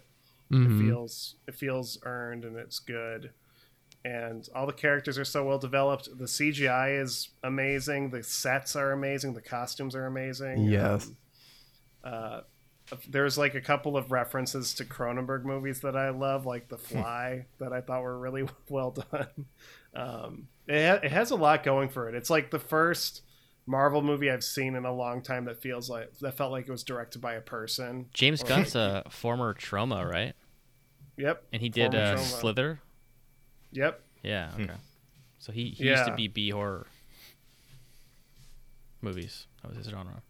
it 0.50 0.56
Mhm. 0.56 0.80
feels 0.88 1.36
it 1.48 1.56
feels 1.56 1.98
earned 2.04 2.44
and 2.44 2.58
it's 2.58 2.80
good 2.80 3.32
and 4.04 4.48
all 4.56 4.66
the 4.66 4.74
characters 4.74 5.18
are 5.18 5.26
so 5.26 5.46
well 5.46 5.60
developed. 5.60 6.10
The 6.18 6.26
cgi 6.26 7.02
is 7.02 7.30
amazing. 7.44 8.10
The 8.10 8.24
sets 8.24 8.76
are 8.76 8.92
amazing. 8.92 9.34
The 9.34 9.42
costumes 9.42 9.96
are 9.96 10.06
amazing. 10.08 10.64
Yes. 10.64 11.08
Um, 12.04 12.14
uh, 12.14 12.42
there's 13.08 13.38
like 13.38 13.54
a 13.56 13.62
couple 13.62 13.96
of 13.96 14.12
references 14.12 14.74
to 14.74 14.84
cronenberg 14.84 15.44
movies 15.46 15.80
that 15.82 15.96
i 15.96 16.10
love 16.10 16.46
like 16.46 16.68
the 16.68 16.78
fly 16.78 17.46
that 17.60 17.72
i 17.72 17.80
thought 17.80 18.02
were 18.02 18.20
really 18.20 18.44
well 18.70 18.92
done. 19.12 19.46
Um, 19.96 20.48
it, 20.68 20.88
ha- 20.88 21.00
it 21.06 21.12
has 21.12 21.32
a 21.32 21.36
lot 21.36 21.64
going 21.64 21.90
for 21.90 22.10
it. 22.10 22.16
It's 22.16 22.30
like 22.30 22.50
the 22.52 22.60
first 22.60 23.22
marvel 23.68 24.02
movie 24.02 24.30
i've 24.32 24.44
seen 24.44 24.76
in 24.76 24.84
a 24.86 24.94
long 24.94 25.22
time 25.22 25.46
that 25.46 25.62
feels 25.62 25.88
like 25.90 26.12
that 26.20 26.36
felt 26.36 26.52
like 26.52 26.68
it 26.68 26.72
was 26.72 26.84
directed 26.84 27.22
by 27.22 27.36
a 27.36 27.42
person. 27.42 28.08
James 28.14 28.42
Or- 28.44 28.48
Gunn's 28.48 28.76
a 28.76 29.04
former 29.10 29.54
Troma, 29.54 30.04
right? 30.10 30.34
yep. 31.18 31.44
And 31.54 31.62
he 31.62 31.70
did 31.70 31.94
uh, 31.94 32.18
Slither. 32.18 32.82
Yep 33.72 34.04
Yeah. 34.24 34.52
Okay. 34.60 34.74
So 35.40 35.52
he, 35.52 35.70
he 35.70 35.86
used 35.86 36.06
to 36.06 36.14
be 36.16 36.28
B 36.28 36.50
horror 36.52 36.86
movies. 39.02 39.48
That 39.62 39.70
was 39.70 39.78
his 39.78 39.88
genre. 39.88 40.22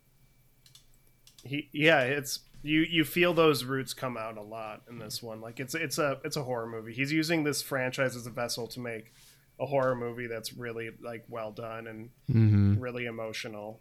he 1.43 1.69
yeah 1.71 2.01
it's 2.01 2.39
you 2.63 2.81
you 2.81 3.03
feel 3.03 3.33
those 3.33 3.63
roots 3.63 3.93
come 3.93 4.15
out 4.17 4.37
a 4.37 4.41
lot 4.41 4.81
in 4.89 4.99
this 4.99 5.21
one 5.23 5.41
like 5.41 5.59
it's 5.59 5.73
it's 5.75 5.97
a 5.97 6.19
it's 6.23 6.37
a 6.37 6.43
horror 6.43 6.67
movie 6.67 6.93
he's 6.93 7.11
using 7.11 7.43
this 7.43 7.61
franchise 7.61 8.15
as 8.15 8.27
a 8.27 8.29
vessel 8.29 8.67
to 8.67 8.79
make 8.79 9.11
a 9.59 9.65
horror 9.65 9.95
movie 9.95 10.27
that's 10.27 10.53
really 10.53 10.91
like 11.01 11.23
well 11.27 11.51
done 11.51 11.87
and 11.87 12.09
Mhm. 12.29 12.79
really 12.79 13.05
emotional 13.05 13.79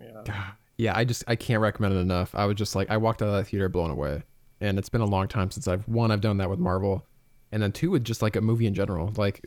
yeah 0.00 0.44
yeah 0.78 0.96
i 0.96 1.04
just 1.04 1.22
i 1.26 1.36
can't 1.36 1.60
recommend 1.60 1.94
it 1.94 1.98
enough 1.98 2.34
i 2.34 2.46
was 2.46 2.56
just 2.56 2.74
like 2.74 2.90
i 2.90 2.96
walked 2.96 3.20
out 3.22 3.28
of 3.28 3.34
that 3.34 3.44
theater 3.44 3.68
blown 3.68 3.90
away 3.90 4.22
and 4.60 4.78
it's 4.78 4.88
been 4.88 5.00
a 5.02 5.06
long 5.06 5.28
time 5.28 5.50
since 5.50 5.68
i've 5.68 5.86
one 5.86 6.10
i've 6.10 6.20
done 6.22 6.38
that 6.38 6.48
with 6.48 6.58
marvel 6.58 7.04
and 7.52 7.62
then 7.62 7.70
two 7.72 7.90
with 7.90 8.04
just 8.04 8.22
like 8.22 8.34
a 8.36 8.40
movie 8.40 8.66
in 8.66 8.74
general. 8.74 9.12
Like 9.16 9.44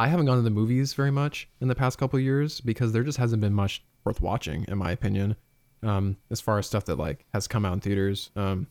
i 0.00 0.06
haven't 0.06 0.26
gone 0.26 0.36
to 0.36 0.42
the 0.42 0.50
movies 0.50 0.94
very 0.94 1.10
much 1.10 1.48
in 1.60 1.66
the 1.66 1.74
past 1.74 1.98
couple 1.98 2.16
of 2.16 2.22
years 2.22 2.60
because 2.60 2.92
there 2.92 3.02
just 3.02 3.18
hasn't 3.18 3.40
been 3.40 3.52
much 3.52 3.82
worth 4.04 4.20
watching 4.20 4.64
in 4.68 4.78
my 4.78 4.92
opinion. 4.92 5.34
Um 5.82 6.16
as 6.30 6.40
far 6.40 6.58
as 6.58 6.66
stuff 6.66 6.84
that 6.84 6.96
like 6.96 7.24
has 7.32 7.48
come 7.48 7.64
out 7.64 7.72
in 7.72 7.80
theaters 7.80 8.30
um 8.36 8.68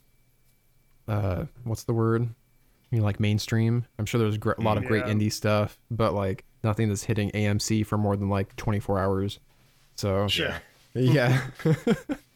uh 1.07 1.45
what's 1.63 1.83
the 1.83 1.93
word? 1.93 2.29
You 2.91 2.99
know, 2.99 3.03
like 3.03 3.19
mainstream? 3.19 3.85
I'm 3.99 4.05
sure 4.05 4.19
there's 4.19 4.37
gr- 4.37 4.51
a 4.57 4.61
lot 4.61 4.77
of 4.77 4.85
great 4.85 5.03
indie 5.03 5.31
stuff 5.31 5.77
but 5.91 6.13
like 6.13 6.45
nothing 6.63 6.87
that's 6.89 7.03
hitting 7.03 7.29
amc 7.31 7.85
for 7.85 7.97
more 7.97 8.15
than 8.15 8.29
like 8.29 8.55
24 8.55 8.99
hours. 8.99 9.39
So 9.95 10.27
Sure. 10.27 10.53
yeah, 10.93 11.41
Yeah, 11.65 11.73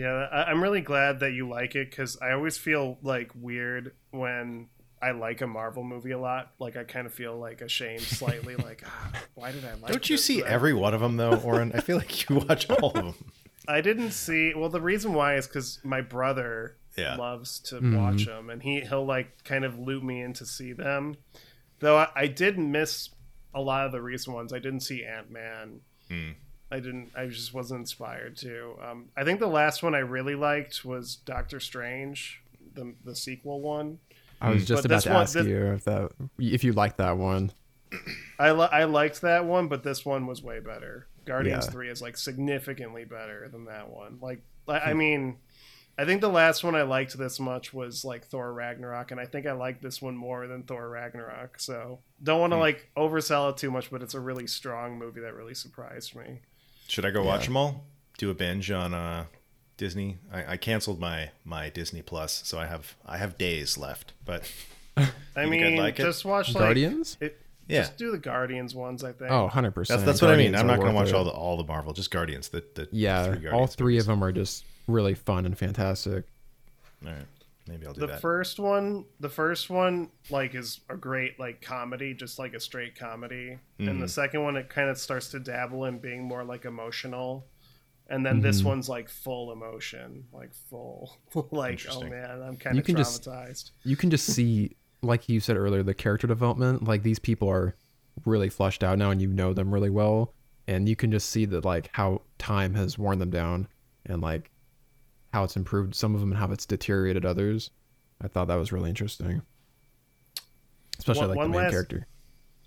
I, 0.00 0.44
I'm 0.44 0.62
really 0.62 0.80
glad 0.80 1.20
that 1.20 1.32
you 1.32 1.48
like 1.48 1.74
it 1.74 1.90
because 1.90 2.16
I 2.20 2.32
always 2.32 2.56
feel 2.58 2.98
like 3.02 3.30
weird 3.34 3.92
when 4.10 4.68
I 5.00 5.10
like 5.12 5.40
a 5.40 5.46
Marvel 5.46 5.82
movie 5.84 6.12
a 6.12 6.18
lot. 6.18 6.52
Like 6.58 6.76
I 6.76 6.84
kind 6.84 7.06
of 7.06 7.12
feel 7.12 7.36
like 7.38 7.60
ashamed 7.60 8.02
slightly. 8.02 8.56
like, 8.56 8.82
ah, 8.86 9.12
why 9.34 9.52
did 9.52 9.64
I 9.64 9.74
like? 9.74 9.86
Don't 9.92 10.08
you 10.08 10.16
this? 10.16 10.24
see 10.24 10.40
But 10.40 10.50
every 10.50 10.72
one 10.74 10.94
of 10.94 11.00
them 11.00 11.16
though, 11.16 11.34
Oren? 11.36 11.72
I 11.74 11.80
feel 11.80 11.96
like 11.96 12.28
you 12.28 12.36
watch 12.36 12.68
all 12.70 12.88
of 12.90 12.94
them. 12.94 13.14
I 13.68 13.80
didn't 13.80 14.10
see. 14.12 14.54
Well, 14.54 14.68
the 14.70 14.80
reason 14.80 15.12
why 15.12 15.36
is 15.36 15.46
because 15.46 15.78
my 15.84 16.00
brother 16.00 16.76
Yeah. 16.96 17.14
loves 17.16 17.58
to 17.60 17.76
Mhm. 17.80 17.96
watch 17.96 18.26
them, 18.26 18.50
and 18.50 18.62
he 18.62 18.80
he'll 18.80 19.06
like 19.06 19.44
kind 19.44 19.64
of 19.64 19.78
loop 19.78 20.02
me 20.02 20.20
in 20.20 20.32
to 20.34 20.46
see 20.46 20.72
them. 20.72 21.16
Though 21.80 21.96
I, 21.98 22.08
I 22.14 22.26
did 22.26 22.58
miss 22.58 23.10
a 23.54 23.60
lot 23.60 23.86
of 23.86 23.92
the 23.92 24.00
recent 24.00 24.34
ones. 24.34 24.52
I 24.52 24.58
didn't 24.58 24.80
see 24.80 25.04
Ant 25.04 25.30
Man. 25.30 25.80
Hmm. 26.08 26.30
I 26.72 26.80
didn't. 26.80 27.10
I 27.14 27.26
just 27.26 27.52
wasn't 27.52 27.80
inspired 27.80 28.38
to. 28.38 28.76
Um, 28.82 29.10
I 29.14 29.24
think 29.24 29.40
the 29.40 29.46
last 29.46 29.82
one 29.82 29.94
I 29.94 29.98
really 29.98 30.34
liked 30.34 30.86
was 30.86 31.16
Doctor 31.16 31.60
Strange, 31.60 32.42
the 32.74 32.94
the 33.04 33.14
sequel 33.14 33.60
one. 33.60 33.98
I 34.40 34.50
was 34.50 34.62
hmm. 34.62 34.66
just 34.66 34.82
But 34.82 34.90
about 34.90 35.02
to 35.02 35.08
one- 35.10 35.22
ask 35.22 35.34
this- 35.34 35.46
you 35.46 35.66
if 35.72 35.84
that 35.84 36.12
if 36.38 36.64
you 36.64 36.72
liked 36.72 36.96
that 36.96 37.18
one. 37.18 37.52
I 38.38 38.52
li- 38.52 38.68
I 38.72 38.84
liked 38.84 39.20
that 39.20 39.44
one, 39.44 39.68
but 39.68 39.82
this 39.82 40.06
one 40.06 40.26
was 40.26 40.42
way 40.42 40.60
better. 40.60 41.08
Guardians 41.26 41.66
Yeah. 41.66 41.70
Three 41.72 41.90
is 41.90 42.00
like 42.00 42.16
significantly 42.16 43.04
better 43.04 43.50
than 43.52 43.66
that 43.66 43.90
one. 43.90 44.18
Like, 44.22 44.42
I 44.66 44.78
I 44.78 44.92
hmm. 44.92 44.98
mean, 44.98 45.36
I 45.98 46.06
think 46.06 46.22
the 46.22 46.30
last 46.30 46.64
one 46.64 46.74
I 46.74 46.82
liked 46.82 47.18
this 47.18 47.38
much 47.38 47.74
was 47.74 48.02
like 48.02 48.24
Thor 48.24 48.50
Ragnarok, 48.50 49.10
and 49.10 49.20
I 49.20 49.26
think 49.26 49.46
I 49.46 49.52
like 49.52 49.82
this 49.82 50.00
one 50.00 50.16
more 50.16 50.46
than 50.46 50.62
Thor 50.62 50.88
Ragnarok. 50.88 51.60
So 51.60 51.98
don't 52.22 52.40
want 52.40 52.52
to 52.52 52.56
hmm. 52.56 52.62
like 52.62 52.90
oversell 52.96 53.50
it 53.50 53.58
too 53.58 53.70
much, 53.70 53.90
but 53.90 54.02
it's 54.02 54.14
a 54.14 54.20
really 54.20 54.46
strong 54.46 54.98
movie 54.98 55.20
that 55.20 55.34
really 55.34 55.54
surprised 55.54 56.16
me. 56.16 56.40
Should 56.88 57.04
I 57.06 57.10
go 57.10 57.22
watch 57.22 57.46
them 57.46 57.56
all? 57.56 57.84
Do 58.18 58.30
a 58.30 58.34
binge 58.34 58.70
on 58.70 58.92
uh, 58.94 59.24
Disney? 59.76 60.18
I, 60.32 60.52
I 60.52 60.56
canceled 60.56 61.00
my 61.00 61.30
my 61.44 61.70
Disney 61.70 62.02
Plus, 62.02 62.42
so 62.44 62.58
I 62.58 62.66
have 62.66 62.96
I 63.06 63.16
have 63.18 63.38
days 63.38 63.78
left. 63.78 64.12
But 64.24 64.50
I 64.96 65.02
You 65.02 65.06
think 65.34 65.62
I'd 65.64 65.70
mean, 65.72 65.76
like 65.76 65.96
just 65.96 66.24
watch 66.24 66.54
like 66.54 66.62
Guardians? 66.62 67.16
It, 67.20 67.38
yeah, 67.68 67.82
Just 67.82 67.96
do 67.96 68.10
the 68.10 68.18
Guardians 68.18 68.74
ones, 68.74 69.04
I 69.04 69.12
think. 69.12 69.30
Oh, 69.30 69.42
100 69.44 69.70
percent. 69.70 70.00
that's 70.00 70.18
that's 70.18 70.22
what 70.22 70.32
I 70.32 70.36
mean. 70.36 70.54
I'm 70.54 70.66
not 70.66 70.80
going 70.80 70.90
to 70.90 70.94
watch 70.96 71.12
all 71.12 71.24
the 71.24 71.30
all 71.30 71.56
the 71.56 71.64
Marvel, 71.64 71.92
just 71.92 72.10
Guardians. 72.10 72.48
The, 72.48 72.62
the 72.74 72.88
Yeah, 72.90 73.32
three 73.34 73.48
all 73.48 73.66
three 73.68 73.92
movies. 73.94 74.02
of 74.02 74.06
them 74.08 74.24
are 74.24 74.32
just 74.32 74.64
really 74.88 75.14
fun 75.14 75.46
and 75.46 75.56
fantastic. 75.56 76.24
All 77.06 77.12
right, 77.12 77.24
maybe 77.68 77.86
I'll 77.86 77.92
do 77.92 78.00
the 78.00 78.06
that. 78.08 78.20
first 78.20 78.58
one 78.58 79.04
the 79.20 79.28
first 79.28 79.70
one 79.70 80.10
like 80.30 80.54
is 80.54 80.80
a 80.88 80.96
great 80.96 81.38
like 81.38 81.60
comedy 81.62 82.12
just 82.14 82.38
like 82.38 82.54
a 82.54 82.60
straight 82.60 82.94
comedy 82.98 83.58
and 83.78 83.88
Mm-hmm. 83.88 84.00
the 84.00 84.08
second 84.08 84.42
one 84.42 84.56
it 84.56 84.68
kind 84.68 84.88
of 84.90 84.98
starts 84.98 85.28
to 85.30 85.40
dabble 85.40 85.84
in 85.84 85.98
being 85.98 86.22
more 86.24 86.44
like 86.44 86.64
emotional 86.64 87.46
and 88.08 88.26
then 88.26 88.40
this 88.40 88.62
Mhm. 88.62 88.66
one's 88.66 88.88
like 88.88 89.08
full 89.08 89.52
emotion 89.52 90.24
like 90.32 90.52
full 90.70 91.16
like 91.52 91.80
oh 91.90 92.02
man 92.02 92.42
i'm 92.42 92.56
kind 92.56 92.78
of 92.78 92.84
can 92.84 92.96
just- 92.96 93.28
You 93.84 93.96
can 93.96 94.10
just 94.10 94.26
see, 94.26 94.76
like 95.02 95.28
you 95.28 95.40
said 95.40 95.56
earlier, 95.56 95.82
the 95.82 95.94
character 95.94 96.26
development. 96.28 96.84
Like 96.84 97.02
these 97.02 97.18
people 97.18 97.48
are 97.48 97.74
really 98.24 98.48
fleshed 98.48 98.84
out 98.84 98.98
now, 98.98 99.10
and 99.10 99.20
you 99.20 99.26
know 99.26 99.52
them 99.52 99.72
really 99.74 99.90
well, 99.90 100.32
and 100.68 100.88
you 100.88 100.94
can 100.94 101.10
just 101.10 101.28
see 101.30 101.44
that 101.46 101.64
like 101.64 101.88
how 101.92 102.22
time 102.38 102.74
has 102.74 102.96
worn 102.98 103.18
them 103.18 103.30
down, 103.30 103.66
and 104.06 104.22
like 104.22 104.51
how 105.32 105.44
it's 105.44 105.56
improved 105.56 105.94
some 105.94 106.14
of 106.14 106.20
them 106.20 106.30
and 106.32 106.38
how 106.38 106.50
it's 106.52 106.66
deteriorated 106.66 107.24
others. 107.24 107.70
I 108.20 108.28
thought 108.28 108.48
that 108.48 108.56
was 108.56 108.70
really 108.72 108.90
interesting, 108.90 109.42
especially 110.98 111.20
One- 111.22 111.28
like 111.30 111.36
one 111.38 111.50
the 111.50 111.56
main 111.56 111.64
last- 111.64 111.72
character. 111.72 112.06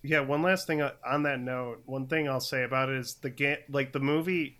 yeah 0.04 0.20
one 0.20 0.42
last 0.42 0.68
thing 0.68 0.82
uh, 0.82 0.92
on 1.06 1.24
that 1.24 1.40
note 1.40 1.82
one 1.86 2.08
thing 2.08 2.28
i'll 2.30 2.40
say 2.40 2.64
about 2.64 2.90
it 2.90 2.98
is 2.98 3.16
the 3.16 3.30
game 3.30 3.58
like 3.70 3.92
the 3.92 4.00
movie 4.00 4.58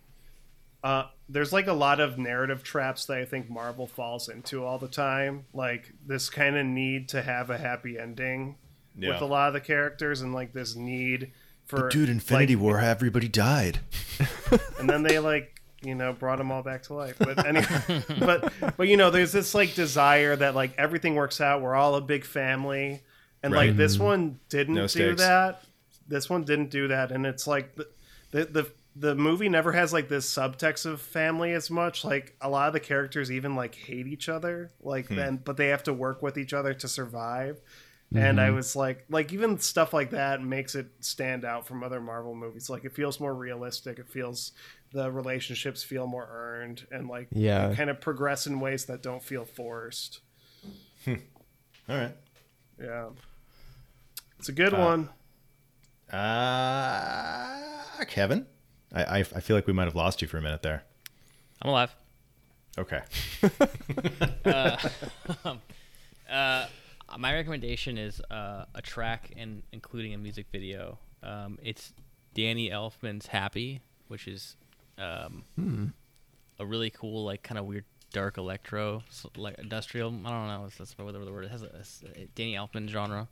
uh 0.82 1.04
there's 1.28 1.52
like 1.52 1.66
a 1.68 1.72
lot 1.72 2.00
of 2.00 2.18
narrative 2.18 2.62
traps 2.62 3.04
that 3.06 3.18
i 3.18 3.24
think 3.24 3.48
marvel 3.50 3.86
falls 3.86 4.28
into 4.28 4.64
all 4.64 4.78
the 4.78 4.88
time 4.88 5.44
like 5.52 5.92
this 6.04 6.28
kind 6.30 6.56
of 6.56 6.66
need 6.66 7.08
to 7.08 7.22
have 7.22 7.50
a 7.50 7.58
happy 7.58 7.96
ending 7.98 8.56
Yeah. 8.96 9.10
with 9.10 9.20
a 9.22 9.26
lot 9.26 9.48
of 9.48 9.54
the 9.54 9.60
characters 9.60 10.20
and 10.20 10.34
like 10.34 10.52
this 10.52 10.74
need 10.74 11.30
for 11.66 11.82
But 11.82 11.90
dude, 11.90 12.08
Infinity 12.08 12.54
like, 12.54 12.62
War, 12.62 12.78
everybody 12.78 13.26
died. 13.28 13.80
and 14.78 14.88
then 14.88 15.02
they 15.02 15.18
like 15.18 15.55
you 15.86 15.94
know 15.94 16.12
brought 16.12 16.38
them 16.38 16.50
all 16.50 16.62
back 16.62 16.82
to 16.84 16.94
life. 16.94 17.16
But 17.18 17.46
anyway 17.46 18.02
but 18.18 18.52
but 18.76 18.88
you 18.88 18.96
know 18.96 19.10
there's 19.10 19.32
this 19.32 19.54
like 19.54 19.74
desire 19.74 20.36
that 20.36 20.54
like 20.54 20.74
everything 20.78 21.14
works 21.14 21.40
out. 21.40 21.62
We're 21.62 21.74
all 21.74 21.94
a 21.94 22.00
big 22.00 22.24
family. 22.24 23.02
And 23.42 23.52
Right. 23.52 23.68
like 23.68 23.76
this 23.76 23.94
mm-hmm. 23.94 24.04
one 24.04 24.40
didn't 24.48 24.74
No 24.74 24.82
do 24.82 24.88
stakes. 24.88 25.22
that. 25.22 25.62
This 26.08 26.28
one 26.28 26.44
didn't 26.44 26.70
do 26.70 26.88
that. 26.88 27.12
And 27.12 27.26
it's 27.26 27.46
like 27.46 27.76
the, 27.76 27.88
the 28.30 28.44
the 28.44 28.70
the 28.98 29.14
movie 29.14 29.48
never 29.48 29.72
has 29.72 29.92
like 29.92 30.08
this 30.08 30.32
subtext 30.32 30.86
of 30.86 31.00
family 31.00 31.52
as 31.52 31.70
much. 31.70 32.04
Like 32.04 32.34
a 32.40 32.48
lot 32.48 32.68
of 32.68 32.72
the 32.72 32.80
characters 32.80 33.30
even 33.30 33.54
like 33.54 33.74
hate 33.74 34.06
each 34.06 34.28
other 34.28 34.72
like 34.80 35.08
hmm. 35.08 35.16
then 35.16 35.40
but 35.44 35.56
they 35.56 35.68
have 35.68 35.82
to 35.84 35.92
work 35.92 36.22
with 36.22 36.38
each 36.38 36.52
other 36.52 36.74
to 36.74 36.88
survive. 36.88 37.60
And 38.14 38.40
i 38.40 38.46
mm-hmm. 38.46 38.56
was 38.56 38.76
like 38.76 39.04
like 39.10 39.32
even 39.32 39.58
stuff 39.58 39.92
like 39.92 40.10
that 40.10 40.40
makes 40.40 40.76
it 40.76 40.86
stand 41.00 41.44
out 41.44 41.66
from 41.66 41.82
other 41.82 42.00
marvel 42.00 42.34
movies. 42.34 42.70
Like 42.70 42.84
it 42.84 42.94
feels 42.94 43.18
more 43.18 43.34
realistic. 43.34 43.98
It 43.98 44.08
feels 44.08 44.52
the 44.92 45.10
relationships 45.10 45.82
feel 45.82 46.06
more 46.06 46.26
earned 46.30 46.86
and 46.90 47.08
like 47.08 47.28
Yeah. 47.32 47.74
kind 47.74 47.90
of 47.90 48.00
progress 48.00 48.46
in 48.46 48.60
ways 48.60 48.84
that 48.86 49.02
don't 49.02 49.22
feel 49.22 49.44
forced 49.44 50.20
All 51.06 51.16
right. 51.88 52.14
yeah 52.80 53.08
it's 54.38 54.48
a 54.48 54.52
good 54.52 54.72
one 54.72 55.08
Uh, 56.12 58.04
Kevin, 58.08 58.46
I, 58.94 59.02
I 59.04 59.18
I 59.18 59.40
feel 59.40 59.56
like 59.56 59.66
we 59.66 59.72
might 59.72 59.84
have 59.86 59.96
lost 59.96 60.22
you 60.22 60.28
for 60.28 60.38
a 60.38 60.42
minute 60.42 60.62
there. 60.62 60.84
I'm 61.62 61.70
alive. 61.70 61.94
Okay. 62.78 63.00
Uh, 66.28 66.66
my 67.18 67.32
recommendation 67.34 67.96
is 67.98 68.20
uh, 68.32 68.64
a 68.74 68.82
track 68.82 69.30
and 69.36 69.62
including 69.72 70.12
a 70.12 70.18
music 70.18 70.46
video. 70.50 70.98
Um, 71.22 71.56
it's 71.62 71.92
Danny 72.34 72.68
Elfman's 72.70 73.28
"Happy," 73.28 73.80
which 74.08 74.26
is 74.26 74.56
um, 74.98 75.92
a 76.58 76.66
really 76.66 76.90
cool, 76.90 77.24
like 77.24 77.42
kind 77.42 77.58
of 77.58 77.66
weird, 77.66 77.84
dark 78.12 78.38
electro, 78.38 79.02
like 79.36 79.58
industrial. 79.58 80.08
I 80.24 80.30
don't 80.30 80.48
know. 80.48 80.62
That's 80.62 80.76
that's 80.76 80.98
whatever 80.98 81.24
the 81.24 81.32
word. 81.32 81.44
It 81.44 81.50
has 81.50 81.62
a, 81.62 82.20
a 82.20 82.26
Danny 82.34 82.54
Elfman 82.54 82.88
genre 82.88 83.28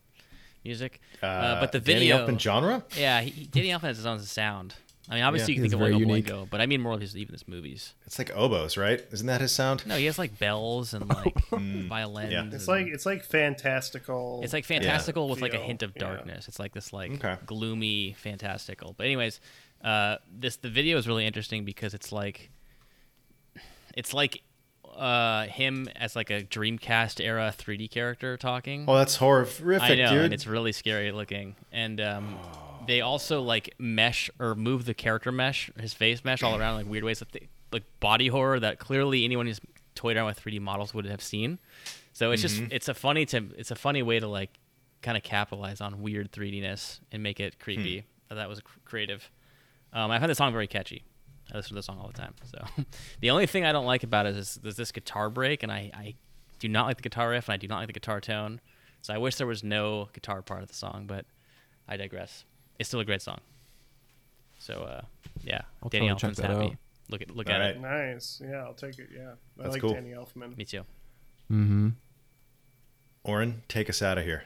music. 0.65 1.01
Uh, 1.23 1.61
but 1.61 1.73
the 1.73 1.81
video 1.81 2.16
Danny 2.19 2.27
video, 2.27 2.27
Elfman 2.36 2.41
genre? 2.41 2.85
yeah, 2.97 3.20
he, 3.20 3.31
he- 3.31 3.45
Danny 3.47 3.69
Elfman 3.69 3.82
has 3.82 3.97
his 3.99 4.07
own 4.07 4.20
sound. 4.20 4.74
I 5.07 5.16
mean, 5.16 5.24
obviously 5.24 5.53
Yeah, 5.53 5.57
you 5.59 5.62
can 5.65 5.70
think 5.73 5.81
very 5.82 5.93
of 5.93 6.01
like 6.01 6.09
unique. 6.09 6.27
Oingo, 6.28 6.49
but 6.49 6.62
I 6.62 6.66
mean 6.66 6.81
more 6.81 6.95
of 6.95 7.01
his 7.03 7.15
even 7.15 7.35
his 7.35 7.47
movies. 7.47 7.93
It's 8.07 8.19
like 8.19 8.35
oboes, 8.35 8.78
right? 8.78 9.05
Isn't 9.12 9.27
that 9.27 9.43
his 9.43 9.53
sound? 9.53 9.86
No, 9.86 9.99
he 9.99 10.07
has 10.07 10.19
like 10.19 10.39
bells 10.39 10.95
and 10.95 11.07
like 11.11 11.35
violins. 11.51 12.32
Yeah. 12.32 12.47
it's 12.51 12.66
like 12.66 12.86
it's 12.86 13.05
like 13.05 13.23
fantastical 13.23 14.41
it's 14.43 14.55
like 14.55 14.65
fantastical 14.65 15.28
with 15.28 15.43
like 15.43 15.53
a 15.53 15.59
hint 15.59 15.82
of 15.82 15.93
yeah. 15.95 16.01
darkness. 16.01 16.49
It's 16.49 16.59
like 16.59 16.73
this 16.73 16.91
like 16.95 17.12
Okay. 17.23 17.36
gloomy 17.45 18.15
fantastical. 18.19 18.95
But 18.97 19.05
anyways, 19.05 19.41
uh, 19.85 20.16
this 20.32 20.56
the 20.56 20.70
video 20.70 20.97
is 20.98 21.06
really 21.06 21.27
interesting 21.27 21.65
because 21.65 21.94
it's 21.94 22.11
like 22.11 22.51
it's 23.94 24.12
like 24.15 24.43
uh, 24.97 25.47
him 25.47 25.89
as 25.97 26.16
like 26.16 26.31
a 26.31 26.43
Dreamcast 26.43 27.24
era 27.24 27.52
3D 27.56 27.90
character 27.90 28.36
talking. 28.36 28.85
Oh, 28.89 28.97
that's 28.97 29.16
horrific, 29.16 29.82
I 29.82 29.94
know, 29.94 30.11
dude. 30.11 30.24
and 30.27 30.35
it's 30.35 30.47
really 30.47 30.73
scary 30.73 31.12
looking. 31.12 31.56
And 31.73 32.01
um, 32.01 32.39
they 32.86 33.01
also 33.01 33.43
like 33.43 33.74
mesh 33.78 34.31
or 34.39 34.55
move 34.55 34.85
the 34.85 34.94
character 34.94 35.32
mesh, 35.32 35.70
his 35.81 35.93
face 35.94 36.24
mesh, 36.24 36.43
all 36.43 36.56
around 36.59 36.77
like 36.77 36.86
weird 36.86 37.05
ways. 37.05 37.19
That 37.20 37.32
they, 37.32 37.48
like 37.73 37.85
body 38.01 38.28
horror 38.28 38.61
that 38.61 38.78
clearly 38.78 39.24
anyone 39.24 39.47
who's 39.47 39.61
toyed 39.97 40.16
around 40.16 40.27
with 40.27 40.40
3D 40.43 40.61
models 40.61 40.94
would 40.94 41.05
have 41.06 41.23
seen. 41.23 41.59
So 42.12 42.31
it's 42.31 42.43
Mm-hmm. 42.44 42.61
just 42.65 42.73
it's 42.73 42.89
a 42.89 42.94
funny 42.94 43.27
to 43.27 43.44
it's 43.56 43.70
a 43.73 43.77
funny 43.77 44.02
way 44.02 44.20
to 44.20 44.28
like 44.28 44.51
kind 45.02 45.16
of 45.16 45.23
capitalize 45.24 45.81
on 45.81 46.01
weird 46.01 46.31
3Dness 46.32 47.01
and 47.12 47.23
make 47.23 47.40
it 47.40 47.59
creepy. 47.59 48.05
Hmm. 48.31 48.36
That 48.36 48.48
was 48.48 48.61
creative. 48.85 49.28
Um, 49.95 50.11
I 50.11 50.19
find 50.19 50.31
the 50.31 50.35
song 50.35 50.53
very 50.53 50.66
catchy. 50.66 51.05
I 51.53 51.57
listen 51.57 51.71
to 51.71 51.75
the 51.77 51.83
song 51.83 51.99
all 52.01 52.09
the 52.09 52.12
time. 52.19 52.35
So 52.51 52.65
the 53.21 53.31
only 53.31 53.47
thing 53.47 53.65
I 53.65 53.73
don't 53.73 53.87
like 53.87 54.03
about 54.03 54.27
it 54.27 54.37
is 54.37 54.59
there's 54.62 54.77
this 54.77 54.93
guitar 54.93 55.31
break, 55.31 55.62
and 55.62 55.71
I, 55.71 55.91
I 55.95 56.15
do 56.59 56.69
not 56.69 56.87
like 56.87 56.97
the 56.97 57.03
guitar 57.03 57.31
riff, 57.31 57.49
and 57.49 57.55
I 57.55 57.57
do 57.57 57.69
not 57.69 57.79
like 57.79 57.87
the 57.87 57.93
guitar 57.93 58.21
tone. 58.21 58.61
So 59.03 59.15
I 59.15 59.19
wish 59.19 59.37
there 59.37 59.47
was 59.47 59.62
no 59.62 60.09
guitar 60.12 60.43
part 60.43 60.62
of 60.62 60.69
the 60.69 60.75
song, 60.75 61.05
but 61.07 61.27
I 61.89 61.97
digress. 61.97 62.45
It's 62.79 62.89
still 62.89 63.01
a 63.01 63.05
great 63.05 63.23
song. 63.23 63.39
So 64.59 64.83
uh, 64.83 65.03
yeah, 65.45 65.62
I'll 65.83 65.91
Danny 65.91 66.09
Elfman's 66.09 66.39
happy. 66.39 66.53
out. 66.55 66.73
Look 67.11 67.21
at 67.21 67.37
look 67.37 67.49
All 67.51 67.55
at 67.57 67.61
right. 67.61 67.77
it. 67.77 67.81
nice 67.83 68.41
yeah 68.43 68.62
i'll 68.65 68.73
take 68.73 68.99
it 68.99 69.11
yeah 69.15 69.33
i 69.62 69.69
like 69.69 69.83
cool. 69.83 69.93
danny 69.93 70.12
elfman 70.12 70.57
Me 70.57 70.65
too. 70.65 70.85
Mm-hmm. 71.53 71.91
Oren, 73.25 73.62
take 73.69 73.91
us 73.91 74.01
out 74.01 74.16
of 74.16 74.25
here. 74.25 74.45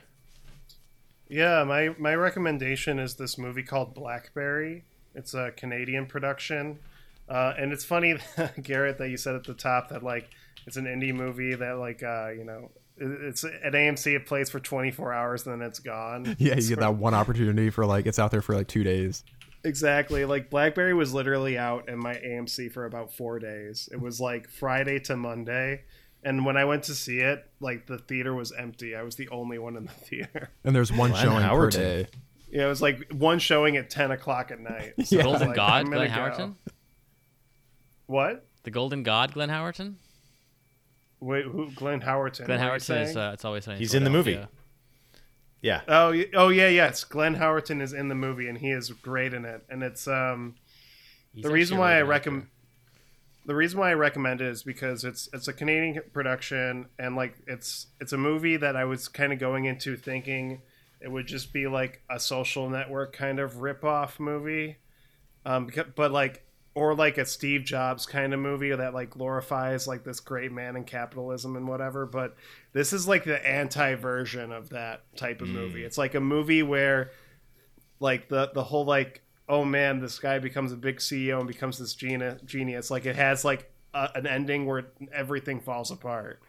Yeah, 1.29 1.63
my 1.63 1.95
my 1.97 2.15
recommendation 2.15 2.99
is 2.99 3.15
this 3.15 3.37
movie 3.37 3.63
called 3.63 3.93
Blackberry. 3.93 4.83
It's 5.15 5.33
a 5.33 5.51
Canadian 5.51 6.05
production, 6.05 6.79
uh, 7.27 7.53
and 7.57 7.71
it's 7.71 7.83
funny, 7.85 8.17
Garrett, 8.61 8.97
that 8.99 9.09
you 9.09 9.17
said 9.17 9.35
at 9.35 9.43
the 9.43 9.53
top 9.53 9.89
that 9.89 10.03
like 10.03 10.29
it's 10.65 10.77
an 10.77 10.85
indie 10.85 11.13
movie 11.13 11.55
that 11.55 11.77
like 11.77 12.03
uh, 12.03 12.29
you 12.29 12.43
know 12.43 12.69
it's 12.97 13.43
at 13.43 13.73
AMC 13.73 14.15
it 14.15 14.25
plays 14.25 14.49
for 14.49 14.59
24 14.59 15.13
hours 15.13 15.47
and 15.47 15.59
then 15.61 15.67
it's 15.67 15.79
gone. 15.79 16.35
Yeah, 16.39 16.55
you 16.55 16.67
get 16.67 16.79
that 16.79 16.95
one 16.95 17.13
opportunity 17.13 17.69
for 17.69 17.85
like 17.85 18.05
it's 18.05 18.19
out 18.19 18.31
there 18.31 18.41
for 18.41 18.55
like 18.55 18.67
two 18.67 18.83
days. 18.83 19.23
Exactly. 19.63 20.25
Like 20.25 20.49
BlackBerry 20.49 20.93
was 20.93 21.13
literally 21.13 21.57
out 21.57 21.89
in 21.89 21.97
my 21.99 22.15
AMC 22.15 22.71
for 22.71 22.85
about 22.85 23.13
four 23.13 23.39
days. 23.39 23.89
It 23.91 23.99
was 23.99 24.19
like 24.19 24.49
Friday 24.49 24.99
to 25.01 25.15
Monday. 25.17 25.83
And 26.23 26.45
when 26.45 26.57
I 26.57 26.65
went 26.65 26.83
to 26.83 26.95
see 26.95 27.19
it, 27.19 27.45
like 27.61 27.87
the 27.87 27.97
theater 27.97 28.33
was 28.33 28.51
empty. 28.51 28.95
I 28.95 29.03
was 29.03 29.15
the 29.15 29.29
only 29.29 29.57
one 29.59 29.75
in 29.77 29.85
the 29.85 29.91
theater. 30.09 30.49
And 30.63 30.75
there's 30.75 30.91
one 30.91 31.11
Glenn 31.11 31.23
showing 31.23 31.43
Howerton. 31.43 31.59
per 31.59 31.69
day. 31.71 32.07
Yeah, 32.51 32.65
it 32.65 32.69
was 32.69 32.81
like 32.81 33.11
one 33.11 33.39
showing 33.39 33.77
at 33.77 33.89
ten 33.89 34.11
o'clock 34.11 34.51
at 34.51 34.59
night. 34.59 34.93
So 35.03 35.17
The 35.17 35.23
Golden 35.23 35.47
like, 35.49 35.55
God, 35.55 35.85
Glenn 35.85 36.07
go. 36.07 36.13
Howerton. 36.13 36.55
What? 38.07 38.47
The 38.63 38.71
Golden 38.71 39.03
God, 39.03 39.33
Glenn 39.33 39.49
Howerton. 39.49 39.95
Wait, 41.19 41.45
who? 41.45 41.69
Glenn 41.71 42.01
Howerton. 42.01 42.45
Glenn 42.45 42.59
what 42.59 42.69
are 42.69 42.75
you 42.75 42.81
Howerton 42.81 43.01
is. 43.03 43.17
Uh, 43.17 43.31
it's 43.33 43.45
always 43.45 43.65
sunny. 43.65 43.77
He's 43.77 43.93
in 43.93 44.03
the 44.03 44.09
movie. 44.09 44.39
Yeah. 45.61 45.81
Oh, 45.87 46.15
oh 46.35 46.49
yeah, 46.49 46.69
yes. 46.69 47.03
Glenn 47.03 47.35
Howerton 47.35 47.81
is 47.81 47.93
in 47.93 48.07
the 48.07 48.15
movie, 48.15 48.47
and 48.47 48.57
he 48.57 48.71
is 48.71 48.89
great 48.89 49.33
in 49.33 49.45
it. 49.45 49.63
And 49.69 49.83
it's 49.83 50.07
um 50.07 50.55
He's 51.33 51.43
the 51.43 51.51
reason 51.51 51.77
why 51.77 51.97
I 51.97 52.01
recommend 52.01 52.47
the 53.45 53.55
reason 53.55 53.79
why 53.79 53.91
I 53.91 53.93
recommend 53.93 54.41
it 54.41 54.47
is 54.47 54.63
because 54.63 55.03
it's 55.03 55.29
it's 55.33 55.47
a 55.47 55.53
Canadian 55.53 56.03
production 56.13 56.87
and 56.97 57.15
like 57.15 57.35
it's 57.47 57.87
it's 57.99 58.13
a 58.13 58.17
movie 58.17 58.57
that 58.57 58.75
I 58.75 58.85
was 58.85 59.07
kind 59.07 59.33
of 59.33 59.39
going 59.39 59.65
into 59.65 59.95
thinking 59.97 60.61
it 61.01 61.11
would 61.11 61.27
just 61.27 61.53
be 61.53 61.67
like 61.67 62.01
a 62.09 62.19
social 62.19 62.69
network 62.69 63.13
kind 63.13 63.39
of 63.39 63.57
rip 63.57 63.83
off 63.83 64.19
movie, 64.19 64.77
um, 65.45 65.69
but 65.95 66.11
like 66.11 66.43
or 66.75 66.95
like 66.95 67.17
a 67.17 67.25
Steve 67.25 67.65
Jobs 67.65 68.05
kind 68.05 68.33
of 68.33 68.39
movie 68.39 68.73
that 68.73 68.93
like 68.93 69.09
glorifies 69.09 69.87
like 69.87 70.03
this 70.03 70.19
great 70.19 70.51
man 70.51 70.75
in 70.75 70.83
capitalism 70.83 71.55
and 71.55 71.67
whatever. 71.67 72.05
But 72.05 72.35
this 72.73 72.93
is 72.93 73.07
like 73.07 73.23
the 73.23 73.45
anti 73.45 73.95
version 73.95 74.51
of 74.51 74.69
that 74.69 75.03
type 75.15 75.41
of 75.41 75.47
movie. 75.49 75.83
It's 75.83 75.97
like 75.97 76.15
a 76.15 76.19
movie 76.19 76.63
where 76.63 77.11
like 77.99 78.29
the 78.29 78.51
the 78.53 78.63
whole 78.63 78.85
like 78.85 79.21
oh 79.47 79.65
man 79.65 79.99
this 79.99 80.19
guy 80.19 80.39
becomes 80.39 80.71
a 80.71 80.77
big 80.77 80.97
ceo 80.97 81.39
and 81.39 81.47
becomes 81.47 81.77
this 81.77 81.93
genius 81.93 82.41
genius 82.45 82.89
like 82.89 83.05
it 83.05 83.15
has 83.15 83.43
like 83.43 83.71
a, 83.93 84.09
an 84.15 84.27
ending 84.27 84.65
where 84.65 84.87
everything 85.11 85.59
falls 85.59 85.91
apart 85.91 86.39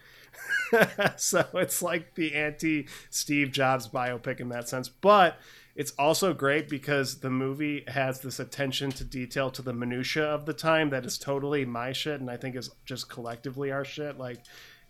so 1.17 1.47
it's 1.55 1.83
like 1.83 2.15
the 2.15 2.35
anti 2.35 2.87
steve 3.11 3.53
jobs 3.53 3.89
biopic 3.89 4.41
in 4.41 4.49
that 4.51 4.69
sense. 4.69 4.89
But 4.89 5.39
it's 5.77 5.93
also 5.93 6.35
great 6.35 6.69
because 6.69 7.21
the 7.21 7.31
movie 7.31 7.85
has 7.89 8.21
this 8.21 8.41
attention 8.41 8.91
to 8.93 9.05
detail 9.05 9.51
to 9.51 9.62
the 9.62 9.73
minutia 9.73 10.25
of 10.25 10.45
the 10.45 10.53
time 10.53 10.91
that 10.91 11.07
is 11.07 11.17
totally 11.17 11.65
my 11.65 11.93
shit 11.93 12.21
and 12.21 12.29
i 12.29 12.37
think 12.37 12.57
is 12.57 12.71
just 12.85 13.09
collectively 13.09 13.71
our 13.71 13.85
shit. 13.85 14.19
Like 14.19 14.41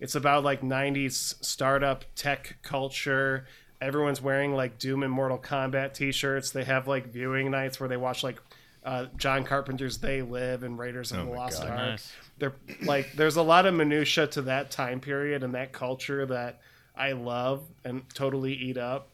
it's 0.00 0.14
about 0.14 0.42
like 0.44 0.62
90s 0.62 1.44
startup 1.44 2.04
tech 2.14 2.56
culture. 2.62 3.46
Everyone's 3.80 4.20
wearing 4.20 4.54
like 4.54 4.78
doom 4.78 5.02
and 5.02 5.12
mortal 5.12 5.38
kombat 5.38 5.94
t-shirts. 5.94 6.50
They 6.50 6.64
have 6.64 6.88
like 6.88 7.06
viewing 7.08 7.50
nights 7.50 7.78
where 7.78 7.88
they 7.88 7.96
watch 7.96 8.24
like 8.24 8.40
uh, 8.84 9.06
john 9.16 9.44
carpenter's 9.44 9.98
they 9.98 10.22
live 10.22 10.62
and 10.62 10.78
raiders 10.78 11.12
of 11.12 11.18
Oh 11.20 11.24
the 11.26 11.30
lost 11.32 11.60
God. 11.62 11.70
ark. 11.70 11.78
Nice. 11.78 12.12
they're 12.38 12.54
like 12.82 13.12
there's 13.12 13.36
a 13.36 13.42
lot 13.42 13.66
of 13.66 13.74
minutia 13.74 14.26
to 14.28 14.42
that 14.42 14.70
time 14.70 15.00
period 15.00 15.42
and 15.42 15.54
that 15.54 15.72
culture 15.72 16.24
that 16.26 16.60
i 16.96 17.12
love 17.12 17.64
and 17.84 18.02
totally 18.14 18.52
eat 18.54 18.76
up. 18.78 19.08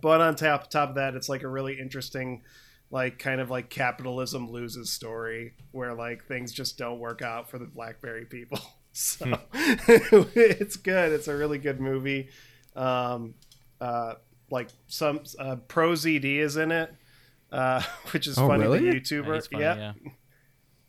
But 0.00 0.20
on 0.20 0.36
top 0.36 0.68
top 0.70 0.90
of 0.90 0.94
that 0.96 1.14
it's 1.14 1.28
like 1.28 1.42
a 1.42 1.48
really 1.48 1.78
interesting 1.78 2.42
like 2.90 3.18
kind 3.18 3.40
of 3.40 3.50
like 3.50 3.68
capitalism 3.70 4.50
loses 4.50 4.90
story 4.90 5.54
where 5.72 5.94
like 5.94 6.24
things 6.26 6.52
just 6.52 6.78
don't 6.78 6.98
work 6.98 7.20
out 7.22 7.48
for 7.50 7.58
the 7.58 7.66
blackberry 7.66 8.24
people. 8.24 8.58
So 8.92 9.38
it's 9.54 10.76
good. 10.76 11.12
It's 11.12 11.28
a 11.28 11.36
really 11.36 11.58
good 11.58 11.78
movie. 11.80 12.30
Um 12.74 13.34
uh 13.80 14.14
like 14.50 14.68
some 14.88 15.20
uh 15.38 15.56
ProZD 15.68 16.38
is 16.38 16.56
in 16.56 16.72
it 16.72 16.92
uh 17.52 17.82
which 18.12 18.26
is 18.26 18.38
Oh, 18.38 18.46
funny 18.48 18.62
really? 18.64 18.78
the 18.80 19.00
youtuber 19.00 19.34
he's 19.34 19.46
funny, 19.46 19.62
yeah 19.64 19.92
yeah. 20.04 20.10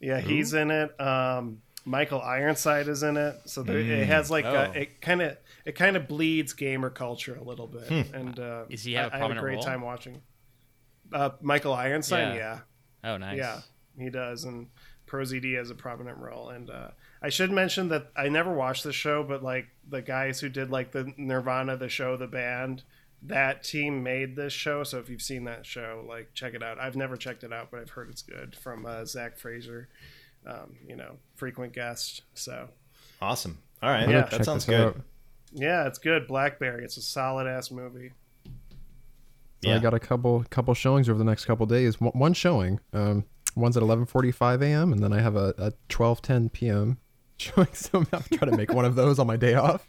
yeah, 0.00 0.20
he's 0.20 0.54
in 0.54 0.70
it. 0.70 0.98
Um, 1.00 1.60
Michael 1.84 2.20
Ironside 2.22 2.88
is 2.88 3.02
in 3.02 3.16
it. 3.16 3.36
So 3.46 3.62
there, 3.62 3.78
it 3.78 4.06
has 4.06 4.30
like 4.30 4.44
Oh. 4.44 4.54
uh 4.54 4.72
it 4.74 5.00
kind 5.00 5.22
of 5.22 5.36
it 5.64 5.72
kind 5.74 5.96
of 5.96 6.08
bleeds 6.08 6.52
gamer 6.52 6.90
culture 6.90 7.34
a 7.36 7.42
little 7.42 7.66
bit. 7.66 7.90
And 8.14 8.38
uh, 8.38 8.64
Does 8.70 8.82
he 8.84 8.94
have 8.94 9.12
a 9.12 9.16
I- 9.16 9.18
I 9.18 9.22
had 9.28 9.36
a 9.36 9.40
great 9.40 9.54
role? 9.54 9.62
time 9.62 9.80
watching. 9.82 10.22
Uh, 11.12 11.30
Michael 11.40 11.74
Ironside, 11.74 12.36
Yeah. 12.36 12.60
yeah. 13.04 13.10
Oh, 13.12 13.16
nice. 13.16 13.36
Yeah, 13.38 13.60
he 13.98 14.10
does, 14.10 14.44
and 14.44 14.68
ProZD 15.08 15.56
has 15.56 15.70
a 15.70 15.74
prominent 15.74 16.18
role. 16.18 16.50
And 16.50 16.70
uh, 16.70 16.88
I 17.22 17.30
should 17.30 17.50
mention 17.50 17.88
that 17.88 18.10
I 18.16 18.28
never 18.28 18.52
watched 18.54 18.84
the 18.84 18.92
show, 18.92 19.24
but 19.24 19.42
like 19.42 19.66
the 19.88 20.02
guys 20.02 20.38
who 20.40 20.48
did 20.48 20.70
like 20.70 20.92
the 20.92 21.12
Nirvanna, 21.18 21.76
the 21.78 21.88
show, 21.88 22.16
the 22.16 22.26
band, 22.28 22.84
that 23.22 23.62
team 23.64 24.02
made 24.02 24.36
this 24.36 24.52
show. 24.52 24.82
So 24.82 24.98
if 24.98 25.08
you've 25.08 25.22
seen 25.22 25.44
that 25.44 25.66
show, 25.66 26.04
like 26.08 26.32
check 26.34 26.54
it 26.54 26.62
out. 26.62 26.78
I've 26.80 26.96
never 26.96 27.16
checked 27.16 27.44
it 27.44 27.52
out, 27.52 27.70
but 27.70 27.80
I've 27.80 27.90
heard 27.90 28.08
it's 28.10 28.22
good 28.22 28.56
from 28.56 28.86
uh, 28.86 29.04
Zach 29.04 29.38
Fraser, 29.38 29.88
um, 30.46 30.76
you 30.86 30.96
know, 30.96 31.16
frequent 31.36 31.72
guest. 31.72 32.22
So 32.34 32.68
Awesome. 33.20 33.58
All 33.82 33.90
right. 33.90 34.08
Yeah. 34.08 34.22
That 34.22 34.44
sounds 34.44 34.64
good. 34.64 34.80
out. 34.80 34.96
yeah, 35.52 35.86
it's 35.86 35.98
good. 35.98 36.26
Blackberry, 36.26 36.84
it's 36.84 36.96
a 36.96 37.02
solid 37.02 37.46
ass 37.46 37.70
movie. 37.70 38.12
So 39.62 39.68
Yeah. 39.68 39.76
I 39.76 39.78
got 39.80 39.92
a 39.92 40.00
couple 40.00 40.44
couple 40.48 40.72
showings 40.74 41.08
over 41.10 41.18
the 41.18 41.24
next 41.24 41.44
couple 41.44 41.66
days. 41.66 42.00
One, 42.00 42.12
one 42.12 42.32
showing, 42.32 42.80
um, 42.94 43.24
one's 43.54 43.76
at 43.76 43.82
11:45 43.82 44.62
a.m. 44.62 44.92
and 44.94 45.02
then 45.02 45.12
I 45.12 45.20
have 45.20 45.36
a, 45.36 45.52
a 45.58 45.72
12:10 45.90 46.50
p.m. 46.52 46.96
showing. 47.36 47.68
So 47.74 47.98
I'm 47.98 48.04
gonna 48.04 48.24
try 48.32 48.48
to 48.48 48.56
make 48.56 48.72
one 48.72 48.86
of 48.86 48.94
those 48.94 49.18
on 49.18 49.26
my 49.26 49.36
day 49.36 49.54
off. 49.54 49.86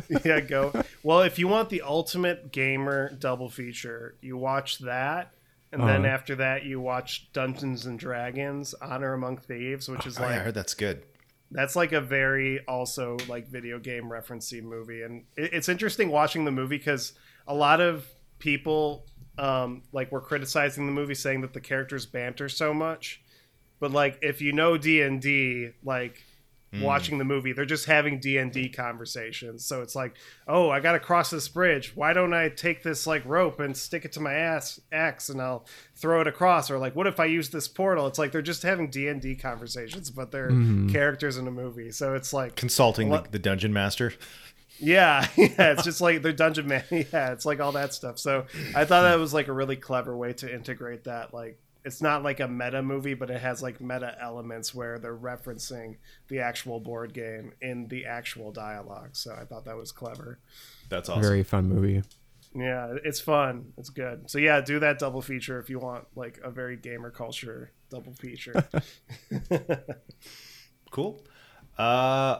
yeah, 0.24 0.40
go. 0.40 0.72
Well, 1.02 1.22
if 1.22 1.38
you 1.38 1.48
want 1.48 1.70
the 1.70 1.82
ultimate 1.82 2.52
gamer 2.52 3.14
double 3.18 3.48
feature, 3.48 4.16
you 4.20 4.36
watch 4.36 4.78
that, 4.80 5.32
and 5.72 5.82
then 5.82 6.04
Uh-huh. 6.04 6.14
after 6.14 6.34
that, 6.36 6.64
you 6.64 6.80
watch 6.80 7.32
Dungeons 7.32 7.86
and 7.86 7.98
Dragons: 7.98 8.74
Honor 8.80 9.14
Among 9.14 9.36
Thieves, 9.38 9.88
which 9.88 10.06
is 10.06 10.18
Oh, 10.18 10.22
yeah, 10.22 10.28
I 10.28 10.38
heard 10.38 10.54
that's 10.54 10.74
good. 10.74 11.02
that's 11.50 11.76
like 11.76 11.92
a 11.92 12.00
very 12.00 12.60
also 12.66 13.16
like 13.28 13.48
video 13.48 13.78
game 13.78 14.04
referencey 14.04 14.62
movie, 14.62 15.02
and 15.02 15.24
it, 15.36 15.52
it's 15.54 15.68
interesting 15.68 16.10
watching 16.10 16.44
the 16.44 16.50
movie 16.52 16.76
because 16.78 17.12
a 17.46 17.54
lot 17.54 17.80
of 17.80 18.06
people 18.38 19.06
um, 19.38 19.82
like 19.92 20.10
were 20.12 20.20
criticizing 20.20 20.86
the 20.86 20.92
movie, 20.92 21.14
saying 21.14 21.40
that 21.42 21.52
the 21.52 21.60
characters 21.60 22.04
banter 22.06 22.48
so 22.48 22.74
much, 22.74 23.22
but 23.80 23.90
like 23.92 24.18
if 24.22 24.40
you 24.40 24.52
know 24.52 24.76
D 24.76 25.02
and 25.02 25.20
D, 25.22 25.70
like 25.84 26.22
Mm. 26.74 26.82
watching 26.82 27.18
the 27.18 27.24
movie. 27.24 27.52
They're 27.52 27.64
just 27.64 27.86
having 27.86 28.18
d&d 28.18 28.70
conversations. 28.70 29.64
So 29.64 29.82
it's 29.82 29.94
like 29.94 30.16
oh 30.48 30.68
i 30.68 30.80
gotta 30.80 30.98
cross 30.98 31.30
this 31.30 31.48
bridge. 31.48 31.92
Why 31.94 32.12
don't 32.12 32.34
i 32.34 32.48
take 32.48 32.82
this 32.82 33.06
like 33.06 33.24
rope 33.24 33.60
and 33.60 33.76
stick 33.76 34.04
it 34.04 34.12
to 34.12 34.20
my 34.20 34.34
ass 34.34 34.80
axe 34.90 35.28
and 35.28 35.40
i'll 35.40 35.64
throw 35.94 36.20
it 36.20 36.26
across? 36.26 36.68
Or 36.68 36.78
like 36.78 36.96
what 36.96 37.06
if 37.06 37.20
i 37.20 37.24
use 37.24 37.50
this 37.50 37.68
portal? 37.68 38.08
It's 38.08 38.18
like 38.18 38.32
they're 38.32 38.42
just 38.42 38.64
having 38.64 38.90
d&d 38.90 39.36
conversations 39.36 40.10
but 40.10 40.32
they're 40.32 40.50
mm-hmm. 40.50 40.88
characters 40.88 41.36
in 41.36 41.46
a 41.46 41.52
movie. 41.52 41.92
So 41.92 42.14
it's 42.14 42.32
like 42.32 42.56
Consulting 42.56 43.10
the, 43.10 43.24
the 43.30 43.38
dungeon 43.38 43.72
master. 43.72 44.12
yeah 44.80 45.26
yeah 45.36 45.46
it's 45.58 45.84
just 45.84 46.00
like 46.00 46.22
they're 46.22 46.32
dungeon 46.32 46.66
man 46.66 46.84
yeah 46.90 47.30
it's 47.30 47.46
like 47.46 47.60
all 47.60 47.72
that 47.72 47.94
stuff. 47.94 48.18
So 48.18 48.46
i 48.74 48.84
thought 48.84 49.02
that 49.02 49.20
was 49.20 49.32
like 49.32 49.46
a 49.46 49.52
really 49.52 49.76
clever 49.76 50.16
way 50.16 50.32
to 50.32 50.52
integrate 50.52 51.04
that 51.04 51.32
like 51.32 51.60
it's 51.86 52.02
not 52.02 52.22
like 52.22 52.40
a 52.40 52.48
meta 52.48 52.82
movie 52.82 53.14
but 53.14 53.30
it 53.30 53.40
has 53.40 53.62
like 53.62 53.80
meta 53.80 54.14
elements 54.20 54.74
where 54.74 54.98
they're 54.98 55.16
referencing 55.16 55.96
the 56.28 56.40
actual 56.40 56.78
board 56.80 57.14
game 57.14 57.52
in 57.62 57.88
the 57.88 58.04
actual 58.04 58.52
dialogue 58.52 59.10
so 59.12 59.32
i 59.40 59.44
thought 59.44 59.64
that 59.64 59.76
was 59.76 59.92
clever 59.92 60.38
That's 60.90 61.08
awesome. 61.08 61.22
Very 61.22 61.42
fun 61.42 61.68
movie. 61.68 62.02
yeah 62.54 62.94
it's 63.04 63.20
fun 63.20 63.72
it's 63.78 63.90
good 63.90 64.28
so 64.30 64.38
yeah 64.38 64.60
do 64.60 64.78
that 64.80 64.98
double 64.98 65.22
feature 65.22 65.58
if 65.58 65.70
you 65.70 65.78
want 65.78 66.04
like 66.14 66.38
a 66.44 66.50
very 66.50 66.76
gamer 66.76 67.10
culture 67.10 67.70
double 67.90 68.12
feature 68.14 68.54
Cool. 70.90 71.22
Uh, 71.76 72.38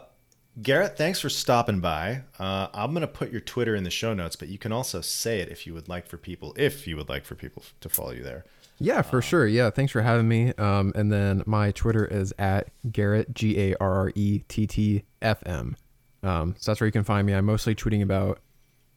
Garrett, 0.63 0.97
thanks 0.97 1.21
for 1.21 1.29
stopping 1.29 1.81
by. 1.81 2.23
Uh, 2.39 2.69
I'm 2.73 2.95
gonna 2.95 3.07
put 3.07 3.31
your 3.31 3.41
Twitter 3.43 3.75
in 3.75 3.85
the 3.85 3.91
show 3.91 4.15
notes, 4.15 4.37
but 4.37 4.49
you 4.49 4.57
can 4.57 4.73
also 4.73 5.01
say 5.03 5.41
it 5.41 5.51
if 5.51 5.67
you 5.67 5.75
would 5.75 5.89
like 5.89 6.07
for 6.07 6.17
people, 6.17 6.55
if 6.57 6.87
you 6.87 6.97
would 6.97 7.09
like 7.11 7.25
for 7.27 7.35
people 7.35 7.63
to 7.81 7.89
follow 7.91 8.13
you 8.13 8.23
there. 8.23 8.47
Yeah, 8.79 9.03
for 9.03 9.23
sure. 9.23 9.47
Yeah, 9.47 9.71
thanks 9.71 9.93
for 9.93 10.03
having 10.03 10.29
me. 10.29 10.53
Um, 10.55 10.93
and 10.95 11.11
then 11.11 11.43
my 11.47 11.71
Twitter 11.73 12.05
is 12.05 12.35
at 12.39 12.69
Garrett 12.91 13.33
G 13.33 13.59
A 13.59 13.77
R 13.81 13.95
R 13.95 14.13
E 14.15 14.41
T 14.49 14.67
T 14.67 15.05
F 15.23 15.43
M. 15.47 15.77
Um, 16.23 16.57
so 16.59 16.71
that's 16.71 16.81
where 16.81 16.87
you 16.87 16.93
can 16.93 17.05
find 17.05 17.27
me. 17.27 17.35
I'm 17.35 17.47
mostly 17.47 17.75
tweeting 17.75 18.03
about 18.03 18.41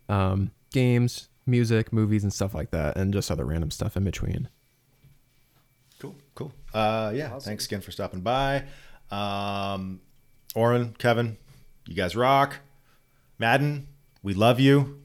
um, 0.10 0.52
games, 0.72 1.30
music, 1.46 1.94
movies, 1.94 2.24
and 2.24 2.34
stuff 2.34 2.54
like 2.54 2.72
that, 2.72 2.98
and 2.98 3.14
just 3.14 3.32
other 3.32 3.46
random 3.46 3.72
stuff 3.72 3.96
in 3.96 4.04
between. 4.04 4.50
Cool, 6.00 6.16
cool. 6.36 6.52
Uh, 6.74 7.12
yeah, 7.14 7.38
thanks 7.40 7.66
again 7.66 7.82
for 7.82 7.92
stopping 7.92 8.22
by. 8.22 8.66
Um, 9.12 10.02
Oren, 10.56 10.96
Kevin, 10.98 11.38
you 11.88 11.96
guys 11.96 12.16
rock. 12.16 12.58
Madden, 13.38 13.88
we 14.24 14.34
love 14.34 14.60
you. 14.60 15.02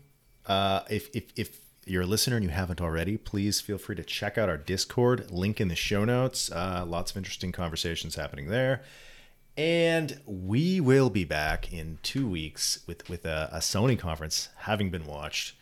Uh, 0.47 0.81
if, 0.91 1.09
if, 1.15 1.25
if 1.37 1.61
you're 1.86 2.02
a 2.02 2.06
listener 2.06 2.36
and 2.36 2.44
you 2.44 2.51
haven't 2.51 2.81
already, 2.81 3.16
please 3.16 3.61
feel 3.61 3.78
free 3.78 3.97
to 3.97 4.05
check 4.05 4.36
out 4.39 4.48
our 4.48 4.56
Discord. 4.56 5.31
Link 5.31 5.61
in 5.61 5.69
the 5.69 5.77
show 5.77 6.05
notes. 6.05 6.51
Uh, 6.51 6.85
lots 6.86 7.11
of 7.11 7.16
interesting 7.16 7.52
conversations 7.52 8.15
happening 8.16 8.48
there. 8.48 8.82
And 9.56 10.20
we 10.27 10.81
will 10.81 11.11
be 11.11 11.24
back 11.24 11.73
in 11.73 11.98
two 12.02 12.28
weeks 12.28 12.81
with, 12.86 13.09
with 13.09 13.24
a, 13.24 13.48
a 13.52 13.59
Sony 13.59 13.98
conference 13.98 14.48
having 14.59 14.90
been 14.90 15.06
watched. 15.06 15.55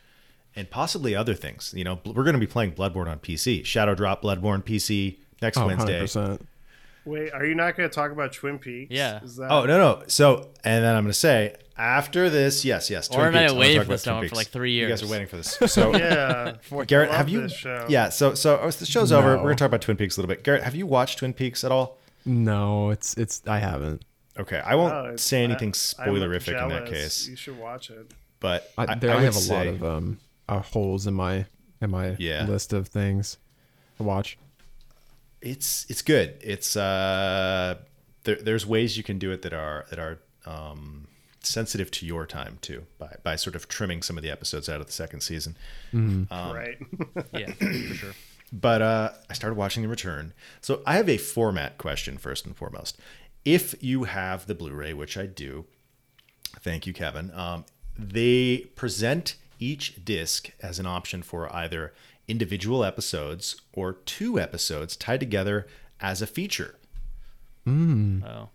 and 0.56 0.68
possibly 0.70 1.14
other 1.14 1.34
things. 1.34 1.74
You 1.76 1.84
know, 1.84 2.00
we're 2.04 2.24
going 2.24 2.34
to 2.34 2.38
be 2.40 2.46
playing 2.46 2.72
Bloodborne 2.72 3.08
on 3.08 3.18
PC, 3.18 3.64
Shadow 3.64 3.94
Drop 3.94 4.22
Bloodborne 4.22 4.62
PC 4.62 5.18
next 5.42 5.58
Oh, 5.58 5.66
Wednesday. 5.66 6.02
100%. 6.04 6.40
Wait, 7.04 7.32
are 7.32 7.44
you 7.44 7.54
not 7.54 7.76
going 7.76 7.88
to 7.88 7.94
talk 7.94 8.12
about 8.12 8.32
Twin 8.32 8.58
Peaks? 8.58 8.90
Yeah. 8.92 9.22
Is 9.24 9.36
that, 9.36 9.50
Oh 9.50 9.64
no 9.64 9.76
no. 9.76 10.04
So 10.06 10.50
and 10.62 10.84
then 10.84 10.94
I'm 10.94 11.02
going 11.02 11.12
to 11.12 11.18
say 11.18 11.56
after 11.76 12.28
this, 12.30 12.64
yes 12.64 12.90
yes. 12.90 13.08
Or 13.10 13.26
am 13.26 13.34
I 13.34 13.42
I'm 13.42 13.46
gonna 13.48 13.58
waiting 13.60 13.78
for 13.82 13.94
about 13.94 14.20
this 14.22 14.30
for 14.30 14.36
like 14.36 14.48
three 14.48 14.72
years. 14.72 14.88
You 14.88 14.92
guys 14.92 15.00
years? 15.02 15.10
are 15.10 15.12
waiting 15.12 15.28
for 15.28 15.36
this. 15.36 15.72
So 15.72 15.96
Yeah. 15.96 16.56
Garrett, 16.86 17.10
have 17.10 17.28
you? 17.28 17.48
show. 17.48 17.86
Yeah. 17.88 18.08
So 18.10 18.34
so 18.34 18.58
oh, 18.60 18.70
the 18.70 18.86
show's 18.86 19.12
over. 19.12 19.36
We're 19.36 19.42
going 19.44 19.56
to 19.56 19.60
talk 19.60 19.66
about 19.68 19.80
Twin 19.82 19.96
Peaks 19.96 20.16
a 20.16 20.20
little 20.20 20.34
bit. 20.34 20.44
Garrett, 20.44 20.62
have 20.62 20.74
you 20.74 20.86
watched 20.86 21.18
Twin 21.18 21.32
Peaks 21.32 21.64
at 21.64 21.72
all? 21.72 21.98
No, 22.24 22.90
it's 22.90 23.14
it's 23.14 23.42
I 23.46 23.58
haven't. 23.58 24.04
Okay, 24.38 24.60
I 24.64 24.74
won't 24.76 24.94
it's- 25.06 25.22
say 25.22 25.42
anything 25.44 25.70
I- 25.70 25.72
spoilerific 25.72 26.60
in 26.62 26.68
that 26.70 26.86
case, 26.86 27.26
You 27.28 27.36
should 27.36 27.58
watch 27.58 27.90
it. 27.90 28.12
but 28.40 28.70
I, 28.78 28.92
I, 28.92 28.94
there, 28.94 29.10
I 29.14 29.18
I, 29.18 29.22
have 29.22 29.36
a 29.36 29.52
lot 29.52 29.66
of 29.66 29.84
um 29.84 30.18
uh, 30.48 30.60
holes 30.60 31.06
in 31.06 31.14
my 31.14 31.46
in 31.80 31.90
my 31.90 32.16
Yeah. 32.18 32.46
list 32.46 32.72
of 32.72 32.88
things 32.88 33.36
to 33.98 34.02
watch. 34.04 34.38
it's 35.40 35.84
it's 35.90 36.02
good. 36.02 36.36
It's 36.40 36.76
uh, 36.76 37.76
there, 38.24 38.36
there's 38.36 38.64
ways 38.66 38.96
you 38.96 39.02
can 39.02 39.18
do 39.18 39.32
it 39.32 39.42
that 39.42 39.52
are 39.52 39.86
that 39.90 39.98
are 39.98 40.18
um, 40.46 41.08
sensitive 41.42 41.90
to 41.92 42.06
your 42.06 42.26
time 42.26 42.58
too, 42.60 42.86
by 42.98 43.16
by 43.22 43.36
sort 43.36 43.56
of 43.56 43.68
trimming 43.68 44.02
some 44.02 44.16
of 44.16 44.22
the 44.22 44.30
episodes 44.30 44.68
out 44.68 44.80
of 44.80 44.86
the 44.86 44.92
second 44.92 45.20
season. 45.20 45.56
Um, 45.94 46.28
right. 46.30 46.78
yeah, 47.32 47.52
for 47.52 47.94
sure. 47.94 48.12
But 48.52 48.82
uh, 48.82 49.10
I 49.30 49.32
started 49.32 49.56
watching 49.56 49.82
The 49.82 49.88
Return. 49.88 50.34
So 50.60 50.82
I 50.86 50.96
have 50.96 51.08
a 51.08 51.16
format 51.16 51.78
question 51.78 52.18
first 52.18 52.44
and 52.44 52.54
foremost. 52.54 52.98
If 53.44 53.74
you 53.82 54.04
have 54.04 54.46
the 54.46 54.54
Blu-ray, 54.54 54.92
which 54.92 55.16
I 55.16 55.24
do, 55.26 55.64
thank 56.60 56.86
you, 56.86 56.92
Kevin. 56.92 57.30
Um, 57.32 57.64
they 57.98 58.58
present 58.76 59.36
each 59.58 60.04
disc 60.04 60.50
as 60.60 60.78
an 60.78 60.86
option 60.86 61.22
for 61.22 61.54
either 61.54 61.92
individual 62.28 62.84
episodes 62.84 63.60
or 63.72 63.94
two 63.94 64.38
episodes 64.38 64.96
tied 64.96 65.20
together 65.20 65.66
as 66.00 66.20
a 66.20 66.26
feature. 66.26 66.76
Oh, 67.66 68.48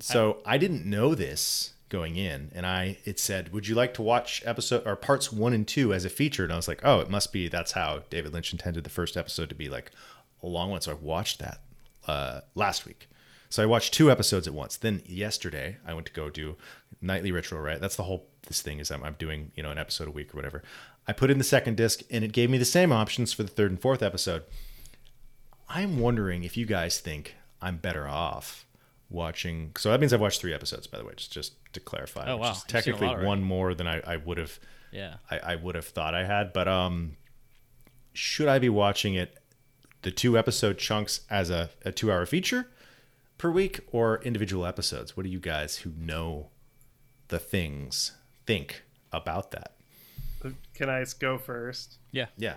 So 0.00 0.38
I 0.46 0.56
didn't 0.58 0.86
know 0.86 1.14
this 1.14 1.74
going 1.88 2.16
in, 2.16 2.50
and 2.54 2.66
I 2.66 2.98
it 3.04 3.18
said, 3.18 3.52
"Would 3.52 3.68
you 3.68 3.74
like 3.74 3.94
to 3.94 4.02
watch 4.02 4.42
episode 4.44 4.86
or 4.86 4.96
parts 4.96 5.32
one 5.32 5.52
and 5.52 5.66
two 5.66 5.92
as 5.94 6.04
a 6.04 6.10
feature?" 6.10 6.44
And 6.44 6.52
I 6.52 6.56
was 6.56 6.68
like, 6.68 6.80
"Oh, 6.84 7.00
it 7.00 7.10
must 7.10 7.32
be 7.32 7.48
that's 7.48 7.72
how 7.72 8.02
David 8.10 8.32
Lynch 8.32 8.52
intended 8.52 8.84
the 8.84 8.90
first 8.90 9.16
episode 9.16 9.48
to 9.48 9.54
be 9.54 9.68
like 9.68 9.92
a 10.42 10.46
long 10.46 10.70
one." 10.70 10.80
So 10.80 10.92
I 10.92 10.94
watched 10.94 11.38
that 11.38 11.60
uh, 12.06 12.40
last 12.54 12.86
week. 12.86 13.08
So 13.48 13.62
I 13.62 13.66
watched 13.66 13.94
two 13.94 14.10
episodes 14.10 14.46
at 14.46 14.54
once. 14.54 14.76
Then 14.76 15.02
yesterday 15.06 15.76
I 15.86 15.94
went 15.94 16.06
to 16.06 16.12
go 16.12 16.28
do 16.28 16.56
nightly 17.00 17.30
ritual. 17.30 17.60
Right, 17.60 17.80
that's 17.80 17.96
the 17.96 18.02
whole 18.04 18.26
this 18.48 18.62
thing 18.62 18.80
is 18.80 18.90
I'm, 18.90 19.02
I'm 19.04 19.16
doing 19.18 19.52
you 19.54 19.62
know 19.62 19.70
an 19.70 19.78
episode 19.78 20.08
a 20.08 20.12
week 20.12 20.34
or 20.34 20.36
whatever. 20.36 20.62
I 21.08 21.12
put 21.12 21.30
in 21.30 21.38
the 21.38 21.44
second 21.44 21.76
disc, 21.76 22.02
and 22.10 22.24
it 22.24 22.32
gave 22.32 22.50
me 22.50 22.58
the 22.58 22.64
same 22.64 22.92
options 22.92 23.32
for 23.32 23.44
the 23.44 23.48
third 23.48 23.70
and 23.70 23.80
fourth 23.80 24.02
episode. 24.02 24.42
I'm 25.68 25.98
wondering 26.00 26.42
if 26.44 26.56
you 26.56 26.66
guys 26.66 26.98
think 26.98 27.36
I'm 27.62 27.76
better 27.76 28.08
off 28.08 28.65
watching. 29.08 29.72
So 29.78 29.90
that 29.90 30.00
means 30.00 30.12
I've 30.12 30.20
watched 30.20 30.40
three 30.40 30.54
episodes, 30.54 30.86
by 30.86 30.98
the 30.98 31.04
way, 31.04 31.12
just 31.16 31.32
just 31.32 31.54
to 31.74 31.80
clarify. 31.80 32.26
Oh, 32.28 32.36
which 32.36 32.42
wow. 32.42 32.50
is 32.52 32.56
You've 32.56 32.84
seen 32.84 32.94
a 32.94 32.98
technically 32.98 33.26
one 33.26 33.42
more 33.42 33.74
than 33.74 33.86
I, 33.86 34.00
I 34.06 34.16
would 34.16 34.38
have. 34.38 34.58
yeah. 34.92 35.16
I, 35.30 35.38
I 35.38 35.54
would 35.56 35.74
have 35.74 35.86
thought 35.86 36.14
I 36.14 36.24
had, 36.24 36.52
but 36.52 36.68
um, 36.68 37.16
should 38.12 38.48
I 38.48 38.58
be 38.58 38.68
watching 38.68 39.14
it 39.14 39.38
the 40.02 40.10
two 40.10 40.38
episode 40.38 40.78
chunks 40.78 41.20
as 41.30 41.50
a, 41.50 41.70
a 41.84 41.92
two 41.92 42.10
hour 42.12 42.26
feature 42.26 42.68
per 43.38 43.50
week 43.50 43.80
or 43.92 44.22
individual 44.22 44.64
episodes? 44.66 45.16
What 45.16 45.24
do 45.24 45.28
you 45.30 45.40
guys 45.40 45.78
who 45.78 45.92
know 45.98 46.50
the 47.28 47.38
things 47.38 48.12
think 48.46 48.82
about 49.12 49.50
that? 49.52 49.72
Can 50.74 50.88
I 50.88 51.04
go 51.18 51.38
first? 51.38 51.98
Yeah. 52.12 52.26
Yeah. 52.36 52.54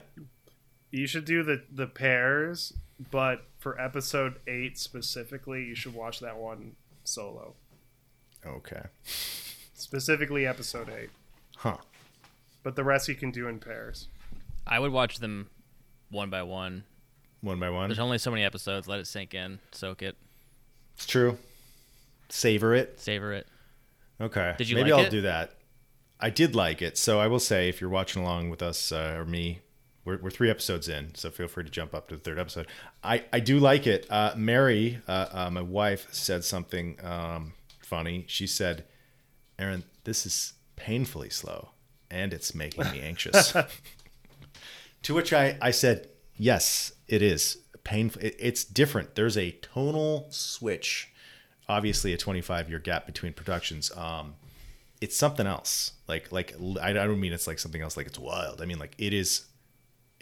You 0.92 1.08
should 1.08 1.26
do 1.26 1.44
the 1.44 1.64
the 1.72 1.88
pairs, 1.88 2.74
but 3.12 3.46
for 3.58 3.80
episode 3.80 4.36
eight 4.48 4.78
specifically, 4.78 5.64
you 5.64 5.76
should 5.76 5.94
watch 5.94 6.20
that 6.20 6.38
one 6.38 6.76
solo. 7.04 7.54
Okay. 8.46 8.84
Specifically, 9.74 10.46
episode 10.46 10.90
eight. 10.90 11.10
Huh. 11.58 11.78
But 12.64 12.76
the 12.76 12.84
rest 12.84 13.08
you 13.08 13.16
can 13.16 13.32
do 13.32 13.48
in 13.48 13.60
pairs. 13.60 14.08
I 14.68 14.80
would 14.80 14.92
watch 14.92 15.20
them 15.20 15.50
one 16.10 16.30
by 16.30 16.44
one. 16.44 16.84
One 17.42 17.60
by 17.60 17.70
one. 17.70 17.90
There's 17.90 18.00
only 18.00 18.18
so 18.18 18.32
many 18.32 18.44
episodes. 18.44 18.88
Let 18.88 19.00
it 19.00 19.08
sink 19.08 19.34
in, 19.34 19.60
soak 19.72 20.02
it, 20.02 20.18
It's 20.96 21.06
true. 21.06 21.38
Savor 22.28 22.76
it. 22.76 23.00
savor 23.00 23.34
it. 23.34 23.48
Okay. 24.22 24.54
Did 24.58 24.70
you 24.70 24.76
Maybe 24.76 24.92
like 24.92 25.00
I'll 25.00 25.06
it? 25.08 25.12
do 25.12 25.22
that. 25.22 25.54
I 26.20 26.30
did 26.30 26.54
like 26.54 26.82
it. 26.82 26.98
So 26.98 27.20
I 27.20 27.28
will 27.28 27.40
say, 27.40 27.70
if 27.70 27.80
you're 27.80 27.90
watching 27.90 28.22
along 28.22 28.50
with 28.50 28.62
us 28.62 28.92
uh, 28.92 29.16
or 29.18 29.24
me, 29.26 29.60
we're, 30.06 30.18
we're 30.18 30.30
three 30.30 30.50
episodes 30.50 30.88
in, 30.88 31.14
so 31.16 31.30
feel 31.30 31.48
free 31.48 31.64
to 31.64 31.70
jump 31.70 31.94
up 31.94 32.08
to 32.10 32.16
the 32.16 32.22
third 32.22 32.40
episode. 32.40 32.68
I, 33.04 33.26
I 33.32 33.40
do 33.40 33.60
like 33.60 33.88
it. 33.88 34.06
Uh, 34.10 34.34
Mary, 34.36 35.00
uh, 35.08 35.28
uh, 35.32 35.50
my 35.50 35.62
wife, 35.62 36.08
said 36.12 36.44
something 36.44 36.98
um, 37.04 37.54
funny. 37.82 38.26
She 38.28 38.48
said, 38.48 38.86
Aaron, 39.58 39.84
this 40.04 40.26
is 40.26 40.54
painfully 40.76 41.30
slow 41.30 41.70
and 42.10 42.34
it's 42.34 42.56
making 42.56 42.90
me 42.92 43.02
anxious. 43.02 43.54
to 45.04 45.14
which 45.14 45.34
I, 45.34 45.58
I 45.62 45.72
said, 45.72 46.08
yes, 46.38 46.94
it 47.08 47.22
is 47.22 47.58
painful. 47.84 48.22
It, 48.22 48.36
it's 48.40 48.64
different. 48.64 49.16
There's 49.16 49.38
a 49.38 49.52
tonal 49.52 50.28
switch. 50.30 51.10
Obviously, 51.68 52.14
a 52.14 52.18
25 52.18 52.70
year 52.70 52.80
gap 52.80 53.06
between 53.06 53.34
productions. 53.34 53.92
Um, 53.96 54.36
it's 55.02 55.16
something 55.16 55.48
else. 55.48 55.94
Like 56.08 56.32
like 56.32 56.56
I, 56.82 56.90
I 56.90 56.94
don't 56.94 57.20
mean 57.20 57.34
it's 57.34 57.48
like 57.48 57.60
something 57.60 57.82
else. 57.82 57.96
Like 57.96 58.08
it's 58.08 58.20
wild. 58.20 58.62
I 58.62 58.66
mean 58.66 58.80
like 58.80 58.96
it 58.98 59.14
is 59.14 59.46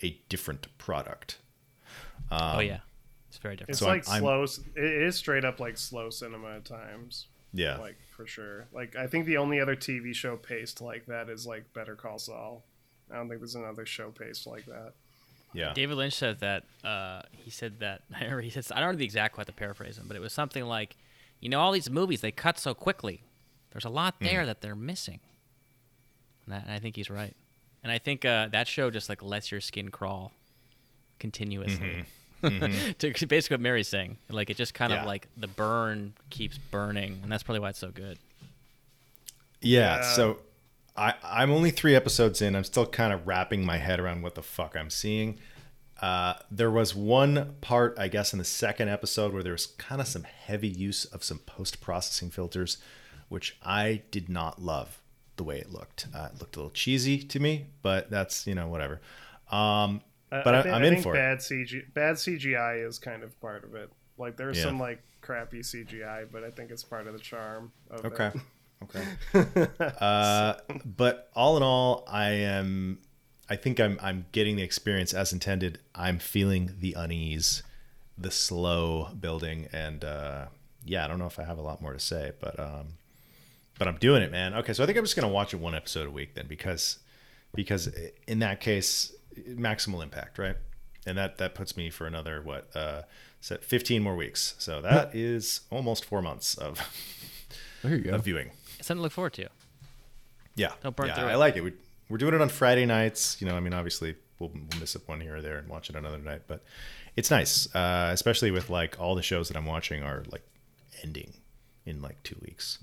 a 0.04 0.20
different 0.30 0.68
product. 0.78 1.38
oh 2.32 2.60
yeah, 2.60 2.80
it's 3.30 3.38
very 3.38 3.56
different. 3.56 3.70
It's 3.72 3.80
So 3.80 3.88
I'm- 3.88 3.98
like 3.98 4.10
I'm- 4.10 4.22
slow. 4.22 4.44
It 4.76 4.84
is 5.04 5.16
straight 5.16 5.46
up 5.46 5.60
like 5.60 5.78
slow 5.78 6.10
cinema 6.10 6.56
at 6.58 6.66
times. 6.66 7.28
Yeah. 7.54 7.78
Like 7.78 7.98
for 8.16 8.28
sure. 8.28 8.68
Like 8.74 8.96
I 8.96 9.08
think 9.08 9.26
the 9.26 9.38
only 9.38 9.60
other 9.60 9.76
TV 9.76 10.14
show 10.14 10.36
paced 10.36 10.82
like 10.82 11.06
that 11.08 11.30
is 11.30 11.48
like 11.48 11.74
Better 11.74 11.96
Call 11.96 12.20
Saul. 12.20 12.64
I 13.12 13.16
don't 13.16 13.30
think 13.30 13.40
there's 13.40 13.56
another 13.56 13.86
show 13.86 14.12
paced 14.12 14.46
like 14.46 14.66
that. 14.66 14.94
yeah. 15.54 15.72
David 15.74 15.96
Lynch 15.98 16.14
said 16.14 16.40
that. 16.42 16.64
Uh, 16.84 17.22
he 17.32 17.50
said 17.50 17.80
that. 17.80 18.02
He 18.42 18.50
said 18.50 18.66
I 18.72 18.82
don't 18.82 18.92
know 18.94 18.98
the 18.98 19.06
exact 19.06 19.34
quote 19.36 19.48
to 19.48 19.54
paraphrase 19.54 19.98
him, 19.98 20.06
but 20.08 20.18
it 20.18 20.20
was 20.20 20.34
something 20.34 20.66
like, 20.66 20.98
you 21.40 21.48
know, 21.50 21.60
all 21.62 21.72
these 21.72 21.90
movies 21.90 22.20
they 22.22 22.32
cut 22.32 22.60
so 22.60 22.74
quickly. 22.74 23.24
There's 23.72 23.86
a 23.86 23.90
lot 23.90 24.16
there 24.20 24.46
that 24.46 24.62
they're 24.62 24.76
missing. 24.76 25.20
And, 26.46 26.54
that, 26.56 26.64
and 26.66 26.72
I 26.74 26.80
think 26.80 26.96
he's 26.98 27.10
right. 27.10 27.36
And 27.88 27.92
I 27.94 28.00
think 28.00 28.26
uh, 28.26 28.50
that 28.50 28.68
show 28.68 28.92
just 28.92 29.08
like 29.08 29.24
lets 29.24 29.50
your 29.50 29.62
skin 29.62 29.92
crawl 29.92 30.34
continuously. 31.20 32.04
to 32.42 33.26
basically 33.28 33.54
what 33.56 33.62
Mary's 33.62 33.88
saying, 33.88 34.18
like 34.30 34.50
it 34.50 34.58
just 34.58 34.74
kind 34.74 34.92
Yeah. 34.92 35.00
of 35.00 35.06
like 35.08 35.30
the 35.38 35.48
burn 35.48 36.12
keeps 36.30 36.58
burning, 36.58 37.22
and 37.24 37.32
that's 37.32 37.44
probably 37.44 37.62
why 37.62 37.70
it's 37.70 37.80
so 37.80 37.90
good. 37.92 38.18
Yeah, 39.62 40.00
Yeah. 40.00 40.02
so 40.02 40.40
I 40.98 41.14
I'm 41.24 41.50
only 41.50 41.72
three 41.72 41.96
episodes 41.96 42.42
in. 42.42 42.58
I'm 42.58 42.66
still 42.66 42.86
kind 42.86 43.14
of 43.14 43.26
wrapping 43.26 43.66
my 43.66 43.78
head 43.78 44.02
around 44.02 44.22
what 44.22 44.36
the 44.36 44.44
fuck 44.44 44.76
I'm 44.76 44.90
seeing. 44.90 45.40
Uh, 46.02 46.34
there 46.52 46.70
was 46.70 46.94
one 46.94 47.56
part, 47.62 47.96
I 47.98 48.10
guess, 48.10 48.34
in 48.34 48.40
the 48.40 48.46
second 48.46 48.90
episode 48.90 49.32
where 49.34 49.44
there 49.44 49.54
was 49.54 49.66
kind 49.66 50.02
of 50.02 50.08
some 50.10 50.24
heavy 50.24 50.68
use 50.68 51.06
of 51.06 51.24
some 51.24 51.40
post 51.40 51.80
processing 51.80 52.32
filters, 52.32 52.80
which 53.30 53.58
I 53.64 54.02
did 54.12 54.28
not 54.28 54.62
love 54.62 55.00
the 55.38 55.44
way 55.44 55.58
it 55.60 55.72
looked. 55.72 56.08
Uh, 56.14 56.28
it 56.34 56.40
looked 56.40 56.56
a 56.56 56.60
little 56.60 56.72
cheesy 56.72 57.20
to 57.20 57.40
me, 57.40 57.68
but 57.82 58.10
that's 58.10 58.46
you 58.48 58.56
know 58.56 58.68
whatever. 58.68 59.00
Um, 59.52 60.02
but 60.30 60.48
I, 60.48 60.60
I, 60.60 60.74
I 60.74 60.76
am 60.78 60.84
in 60.84 61.02
for 61.02 61.16
it. 61.16 61.20
bad 61.20 61.38
CG, 61.40 61.94
bad 61.94 62.16
CGI 62.16 62.86
is 62.86 63.00
kind 63.00 63.24
of 63.24 63.40
part 63.40 63.64
of 63.64 63.74
it. 63.76 63.90
Like 64.18 64.36
there's 64.36 64.58
Yeah. 64.58 64.64
some 64.64 64.80
like 64.80 65.02
crappy 65.22 65.60
CGI, 65.62 66.28
but 66.32 66.44
I 66.44 66.50
think 66.52 66.70
it's 66.72 66.84
part 66.84 67.08
of 67.08 67.14
the 67.14 67.20
charm. 67.20 67.72
Of 67.90 68.06
Okay. 68.06 68.32
It. 68.36 68.42
Okay. 68.84 69.04
uh, 70.00 70.54
but 70.86 71.30
all 71.36 71.58
in 71.58 71.64
all, 71.64 72.04
I 72.08 72.30
am. 72.30 73.00
I 73.50 73.56
think 73.56 73.80
I'm. 73.80 73.98
I'm 74.04 74.28
getting 74.32 74.56
the 74.56 74.62
experience 74.62 75.14
as 75.16 75.34
intended. 75.34 75.80
I'm 75.96 76.20
feeling 76.20 76.76
the 76.80 76.94
unease, 76.94 77.64
the 78.20 78.30
slow 78.30 79.10
building, 79.20 79.68
and 79.74 80.04
uh, 80.04 80.46
yeah, 80.86 81.04
I 81.06 81.08
don't 81.08 81.18
know 81.18 81.26
if 81.26 81.40
I 81.40 81.44
have 81.44 81.58
a 81.58 81.62
lot 81.64 81.82
more 81.82 81.94
to 81.94 82.00
say, 82.00 82.34
but 82.40 82.60
um, 82.60 82.90
but 83.80 83.88
I'm 83.88 83.98
doing 83.98 84.22
it, 84.22 84.32
man. 84.32 84.54
Okay, 84.56 84.74
so 84.74 84.84
I 84.84 84.86
think 84.86 84.98
I'm 84.98 85.04
just 85.04 85.16
gonna 85.16 85.28
watch 85.32 85.54
it 85.54 85.58
one 85.58 85.76
episode 85.76 86.08
a 86.08 86.12
week 86.12 86.36
then, 86.36 86.48
because 86.48 87.00
because 87.56 87.90
in 88.28 88.40
that 88.40 88.60
case, 88.60 89.14
maximal 89.50 90.04
impact, 90.04 90.38
right? 90.38 90.56
And 91.06 91.18
that 91.18 91.38
that 91.38 91.56
puts 91.56 91.78
me 91.78 91.90
for 91.90 92.06
another 92.08 92.42
what 92.42 92.70
uh, 92.76 93.04
set 93.40 93.64
15 93.64 94.02
more 94.04 94.16
weeks. 94.16 94.56
So 94.58 94.82
that 94.82 95.16
is 95.16 95.62
almost 95.70 96.06
four 96.06 96.22
months 96.22 96.56
of 96.56 96.82
There 97.82 97.96
you 97.96 98.02
go. 98.04 98.16
of 98.16 98.24
viewing. 98.26 98.52
Something 98.82 98.98
to 98.98 99.02
look 99.04 99.12
forward 99.14 99.34
to. 99.34 99.48
Yeah, 100.56 100.72
Don't 100.82 100.96
burn 100.96 101.08
yeah, 101.08 101.16
through 101.16 101.28
I 101.30 101.36
like 101.36 101.56
it. 101.56 101.64
We, 101.64 101.74
we're 102.10 102.18
doing 102.18 102.34
it 102.34 102.42
on 102.42 102.50
Friday 102.50 102.86
nights. 102.86 103.40
You 103.40 103.48
know, 103.48 103.56
I 103.56 103.60
mean, 103.60 103.74
obviously 103.74 104.16
we'll, 104.40 104.50
we'll 104.50 104.80
miss 104.80 104.96
up 104.96 105.08
one 105.08 105.22
here 105.22 105.38
or 105.38 105.42
there 105.42 105.58
and 105.60 105.68
watch 105.68 105.90
it 105.90 105.96
another 105.96 106.18
night, 106.18 106.42
but 106.48 106.64
it's 107.16 107.30
nice, 107.32 107.74
uh, 107.76 108.10
especially 108.12 108.50
with 108.52 108.70
like 108.70 109.00
all 109.00 109.16
the 109.16 109.22
shows 109.22 109.48
that 109.50 109.58
I'm 109.58 109.66
watching 109.66 110.04
are 110.04 110.24
like 110.32 110.44
ending 111.04 111.34
in 111.86 112.02
like 112.02 112.22
two 112.24 112.38
weeks. 112.42 112.80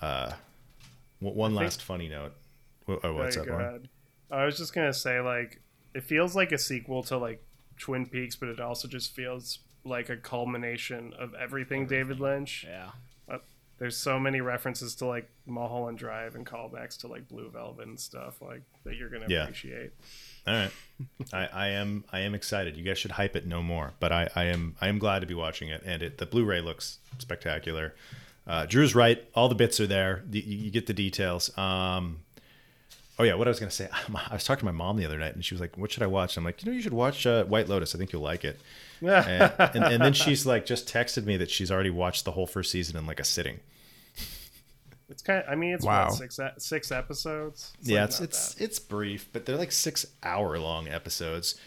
Uh, 0.00 0.32
one 1.20 1.34
one 1.34 1.50
think- 1.52 1.60
last 1.62 1.82
funny 1.82 2.08
note. 2.08 2.32
Oh, 2.88 3.14
what's 3.14 3.36
ahead, 3.36 3.48
up, 3.48 3.58
go 3.58 4.36
I 4.36 4.44
was 4.44 4.56
just 4.56 4.72
gonna 4.74 4.92
say 4.92 5.20
like 5.20 5.60
it 5.94 6.02
feels 6.04 6.34
like 6.34 6.50
a 6.52 6.58
sequel 6.58 7.02
to 7.04 7.16
like 7.18 7.42
Twin 7.78 8.06
Peaks, 8.06 8.34
but 8.36 8.48
it 8.48 8.60
also 8.60 8.88
just 8.88 9.14
feels 9.14 9.58
like 9.84 10.08
a 10.08 10.16
culmination 10.16 11.12
of 11.18 11.34
everything 11.34 11.86
David 11.86 12.20
Lynch. 12.20 12.64
Yeah. 12.68 12.90
There's 13.78 13.96
so 13.96 14.20
many 14.20 14.42
references 14.42 14.94
to 14.96 15.06
like 15.06 15.30
Mulholland 15.46 15.96
Drive 15.96 16.34
and 16.34 16.44
callbacks 16.44 16.98
to 16.98 17.06
like 17.08 17.26
Blue 17.28 17.48
Velvet 17.48 17.86
and 17.86 17.98
stuff 17.98 18.42
like 18.42 18.60
that 18.84 18.96
you're 18.96 19.08
gonna 19.08 19.24
Yeah. 19.26 19.44
appreciate. 19.44 19.92
All 20.46 20.52
right, 20.52 20.70
I, 21.32 21.46
I 21.46 21.68
am 21.68 22.04
I 22.12 22.20
am 22.20 22.34
excited. 22.34 22.76
You 22.76 22.84
guys 22.84 22.98
should 22.98 23.12
hype 23.12 23.36
it 23.36 23.46
no 23.46 23.62
more. 23.62 23.94
But 23.98 24.12
I, 24.12 24.28
I 24.36 24.44
am 24.44 24.76
I 24.82 24.88
am 24.88 24.98
glad 24.98 25.20
to 25.20 25.26
be 25.26 25.32
watching 25.32 25.70
it, 25.70 25.82
and 25.86 26.02
it 26.02 26.18
the 26.18 26.26
Blu-ray 26.26 26.60
looks 26.60 26.98
spectacular. 27.18 27.94
Uh, 28.46 28.66
Drew's 28.66 28.94
right. 28.94 29.22
All 29.34 29.48
the 29.48 29.54
bits 29.54 29.78
are 29.80 29.86
there. 29.86 30.24
You, 30.30 30.42
you 30.42 30.70
get 30.70 30.86
the 30.86 30.94
details. 30.94 31.56
Um, 31.56 32.20
oh 33.18 33.22
yeah, 33.24 33.34
what 33.34 33.46
I 33.46 33.50
was 33.50 33.60
gonna 33.60 33.70
say. 33.70 33.88
I 34.30 34.32
was 34.34 34.44
talking 34.44 34.60
to 34.60 34.64
my 34.66 34.72
mom 34.72 34.96
the 34.96 35.04
other 35.04 35.18
night, 35.18 35.34
and 35.34 35.44
she 35.44 35.54
was 35.54 35.60
like, 35.60 35.76
"What 35.78 35.92
should 35.92 36.02
I 36.02 36.06
watch?" 36.06 36.36
I'm 36.36 36.44
like, 36.44 36.62
"You 36.64 36.70
know, 36.70 36.76
you 36.76 36.82
should 36.82 36.92
watch 36.94 37.26
uh, 37.26 37.44
White 37.44 37.68
Lotus. 37.68 37.94
I 37.94 37.98
think 37.98 38.12
you'll 38.12 38.22
like 38.22 38.44
it." 38.44 38.58
and, 39.02 39.52
and, 39.58 39.84
and 39.84 40.02
then 40.02 40.12
she's 40.12 40.44
like, 40.44 40.66
just 40.66 40.86
texted 40.86 41.24
me 41.24 41.38
that 41.38 41.50
she's 41.50 41.70
already 41.70 41.88
watched 41.90 42.26
the 42.26 42.32
whole 42.32 42.46
first 42.46 42.70
season 42.70 42.98
in 42.98 43.06
like 43.06 43.18
a 43.20 43.24
sitting. 43.24 43.60
It's 45.08 45.22
kind. 45.22 45.42
Of, 45.42 45.50
I 45.50 45.54
mean, 45.54 45.72
it's 45.74 45.84
Wow. 45.84 46.06
what, 46.08 46.14
six 46.14 46.38
e- 46.38 46.44
six 46.58 46.92
episodes. 46.92 47.72
yeah, 47.82 48.00
like 48.02 48.10
it's 48.10 48.20
it's 48.20 48.54
that. 48.54 48.64
it's 48.64 48.78
brief, 48.78 49.28
but 49.32 49.44
they're 49.46 49.56
like 49.56 49.72
six 49.72 50.06
hour 50.22 50.58
long 50.58 50.86
episodes. 50.88 51.58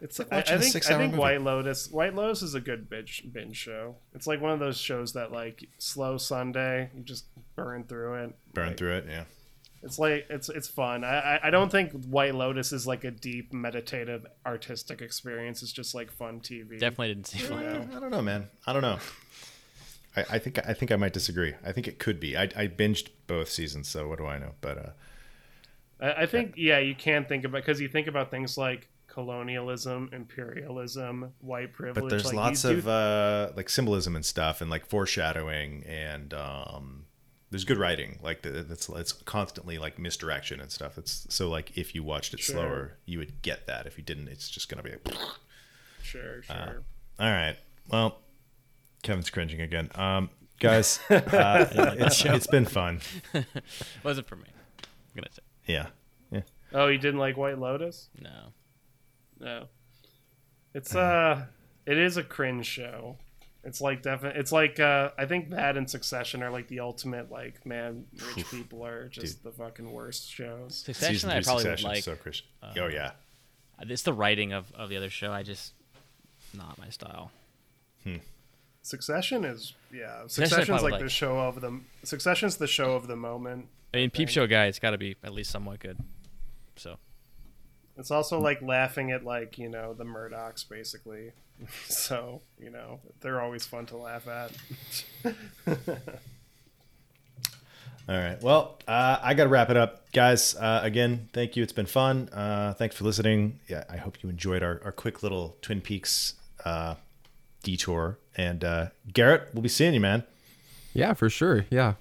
It's 0.00 0.18
like 0.18 0.32
I, 0.32 0.36
watching 0.36 0.54
I 0.54 0.56
a 0.56 0.60
think 0.60 0.68
I 0.68 0.72
six-hour 0.72 0.98
think 0.98 1.10
movie. 1.12 1.20
White 1.20 1.42
Lotus 1.42 1.90
White 1.90 2.14
Lotus 2.14 2.42
is 2.42 2.54
a 2.54 2.60
good 2.60 2.88
binge 2.88 3.24
binge 3.32 3.56
show. 3.56 3.96
It's 4.14 4.26
like 4.26 4.40
one 4.40 4.52
of 4.52 4.60
those 4.60 4.78
shows 4.78 5.12
that 5.14 5.32
like 5.32 5.68
slow 5.78 6.16
Sunday, 6.18 6.90
you 6.94 7.02
just 7.02 7.26
burn 7.56 7.84
through 7.84 8.14
it. 8.24 8.34
Burn 8.54 8.68
Like, 8.68 8.76
through 8.76 8.96
it, 8.96 9.06
yeah. 9.08 9.24
It's 9.82 9.98
like 9.98 10.26
it's 10.28 10.48
it's 10.48 10.68
fun. 10.68 11.04
I, 11.04 11.18
I 11.36 11.40
I 11.48 11.50
don't 11.50 11.70
think 11.70 11.92
White 12.04 12.34
Lotus 12.34 12.72
is 12.72 12.86
like 12.86 13.04
a 13.04 13.10
deep 13.10 13.52
meditative 13.52 14.26
artistic 14.44 15.00
experience. 15.00 15.62
It's 15.62 15.72
just 15.72 15.94
like 15.94 16.10
fun 16.10 16.40
TV. 16.40 16.78
Definitely 16.78 17.14
didn't 17.14 17.26
see 17.28 17.48
like 17.48 17.66
I 17.66 17.96
I 17.96 18.00
don't 18.00 18.10
know, 18.10 18.22
man. 18.22 18.48
I 18.66 18.72
don't 18.72 18.82
know. 18.82 18.98
I, 20.16 20.24
I 20.30 20.38
think 20.38 20.58
I 20.66 20.74
think 20.74 20.90
I 20.90 20.96
might 20.96 21.12
disagree. 21.12 21.54
I 21.64 21.70
think 21.72 21.86
it 21.86 21.98
could 21.98 22.18
be. 22.18 22.36
I, 22.36 22.44
I 22.56 22.66
binged 22.66 23.08
both 23.26 23.50
seasons, 23.50 23.88
so 23.88 24.08
what 24.08 24.18
do 24.18 24.26
I 24.26 24.38
know? 24.38 24.52
But 24.60 24.78
uh, 24.78 24.90
I, 26.00 26.22
I 26.22 26.26
think 26.26 26.54
yeah, 26.56 26.78
you 26.78 26.94
can 26.94 27.24
think 27.24 27.44
about 27.44 27.62
because 27.64 27.80
you 27.80 27.88
think 27.88 28.06
about 28.08 28.30
things 28.30 28.58
like 28.58 28.88
colonialism, 29.18 30.08
imperialism, 30.12 31.32
white 31.40 31.72
privilege. 31.72 32.02
but 32.04 32.08
there's 32.08 32.26
like, 32.26 32.34
lots 32.36 32.62
you 32.64 32.70
do- 32.70 32.78
of 32.78 32.88
uh, 32.88 33.50
like 33.56 33.68
symbolism 33.68 34.14
and 34.14 34.24
stuff, 34.24 34.60
and 34.60 34.70
like 34.70 34.86
foreshadowing, 34.86 35.82
and 35.88 36.32
um, 36.34 37.04
there's 37.50 37.64
good 37.64 37.78
writing. 37.78 38.20
Like 38.22 38.42
that's 38.42 38.70
it's 38.70 38.88
it's 38.88 39.12
constantly 39.12 39.76
like 39.78 39.98
misdirection 39.98 40.60
and 40.60 40.70
stuff. 40.70 40.98
It's 40.98 41.26
so 41.30 41.48
like 41.48 41.76
if 41.76 41.96
you 41.96 42.04
watched 42.04 42.32
it 42.32 42.38
Sure. 42.40 42.54
slower, 42.54 42.98
you 43.06 43.18
would 43.18 43.42
get 43.42 43.66
that. 43.66 43.86
If 43.86 43.98
you 43.98 44.04
didn't, 44.04 44.28
it's 44.28 44.48
just 44.48 44.68
gonna 44.68 44.84
be. 44.84 44.90
Like, 44.90 45.16
sure 46.02 46.42
sure. 46.42 46.84
All 47.18 47.30
right. 47.30 47.56
Well, 47.90 48.18
Kevin's 49.02 49.30
cringing 49.30 49.60
again. 49.60 49.90
Um, 49.96 50.30
guys, 50.60 51.00
uh, 51.10 51.66
it's, 51.98 52.24
it's 52.24 52.46
been 52.46 52.66
fun. 52.66 53.00
wasn't 54.04 54.28
for 54.28 54.36
me. 54.36 54.44
I'm 54.78 55.16
gonna 55.22 55.32
say 55.32 55.42
Yeah. 55.66 55.86
Yeah. 56.30 56.42
Oh, 56.72 56.86
you 56.86 56.98
didn't 56.98 57.18
like 57.18 57.36
White 57.36 57.58
Lotus? 57.58 58.10
no. 58.22 58.52
No. 59.40 59.66
It's 60.74 60.94
uh 60.94 61.46
it 61.86 61.98
is 61.98 62.16
a 62.16 62.22
cringe 62.22 62.66
show. 62.66 63.16
It's 63.64 63.80
like 63.80 64.02
definitely 64.02 64.40
it's 64.40 64.52
like 64.52 64.78
uh 64.80 65.10
I 65.18 65.26
think 65.26 65.50
that 65.50 65.76
and 65.76 65.88
Succession 65.88 66.42
are 66.42 66.50
like 66.50 66.68
the 66.68 66.80
ultimate 66.80 67.30
like 67.30 67.64
man 67.66 68.06
rich 68.34 68.46
people 68.50 68.84
are 68.84 69.08
just 69.08 69.42
the 69.42 69.50
fucking 69.50 69.90
worst 69.90 70.30
shows. 70.30 70.76
Succession, 70.76 71.30
I 71.30 71.42
probably 71.42 71.64
would 71.64 71.78
Succession 71.78 71.90
like. 71.90 72.04
so 72.04 72.16
Christian. 72.16 72.46
oh 72.62 72.86
yeah. 72.86 73.12
It's 73.80 74.02
the 74.02 74.12
writing 74.12 74.52
of, 74.52 74.72
of 74.72 74.88
the 74.88 74.96
other 74.96 75.10
show. 75.10 75.32
I 75.32 75.42
just 75.42 75.72
not 76.52 76.78
my 76.78 76.88
style. 76.88 77.30
Hmm. 78.04 78.16
Succession 78.82 79.44
is 79.44 79.74
yeah. 79.92 80.22
I 80.24 80.26
Succession's 80.26 80.66
probably 80.66 80.92
like, 80.92 81.02
the 81.02 81.08
show 81.08 81.38
of 81.38 81.60
the 81.60 81.80
Succession's 82.04 82.56
the 82.56 82.66
show 82.66 82.94
of 82.94 83.06
the 83.06 83.16
moment. 83.16 83.68
I 83.92 83.98
mean, 83.98 84.10
Peep. 84.10 84.28
Show 84.28 84.46
guy, 84.46 84.66
it's 84.66 84.78
got 84.78 84.90
to 84.90 84.98
be 84.98 85.16
at 85.22 85.32
least 85.32 85.50
somewhat 85.50 85.80
good. 85.80 85.98
So 86.76 86.98
It's 87.98 88.10
also 88.10 88.40
like 88.40 88.62
laughing 88.62 89.10
at 89.10 89.24
like, 89.24 89.58
you 89.58 89.68
know, 89.68 89.92
the 89.92 90.04
Murdochs 90.04 90.68
basically. 90.68 91.32
So, 91.88 92.42
you 92.56 92.70
know, 92.70 93.00
they're 93.20 93.40
always 93.40 93.66
fun 93.66 93.86
to 93.86 93.96
laugh 93.96 94.28
at. 94.28 94.52
All 98.08 98.16
right. 98.16 98.40
Well, 98.40 98.78
uh, 98.86 99.18
I 99.20 99.34
got 99.34 99.42
to 99.42 99.48
wrap 99.50 99.68
it 99.68 99.76
up, 99.76 100.10
guys. 100.12 100.54
Uh, 100.54 100.80
again, 100.84 101.28
thank 101.32 101.56
you. 101.56 101.64
It's 101.64 101.72
been 101.72 101.86
fun. 101.86 102.28
Uh, 102.32 102.74
thanks 102.74 102.94
for 102.94 103.02
listening. 103.02 103.58
Yeah, 103.68 103.82
I 103.90 103.96
hope 103.96 104.22
you 104.22 104.30
enjoyed 104.30 104.62
our, 104.62 104.80
our 104.84 104.92
quick 104.92 105.24
little 105.24 105.56
Twin 105.60 105.80
Peaks 105.80 106.34
uh, 106.64 106.94
detour. 107.64 108.18
And 108.36 108.62
uh, 108.62 108.86
Garrett, 109.12 109.50
we'll 109.52 109.62
be 109.62 109.68
seeing 109.68 109.92
you, 109.94 110.00
man. 110.00 110.22
Yeah, 110.94 111.12
for 111.14 111.28
sure. 111.28 111.66
Yeah. 111.70 111.94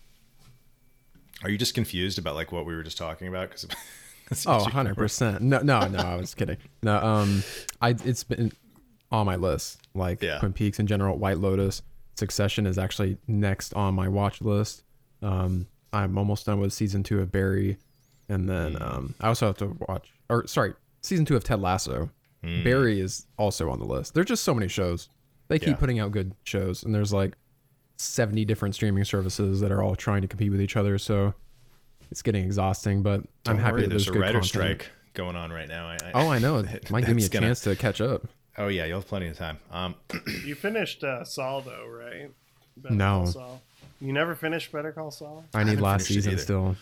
Are 1.43 1.49
you 1.49 1.57
just 1.57 1.73
confused 1.73 2.17
about 2.17 2.35
like 2.35 2.51
what 2.51 2.65
we 2.65 2.75
were 2.75 2.83
just 2.83 2.97
talking 2.97 3.27
about? 3.27 3.49
Because 3.49 3.67
Oh, 4.45 4.65
100%. 4.69 5.41
No, 5.41 5.59
no, 5.59 5.87
no, 5.87 5.99
I 5.99 6.15
was 6.15 6.33
kidding. 6.35 6.57
No, 6.83 6.97
um 6.97 7.43
I 7.81 7.95
it's 8.03 8.23
been 8.23 8.51
on 9.11 9.25
my 9.25 9.35
list. 9.37 9.79
Like 9.93 10.21
Yeah. 10.21 10.39
Twin 10.39 10.53
Peaks 10.53 10.79
in 10.79 10.87
general, 10.87 11.17
White 11.17 11.37
Lotus, 11.37 11.81
Succession 12.15 12.65
is 12.65 12.77
actually 12.77 13.17
next 13.27 13.73
on 13.73 13.93
my 13.95 14.07
watch 14.07 14.41
list. 14.41 14.83
Um 15.21 15.67
I'm 15.93 16.17
almost 16.17 16.45
done 16.45 16.59
with 16.59 16.73
season 16.73 17.03
2 17.03 17.19
of 17.21 17.31
Barry 17.31 17.77
and 18.29 18.49
then 18.49 18.73
Mm. 18.73 18.81
um 18.81 19.15
I 19.21 19.27
also 19.29 19.45
have 19.47 19.57
to 19.57 19.77
watch 19.87 20.09
or 20.29 20.45
sorry, 20.47 20.73
season 21.01 21.23
2 21.25 21.35
of 21.35 21.43
Ted 21.43 21.61
Lasso. 21.61 22.09
Barry 22.63 22.99
is 23.01 23.25
also 23.37 23.69
on 23.69 23.79
the 23.79 23.85
list. 23.85 24.13
There's 24.13 24.27
just 24.27 24.43
so 24.43 24.53
many 24.53 24.67
shows. 24.69 25.09
They 25.49 25.59
keep 25.59 25.69
Mm. 25.69 25.71
Yeah. 25.71 25.75
putting 25.77 25.99
out 25.99 26.11
good 26.11 26.33
shows 26.43 26.83
and 26.83 26.93
there's 26.95 27.11
like 27.13 27.35
70 27.97 28.45
different 28.45 28.75
streaming 28.75 29.03
services 29.05 29.59
that 29.61 29.71
are 29.71 29.81
all 29.81 29.95
trying 29.95 30.21
to 30.21 30.27
compete 30.27 30.51
with 30.51 30.61
each 30.61 30.75
other, 30.77 30.97
so 30.97 31.33
it's 32.11 32.21
getting 32.21 32.43
exhausting, 32.45 33.01
but 33.01 33.21
I'm 33.45 33.57
happy 33.57 33.71
worry, 33.73 33.81
that 33.83 33.89
there's 33.89 34.05
there's, 34.05 34.09
a 34.09 34.11
good 34.11 34.21
writer 34.21 34.33
content. 34.39 34.45
strike 34.49 34.89
going 35.13 35.35
on 35.35 35.51
right 35.51 35.67
now. 35.67 35.87
I, 35.87 35.97
I, 36.03 36.11
Oh, 36.13 36.29
I 36.29 36.39
know. 36.39 36.57
It 36.59 36.89
might 36.91 37.05
give 37.05 37.15
me 37.15 37.25
a 37.25 37.29
gonna- 37.29 37.47
chance 37.47 37.61
to 37.61 37.75
catch 37.75 38.01
up. 38.01 38.27
Oh 38.57 38.67
yeah, 38.69 38.85
you'll 38.85 38.99
have 38.99 39.07
plenty 39.07 39.27
of 39.27 39.37
time. 39.37 39.59
Um, 39.71 39.95
You 40.45 40.55
finished 40.55 41.03
uh, 41.03 41.23
Saul 41.23 41.61
though, 41.61 41.85
right? 41.87 42.31
Better 42.75 42.95
No. 42.95 43.17
Call 43.19 43.25
Saul. 43.27 43.61
You 44.01 44.13
never 44.13 44.35
finished 44.35 44.71
Better 44.71 44.91
Call 44.91 45.11
Saul? 45.11 45.43
I 45.53 45.59
need 45.63 45.69
haven't 45.71 45.83
last 45.83 46.05
season 46.07 46.37
still. 46.37 46.75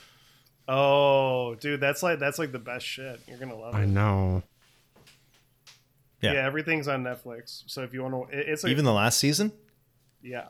Oh, 0.67 1.55
dude, 1.55 1.79
that's 1.79 2.01
like 2.01 2.19
that's 2.19 2.39
like 2.39 2.51
the 2.51 2.59
best 2.59 2.85
shit. 2.85 3.19
You're 3.27 3.37
gonna 3.37 3.55
love 3.57 3.75
it. 3.75 3.77
I 3.77 3.85
know. 3.85 4.41
Yeah. 6.21 6.33
Yeah. 6.33 6.45
everything's 6.45 6.87
on 6.87 7.03
Netflix. 7.03 7.63
So 7.67 7.83
if 7.83 7.93
you 7.93 8.01
want 8.03 8.31
to, 8.31 8.37
it's 8.51 8.63
a, 8.63 8.67
even 8.67 8.83
the 8.85 8.93
last 8.93 9.19
season. 9.19 9.51
yeah. 10.23 10.47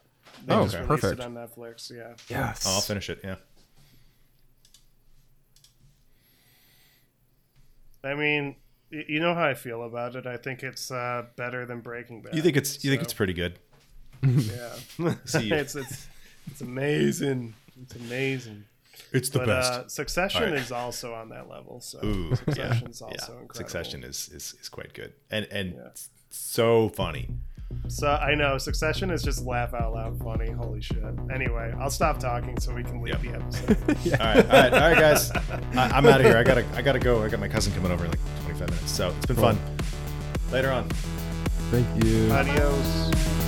Oh, 0.49 0.64
just 0.64 0.76
released 0.76 0.88
perfect. 0.88 1.19
It 1.22 1.26
on 1.26 1.34
Netflix, 1.34 1.91
yeah. 1.91 2.14
Yes. 2.30 2.65
Oh, 2.68 2.76
I'll 2.76 2.81
finish 2.81 3.10
it. 3.10 3.19
Yeah. 3.23 3.35
I 8.06 8.14
mean, 8.15 8.56
you 8.91 9.19
know 9.19 9.34
how 9.34 9.45
I 9.48 9.53
feel 9.53 9.84
about 9.84 10.15
it. 10.15 10.26
I 10.27 10.38
think 10.38 10.64
it's 10.64 10.91
uh, 10.91 11.26
better 11.36 11.65
than 11.65 11.82
Breaking 11.82 12.22
Bad. 12.22 12.36
You 12.36 12.41
think 12.41 12.56
it's 12.57 12.84
you 12.84 12.91
think 12.91 13.02
it's 13.02 13.14
pretty 13.14 13.34
good? 13.34 13.60
yeah. 14.23 14.73
See 15.26 15.52
it's 15.52 15.76
it's 15.76 16.07
it's 16.48 16.61
amazing. 16.61 17.56
It's 17.82 17.95
amazing. 17.95 18.65
It's 19.11 19.30
the 19.30 19.40
But 19.40 19.48
best. 19.48 19.72
uh, 19.73 19.88
Succession 19.90 20.44
right. 20.44 20.53
is 20.53 20.72
also 20.72 21.14
on 21.14 21.30
that 21.30 21.49
level. 21.49 21.82
So 21.82 21.99
Ooh, 22.03 22.30
yeah, 22.30 22.36
Succession's 22.36 23.02
yeah. 23.02 23.07
also 23.07 23.32
incredible. 23.34 23.56
Succession 23.56 24.03
is, 24.03 24.30
is 24.30 24.56
is 24.61 24.69
quite 24.69 24.94
good 24.94 25.14
and 25.30 25.45
and 25.52 25.73
Yeah. 25.73 25.90
so 26.30 26.90
funny. 26.90 27.30
So 27.88 28.07
I 28.07 28.35
know 28.35 28.57
Succession 28.57 29.10
is 29.11 29.22
just 29.23 29.45
laugh 29.45 29.73
out 29.73 29.93
loud 29.93 30.19
funny. 30.19 30.49
Holy 30.52 30.81
shit. 30.81 31.03
Anyway, 31.34 31.73
I'll 31.80 31.89
stop 31.89 32.19
talking 32.19 32.60
so 32.60 32.73
we 32.73 32.84
can 32.84 33.02
leave 33.02 33.23
Yep. 33.23 33.49
the 33.56 33.69
episode. 33.69 34.19
All 34.19 34.27
right, 34.27 34.45
all 34.45 34.52
right, 34.52 34.73
all 34.73 34.80
right, 34.80 34.97
guys. 34.99 35.31
I, 35.31 35.89
I'm 35.93 36.06
out 36.06 36.19
of 36.19 36.26
here. 36.26 36.38
I 36.38 36.43
gotta 36.43 36.65
I 36.76 36.81
gotta 36.81 36.99
go. 36.99 37.23
I 37.23 37.30
got 37.30 37.39
my 37.39 37.47
cousin 37.47 37.73
coming 37.73 37.91
over 37.91 38.06
in 38.06 38.11
like 38.11 38.19
25 38.43 38.69
minutes. 38.69 38.91
So 38.91 39.10
it's 39.18 39.26
been 39.27 39.35
fun. 39.35 39.57
Later 40.52 40.72
on. 40.72 40.89
Thank 41.72 42.03
you. 42.03 42.31
Adios. 42.31 43.44